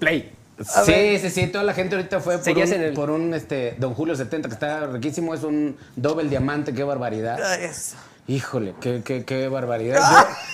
Play. 0.00 0.34
Sí, 0.84 1.18
sí, 1.18 1.30
sí. 1.30 1.46
Toda 1.48 1.64
la 1.64 1.74
gente 1.74 1.96
ahorita 1.96 2.20
fue 2.20 2.38
por 2.38 2.46
un, 2.56 2.62
en 2.62 2.82
el- 2.82 2.92
por 2.94 3.10
un 3.10 3.34
este, 3.34 3.74
Don 3.78 3.94
Julio 3.94 4.14
70 4.14 4.48
que 4.48 4.54
está 4.54 4.86
riquísimo. 4.86 5.34
Es 5.34 5.42
un 5.42 5.76
doble 5.96 6.28
diamante. 6.28 6.72
Qué 6.74 6.84
barbaridad. 6.84 7.60
Eso. 7.62 7.96
Híjole, 8.26 8.74
qué, 8.80 9.02
qué, 9.04 9.24
qué 9.24 9.48
barbaridad. 9.48 9.98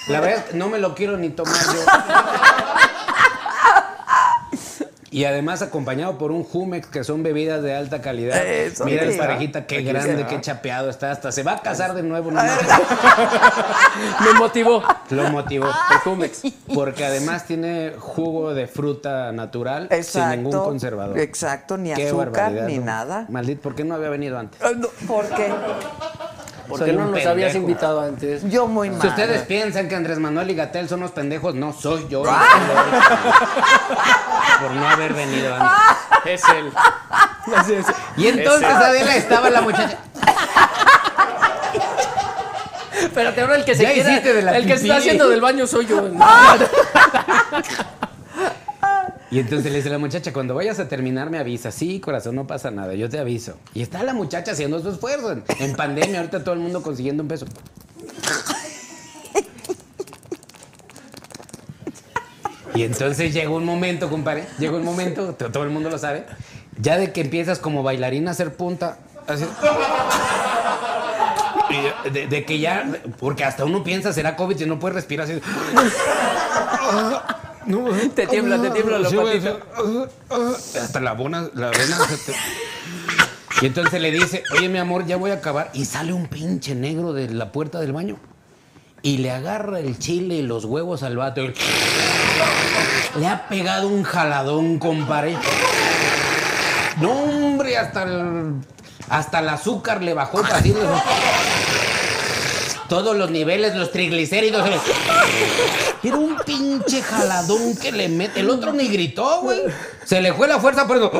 Yo, 0.06 0.12
la 0.12 0.20
verdad 0.20 0.44
no 0.54 0.68
me 0.68 0.78
lo 0.78 0.94
quiero 0.94 1.16
ni 1.16 1.28
tomar 1.30 1.54
yo. 1.66 1.80
Y 5.12 5.24
además 5.24 5.60
acompañado 5.60 6.18
por 6.18 6.30
un 6.30 6.44
Jumex, 6.44 6.86
que 6.86 7.02
son 7.02 7.24
bebidas 7.24 7.62
de 7.62 7.74
alta 7.74 8.00
calidad. 8.00 8.36
Eso, 8.46 8.84
Mira 8.84 9.02
el 9.02 9.16
parejita, 9.16 9.66
qué 9.66 9.82
grande, 9.82 10.24
qué 10.28 10.40
chapeado 10.40 10.88
está. 10.88 11.10
Hasta 11.10 11.32
se 11.32 11.42
va 11.42 11.54
a 11.54 11.62
casar 11.62 11.94
de 11.94 12.04
nuevo. 12.04 12.30
no 12.30 12.36
mames. 12.36 12.54
Me 14.24 14.38
motivó. 14.38 14.82
Lo 15.10 15.28
motivó. 15.30 15.66
El 15.66 15.98
Jumex. 16.04 16.42
Porque 16.72 17.04
además 17.04 17.44
tiene 17.44 17.92
jugo 17.98 18.54
de 18.54 18.68
fruta 18.68 19.32
natural 19.32 19.88
Exacto. 19.90 20.30
sin 20.30 20.44
ningún 20.44 20.60
conservador. 20.64 21.18
Exacto, 21.18 21.76
ni 21.76 21.92
Qué 21.92 22.06
azúcar, 22.06 22.30
barbaridad, 22.30 22.66
ni 22.68 22.78
¿no? 22.78 22.84
nada. 22.84 23.26
Maldito, 23.28 23.62
¿por 23.62 23.74
qué 23.74 23.82
no 23.84 23.96
había 23.96 24.10
venido 24.10 24.38
antes? 24.38 24.60
Ah, 24.62 24.70
no, 24.76 24.86
¿Por 25.08 25.26
qué? 25.30 25.52
¿Por 26.70 26.78
Soy 26.78 26.90
qué 26.90 26.96
no 26.96 27.04
nos 27.06 27.26
habías 27.26 27.54
invitado 27.54 28.00
antes? 28.00 28.42
Yo 28.48 28.66
muy 28.66 28.88
mal. 28.90 29.00
Si 29.02 29.08
ustedes 29.08 29.42
piensan 29.42 29.88
que 29.88 29.94
Andrés 29.96 30.18
Manuel 30.18 30.50
y 30.50 30.54
Gatel 30.54 30.88
son 30.88 31.00
unos 31.00 31.10
pendejos, 31.12 31.54
no 31.54 31.72
soy 31.74 32.06
yo. 32.08 32.22
Ah. 32.26 32.42
Por 34.62 34.70
no 34.72 34.88
haber 34.88 35.12
venido 35.14 35.54
antes. 35.54 35.70
Es 36.26 36.42
él. 36.50 36.70
Es. 37.78 37.86
Y 38.16 38.26
entonces 38.28 38.68
Adela 38.68 39.16
estaba 39.16 39.48
la 39.50 39.60
muchacha. 39.62 39.98
Espérate, 43.00 43.40
ahora 43.40 43.56
el 43.56 43.64
que 43.64 43.74
se 43.74 43.82
Ya 43.82 43.92
quiera- 43.94 44.20
de 44.20 44.42
la 44.42 44.56
El 44.56 44.66
que 44.66 44.76
se 44.76 44.82
está 44.84 44.96
pipí. 44.96 44.98
haciendo 44.98 45.28
del 45.28 45.40
baño 45.40 45.66
soy 45.66 45.86
yo. 45.86 46.02
Y 49.30 49.38
entonces 49.38 49.70
le 49.70 49.78
dice 49.78 49.90
la 49.90 49.98
muchacha, 49.98 50.32
cuando 50.32 50.54
vayas 50.56 50.80
a 50.80 50.88
terminar 50.88 51.30
me 51.30 51.38
avisa. 51.38 51.70
Sí, 51.70 52.00
corazón, 52.00 52.34
no 52.34 52.46
pasa 52.48 52.70
nada, 52.72 52.94
yo 52.94 53.08
te 53.08 53.18
aviso. 53.18 53.56
Y 53.74 53.82
está 53.82 54.02
la 54.02 54.12
muchacha 54.12 54.52
haciendo 54.52 54.80
su 54.80 54.90
esfuerzo. 54.90 55.36
En, 55.60 55.76
pandemia, 55.76 56.18
ahorita 56.18 56.42
todo 56.42 56.54
el 56.54 56.60
mundo 56.60 56.82
consiguiendo 56.82 57.22
un 57.22 57.28
peso. 57.28 57.46
Y 62.74 62.84
entonces 62.84 63.32
llegó 63.34 63.56
un 63.56 63.64
momento, 63.64 64.08
compadre, 64.08 64.46
llegó 64.58 64.76
un 64.76 64.84
momento, 64.84 65.34
to- 65.34 65.50
todo 65.50 65.64
el 65.64 65.70
mundo 65.70 65.90
lo 65.90 65.98
sabe, 65.98 66.24
ya 66.80 66.96
de 66.98 67.12
que 67.12 67.20
empiezas 67.20 67.58
como 67.58 67.82
bailarina 67.82 68.30
a 68.30 68.32
hacer 68.32 68.54
punta, 68.54 68.98
así. 69.26 69.44
De, 72.12 72.26
de 72.26 72.44
que 72.44 72.58
ya, 72.58 72.84
porque 73.18 73.44
hasta 73.44 73.64
uno 73.64 73.82
piensa, 73.84 74.12
será 74.12 74.36
COVID 74.36 74.58
y 74.60 74.66
no 74.66 74.78
puede 74.78 74.94
respirar 74.94 75.26
así. 75.28 75.40
No, 77.66 77.84
Te 78.14 78.26
tiembla, 78.26 78.60
te 78.60 78.70
tiembla 78.70 78.98
la 78.98 79.08
Sí. 79.10 79.16
Hasta 80.78 81.00
la 81.00 81.12
bona, 81.12 81.48
la 81.54 81.70
vena 81.70 81.96
se 82.08 82.16
te- 82.32 82.38
Y 83.62 83.66
entonces 83.66 84.00
le 84.00 84.10
dice, 84.10 84.42
oye 84.56 84.68
mi 84.68 84.78
amor, 84.78 85.06
ya 85.06 85.16
voy 85.16 85.30
a 85.30 85.34
acabar. 85.34 85.70
Y 85.74 85.84
sale 85.84 86.12
un 86.12 86.26
pinche 86.28 86.74
negro 86.74 87.12
de 87.12 87.28
la 87.30 87.52
puerta 87.52 87.78
del 87.80 87.92
baño. 87.92 88.16
Y 89.02 89.18
le 89.18 89.30
agarra 89.30 89.78
el 89.80 89.98
chile 89.98 90.36
y 90.36 90.42
los 90.42 90.64
huevos 90.64 91.02
al 91.02 91.16
vato. 91.16 91.42
y 91.42 91.54
Le 93.18 93.26
ha 93.26 93.48
pegado 93.48 93.88
un 93.88 94.02
jaladón, 94.02 94.78
compadre. 94.78 95.36
No, 97.00 97.12
hombre, 97.12 97.76
hasta 97.78 98.02
el, 98.02 98.54
hasta 99.08 99.38
el 99.40 99.48
azúcar 99.48 100.02
le 100.02 100.12
bajó 100.14 100.40
así. 100.40 100.74
Todos 102.90 103.16
los 103.16 103.30
niveles, 103.30 103.76
los 103.76 103.92
triglicéridos. 103.92 104.68
Pero 106.02 106.18
un 106.18 106.36
pinche 106.44 107.00
jaladón 107.00 107.76
que 107.76 107.92
le 107.92 108.08
mete. 108.08 108.40
El 108.40 108.50
otro 108.50 108.72
ni 108.72 108.88
gritó, 108.88 109.42
güey. 109.42 109.60
Se 110.04 110.20
le 110.20 110.34
fue 110.34 110.48
la 110.48 110.58
fuerza 110.58 110.88
por 110.88 110.96
eso. 110.96 111.10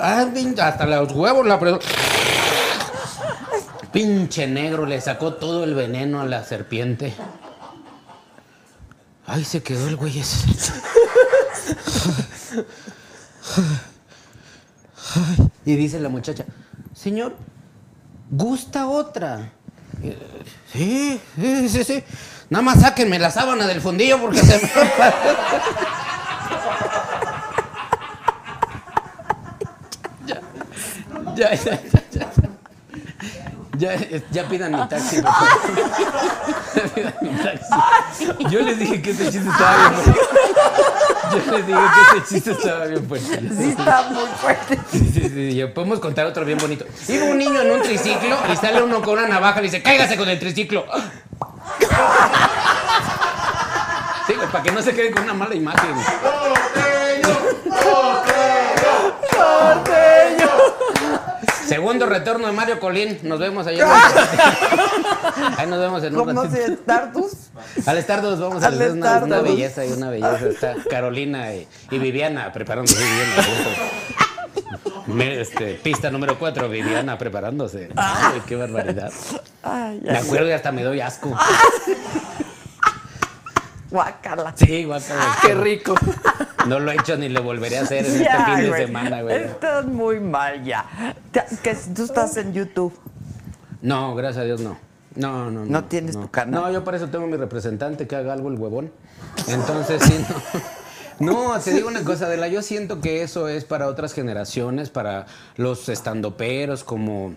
Ah, 0.00 0.26
hasta 0.62 0.86
los 0.86 1.10
huevos 1.10 1.44
la 1.44 1.54
apretó. 1.54 1.80
Pinche 3.90 4.46
negro 4.46 4.86
le 4.86 5.00
sacó 5.00 5.34
todo 5.34 5.64
el 5.64 5.74
veneno 5.74 6.20
a 6.20 6.26
la 6.26 6.44
serpiente. 6.44 7.14
Ay, 9.26 9.44
se 9.44 9.60
quedó 9.60 9.88
el 9.88 9.96
güey. 9.96 10.22
Y 15.64 15.74
dice 15.76 15.98
la 15.98 16.08
muchacha, 16.08 16.44
señor, 16.94 17.36
¿gusta 18.30 18.86
otra? 18.88 19.52
Eh, 20.02 20.18
Sí, 20.72 21.20
sí, 21.36 21.68
sí, 21.68 21.84
sí. 21.84 22.02
Nada 22.50 22.62
más 22.62 22.80
sáquenme 22.80 23.18
la 23.20 23.30
sábana 23.30 23.66
del 23.66 23.80
fundillo 23.80 24.20
porque 24.20 24.40
se 24.40 24.58
me... 24.58 24.68
ya, 31.36 31.54
ya, 31.54 31.54
ya. 31.54 32.03
Ya, 33.76 33.96
ya 34.30 34.48
pidan 34.48 34.72
mi 34.72 34.88
taxi, 34.88 35.20
por 35.20 35.32
favor. 35.32 35.60
Pidan 36.94 37.14
mi 37.20 37.30
taxi. 37.30 37.74
Yo 38.50 38.60
les 38.60 38.78
dije 38.78 39.02
que 39.02 39.10
ese 39.10 39.30
chiste 39.30 39.48
estaba 39.48 39.90
bien 39.90 39.94
fuerte. 40.02 40.20
Yo 41.32 41.56
les 41.56 41.66
dije 41.66 41.80
que 41.94 42.00
ese 42.18 42.28
chiste 42.28 42.50
estaba 42.52 42.84
bien 42.86 43.08
fuerte. 43.08 43.40
Sí, 43.56 43.70
está 43.70 44.02
muy 44.10 44.26
fuerte. 44.40 44.78
Sí, 44.92 45.10
sí, 45.12 45.52
sí, 45.52 45.64
podemos 45.74 45.98
contar 46.00 46.26
otro 46.26 46.44
bien 46.44 46.58
bonito. 46.58 46.84
Iba 47.08 47.24
un 47.24 47.38
niño 47.38 47.62
en 47.62 47.72
un 47.72 47.82
triciclo 47.82 48.36
y 48.52 48.56
sale 48.56 48.82
uno 48.82 49.02
con 49.02 49.18
una 49.18 49.28
navaja 49.28 49.58
y 49.60 49.62
le 49.62 49.70
dice, 49.70 49.82
cáigase 49.82 50.16
con 50.16 50.28
el 50.28 50.38
triciclo. 50.38 50.84
Sí, 54.26 54.34
para 54.50 54.64
que 54.64 54.72
no 54.72 54.82
se 54.82 54.94
queden 54.94 55.12
con 55.12 55.24
una 55.24 55.34
mala 55.34 55.54
imagen. 55.54 55.94
Segundo 61.66 62.06
retorno 62.06 62.46
de 62.46 62.52
Mario 62.52 62.78
Colín. 62.78 63.18
Nos 63.22 63.38
vemos 63.40 63.66
allá. 63.66 63.86
Ahí 65.58 65.66
nos 65.66 65.80
vemos 65.80 66.02
en 66.04 66.14
un 66.16 66.24
¿Cómo 66.26 66.42
ratito. 66.42 66.56
se 66.66 66.76
Stardus? 66.76 67.32
Al 67.86 67.98
Stardust 67.98 68.40
vamos 68.42 68.62
a 68.62 68.68
hacer 68.68 68.92
una, 68.92 69.16
una 69.18 69.26
Stardust. 69.26 69.42
belleza 69.50 69.84
y 69.86 69.92
una 69.92 70.10
belleza. 70.10 70.46
Está 70.48 70.74
Carolina 70.90 71.54
y, 71.54 71.66
y 71.90 71.98
Viviana 71.98 72.52
preparándose. 72.52 73.02
Me- 75.06 75.40
este, 75.40 75.74
pista 75.74 76.10
número 76.10 76.38
4, 76.38 76.68
Viviana 76.68 77.16
preparándose. 77.18 77.88
Ay, 77.96 78.42
qué 78.46 78.56
barbaridad. 78.56 79.10
Ay, 79.62 80.00
Me 80.02 80.18
acuerdo 80.18 80.48
y 80.48 80.52
hasta 80.52 80.70
me 80.72 80.82
doy 80.82 81.00
asco. 81.00 81.34
Guácala. 83.94 84.52
Sí, 84.56 84.84
guacala. 84.84 85.36
Qué 85.40 85.54
rico. 85.54 85.94
No 86.66 86.80
lo 86.80 86.90
he 86.90 86.96
hecho 86.96 87.16
ni 87.16 87.28
lo 87.28 87.44
volveré 87.44 87.78
a 87.78 87.82
hacer 87.82 88.04
en 88.04 88.18
Ya, 88.24 88.38
este 88.38 88.62
fin 88.62 88.72
de 88.72 88.86
semana, 88.86 89.22
güey. 89.22 89.36
Estás 89.36 89.86
muy 89.86 90.18
mal 90.18 90.64
ya. 90.64 90.84
Que 91.62 91.76
tú 91.94 92.02
estás 92.02 92.36
en 92.38 92.52
YouTube. 92.52 92.92
No, 93.82 94.16
gracias 94.16 94.42
a 94.42 94.44
Dios 94.46 94.60
no. 94.60 94.76
No, 95.14 95.48
no, 95.48 95.60
no. 95.60 95.66
¿No 95.66 95.84
tienes 95.84 96.18
tu 96.18 96.28
canal? 96.28 96.60
No, 96.60 96.72
yo 96.72 96.82
para 96.82 96.96
eso 96.96 97.06
tengo 97.06 97.28
mi 97.28 97.36
representante 97.36 98.08
que 98.08 98.16
haga 98.16 98.32
algo 98.32 98.48
el 98.48 98.58
huevón. 98.58 98.90
Entonces, 99.46 100.02
sí, 100.02 100.26
no. 100.28 100.60
No, 101.20 101.60
te 101.60 101.70
digo 101.70 101.86
una 101.86 102.02
cosa, 102.02 102.26
Adela, 102.26 102.48
yo 102.48 102.60
siento 102.60 103.00
que 103.00 103.22
eso 103.22 103.46
es 103.46 103.64
para 103.64 103.86
otras 103.86 104.12
generaciones, 104.12 104.90
para 104.90 105.26
los 105.54 105.88
estandoperos 105.88 106.82
como, 106.82 107.36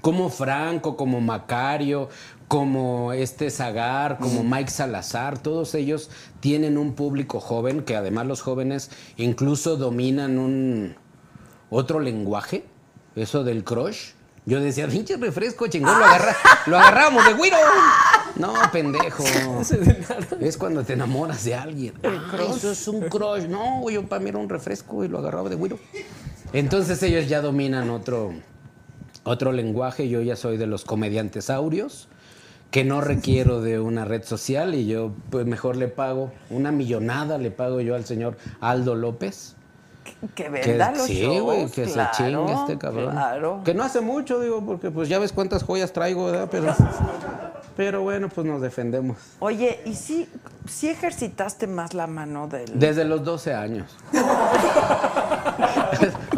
como 0.00 0.30
Franco, 0.30 0.96
como 0.96 1.20
Macario, 1.20 2.10
como 2.48 3.12
este 3.12 3.50
Zagar, 3.50 4.18
como 4.18 4.42
Mike 4.42 4.70
Salazar, 4.70 5.38
todos 5.38 5.74
ellos 5.74 6.10
tienen 6.40 6.78
un 6.78 6.94
público 6.94 7.40
joven, 7.40 7.82
que 7.82 7.94
además 7.94 8.26
los 8.26 8.40
jóvenes 8.40 8.90
incluso 9.18 9.76
dominan 9.76 10.38
un 10.38 10.96
otro 11.70 12.00
lenguaje, 12.00 12.64
eso 13.14 13.44
del 13.44 13.64
crush. 13.64 14.12
Yo 14.46 14.60
decía, 14.60 14.88
pinche 14.88 15.18
refresco, 15.18 15.66
chingón, 15.66 15.98
lo, 15.98 16.06
agarra, 16.06 16.34
lo 16.66 16.78
agarramos 16.78 17.26
de 17.26 17.34
güiro. 17.34 17.58
No, 18.36 18.54
pendejo. 18.72 19.22
Es 20.40 20.56
cuando 20.56 20.84
te 20.84 20.94
enamoras 20.94 21.44
de 21.44 21.54
alguien. 21.54 21.92
Ah, 22.02 22.38
eso 22.56 22.70
es 22.70 22.88
un 22.88 23.02
crush. 23.10 23.44
No, 23.44 23.90
yo 23.90 24.08
para 24.08 24.22
mí 24.22 24.30
era 24.30 24.38
un 24.38 24.48
refresco 24.48 25.04
y 25.04 25.08
lo 25.08 25.18
agarraba 25.18 25.50
de 25.50 25.56
güiro. 25.56 25.78
Entonces 26.54 27.02
ellos 27.02 27.28
ya 27.28 27.42
dominan 27.42 27.90
otro, 27.90 28.32
otro 29.24 29.52
lenguaje. 29.52 30.08
Yo 30.08 30.22
ya 30.22 30.34
soy 30.34 30.56
de 30.56 30.66
los 30.66 30.84
comediantes 30.84 31.50
aurios, 31.50 32.08
que 32.70 32.84
no 32.84 33.00
requiero 33.00 33.60
de 33.60 33.80
una 33.80 34.04
red 34.04 34.22
social 34.24 34.74
y 34.74 34.86
yo 34.86 35.12
pues 35.30 35.46
mejor 35.46 35.76
le 35.76 35.88
pago 35.88 36.32
una 36.50 36.70
millonada, 36.70 37.38
le 37.38 37.50
pago 37.50 37.80
yo 37.80 37.94
al 37.94 38.04
señor 38.04 38.36
Aldo 38.60 38.94
López. 38.94 39.54
Que 40.34 40.44
Que, 40.44 40.48
venda 40.48 40.90
los 40.92 41.06
sí, 41.06 41.20
shows, 41.20 41.42
güey, 41.42 41.66
que 41.70 41.84
claro, 41.84 42.14
se 42.14 42.24
chingue 42.24 42.52
este 42.52 42.78
cabrón. 42.78 43.10
Claro. 43.12 43.60
Que 43.64 43.74
no 43.74 43.82
hace 43.84 44.00
mucho, 44.00 44.40
digo, 44.40 44.64
porque 44.64 44.90
pues 44.90 45.08
ya 45.08 45.18
ves 45.18 45.32
cuántas 45.32 45.62
joyas 45.62 45.92
traigo, 45.92 46.26
¿verdad? 46.26 46.48
Pero, 46.50 46.74
pero 47.76 48.02
bueno, 48.02 48.28
pues 48.28 48.46
nos 48.46 48.60
defendemos. 48.60 49.18
Oye, 49.38 49.80
¿y 49.84 49.94
si, 49.94 50.28
si 50.66 50.88
ejercitaste 50.88 51.66
más 51.66 51.94
la 51.94 52.06
mano 52.06 52.48
del... 52.48 52.78
Desde 52.78 53.04
los 53.04 53.22
12 53.22 53.54
años. 53.54 53.96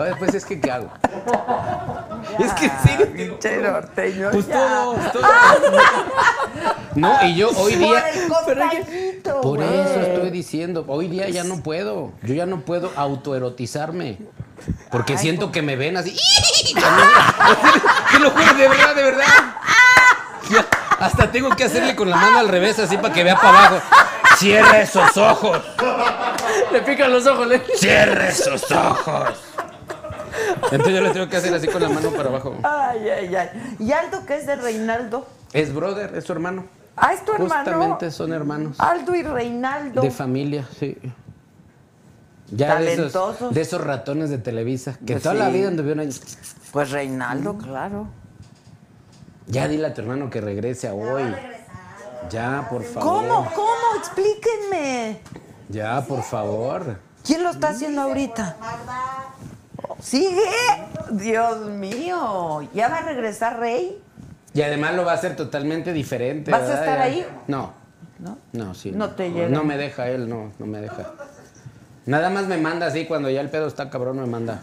Oye, 0.01 0.15
pues 0.19 0.35
es 0.35 0.47
que, 0.47 0.59
¿qué 0.59 0.71
hago? 0.71 0.91
Es 2.39 2.53
que 2.55 2.69
sí. 2.69 3.05
Pinche 3.15 3.57
norteño, 3.59 4.31
Pues 4.31 4.49
todos, 4.49 5.13
todos. 5.13 5.27
No, 6.95 7.23
y 7.25 7.37
yo 7.37 7.51
hoy 7.51 7.77
Por 7.77 7.89
día. 7.89 8.09
el 8.09 9.23
Por 9.23 9.63
eso 9.63 10.01
estoy 10.01 10.31
diciendo, 10.31 10.85
hoy 10.89 11.09
día 11.09 11.29
ya 11.29 11.45
no 11.45 11.63
puedo. 11.63 12.13
Yo 12.23 12.35
ya 12.35 12.47
no 12.47 12.61
puedo 12.63 12.91
autoerotizarme. 12.97 14.19
Porque 14.91 15.19
siento 15.19 15.53
que 15.53 15.63
me 15.63 15.77
ven 15.77 15.97
así. 15.97 16.17
Te 18.13 18.19
lo 18.19 18.31
juro, 18.31 18.55
de 18.55 18.69
verdad, 18.69 18.95
de 18.95 19.03
verdad. 19.03 19.25
Ya, 20.51 20.67
hasta 20.99 21.31
tengo 21.31 21.51
que 21.51 21.65
hacerle 21.65 21.95
con 21.95 22.11
la 22.11 22.17
mano 22.17 22.39
al 22.39 22.49
revés, 22.49 22.79
así 22.79 22.97
para 22.97 23.13
que 23.15 23.23
vea 23.23 23.37
para 23.37 23.67
abajo. 23.67 23.83
Cierra 24.37 24.81
esos 24.81 25.17
ojos. 25.17 25.61
Le 26.73 26.81
pican 26.83 27.13
los 27.13 27.27
ojos, 27.27 27.47
le. 27.47 27.63
Cierra 27.77 28.29
esos 28.29 28.71
ojos. 28.71 29.50
Entonces 30.65 30.95
yo 30.95 31.01
le 31.01 31.11
tengo 31.11 31.29
que 31.29 31.37
hacer 31.37 31.55
así 31.55 31.67
con 31.67 31.83
la 31.83 31.89
mano 31.89 32.11
para 32.11 32.29
abajo. 32.29 32.57
Ay, 32.63 33.09
ay, 33.09 33.35
ay. 33.37 33.77
¿Y 33.79 33.93
Aldo 33.93 34.25
qué 34.27 34.37
es 34.37 34.47
de 34.47 34.57
Reinaldo? 34.57 35.27
Es 35.53 35.75
brother, 35.75 36.15
es 36.17 36.25
su 36.25 36.33
hermano. 36.33 36.65
Ah, 36.97 37.13
es 37.13 37.25
tu 37.25 37.33
hermano. 37.33 37.65
Justamente 37.65 38.11
son 38.11 38.33
hermanos. 38.33 38.77
Aldo 38.79 39.15
y 39.15 39.23
Reinaldo. 39.23 40.03
De 40.03 40.11
familia, 40.11 40.67
sí. 40.79 40.97
Ya 42.53 42.79
de 42.81 42.93
esos, 42.93 43.13
Talentosos. 43.13 43.55
de 43.55 43.61
esos 43.61 43.81
ratones 43.81 44.29
de 44.31 44.39
Televisa, 44.39 44.99
que 45.07 45.15
Pues 45.15 45.23
toda 45.23 45.35
la 45.37 45.49
vida 45.51 45.69
anduvieron 45.69 46.01
ahí. 46.01 46.11
Pues 46.73 46.91
Reinaldo, 46.91 47.57
claro. 47.57 48.09
Ya 49.47 49.67
dile 49.69 49.87
a 49.87 49.95
tu 49.95 50.01
hermano 50.03 50.31
que 50.31 50.41
regrese 50.41 50.89
a 50.89 50.95
hoy. 50.95 51.23
Ya, 52.31 52.67
por 52.71 52.85
favor. 52.85 53.27
¿Cómo? 53.27 53.51
¿Cómo? 53.55 53.99
Explíquenme. 53.99 55.21
Ya, 55.69 56.05
por 56.07 56.23
favor. 56.23 56.99
¿Quién 57.25 57.43
lo 57.43 57.51
está 57.51 57.71
haciendo 57.71 58.03
ahorita? 58.03 58.57
¿Sigue? 60.03 60.41
Dios 61.11 61.67
mío. 61.67 62.69
¿Ya 62.75 62.89
va 62.89 62.99
a 62.99 63.03
regresar 63.03 63.59
Rey? 63.59 64.01
Y 64.55 64.63
además 64.63 64.95
lo 64.95 65.05
va 65.05 65.13
a 65.13 65.15
hacer 65.15 65.37
totalmente 65.37 65.93
diferente. 65.93 66.51
¿Vas 66.51 66.63
a 66.63 66.75
estar 66.75 66.99
Ya. 66.99 67.03
ahí? 67.05 67.27
No. 67.47 67.73
¿No? 68.19 68.39
No, 68.53 68.75
sí. 68.75 68.93
No 68.93 69.11
te 69.11 69.31
llega. 69.31 69.49
No 69.49 69.65
me 69.65 69.77
deja 69.79 70.09
él, 70.09 70.29
no, 70.29 70.53
no 70.59 70.67
me 70.67 70.81
deja. 70.81 71.13
Nada 72.07 72.31
más 72.31 72.47
me 72.47 72.59
manda 72.59 72.87
así 72.87 73.07
cuando 73.07 73.31
ya 73.31 73.41
el 73.41 73.51
pedo 73.51 73.67
está 73.67 73.89
cabrón, 73.91 74.19
me 74.21 74.27
manda. 74.27 74.61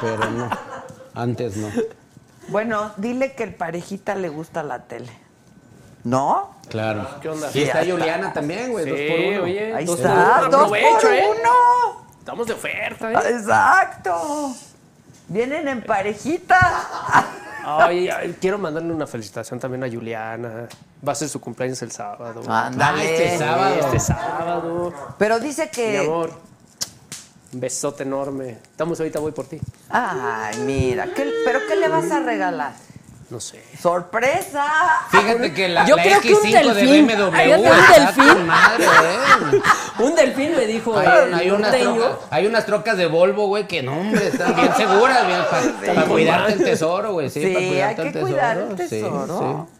Pero 0.00 0.30
no. 0.30 0.50
Antes 1.14 1.56
no. 1.56 1.68
Bueno, 2.48 2.92
dile 2.96 3.32
que 3.34 3.44
el 3.44 3.54
parejita 3.54 4.14
le 4.14 4.28
gusta 4.28 4.62
la 4.62 4.80
tele. 4.80 5.10
¿No? 6.04 6.56
Claro. 6.68 7.06
¿Qué 7.20 7.28
onda? 7.28 7.48
Y 7.52 7.62
está 7.62 7.82
Ya 7.82 7.82
está. 7.82 7.92
Juliana 7.92 8.32
también, 8.32 8.70
güey, 8.72 8.88
dos 8.88 8.98
Sí, 8.98 9.08
por 9.08 9.18
uno. 9.34 9.42
oye. 9.44 9.74
Ahí 9.74 9.84
dos 9.84 9.96
está. 9.98 10.36
por 10.40 10.48
uno. 10.48 10.58
Dos 10.58 10.68
por 10.68 11.12
¿eh? 11.14 11.24
uno. 11.30 12.09
Estamos 12.20 12.46
de 12.46 12.52
oferta, 12.52 13.10
¿eh? 13.12 13.30
Exacto. 13.30 14.54
Vienen 15.28 15.66
en 15.68 15.82
parejita. 15.82 16.58
Ay, 17.64 18.08
ay, 18.08 18.36
quiero 18.40 18.58
mandarle 18.58 18.92
una 18.92 19.06
felicitación 19.06 19.58
también 19.60 19.84
a 19.84 19.88
Juliana. 19.90 20.68
Va 21.06 21.12
a 21.12 21.14
ser 21.14 21.28
su 21.28 21.40
cumpleaños 21.40 21.80
el 21.82 21.90
sábado. 21.92 22.42
Ándale. 22.48 23.24
este 23.26 23.38
sábado. 23.38 23.74
Este 23.80 24.00
sábado. 24.00 24.92
Pero 25.18 25.40
dice 25.40 25.64
Mi 25.64 25.70
que. 25.70 25.98
amor. 25.98 26.30
Un 27.52 27.60
besote 27.60 28.02
enorme. 28.04 28.50
Estamos 28.62 28.98
ahorita, 29.00 29.18
voy 29.18 29.32
por 29.32 29.46
ti. 29.46 29.60
Ay, 29.88 30.56
mira. 30.58 31.06
¿qué- 31.14 31.30
¿Pero 31.44 31.60
qué 31.68 31.76
le 31.76 31.88
vas 31.88 32.10
a 32.10 32.20
regalar? 32.20 32.72
No 33.30 33.38
sé. 33.38 33.62
¡Sorpresa! 33.80 34.64
Fíjate 35.10 35.52
que 35.54 35.68
la, 35.68 35.86
Yo 35.86 35.94
la 35.94 36.02
creo 36.02 36.20
que 36.20 36.34
un 36.34 36.40
X5 36.42 36.50
de 36.74 36.74
delfín. 36.74 37.06
BMW 37.06 37.30
Fíjate, 37.30 37.60
un 37.60 37.66
está 37.66 38.00
delfín. 38.22 38.46
madre, 38.46 38.84
¿eh? 38.84 39.60
Un 40.00 40.14
delfín 40.16 40.56
me 40.56 40.66
dijo 40.66 40.98
Hay, 40.98 41.06
el 41.28 41.34
hay 41.34 41.50
unas 41.52 41.70
trocas, 41.78 42.10
hay 42.30 42.46
unas 42.48 42.66
trocas 42.66 42.96
de 42.96 43.06
Volvo, 43.06 43.46
güey, 43.46 43.68
que 43.68 43.82
no, 43.84 43.98
hombre, 44.00 44.26
están 44.26 44.56
bien 44.56 44.74
seguras, 44.76 45.26
bien, 45.26 45.40
para 45.86 46.06
cuidarte 46.06 46.52
el 46.54 46.64
tesoro, 46.64 47.12
güey, 47.12 47.30
sí, 47.30 47.40
Sí, 47.40 47.52
para 47.54 47.66
cuidarte 47.68 48.00
hay 48.02 48.06
el 48.08 48.12
que 48.12 48.18
tesoro. 48.18 48.32
cuidar 48.32 48.58
el 48.58 48.76
sí, 48.78 48.88
tesoro. 49.00 49.66
sí. 49.70 49.79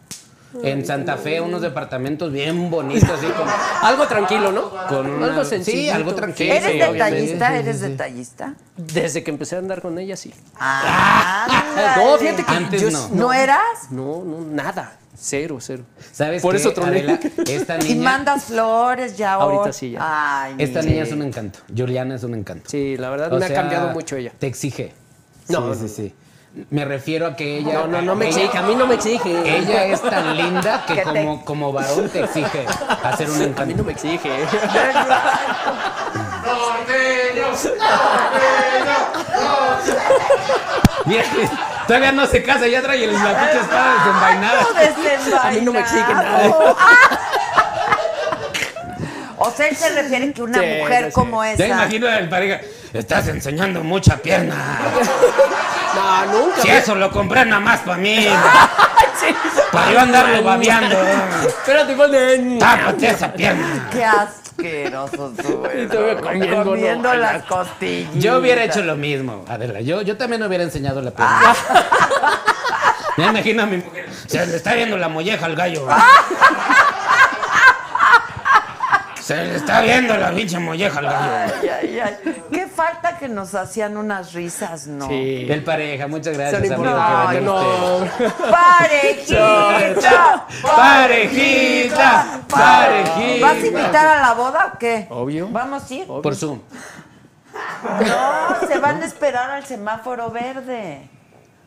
En 0.63 0.85
Santa 0.85 1.17
Fe, 1.17 1.39
unos 1.41 1.61
departamentos 1.61 2.31
bien 2.31 2.69
bonitos, 2.69 3.09
así 3.09 3.25
como 3.27 3.49
Algo 3.81 4.05
tranquilo, 4.07 4.51
¿no? 4.51 4.69
con 4.87 5.09
una- 5.09 5.27
Algo 5.27 5.43
Sí, 5.43 5.49
sencillito. 5.51 5.95
algo 5.95 6.13
tranquilo. 6.15 6.53
¿Eres 6.53 6.71
sí, 6.71 6.77
detallista? 6.79 7.57
¿Eres 7.57 7.79
detallista? 7.81 8.53
Desde 8.75 9.23
que 9.23 9.31
empecé 9.31 9.55
a 9.55 9.59
andar 9.59 9.81
con 9.81 9.97
ella, 9.97 10.15
sí. 10.17 10.33
Ah, 10.59 11.47
No, 11.97 12.17
fíjate 12.17 12.43
que 12.43 12.51
Antes 12.51 12.81
yo 12.81 12.91
no. 12.91 13.09
¿No 13.13 13.33
eras? 13.33 13.61
No, 13.91 14.23
no, 14.25 14.41
nada. 14.41 14.97
Cero, 15.17 15.57
cero. 15.61 15.83
¿Sabes 16.11 16.41
Por 16.41 16.53
qué, 16.55 16.61
eso 16.61 16.73
troné. 16.73 16.99
Adela? 16.99 17.19
Esta 17.47 17.77
Y 17.85 17.89
niña, 17.93 18.03
mandas 18.03 18.45
flores 18.45 19.15
ya 19.17 19.33
ahora. 19.33 19.57
Ahorita 19.57 19.73
sí, 19.73 19.91
ya. 19.91 19.99
Ay, 20.43 20.55
esta 20.57 20.79
mira. 20.81 20.91
niña 20.93 21.03
es 21.03 21.11
un 21.11 21.21
encanto. 21.21 21.59
Juliana 21.75 22.15
es 22.15 22.23
un 22.23 22.33
encanto. 22.33 22.69
Sí, 22.69 22.97
la 22.97 23.09
verdad 23.09 23.31
O 23.31 23.37
me 23.39 23.47
sea, 23.47 23.57
ha 23.57 23.61
cambiado 23.61 23.89
mucho 23.89 24.15
ella. 24.15 24.31
Te 24.39 24.47
exige. 24.47 24.93
No, 25.49 25.59
sí, 25.59 25.81
no, 25.81 25.87
sí, 25.87 25.93
sí. 25.95 26.13
Me 26.69 26.83
refiero 26.83 27.27
a 27.27 27.35
que 27.35 27.59
ella. 27.59 27.73
No, 27.73 27.87
no, 27.87 28.01
no 28.01 28.15
me 28.15 28.27
ella- 28.27 28.41
exige. 28.43 28.57
A 28.57 28.61
mí 28.63 28.75
no 28.75 28.85
me 28.85 28.95
exige. 28.95 29.57
Ella 29.57 29.85
es 29.85 30.01
tan 30.01 30.35
linda 30.35 30.83
que 30.85 30.95
te- 30.97 31.03
como, 31.03 31.45
como 31.45 31.71
varón 31.71 32.09
te 32.09 32.21
exige 32.25 32.65
hacer 33.03 33.29
un 33.29 33.35
A 33.35 33.39
mí 33.39 33.45
encanto. 33.45 33.77
no 33.77 33.83
me 33.85 33.91
exige. 33.93 34.29
Mira, 41.05 41.23
todavía 41.87 42.11
no 42.11 42.25
se 42.27 42.43
casa, 42.43 42.67
ya 42.67 42.81
trae 42.81 43.03
el- 43.03 43.13
la 43.13 43.37
pinche 43.39 43.59
espada 43.59 43.93
desenvainada. 43.95 44.65
A 45.43 45.51
mí 45.51 45.61
no 45.61 45.73
me 45.73 45.79
exige 45.79 46.13
nada. 46.13 46.51
O 49.43 49.51
sea, 49.51 49.67
él 49.67 49.75
se 49.75 49.89
refiere 49.89 50.31
que 50.33 50.41
una 50.43 50.59
Sí, 50.59 50.65
mujer 50.79 51.05
sí, 51.07 51.11
como 51.11 51.43
esa. 51.43 51.65
imagino 51.67 52.07
al 52.07 52.29
pareja, 52.29 52.61
estás 52.93 53.27
enseñando 53.27 53.83
mucha 53.83 54.17
pierna. 54.17 54.55
No, 55.93 56.25
nunca. 56.27 56.61
Si 56.61 56.69
eso 56.69 56.95
lo 56.95 57.11
compré 57.11 57.43
nada 57.43 57.59
más 57.59 57.81
para 57.81 57.97
mí. 57.97 58.25
Para 59.73 59.91
yo 59.91 59.99
andarlo 59.99 60.41
babeando. 60.41 60.95
Espérate, 61.45 61.93
ponle. 61.95 62.57
Tápate 62.57 63.07
esa 63.09 63.33
pierna. 63.33 63.89
Qué 63.91 64.05
asqueroso 64.05 65.33
tú 65.41 65.65
eres. 65.65 65.89
todavía 65.91 66.15
comiendo, 66.21 66.63
comiendo 66.63 67.09
no, 67.09 67.15
las 67.19 67.43
costillas. 67.43 68.09
Yo 68.15 68.37
hubiera 68.37 68.63
hecho 68.63 68.81
lo 68.83 68.95
mismo, 68.95 69.43
Adela. 69.49 69.81
Yo, 69.81 70.01
yo 70.01 70.15
también 70.15 70.41
hubiera 70.43 70.63
enseñado 70.63 71.01
la 71.01 71.11
pierna. 71.11 71.55
Ya 73.17 73.25
imagino 73.29 73.63
a 73.63 73.65
mi 73.65 73.77
mujer. 73.77 74.07
Se 74.27 74.45
le 74.47 74.55
está 74.55 74.73
viendo 74.73 74.97
la 74.97 75.09
molleja 75.09 75.45
al 75.45 75.55
gallo. 75.57 75.85
Se 79.21 79.35
le 79.35 79.55
está 79.55 79.81
viendo 79.81 80.17
la 80.17 80.31
pinche 80.31 80.57
molleja 80.57 80.99
al 80.99 81.05
gallo. 81.05 81.53
Ay, 81.61 81.69
ay, 81.69 81.99
ay. 81.99 82.43
Qué 82.51 82.67
falta 82.67 83.17
que 83.17 83.29
nos 83.29 83.53
hacían 83.53 83.95
unas 83.95 84.33
risas, 84.33 84.87
¿no? 84.87 85.07
Sí. 85.07 85.45
El 85.47 85.63
pareja, 85.63 86.07
muchas 86.07 86.35
gracias, 86.35 86.59
amigo. 86.59 86.75
importantes. 86.75 87.39
que. 87.39 87.41
No. 87.41 87.99
¡Parejita! 88.51 90.47
Parejita, 90.63 92.41
parejita. 92.49 93.45
¿Vas 93.45 93.63
a 93.63 93.67
invitar 93.67 94.05
a 94.05 94.21
la 94.21 94.33
boda 94.33 94.71
o 94.73 94.77
qué? 94.77 95.07
Obvio. 95.09 95.47
¿Vamos 95.51 95.89
a 95.89 95.93
ir? 95.93 96.07
Por 96.07 96.35
Zoom. 96.35 96.59
No, 98.07 98.67
se 98.67 98.79
van 98.79 99.01
a 99.01 99.05
esperar 99.05 99.51
al 99.51 99.65
semáforo 99.65 100.31
verde. 100.31 101.09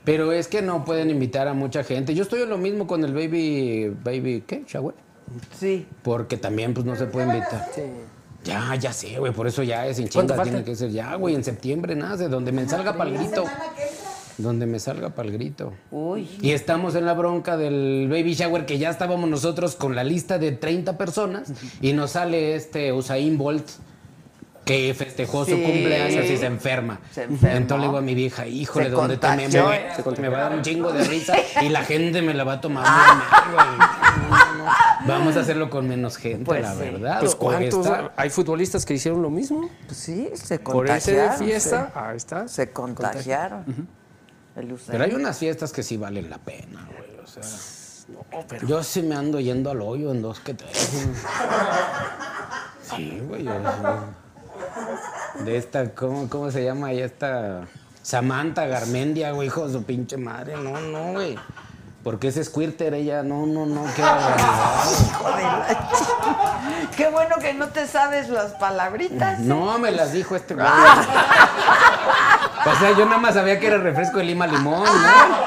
Pero 0.04 0.32
es 0.32 0.48
que 0.48 0.60
no 0.60 0.84
pueden 0.84 1.08
invitar 1.10 1.48
a 1.48 1.54
mucha 1.54 1.84
gente. 1.84 2.14
Yo 2.14 2.22
estoy 2.24 2.42
en 2.42 2.50
lo 2.50 2.58
mismo 2.58 2.86
con 2.86 3.04
el 3.04 3.14
baby, 3.14 3.88
baby, 4.02 4.44
¿qué? 4.46 4.64
Shower. 4.66 4.94
Sí. 5.58 5.86
Porque 6.02 6.36
también 6.36 6.74
pues 6.74 6.86
no 6.86 6.96
se 6.96 7.06
puede 7.06 7.26
invitar. 7.26 7.68
Ya, 8.44 8.74
ya 8.76 8.92
sé, 8.92 9.18
güey, 9.18 9.32
por 9.32 9.46
eso 9.46 9.62
ya 9.62 9.86
es 9.86 9.96
sin 9.96 10.08
¿Cuánto 10.08 10.34
chingas, 10.34 10.48
tiene 10.48 10.64
que 10.64 10.76
ser 10.76 10.90
ya, 10.90 11.14
güey, 11.14 11.34
en 11.34 11.42
septiembre 11.42 11.96
nace, 11.96 12.28
donde 12.28 12.52
me 12.52 12.68
salga 12.68 12.94
para 12.94 13.10
el 13.10 13.16
grito. 13.16 13.44
Donde 14.36 14.66
me 14.66 14.78
salga 14.78 15.10
para 15.10 15.28
el 15.28 15.34
grito. 15.34 15.72
Uy. 15.90 16.28
Y 16.42 16.50
estamos 16.50 16.94
en 16.94 17.06
la 17.06 17.14
bronca 17.14 17.56
del 17.56 18.08
baby 18.10 18.34
shower 18.34 18.66
que 18.66 18.78
ya 18.78 18.90
estábamos 18.90 19.30
nosotros 19.30 19.76
con 19.76 19.94
la 19.94 20.04
lista 20.04 20.38
de 20.38 20.52
30 20.52 20.98
personas 20.98 21.52
y 21.80 21.92
nos 21.94 22.12
sale 22.12 22.54
este 22.54 22.92
Usain 22.92 23.38
Bolt 23.38 23.64
que 24.64 24.94
festejó 24.94 25.44
su 25.44 25.60
cumpleaños 25.62 26.24
y 26.24 26.36
se 26.36 26.46
enferma. 26.46 26.98
Se 27.12 27.24
enfermó. 27.24 27.56
Entonces 27.56 27.80
le 27.82 27.86
digo 27.88 27.98
a 27.98 28.00
mi 28.00 28.14
vieja, 28.14 28.46
híjole, 28.46 28.88
donde 28.90 29.16
te 29.18 29.28
me, 29.36 29.42
contagió. 29.44 30.12
me, 30.12 30.18
me 30.22 30.28
va 30.30 30.38
a 30.38 30.40
dar 30.42 30.52
un 30.54 30.62
chingo 30.62 30.92
de 30.92 31.04
risa 31.04 31.34
y 31.62 31.68
la 31.68 31.84
gente 31.84 32.22
me 32.22 32.32
la 32.34 32.44
va 32.44 32.54
a 32.54 32.60
tomar 32.60 32.84
muy 32.86 33.56
mal. 33.56 33.78
No, 34.28 34.54
no. 34.64 34.70
Vamos 35.06 35.36
a 35.36 35.40
hacerlo 35.40 35.68
con 35.68 35.86
menos 35.86 36.16
gente, 36.16 36.44
Pues 36.46 36.62
la 36.62 36.72
sí. 36.72 36.78
verdad. 36.80 37.20
Pues 37.20 37.34
cuántos. 37.34 37.86
Hay 38.16 38.30
futbolistas 38.30 38.86
que 38.86 38.94
hicieron 38.94 39.20
lo 39.20 39.28
mismo. 39.28 39.68
Pues 39.86 39.98
sí, 39.98 40.30
se 40.34 40.58
Por 40.58 40.86
ese 40.88 41.12
contagiaron. 41.12 41.46
fiesta. 41.46 41.90
se- 41.92 41.98
Ahí 41.98 42.16
está. 42.16 42.48
Se 42.48 42.70
contagiaron. 42.72 43.88
Pero 44.86 45.04
hay 45.04 45.12
unas 45.12 45.36
fiestas 45.36 45.72
que 45.72 45.82
sí 45.82 45.96
valen 45.98 46.30
la 46.30 46.38
pena, 46.38 46.88
güey. 46.96 47.20
O 47.22 47.26
sea, 47.26 47.42
No, 48.08 48.24
pero. 48.48 48.66
yo 48.66 48.82
sí 48.82 49.02
me 49.02 49.14
ando 49.14 49.40
yendo 49.40 49.70
al 49.70 49.82
hoyo 49.82 50.10
en 50.12 50.22
dos 50.22 50.40
que 50.40 50.54
tres. 50.54 51.06
Sí, 52.82 53.20
güey. 53.28 53.44
yo. 53.44 53.52
De 55.40 55.56
esta, 55.56 55.90
¿cómo, 55.94 56.28
¿cómo 56.28 56.50
se 56.50 56.64
llama 56.64 56.88
ahí 56.88 57.00
esta? 57.00 57.62
Samantha 58.02 58.66
Garmendia, 58.66 59.32
güey, 59.32 59.48
hijo 59.48 59.66
de 59.66 59.72
su 59.72 59.84
pinche 59.84 60.16
madre. 60.16 60.56
No, 60.56 60.78
no, 60.80 61.12
güey. 61.12 61.38
Porque 62.02 62.28
ese 62.28 62.44
squirter 62.44 62.92
ella, 62.92 63.22
no, 63.22 63.46
no, 63.46 63.64
no, 63.64 63.84
qué 63.96 64.02
barbaridad. 64.02 64.46
Hijo 65.08 65.30
de 65.36 65.42
la 65.42 65.68
ch- 65.68 66.90
Qué 66.96 67.08
bueno 67.08 67.36
que 67.40 67.54
no 67.54 67.68
te 67.68 67.86
sabes 67.86 68.28
las 68.28 68.52
palabritas. 68.52 69.38
No, 69.40 69.78
me 69.78 69.90
las 69.90 70.12
dijo 70.12 70.36
este 70.36 70.54
güey. 70.54 70.66
O 70.66 70.70
sea, 72.78 72.90
yo 72.92 73.06
nada 73.06 73.18
más 73.18 73.34
sabía 73.34 73.58
que 73.58 73.66
era 73.68 73.78
refresco 73.78 74.18
de 74.18 74.24
lima 74.24 74.46
limón, 74.46 74.84
¿no? 74.84 75.44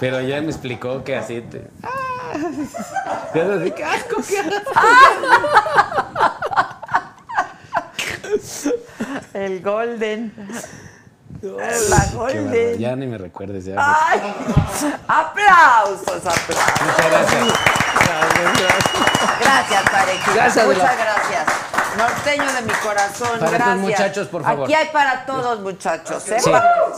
Pero 0.00 0.20
ya 0.22 0.40
me 0.40 0.48
explicó 0.48 1.04
que 1.04 1.14
así 1.16 1.42
te. 1.42 1.68
Y 3.34 3.38
así, 3.38 3.70
qué 3.72 3.84
asco, 3.84 4.16
qué 4.26 4.38
asco. 4.38 4.70
El 9.34 9.62
Golden. 9.62 10.32
La 11.42 12.06
Golden. 12.14 12.78
Ya 12.78 12.96
ni 12.96 13.06
me 13.06 13.18
recuerdes 13.18 13.64
ya. 13.66 13.74
Ay, 13.78 14.20
aplausos, 15.06 16.08
aplausos. 16.08 16.56
Muchas 16.84 17.10
gracias. 17.10 17.44
Gracias, 19.40 19.82
parejita. 19.90 20.34
Gracias, 20.34 20.66
Muchas 20.66 20.96
gracias. 20.96 21.46
Norteño 21.96 22.52
de 22.52 22.62
mi 22.62 22.72
corazón, 22.74 23.38
Para 23.38 23.50
gracias. 23.52 23.72
tus 23.72 23.80
muchachos, 23.80 24.28
por 24.28 24.42
favor. 24.44 24.64
Aquí 24.64 24.74
hay 24.74 24.88
para 24.88 25.24
todos, 25.24 25.60
muchachos. 25.60 26.28
¿eh? 26.28 26.38
Sí. 26.40 26.50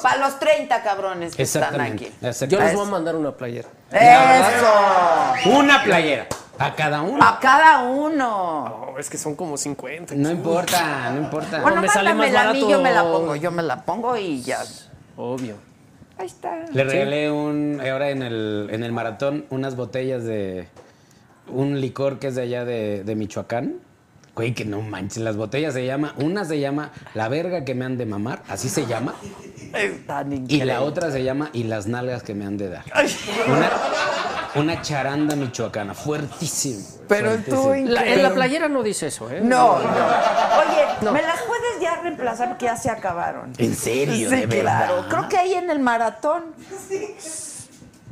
Para 0.03 0.17
los 0.19 0.39
30 0.41 0.83
cabrones 0.83 1.37
que 1.37 1.43
están 1.45 1.81
aquí. 1.81 2.13
Yo 2.49 2.59
les 2.61 2.75
voy 2.75 2.87
a 2.87 2.91
mandar 2.91 3.15
una 3.17 3.31
playera. 3.33 3.69
Eso. 3.93 5.51
Una 5.51 5.83
playera. 5.85 6.27
A 6.59 6.75
cada 6.75 7.03
uno. 7.03 7.25
A 7.25 7.39
cada 7.39 7.83
uno. 7.83 8.93
No, 8.93 8.99
es 8.99 9.09
que 9.09 9.17
son 9.17 9.37
como 9.37 9.57
50. 9.57 10.15
No 10.17 10.31
importa, 10.31 11.11
no 11.11 11.21
importa. 11.21 11.61
Bueno, 11.61 11.81
me 11.81 11.89
sale 11.89 12.11
más 12.15 12.27
mándamela 12.31 12.51
a 12.51 12.53
mí, 12.53 12.61
barato. 12.61 12.71
yo 12.71 12.83
me 12.83 12.93
la 12.93 13.03
pongo, 13.03 13.37
yo 13.37 13.51
me 13.51 13.63
la 13.63 13.85
pongo 13.85 14.17
y 14.17 14.43
ya. 14.43 14.59
Obvio. 15.17 15.57
Ahí 16.19 16.27
está. 16.27 16.65
Le 16.73 16.85
regalé 16.85 17.31
un, 17.31 17.81
ahora 17.81 18.11
en 18.11 18.23
el, 18.23 18.69
en 18.73 18.83
el 18.83 18.93
maratón 18.93 19.47
unas 19.51 19.77
botellas 19.77 20.25
de 20.25 20.69
un 21.47 21.81
licor 21.81 22.19
que 22.19 22.29
es 22.29 22.35
de 22.35 22.43
allá 22.43 22.65
de, 22.65 23.05
de 23.05 23.15
Michoacán. 23.15 23.77
Güey, 24.35 24.55
que 24.55 24.65
no 24.65 24.83
manches, 24.83 25.23
las 25.23 25.37
botellas 25.37 25.75
se 25.75 25.85
llama, 25.85 26.15
una 26.17 26.45
se 26.45 26.61
llama 26.61 26.93
La 27.15 27.29
verga 27.29 27.65
que 27.65 27.75
me 27.75 27.85
han 27.85 27.99
de 27.99 28.07
mamar, 28.07 28.45
así 28.49 28.69
se 28.69 28.87
llama, 28.87 29.17
Tan 30.07 30.47
y 30.49 30.63
la 30.63 30.83
otra 30.83 31.11
se 31.11 31.25
llama 31.25 31.51
Y 31.53 31.65
las 31.65 31.89
nalgas 31.89 32.23
que 32.23 32.35
me 32.35 32.47
han 32.47 32.57
de 32.57 32.69
dar. 32.69 32.85
Una, 33.49 33.71
una 34.55 34.81
charanda 34.83 35.37
michoacana, 35.37 35.95
fuertísimo. 35.95 36.85
Pero 37.09 37.37
tú, 37.39 37.69
La- 37.69 37.77
en 37.79 37.93
la 37.95 38.01
increíble. 38.01 38.31
playera 38.31 38.69
no 38.69 38.83
dice 38.83 39.07
eso, 39.09 39.31
¿eh? 39.31 39.41
No, 39.43 39.79
no. 39.79 39.85
Oye, 39.89 41.13
¿me 41.13 41.23
las 41.23 41.41
puedes 41.43 41.81
ya 41.81 41.97
reemplazar? 42.03 42.49
Porque 42.49 42.67
ya 42.67 42.77
se 42.77 42.91
acabaron. 42.91 43.53
¿En 43.59 43.75
serio? 43.75 44.29
Sí, 44.31 44.37
¿De 44.37 44.49
claro. 44.61 44.95
verdad? 44.97 45.09
Creo 45.09 45.29
que 45.29 45.37
ahí 45.39 45.55
en 45.55 45.71
el 45.71 45.79
maratón, 45.81 46.45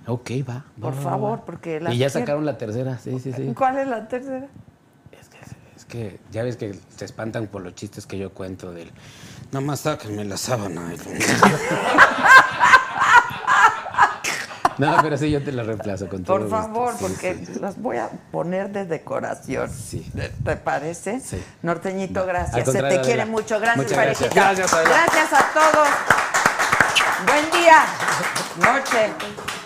Ok, 0.07 0.31
va. 0.49 0.55
va, 0.55 0.65
por 0.81 0.97
va, 0.97 1.03
favor, 1.03 1.39
va. 1.41 1.45
porque 1.45 1.81
la 1.81 1.93
Y 1.93 1.99
ya 1.99 2.09
sacaron 2.11 2.45
la 2.47 2.57
tercera, 2.59 2.99
sí, 2.99 3.19
sí, 3.19 3.33
sí. 3.33 3.53
¿Cuál 3.57 3.79
es 3.79 3.89
la 3.89 4.07
tercera? 4.07 4.47
Es 5.13 5.29
que, 5.29 5.39
es 5.77 5.85
que 5.85 6.21
ya 6.31 6.43
ves 6.45 6.57
que 6.57 6.79
se 6.97 7.05
espantan 7.05 7.49
por 7.49 7.63
los 7.63 7.75
chistes 7.75 8.07
que 8.07 8.17
yo 8.19 8.31
cuento 8.33 8.73
del. 8.73 8.93
Nada 9.53 9.65
más 9.67 9.81
sáquenme 9.81 10.25
la 10.25 10.37
sábana. 10.37 10.93
No, 14.79 14.97
pero 15.03 15.17
sí, 15.17 15.31
yo 15.31 15.43
te 15.43 15.53
la 15.53 15.63
reemplazo 15.63 16.09
con 16.09 16.23
todo 16.25 16.37
Por 16.37 16.43
gusto. 16.49 16.57
favor, 16.57 16.95
Sí, 16.99 17.05
porque 17.09 17.47
sí. 17.47 17.59
las 17.61 17.81
voy 17.81 17.97
a 17.99 18.11
poner 18.31 18.71
de 18.71 18.85
decoración. 18.85 19.71
Sí. 19.73 20.11
¿Te 20.45 20.57
parece? 20.57 21.21
Sí. 21.21 21.43
Norteñito, 21.63 22.27
gracias. 22.27 22.71
Se 22.71 22.83
te 22.83 23.01
quiere 23.01 23.25
mucho. 23.27 23.59
Gracias, 23.59 23.91
gracias. 23.91 24.19
parejita. 24.21 24.35
Gracias, 24.35 24.73
Adela. 24.75 24.91
Gracias 24.91 25.33
a 25.33 25.53
todos. 25.53 25.89
Buen 27.27 27.51
día. 27.63 27.85
Noche. 28.59 29.66